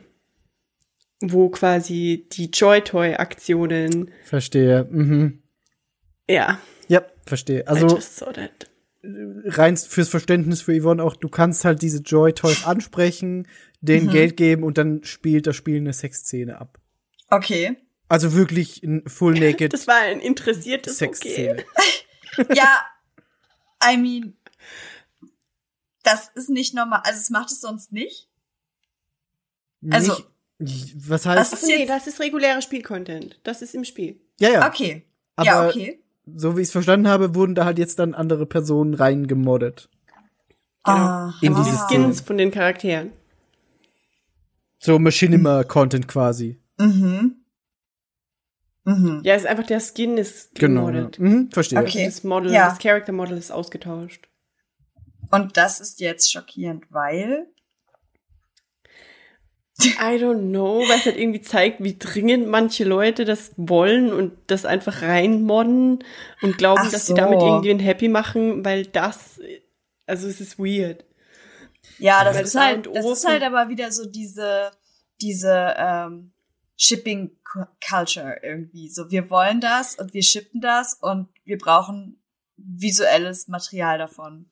wo 1.22 1.50
quasi 1.50 2.28
die 2.32 2.50
Joy-Toy-Aktionen, 2.50 4.12
Verstehe. 4.24 4.88
Mhm. 4.90 5.44
ja, 6.30 6.60
Ja, 6.88 7.04
verstehe. 7.26 7.62
I 7.62 7.68
Also 7.68 7.88
just 7.96 8.16
saw 8.18 8.32
that. 8.34 8.70
rein 9.04 9.78
fürs 9.78 10.10
Verständnis 10.10 10.62
für 10.62 10.80
Yvonne 10.80 11.04
auch, 11.04 11.16
du 11.16 11.30
kannst 11.30 11.66
halt 11.66 11.82
diese 11.84 12.00
Joy 12.00 12.34
Toys 12.34 12.66
ansprechen, 12.66 13.48
denen 13.86 14.08
Mhm. 14.08 14.12
Geld 14.12 14.38
geben 14.38 14.64
und 14.64 14.78
dann 14.78 15.04
spielt 15.04 15.48
das 15.48 15.56
Spiel 15.56 15.78
eine 15.78 15.94
Sexszene 15.94 16.60
ab. 16.60 16.80
Okay. 17.30 17.78
Also 18.08 18.34
wirklich 18.34 18.84
ein 18.84 19.04
Full 19.08 19.34
Naked 19.40 19.74
Das 19.74 19.88
war 19.88 19.98
ein 20.00 20.20
interessiertes 20.20 21.02
Okay. 21.02 21.14
Sexszene. 21.14 21.64
Ja, 22.54 22.82
I 23.82 23.96
mean, 23.96 24.36
das 26.04 26.30
ist 26.36 26.50
nicht 26.50 26.74
normal. 26.74 27.00
Also 27.06 27.20
es 27.20 27.30
macht 27.30 27.50
es 27.50 27.62
sonst 27.62 27.94
nicht. 27.94 28.28
Also- 29.90 30.18
Nicht, 30.58 31.10
was 31.10 31.26
heißt? 31.26 31.54
ist 31.54 31.64
Ach 31.64 31.68
nee, 31.68 31.86
das 31.86 32.08
ist 32.08 32.20
regulärer 32.20 32.62
Spielcontent. 32.62 33.40
Das 33.44 33.62
ist 33.62 33.74
im 33.76 33.84
Spiel. 33.86 34.20
Ja, 34.40 34.50
ja. 34.50 34.68
Okay. 34.68 35.06
Aber 35.38 35.46
ja, 35.48 35.68
okay. 35.68 36.02
so 36.36 36.56
wie 36.58 36.62
ich 36.62 36.68
es 36.68 36.72
verstanden 36.72 37.08
habe, 37.08 37.36
wurden 37.36 37.56
da 37.56 37.66
halt 37.66 37.78
jetzt 37.80 38.00
dann 38.00 38.14
andere 38.14 38.46
Personen 38.46 38.94
reingemoddet. 38.94 39.90
Ah, 40.84 41.34
In 41.42 41.54
Die 41.56 41.62
dieses 41.64 41.80
ah. 41.80 41.88
Skins 41.88 42.22
von 42.22 42.38
den 42.38 42.52
Charakteren. 42.52 43.12
So 44.80 45.00
Machinima-Content 45.00 46.08
quasi. 46.08 46.60
Mhm. 46.78 47.38
Mhm. 48.84 49.22
Ja, 49.24 49.36
ist 49.36 49.48
einfach 49.48 49.66
der 49.66 49.80
Skin 49.82 50.18
ist 50.18 50.54
Genau. 50.56 50.82
Ja. 50.88 50.92
gemoddet. 50.92 51.20
Mhm, 51.20 51.50
verstehe. 51.52 51.80
Okay. 51.80 52.06
Das 52.06 52.24
Model, 52.24 52.52
Ja. 52.54 52.70
das 52.70 52.80
Character 52.80 53.12
Model 53.14 53.38
ist 53.38 53.52
ausgetauscht. 53.52 54.28
Und 55.32 55.58
das 55.58 55.80
ist 55.80 56.00
jetzt 56.02 56.32
schockierend, 56.32 56.86
weil. 56.92 57.48
I 59.82 60.16
don't 60.22 60.52
know, 60.52 60.80
weil 60.88 61.00
es 61.00 61.06
halt 61.06 61.18
irgendwie 61.18 61.42
zeigt, 61.42 61.84
wie 61.84 61.98
dringend 61.98 62.48
manche 62.48 62.86
Leute 62.86 63.26
das 63.26 63.52
wollen 63.58 64.14
und 64.14 64.32
das 64.48 64.64
einfach 64.66 65.02
reinmodden 65.02 66.02
und 66.42 66.58
glauben, 66.58 66.84
Ach 66.86 66.92
dass 66.92 67.08
so. 67.08 67.14
sie 67.14 67.20
damit 67.20 67.42
irgendwen 67.42 67.80
happy 67.80 68.08
machen, 68.08 68.64
weil 68.64 68.86
das, 68.86 69.42
also 70.06 70.28
es 70.30 70.40
ist 70.40 70.58
weird. 70.60 71.04
Ja, 71.98 72.24
das 72.24 72.36
ist 72.38 72.56
das 72.56 72.62
A 72.62 72.66
halt, 72.66 72.88
das 72.94 73.06
ist 73.06 73.26
halt 73.26 73.44
aber 73.44 73.70
wieder 73.70 73.92
so 73.92 74.06
diese, 74.06 74.72
diese 75.22 75.76
ähm, 75.78 76.34
Shipping 76.78 77.38
Cu- 77.44 77.68
Culture 77.88 78.40
irgendwie. 78.44 78.90
So, 78.90 79.10
wir 79.12 79.30
wollen 79.30 79.62
das 79.62 79.96
und 79.96 80.14
wir 80.14 80.24
shippen 80.24 80.62
das 80.62 80.96
und 80.96 81.30
wir 81.46 81.58
brauchen 81.58 82.22
visuelles 82.58 83.48
Material 83.48 83.98
davon. 83.98 84.50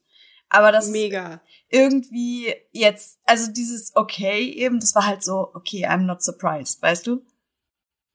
Aber 0.49 0.71
das 0.71 0.85
ist 0.85 0.91
Mega. 0.91 1.41
irgendwie 1.69 2.53
jetzt, 2.71 3.19
also 3.25 3.51
dieses 3.51 3.95
okay 3.95 4.49
eben, 4.51 4.79
das 4.79 4.93
war 4.95 5.05
halt 5.05 5.23
so, 5.23 5.49
okay, 5.53 5.87
I'm 5.87 6.03
not 6.05 6.21
surprised, 6.21 6.81
weißt 6.81 7.07
du? 7.07 7.25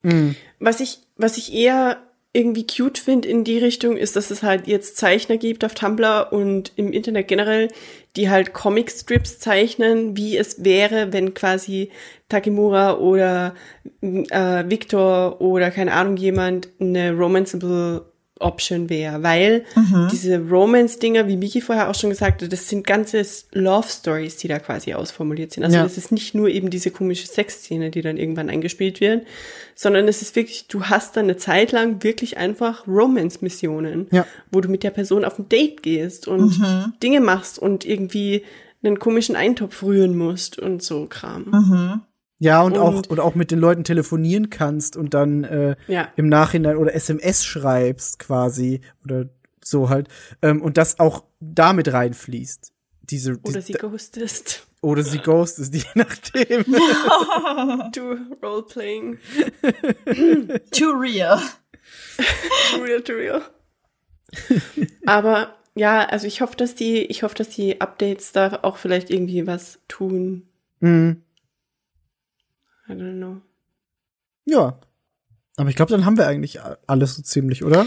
Mhm. 0.03 0.37
Was 0.61 0.81
ich, 0.81 1.01
was 1.17 1.37
ich 1.37 1.53
eher 1.53 2.08
irgendwie 2.39 2.67
cute 2.67 2.99
finde 2.99 3.29
in 3.29 3.43
die 3.43 3.59
Richtung, 3.59 3.97
ist, 3.97 4.15
dass 4.15 4.31
es 4.31 4.45
halt 4.45 4.69
jetzt 4.69 4.97
Zeichner 4.97 5.39
gibt 5.39 5.65
auf 5.65 5.75
Tumblr 5.75 6.33
und 6.33 6.73
im 6.77 6.93
Internet 6.93 7.27
generell, 7.27 7.69
die 8.17 8.31
halt 8.31 8.55
Comicstrips 8.55 9.41
zeichnen, 9.41 10.17
wie 10.17 10.37
es 10.37 10.65
wäre, 10.65 11.13
wenn 11.13 11.35
quasi 11.35 11.91
Takemura 12.29 12.99
oder 12.99 13.55
äh, 14.01 14.65
Victor 14.71 15.41
oder 15.41 15.73
keine 15.73 15.93
Ahnung 15.93 16.17
jemand 16.17 16.69
eine 16.79 17.13
romanceable 17.13 18.07
Option 18.41 18.89
wäre, 18.91 19.23
weil 19.23 19.65
diese 20.13 20.39
Romance-Dinger, 20.41 21.27
wie 21.29 21.37
Miki 21.37 21.61
vorher 21.61 21.89
auch 21.91 21.95
schon 21.95 22.11
gesagt 22.11 22.43
hat, 22.43 22.53
das 22.53 22.69
sind 22.69 22.87
ganze 22.87 23.23
Love-Stories, 23.53 24.37
die 24.37 24.49
da 24.49 24.59
quasi 24.59 24.95
ausformuliert 24.95 25.53
sind. 25.53 25.65
Also 25.65 25.77
Ja. 25.77 25.83
das 25.83 25.99
ist 25.99 26.13
nicht 26.13 26.35
nur 26.35 26.49
eben 26.49 26.71
diese 26.71 26.91
komische 26.91 27.27
Sexszene, 27.27 27.91
die 27.91 28.03
dann 28.03 28.17
irgendwann 28.17 28.51
eingespielt 28.51 29.01
wird, 29.01 29.27
sondern 29.75 30.09
es 30.09 30.23
ist 30.23 30.37
wirklich, 30.37 30.67
du 30.69 30.85
hast 30.85 31.17
dann 31.17 31.25
eine 31.25 31.37
Zeit 31.37 31.73
lang 31.73 32.03
wirklich 32.03 32.37
einfach 32.37 32.87
Romance-Missionen, 32.87 34.07
Ja. 34.11 34.27
wo 34.51 34.61
du 34.61 34.69
mit 34.69 34.83
der 34.83 34.91
Person 34.91 35.25
auf 35.25 35.39
ein 35.39 35.49
Date 35.49 35.83
gehst 35.83 36.27
und 36.29 36.59
Mhm. 36.59 36.93
Dinge 37.03 37.21
machst 37.21 37.59
und 37.59 37.85
irgendwie 37.85 38.45
einen 38.83 38.99
komischen 38.99 39.35
Eintopf 39.37 39.83
rühren 39.83 40.17
musst 40.17 40.59
und 40.59 40.83
so 40.83 41.07
Kram. 41.07 41.47
Mhm. 41.51 42.01
Ja, 42.41 42.63
und, 42.63 42.79
auch, 42.79 42.95
Und- 42.95 43.11
und 43.11 43.21
auch 43.21 43.35
mit 43.35 43.51
den 43.51 43.59
Leuten 43.59 43.83
telefonieren 43.85 44.49
kannst 44.51 44.97
und 44.97 45.15
dann 45.15 45.45
äh, 45.45 45.77
Ja. 45.89 46.13
im 46.17 46.29
Nachhinein 46.29 46.77
oder 46.77 46.95
SMS 46.95 47.45
schreibst 47.45 48.19
quasi 48.21 48.81
oder 49.05 49.29
so 49.63 49.89
halt. 49.89 50.09
Ähm, 50.43 50.63
und 50.63 50.77
das 50.79 51.01
auch 51.01 51.25
damit 51.41 51.93
reinfließt. 51.93 52.73
Diese, 53.03 53.39
Oder 53.43 53.61
die, 53.61 53.63
sie 53.63 53.73
ghostest. 53.73 54.67
oder 54.83 55.03
sie 55.03 55.19
ghostest, 55.19 55.75
je 55.75 55.83
nachdem. 55.95 56.65
Du 57.93 58.17
Roleplaying. 58.43 59.19
Too 60.71 60.91
real. 60.93 61.41
real 62.83 63.01
to 63.03 63.13
real. 63.15 63.43
Aber 65.07 65.55
ja, 65.75 66.05
also 66.07 66.27
ich 66.27 66.41
hoffe, 66.41 66.57
dass 66.57 66.75
die, 66.75 67.03
ich 67.07 67.23
hoffe, 67.23 67.35
dass 67.35 67.49
die 67.49 67.81
Updates 67.81 68.33
da 68.33 68.59
auch 68.63 68.77
vielleicht 68.77 69.11
irgendwie 69.11 69.47
was 69.47 69.79
tun. 69.89 70.47
mhm. 70.81 71.23
I 72.89 72.93
don't 72.93 73.17
know. 73.19 73.41
Ja. 74.45 74.81
Aber 75.57 75.69
ich 75.71 75.77
glaube, 75.77 75.91
dann 75.91 76.05
haben 76.05 76.17
wir 76.17 76.27
eigentlich 76.27 76.61
alles 76.87 77.17
so 77.17 77.23
ziemlich, 77.23 77.65
oder? 77.65 77.87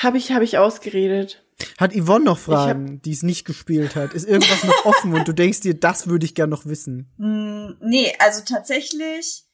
Habe 0.00 0.18
ich, 0.18 0.32
habe 0.32 0.44
ich 0.44 0.56
ausgeredet. 0.58 1.44
Hat 1.78 1.92
Yvonne 1.94 2.24
noch 2.24 2.36
hab- 2.38 2.44
Fragen, 2.44 3.02
die 3.02 3.12
es 3.12 3.22
nicht 3.22 3.44
gespielt 3.44 3.94
hat? 3.96 4.14
Ist 4.14 4.28
irgendwas 4.28 4.64
noch 4.64 4.84
offen 4.84 5.14
und 5.14 5.26
du 5.28 5.32
denkst 5.32 5.60
dir, 5.60 5.74
das 5.74 6.06
würde 6.06 6.24
ich 6.24 6.34
gern 6.34 6.50
noch 6.50 6.66
wissen? 6.66 7.12
Mm, 7.18 7.72
nee, 7.80 8.12
also 8.18 8.42
tatsächlich 8.44 9.44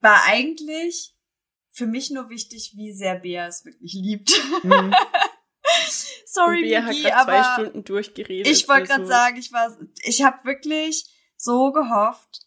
war 0.00 0.22
eigentlich 0.26 1.14
für 1.70 1.86
mich 1.86 2.10
nur 2.10 2.28
wichtig, 2.30 2.74
wie 2.76 2.92
sehr 2.92 3.16
Bea 3.16 3.46
es 3.46 3.64
wirklich 3.64 3.94
liebt. 3.94 4.30
Mhm. 4.62 4.94
Sorry, 6.26 6.62
Und 6.62 6.68
Bea 6.68 6.82
hat 6.82 6.90
Vicky, 6.92 7.02
gerade 7.02 7.24
zwei 7.24 7.40
aber 7.40 7.54
Stunden 7.54 7.84
durchgeredet. 7.84 8.46
ich 8.46 8.68
wollte 8.68 8.82
also- 8.92 8.94
gerade 8.94 9.06
sagen, 9.06 9.36
ich 9.38 9.52
war, 9.52 9.76
ich 10.02 10.22
habe 10.22 10.44
wirklich 10.44 11.04
so 11.36 11.72
gehofft, 11.72 12.43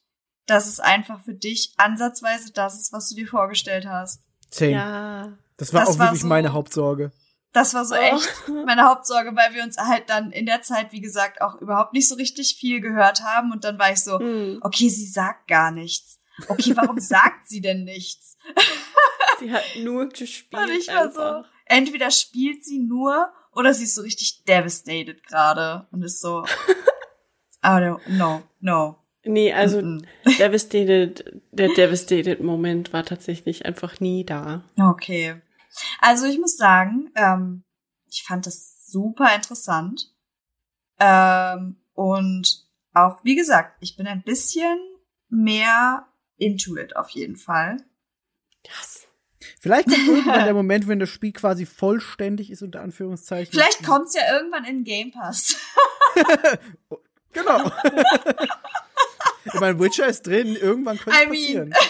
dass 0.47 0.65
es 0.67 0.79
einfach 0.79 1.21
für 1.23 1.33
dich 1.35 1.73
ansatzweise 1.77 2.51
das 2.51 2.79
ist, 2.79 2.91
was 2.93 3.09
du 3.09 3.15
dir 3.15 3.27
vorgestellt 3.27 3.85
hast. 3.87 4.21
Same. 4.49 4.71
Ja. 4.71 5.37
Das 5.57 5.73
war 5.73 5.81
Das 5.81 5.89
auch 5.95 5.99
war 5.99 6.07
wirklich 6.07 6.21
so- 6.21 6.27
meine 6.27 6.53
Hauptsorge. 6.53 7.11
Das 7.53 7.73
war 7.73 7.85
so 7.85 7.95
Oh. 7.95 7.97
echt 7.97 8.29
meine 8.65 8.83
Hauptsorge, 8.83 9.35
weil 9.35 9.53
wir 9.55 9.63
uns 9.63 9.77
halt 9.77 10.09
dann 10.09 10.31
in 10.31 10.45
der 10.45 10.61
Zeit, 10.61 10.91
wie 10.91 11.01
gesagt, 11.01 11.41
auch 11.41 11.55
überhaupt 11.55 11.93
nicht 11.93 12.07
so 12.07 12.15
richtig 12.15 12.55
viel 12.59 12.81
gehört 12.81 13.23
haben. 13.23 13.51
Und 13.51 13.63
dann 13.63 13.79
war 13.79 13.91
ich 13.91 14.03
so, 14.03 14.19
Hm. 14.19 14.59
okay, 14.61 14.89
sie 14.89 15.07
sagt 15.07 15.47
gar 15.47 15.71
nichts. 15.71 16.19
Okay, 16.49 16.75
warum 16.75 16.99
sagt 16.99 17.47
sie 17.47 17.61
denn 17.61 17.83
nichts? 17.83 18.37
Sie 19.39 19.51
hat 19.51 19.63
nur 19.81 20.07
gespielt. 20.09 20.61
Und 20.61 20.69
ich 20.71 20.87
war 20.89 21.11
so, 21.11 21.43
entweder 21.65 22.11
spielt 22.11 22.63
sie 22.63 22.79
nur 22.79 23.31
oder 23.53 23.73
sie 23.73 23.85
ist 23.85 23.95
so 23.95 24.01
richtig 24.03 24.43
devastated 24.45 25.23
gerade 25.25 25.87
und 25.91 26.03
ist 26.03 26.21
so, 26.21 26.43
oh 27.63 27.79
no, 27.79 27.99
no, 28.07 28.43
no. 28.59 29.03
Nee, 29.27 29.53
also 29.53 29.81
devastated, 30.39 31.41
der 31.51 31.69
devastated 31.69 32.41
Moment 32.41 32.93
war 32.93 33.03
tatsächlich 33.03 33.65
einfach 33.65 33.99
nie 33.99 34.25
da. 34.25 34.63
Okay. 34.77 35.41
Also 35.99 36.25
ich 36.25 36.39
muss 36.39 36.57
sagen, 36.57 37.11
ähm, 37.15 37.63
ich 38.09 38.23
fand 38.23 38.45
das 38.45 38.85
super 38.87 39.35
interessant. 39.35 40.11
Ähm, 40.99 41.77
und 41.93 42.65
auch, 42.93 43.23
wie 43.23 43.35
gesagt, 43.35 43.77
ich 43.81 43.95
bin 43.95 44.07
ein 44.07 44.23
bisschen 44.23 44.79
mehr 45.29 46.07
into 46.37 46.75
it 46.77 46.95
auf 46.95 47.09
jeden 47.09 47.35
Fall. 47.35 47.77
Yes. 48.65 49.07
Vielleicht 49.59 49.87
kommt 49.87 50.07
irgendwann 50.07 50.45
der 50.45 50.53
Moment, 50.55 50.87
wenn 50.87 50.99
das 50.99 51.09
Spiel 51.09 51.31
quasi 51.31 51.65
vollständig 51.65 52.51
ist, 52.51 52.63
unter 52.63 52.81
Anführungszeichen. 52.81 53.51
Vielleicht 53.51 53.83
kommt's 53.83 54.15
ja 54.15 54.21
irgendwann 54.33 54.65
in 54.65 54.83
Game 54.83 55.11
Pass. 55.11 55.55
Genau. 57.33 57.71
Ich 59.53 59.59
meine, 59.59 59.79
Witcher 59.79 60.07
ist 60.07 60.25
drin, 60.27 60.55
irgendwann 60.55 60.97
könnte 60.97 61.19
es 61.19 61.27
passieren. 61.27 61.73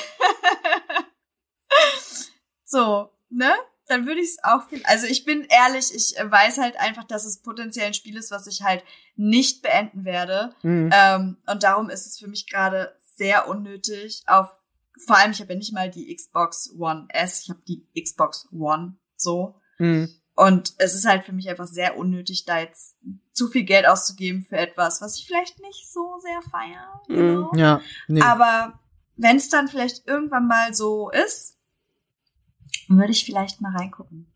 So, 2.67 3.09
ne? 3.29 3.53
Dann 3.87 4.05
würde 4.05 4.19
ich 4.19 4.31
es 4.31 4.43
auch 4.43 4.67
viel. 4.67 4.81
Also 4.83 5.07
ich 5.07 5.23
bin 5.23 5.47
ehrlich, 5.49 5.95
ich 5.95 6.15
weiß 6.21 6.57
halt 6.57 6.77
einfach, 6.77 7.05
dass 7.05 7.25
es 7.25 7.41
potenziell 7.41 7.87
ein 7.87 7.93
Spiel 7.93 8.17
ist, 8.17 8.31
was 8.31 8.45
ich 8.47 8.61
halt 8.61 8.83
nicht 9.15 9.61
beenden 9.61 10.03
werde. 10.03 10.53
Mhm. 10.61 10.89
Ähm, 10.93 11.37
und 11.47 11.63
darum 11.63 11.89
ist 11.89 12.05
es 12.05 12.19
für 12.19 12.27
mich 12.27 12.49
gerade 12.49 12.93
sehr 13.15 13.47
unnötig. 13.47 14.23
Auf 14.27 14.49
vor 15.05 15.17
allem, 15.17 15.31
ich 15.31 15.39
habe 15.39 15.53
ja 15.53 15.59
nicht 15.59 15.73
mal 15.73 15.89
die 15.89 16.13
Xbox 16.13 16.73
One 16.77 17.07
S, 17.09 17.43
ich 17.43 17.49
habe 17.49 17.61
die 17.65 17.87
Xbox 17.99 18.49
One 18.51 18.97
so. 19.15 19.55
Mhm. 19.77 20.09
Und 20.37 20.75
es 20.77 20.93
ist 20.93 21.07
halt 21.07 21.23
für 21.23 21.33
mich 21.33 21.49
einfach 21.49 21.65
sehr 21.65 21.97
unnötig, 21.97 22.45
da 22.45 22.59
jetzt 22.59 22.95
zu 23.33 23.47
viel 23.47 23.63
Geld 23.63 23.87
auszugeben 23.87 24.45
für 24.47 24.55
etwas, 24.55 25.01
was 25.01 25.17
ich 25.17 25.25
vielleicht 25.25 25.59
nicht 25.61 25.91
so 25.91 26.19
sehr 26.21 26.41
feiere. 26.51 27.01
Know? 27.07 27.51
Ja, 27.55 27.81
nee. 28.07 28.21
Aber 28.21 28.79
wenn 29.15 29.37
es 29.37 29.49
dann 29.49 29.67
vielleicht 29.67 30.07
irgendwann 30.07 30.47
mal 30.47 30.75
so 30.75 31.09
ist, 31.09 31.57
würde 32.87 33.13
ich 33.13 33.25
vielleicht 33.25 33.61
mal 33.61 33.75
reingucken. 33.75 34.31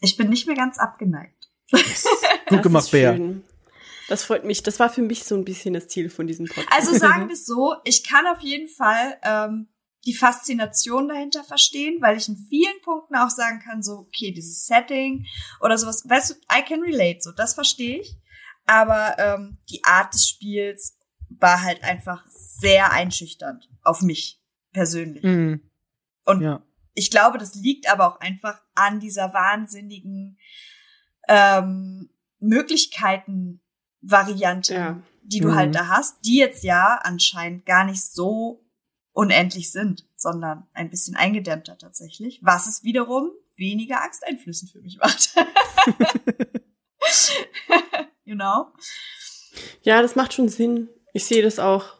Ich 0.00 0.16
bin 0.16 0.30
nicht 0.30 0.46
mehr 0.46 0.56
ganz 0.56 0.78
abgeneigt. 0.78 1.50
Gut 1.70 1.84
Das 2.48 2.62
gemacht, 2.62 2.90
Bea. 2.90 3.18
Das 4.08 4.24
freut 4.24 4.46
mich. 4.46 4.62
Das 4.62 4.80
war 4.80 4.88
für 4.88 5.02
mich 5.02 5.24
so 5.24 5.34
ein 5.34 5.44
bisschen 5.44 5.74
das 5.74 5.88
Ziel 5.88 6.08
von 6.08 6.26
diesem 6.26 6.46
Podcast. 6.46 6.72
Also 6.72 6.96
sagen 6.96 7.28
wir 7.28 7.34
es 7.34 7.44
so, 7.44 7.74
ich 7.84 8.02
kann 8.02 8.26
auf 8.26 8.40
jeden 8.40 8.68
Fall 8.68 9.18
ähm, 9.22 9.68
die 10.06 10.14
Faszination 10.14 11.08
dahinter 11.08 11.42
verstehen, 11.44 12.00
weil 12.00 12.16
ich 12.16 12.28
in 12.28 12.36
vielen 12.48 12.80
Punkten 12.82 13.16
auch 13.16 13.30
sagen 13.30 13.58
kann, 13.60 13.82
so, 13.82 13.94
okay, 13.98 14.30
dieses 14.32 14.64
Setting 14.66 15.26
oder 15.60 15.76
sowas, 15.76 16.08
weißt 16.08 16.30
du, 16.30 16.34
I 16.56 16.62
can 16.62 16.80
relate, 16.82 17.20
so, 17.20 17.32
das 17.32 17.54
verstehe 17.54 18.00
ich. 18.00 18.16
Aber 18.66 19.18
ähm, 19.18 19.58
die 19.70 19.82
Art 19.84 20.14
des 20.14 20.28
Spiels 20.28 20.96
war 21.30 21.62
halt 21.62 21.82
einfach 21.82 22.24
sehr 22.28 22.92
einschüchternd 22.92 23.68
auf 23.82 24.02
mich 24.02 24.40
persönlich. 24.72 25.24
Mhm. 25.24 25.68
Und 26.24 26.42
Ja. 26.42 26.62
ich 26.94 27.10
glaube, 27.10 27.38
das 27.38 27.54
liegt 27.54 27.90
aber 27.90 28.06
auch 28.08 28.20
einfach 28.20 28.60
an 28.74 29.00
dieser 29.00 29.32
wahnsinnigen 29.32 30.38
ähm, 31.28 32.10
Möglichkeiten-Variante, 32.40 34.74
Ja. 34.74 35.02
die 35.22 35.40
du 35.40 35.48
Mhm. 35.48 35.54
halt 35.54 35.74
da 35.74 35.88
hast, 35.88 36.24
die 36.24 36.36
jetzt 36.36 36.62
ja 36.64 36.98
anscheinend 37.02 37.66
gar 37.66 37.84
nicht 37.84 38.02
so 38.02 38.64
unendlich 39.18 39.72
sind, 39.72 40.06
sondern 40.14 40.68
ein 40.74 40.90
bisschen 40.90 41.16
eingedämmter 41.16 41.76
tatsächlich, 41.76 42.38
was 42.40 42.68
es 42.68 42.84
wiederum 42.84 43.32
weniger 43.56 44.00
angsteinflößend 44.00 44.70
für 44.70 44.80
mich 44.80 44.98
macht. 44.98 45.34
you 48.24 48.36
know? 48.36 48.68
Ja, 49.82 50.02
das 50.02 50.14
macht 50.14 50.34
schon 50.34 50.48
Sinn. 50.48 50.88
Ich 51.12 51.24
sehe 51.24 51.42
das 51.42 51.58
auch. 51.58 51.96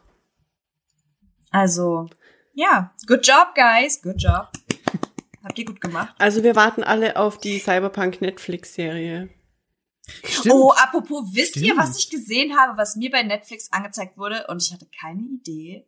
Also, 1.51 2.07
ja, 2.53 2.95
good 3.05 3.27
job, 3.27 3.53
guys, 3.53 4.01
good 4.01 4.21
job. 4.21 4.47
Habt 5.43 5.59
ihr 5.59 5.65
gut 5.65 5.81
gemacht. 5.81 6.15
Also 6.19 6.43
wir 6.43 6.55
warten 6.55 6.85
alle 6.85 7.17
auf 7.17 7.37
die 7.37 7.59
Cyberpunk 7.59 8.21
Netflix-Serie. 8.21 9.29
Stimmt. 10.23 10.55
Oh, 10.55 10.71
apropos, 10.71 11.25
wisst 11.33 11.57
ihr, 11.57 11.73
Stimmt. 11.73 11.79
was 11.81 11.97
ich 11.97 12.09
gesehen 12.09 12.57
habe, 12.57 12.77
was 12.77 12.95
mir 12.95 13.11
bei 13.11 13.23
Netflix 13.23 13.69
angezeigt 13.73 14.17
wurde? 14.17 14.47
Und 14.47 14.63
ich 14.63 14.71
hatte 14.71 14.87
keine 15.01 15.23
Idee. 15.23 15.85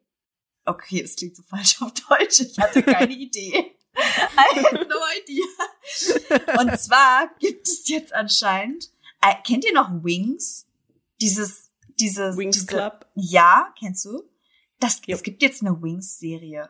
Okay, 0.66 1.02
das 1.02 1.16
klingt 1.16 1.36
so 1.36 1.44
falsch 1.44 1.82
auf 1.82 1.92
Deutsch. 1.94 2.42
Ich 2.42 2.58
hatte 2.60 2.84
keine 2.84 3.14
Idee. 3.14 3.76
I 3.96 4.64
had 4.64 4.88
no 4.88 4.98
idea. 5.20 6.60
Und 6.60 6.80
zwar 6.80 7.30
gibt 7.40 7.68
es 7.68 7.88
jetzt 7.88 8.14
anscheinend, 8.14 8.90
äh, 9.22 9.36
kennt 9.46 9.66
ihr 9.66 9.74
noch 9.74 9.90
Wings? 10.04 10.68
Dieses, 11.20 11.70
dieses, 12.00 12.38
Wings 12.38 12.56
diese, 12.56 12.68
Club. 12.68 13.08
Ja, 13.16 13.74
kennst 13.78 14.06
du? 14.06 14.24
Das, 14.80 15.02
Ja. 15.06 15.16
Es 15.16 15.24
gibt 15.24 15.42
jetzt 15.42 15.62
eine 15.62 15.82
Wings-Serie. 15.82 16.70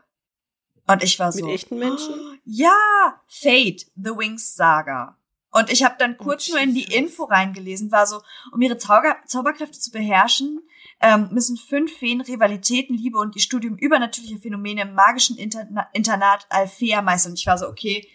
Und 0.87 1.03
ich 1.03 1.19
war 1.19 1.31
so. 1.31 1.45
Mit 1.45 1.55
echten 1.55 1.77
Menschen? 1.77 2.15
"Oh, 2.19 2.35
Ja, 2.45 3.21
Fate, 3.27 3.85
The 3.95 4.11
Wings 4.11 4.55
Saga. 4.55 5.17
Und 5.51 5.69
ich 5.69 5.83
habe 5.83 5.95
dann 5.99 6.15
Oh, 6.19 6.23
kurz 6.23 6.49
nur 6.49 6.59
in 6.59 6.73
die. 6.73 6.83
Info 6.83 7.25
reingelesen, 7.25 7.91
war 7.91 8.07
so, 8.07 8.21
um 8.51 8.61
ihre 8.61 8.77
Zauber 8.77 9.17
Zauberkräfte 9.25 9.79
zu 9.79 9.91
beherrschen, 9.91 10.61
ähm, 11.01 11.29
müssen 11.31 11.57
fünf 11.57 11.95
Feen 11.97 12.21
Rivalitäten, 12.21 12.95
Liebe 12.95 13.17
und 13.17 13.35
ihr 13.35 13.41
Studium 13.41 13.75
übernatürlicher 13.75 14.39
Phänomene 14.39 14.83
im 14.83 14.93
magischen 14.93 15.37
Interna 15.37 15.89
Internat 15.93 16.45
Alfea 16.49 17.01
meistern. 17.01 17.33
Und 17.33 17.39
ich 17.39 17.47
war 17.47 17.57
so, 17.57 17.67
okay, 17.67 18.07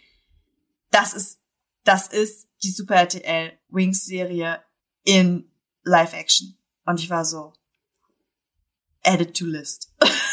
das 0.90 1.12
ist, 1.12 1.40
das 1.84 2.08
ist 2.08 2.48
die 2.62 2.70
Super 2.70 2.96
RTL 2.96 3.52
Wings 3.68 4.04
Serie 4.04 4.62
in 5.04 5.50
Live 5.82 6.14
Action. 6.14 6.56
Und 6.84 7.00
ich 7.00 7.10
war 7.10 7.24
so, 7.24 7.52
added 9.04 9.36
to 9.36 9.44
list. 9.44 9.92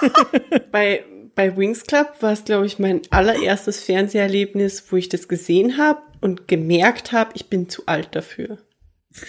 Bei, 0.72 1.04
bei 1.38 1.56
Wings 1.56 1.84
Club 1.84 2.20
war 2.20 2.32
es, 2.32 2.44
glaube 2.44 2.66
ich, 2.66 2.80
mein 2.80 3.00
allererstes 3.10 3.80
Fernseherlebnis, 3.80 4.90
wo 4.90 4.96
ich 4.96 5.08
das 5.08 5.28
gesehen 5.28 5.78
habe 5.78 6.02
und 6.20 6.48
gemerkt 6.48 7.12
habe, 7.12 7.30
ich 7.34 7.48
bin 7.48 7.68
zu 7.68 7.86
alt 7.86 8.08
dafür. 8.16 8.58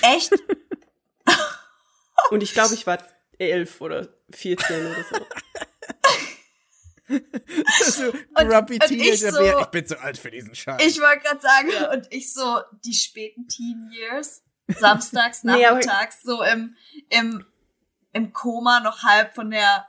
Echt? 0.02 0.32
Und 2.32 2.42
ich 2.42 2.56
glaube, 2.56 2.74
ich 2.74 2.88
war 2.88 2.98
elf 3.38 3.80
oder 3.80 4.08
14 4.32 4.88
oder 4.88 5.06
so. 5.08 5.18
so, 7.92 8.06
Und- 8.08 8.50
Grumpy 8.50 8.74
und 8.82 8.90
ich 8.92 9.20
Teenager 9.20 9.32
so- 9.32 9.38
Bär. 9.40 9.60
Ich 9.62 9.68
bin 9.68 9.86
zu 9.86 10.02
alt 10.02 10.18
für 10.18 10.32
diesen 10.32 10.56
Scheiß. 10.56 10.82
Ich 10.84 11.00
wollte 11.00 11.20
gerade 11.20 11.42
sagen, 11.42 11.70
und 11.94 12.08
ich 12.12 12.34
so 12.34 12.60
die 12.86 12.94
späten 12.96 13.48
Teen 13.48 13.92
Years, 13.92 14.42
samstags, 14.68 15.44
Nee, 15.44 15.62
nachmittags, 15.62 16.24
so 16.24 16.42
im, 16.42 16.76
im, 17.10 17.46
im 18.14 18.34
Koma 18.34 18.80
noch 18.80 19.04
halb 19.04 19.36
von 19.36 19.52
der 19.52 19.86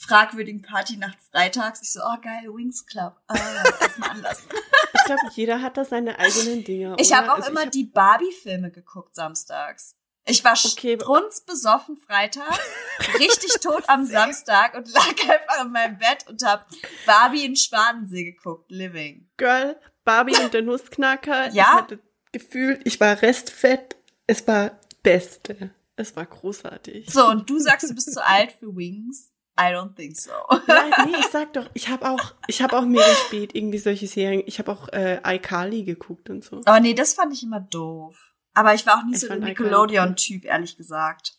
fragwürdigen 0.00 0.62
Partynacht 0.62 1.18
freitags. 1.30 1.82
Ich 1.82 1.92
so, 1.92 2.00
oh 2.00 2.16
geil, 2.22 2.44
Wings 2.54 2.86
Club. 2.86 3.16
Ah, 3.28 3.36
erstmal 3.80 4.10
anlassen. 4.10 4.48
Ich 4.92 5.04
glaube, 5.16 5.32
jeder 5.34 5.60
hat 5.62 5.76
da 5.76 5.84
seine 5.84 6.18
eigenen 6.20 6.62
Dinge. 6.62 6.94
Ich 6.98 7.12
habe 7.12 7.32
auch 7.32 7.36
Also 7.36 7.50
immer 7.50 7.62
hab- 7.62 7.70
die 7.72 7.84
Barbie-Filme 7.84 8.70
geguckt 8.70 9.14
samstags. 9.16 9.96
Ich 10.24 10.44
war 10.44 10.52
Okay, 10.52 10.96
strunzbesoffen 11.00 11.96
freitags, 11.96 12.60
richtig 13.18 13.50
tot 13.60 13.82
am 13.88 14.04
Samstag 14.04 14.74
und 14.74 14.92
lag 14.92 15.08
einfach 15.08 15.64
in 15.64 15.72
meinem 15.72 15.98
Bett 15.98 16.26
und 16.28 16.44
hab 16.44 16.68
Barbie 17.06 17.44
in 17.44 17.56
Schwanensee 17.56 18.24
geguckt, 18.24 18.70
Living. 18.70 19.28
Girl, 19.36 19.80
Barbie 20.04 20.36
und 20.36 20.54
der 20.54 20.62
Nussknacker. 20.62 21.48
Ja? 21.50 21.52
Ich 21.52 21.62
hatte 21.72 21.98
gefühlt, 22.30 22.82
ich 22.84 23.00
war 23.00 23.20
restfett. 23.22 23.96
Es 24.28 24.46
war 24.46 24.78
Beste. 25.02 25.70
Es 25.96 26.14
war 26.14 26.26
großartig. 26.26 27.10
So, 27.10 27.26
und 27.26 27.48
du 27.50 27.58
sagst, 27.58 27.90
du 27.90 27.94
bist 27.94 28.12
zu 28.12 28.24
alt 28.24 28.52
für 28.52 28.76
Wings? 28.76 29.32
I 29.60 29.74
don't 29.74 29.94
think 29.94 30.16
so. 30.16 30.30
Nein, 30.66 30.92
nee, 31.06 31.18
ich 31.18 31.26
sag 31.26 31.52
doch, 31.52 31.68
ich 31.74 31.88
habe 31.88 32.08
auch, 32.08 32.34
ich 32.46 32.62
habe 32.62 32.78
auch 32.78 32.84
mega 32.84 33.04
spät 33.26 33.54
irgendwie 33.54 33.78
solche 33.78 34.06
Serien. 34.06 34.42
Ich 34.46 34.58
habe 34.58 34.72
auch 34.72 34.88
äh, 34.88 35.20
iCarly 35.22 35.84
geguckt 35.84 36.30
und 36.30 36.42
so. 36.42 36.62
Aber 36.64 36.80
nee, 36.80 36.94
das 36.94 37.12
fand 37.12 37.34
ich 37.34 37.42
immer 37.42 37.60
doof. 37.60 38.16
Aber 38.54 38.74
ich 38.74 38.86
war 38.86 38.98
auch 38.98 39.04
nie 39.04 39.14
Ich 39.14 39.20
so 39.20 39.26
iCarly 39.26 39.44
Nickelodeon-Typ, 39.44 40.46
ehrlich 40.46 40.78
gesagt. 40.78 41.34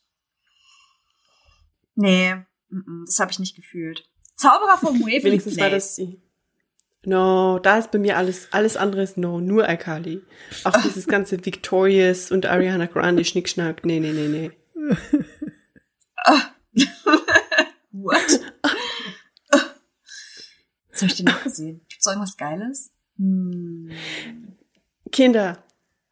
Nee, 1.95 2.35
mm, 2.69 3.06
das 3.06 3.19
habe 3.19 3.32
ich 3.32 3.40
nicht 3.40 3.56
gefühlt. 3.56 4.08
Zauberer 4.35 4.77
vom 4.77 5.00
Waverly 5.01 5.24
Wenigstens 5.24 5.58
war 5.59 5.69
das 5.69 5.95
Place. 5.95 6.08
die. 6.08 6.22
No, 7.03 7.58
da 7.58 7.80
ist 7.80 7.90
bei 7.90 7.98
mir 7.98 8.17
alles, 8.17 8.50
alles 8.51 8.77
andere 8.77 9.01
ist 9.01 9.17
no, 9.17 9.40
nur 9.41 9.67
iCarly. 9.67 10.22
Auch 10.64 10.80
dieses 10.83 11.08
ganze 11.08 11.43
Victorious 11.43 12.30
und 12.30 12.45
Ariana 12.45 12.85
Grande 12.85 13.25
Schnickschnack. 13.25 13.83
Nee, 13.83 14.00
nee, 14.00 14.11
nee, 14.11 14.27
nee. 14.27 14.51
What? 17.92 18.40
Was 20.92 21.02
hab 21.02 21.10
ich 21.10 21.16
denn 21.16 21.26
noch 21.26 21.44
gesehen? 21.44 21.82
Gibt's 21.90 22.06
noch 22.06 22.14
irgendwas 22.14 22.38
Geiles? 22.38 22.92
Hm, 23.18 23.92
Kinder, 25.11 25.64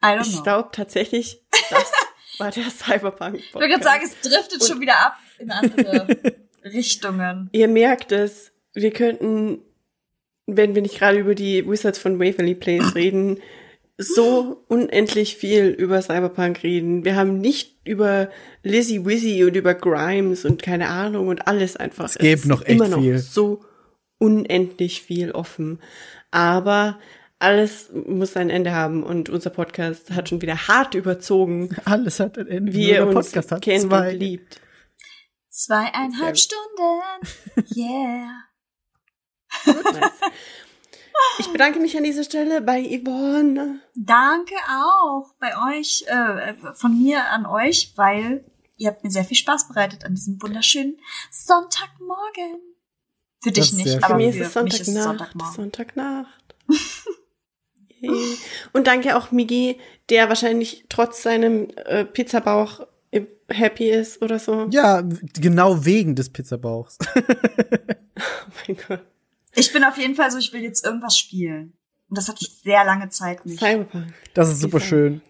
I 0.03 0.07
don't 0.07 0.27
ich 0.27 0.43
glaube 0.43 0.69
tatsächlich, 0.71 1.41
das 1.69 1.91
war 2.37 2.51
der 2.51 2.69
Cyberpunk. 2.69 3.35
Ich 3.35 3.53
würde 3.53 3.67
gerade 3.67 3.83
sagen, 3.83 4.03
es 4.03 4.19
driftet 4.21 4.65
schon 4.65 4.79
wieder 4.79 4.99
ab 4.99 5.17
in 5.37 5.51
andere 5.51 6.07
Richtungen. 6.63 7.49
Ihr 7.51 7.67
merkt 7.67 8.11
es, 8.11 8.51
wir 8.73 8.91
könnten, 8.91 9.61
wenn 10.45 10.75
wir 10.75 10.81
nicht 10.81 10.97
gerade 10.97 11.19
über 11.19 11.35
die 11.35 11.67
Wizards 11.67 11.99
von 11.99 12.19
Waverly 12.19 12.55
Place 12.55 12.95
reden, 12.95 13.41
so 14.01 14.63
unendlich 14.69 15.35
viel 15.35 15.67
über 15.67 16.01
Cyberpunk 16.01 16.63
reden. 16.63 17.03
Wir 17.03 17.15
haben 17.17 17.39
nicht 17.41 17.77
über 17.85 18.29
Lizzie 18.63 19.05
Wizzy 19.05 19.43
und 19.43 19.55
über 19.55 19.73
Grimes 19.75 20.45
und 20.45 20.63
keine 20.63 20.87
Ahnung 20.87 21.27
und 21.27 21.47
alles 21.47 21.75
einfach. 21.75 22.05
Es 22.05 22.15
ist 22.15 22.45
noch 22.45 22.61
echt 22.61 22.69
immer 22.71 22.87
noch 22.87 22.99
viel. 23.01 23.17
so 23.19 23.65
unendlich 24.17 25.01
viel 25.01 25.31
offen. 25.31 25.79
Aber 26.31 26.97
alles 27.39 27.89
muss 27.93 28.37
ein 28.37 28.49
Ende 28.49 28.71
haben 28.71 29.03
und 29.03 29.29
unser 29.29 29.49
Podcast 29.49 30.11
hat 30.11 30.29
schon 30.29 30.41
wieder 30.41 30.67
hart 30.67 30.95
überzogen, 30.95 31.75
Alles 31.85 32.19
hat 32.21 32.37
ein 32.37 32.47
Ende. 32.47 32.73
wie 32.73 32.91
ihr 32.91 33.05
uns 33.05 33.31
Podcast 33.31 33.51
hat 33.51 33.61
kennt 33.61 33.83
zwei. 33.83 34.11
und 34.13 34.19
liebt. 34.19 34.61
Zweieinhalb 35.49 36.37
Stunden. 36.37 37.65
Yeah. 37.75 38.43
Nice. 39.65 40.11
Ich 41.39 41.51
bedanke 41.51 41.79
mich 41.79 41.95
an 41.97 42.03
dieser 42.03 42.23
Stelle 42.23 42.61
bei 42.61 42.81
Yvonne. 42.81 43.81
Danke 43.95 44.55
auch 44.67 45.33
bei 45.39 45.77
euch, 45.77 46.05
äh, 46.07 46.53
von 46.75 46.97
mir 47.01 47.25
an 47.29 47.45
euch, 47.45 47.93
weil 47.95 48.43
ihr 48.77 48.89
habt 48.89 49.03
mir 49.03 49.11
sehr 49.11 49.25
viel 49.25 49.37
Spaß 49.37 49.67
bereitet 49.67 50.05
an 50.05 50.15
diesem 50.15 50.41
wunderschönen 50.41 50.97
Sonntagmorgen. 51.31 52.61
Für 53.41 53.51
dich 53.51 53.73
nicht, 53.73 54.03
aber 54.03 54.15
mich 54.15 54.35
für 54.35 54.41
ist 54.41 54.55
es 54.55 54.63
mich 54.63 54.79
ist 54.81 54.87
es 54.87 55.03
Sonntagnacht. 55.03 55.55
Sonntagmorgen. 55.55 55.55
Sonntagnacht. 55.55 56.55
Yay. 58.01 58.37
Und 58.73 58.87
danke 58.87 59.17
auch 59.17 59.31
Migi, 59.31 59.77
der 60.09 60.29
wahrscheinlich 60.29 60.85
trotz 60.89 61.23
seinem 61.23 61.69
äh, 61.75 62.05
Pizzabauch 62.05 62.81
happy 63.49 63.89
ist 63.89 64.21
oder 64.21 64.39
so. 64.39 64.67
Ja, 64.69 65.01
genau 65.33 65.85
wegen 65.85 66.15
des 66.15 66.29
Pizzabauchs. 66.29 66.97
Oh 68.21 68.51
mein 68.67 68.77
Gott. 68.85 69.01
Ich 69.55 69.73
bin 69.73 69.83
auf 69.83 69.97
jeden 69.97 70.15
Fall 70.15 70.29
so, 70.31 70.37
ich 70.37 70.53
will 70.53 70.61
jetzt 70.61 70.85
irgendwas 70.85 71.17
spielen. 71.17 71.73
Und 72.09 72.17
das 72.17 72.27
hatte 72.27 72.39
ich 72.41 72.55
sehr 72.63 72.83
lange 72.85 73.09
Zeit 73.09 73.45
nicht. 73.45 73.59
Cyberpunk. 73.59 74.13
Das 74.33 74.49
ist 74.49 74.59
super 74.61 74.79
schön. 74.79 75.21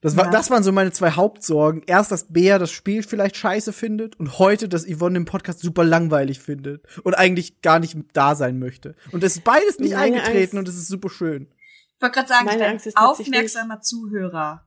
Das, 0.00 0.16
war, 0.16 0.24
Ja. 0.24 0.30
das 0.30 0.50
waren 0.50 0.62
so 0.64 0.72
meine 0.72 0.90
zwei 0.90 1.10
Hauptsorgen. 1.12 1.82
Erst, 1.86 2.10
dass 2.10 2.32
Bea 2.32 2.58
das 2.58 2.72
Spiel 2.72 3.02
vielleicht 3.02 3.36
scheiße 3.36 3.72
findet 3.72 4.18
und 4.18 4.38
heute, 4.38 4.68
dass 4.68 4.84
Yvonne 4.86 5.18
den 5.18 5.24
Podcast 5.26 5.60
super 5.60 5.84
langweilig 5.84 6.40
findet 6.40 6.84
und 7.04 7.14
eigentlich 7.14 7.60
gar 7.62 7.78
nicht 7.78 7.96
da 8.12 8.34
sein 8.34 8.58
möchte. 8.58 8.96
Und 9.12 9.22
es 9.22 9.36
ist 9.36 9.44
beides 9.44 9.78
nicht 9.78 9.92
Meine 9.92 10.16
eingetreten 10.16 10.56
Angst- 10.56 10.58
und 10.58 10.68
es 10.68 10.76
ist 10.76 10.88
super 10.88 11.08
schön. 11.08 11.48
Ich 11.96 12.02
wollte 12.02 12.14
gerade 12.14 12.28
sagen, 12.28 12.46
Meine 12.46 12.56
ich 12.56 12.62
bin 12.64 12.70
Angst 12.72 12.86
ist 12.88 12.96
aufmerksamer 12.96 13.80
Zuhörer. 13.80 14.66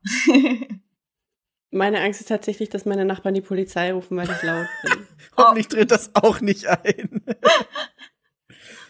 Meine 1.72 2.00
Angst 2.00 2.22
ist 2.22 2.27
tatsächlich, 2.30 2.69
dass 2.69 2.85
meine 2.85 3.03
Nachbarn 3.03 3.34
die 3.34 3.42
Polizei 3.42 3.92
rufen, 3.92 4.16
weil 4.16 4.30
ich 4.30 4.42
laut 4.43 4.67
bin. 4.84 4.93
Oh. 5.35 5.38
Hoffentlich 5.43 5.67
tritt 5.67 5.92
das 5.92 6.11
auch 6.16 6.40
nicht 6.40 6.67
ein. 6.67 7.22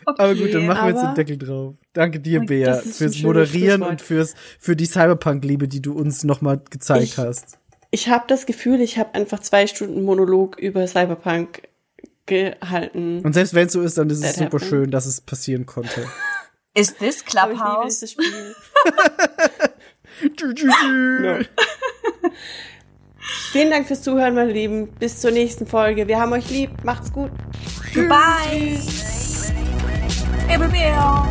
Okay. 0.06 0.22
Aber 0.22 0.36
gut, 0.36 0.54
dann 0.54 0.66
machen 0.68 0.88
wir 0.88 0.94
jetzt 0.94 1.04
den 1.04 1.16
Deckel 1.16 1.38
drauf. 1.38 1.74
Danke 1.94 2.20
dir, 2.20 2.40
Und 2.42 2.46
Bea, 2.48 2.76
fürs 2.76 3.22
Moderieren 3.22 3.82
und 3.82 4.02
fürs 4.02 4.36
für 4.60 4.76
die 4.76 4.86
Cyberpunk-Liebe, 4.86 5.68
die 5.68 5.82
du 5.82 5.94
uns 5.94 6.24
nochmal 6.24 6.62
gezeigt 6.70 7.04
Ich- 7.04 7.18
hast. 7.18 7.58
Ich 7.92 8.10
habe 8.10 8.26
das 8.28 8.46
Gefühl, 8.46 8.82
ich 8.82 8.98
habe 8.98 9.14
einfach 9.16 9.40
zwei 9.40 9.68
Stunden 9.68 10.04
Monolog 10.04 10.60
über 10.60 10.86
Cyberpunk 10.86 11.62
gehalten. 12.26 13.22
Und 13.24 13.34
selbst 13.34 13.54
wenn 13.54 13.68
es 13.68 13.74
so 13.74 13.82
ist, 13.82 13.98
dann 13.98 14.10
ist 14.10 14.24
es 14.24 14.34
super 14.36 14.46
happened. 14.58 14.64
schön, 14.66 14.92
dass 14.92 15.06
es 15.06 15.22
passieren 15.22 15.66
konnte. 15.66 16.06
Ist 16.78 17.00
this 17.00 17.24
Aber 17.38 17.54
ich 17.54 17.58
liebe 17.58 17.64
Clubhouse? 17.64 18.00
dieses 18.00 18.12
Spiel. 18.12 18.56
Tschü, 20.36 20.54
tschü, 20.54 20.68
tschü. 20.68 21.26
Ja. 21.26 21.40
Vielen 23.54 23.70
Dank 23.72 23.88
fürs 23.88 24.02
Zuhören, 24.02 24.36
meine 24.36 24.52
Lieben. 24.52 24.88
Bis 25.00 25.22
zur 25.22 25.32
nächsten 25.32 25.66
Folge. 25.68 26.08
Wir 26.10 26.20
haben 26.20 26.34
euch 26.34 26.50
lieb. 26.50 26.72
Macht's 26.84 27.14
gut. 27.14 27.32
Goodbye. 27.94 29.35
에브비예요. 30.50 31.28